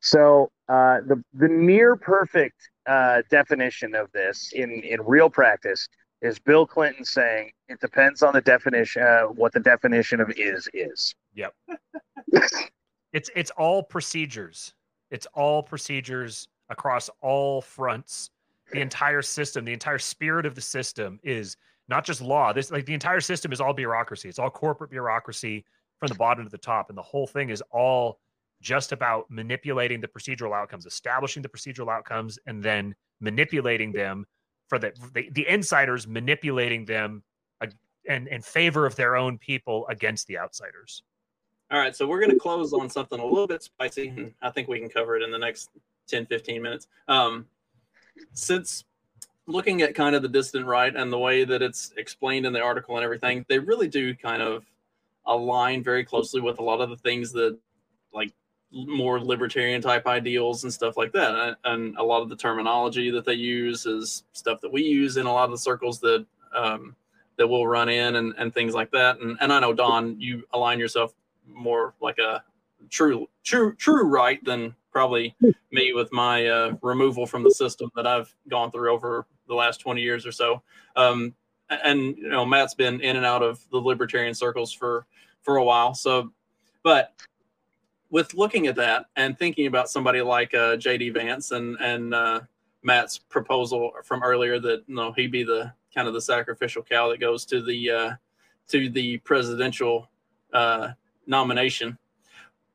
So 0.00 0.50
uh, 0.68 0.98
the 1.06 1.22
the 1.34 1.48
near 1.48 1.96
perfect 1.96 2.56
uh, 2.86 3.22
definition 3.30 3.94
of 3.94 4.10
this 4.12 4.52
in 4.52 4.70
in 4.70 5.00
real 5.02 5.30
practice 5.30 5.88
is 6.22 6.38
Bill 6.38 6.66
Clinton 6.66 7.04
saying 7.04 7.50
it 7.68 7.80
depends 7.80 8.22
on 8.22 8.32
the 8.32 8.40
definition, 8.40 9.02
uh, 9.02 9.22
what 9.22 9.52
the 9.52 9.60
definition 9.60 10.20
of 10.20 10.32
is 10.36 10.68
is. 10.72 11.14
Yep. 11.34 11.54
it's 13.12 13.30
it's 13.34 13.50
all 13.50 13.82
procedures. 13.82 14.74
It's 15.10 15.26
all 15.34 15.62
procedures 15.62 16.48
across 16.70 17.10
all 17.20 17.60
fronts. 17.60 18.30
The 18.72 18.80
entire 18.80 19.20
system, 19.20 19.66
the 19.66 19.72
entire 19.72 19.98
spirit 19.98 20.46
of 20.46 20.54
the 20.54 20.60
system 20.60 21.20
is 21.22 21.56
not 21.88 22.04
just 22.04 22.22
law. 22.22 22.52
This 22.52 22.70
like 22.70 22.86
the 22.86 22.94
entire 22.94 23.20
system 23.20 23.52
is 23.52 23.60
all 23.60 23.74
bureaucracy. 23.74 24.28
It's 24.28 24.38
all 24.38 24.48
corporate 24.48 24.90
bureaucracy 24.90 25.64
from 25.98 26.08
the 26.08 26.14
bottom 26.14 26.44
to 26.44 26.50
the 26.50 26.58
top, 26.58 26.88
and 26.88 26.96
the 26.96 27.02
whole 27.02 27.26
thing 27.26 27.50
is 27.50 27.62
all 27.70 28.20
just 28.62 28.92
about 28.92 29.26
manipulating 29.28 30.00
the 30.00 30.06
procedural 30.06 30.54
outcomes, 30.54 30.86
establishing 30.86 31.42
the 31.42 31.48
procedural 31.48 31.92
outcomes, 31.92 32.38
and 32.46 32.62
then 32.62 32.94
manipulating 33.20 33.90
them 33.90 34.24
for 34.72 34.78
the, 34.78 34.90
the, 35.12 35.28
the 35.32 35.46
insiders 35.46 36.06
manipulating 36.08 36.86
them 36.86 37.22
in, 38.06 38.26
in 38.28 38.40
favor 38.40 38.86
of 38.86 38.96
their 38.96 39.16
own 39.16 39.36
people 39.36 39.86
against 39.88 40.26
the 40.28 40.38
outsiders. 40.38 41.02
All 41.70 41.78
right, 41.78 41.94
so 41.94 42.06
we're 42.06 42.20
going 42.20 42.30
to 42.30 42.38
close 42.38 42.72
on 42.72 42.88
something 42.88 43.20
a 43.20 43.24
little 43.24 43.46
bit 43.46 43.62
spicy, 43.62 44.08
and 44.08 44.32
I 44.40 44.48
think 44.48 44.68
we 44.68 44.80
can 44.80 44.88
cover 44.88 45.14
it 45.14 45.22
in 45.22 45.30
the 45.30 45.36
next 45.36 45.68
10, 46.06 46.24
15 46.24 46.62
minutes. 46.62 46.86
Um, 47.06 47.44
since 48.32 48.84
looking 49.46 49.82
at 49.82 49.94
kind 49.94 50.16
of 50.16 50.22
the 50.22 50.28
dissident 50.28 50.66
right 50.66 50.96
and 50.96 51.12
the 51.12 51.18
way 51.18 51.44
that 51.44 51.60
it's 51.60 51.92
explained 51.98 52.46
in 52.46 52.54
the 52.54 52.62
article 52.62 52.96
and 52.96 53.04
everything, 53.04 53.44
they 53.50 53.58
really 53.58 53.88
do 53.88 54.14
kind 54.14 54.40
of 54.40 54.64
align 55.26 55.82
very 55.82 56.02
closely 56.02 56.40
with 56.40 56.60
a 56.60 56.62
lot 56.62 56.80
of 56.80 56.88
the 56.88 56.96
things 56.96 57.30
that 57.32 57.58
like 58.14 58.32
more 58.72 59.20
libertarian 59.20 59.82
type 59.82 60.06
ideals 60.06 60.64
and 60.64 60.72
stuff 60.72 60.96
like 60.96 61.12
that. 61.12 61.56
And 61.64 61.96
a 61.98 62.02
lot 62.02 62.22
of 62.22 62.28
the 62.28 62.36
terminology 62.36 63.10
that 63.10 63.24
they 63.24 63.34
use 63.34 63.86
is 63.86 64.24
stuff 64.32 64.60
that 64.62 64.72
we 64.72 64.82
use 64.82 65.16
in 65.16 65.26
a 65.26 65.32
lot 65.32 65.44
of 65.44 65.50
the 65.50 65.58
circles 65.58 66.00
that 66.00 66.24
um, 66.54 66.96
that 67.36 67.46
we'll 67.46 67.66
run 67.66 67.88
in 67.88 68.16
and, 68.16 68.34
and 68.38 68.52
things 68.54 68.74
like 68.74 68.90
that. 68.92 69.18
And 69.20 69.36
and 69.40 69.52
I 69.52 69.60
know 69.60 69.72
Don, 69.72 70.20
you 70.20 70.44
align 70.52 70.78
yourself 70.78 71.14
more 71.46 71.94
like 72.00 72.18
a 72.18 72.42
true 72.90 73.28
true 73.44 73.74
true 73.74 74.04
right 74.04 74.42
than 74.44 74.74
probably 74.90 75.34
me 75.70 75.92
with 75.92 76.12
my 76.12 76.46
uh, 76.46 76.74
removal 76.82 77.26
from 77.26 77.42
the 77.42 77.50
system 77.50 77.90
that 77.96 78.06
I've 78.06 78.32
gone 78.48 78.70
through 78.70 78.92
over 78.92 79.26
the 79.48 79.54
last 79.54 79.78
20 79.78 80.00
years 80.02 80.26
or 80.26 80.32
so. 80.32 80.62
Um, 80.96 81.34
and 81.70 82.16
you 82.18 82.28
know, 82.28 82.44
Matt's 82.44 82.74
been 82.74 83.00
in 83.00 83.16
and 83.16 83.24
out 83.24 83.42
of 83.42 83.60
the 83.70 83.78
libertarian 83.78 84.34
circles 84.34 84.72
for 84.72 85.06
for 85.42 85.56
a 85.56 85.64
while. 85.64 85.94
So, 85.94 86.32
but 86.82 87.12
with 88.12 88.34
looking 88.34 88.68
at 88.68 88.76
that 88.76 89.06
and 89.16 89.36
thinking 89.36 89.66
about 89.66 89.88
somebody 89.88 90.20
like 90.20 90.54
uh, 90.54 90.76
JD 90.76 91.14
Vance 91.14 91.50
and 91.50 91.76
and 91.80 92.14
uh, 92.14 92.40
Matt's 92.84 93.18
proposal 93.18 93.90
from 94.04 94.22
earlier 94.22 94.60
that 94.60 94.84
you 94.86 94.94
know 94.94 95.12
he 95.12 95.26
be 95.26 95.42
the 95.42 95.72
kind 95.92 96.06
of 96.06 96.14
the 96.14 96.20
sacrificial 96.20 96.82
cow 96.82 97.08
that 97.08 97.18
goes 97.18 97.44
to 97.46 97.62
the 97.62 97.90
uh, 97.90 98.10
to 98.68 98.88
the 98.90 99.18
presidential 99.18 100.08
uh, 100.52 100.90
nomination, 101.26 101.98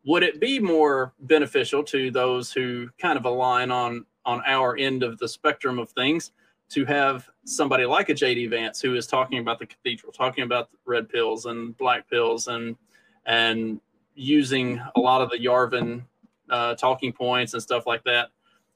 would 0.06 0.24
it 0.24 0.42
be 0.42 0.60
more 0.60 1.14
beneficial 1.22 1.84
to 1.84 2.12
those 2.12 2.52
who 2.52 2.90
kind 2.98 3.18
of 3.18 3.26
align 3.26 3.72
on 3.72 4.06
on 4.26 4.42
our 4.46 4.76
end 4.76 5.04
of 5.04 5.20
the 5.20 5.28
spectrum 5.28 5.78
of 5.80 5.90
things 5.92 6.32
to 6.70 6.84
have 6.84 7.30
somebody 7.46 7.86
like 7.86 8.10
a 8.10 8.14
JD 8.14 8.50
Vance 8.50 8.82
who 8.82 8.96
is 8.96 9.08
talking 9.08 9.40
about 9.40 9.60
the 9.60 9.66
cathedral, 9.66 10.12
talking 10.12 10.44
about 10.44 10.70
red 10.86 11.08
pills 11.08 11.46
and 11.46 11.78
black 11.78 12.10
pills 12.10 12.48
and 12.48 12.76
and 13.28 13.80
using 14.18 14.82
a 14.96 15.00
lot 15.00 15.22
of 15.22 15.30
the 15.30 15.38
Yarvin 15.38 16.02
uh, 16.50 16.76
talking 16.76 17.14
points 17.14 17.54
and 17.54 17.62
stuff 17.62 17.86
like 17.86 18.04
that 18.04 18.30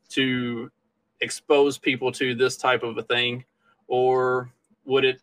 to 0.10 0.72
expose 1.22 1.78
people 1.78 2.12
to 2.12 2.36
this 2.36 2.58
type 2.58 2.84
of 2.84 2.98
a 2.98 3.04
thing, 3.04 3.44
or 3.88 4.52
would 4.86 5.04
it 5.04 5.22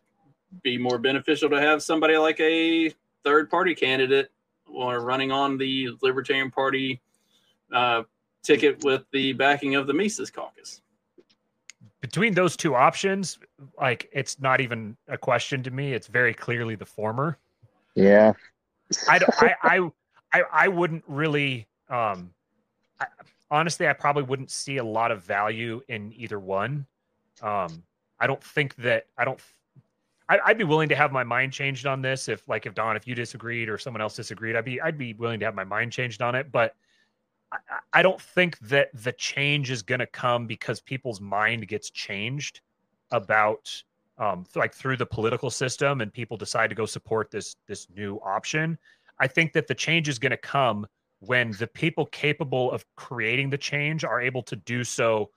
be 0.63 0.77
more 0.77 0.97
beneficial 0.97 1.49
to 1.49 1.59
have 1.59 1.81
somebody 1.81 2.17
like 2.17 2.39
a 2.39 2.93
third 3.23 3.49
party 3.49 3.75
candidate 3.75 4.31
or 4.67 5.01
running 5.01 5.31
on 5.31 5.57
the 5.57 5.89
Libertarian 6.01 6.51
Party 6.51 7.01
uh, 7.73 8.03
ticket 8.43 8.83
with 8.83 9.03
the 9.11 9.33
backing 9.33 9.75
of 9.75 9.87
the 9.87 9.93
Mises 9.93 10.29
caucus? 10.29 10.81
Between 12.01 12.33
those 12.33 12.55
two 12.55 12.75
options, 12.75 13.39
like 13.79 14.09
it's 14.13 14.39
not 14.39 14.61
even 14.61 14.95
a 15.07 15.17
question 15.17 15.61
to 15.63 15.71
me. 15.71 15.93
It's 15.93 16.07
very 16.07 16.33
clearly 16.33 16.75
the 16.75 16.85
former. 16.85 17.37
Yeah. 17.95 18.33
I, 19.07 19.19
I, 19.39 19.55
I, 19.61 19.91
I, 20.31 20.43
I 20.51 20.67
wouldn't 20.67 21.03
really, 21.07 21.67
um, 21.89 22.33
I, 22.99 23.07
honestly, 23.49 23.87
I 23.87 23.93
probably 23.93 24.23
wouldn't 24.23 24.51
see 24.51 24.77
a 24.77 24.83
lot 24.83 25.11
of 25.11 25.23
value 25.23 25.81
in 25.87 26.13
either 26.15 26.39
one. 26.39 26.85
Um, 27.41 27.83
I 28.19 28.27
don't 28.27 28.43
think 28.43 28.75
that 28.75 29.07
I 29.17 29.25
don't. 29.25 29.39
I, 30.27 30.39
I'd 30.45 30.57
be 30.57 30.63
willing 30.63 30.89
to 30.89 30.95
have 30.95 31.11
my 31.11 31.23
mind 31.23 31.53
changed 31.53 31.87
on 31.87 32.01
this 32.01 32.27
if, 32.27 32.47
like, 32.47 32.65
if 32.65 32.75
Don, 32.75 32.95
if 32.95 33.07
you 33.07 33.15
disagreed 33.15 33.69
or 33.69 33.77
someone 33.77 34.01
else 34.01 34.15
disagreed, 34.15 34.55
I'd 34.55 34.65
be 34.65 34.79
I'd 34.81 34.97
be 34.97 35.13
willing 35.13 35.39
to 35.39 35.45
have 35.45 35.55
my 35.55 35.63
mind 35.63 35.91
changed 35.91 36.21
on 36.21 36.35
it. 36.35 36.51
But 36.51 36.75
I, 37.51 37.57
I 37.93 38.01
don't 38.03 38.21
think 38.21 38.59
that 38.59 38.89
the 38.93 39.13
change 39.13 39.71
is 39.71 39.81
going 39.81 39.99
to 39.99 40.05
come 40.05 40.45
because 40.45 40.81
people's 40.81 41.21
mind 41.21 41.67
gets 41.67 41.89
changed 41.89 42.61
about 43.11 43.83
um, 44.19 44.45
like 44.55 44.73
through 44.73 44.97
the 44.97 45.05
political 45.05 45.49
system 45.49 46.01
and 46.01 46.13
people 46.13 46.37
decide 46.37 46.67
to 46.67 46.75
go 46.75 46.85
support 46.85 47.31
this 47.31 47.55
this 47.67 47.87
new 47.95 48.19
option. 48.23 48.77
I 49.19 49.27
think 49.27 49.53
that 49.53 49.67
the 49.67 49.75
change 49.75 50.07
is 50.09 50.19
going 50.19 50.31
to 50.31 50.37
come 50.37 50.87
when 51.19 51.51
the 51.51 51.67
people 51.67 52.05
capable 52.07 52.71
of 52.71 52.85
creating 52.95 53.49
the 53.49 53.57
change 53.57 54.03
are 54.03 54.21
able 54.21 54.41
to 54.43 54.55
do 54.55 54.83
so 54.83 55.29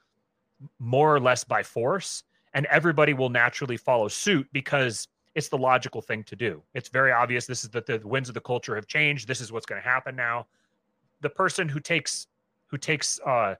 more 0.78 1.14
or 1.14 1.18
less 1.18 1.42
by 1.42 1.62
force 1.62 2.22
and 2.54 2.66
everybody 2.66 3.14
will 3.14 3.30
naturally 3.30 3.76
follow 3.76 4.08
suit 4.08 4.46
because 4.52 5.08
it's 5.34 5.48
the 5.48 5.58
logical 5.58 6.02
thing 6.02 6.22
to 6.24 6.36
do. 6.36 6.62
It's 6.74 6.88
very 6.88 7.10
obvious 7.10 7.46
this 7.46 7.64
is 7.64 7.70
that 7.70 7.86
the 7.86 8.00
winds 8.04 8.28
of 8.28 8.34
the 8.34 8.40
culture 8.40 8.74
have 8.74 8.86
changed. 8.86 9.26
This 9.26 9.40
is 9.40 9.50
what's 9.50 9.66
going 9.66 9.82
to 9.82 9.88
happen 9.88 10.14
now. 10.14 10.46
The 11.20 11.30
person 11.30 11.68
who 11.68 11.80
takes 11.80 12.26
who 12.66 12.78
takes 12.78 13.20
uh 13.20 13.54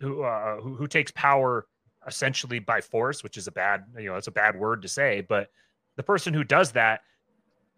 who 0.00 0.22
uh 0.22 0.56
who, 0.60 0.74
who 0.74 0.86
takes 0.86 1.10
power 1.12 1.66
essentially 2.06 2.58
by 2.58 2.80
force 2.80 3.22
which 3.22 3.36
is 3.36 3.46
a 3.46 3.52
bad 3.52 3.84
you 3.98 4.06
know 4.06 4.16
it's 4.16 4.26
a 4.26 4.32
bad 4.32 4.56
word 4.56 4.82
to 4.82 4.88
say 4.88 5.20
but 5.28 5.50
the 5.96 6.02
person 6.02 6.32
who 6.32 6.44
does 6.44 6.72
that 6.72 7.00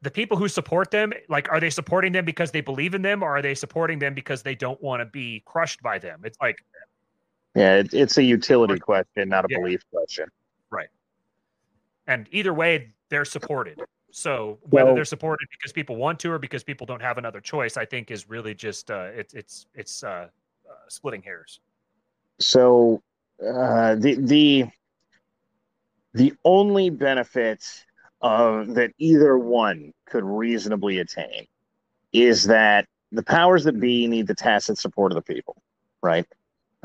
the 0.03 0.11
people 0.11 0.37
who 0.37 0.49
support 0.49 0.91
them, 0.91 1.13
like, 1.29 1.51
are 1.51 1.61
they 1.61 1.71
supporting 1.71 2.13
them 2.13 2.25
because 2.25 2.51
they 2.51 2.61
believe 2.61 2.95
in 2.95 3.03
them, 3.03 3.23
or 3.23 3.37
are 3.37 3.43
they 3.43 3.55
supporting 3.55 3.99
them 3.99 4.15
because 4.15 4.43
they 4.43 4.55
don't 4.55 4.81
want 4.83 5.01
to 5.01 5.07
be 5.07 5.43
crushed 5.45 5.83
by 5.83 5.99
them? 5.99 6.23
It's 6.25 6.39
like, 6.41 6.57
yeah, 7.55 7.77
it, 7.77 7.93
it's 7.93 8.17
a 8.17 8.23
utility 8.23 8.79
question, 8.79 9.29
not 9.29 9.45
a 9.45 9.49
yeah. 9.51 9.59
belief 9.59 9.83
question. 9.93 10.29
Right. 10.71 10.89
And 12.07 12.29
either 12.33 12.55
way, 12.55 12.93
they're 13.09 13.25
supported. 13.25 13.79
So 14.13 14.59
whether 14.71 14.87
well, 14.87 14.95
they're 14.95 15.05
supported 15.05 15.47
because 15.51 15.73
people 15.73 15.97
want 15.97 16.19
to 16.21 16.33
or 16.33 16.39
because 16.39 16.65
people 16.65 16.87
don't 16.87 17.03
have 17.03 17.19
another 17.19 17.41
choice, 17.41 17.77
I 17.77 17.85
think 17.85 18.11
is 18.11 18.29
really 18.29 18.55
just 18.55 18.91
uh, 18.91 19.09
it's 19.15 19.35
it's 19.35 19.67
it's 19.75 20.03
uh, 20.03 20.29
uh, 20.69 20.73
splitting 20.89 21.23
hairs. 21.23 21.61
So 22.41 23.03
uh, 23.41 23.95
the 23.97 24.17
the 24.19 24.65
the 26.15 26.35
only 26.45 26.91
benefit 26.91 27.65
uh, 28.23 28.65
that 28.69 28.93
either 28.99 29.39
one 29.39 29.93
could 30.07 30.25
reasonably 30.25 30.99
attain 30.99 31.47
is 32.13 32.45
that 32.45 32.87
the 33.13 33.23
powers 33.23 33.65
that 33.65 33.81
be 33.81 34.07
need 34.07 34.27
the 34.27 34.35
tacit 34.35 34.79
support 34.79 35.13
of 35.13 35.17
the 35.17 35.35
people, 35.35 35.57
right? 36.03 36.27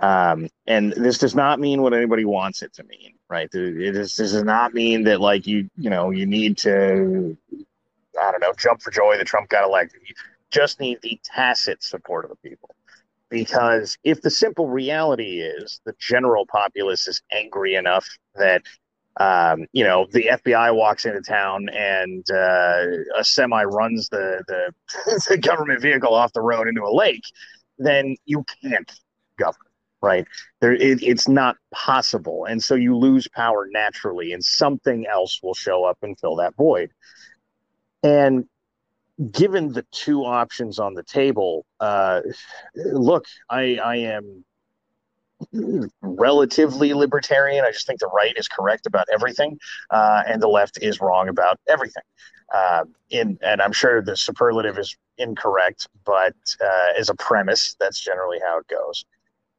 Um, 0.02 0.50
and 0.68 0.92
this 0.94 1.18
does 1.18 1.36
not 1.36 1.60
mean 1.60 1.82
what 1.82 1.94
anybody 1.94 2.26
wants 2.26 2.62
it 2.62 2.74
to 2.74 2.84
mean, 2.84 3.14
right? 3.30 3.50
It 3.54 3.96
is, 3.96 4.16
this 4.16 4.32
does 4.32 4.44
not 4.44 4.74
mean 4.74 5.04
that 5.04 5.22
like 5.22 5.48
you, 5.48 5.70
you 5.78 5.90
know, 5.90 6.12
you 6.12 6.26
need 6.26 6.58
to, 6.60 7.38
I 8.22 8.32
don't 8.32 8.42
know, 8.42 8.54
jump 8.58 8.82
for 8.82 8.92
joy 8.92 9.18
that 9.18 9.28
Trump 9.28 9.50
got 9.50 9.64
elected. 9.64 10.02
You 10.06 10.16
just 10.52 10.80
need 10.80 11.00
the 11.02 11.20
tacit 11.24 11.84
support 11.84 12.26
of 12.26 12.32
the 12.32 12.50
people. 12.50 12.76
Because 13.30 13.98
if 14.04 14.22
the 14.22 14.30
simple 14.30 14.68
reality 14.68 15.40
is 15.40 15.82
the 15.86 15.96
general 16.00 16.46
populace 16.46 17.08
is 17.08 17.22
angry 17.32 17.76
enough 17.76 18.08
that 18.36 18.62
um, 19.18 19.66
you 19.72 19.84
know, 19.84 20.08
the 20.12 20.26
FBI 20.32 20.76
walks 20.76 21.06
into 21.06 21.22
town 21.22 21.70
and 21.70 22.26
uh, 22.30 22.86
a 23.18 23.24
semi 23.24 23.64
runs 23.64 24.10
the, 24.10 24.44
the, 24.48 25.24
the 25.30 25.38
government 25.38 25.82
vehicle 25.82 26.14
off 26.14 26.34
the 26.34 26.42
road 26.42 26.68
into 26.68 26.84
a 26.84 26.94
lake, 26.94 27.24
then 27.78 28.16
you 28.26 28.44
can't 28.62 28.92
govern, 29.40 29.56
right? 30.02 30.26
There, 30.60 30.74
it, 30.74 31.02
it's 31.02 31.28
not 31.28 31.56
possible, 31.74 32.46
and 32.46 32.62
so 32.62 32.76
you 32.76 32.98
lose 32.98 33.28
power 33.30 33.68
naturally, 33.72 34.34
and 34.34 34.44
something 34.44 35.06
else 35.08 35.40
will 35.42 35.54
show 35.54 35.86
up 35.86 35.98
and 36.02 36.20
fill 36.20 36.36
that 36.38 36.56
void. 36.56 36.92
And 38.04 38.46
given 39.32 39.72
the 39.72 39.86
two 39.92 40.26
options 40.26 40.78
on 40.78 40.94
the 40.94 41.04
table, 41.04 41.66
uh, 41.80 42.22
look, 42.76 43.26
I, 43.50 43.78
I 43.78 43.96
am 43.98 44.44
relatively 46.02 46.94
libertarian. 46.94 47.66
I 47.66 47.72
just 47.72 47.88
think 47.88 48.00
the 48.00 48.10
right 48.14 48.34
is 48.38 48.48
correct 48.48 48.86
about 48.86 49.08
everything, 49.12 49.58
uh, 49.92 50.24
and 50.28 50.42
the 50.42 50.48
left 50.48 50.80
is 50.82 51.02
wrong 51.02 51.30
about 51.30 51.60
everything. 51.68 52.04
Uh, 52.54 52.86
in 53.10 53.38
and 53.42 53.62
I'm 53.62 53.72
sure 53.72 54.02
the 54.02 54.16
superlative 54.16 54.78
is 54.78 54.96
incorrect, 55.18 55.88
but 56.06 56.36
uh, 56.64 56.88
as 56.98 57.10
a 57.10 57.16
premise, 57.16 57.76
that's 57.80 58.00
generally 58.00 58.40
how 58.40 58.60
it 58.60 58.68
goes. 58.68 59.06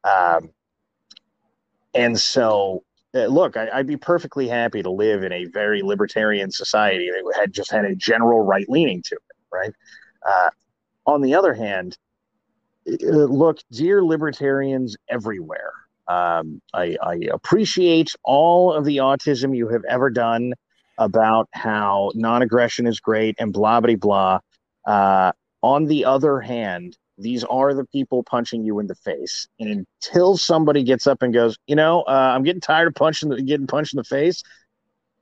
Um, 0.03 0.49
and 1.93 2.19
so, 2.19 2.83
uh, 3.15 3.25
look, 3.25 3.57
I, 3.57 3.75
would 3.77 3.87
be 3.87 3.97
perfectly 3.97 4.47
happy 4.47 4.83
to 4.83 4.89
live 4.89 5.23
in 5.23 5.31
a 5.31 5.45
very 5.45 5.81
libertarian 5.81 6.51
society 6.51 7.09
that 7.09 7.33
had 7.35 7.51
just 7.51 7.71
had 7.71 7.85
a 7.85 7.95
general 7.95 8.45
right 8.45 8.69
leaning 8.69 9.01
to 9.03 9.15
it, 9.15 9.35
right? 9.51 9.73
Uh, 10.27 10.49
on 11.05 11.21
the 11.21 11.33
other 11.33 11.53
hand, 11.53 11.97
look, 12.87 13.59
dear 13.71 14.03
libertarians 14.03 14.95
everywhere, 15.09 15.73
um, 16.07 16.61
I, 16.73 16.97
I, 17.01 17.19
appreciate 17.31 18.15
all 18.23 18.71
of 18.71 18.85
the 18.85 18.97
autism 18.97 19.55
you 19.55 19.67
have 19.67 19.83
ever 19.89 20.09
done 20.09 20.53
about 20.97 21.49
how 21.51 22.11
non 22.15 22.41
aggression 22.41 22.87
is 22.87 22.99
great 23.01 23.35
and 23.39 23.51
blah, 23.51 23.81
blah, 23.81 23.95
blah. 23.95 24.39
Uh, 24.85 25.33
on 25.61 25.85
the 25.85 26.05
other 26.05 26.39
hand, 26.39 26.97
these 27.17 27.43
are 27.43 27.73
the 27.73 27.85
people 27.85 28.23
punching 28.23 28.63
you 28.63 28.79
in 28.79 28.87
the 28.87 28.95
face. 28.95 29.47
And 29.59 29.85
until 30.03 30.37
somebody 30.37 30.83
gets 30.83 31.07
up 31.07 31.21
and 31.21 31.33
goes, 31.33 31.57
you 31.67 31.75
know, 31.75 32.03
uh, 32.03 32.31
I'm 32.33 32.43
getting 32.43 32.61
tired 32.61 32.87
of 32.87 32.95
punching 32.95 33.29
the, 33.29 33.41
getting 33.41 33.67
punched 33.67 33.93
in 33.93 33.97
the 33.97 34.03
face, 34.03 34.43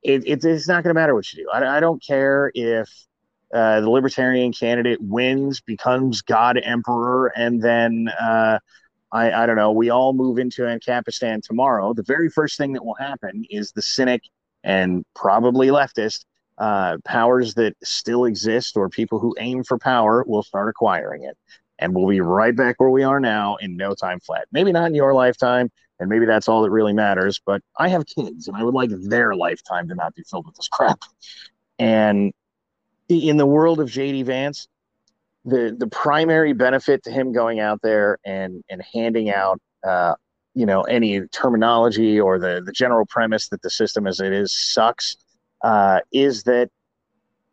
it, 0.02 0.22
it, 0.26 0.44
it's 0.44 0.68
not 0.68 0.84
going 0.84 0.94
to 0.94 1.00
matter 1.00 1.14
what 1.14 1.32
you 1.32 1.44
do. 1.44 1.50
I, 1.50 1.78
I 1.78 1.80
don't 1.80 2.04
care 2.04 2.52
if 2.54 2.88
uh, 3.52 3.80
the 3.80 3.90
libertarian 3.90 4.52
candidate 4.52 4.98
wins, 5.00 5.60
becomes 5.60 6.22
God 6.22 6.58
Emperor, 6.62 7.28
and 7.36 7.62
then 7.62 8.08
uh, 8.20 8.58
I, 9.12 9.30
I 9.32 9.46
don't 9.46 9.56
know, 9.56 9.72
we 9.72 9.90
all 9.90 10.12
move 10.12 10.38
into 10.38 10.62
Ancapistan 10.62 11.42
tomorrow. 11.42 11.94
The 11.94 12.02
very 12.02 12.28
first 12.28 12.58
thing 12.58 12.72
that 12.72 12.84
will 12.84 12.96
happen 12.96 13.44
is 13.48 13.72
the 13.72 13.82
cynic 13.82 14.22
and 14.64 15.04
probably 15.14 15.68
leftist 15.68 16.24
uh, 16.58 16.96
powers 17.04 17.54
that 17.54 17.74
still 17.84 18.24
exist 18.24 18.76
or 18.76 18.88
people 18.88 19.18
who 19.18 19.34
aim 19.38 19.62
for 19.62 19.78
power 19.78 20.24
will 20.26 20.42
start 20.42 20.68
acquiring 20.68 21.24
it. 21.24 21.36
And 21.78 21.94
we'll 21.94 22.08
be 22.08 22.20
right 22.20 22.56
back 22.56 22.80
where 22.80 22.90
we 22.90 23.04
are 23.04 23.20
now 23.20 23.56
in 23.56 23.76
no 23.76 23.94
time 23.94 24.18
flat. 24.20 24.46
Maybe 24.50 24.72
not 24.72 24.86
in 24.86 24.94
your 24.94 25.12
lifetime, 25.12 25.70
and 26.00 26.08
maybe 26.08 26.26
that's 26.26 26.48
all 26.48 26.62
that 26.62 26.70
really 26.70 26.92
matters, 26.92 27.40
but 27.44 27.62
I 27.78 27.88
have 27.88 28.04
kids 28.06 28.48
and 28.48 28.56
I 28.56 28.62
would 28.64 28.74
like 28.74 28.90
their 28.90 29.34
lifetime 29.34 29.88
to 29.88 29.94
not 29.94 30.14
be 30.14 30.22
filled 30.22 30.46
with 30.46 30.56
this 30.56 30.68
crap. 30.68 31.00
And 31.78 32.32
in 33.08 33.36
the 33.36 33.46
world 33.46 33.80
of 33.80 33.88
JD 33.88 34.24
Vance, 34.24 34.68
the 35.46 35.74
the 35.78 35.86
primary 35.86 36.52
benefit 36.52 37.04
to 37.04 37.10
him 37.10 37.32
going 37.32 37.60
out 37.60 37.80
there 37.82 38.18
and 38.24 38.62
and 38.68 38.82
handing 38.92 39.30
out 39.30 39.60
uh, 39.86 40.14
you 40.54 40.66
know 40.66 40.82
any 40.82 41.20
terminology 41.28 42.20
or 42.20 42.38
the 42.38 42.62
the 42.64 42.72
general 42.72 43.06
premise 43.06 43.48
that 43.48 43.62
the 43.62 43.70
system 43.70 44.06
as 44.06 44.20
it 44.20 44.32
is 44.32 44.52
sucks 44.52 45.16
uh, 45.62 46.00
is 46.12 46.42
that 46.42 46.68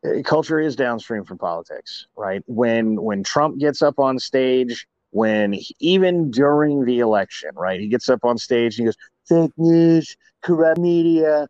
uh, 0.04 0.22
culture 0.26 0.60
is 0.60 0.76
downstream 0.76 1.24
from 1.24 1.38
politics 1.38 2.08
right? 2.18 2.42
When 2.48 3.02
when 3.02 3.24
trump 3.24 3.60
gets 3.60 3.82
up 3.82 4.00
on 4.00 4.18
stage 4.18 4.88
when 5.12 5.54
he, 5.54 5.76
even 5.80 6.32
during 6.32 6.86
the 6.86 7.00
election 7.00 7.52
right 7.54 7.80
he 7.80 7.88
gets 7.88 8.10
up 8.10 8.26
on 8.26 8.38
stage 8.38 8.80
and 8.80 8.86
he 8.86 8.86
goes 8.86 8.98
fake 9.28 9.54
news 9.58 10.18
corrupt 10.42 10.80
media. 10.80 11.48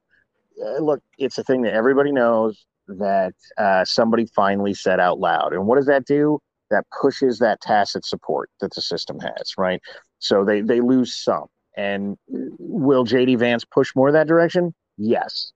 Uh, 0.64 0.80
look 0.80 1.01
it's 1.17 1.38
a 1.38 1.43
thing 1.43 1.61
that 1.61 1.73
everybody 1.73 2.11
knows 2.11 2.65
that 2.88 3.34
uh, 3.58 3.86
somebody 3.86 4.26
finally 4.26 4.74
said 4.74 5.00
out 5.00 5.20
loud. 5.20 5.53
And 5.53 5.66
what 5.68 5.78
does 5.78 5.86
that 5.88 6.06
do? 6.06 6.40
That 6.70 6.86
pushes 7.02 7.40
that 7.40 7.62
tacit 7.62 8.06
support 8.06 8.50
that 8.60 8.74
the 8.74 8.82
system 8.82 9.20
has, 9.20 9.53
right? 9.58 9.82
So 10.20 10.44
they, 10.44 10.62
they 10.62 10.82
lose 10.82 11.16
some. 11.16 11.45
And 11.76 12.18
will 12.28 13.06
JD 13.06 13.40
Vance 13.40 13.66
push 13.66 13.95
more 13.95 14.12
that 14.12 14.28
direction? 14.28 14.74
Yes. 14.98 15.52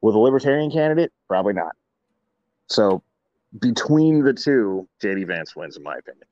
Will 0.00 0.12
the 0.12 0.18
Libertarian 0.18 0.70
candidate? 0.70 1.12
Probably 1.28 1.52
not. 1.52 1.72
So 2.66 3.02
between 3.58 4.22
the 4.22 4.32
two, 4.32 4.88
JD 5.02 5.26
Vance 5.26 5.56
wins, 5.56 5.76
in 5.76 5.82
my 5.82 5.96
opinion. 5.96 6.24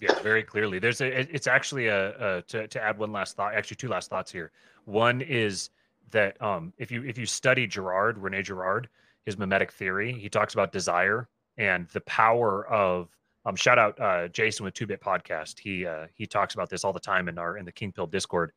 Yeah, 0.00 0.18
very 0.20 0.42
clearly. 0.42 0.80
There's 0.80 1.00
a. 1.00 1.20
It's 1.32 1.46
actually 1.46 1.86
a, 1.86 2.38
a 2.38 2.42
to 2.42 2.66
to 2.66 2.82
add 2.82 2.98
one 2.98 3.12
last 3.12 3.36
thought. 3.36 3.54
Actually, 3.54 3.76
two 3.76 3.88
last 3.88 4.10
thoughts 4.10 4.32
here. 4.32 4.50
One 4.84 5.20
is 5.20 5.70
that 6.10 6.40
um, 6.42 6.72
if 6.76 6.90
you 6.90 7.04
if 7.04 7.16
you 7.16 7.24
study 7.24 7.68
Gerard 7.68 8.18
Rene 8.18 8.42
Girard, 8.42 8.88
his 9.26 9.38
mimetic 9.38 9.72
theory, 9.72 10.12
he 10.12 10.28
talks 10.28 10.54
about 10.54 10.72
desire 10.72 11.28
and 11.58 11.88
the 11.88 12.00
power 12.02 12.66
of 12.68 13.08
um, 13.44 13.56
shout 13.56 13.78
out 13.78 14.00
uh, 14.00 14.28
Jason 14.28 14.64
with 14.64 14.74
Two 14.74 14.86
Bit 14.86 15.00
Podcast. 15.00 15.58
He 15.58 15.84
uh, 15.84 16.06
he 16.14 16.26
talks 16.26 16.54
about 16.54 16.70
this 16.70 16.84
all 16.84 16.92
the 16.92 17.00
time 17.00 17.28
in 17.28 17.38
our 17.38 17.56
in 17.58 17.64
the 17.64 17.72
King 17.72 17.92
Pill 17.92 18.06
Discord. 18.06 18.52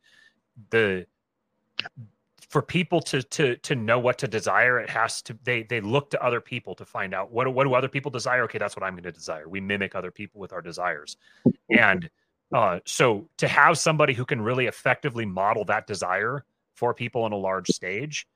The 0.70 1.06
for 2.48 2.62
people 2.62 3.00
to 3.02 3.22
to 3.22 3.56
to 3.56 3.74
know 3.74 3.98
what 3.98 4.18
to 4.18 4.28
desire, 4.28 4.78
it 4.78 4.88
has 4.88 5.22
to 5.22 5.36
they 5.42 5.64
they 5.64 5.80
look 5.80 6.10
to 6.10 6.22
other 6.22 6.40
people 6.40 6.74
to 6.76 6.84
find 6.84 7.14
out 7.14 7.32
what 7.32 7.52
what 7.52 7.64
do 7.64 7.74
other 7.74 7.88
people 7.88 8.10
desire. 8.10 8.44
Okay, 8.44 8.58
that's 8.58 8.76
what 8.76 8.84
I'm 8.84 8.94
going 8.94 9.02
to 9.04 9.12
desire. 9.12 9.48
We 9.48 9.60
mimic 9.60 9.94
other 9.94 10.12
people 10.12 10.40
with 10.40 10.52
our 10.52 10.62
desires, 10.62 11.16
and 11.68 12.08
uh, 12.52 12.78
so 12.84 13.28
to 13.38 13.48
have 13.48 13.78
somebody 13.78 14.14
who 14.14 14.24
can 14.24 14.40
really 14.40 14.66
effectively 14.66 15.26
model 15.26 15.64
that 15.64 15.88
desire 15.88 16.44
for 16.74 16.94
people 16.94 17.24
on 17.24 17.32
a 17.32 17.36
large 17.36 17.68
stage, 17.68 18.28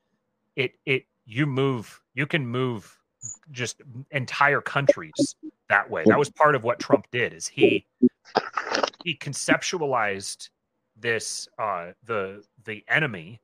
it 0.56 0.72
it 0.84 1.04
you 1.26 1.46
move 1.46 2.00
you 2.14 2.26
can 2.26 2.46
move 2.46 2.96
just 3.50 3.82
entire 4.10 4.60
countries 4.60 5.36
that 5.68 5.90
way. 5.90 6.02
That 6.06 6.18
was 6.18 6.30
part 6.30 6.54
of 6.54 6.64
what 6.64 6.78
Trump 6.78 7.06
did 7.12 7.32
is 7.32 7.46
he 7.46 7.86
he 9.04 9.16
conceptualized 9.16 10.48
this 10.96 11.48
uh 11.58 11.92
the 12.04 12.42
the 12.64 12.84
enemy 12.88 13.40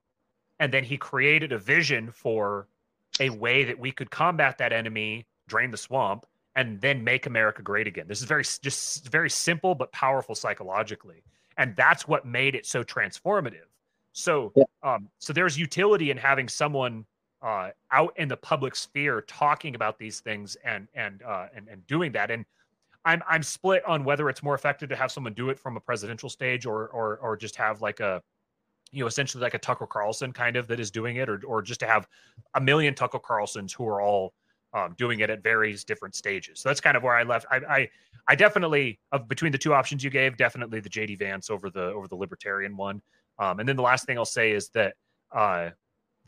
and 0.58 0.72
then 0.72 0.84
he 0.84 0.96
created 0.96 1.52
a 1.52 1.58
vision 1.58 2.10
for 2.10 2.68
a 3.20 3.30
way 3.30 3.64
that 3.64 3.78
we 3.78 3.92
could 3.92 4.10
combat 4.10 4.58
that 4.58 4.72
enemy, 4.72 5.26
drain 5.48 5.70
the 5.70 5.76
swamp, 5.76 6.26
and 6.54 6.80
then 6.80 7.04
make 7.04 7.26
America 7.26 7.62
great 7.62 7.86
again. 7.86 8.06
This 8.08 8.20
is 8.20 8.26
very 8.26 8.44
just 8.62 9.08
very 9.08 9.30
simple 9.30 9.74
but 9.74 9.92
powerful 9.92 10.34
psychologically, 10.34 11.22
and 11.58 11.76
that's 11.76 12.08
what 12.08 12.26
made 12.26 12.54
it 12.54 12.66
so 12.66 12.82
transformative. 12.82 13.68
So, 14.12 14.52
um, 14.82 15.08
so 15.18 15.34
there's 15.34 15.58
utility 15.58 16.10
in 16.10 16.16
having 16.16 16.48
someone 16.48 17.04
uh, 17.42 17.70
out 17.92 18.12
in 18.16 18.28
the 18.28 18.36
public 18.36 18.74
sphere 18.74 19.22
talking 19.22 19.74
about 19.74 19.98
these 19.98 20.20
things 20.20 20.56
and 20.64 20.88
and 20.94 21.22
uh, 21.22 21.46
and 21.54 21.68
and 21.68 21.86
doing 21.86 22.12
that. 22.12 22.30
And 22.30 22.44
I'm 23.04 23.22
I'm 23.28 23.42
split 23.42 23.84
on 23.86 24.04
whether 24.04 24.28
it's 24.28 24.42
more 24.42 24.54
effective 24.54 24.88
to 24.88 24.96
have 24.96 25.12
someone 25.12 25.34
do 25.34 25.50
it 25.50 25.58
from 25.58 25.76
a 25.76 25.80
presidential 25.80 26.28
stage 26.28 26.66
or 26.66 26.88
or 26.88 27.18
or 27.18 27.36
just 27.36 27.56
have 27.56 27.82
like 27.82 28.00
a 28.00 28.22
you 28.92 29.00
know, 29.00 29.06
essentially 29.06 29.42
like 29.42 29.54
a 29.54 29.58
Tucker 29.58 29.86
Carlson 29.86 30.32
kind 30.32 30.56
of 30.56 30.66
that 30.68 30.80
is 30.80 30.90
doing 30.90 31.16
it, 31.16 31.28
or 31.28 31.40
or 31.46 31.62
just 31.62 31.80
to 31.80 31.86
have 31.86 32.08
a 32.54 32.60
million 32.60 32.94
Tucker 32.94 33.18
Carlsons 33.18 33.72
who 33.72 33.86
are 33.86 34.00
all 34.00 34.32
um, 34.72 34.94
doing 34.98 35.20
it 35.20 35.30
at 35.30 35.42
various 35.42 35.84
different 35.84 36.14
stages. 36.14 36.60
So 36.60 36.68
that's 36.68 36.80
kind 36.80 36.96
of 36.96 37.02
where 37.02 37.14
I 37.14 37.22
left. 37.22 37.46
I, 37.50 37.56
I, 37.56 37.88
I 38.28 38.34
definitely 38.34 38.98
of 39.12 39.28
between 39.28 39.52
the 39.52 39.58
two 39.58 39.74
options 39.74 40.04
you 40.04 40.10
gave, 40.10 40.36
definitely 40.36 40.80
the 40.80 40.88
JD 40.88 41.18
Vance 41.18 41.50
over 41.50 41.70
the 41.70 41.84
over 41.84 42.08
the 42.08 42.16
Libertarian 42.16 42.76
one. 42.76 43.02
Um, 43.38 43.60
and 43.60 43.68
then 43.68 43.76
the 43.76 43.82
last 43.82 44.06
thing 44.06 44.18
I'll 44.18 44.24
say 44.24 44.52
is 44.52 44.68
that 44.70 44.94
uh, 45.32 45.70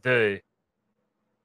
the 0.02 0.40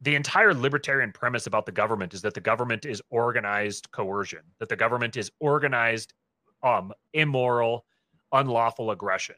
the 0.03 0.15
entire 0.15 0.53
libertarian 0.53 1.11
premise 1.11 1.47
about 1.47 1.65
the 1.65 1.71
government 1.71 2.13
is 2.13 2.21
that 2.21 2.33
the 2.33 2.41
government 2.41 2.85
is 2.85 3.01
organized 3.09 3.91
coercion, 3.91 4.41
that 4.59 4.69
the 4.69 4.75
government 4.75 5.17
is 5.17 5.31
organized 5.39 6.13
um, 6.61 6.93
immoral, 7.13 7.85
unlawful 8.31 8.91
aggression 8.91 9.35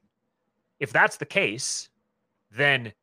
if 0.80 0.92
that's 0.92 1.18
the 1.18 1.26
case, 1.26 1.90
then 2.52 2.94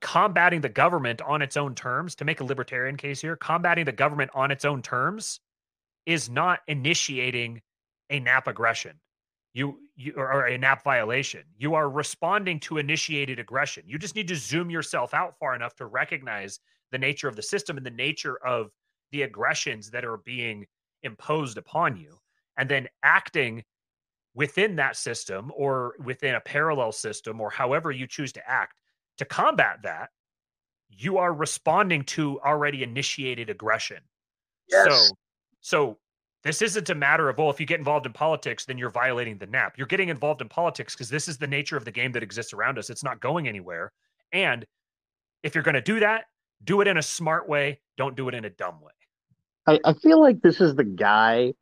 combating 0.00 0.60
the 0.60 0.68
government 0.68 1.20
on 1.22 1.42
its 1.42 1.56
own 1.56 1.74
terms, 1.74 2.14
to 2.16 2.24
make 2.24 2.40
a 2.40 2.44
libertarian 2.44 2.96
case 2.96 3.20
here, 3.20 3.36
combating 3.36 3.84
the 3.84 3.92
government 3.92 4.30
on 4.34 4.50
its 4.50 4.64
own 4.64 4.82
terms 4.82 5.40
is 6.04 6.30
not 6.30 6.60
initiating 6.68 7.60
a 8.10 8.20
NAP 8.20 8.46
aggression. 8.46 9.00
You, 9.52 9.78
you 9.96 10.12
or 10.16 10.46
a 10.46 10.58
NAP 10.58 10.84
violation. 10.84 11.42
You 11.56 11.74
are 11.74 11.88
responding 11.88 12.60
to 12.60 12.78
initiated 12.78 13.38
aggression. 13.38 13.84
You 13.86 13.98
just 13.98 14.14
need 14.14 14.28
to 14.28 14.36
zoom 14.36 14.70
yourself 14.70 15.14
out 15.14 15.38
far 15.38 15.54
enough 15.54 15.74
to 15.76 15.86
recognize 15.86 16.60
the 16.92 16.98
nature 16.98 17.28
of 17.28 17.36
the 17.36 17.42
system 17.42 17.76
and 17.76 17.84
the 17.84 17.90
nature 17.90 18.38
of 18.44 18.70
the 19.10 19.22
aggressions 19.22 19.90
that 19.90 20.04
are 20.04 20.18
being 20.18 20.66
imposed 21.02 21.56
upon 21.56 21.96
you, 21.96 22.18
and 22.56 22.68
then 22.68 22.88
acting 23.02 23.64
within 24.34 24.76
that 24.76 24.96
system 24.96 25.50
or 25.56 25.94
within 26.04 26.34
a 26.34 26.40
parallel 26.40 26.92
system 26.92 27.40
or 27.40 27.50
however 27.50 27.90
you 27.90 28.06
choose 28.06 28.32
to 28.32 28.48
act 28.48 28.80
to 29.16 29.24
combat 29.24 29.78
that 29.82 30.10
you 30.90 31.16
are 31.16 31.32
responding 31.32 32.04
to 32.04 32.38
already 32.42 32.82
initiated 32.82 33.48
aggression 33.48 33.96
yes. 34.68 34.86
so 34.86 35.14
so 35.62 35.98
this 36.42 36.62
isn't 36.62 36.90
a 36.90 36.94
matter 36.94 37.28
of 37.28 37.38
well 37.38 37.50
if 37.50 37.58
you 37.58 37.66
get 37.66 37.78
involved 37.78 38.06
in 38.06 38.12
politics 38.12 38.64
then 38.64 38.78
you're 38.78 38.90
violating 38.90 39.38
the 39.38 39.46
nap. 39.46 39.74
You're 39.76 39.86
getting 39.86 40.08
involved 40.08 40.40
in 40.40 40.48
politics 40.48 40.94
because 40.94 41.08
this 41.08 41.28
is 41.28 41.38
the 41.38 41.46
nature 41.46 41.76
of 41.76 41.84
the 41.84 41.92
game 41.92 42.12
that 42.12 42.22
exists 42.22 42.52
around 42.52 42.78
us. 42.78 42.90
It's 42.90 43.04
not 43.04 43.20
going 43.20 43.48
anywhere. 43.48 43.92
And 44.32 44.64
if 45.42 45.54
you're 45.54 45.64
going 45.64 45.74
to 45.74 45.80
do 45.80 46.00
that 46.00 46.24
do 46.64 46.80
it 46.80 46.88
in 46.88 46.96
a 46.96 47.02
smart 47.02 47.46
way. 47.50 47.80
Don't 47.98 48.16
do 48.16 48.28
it 48.28 48.34
in 48.34 48.46
a 48.46 48.50
dumb 48.50 48.80
way. 48.80 48.92
I, 49.66 49.78
I 49.90 49.92
feel 49.92 50.18
like 50.18 50.40
this 50.40 50.58
is 50.58 50.74
the 50.74 50.84
guy 50.84 51.52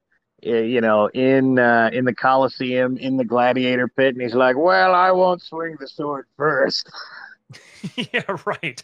Eh, 0.45 0.61
you 0.61 0.81
know, 0.81 1.07
in 1.09 1.59
uh, 1.59 1.91
in 1.93 2.05
the 2.05 2.15
Coliseum, 2.15 2.99
in 2.99 3.17
the 3.17 3.25
gladiator 3.25 3.89
pit, 3.89 4.15
and 4.15 4.21
he's 4.21 4.35
like, 4.35 4.57
"Well, 4.57 4.95
I 4.95 5.11
won't 5.11 5.43
swing 5.43 5.77
the 5.81 5.89
sword 5.89 6.27
first. 6.37 6.91
yeah, 7.97 8.23
right. 8.47 8.83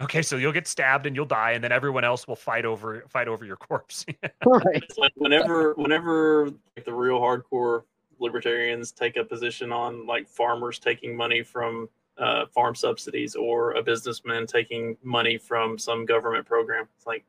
Okay, 0.00 0.22
so 0.22 0.36
you'll 0.36 0.52
get 0.52 0.66
stabbed 0.66 1.06
and 1.06 1.14
you'll 1.14 1.26
die, 1.26 1.52
and 1.52 1.62
then 1.62 1.72
everyone 1.72 2.04
else 2.04 2.26
will 2.26 2.36
fight 2.36 2.64
over 2.64 3.04
fight 3.08 3.28
over 3.28 3.44
your 3.44 3.56
corpse. 3.56 4.04
right. 4.46 4.82
It's 4.82 4.98
like 4.98 5.12
whenever 5.16 5.74
whenever 5.74 6.50
like 6.76 6.84
the 6.84 6.94
real 6.94 7.20
hardcore 7.20 7.82
libertarians 8.18 8.92
take 8.92 9.16
a 9.16 9.24
position 9.24 9.72
on 9.72 10.06
like 10.06 10.28
farmers 10.28 10.78
taking 10.78 11.16
money 11.16 11.42
from 11.42 11.88
uh, 12.18 12.46
farm 12.46 12.74
subsidies 12.74 13.34
or 13.34 13.72
a 13.72 13.82
businessman 13.82 14.46
taking 14.46 14.96
money 15.02 15.38
from 15.38 15.78
some 15.78 16.04
government 16.04 16.46
program. 16.46 16.86
It's 16.96 17.06
like 17.06 17.24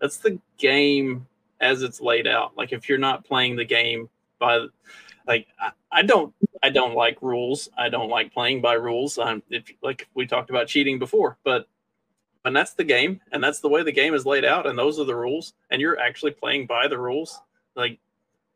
that's 0.00 0.18
the 0.18 0.38
game 0.58 1.26
as 1.60 1.82
it's 1.82 2.00
laid 2.00 2.26
out. 2.26 2.56
Like 2.56 2.72
if 2.72 2.88
you're 2.88 2.98
not 2.98 3.24
playing 3.24 3.56
the 3.56 3.64
game 3.64 4.08
by, 4.38 4.66
like 5.26 5.46
I, 5.60 5.70
I 5.92 6.02
don't, 6.02 6.34
I 6.62 6.70
don't 6.70 6.94
like 6.94 7.20
rules. 7.22 7.68
I 7.76 7.88
don't 7.88 8.08
like 8.08 8.32
playing 8.32 8.60
by 8.60 8.74
rules. 8.74 9.18
I'm 9.18 9.42
if 9.50 9.70
like 9.82 10.08
we 10.14 10.26
talked 10.26 10.50
about 10.50 10.66
cheating 10.68 10.98
before, 10.98 11.38
but 11.44 11.68
and 12.44 12.54
that's 12.54 12.74
the 12.74 12.84
game, 12.84 13.20
and 13.32 13.42
that's 13.42 13.60
the 13.60 13.68
way 13.68 13.82
the 13.82 13.92
game 13.92 14.14
is 14.14 14.24
laid 14.24 14.44
out, 14.44 14.66
and 14.66 14.78
those 14.78 15.00
are 15.00 15.04
the 15.04 15.16
rules, 15.16 15.54
and 15.70 15.80
you're 15.80 15.98
actually 15.98 16.30
playing 16.32 16.66
by 16.66 16.86
the 16.88 16.98
rules. 16.98 17.40
Like 17.74 17.98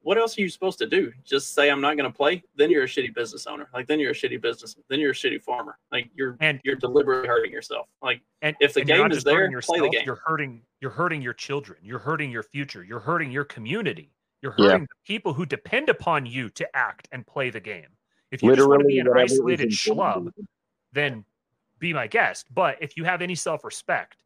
what 0.03 0.19
else 0.19 0.39
are 0.39 0.41
you 0.41 0.49
supposed 0.49 0.79
to 0.79 0.87
do? 0.87 1.13
Just 1.25 1.55
say 1.55 1.71
I'm 1.71 1.81
not 1.81 1.97
going 1.97 2.11
to 2.11 2.17
play? 2.17 2.43
Then 2.57 2.71
you're 2.71 2.85
a 2.85 2.87
shitty 2.87 3.15
business 3.15 3.47
owner. 3.47 3.69
Like 3.75 3.87
then 3.87 4.01
you're 4.01 4.13
a 4.13 4.15
shitty 4.15 4.41
business. 4.41 4.77
Then 4.89 4.99
you're 4.99 5.11
a 5.11 5.15
shitty 5.15 5.43
farmer. 5.43 5.79
Like 5.93 6.09
you're 6.15 6.37
and 6.41 6.61
you're 6.65 6.77
deliberately 6.77 7.29
hurting 7.29 7.53
yourself. 7.53 7.87
Like 8.03 8.23
and 8.43 8.57
if 8.61 8.75
the 8.75 8.85
game 8.85 9.11
is 9.13 9.25
there, 9.25 9.51
yourself, 9.51 9.79
play 9.79 9.87
the 9.87 9.93
game. 9.93 10.03
You're 10.07 10.21
hurting. 10.25 10.63
You're 10.81 10.91
hurting 10.91 11.21
your 11.21 11.35
children. 11.35 11.79
You're 11.83 11.99
hurting 11.99 12.31
your 12.31 12.43
future. 12.43 12.83
You're 12.83 13.01
hurting 13.01 13.31
your 13.31 13.45
community. 13.45 14.11
You're 14.43 14.53
hurting 14.53 14.83
yeah. 14.83 14.87
the 14.89 15.07
people 15.07 15.33
who 15.33 15.45
depend 15.45 15.89
upon 15.89 16.27
you 16.27 16.49
to 16.51 16.77
act 16.77 17.09
and 17.13 17.27
play 17.27 17.51
the 17.51 17.61
game. 17.61 17.89
If 18.31 18.43
you 18.43 18.51
Literally, 18.51 18.59
just 18.59 18.69
want 18.71 18.81
to 18.83 18.87
be 18.87 18.99
an 18.99 19.09
isolated 19.17 19.71
schlub, 19.71 20.33
then 20.93 21.25
be 21.79 21.93
my 21.93 22.07
guest. 22.07 22.47
But 22.55 22.77
if 22.81 22.97
you 22.97 23.05
have 23.05 23.23
any 23.23 23.35
self 23.35 23.65
respect, 23.65 24.23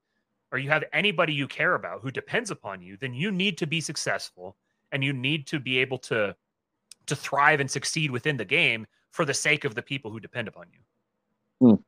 or 0.53 0.59
you 0.59 0.69
have 0.71 0.85
anybody 0.93 1.33
you 1.33 1.49
care 1.49 1.75
about 1.75 2.01
who 2.01 2.11
depends 2.13 2.51
upon 2.51 2.81
you, 2.81 2.97
then 2.97 3.13
you 3.13 3.33
need 3.33 3.59
to 3.59 3.67
be 3.67 3.81
successful 3.81 4.57
and 4.93 5.03
you 5.03 5.13
need 5.13 5.47
to 5.49 5.59
be 5.59 5.79
able 5.79 5.99
to 5.99 6.35
to 7.07 7.17
thrive 7.17 7.61
and 7.61 7.71
succeed 7.71 8.11
within 8.11 8.37
the 8.37 8.45
game 8.45 8.87
for 9.11 9.25
the 9.25 9.35
sake 9.35 9.65
of 9.65 9.75
the 9.75 9.83
people 9.83 10.11
who 10.11 10.21
depend 10.21 10.49
upon 10.49 10.67
you. 10.73 11.69
Hmm. 11.69 11.83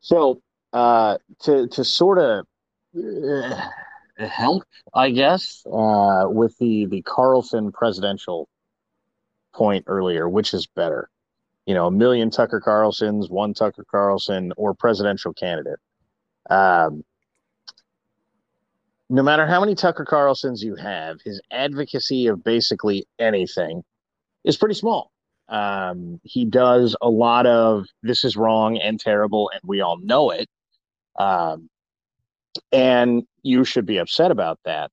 So 0.00 0.40
uh, 0.72 1.18
to 1.40 1.68
to 1.68 1.84
sort 1.84 2.18
of 2.18 2.46
uh, 2.96 3.68
help, 4.18 4.64
I 4.92 5.10
guess, 5.10 5.64
uh, 5.66 6.24
with 6.26 6.56
the 6.58 6.86
the 6.86 7.02
Carlson 7.02 7.72
presidential 7.72 8.48
point 9.52 9.84
earlier, 9.86 10.28
which 10.28 10.54
is 10.54 10.66
better? 10.66 11.08
You 11.66 11.74
know, 11.74 11.86
a 11.86 11.90
million 11.90 12.30
Tucker 12.30 12.60
Carlsons, 12.60 13.30
one 13.30 13.54
Tucker 13.54 13.84
Carlson, 13.90 14.52
or 14.56 14.74
presidential 14.74 15.32
candidate. 15.32 15.78
Um, 16.50 17.04
no 19.08 19.22
matter 19.22 19.46
how 19.46 19.60
many 19.60 19.74
Tucker 19.74 20.04
Carlsons 20.04 20.62
you 20.62 20.76
have, 20.76 21.20
his 21.24 21.40
advocacy 21.50 22.26
of 22.26 22.42
basically 22.42 23.06
anything 23.18 23.82
is 24.44 24.56
pretty 24.56 24.74
small. 24.74 25.10
Um, 25.48 26.20
he 26.22 26.44
does 26.44 26.96
a 27.02 27.08
lot 27.08 27.46
of 27.46 27.86
this 28.02 28.24
is 28.24 28.36
wrong 28.36 28.78
and 28.78 28.98
terrible, 28.98 29.50
and 29.52 29.60
we 29.64 29.80
all 29.80 29.98
know 29.98 30.30
it. 30.30 30.48
Um, 31.18 31.68
and 32.72 33.24
you 33.44 33.64
should 33.64 33.86
be 33.86 33.98
upset 33.98 34.32
about 34.32 34.58
that, 34.64 34.90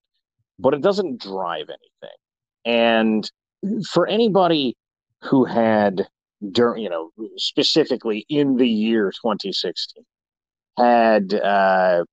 but 0.59 0.75
it 0.75 0.81
doesn't 0.81 1.21
drive 1.21 1.67
anything. 1.69 2.17
And 2.65 3.31
for 3.91 4.05
anybody 4.05 4.75
who 5.23 5.45
had 5.45 6.07
during, 6.51 6.83
you 6.83 6.89
know, 6.89 7.09
specifically 7.37 8.25
in 8.29 8.57
the 8.57 8.67
year 8.67 9.11
2016, 9.11 10.03
had 10.77 11.33
uh, 11.33 12.03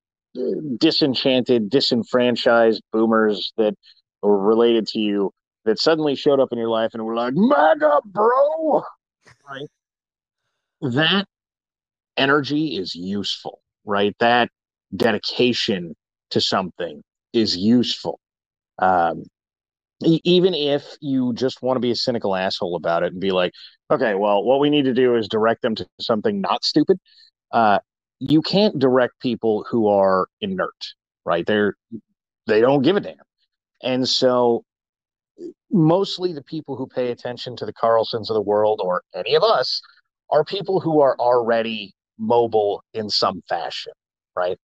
disenchanted, 0.79 1.71
disenfranchised 1.71 2.83
boomers 2.93 3.53
that 3.57 3.75
were 4.23 4.39
related 4.39 4.87
to 4.89 4.99
you 4.99 5.33
that 5.65 5.79
suddenly 5.79 6.15
showed 6.15 6.41
up 6.41 6.49
in 6.53 6.59
your 6.59 6.69
life 6.69 6.91
and 6.95 7.05
were 7.05 7.15
like, 7.15 7.35
MAGA, 7.35 8.01
bro. 8.07 8.83
Right. 9.49 9.69
That 10.81 11.27
energy 12.17 12.77
is 12.77 12.95
useful, 12.95 13.61
right? 13.85 14.15
That 14.21 14.51
dedication 14.95 15.95
to 16.31 16.41
something 16.41 17.03
is 17.33 17.57
useful. 17.57 18.19
Um, 18.79 19.25
even 20.03 20.55
if 20.55 20.85
you 21.01 21.33
just 21.35 21.61
want 21.63 21.77
to 21.77 21.81
be 21.81 21.91
a 21.91 21.97
cynical 21.97 22.37
asshole 22.37 22.77
about 22.77 23.03
it 23.03 23.13
and 23.13 23.21
be 23.21 23.33
like, 23.33 23.53
okay, 23.91 24.15
well, 24.15 24.45
what 24.45 24.61
we 24.61 24.71
need 24.71 24.85
to 24.85 24.95
do 24.95 25.17
is 25.17 25.29
direct 25.29 25.63
them 25.63 25.75
to 25.75 25.87
something 26.01 26.41
not 26.41 26.65
stupid. 26.65 26.99
Uh, 27.51 27.79
you 28.21 28.43
can't 28.43 28.79
direct 28.79 29.19
people 29.21 29.65
who 29.69 29.89
are 29.89 30.29
inert, 30.41 30.95
right? 31.25 31.47
They're 31.47 31.75
they 32.47 32.61
don't 32.61 32.83
give 32.83 32.97
a 32.97 33.01
damn, 33.01 33.17
and 33.83 34.09
so 34.09 34.65
mostly 35.71 36.33
the 36.33 36.43
people 36.43 36.77
who 36.77 36.87
pay 36.87 37.11
attention 37.11 37.57
to 37.57 37.67
the 37.67 37.73
Carlsons 37.73 38.31
of 38.31 38.35
the 38.35 38.43
world 38.43 38.81
or 38.83 39.03
any 39.15 39.35
of 39.37 39.43
us 39.43 39.81
are 40.31 40.45
people 40.45 40.81
who 40.81 41.01
are 41.01 41.17
already 41.19 41.93
mobile 42.19 42.83
in 42.95 43.09
some 43.09 43.43
fashion, 43.49 43.93
right? 44.37 44.59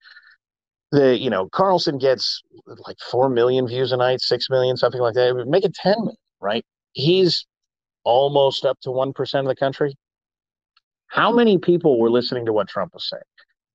The 0.94 1.18
you 1.18 1.28
know 1.28 1.48
Carlson 1.48 1.98
gets 1.98 2.40
like 2.86 2.96
four 3.10 3.28
million 3.28 3.66
views 3.66 3.90
a 3.90 3.96
night, 3.96 4.20
six 4.20 4.48
million, 4.48 4.76
something 4.76 5.00
like 5.00 5.14
that. 5.14 5.44
Make 5.48 5.64
it 5.64 5.74
ten 5.74 5.96
million, 5.98 6.16
right? 6.40 6.64
He's 6.92 7.46
almost 8.04 8.64
up 8.64 8.78
to 8.82 8.92
one 8.92 9.12
percent 9.12 9.44
of 9.44 9.48
the 9.48 9.56
country. 9.56 9.96
How 11.08 11.32
many 11.32 11.58
people 11.58 11.98
were 11.98 12.10
listening 12.10 12.46
to 12.46 12.52
what 12.52 12.68
Trump 12.68 12.94
was 12.94 13.08
saying? 13.08 13.22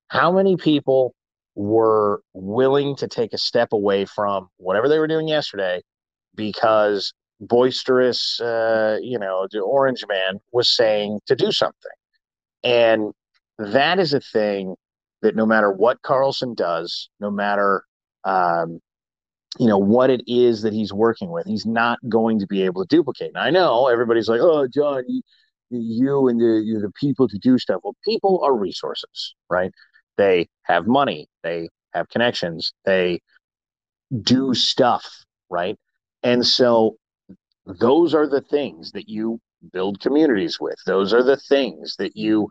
How 0.08 0.32
many 0.32 0.56
people 0.56 1.14
were 1.56 2.22
willing 2.34 2.96
to 2.96 3.08
take 3.08 3.34
a 3.34 3.38
step 3.38 3.74
away 3.74 4.06
from 4.06 4.48
whatever 4.56 4.88
they 4.88 4.98
were 4.98 5.08
doing 5.08 5.28
yesterday 5.28 5.82
because 6.36 7.14
boisterous, 7.42 8.40
uh, 8.40 8.98
you 9.02 9.20
know, 9.20 9.46
the 9.52 9.60
orange 9.60 10.06
man 10.08 10.40
was 10.54 10.74
saying 10.74 11.20
to 11.28 11.36
do 11.36 11.52
something. 11.52 11.92
And 12.64 13.12
that 13.58 14.00
is 14.00 14.14
a 14.14 14.22
thing 14.22 14.76
that 15.22 15.36
no 15.36 15.46
matter 15.46 15.72
what 15.72 16.02
Carlson 16.02 16.54
does, 16.54 17.10
no 17.20 17.30
matter, 17.30 17.84
um, 18.24 18.80
you 19.60 19.68
know, 19.68 19.78
what 19.78 20.10
it 20.10 20.22
is 20.28 20.62
that 20.62 20.74
he's 20.74 20.94
working 20.94 21.30
with, 21.30 21.46
he's 21.46 21.66
not 21.66 22.00
going 22.08 22.40
to 22.40 22.48
be 22.48 22.64
able 22.64 22.86
to 22.86 22.96
duplicate. 22.96 23.30
And 23.30 23.38
I 23.38 23.50
know 23.50 23.88
everybody's 23.88 24.30
like, 24.30 24.42
oh, 24.42 24.68
John, 24.68 25.04
you, 25.08 25.22
you 25.70 26.28
and 26.28 26.40
the, 26.40 26.62
you 26.64 26.80
the 26.80 26.92
people 27.00 27.28
to 27.28 27.38
do 27.38 27.58
stuff. 27.58 27.82
Well, 27.84 27.96
people 28.06 28.42
are 28.44 28.56
resources, 28.56 29.36
right? 29.50 29.72
They 30.18 30.48
have 30.64 30.88
money, 30.88 31.28
they 31.44 31.70
have 31.94 32.10
connections, 32.10 32.74
they 32.86 33.20
do 34.22 34.54
stuff, 34.54 35.06
right? 35.50 35.78
And 36.24 36.46
so 36.46 36.98
those 37.66 38.14
are 38.14 38.28
the 38.28 38.42
things 38.42 38.92
that 38.92 39.08
you 39.08 39.40
build 39.74 40.00
communities 40.00 40.60
with. 40.60 40.76
Those 40.86 41.14
are 41.14 41.24
the 41.24 41.38
things 41.38 41.96
that 41.98 42.16
you 42.16 42.50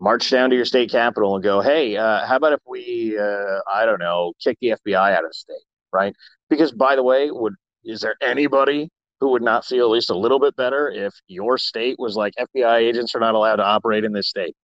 march 0.00 0.30
down 0.30 0.50
to 0.50 0.56
your 0.56 0.64
state 0.64 0.90
capital 0.90 1.34
and 1.34 1.44
go, 1.44 1.60
hey, 1.60 1.96
uh, 1.96 2.26
how 2.26 2.36
about 2.36 2.52
if 2.52 2.60
we, 2.66 3.16
uh, 3.18 3.60
I 3.72 3.86
don't 3.86 3.98
know, 3.98 4.32
kick 4.42 4.58
the 4.60 4.74
FBI 4.86 5.16
out 5.16 5.24
of 5.24 5.34
state, 5.34 5.56
right? 5.92 6.14
Because 6.50 6.72
by 6.72 6.96
the 6.96 7.02
way, 7.02 7.30
would 7.30 7.54
is 7.84 8.00
there 8.00 8.16
anybody 8.20 8.88
who 9.20 9.30
would 9.30 9.42
not 9.42 9.64
feel 9.64 9.86
at 9.86 9.90
least 9.90 10.10
a 10.10 10.18
little 10.18 10.40
bit 10.40 10.56
better 10.56 10.90
if 10.90 11.14
your 11.28 11.56
state 11.56 11.96
was 11.98 12.16
like 12.16 12.34
FBI 12.38 12.78
agents 12.78 13.14
are 13.14 13.20
not 13.20 13.34
allowed 13.34 13.56
to 13.56 13.64
operate 13.64 14.04
in 14.04 14.12
this 14.12 14.28
state? 14.28 14.54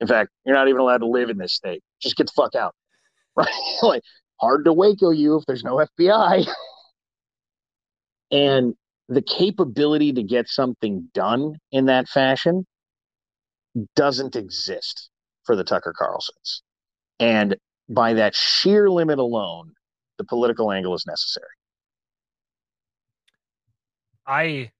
In 0.00 0.06
fact, 0.06 0.30
you're 0.44 0.56
not 0.56 0.68
even 0.68 0.80
allowed 0.80 0.98
to 0.98 1.06
live 1.06 1.28
in 1.28 1.38
this 1.38 1.54
state. 1.54 1.82
Just 2.00 2.16
get 2.16 2.26
the 2.26 2.32
fuck 2.34 2.54
out, 2.54 2.74
right? 3.36 3.48
like 3.82 4.02
hard 4.40 4.64
to 4.64 4.72
Waco 4.72 5.10
you 5.10 5.36
if 5.36 5.44
there's 5.46 5.62
no 5.62 5.84
FBI. 5.98 6.46
and 8.30 8.74
the 9.08 9.22
capability 9.22 10.12
to 10.12 10.22
get 10.22 10.48
something 10.48 11.08
done 11.12 11.56
in 11.72 11.86
that 11.86 12.08
fashion 12.08 12.64
doesn't 13.96 14.36
exist 14.36 15.10
for 15.44 15.56
the 15.56 15.64
Tucker 15.64 15.94
Carlsons. 15.96 16.62
And 17.18 17.56
by 17.88 18.14
that 18.14 18.34
sheer 18.34 18.88
limit 18.90 19.18
alone, 19.18 19.72
the 20.18 20.24
political 20.24 20.70
angle 20.72 20.94
is 20.94 21.04
necessary. 21.06 21.46
I 24.26 24.70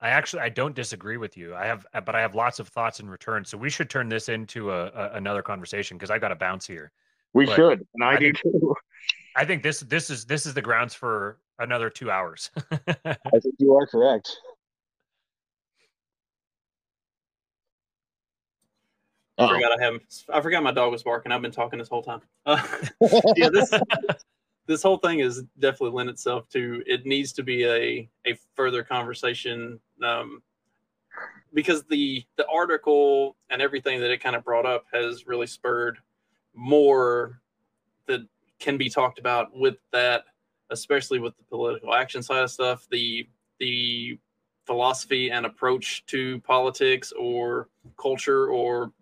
I 0.00 0.08
actually 0.10 0.42
I 0.42 0.48
don't 0.48 0.74
disagree 0.74 1.16
with 1.16 1.36
you. 1.36 1.54
I 1.54 1.66
have 1.66 1.86
but 2.04 2.14
I 2.14 2.20
have 2.20 2.34
lots 2.34 2.58
of 2.58 2.68
thoughts 2.68 3.00
in 3.00 3.08
return. 3.08 3.44
So 3.44 3.56
we 3.58 3.70
should 3.70 3.90
turn 3.90 4.08
this 4.08 4.28
into 4.28 4.72
a, 4.72 4.86
a 4.86 5.10
another 5.14 5.42
conversation 5.42 5.96
because 5.96 6.10
I 6.10 6.18
got 6.18 6.28
to 6.28 6.36
bounce 6.36 6.66
here. 6.66 6.92
We 7.32 7.46
But 7.46 7.56
should, 7.56 7.86
and 7.94 8.04
I, 8.04 8.12
I 8.14 8.16
do 8.16 8.32
think- 8.32 8.38
too. 8.42 8.74
I 9.36 9.44
think 9.44 9.62
this 9.62 9.80
this 9.80 10.10
is 10.10 10.24
this 10.24 10.44
is 10.44 10.54
the 10.54 10.62
grounds 10.62 10.92
for 10.94 11.38
another 11.60 11.88
two 11.88 12.10
hours. 12.10 12.50
I 12.72 13.38
think 13.40 13.54
you 13.58 13.76
are 13.76 13.86
correct. 13.86 14.36
I 19.40 19.44
Uh-oh. 19.44 19.54
forgot 19.54 19.80
I 19.80 19.84
have. 19.84 20.00
I 20.32 20.40
forgot 20.40 20.62
my 20.62 20.72
dog 20.72 20.92
was 20.92 21.02
barking. 21.02 21.32
I've 21.32 21.42
been 21.42 21.50
talking 21.50 21.78
this 21.78 21.88
whole 21.88 22.02
time. 22.02 22.20
Uh, 22.46 22.62
yeah, 23.36 23.48
this 23.48 23.72
this 24.66 24.82
whole 24.82 24.98
thing 24.98 25.20
is 25.20 25.42
definitely 25.58 25.96
lend 25.96 26.10
itself 26.10 26.48
to. 26.50 26.82
It 26.86 27.06
needs 27.06 27.32
to 27.34 27.42
be 27.42 27.64
a 27.64 28.08
a 28.26 28.38
further 28.54 28.82
conversation 28.82 29.80
um, 30.02 30.42
because 31.54 31.84
the 31.84 32.24
the 32.36 32.46
article 32.52 33.36
and 33.48 33.62
everything 33.62 34.00
that 34.00 34.10
it 34.10 34.22
kind 34.22 34.36
of 34.36 34.44
brought 34.44 34.66
up 34.66 34.84
has 34.92 35.26
really 35.26 35.46
spurred 35.46 35.98
more 36.54 37.40
that 38.06 38.20
can 38.58 38.76
be 38.76 38.90
talked 38.90 39.18
about 39.18 39.56
with 39.56 39.76
that, 39.92 40.24
especially 40.70 41.18
with 41.18 41.36
the 41.38 41.44
political 41.44 41.94
action 41.94 42.22
side 42.22 42.42
of 42.42 42.50
stuff. 42.50 42.86
The 42.90 43.26
the 43.58 44.18
philosophy 44.66 45.30
and 45.30 45.46
approach 45.46 46.04
to 46.06 46.40
politics 46.42 47.12
or 47.18 47.68
culture 47.98 48.48
or 48.50 48.92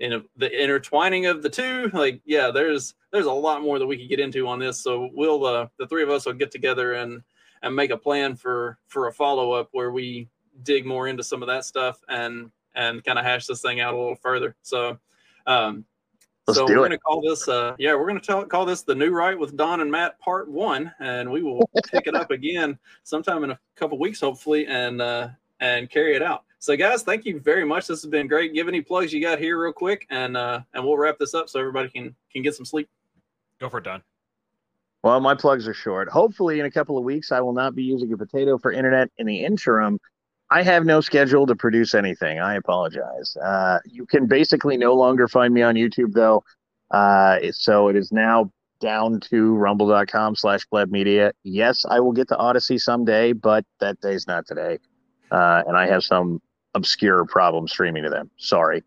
know 0.00 0.22
the 0.36 0.62
intertwining 0.62 1.26
of 1.26 1.42
the 1.42 1.48
two 1.48 1.90
like 1.94 2.20
yeah 2.24 2.50
there's 2.50 2.94
there's 3.12 3.26
a 3.26 3.32
lot 3.32 3.62
more 3.62 3.78
that 3.78 3.86
we 3.86 3.96
could 3.96 4.08
get 4.08 4.20
into 4.20 4.46
on 4.46 4.58
this. 4.58 4.80
So 4.80 5.10
we'll 5.14 5.44
uh 5.46 5.68
the 5.78 5.86
three 5.86 6.02
of 6.02 6.10
us 6.10 6.26
will 6.26 6.34
get 6.34 6.50
together 6.50 6.94
and 6.94 7.22
and 7.62 7.74
make 7.74 7.90
a 7.90 7.96
plan 7.96 8.36
for 8.36 8.78
for 8.86 9.08
a 9.08 9.12
follow-up 9.12 9.68
where 9.72 9.90
we 9.90 10.28
dig 10.62 10.86
more 10.86 11.08
into 11.08 11.22
some 11.22 11.42
of 11.42 11.48
that 11.48 11.64
stuff 11.64 12.00
and 12.08 12.50
and 12.74 13.02
kind 13.04 13.18
of 13.18 13.24
hash 13.24 13.46
this 13.46 13.62
thing 13.62 13.80
out 13.80 13.94
a 13.94 13.96
little 13.96 14.16
further. 14.16 14.54
So 14.62 14.98
um 15.46 15.84
Let's 16.46 16.58
so 16.58 16.66
do 16.66 16.74
we're 16.74 16.86
it. 16.86 16.90
gonna 16.90 16.98
call 16.98 17.22
this 17.22 17.48
uh 17.48 17.74
yeah 17.78 17.94
we're 17.94 18.06
gonna 18.06 18.20
tell, 18.20 18.44
call 18.44 18.64
this 18.64 18.82
the 18.82 18.94
new 18.94 19.10
right 19.10 19.36
with 19.36 19.56
don 19.56 19.80
and 19.80 19.90
matt 19.90 20.18
part 20.20 20.48
one 20.48 20.92
and 21.00 21.28
we 21.28 21.42
will 21.42 21.68
pick 21.90 22.06
it 22.06 22.14
up 22.14 22.30
again 22.30 22.78
sometime 23.02 23.42
in 23.42 23.50
a 23.50 23.58
couple 23.74 23.98
weeks 23.98 24.20
hopefully 24.20 24.64
and 24.68 25.02
uh 25.02 25.28
and 25.58 25.90
carry 25.90 26.14
it 26.14 26.22
out 26.22 26.44
so 26.58 26.76
guys 26.76 27.02
thank 27.02 27.24
you 27.24 27.38
very 27.40 27.64
much 27.64 27.86
this 27.86 28.02
has 28.02 28.10
been 28.10 28.26
great 28.26 28.54
give 28.54 28.68
any 28.68 28.80
plugs 28.80 29.12
you 29.12 29.20
got 29.20 29.38
here 29.38 29.60
real 29.60 29.72
quick 29.72 30.06
and 30.10 30.36
uh 30.36 30.60
and 30.74 30.84
we'll 30.84 30.96
wrap 30.96 31.18
this 31.18 31.34
up 31.34 31.48
so 31.48 31.60
everybody 31.60 31.88
can 31.88 32.14
can 32.32 32.42
get 32.42 32.54
some 32.54 32.64
sleep 32.64 32.88
Go 33.60 33.68
for 33.68 33.78
it, 33.78 33.84
Don. 33.84 34.02
Well, 35.02 35.20
my 35.20 35.34
plugs 35.34 35.68
are 35.68 35.74
short. 35.74 36.08
Hopefully, 36.08 36.60
in 36.60 36.66
a 36.66 36.70
couple 36.70 36.98
of 36.98 37.04
weeks, 37.04 37.30
I 37.32 37.40
will 37.40 37.52
not 37.52 37.74
be 37.74 37.82
using 37.82 38.12
a 38.12 38.16
potato 38.16 38.58
for 38.58 38.72
internet. 38.72 39.10
In 39.18 39.26
the 39.26 39.44
interim, 39.44 39.98
I 40.50 40.62
have 40.62 40.84
no 40.84 41.00
schedule 41.00 41.46
to 41.46 41.54
produce 41.54 41.94
anything. 41.94 42.40
I 42.40 42.56
apologize. 42.56 43.36
Uh, 43.42 43.78
you 43.84 44.04
can 44.06 44.26
basically 44.26 44.76
no 44.76 44.94
longer 44.94 45.28
find 45.28 45.54
me 45.54 45.62
on 45.62 45.74
YouTube, 45.74 46.12
though. 46.12 46.42
Uh, 46.90 47.38
so 47.52 47.88
it 47.88 47.96
is 47.96 48.12
now 48.12 48.50
down 48.80 49.20
to 49.20 49.54
rumble.com 49.54 50.36
slash 50.36 50.66
pleb 50.68 50.90
media. 50.90 51.32
Yes, 51.44 51.84
I 51.88 52.00
will 52.00 52.12
get 52.12 52.28
to 52.28 52.36
Odysee 52.36 52.78
someday, 52.78 53.32
but 53.32 53.64
that 53.80 54.00
day's 54.00 54.26
not 54.26 54.46
today. 54.46 54.78
Uh, 55.30 55.62
and 55.66 55.76
I 55.76 55.86
have 55.86 56.04
some 56.04 56.40
obscure 56.76 57.24
problem 57.24 57.66
streaming 57.66 58.04
to 58.04 58.10
them. 58.10 58.30
Sorry. 58.36 58.84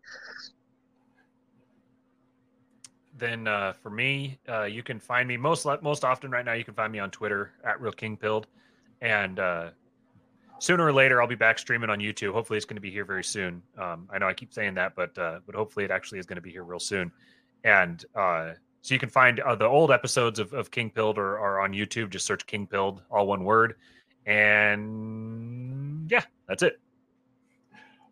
Then 3.18 3.46
uh, 3.46 3.74
for 3.82 3.90
me, 3.90 4.38
uh, 4.48 4.64
you 4.64 4.82
can 4.82 4.98
find 4.98 5.28
me 5.28 5.36
most 5.36 5.66
most 5.82 6.04
often 6.04 6.30
right 6.30 6.44
now. 6.44 6.54
You 6.54 6.64
can 6.64 6.74
find 6.74 6.90
me 6.90 7.00
on 7.00 7.10
Twitter 7.10 7.52
at 7.64 7.78
Real 7.80 7.92
King 7.92 8.16
Pilled, 8.16 8.46
and 9.02 9.38
uh, 9.38 9.70
sooner 10.58 10.86
or 10.86 10.92
later 10.92 11.20
I'll 11.20 11.28
be 11.28 11.34
back 11.34 11.58
streaming 11.58 11.90
on 11.90 11.98
YouTube. 11.98 12.32
Hopefully, 12.32 12.56
it's 12.56 12.64
going 12.64 12.76
to 12.78 12.80
be 12.80 12.90
here 12.90 13.04
very 13.04 13.24
soon. 13.24 13.62
Um, 13.76 14.08
I 14.10 14.18
know 14.18 14.26
I 14.26 14.32
keep 14.32 14.54
saying 14.54 14.74
that, 14.74 14.94
but 14.94 15.18
uh, 15.18 15.40
but 15.44 15.54
hopefully 15.54 15.84
it 15.84 15.90
actually 15.90 16.18
is 16.18 16.24
going 16.24 16.36
to 16.36 16.42
be 16.42 16.50
here 16.50 16.64
real 16.64 16.80
soon. 16.80 17.12
And 17.64 18.02
uh, 18.14 18.52
so 18.80 18.94
you 18.94 19.00
can 19.00 19.10
find 19.10 19.40
uh, 19.40 19.54
the 19.54 19.66
old 19.66 19.90
episodes 19.90 20.38
of, 20.38 20.54
of 20.54 20.70
King 20.70 20.88
Pilled 20.88 21.18
are, 21.18 21.38
are 21.38 21.60
on 21.60 21.72
YouTube. 21.72 22.08
Just 22.08 22.24
search 22.24 22.46
King 22.46 22.66
Pilled, 22.66 23.02
all 23.10 23.26
one 23.26 23.44
word. 23.44 23.74
And 24.24 26.10
yeah, 26.10 26.24
that's 26.48 26.62
it. 26.62 26.80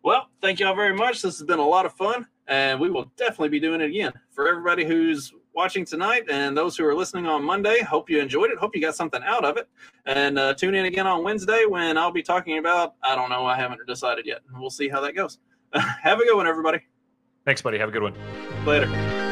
Well, 0.03 0.29
thank 0.41 0.59
y'all 0.59 0.75
very 0.75 0.95
much. 0.95 1.21
This 1.21 1.37
has 1.39 1.45
been 1.45 1.59
a 1.59 1.67
lot 1.67 1.85
of 1.85 1.93
fun, 1.93 2.25
and 2.47 2.79
we 2.79 2.89
will 2.89 3.11
definitely 3.17 3.49
be 3.49 3.59
doing 3.59 3.81
it 3.81 3.89
again. 3.89 4.13
For 4.31 4.47
everybody 4.47 4.85
who's 4.85 5.33
watching 5.53 5.83
tonight 5.83 6.23
and 6.29 6.55
those 6.55 6.77
who 6.77 6.85
are 6.85 6.95
listening 6.95 7.25
on 7.25 7.43
Monday, 7.43 7.81
hope 7.81 8.09
you 8.09 8.19
enjoyed 8.19 8.49
it. 8.49 8.57
Hope 8.57 8.75
you 8.75 8.81
got 8.81 8.95
something 8.95 9.21
out 9.25 9.43
of 9.43 9.57
it. 9.57 9.67
And 10.05 10.39
uh, 10.39 10.53
tune 10.53 10.73
in 10.75 10.85
again 10.85 11.05
on 11.05 11.23
Wednesday 11.23 11.65
when 11.67 11.97
I'll 11.97 12.11
be 12.11 12.23
talking 12.23 12.59
about, 12.59 12.95
I 13.03 13.15
don't 13.15 13.29
know, 13.29 13.45
I 13.45 13.57
haven't 13.57 13.85
decided 13.87 14.25
yet. 14.25 14.39
We'll 14.53 14.69
see 14.69 14.87
how 14.87 15.01
that 15.01 15.15
goes. 15.15 15.37
Have 15.73 16.19
a 16.19 16.23
good 16.23 16.35
one, 16.35 16.47
everybody. 16.47 16.79
Thanks, 17.45 17.61
buddy. 17.61 17.77
Have 17.77 17.89
a 17.89 17.91
good 17.91 18.03
one. 18.03 18.13
Later. 18.65 19.28